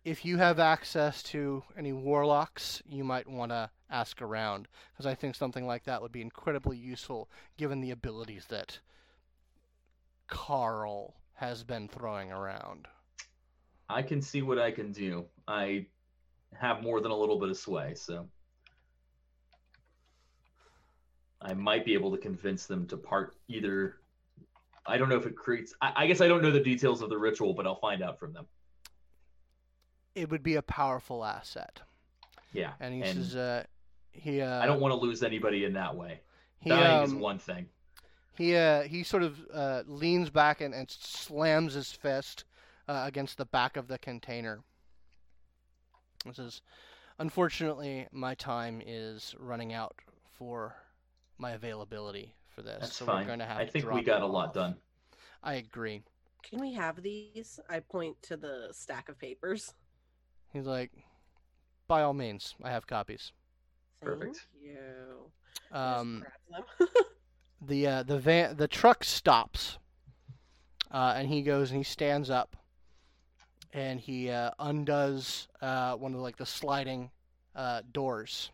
If 0.05 0.25
you 0.25 0.37
have 0.39 0.59
access 0.59 1.23
to 1.25 1.63
any 1.79 1.93
warlocks, 1.93 2.83
you 2.87 3.05
might 3.05 3.29
want 3.29 3.53
to 3.53 3.71
ask 3.91 4.21
around, 4.21 4.69
because 4.93 5.07
I 5.07 5.15
think 5.15 5.35
something 5.35 5.67
like 5.67 5.85
that 5.85 6.03
would 6.03 6.13
be 6.13 6.21
incredibly 6.21 6.77
useful 6.77 7.31
given 7.57 7.81
the 7.81 7.91
abilities 7.91 8.47
that 8.49 8.81
Carl 10.27 11.15
has 11.35 11.65
been 11.65 11.89
throwing 11.89 12.33
around. 12.33 12.89
I 13.89 14.03
can 14.03 14.23
see 14.23 14.43
what 14.43 14.59
I 14.59 14.71
can 14.71 14.93
do. 14.93 15.27
I 15.47 15.87
have 16.59 16.83
more 16.83 17.01
than 17.01 17.11
a 17.11 17.17
little 17.17 17.39
bit 17.39 17.51
of 17.51 17.57
sway, 17.57 17.95
so 17.95 18.29
I 21.41 21.53
might 21.55 21.85
be 21.85 21.95
able 21.95 22.11
to 22.13 22.19
convince 22.19 22.67
them 22.67 22.87
to 22.89 22.97
part 22.97 23.35
either. 23.49 23.97
I 24.87 24.97
don't 24.97 25.09
know 25.09 25.17
if 25.17 25.27
it 25.27 25.37
creates. 25.37 25.75
I, 25.81 25.93
I 25.97 26.07
guess 26.07 26.21
I 26.21 26.29
don't 26.29 26.43
know 26.43 26.51
the 26.51 26.61
details 26.61 27.03
of 27.03 27.11
the 27.11 27.19
ritual, 27.19 27.55
but 27.55 27.67
I'll 27.67 27.81
find 27.81 28.03
out 28.03 28.19
from 28.19 28.33
them. 28.33 28.47
It 30.15 30.31
would 30.31 30.43
be 30.43 30.55
a 30.55 30.63
powerful 30.63 31.25
asset. 31.25 31.81
Yeah, 32.53 32.73
And 32.81 32.95
he 32.95 33.03
And 33.03 33.19
says, 33.19 33.37
uh, 33.37 33.65
he, 34.13 34.41
uh, 34.41 34.63
I 34.63 34.67
don't 34.67 34.81
want 34.81 34.93
to 34.93 34.97
lose 34.97 35.25
anybody 35.25 35.65
in 35.65 35.73
that 35.73 35.95
way. 35.97 36.21
he, 36.61 36.71
Dying 36.71 37.03
is 37.03 37.13
um, 37.13 37.19
one 37.19 37.39
thing. 37.39 37.67
He 38.37 38.55
uh, 38.57 38.83
he 38.83 39.03
sort 39.03 39.23
of 39.23 39.39
uh, 39.53 39.83
leans 39.87 40.31
back 40.31 40.61
and, 40.61 40.73
and 40.75 40.89
slams 40.91 41.75
his 41.75 41.93
fist 41.93 42.45
uh, 42.89 43.05
against 43.07 43.39
the 43.39 43.47
back 43.47 43.77
of 43.77 43.89
the 43.89 43.99
container. 43.99 44.61
This 46.27 46.39
is, 46.39 46.63
unfortunately, 47.19 48.07
my 48.13 48.35
time 48.35 48.83
is 48.85 49.35
running 49.39 49.73
out 49.73 49.95
for 50.39 50.75
my 51.39 51.53
availability 51.53 52.35
for 52.55 52.63
this. 52.63 52.79
That's 52.81 52.97
so 52.97 53.07
fine. 53.07 53.23
we're 53.23 53.27
going 53.27 53.39
to 53.41 53.45
have 53.47 53.59
I 53.59 53.65
to 53.65 53.71
think 53.71 53.91
we 53.91 54.03
got 54.03 54.23
a 54.23 54.27
lot 54.27 54.49
off. 54.49 54.55
done. 54.55 54.77
I 55.43 55.55
agree. 55.55 56.03
Can 56.43 56.61
we 56.61 56.75
have 56.75 57.03
these? 57.03 57.59
I 57.69 57.81
point 57.81 58.17
to 58.23 58.37
the 58.37 58.69
stack 58.73 59.09
of 59.09 59.19
papers. 59.19 59.75
He's 60.53 60.67
like, 60.67 60.91
by 61.89 62.03
all 62.03 62.15
means, 62.15 62.55
I 62.63 62.71
have 62.71 62.87
copies. 62.87 63.33
Perfect. 64.01 64.47
Thank 64.63 64.77
you. 64.77 65.77
Um, 65.77 66.25
the 67.61 67.87
uh, 67.87 68.03
the 68.03 68.19
van 68.19 68.57
the 68.57 68.69
truck 68.69 69.05
stops, 69.05 69.79
uh, 70.91 71.15
and 71.17 71.29
he 71.29 71.43
goes 71.43 71.71
and 71.71 71.79
he 71.79 71.85
stands 71.85 72.31
up, 72.31 72.57
and 73.75 74.01
he 74.01 74.31
uh, 74.31 74.53
undoes 74.59 75.49
uh, 75.61 75.95
one 75.97 76.15
of 76.15 76.21
like 76.21 76.37
the 76.37 76.47
sliding 76.47 77.11
uh, 77.55 77.83
doors. 77.93 78.51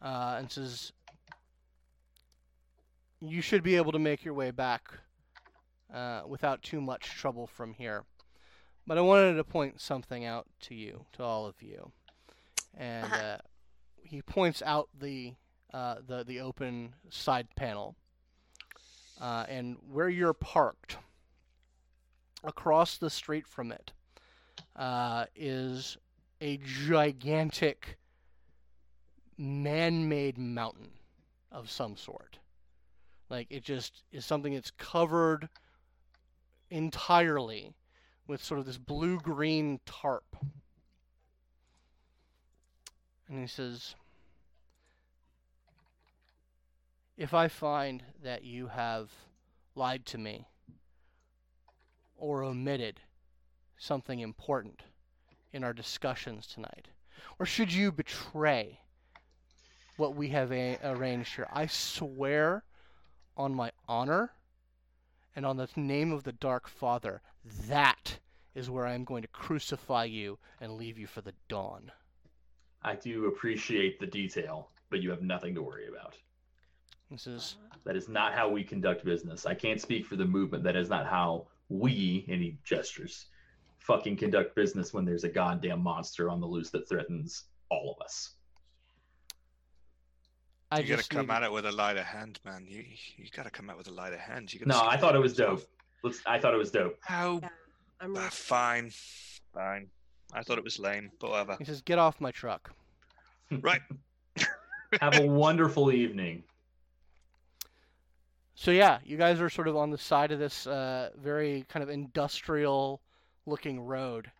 uh, 0.00 0.36
and 0.38 0.50
says, 0.50 0.92
"You 3.20 3.40
should 3.40 3.62
be 3.64 3.74
able 3.76 3.90
to 3.92 3.98
make 3.98 4.24
your 4.24 4.34
way 4.34 4.52
back 4.52 4.92
uh, 5.92 6.22
without 6.26 6.62
too 6.62 6.80
much 6.80 7.10
trouble 7.10 7.46
from 7.48 7.74
here." 7.74 8.04
But 8.86 8.96
I 8.96 9.00
wanted 9.00 9.34
to 9.34 9.44
point 9.44 9.80
something 9.80 10.24
out 10.24 10.46
to 10.62 10.74
you, 10.74 11.04
to 11.14 11.22
all 11.24 11.46
of 11.46 11.60
you, 11.62 11.90
and 12.76 13.04
Uh-huh. 13.06 13.16
uh, 13.16 13.38
he 14.04 14.22
points 14.22 14.62
out 14.62 14.88
the 14.98 15.34
uh, 15.74 15.96
the 16.06 16.24
the 16.24 16.40
open 16.40 16.94
side 17.10 17.48
panel, 17.56 17.96
uh, 19.20 19.44
and 19.48 19.76
where 19.90 20.08
you're 20.08 20.32
parked, 20.32 20.96
across 22.44 22.98
the 22.98 23.10
street 23.10 23.46
from 23.46 23.72
it, 23.72 23.92
uh, 24.76 25.26
is 25.34 25.96
a 26.40 26.58
gigantic 26.58 27.98
man-made 29.36 30.38
mountain 30.38 30.90
of 31.50 31.70
some 31.70 31.96
sort. 31.96 32.38
Like 33.30 33.46
it 33.50 33.62
just 33.62 34.02
is 34.12 34.24
something 34.24 34.54
that's 34.54 34.70
covered 34.70 35.48
entirely 36.70 37.74
with 38.26 38.42
sort 38.42 38.60
of 38.60 38.66
this 38.66 38.78
blue-green 38.78 39.80
tarp. 39.86 40.36
And 43.28 43.40
he 43.40 43.46
says, 43.46 43.94
If 47.16 47.34
I 47.34 47.48
find 47.48 48.02
that 48.22 48.44
you 48.44 48.68
have 48.68 49.10
lied 49.74 50.06
to 50.06 50.18
me 50.18 50.46
or 52.18 52.42
omitted 52.42 53.00
something 53.78 54.20
important 54.20 54.82
in 55.52 55.64
our 55.64 55.72
discussions 55.72 56.46
tonight, 56.46 56.88
or 57.38 57.46
should 57.46 57.72
you 57.72 57.90
betray 57.90 58.80
what 59.96 60.14
we 60.14 60.28
have 60.28 60.52
a- 60.52 60.78
arranged 60.84 61.36
here, 61.36 61.48
I 61.52 61.66
swear 61.66 62.64
on 63.36 63.54
my 63.54 63.72
honor 63.88 64.32
and 65.34 65.46
on 65.46 65.56
the 65.56 65.68
name 65.76 66.12
of 66.12 66.24
the 66.24 66.32
Dark 66.32 66.68
Father, 66.68 67.22
that 67.68 68.18
is 68.54 68.68
where 68.68 68.86
I 68.86 68.94
am 68.94 69.04
going 69.04 69.22
to 69.22 69.28
crucify 69.28 70.04
you 70.04 70.38
and 70.60 70.76
leave 70.76 70.98
you 70.98 71.06
for 71.06 71.20
the 71.20 71.34
dawn. 71.48 71.92
I 72.82 72.94
do 72.94 73.26
appreciate 73.26 73.98
the 74.00 74.06
detail, 74.06 74.70
but 74.90 75.00
you 75.02 75.10
have 75.10 75.22
nothing 75.22 75.54
to 75.54 75.62
worry 75.62 75.88
about. 75.88 76.16
This 77.10 77.26
is 77.26 77.56
That 77.84 77.96
is 77.96 78.08
not 78.08 78.34
how 78.34 78.48
we 78.48 78.62
conduct 78.64 79.04
business. 79.04 79.46
I 79.46 79.54
can't 79.54 79.80
speak 79.80 80.04
for 80.04 80.16
the 80.16 80.24
movement. 80.24 80.64
That 80.64 80.76
is 80.76 80.88
not 80.90 81.06
how 81.06 81.46
we, 81.68 82.24
any 82.28 82.58
gestures, 82.64 83.26
fucking 83.78 84.16
conduct 84.16 84.54
business 84.54 84.92
when 84.92 85.04
there's 85.04 85.24
a 85.24 85.28
goddamn 85.28 85.82
monster 85.82 86.30
on 86.30 86.40
the 86.40 86.46
loose 86.46 86.70
that 86.70 86.88
threatens 86.88 87.44
all 87.70 87.94
of 87.98 88.04
us. 88.04 88.34
I 90.70 90.80
you 90.80 90.88
gotta 90.88 91.08
come 91.08 91.22
needed- 91.26 91.32
at 91.36 91.42
it 91.44 91.52
with 91.52 91.64
a 91.66 91.72
lighter 91.72 92.02
hand, 92.02 92.40
man. 92.44 92.66
You 92.68 92.84
you 93.16 93.26
gotta 93.34 93.50
come 93.50 93.70
out 93.70 93.78
with 93.78 93.88
a 93.88 93.92
lighter 93.92 94.18
hand. 94.18 94.52
You 94.52 94.60
No, 94.66 94.74
gotta 94.74 94.86
I 94.86 94.90
stick 94.92 95.00
thought 95.00 95.10
it 95.10 95.14
your 95.14 95.22
was 95.22 95.38
hands 95.38 95.60
dope. 95.62 95.70
Let's. 96.02 96.20
I 96.26 96.38
thought 96.38 96.54
it 96.54 96.58
was 96.58 96.70
dope. 96.70 96.96
How? 97.00 97.40
Yeah, 97.42 97.48
I'm 98.00 98.16
Ah, 98.16 98.24
with- 98.24 98.32
fine, 98.34 98.90
fine. 99.54 99.88
I 100.34 100.42
thought 100.42 100.58
it 100.58 100.64
was 100.64 100.78
lame, 100.78 101.10
but 101.20 101.30
whatever. 101.30 101.56
He 101.58 101.64
says, 101.64 101.80
"Get 101.80 101.98
off 101.98 102.20
my 102.20 102.30
truck." 102.30 102.70
Right. 103.50 103.80
Have 105.00 105.18
a 105.18 105.26
wonderful 105.26 105.90
evening. 105.90 106.44
So 108.60 108.72
yeah, 108.72 108.98
you 109.04 109.16
guys 109.16 109.40
are 109.40 109.48
sort 109.48 109.68
of 109.68 109.76
on 109.76 109.90
the 109.90 109.98
side 109.98 110.32
of 110.32 110.40
this 110.40 110.66
uh, 110.66 111.10
very 111.16 111.64
kind 111.68 111.84
of 111.84 111.88
industrial-looking 111.88 113.78
road, 113.78 114.32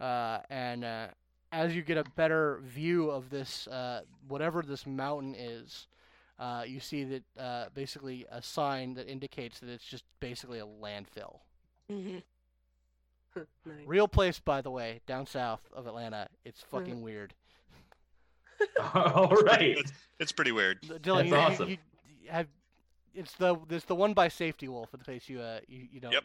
uh, 0.00 0.38
and 0.48 0.82
uh, 0.82 1.08
as 1.52 1.76
you 1.76 1.82
get 1.82 1.98
a 1.98 2.04
better 2.16 2.62
view 2.64 3.10
of 3.10 3.28
this, 3.28 3.66
uh, 3.68 4.00
whatever 4.26 4.62
this 4.62 4.86
mountain 4.86 5.34
is, 5.38 5.86
uh, 6.38 6.62
you 6.66 6.80
see 6.80 7.04
that 7.04 7.22
uh, 7.38 7.66
basically 7.74 8.24
a 8.32 8.40
sign 8.40 8.94
that 8.94 9.06
indicates 9.06 9.60
that 9.60 9.68
it's 9.68 9.84
just 9.84 10.04
basically 10.20 10.58
a 10.58 10.64
landfill. 10.66 11.40
hmm 11.90 12.20
nice. 13.36 13.46
Real 13.84 14.08
place, 14.08 14.40
by 14.40 14.62
the 14.62 14.70
way, 14.70 15.02
down 15.06 15.26
south 15.26 15.60
of 15.74 15.86
Atlanta. 15.86 16.26
It's 16.46 16.62
fucking 16.62 17.02
weird. 17.02 17.34
All 18.94 19.28
right. 19.44 19.76
It's, 19.76 19.92
it's 20.18 20.32
pretty 20.32 20.52
weird. 20.52 20.80
Dylan, 20.80 21.28
That's 21.28 21.28
you- 21.28 21.36
awesome. 21.36 21.68
you, 21.68 21.76
have 22.30 22.46
it's 23.14 23.34
the 23.34 23.56
it's 23.68 23.84
the 23.84 23.94
one 23.94 24.14
by 24.14 24.28
Safety 24.28 24.68
Wolf 24.68 24.94
in 24.94 25.00
case 25.00 25.28
you 25.28 25.40
uh 25.40 25.60
you, 25.66 25.86
you 25.92 26.00
don't 26.00 26.12
Yep. 26.12 26.24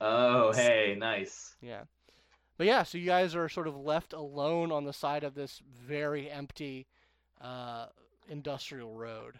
Oh, 0.00 0.52
hey, 0.52 0.94
nice. 0.98 1.56
Yeah. 1.62 1.84
But 2.58 2.66
yeah, 2.66 2.82
so 2.82 2.98
you 2.98 3.06
guys 3.06 3.34
are 3.34 3.48
sort 3.48 3.66
of 3.66 3.76
left 3.76 4.12
alone 4.12 4.72
on 4.72 4.84
the 4.84 4.92
side 4.92 5.24
of 5.24 5.34
this 5.34 5.60
very 5.86 6.30
empty 6.30 6.86
uh, 7.40 7.86
industrial 8.28 8.94
road. 8.94 9.38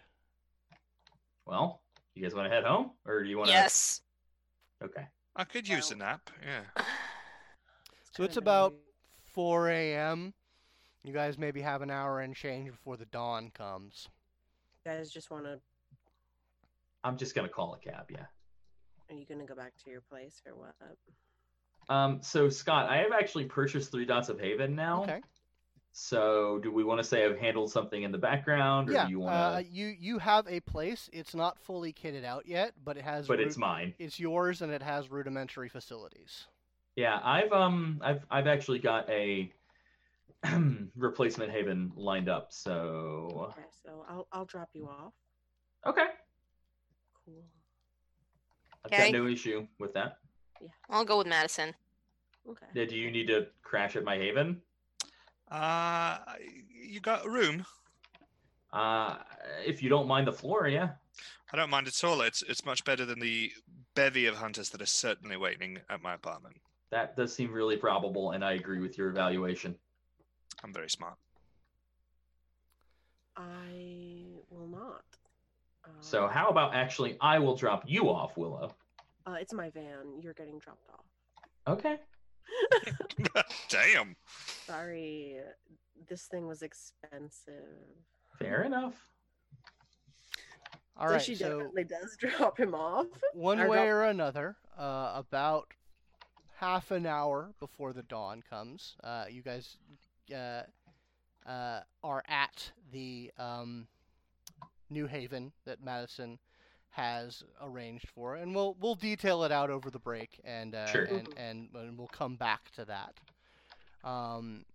Well, 1.45 1.81
you 2.13 2.21
guys 2.21 2.35
want 2.35 2.49
to 2.49 2.53
head 2.53 2.63
home, 2.63 2.91
or 3.05 3.23
do 3.23 3.29
you 3.29 3.37
want 3.37 3.49
to? 3.49 3.53
Yes. 3.53 4.01
Okay. 4.83 5.07
I 5.35 5.43
could 5.43 5.67
use 5.67 5.91
a 5.91 5.95
nap. 5.95 6.29
Yeah. 6.45 6.83
So 8.13 8.23
it's 8.23 8.37
about 8.37 8.73
4 9.35 9.69
a.m. 9.69 10.33
You 11.03 11.13
guys 11.13 11.37
maybe 11.37 11.61
have 11.61 11.83
an 11.83 11.91
hour 11.91 12.19
and 12.19 12.35
change 12.35 12.71
before 12.71 12.97
the 12.97 13.05
dawn 13.05 13.51
comes. 13.53 14.09
You 14.83 14.91
guys 14.91 15.11
just 15.11 15.29
want 15.29 15.43
to. 15.43 15.59
I'm 17.03 17.17
just 17.17 17.35
gonna 17.35 17.49
call 17.49 17.73
a 17.73 17.79
cab. 17.79 18.05
Yeah. 18.09 18.25
Are 19.09 19.15
you 19.15 19.25
gonna 19.25 19.45
go 19.45 19.55
back 19.55 19.73
to 19.85 19.89
your 19.91 20.01
place 20.01 20.41
or 20.45 20.53
what? 20.55 20.75
Um. 21.89 22.19
So 22.21 22.49
Scott, 22.49 22.89
I 22.89 22.97
have 22.97 23.11
actually 23.13 23.45
purchased 23.45 23.91
Three 23.91 24.05
Dots 24.05 24.29
of 24.29 24.39
Haven 24.39 24.75
now. 24.75 25.03
Okay. 25.03 25.21
So 25.93 26.59
do 26.61 26.71
we 26.71 26.83
want 26.83 26.99
to 26.99 27.03
say 27.03 27.25
I've 27.25 27.39
handled 27.39 27.71
something 27.71 28.03
in 28.03 28.11
the 28.11 28.19
background, 28.19 28.89
or 28.89 28.93
Yeah. 28.93 29.05
do 29.05 29.11
you 29.11 29.19
want 29.19 29.35
uh, 29.35 29.57
to? 29.61 29.65
you 29.65 29.87
you 29.87 30.19
have 30.19 30.45
a 30.47 30.59
place. 30.59 31.09
It's 31.11 31.33
not 31.33 31.57
fully 31.59 31.91
kitted 31.93 32.23
out 32.23 32.45
yet, 32.45 32.73
but 32.83 32.97
it 32.97 33.03
has. 33.03 33.27
but 33.27 33.39
ru- 33.39 33.45
it's 33.45 33.57
mine. 33.57 33.93
It's 33.97 34.19
yours, 34.19 34.61
and 34.61 34.71
it 34.71 34.83
has 34.83 35.09
rudimentary 35.09 35.69
facilities. 35.69 36.45
Yeah, 36.95 37.19
I've 37.23 37.51
um, 37.51 37.99
I've 38.03 38.25
I've 38.29 38.47
actually 38.47 38.79
got 38.79 39.09
a 39.09 39.51
replacement 40.95 41.51
Haven 41.51 41.91
lined 41.95 42.29
up. 42.29 42.47
So 42.51 43.49
Okay, 43.57 43.67
so 43.83 44.05
I'll 44.09 44.27
I'll 44.31 44.45
drop 44.45 44.69
you 44.73 44.87
off. 44.87 45.13
okay, 45.85 46.07
Cool. 47.27 47.43
I've 48.85 48.91
Okay. 48.93 49.11
got 49.11 49.17
no 49.17 49.27
issue 49.27 49.67
with 49.79 49.93
that. 49.93 50.19
I'll 50.89 51.03
go 51.03 51.17
with 51.17 51.27
Madison. 51.27 51.75
Okay. 52.49 52.65
Yeah, 52.73 52.85
do 52.85 52.95
you 52.95 53.11
need 53.11 53.27
to 53.27 53.47
crash 53.61 53.97
at 53.97 54.05
my 54.05 54.15
Haven? 54.15 54.61
Uh, 55.51 56.19
you 56.71 57.01
got 57.01 57.25
a 57.25 57.29
room? 57.29 57.65
Uh, 58.71 59.17
if 59.65 59.83
you 59.83 59.89
don't 59.89 60.07
mind 60.07 60.27
the 60.27 60.31
floor, 60.31 60.67
yeah. 60.69 60.91
I 61.51 61.57
don't 61.57 61.69
mind 61.69 61.87
at 61.87 62.03
all. 62.03 62.21
It's 62.21 62.41
it's 62.43 62.65
much 62.65 62.83
better 62.85 63.05
than 63.05 63.19
the 63.19 63.51
bevy 63.95 64.25
of 64.25 64.35
hunters 64.35 64.69
that 64.69 64.81
are 64.81 64.85
certainly 64.85 65.37
waiting 65.37 65.79
at 65.89 66.01
my 66.01 66.13
apartment. 66.13 66.61
That 66.89 67.15
does 67.17 67.33
seem 67.33 67.51
really 67.51 67.77
probable, 67.77 68.31
and 68.31 68.43
I 68.43 68.53
agree 68.53 68.79
with 68.79 68.97
your 68.97 69.09
evaluation. 69.09 69.75
I'm 70.63 70.73
very 70.73 70.89
smart. 70.89 71.17
I 73.35 74.25
will 74.49 74.67
not. 74.67 75.03
So 76.07 76.25
how 76.25 76.47
about 76.47 76.73
actually 76.73 77.17
I 77.19 77.37
will 77.37 77.57
drop 77.57 77.83
you 77.85 78.09
off, 78.09 78.37
Willow. 78.37 78.73
Uh, 79.25 79.35
it's 79.41 79.51
my 79.51 79.69
van. 79.69 80.21
You're 80.21 80.33
getting 80.33 80.57
dropped 80.57 80.87
off. 80.89 81.03
Okay. 81.67 81.97
Damn. 83.69 84.15
Sorry, 84.65 85.39
this 86.07 86.23
thing 86.27 86.47
was 86.47 86.61
expensive. 86.61 87.65
Fair 88.39 88.63
enough. 88.63 88.93
All 90.95 91.09
so 91.09 91.13
right. 91.13 91.21
she 91.21 91.35
so 91.35 91.49
definitely 91.49 91.83
does 91.83 92.15
drop 92.19 92.57
him 92.57 92.73
off. 92.73 93.07
one 93.33 93.59
or 93.59 93.67
way 93.67 93.79
drop- 93.79 93.87
or 93.89 94.03
another, 94.05 94.55
uh, 94.79 95.11
about 95.13 95.67
half 96.55 96.91
an 96.91 97.05
hour 97.05 97.51
before 97.59 97.91
the 97.91 98.03
dawn 98.03 98.41
comes, 98.49 98.95
uh, 99.03 99.25
you 99.29 99.41
guys 99.41 99.75
uh, 100.33 100.61
uh, 101.45 101.81
are 102.01 102.23
at 102.29 102.71
the 102.93 103.29
um, 103.37 103.87
New 104.89 105.07
Haven 105.07 105.51
that 105.65 105.83
Madison 105.83 106.39
has 106.91 107.43
arranged 107.61 108.07
for, 108.09 108.35
and 108.35 108.55
we'll 108.55 108.75
we'll 108.79 108.95
detail 108.95 109.43
it 109.43 109.51
out 109.51 109.69
over 109.69 109.89
the 109.89 109.99
break, 109.99 110.39
and 110.43 110.73
uh, 110.75 110.87
Sure. 110.87 111.03
and, 111.05 111.27
and 111.37 111.69
and 111.75 111.97
we'll 111.97 112.07
come 112.07 112.35
back 112.35 112.71
to 112.71 112.85
that. 112.85 113.13
Um, 114.03 114.65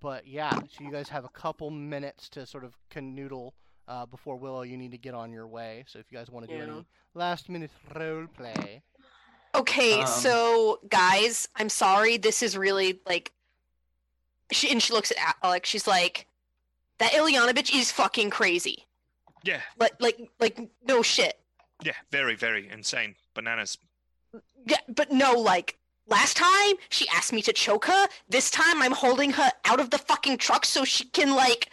but 0.00 0.26
yeah, 0.26 0.52
so 0.54 0.84
you 0.84 0.90
guys 0.92 1.08
have 1.08 1.24
a 1.24 1.28
couple 1.30 1.70
minutes 1.70 2.28
to 2.30 2.46
sort 2.46 2.64
of 2.64 2.76
canoodle 2.94 3.52
uh, 3.88 4.06
before 4.06 4.36
Willow. 4.36 4.62
You 4.62 4.76
need 4.76 4.92
to 4.92 4.98
get 4.98 5.14
on 5.14 5.32
your 5.32 5.46
way. 5.46 5.84
So 5.88 5.98
if 5.98 6.06
you 6.10 6.18
guys 6.18 6.30
want 6.30 6.46
to 6.46 6.52
do 6.52 6.58
Yeah. 6.58 6.72
any 6.72 6.86
last 7.14 7.48
minute 7.48 7.70
role 7.94 8.26
play, 8.36 8.82
Okay, 9.54 10.00
Um, 10.00 10.06
so 10.06 10.80
guys, 10.88 11.46
I'm 11.56 11.68
sorry. 11.68 12.16
This 12.16 12.42
is 12.42 12.56
really 12.56 13.00
like, 13.06 13.32
she 14.50 14.70
and 14.70 14.82
she 14.82 14.92
looks 14.94 15.10
at 15.12 15.36
Alex. 15.42 15.68
She's 15.68 15.86
like, 15.86 16.26
"That 16.98 17.12
Ileana 17.12 17.50
bitch 17.50 17.74
is 17.74 17.92
fucking 17.92 18.30
crazy. 18.30 18.86
Yeah, 19.44 19.60
Like, 19.78 19.92
like, 20.00 20.18
like, 20.40 20.70
no 20.86 21.02
shit. 21.02 21.38
yeah, 21.82 21.94
very, 22.10 22.34
very 22.36 22.68
insane. 22.68 23.16
Bananas. 23.34 23.78
Yeah, 24.66 24.78
but 24.88 25.10
no, 25.12 25.32
like." 25.34 25.78
Last 26.08 26.36
time 26.36 26.74
she 26.88 27.06
asked 27.08 27.32
me 27.32 27.42
to 27.42 27.52
choke 27.52 27.84
her. 27.86 28.08
This 28.28 28.50
time 28.50 28.82
I'm 28.82 28.92
holding 28.92 29.30
her 29.32 29.50
out 29.64 29.78
of 29.78 29.90
the 29.90 29.98
fucking 29.98 30.38
truck 30.38 30.64
so 30.66 30.84
she 30.84 31.04
can 31.04 31.34
like 31.36 31.70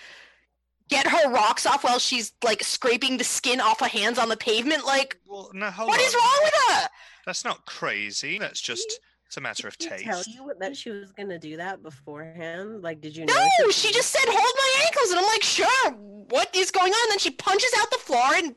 get 0.88 1.08
her 1.08 1.30
rocks 1.32 1.66
off 1.66 1.84
while 1.84 1.98
she's 1.98 2.32
like 2.44 2.64
scraping 2.64 3.18
the 3.18 3.24
skin 3.24 3.60
off 3.60 3.80
her 3.80 3.88
hands 3.88 4.20
on 4.20 4.30
the 4.30 4.38
pavement. 4.38 4.86
Like, 4.86 5.18
Well, 5.26 5.50
no, 5.54 5.72
what 5.72 6.00
on. 6.00 6.06
is 6.06 6.14
wrong 6.14 6.40
with 6.44 6.54
her? 6.70 6.90
That's 7.26 7.44
not 7.44 7.66
crazy. 7.66 8.38
That's 8.38 8.62
just 8.62 9.00
it's 9.30 9.38
a 9.38 9.42
matter 9.42 9.68
of 9.68 9.78
taste. 9.78 9.92
Did 10.06 10.26
she 10.26 10.34
tell 10.34 10.48
you 10.48 10.54
that 10.60 10.76
she 10.76 10.90
was 10.90 11.12
gonna 11.12 11.38
do 11.38 11.56
that 11.58 11.84
beforehand? 11.84 12.82
Like, 12.82 13.00
did 13.00 13.16
you 13.16 13.28
know? 13.28 13.34
No, 13.60 13.70
she 13.70 13.92
just 13.92 14.10
said 14.10 14.24
hold 14.26 14.56
my 14.58 14.84
ankles, 14.88 15.12
and 15.12 15.20
I'm 15.20 15.26
like, 15.28 15.44
sure. 15.44 15.92
What 16.32 16.50
is 16.56 16.72
going 16.72 16.92
on? 16.92 17.00
And 17.04 17.12
then 17.12 17.20
she 17.20 17.30
punches 17.30 17.70
out 17.80 17.92
the 17.92 18.00
floor, 18.00 18.26
and 18.38 18.56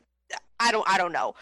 I 0.59 0.71
don't, 0.71 0.83
I 0.89 0.97
don't 0.97 1.11
know. 1.11 1.35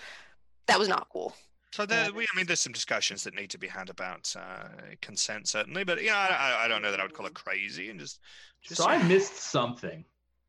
That 0.68 0.78
was 0.78 0.90
not 0.90 1.08
cool. 1.14 1.34
So 1.72 1.86
there, 1.86 2.12
we, 2.12 2.24
I 2.24 2.36
mean, 2.36 2.46
there's 2.46 2.60
some 2.60 2.74
discussions 2.74 3.24
that 3.24 3.34
need 3.34 3.50
to 3.52 3.58
be 3.58 3.68
had 3.68 3.90
about 3.90 4.36
uh, 4.38 4.68
consent, 5.02 5.48
certainly, 5.48 5.86
but 5.86 6.04
yeah, 6.04 6.18
I, 6.18 6.34
I- 6.34 6.66
I 6.66 6.68
don't 6.68 6.82
know 6.82 6.92
that 6.92 7.00
I 7.00 7.04
would 7.04 7.14
call 7.14 7.26
it 7.26 7.34
crazy, 7.34 7.90
and 7.90 7.98
just, 8.02 8.20
just 8.62 8.82
So 8.82 8.86
I 8.90 9.02
missed 9.04 9.38
something. 9.38 10.04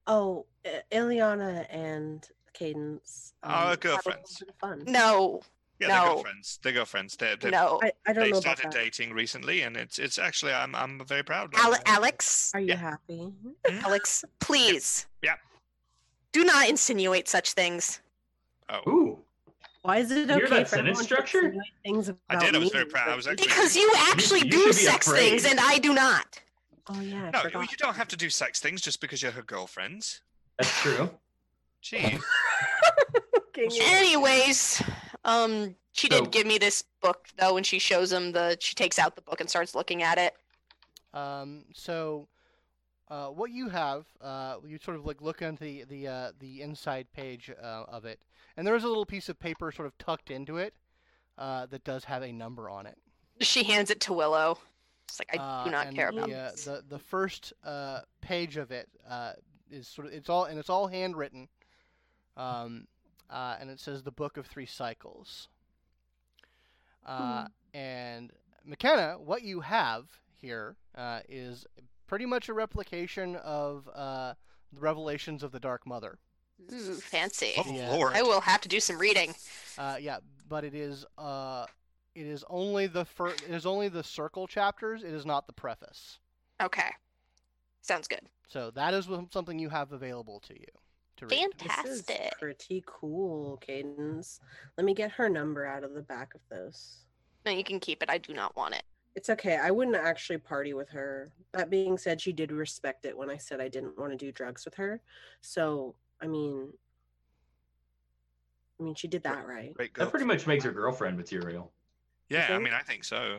Oh, 0.09 0.45
I- 0.67 0.83
Ileana 0.91 1.67
and 1.71 2.29
Cadence. 2.53 3.35
Oh, 3.45 3.49
um, 3.49 3.55
had 3.55 3.73
a 3.75 3.77
girlfriends. 3.77 4.43
little 4.43 4.79
bit 4.79 4.85
of 5.85 5.91
Fun. 5.91 5.97
No, 5.99 6.03
they're 6.05 6.09
no. 6.09 6.15
girlfriends. 6.15 6.59
They're 6.63 6.73
girlfriends. 6.73 7.17
They're, 7.17 7.37
they're, 7.37 7.51
no. 7.51 7.81
I, 7.83 7.93
I 8.07 8.13
don't 8.13 8.25
they 8.25 8.31
know 8.31 8.39
about 8.39 8.59
started 8.59 8.71
dating 8.79 9.13
recently, 9.13 9.63
and 9.63 9.77
it's 9.77 9.99
it's 9.99 10.19
actually 10.19 10.53
I'm 10.53 10.75
I'm 10.75 11.05
very 11.07 11.23
proud. 11.23 11.55
of 11.55 11.61
Ale- 11.65 11.83
Alex, 11.87 12.51
Are 12.55 12.61
you 12.61 12.69
Yeah. 12.69 12.77
happy? 12.77 13.19
Hmm? 13.67 13.79
Alex, 13.85 14.25
please. 14.41 15.07
Yeah. 15.23 15.35
Do 16.33 16.45
not 16.45 16.69
insinuate 16.69 17.29
such 17.29 17.53
things. 17.53 18.01
Oh, 18.69 18.81
Ooh. 18.91 19.19
Why 19.83 19.99
is 19.99 20.11
it 20.13 20.29
You 20.29 20.35
okay 20.37 20.47
that 20.49 20.69
for 20.69 20.77
sentence 20.77 20.77
everyone 20.77 20.97
to 20.97 21.03
structure? 21.05 21.55
Things 21.85 22.09
about 22.09 22.21
I 22.31 22.39
did, 22.47 22.55
I 22.55 22.59
was 22.59 22.69
me, 22.73 22.79
very 22.79 22.87
proud, 22.87 23.09
I 23.11 23.17
was 23.17 23.27
you- 23.27 23.33
actually- 23.33 23.47
Because 23.49 23.77
you 23.77 23.93
actually 23.97 24.39
you 24.41 24.51
do 24.51 24.73
sex 24.73 25.07
afraid. 25.09 25.21
things, 25.31 25.45
and 25.45 25.59
I 25.61 25.79
do 25.79 25.93
not. 25.93 26.41
Oh 26.89 27.01
yeah, 27.01 27.27
I 27.27 27.31
no, 27.31 27.41
forgot. 27.43 27.71
you 27.71 27.77
don't 27.79 27.97
have 27.97 28.09
to 28.09 28.17
do 28.17 28.31
sex 28.31 28.61
things 28.61 28.81
just 28.81 29.01
because 29.01 29.23
you're 29.23 29.33
her 29.33 29.43
girlfriends. 29.43 30.21
That's 30.59 30.81
true. 30.83 31.11
Gee, 31.81 32.19
Can 33.53 33.71
you- 33.71 33.83
Anyways, 33.83 34.81
um, 35.25 35.75
she 35.93 36.09
did 36.09 36.31
give 36.31 36.47
me 36.47 36.59
this 36.59 36.83
book 37.01 37.29
though, 37.39 37.57
and 37.57 37.67
she 37.67 37.79
shows 37.79 38.13
him 38.13 38.33
the. 38.33 38.57
She 38.61 38.75
takes 38.75 38.99
out 38.99 39.15
the 39.15 39.23
book 39.23 39.41
and 39.41 39.49
starts 39.49 39.75
looking 39.75 40.03
at 40.03 40.19
it. 40.19 40.35
Um, 41.15 41.65
so, 41.75 42.29
uh, 43.09 43.27
what 43.29 43.51
you 43.51 43.69
have, 43.69 44.07
uh, 44.21 44.57
you 44.67 44.79
sort 44.79 44.97
of 44.97 45.05
like 45.05 45.21
look 45.21 45.43
into 45.43 45.63
the 45.63 45.85
the 45.85 46.09
uh, 46.09 46.33
the 46.41 46.63
inside 46.63 47.07
page 47.13 47.51
uh, 47.63 47.85
of 47.89 48.05
it, 48.05 48.21
and 48.57 48.67
there 48.67 48.75
is 48.75 48.85
a 48.85 48.89
little 48.89 49.07
piece 49.07 49.29
of 49.29 49.39
paper 49.39 49.71
sort 49.71 49.87
of 49.87 49.97
tucked 49.99 50.31
into 50.31 50.57
it 50.57 50.75
uh, 51.39 51.67
that 51.67 51.85
does 51.85 52.05
have 52.05 52.23
a 52.23 52.33
number 52.33 52.71
on 52.71 52.87
it. 52.87 52.97
She 53.41 53.63
hands 53.65 53.91
it 53.91 54.01
to 54.03 54.13
Willow. 54.13 54.59
It's 55.09 55.19
like 55.19 55.39
I 55.39 55.43
Uh, 55.43 55.65
do 55.65 55.71
not 55.71 55.95
care 55.95 56.11
the, 56.11 56.19
about 56.19 56.31
uh, 56.33 56.51
this. 56.53 56.65
the 56.65 56.85
the 56.89 56.99
first 56.99 57.53
uh, 57.65 58.01
page 58.23 58.57
of 58.57 58.71
it 58.71 58.89
uh, 59.09 59.33
is 59.71 59.87
sort 59.87 60.07
of 60.07 60.15
it's 60.15 60.31
all 60.31 60.45
and 60.45 60.59
it's 60.59 60.71
all 60.71 60.87
handwritten, 60.87 61.49
um, 62.39 62.87
uh, 63.33 63.57
and 63.59 63.71
it 63.71 63.81
says 63.81 64.03
the 64.03 64.13
Book 64.13 64.37
of 64.37 64.47
Three 64.47 64.67
Cycles. 64.67 65.49
Uh, 67.05 67.47
And 67.75 68.31
McKenna, 68.65 69.15
what 69.19 69.43
you 69.43 69.61
have 69.61 70.05
here 70.37 70.77
uh, 70.95 71.21
is 71.29 71.67
pretty 72.07 72.27
much 72.27 72.49
a 72.49 72.53
replication 72.53 73.37
of 73.37 73.89
uh, 73.95 74.35
the 74.73 74.81
Revelations 74.81 75.43
of 75.43 75.53
the 75.53 75.59
Dark 75.61 75.87
Mother. 75.87 76.19
Ooh, 76.73 76.95
fancy. 76.95 77.55
oh 77.59 77.65
Yeah. 77.67 77.91
lord, 77.91 78.13
I 78.15 78.23
will 78.23 78.43
have 78.43 78.61
to 78.61 78.69
do 78.69 78.79
some 78.79 78.99
reading. 78.99 79.35
Uh, 79.79 79.97
yeah, 80.01 80.19
but 80.49 80.65
it 80.65 80.75
is 80.75 81.05
uh, 81.19 81.67
it 82.15 82.27
is 82.27 82.45
only 82.49 82.87
the 82.87 83.05
fir- 83.05 83.31
it 83.35 83.51
is 83.51 83.67
only 83.67 83.89
the 83.89 84.05
circle 84.05 84.47
chapters. 84.47 85.03
It 85.03 85.13
is 85.13 85.25
not 85.27 85.47
the 85.49 85.53
preface. 85.55 86.19
Okay, 86.63 86.91
sounds 87.81 88.07
good. 88.07 88.21
So 88.47 88.71
that 88.73 88.95
is 88.95 89.09
something 89.33 89.59
you 89.59 89.71
have 89.71 89.91
available 89.93 90.39
to 90.41 90.55
you 90.55 90.67
to 91.19 91.27
read. 91.27 91.49
This 91.59 91.69
is 91.87 92.03
Fantastic. 92.03 92.39
pretty 92.39 92.83
cool, 92.87 93.57
Cadence. 93.59 94.41
Let 94.77 94.85
me 94.85 94.95
get 94.95 95.13
her 95.13 95.29
number 95.29 95.67
out 95.67 95.85
of 95.85 95.95
the 95.95 96.03
back 96.03 96.35
of 96.35 96.41
this. 96.51 97.05
No, 97.45 97.53
you 97.53 97.65
can 97.65 97.81
keep 97.81 98.03
it. 98.03 98.11
I 98.11 98.19
do 98.19 98.33
not 98.35 98.57
want 98.57 98.75
it. 98.75 98.83
It's 99.15 99.29
okay. 99.31 99.57
I 99.57 99.71
wouldn't 99.71 99.97
actually 99.97 100.39
party 100.39 100.73
with 100.75 100.89
her. 100.91 101.33
That 101.53 101.71
being 101.71 101.99
said, 101.99 102.21
she 102.21 102.33
did 102.33 102.51
respect 102.51 103.05
it 103.05 103.17
when 103.17 103.29
I 103.29 103.37
said 103.37 103.61
I 103.61 103.69
didn't 103.69 103.99
want 103.99 104.13
to 104.13 104.17
do 104.17 104.33
drugs 104.33 104.65
with 104.65 104.75
her. 104.75 105.01
So, 105.43 105.95
I 106.21 106.27
mean, 106.27 106.73
I 108.81 108.85
mean, 108.85 108.95
she 108.95 109.09
did 109.09 109.23
that 109.25 109.47
right. 109.47 109.75
great. 109.75 109.95
That 109.95 110.11
pretty 110.11 110.25
much 110.25 110.47
makes 110.47 110.65
her 110.65 110.73
girlfriend 110.73 111.17
material. 111.17 111.71
yeah, 112.31 112.49
I 112.51 112.59
mean, 112.59 112.73
I 112.73 112.81
think 112.81 113.05
so. 113.05 113.39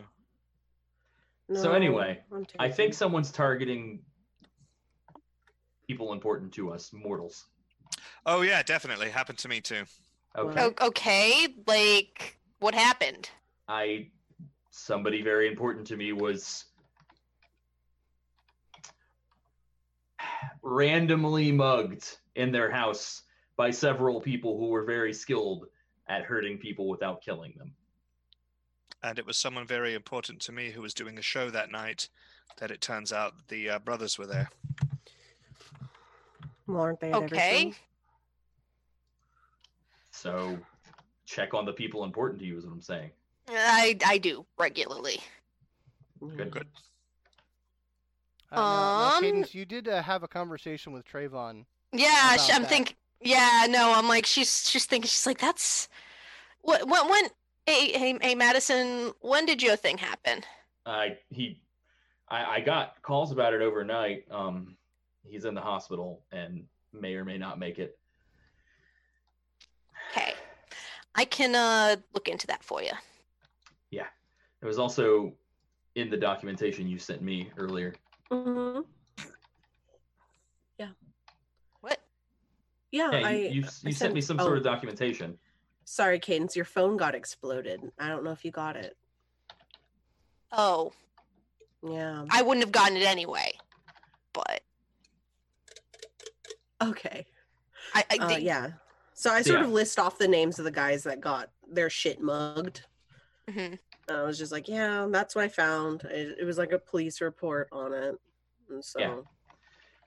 So 1.53 1.73
anyway, 1.73 2.21
I'm 2.31 2.71
think 2.71 2.93
someone's 2.93 3.31
targeting 3.31 3.99
people 5.87 6.13
important 6.13 6.53
to 6.53 6.71
us, 6.71 6.91
mortals. 6.93 7.47
Oh 8.25 8.41
yeah, 8.41 8.63
definitely 8.63 9.09
happened 9.09 9.37
to 9.39 9.47
me 9.47 9.61
too. 9.61 9.83
Okay. 10.37 10.61
O- 10.61 10.87
okay, 10.87 11.47
like 11.67 12.37
what 12.59 12.73
happened? 12.73 13.29
I 13.67 14.09
somebody 14.71 15.21
very 15.21 15.47
important 15.47 15.87
to 15.87 15.97
me 15.97 16.13
was 16.13 16.65
randomly 20.61 21.51
mugged 21.51 22.17
in 22.35 22.51
their 22.51 22.71
house 22.71 23.23
by 23.55 23.69
several 23.69 24.19
people 24.19 24.57
who 24.57 24.67
were 24.69 24.83
very 24.83 25.13
skilled 25.13 25.67
at 26.07 26.23
hurting 26.23 26.57
people 26.57 26.87
without 26.89 27.21
killing 27.21 27.53
them. 27.57 27.73
And 29.03 29.19
it 29.19 29.25
was 29.25 29.37
someone 29.37 29.67
very 29.67 29.93
important 29.93 30.39
to 30.41 30.51
me 30.51 30.71
who 30.71 30.81
was 30.81 30.93
doing 30.93 31.17
a 31.17 31.21
show 31.21 31.49
that 31.49 31.71
night. 31.71 32.09
That 32.57 32.71
it 32.71 32.81
turns 32.81 33.11
out 33.11 33.33
the 33.47 33.71
uh, 33.71 33.79
brothers 33.79 34.17
were 34.17 34.27
there. 34.27 34.49
Well, 36.67 36.81
aren't 36.81 36.99
they 36.99 37.11
at 37.11 37.23
Okay. 37.23 37.73
Everything? 40.25 40.57
So 40.57 40.65
check 41.25 41.53
on 41.53 41.65
the 41.65 41.73
people 41.73 42.03
important 42.03 42.39
to 42.41 42.45
you 42.45 42.57
is 42.57 42.65
what 42.65 42.73
I'm 42.73 42.81
saying. 42.81 43.11
I 43.49 43.97
I 44.05 44.17
do 44.17 44.45
regularly. 44.57 45.19
Good, 46.19 46.51
good. 46.51 46.67
Uh, 48.51 48.55
now, 48.55 48.95
now, 48.97 49.17
Um, 49.17 49.23
Cadence, 49.23 49.55
you 49.55 49.65
did 49.65 49.87
uh, 49.87 50.01
have 50.03 50.23
a 50.23 50.27
conversation 50.27 50.93
with 50.93 51.05
Trayvon. 51.05 51.65
Yeah, 51.91 52.37
sh 52.37 52.49
I'm 52.53 52.61
that. 52.61 52.69
think. 52.69 52.95
Yeah, 53.19 53.67
no, 53.69 53.93
I'm 53.93 54.07
like 54.07 54.25
she's 54.25 54.69
she's 54.69 54.85
thinking 54.85 55.07
she's 55.07 55.25
like 55.25 55.37
that's 55.39 55.87
what 56.61 56.87
when 56.87 57.09
when 57.09 57.25
hey 57.65 57.97
hey 57.97 58.17
hey 58.21 58.35
Madison 58.35 59.13
when 59.21 59.45
did 59.45 59.63
your 59.63 59.75
thing 59.75 59.97
happen? 59.97 60.43
I 60.85 61.17
he 61.29 61.61
I, 62.29 62.55
I 62.55 62.59
got 62.61 63.01
calls 63.01 63.31
about 63.31 63.53
it 63.53 63.61
overnight. 63.61 64.25
Um 64.29 64.75
he's 65.23 65.45
in 65.45 65.53
the 65.53 65.61
hospital 65.61 66.23
and 66.31 66.65
may 66.91 67.15
or 67.15 67.23
may 67.23 67.37
not 67.37 67.59
make 67.59 67.79
it. 67.79 67.97
Okay, 70.11 70.33
I 71.15 71.25
can 71.25 71.55
uh 71.55 71.97
look 72.13 72.27
into 72.27 72.47
that 72.47 72.63
for 72.63 72.81
you. 72.81 72.91
Yeah. 73.91 74.07
It 74.61 74.65
was 74.65 74.79
also 74.79 75.33
in 75.95 76.09
the 76.09 76.17
documentation 76.17 76.87
you 76.87 76.97
sent 76.97 77.21
me 77.21 77.51
earlier. 77.57 77.93
Mhm. 78.31 78.85
What? 81.81 81.99
Yeah, 82.91 83.11
Yeah, 83.11 83.27
I. 83.27 83.31
you, 83.31 83.49
you, 83.49 83.63
I 83.65 83.69
you 83.83 83.91
sent 83.91 84.13
me 84.13 84.21
some 84.21 84.39
sort 84.39 84.53
oh, 84.53 84.57
of 84.57 84.63
documentation. 84.63 85.37
Sorry, 85.85 86.17
Cadence, 86.17 86.55
your 86.55 86.65
phone 86.65 86.95
got 86.95 87.13
exploded. 87.13 87.91
I 87.99 88.07
don't 88.07 88.23
know 88.23 88.31
if 88.31 88.45
you 88.45 88.51
got 88.51 88.77
it. 88.77 88.95
Oh, 90.51 90.93
Yeah. 91.85 92.25
I 92.29 92.41
wouldn't 92.41 92.63
have 92.63 92.71
gotten 92.71 92.95
it 92.95 93.05
anyway. 93.05 93.51
But 94.31 94.61
Okay. 96.81 97.25
I, 97.93 98.05
I 98.09 98.17
Uh, 98.17 98.37
yeah. 98.37 98.71
So 99.13 99.31
I 99.31 99.41
sort 99.41 99.59
Yeah. 99.59 99.65
of 99.65 99.71
list 99.71 99.99
off 99.99 100.17
the 100.17 100.27
names 100.27 100.59
of 100.59 100.65
the 100.65 100.71
guys 100.71 101.03
that 101.03 101.21
got 101.21 101.49
their 101.67 101.89
shit 101.89 102.21
mugged. 102.21 102.85
Mhm. 103.49 103.77
And 104.07 104.17
I 104.17 104.23
was 104.23 104.37
just 104.37 104.51
like, 104.51 104.67
yeah, 104.67 105.07
that's 105.09 105.35
what 105.35 105.43
I 105.45 105.47
found. 105.49 106.03
It, 106.03 106.37
it 106.39 106.45
was 106.45 106.57
like 106.57 106.71
a 106.71 106.79
police 106.79 107.21
report 107.21 107.69
on 107.71 107.93
it. 107.93 108.15
And 108.69 108.83
so 108.83 108.99
Yeah. 108.99 109.15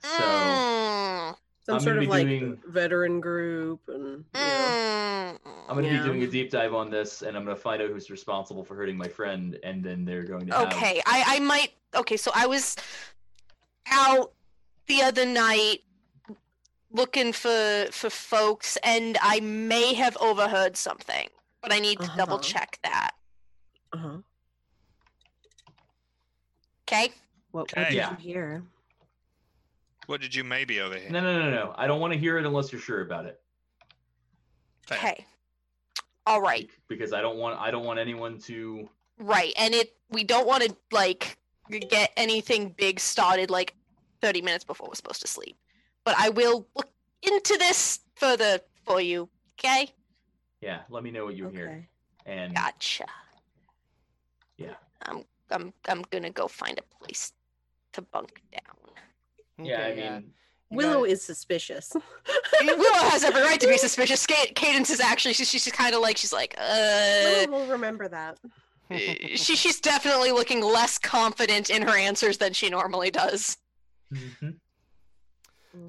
So 0.03 0.09
Mm, 0.23 1.37
some 1.65 1.75
I'm 1.77 1.81
sort 1.81 1.99
of 1.99 2.05
like 2.09 2.27
doing- 2.29 2.61
veteran 2.67 3.21
group 3.21 3.81
and 3.89 4.05
you 4.05 4.15
know. 4.35 5.39
mm. 5.39 5.39
I'm 5.69 5.75
going 5.77 5.85
to 5.85 5.91
Yeah. 5.91 6.03
be 6.03 6.09
doing 6.09 6.23
a 6.23 6.27
deep 6.27 6.51
dive 6.51 6.75
on 6.75 6.91
this, 6.91 7.23
and 7.23 7.37
I'm 7.37 7.45
going 7.45 7.57
to 7.57 7.61
find 7.61 7.83
out 7.83 7.89
who's 7.91 8.11
responsible 8.11 8.63
for 8.65 8.77
hurting 8.77 8.97
my 8.97 9.09
friend, 9.09 9.59
and 9.65 9.83
then 9.83 10.05
they're 10.05 10.23
going 10.23 10.47
to 10.47 10.55
have. 10.57 10.73
Okay, 10.73 11.03
I 11.07 11.25
I 11.37 11.39
might. 11.41 11.73
Okay, 11.95 12.17
so 12.17 12.31
I 12.35 12.47
was 12.47 12.77
out 13.91 14.33
the 14.87 15.03
other 15.03 15.27
night 15.27 15.83
looking 16.97 17.33
for 17.33 17.87
for 17.93 18.11
folks, 18.11 18.77
and 18.83 19.17
I 19.23 19.41
may 19.41 19.95
have 19.95 20.17
overheard 20.17 20.77
something, 20.77 21.29
but 21.63 21.73
I 21.73 21.79
need 21.79 22.01
to 22.01 22.11
double 22.17 22.35
Uh-huh. 22.37 22.43
check 22.43 22.79
that. 22.83 23.13
Uh-huh. 23.93 24.19
Okay. 26.89 27.13
What, 27.53 27.75
what 27.77 27.89
did 27.89 27.95
Yeah. 27.95 28.11
you 28.13 28.17
hear? 28.17 28.63
What 30.07 30.21
did 30.21 30.35
you 30.35 30.45
maybe 30.45 30.81
over 30.81 30.97
here? 30.97 31.11
No, 31.11 31.21
no, 31.21 31.39
no, 31.39 31.51
no. 31.51 31.75
I 31.77 31.87
don't 31.87 32.01
want 32.01 32.13
to 32.13 32.19
hear 32.19 32.39
it 32.39 32.47
unless 32.47 32.71
you're 32.73 32.81
sure 32.81 33.01
about 33.01 33.27
it, 33.27 33.41
Fair. 34.87 34.99
Okay. 34.99 35.27
All 36.27 36.41
right. 36.41 36.69
because 36.89 37.13
I 37.13 37.21
don't 37.21 37.37
want 37.39 37.59
I 37.61 37.71
don't 37.71 37.85
want 37.85 37.99
anyone 37.99 38.39
to. 38.43 38.89
Right, 39.19 39.53
and 39.57 39.75
it 39.75 39.97
we 40.11 40.23
don't 40.25 40.47
want 40.47 40.63
to 40.65 40.77
like 40.93 41.39
get 41.91 42.13
anything 42.17 42.69
big 42.71 43.01
started 43.01 43.51
like 43.51 43.75
30 44.21 44.43
minutes 44.43 44.65
before 44.65 44.87
we're 44.89 44.95
supposed 44.95 45.21
to 45.23 45.27
sleep. 45.29 45.57
But 46.07 46.15
I 46.17 46.31
will 46.31 46.67
look 46.75 46.89
into 47.23 47.57
this 47.59 47.99
further 48.15 48.61
for 48.85 49.01
you. 49.03 49.29
Okay? 49.59 49.91
Yeah, 50.63 50.81
let 50.89 51.03
me 51.03 51.11
know 51.11 51.27
what 51.27 51.37
you 51.37 51.49
hear. 51.49 51.67
Okay. 51.67 51.89
And 52.25 52.55
Gotcha. 52.55 53.05
Yeah. 54.57 54.75
I'm 55.03 55.25
I'm 55.51 55.73
I'm 55.89 56.03
gonna 56.11 56.31
go 56.31 56.49
find 56.49 56.79
a 56.79 57.05
place 57.05 57.33
to 57.93 58.03
bunk 58.03 58.41
down. 58.53 59.67
yeah, 59.67 59.83
I 59.83 59.95
mean, 59.95 60.33
you 60.71 60.77
Willow 60.77 61.05
is 61.05 61.23
suspicious. 61.23 61.93
Willow 62.63 63.11
has 63.11 63.23
every 63.23 63.43
right 63.43 63.61
to 63.61 63.69
be 63.69 63.77
suspicious. 63.87 64.27
Cadence 64.27 64.91
is 64.91 65.01
actually 65.01 65.35
she's, 65.35 65.51
she's 65.51 65.67
kind 65.71 65.95
of 65.95 66.01
like 66.01 66.17
she's 66.17 66.33
like 66.33 66.55
uh 66.59 67.21
Willow 67.25 67.59
will 67.59 67.67
remember 67.67 68.09
that. 68.09 68.39
she 68.91 69.57
she's 69.57 69.81
definitely 69.81 70.31
looking 70.33 70.63
less 70.63 70.99
confident 70.99 71.71
in 71.71 71.83
her 71.83 71.97
answers 71.97 72.39
than 72.39 72.53
she 72.53 72.71
normally 72.71 73.11
does. 73.11 73.59
mhm. 74.13 74.57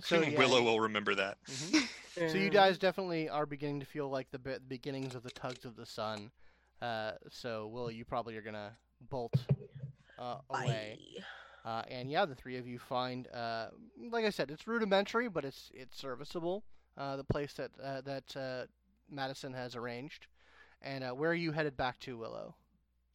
So, 0.03 0.21
yeah, 0.21 0.37
Willow 0.37 0.61
will 0.63 0.79
remember 0.79 1.15
that. 1.15 1.37
mhm. 1.49 1.87
So 2.17 2.37
you 2.37 2.49
guys 2.49 2.79
definitely 2.79 3.29
are 3.29 3.45
beginning 3.45 3.79
to 3.79 3.85
feel 3.85 4.09
like 4.09 4.31
the, 4.31 4.39
be- 4.39 4.57
beginnings 4.67 5.13
of 5.13 5.21
the 5.21 5.29
tugs 5.29 5.65
of 5.65 5.75
the 5.75 5.85
sun. 5.85 6.31
Uh, 6.81 7.11
so 7.29 7.67
Will, 7.67 7.91
you 7.91 8.05
probably 8.05 8.35
are 8.37 8.41
gonna 8.41 8.71
bolt 9.11 9.35
uh, 10.17 10.37
away. 10.49 10.97
Uh, 11.63 11.83
and 11.89 12.09
yeah, 12.09 12.25
the 12.25 12.33
three 12.33 12.57
of 12.57 12.65
you 12.65 12.79
find, 12.79 13.27
uh, 13.27 13.67
like 14.09 14.25
I 14.25 14.31
said, 14.31 14.49
it's 14.49 14.65
rudimentary, 14.65 15.29
but 15.29 15.45
it's 15.45 15.69
it's 15.75 15.95
serviceable. 15.95 16.63
Uh, 16.97 17.17
the 17.17 17.23
place 17.23 17.53
that 17.53 17.69
uh, 17.83 18.01
that 18.01 18.35
uh, 18.35 18.65
Madison 19.11 19.53
has 19.53 19.75
arranged. 19.75 20.25
And 20.81 21.03
uh, 21.03 21.11
where 21.11 21.29
are 21.29 21.35
you 21.35 21.51
headed 21.51 21.77
back 21.77 21.99
to, 21.99 22.17
Willow? 22.17 22.55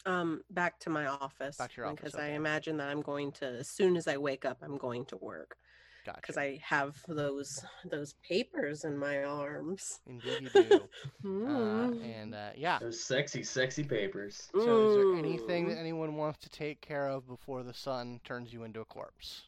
Um, 0.06 0.42
back 0.50 0.78
to 0.80 0.90
my 0.90 1.06
office. 1.06 1.56
Back 1.56 1.72
to 1.72 1.76
your 1.78 1.86
office, 1.86 2.00
because 2.00 2.14
I 2.14 2.28
imagine 2.28 2.76
that 2.76 2.88
I'm 2.88 3.02
going 3.02 3.32
to 3.32 3.46
as 3.46 3.68
soon 3.68 3.96
as 3.96 4.06
I 4.06 4.16
wake 4.16 4.44
up, 4.44 4.58
I'm 4.62 4.76
going 4.76 5.06
to 5.06 5.16
work 5.16 5.56
Gotcha. 6.04 6.20
because 6.20 6.36
I 6.36 6.58
have 6.64 6.96
those 7.06 7.64
those 7.84 8.14
papers 8.28 8.84
in 8.84 8.98
my 8.98 9.22
arms. 9.24 10.00
Indeed, 10.06 10.40
you 10.40 10.48
do. 10.50 10.74
uh, 11.24 11.26
Mm. 11.26 12.04
and 12.04 12.34
uh, 12.34 12.50
yeah. 12.56 12.78
those 12.80 13.02
sexy, 13.02 13.42
sexy 13.44 13.84
papers. 13.84 14.48
So, 14.52 14.88
is 14.88 14.94
there 14.96 15.14
anything 15.14 15.68
that 15.68 15.76
Mm. 15.76 15.80
anyone 15.80 16.16
wants 16.16 16.38
to 16.40 16.48
take 16.50 16.80
care 16.80 17.08
of 17.08 17.26
before 17.26 17.62
the 17.62 17.74
sun 17.74 18.20
turns 18.24 18.52
you 18.52 18.64
into 18.64 18.80
a 18.80 18.84
corpse? 18.84 19.42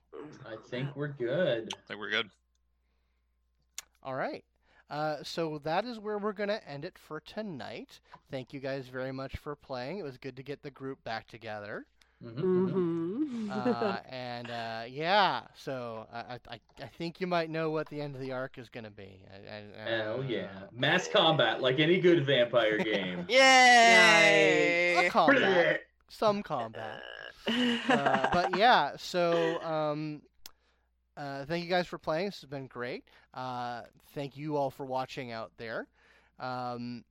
I 0.46 0.56
think 0.68 0.94
we're 0.94 1.08
good. 1.08 1.74
I 1.74 1.80
think 1.88 1.98
we're 2.00 2.10
good. 2.10 2.30
All 4.02 4.14
right. 4.14 4.44
Uh, 4.90 5.16
so 5.22 5.58
that 5.64 5.84
is 5.84 5.98
where 5.98 6.18
we're 6.18 6.32
going 6.32 6.50
to 6.50 6.68
end 6.68 6.84
it 6.84 6.98
for 6.98 7.18
tonight. 7.20 8.00
Thank 8.30 8.52
you 8.52 8.60
guys 8.60 8.86
very 8.88 9.12
much 9.12 9.36
for 9.38 9.56
playing. 9.56 9.98
It 9.98 10.02
was 10.04 10.18
good 10.18 10.36
to 10.36 10.42
get 10.42 10.62
the 10.62 10.70
group 10.70 11.02
back 11.04 11.26
together. 11.26 11.86
hmm 12.22 12.28
Mhm. 12.68 13.03
Uh, 13.50 13.98
and 14.08 14.50
uh, 14.50 14.82
yeah, 14.88 15.42
so 15.56 16.06
I, 16.12 16.38
I, 16.48 16.60
I 16.82 16.86
think 16.98 17.20
you 17.20 17.26
might 17.26 17.50
know 17.50 17.70
what 17.70 17.88
the 17.88 18.00
end 18.00 18.14
of 18.14 18.20
the 18.20 18.32
arc 18.32 18.58
is 18.58 18.68
going 18.68 18.84
to 18.84 18.90
be. 18.90 19.20
I, 19.32 19.56
I, 19.56 19.90
Hell 19.90 20.20
uh, 20.20 20.22
yeah. 20.22 20.48
Mass 20.72 21.08
combat, 21.08 21.60
like 21.60 21.78
any 21.78 22.00
good 22.00 22.24
vampire 22.24 22.78
game. 22.78 23.26
Yay! 23.28 25.06
A 25.06 25.10
combat, 25.10 25.80
some 26.08 26.42
combat. 26.42 27.02
Uh, 27.46 28.28
but 28.32 28.56
yeah, 28.56 28.92
so 28.96 29.62
um, 29.62 30.22
uh, 31.16 31.44
thank 31.44 31.64
you 31.64 31.70
guys 31.70 31.86
for 31.86 31.98
playing. 31.98 32.26
This 32.26 32.40
has 32.40 32.50
been 32.50 32.66
great. 32.66 33.04
Uh, 33.32 33.82
thank 34.14 34.36
you 34.36 34.56
all 34.56 34.70
for 34.70 34.86
watching 34.86 35.32
out 35.32 35.52
there. 35.58 35.86
Um, 36.38 37.04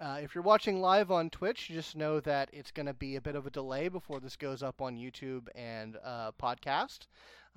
uh, 0.00 0.18
if 0.22 0.34
you're 0.34 0.42
watching 0.44 0.80
live 0.80 1.10
on 1.10 1.30
Twitch, 1.30 1.68
just 1.68 1.96
know 1.96 2.20
that 2.20 2.48
it's 2.52 2.70
going 2.70 2.86
to 2.86 2.94
be 2.94 3.16
a 3.16 3.20
bit 3.20 3.36
of 3.36 3.46
a 3.46 3.50
delay 3.50 3.88
before 3.88 4.20
this 4.20 4.36
goes 4.36 4.62
up 4.62 4.80
on 4.80 4.96
YouTube 4.96 5.46
and 5.54 5.96
uh, 6.04 6.32
podcast 6.40 7.06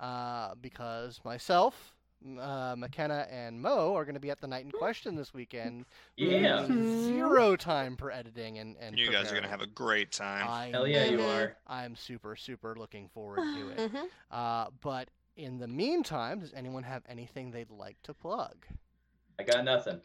uh, 0.00 0.54
because 0.60 1.20
myself, 1.24 1.94
uh, 2.40 2.74
McKenna, 2.76 3.26
and 3.30 3.60
Mo 3.60 3.94
are 3.94 4.04
going 4.04 4.14
to 4.14 4.20
be 4.20 4.30
at 4.30 4.40
the 4.40 4.46
Night 4.46 4.64
in 4.64 4.70
Question 4.70 5.16
this 5.16 5.34
weekend. 5.34 5.84
Yeah. 6.16 6.66
Zero 6.66 7.56
time 7.56 7.96
for 7.96 8.10
editing 8.10 8.58
and, 8.58 8.76
and 8.80 8.98
You 8.98 9.10
guys 9.10 9.30
are 9.30 9.34
gonna 9.34 9.48
have 9.48 9.62
a 9.62 9.66
great 9.66 10.12
time. 10.12 10.46
I 10.48 10.70
Hell 10.70 10.86
yeah, 10.86 11.04
you 11.04 11.16
know. 11.16 11.28
Are. 11.28 11.56
I'm 11.66 11.96
super, 11.96 12.36
super 12.36 12.74
looking 12.76 13.08
forward 13.08 13.38
to 13.38 13.68
it. 13.70 13.92
Mhm. 13.92 14.04
Uh, 14.30 14.66
but 14.80 15.08
in 15.36 15.58
the 15.58 15.68
meantime, 15.68 16.40
does 16.40 16.52
anyone 16.54 16.82
have 16.82 17.02
anything 17.08 17.50
they'd 17.50 17.70
like 17.70 18.00
to 18.02 18.14
plug? 18.14 18.66
I 19.38 19.44
got 19.44 19.64
nothing. 19.64 20.00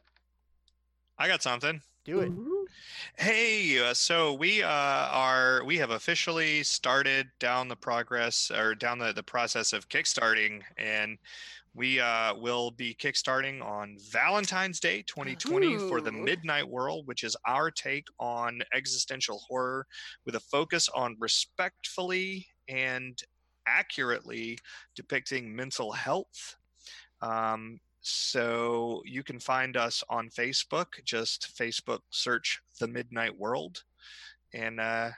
I 1.18 1.28
got 1.28 1.42
something. 1.42 1.82
Do 2.06 2.20
it. 2.20 2.30
Ooh. 2.30 2.68
Hey, 3.18 3.80
uh, 3.80 3.94
so 3.94 4.34
we 4.34 4.62
uh, 4.62 4.68
are 4.68 5.64
we 5.64 5.78
have 5.78 5.92
officially 5.92 6.64
started 6.64 7.28
down 7.40 7.70
the 7.70 7.76
progress 7.76 8.52
or 8.52 8.76
down 8.76 9.00
the, 9.00 9.14
the 9.14 9.24
process 9.24 9.72
of 9.72 9.88
kickstarting, 9.88 10.62
and 10.78 11.18
we 11.74 12.02
uh, 12.02 12.36
will 12.36 12.72
be 12.72 12.94
kickstarting 12.94 13.64
on 13.64 13.98
Valentine's 14.12 14.80
Day 14.80 15.02
2020 15.04 15.78
for 15.90 16.02
the 16.02 16.12
Midnight 16.12 16.68
World, 16.68 17.08
which 17.08 17.24
is 17.24 17.38
our 17.48 17.72
take 17.72 18.08
on 18.20 18.62
existential 18.74 19.40
horror 19.48 19.88
with 20.26 20.36
a 20.36 20.40
focus 20.42 20.90
on 20.90 21.16
respectfully 21.20 22.46
and 22.68 23.18
accurately 23.66 24.60
depicting 24.96 25.56
mental 25.56 25.92
health. 25.92 26.58
Um, 27.22 27.80
so 28.04 29.02
you 29.06 29.24
can 29.24 29.40
find 29.40 29.76
us 29.76 30.04
on 30.10 30.30
Facebook. 30.30 31.04
Just 31.04 31.56
Facebook 31.58 32.02
search 32.10 32.62
the 32.80 32.88
Midnight 32.88 33.38
World, 33.38 33.84
and 34.54 34.80
uh, 34.80 35.10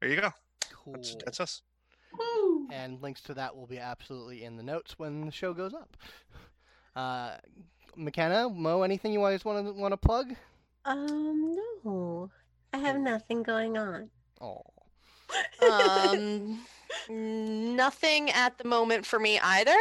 there 0.00 0.10
you 0.10 0.20
go. 0.20 0.30
Cool. 0.72 0.94
That's, 0.94 1.16
that's 1.24 1.40
us. 1.40 1.62
And 2.70 3.00
links 3.02 3.20
to 3.22 3.34
that 3.34 3.56
will 3.56 3.66
be 3.66 3.78
absolutely 3.78 4.44
in 4.44 4.56
the 4.56 4.62
notes 4.62 4.98
when 4.98 5.26
the 5.26 5.32
show 5.32 5.52
goes 5.52 5.74
up. 5.74 5.96
Uh, 6.94 7.36
McKenna, 7.96 8.48
Mo, 8.48 8.82
anything 8.82 9.12
you 9.12 9.20
guys 9.20 9.44
want 9.44 9.66
to 9.66 9.72
want 9.72 9.92
to 9.92 9.96
plug? 9.96 10.34
Um, 10.84 11.56
no, 11.84 12.30
I 12.72 12.78
have 12.78 12.98
nothing 12.98 13.42
going 13.42 13.76
on. 13.76 14.10
Oh, 14.40 14.62
um, 15.70 16.60
nothing 17.08 18.30
at 18.30 18.58
the 18.58 18.64
moment 18.64 19.04
for 19.04 19.18
me 19.18 19.38
either. 19.40 19.76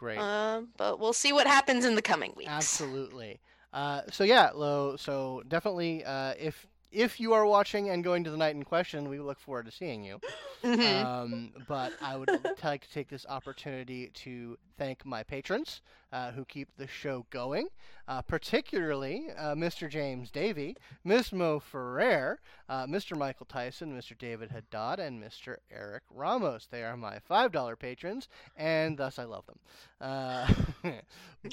Great. 0.00 0.18
Um, 0.18 0.68
but 0.76 0.98
we'll 0.98 1.12
see 1.12 1.32
what 1.32 1.46
happens 1.46 1.84
in 1.84 1.94
the 1.94 2.02
coming 2.02 2.32
weeks. 2.36 2.50
Absolutely. 2.50 3.38
Uh, 3.72 4.00
so 4.10 4.24
yeah, 4.24 4.50
Lo. 4.52 4.96
So 4.96 5.42
definitely, 5.46 6.04
uh, 6.04 6.34
if 6.38 6.66
if 6.90 7.20
you 7.20 7.34
are 7.34 7.46
watching 7.46 7.90
and 7.90 8.02
going 8.02 8.24
to 8.24 8.30
the 8.30 8.36
night 8.36 8.56
in 8.56 8.64
question, 8.64 9.08
we 9.08 9.20
look 9.20 9.38
forward 9.38 9.66
to 9.66 9.70
seeing 9.70 10.02
you. 10.02 10.18
Mhm. 10.64 11.04
Um, 11.04 11.52
but 11.68 11.92
I 12.02 12.16
would 12.16 12.28
like 12.64 12.82
to 12.82 12.90
take 12.90 13.08
this 13.08 13.24
opportunity 13.28 14.08
to 14.08 14.58
thank 14.76 15.06
my 15.06 15.22
patrons 15.22 15.82
uh, 16.12 16.32
who 16.32 16.44
keep 16.44 16.68
the 16.76 16.86
show 16.86 17.24
going, 17.30 17.68
uh, 18.08 18.20
particularly 18.22 19.28
uh, 19.38 19.54
Mr. 19.54 19.88
James 19.88 20.30
Davey, 20.30 20.76
Miss 21.04 21.32
Mo 21.32 21.60
Ferrer, 21.60 22.40
uh, 22.68 22.86
Mr. 22.86 23.16
Michael 23.16 23.46
Tyson, 23.46 23.96
Mr. 23.96 24.16
David 24.18 24.50
Haddad, 24.50 24.98
and 25.00 25.22
Mr. 25.22 25.56
Eric 25.70 26.02
Ramos. 26.10 26.66
They 26.70 26.82
are 26.82 26.96
my 26.96 27.18
$5 27.30 27.78
patrons, 27.78 28.28
and 28.56 28.96
thus 28.98 29.18
I 29.18 29.24
love 29.24 29.44
them. 29.46 29.58
Uh, 30.00 30.52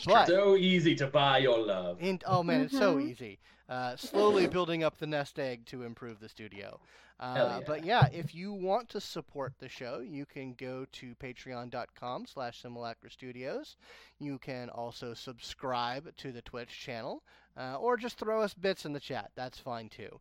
but. 0.05 0.27
So 0.27 0.55
easy 0.55 0.95
to 0.95 1.07
buy 1.07 1.39
your 1.39 1.59
love. 1.59 1.97
In, 2.01 2.19
oh 2.25 2.43
man, 2.43 2.61
it's 2.61 2.77
so 2.77 2.95
Mhm. 2.95 3.09
easy. 3.09 3.39
Uh, 3.69 3.95
slowly 3.97 4.47
building 4.47 4.83
up 4.83 4.97
the 4.97 5.07
nest 5.07 5.37
egg 5.39 5.65
to 5.65 5.83
improve 5.83 6.19
the 6.19 6.29
studio. 6.29 6.79
Uh, 7.19 7.35
Hell 7.35 7.63
But 7.65 7.83
yeah, 7.83 8.07
if 8.13 8.35
you 8.35 8.53
want 8.53 8.89
to 8.89 9.01
support 9.01 9.53
the 9.59 9.69
show, 9.69 9.99
you 9.99 10.25
can 10.25 10.53
go 10.53 10.85
to 10.93 11.15
patreon.com 11.15 12.25
slash 12.27 12.61
simulacra 12.61 13.09
studios. 13.09 13.75
You 14.19 14.37
can 14.37 14.69
also 14.69 15.13
subscribe 15.13 16.15
to 16.17 16.31
the 16.31 16.43
Twitch 16.43 16.69
channel, 16.69 17.23
uh, 17.57 17.77
or 17.79 17.97
just 17.97 18.19
throw 18.19 18.41
us 18.41 18.53
bits 18.53 18.85
in 18.85 18.93
the 18.93 18.99
chat. 18.99 19.31
That's 19.35 19.57
fine 19.57 19.89
too. 19.89 20.19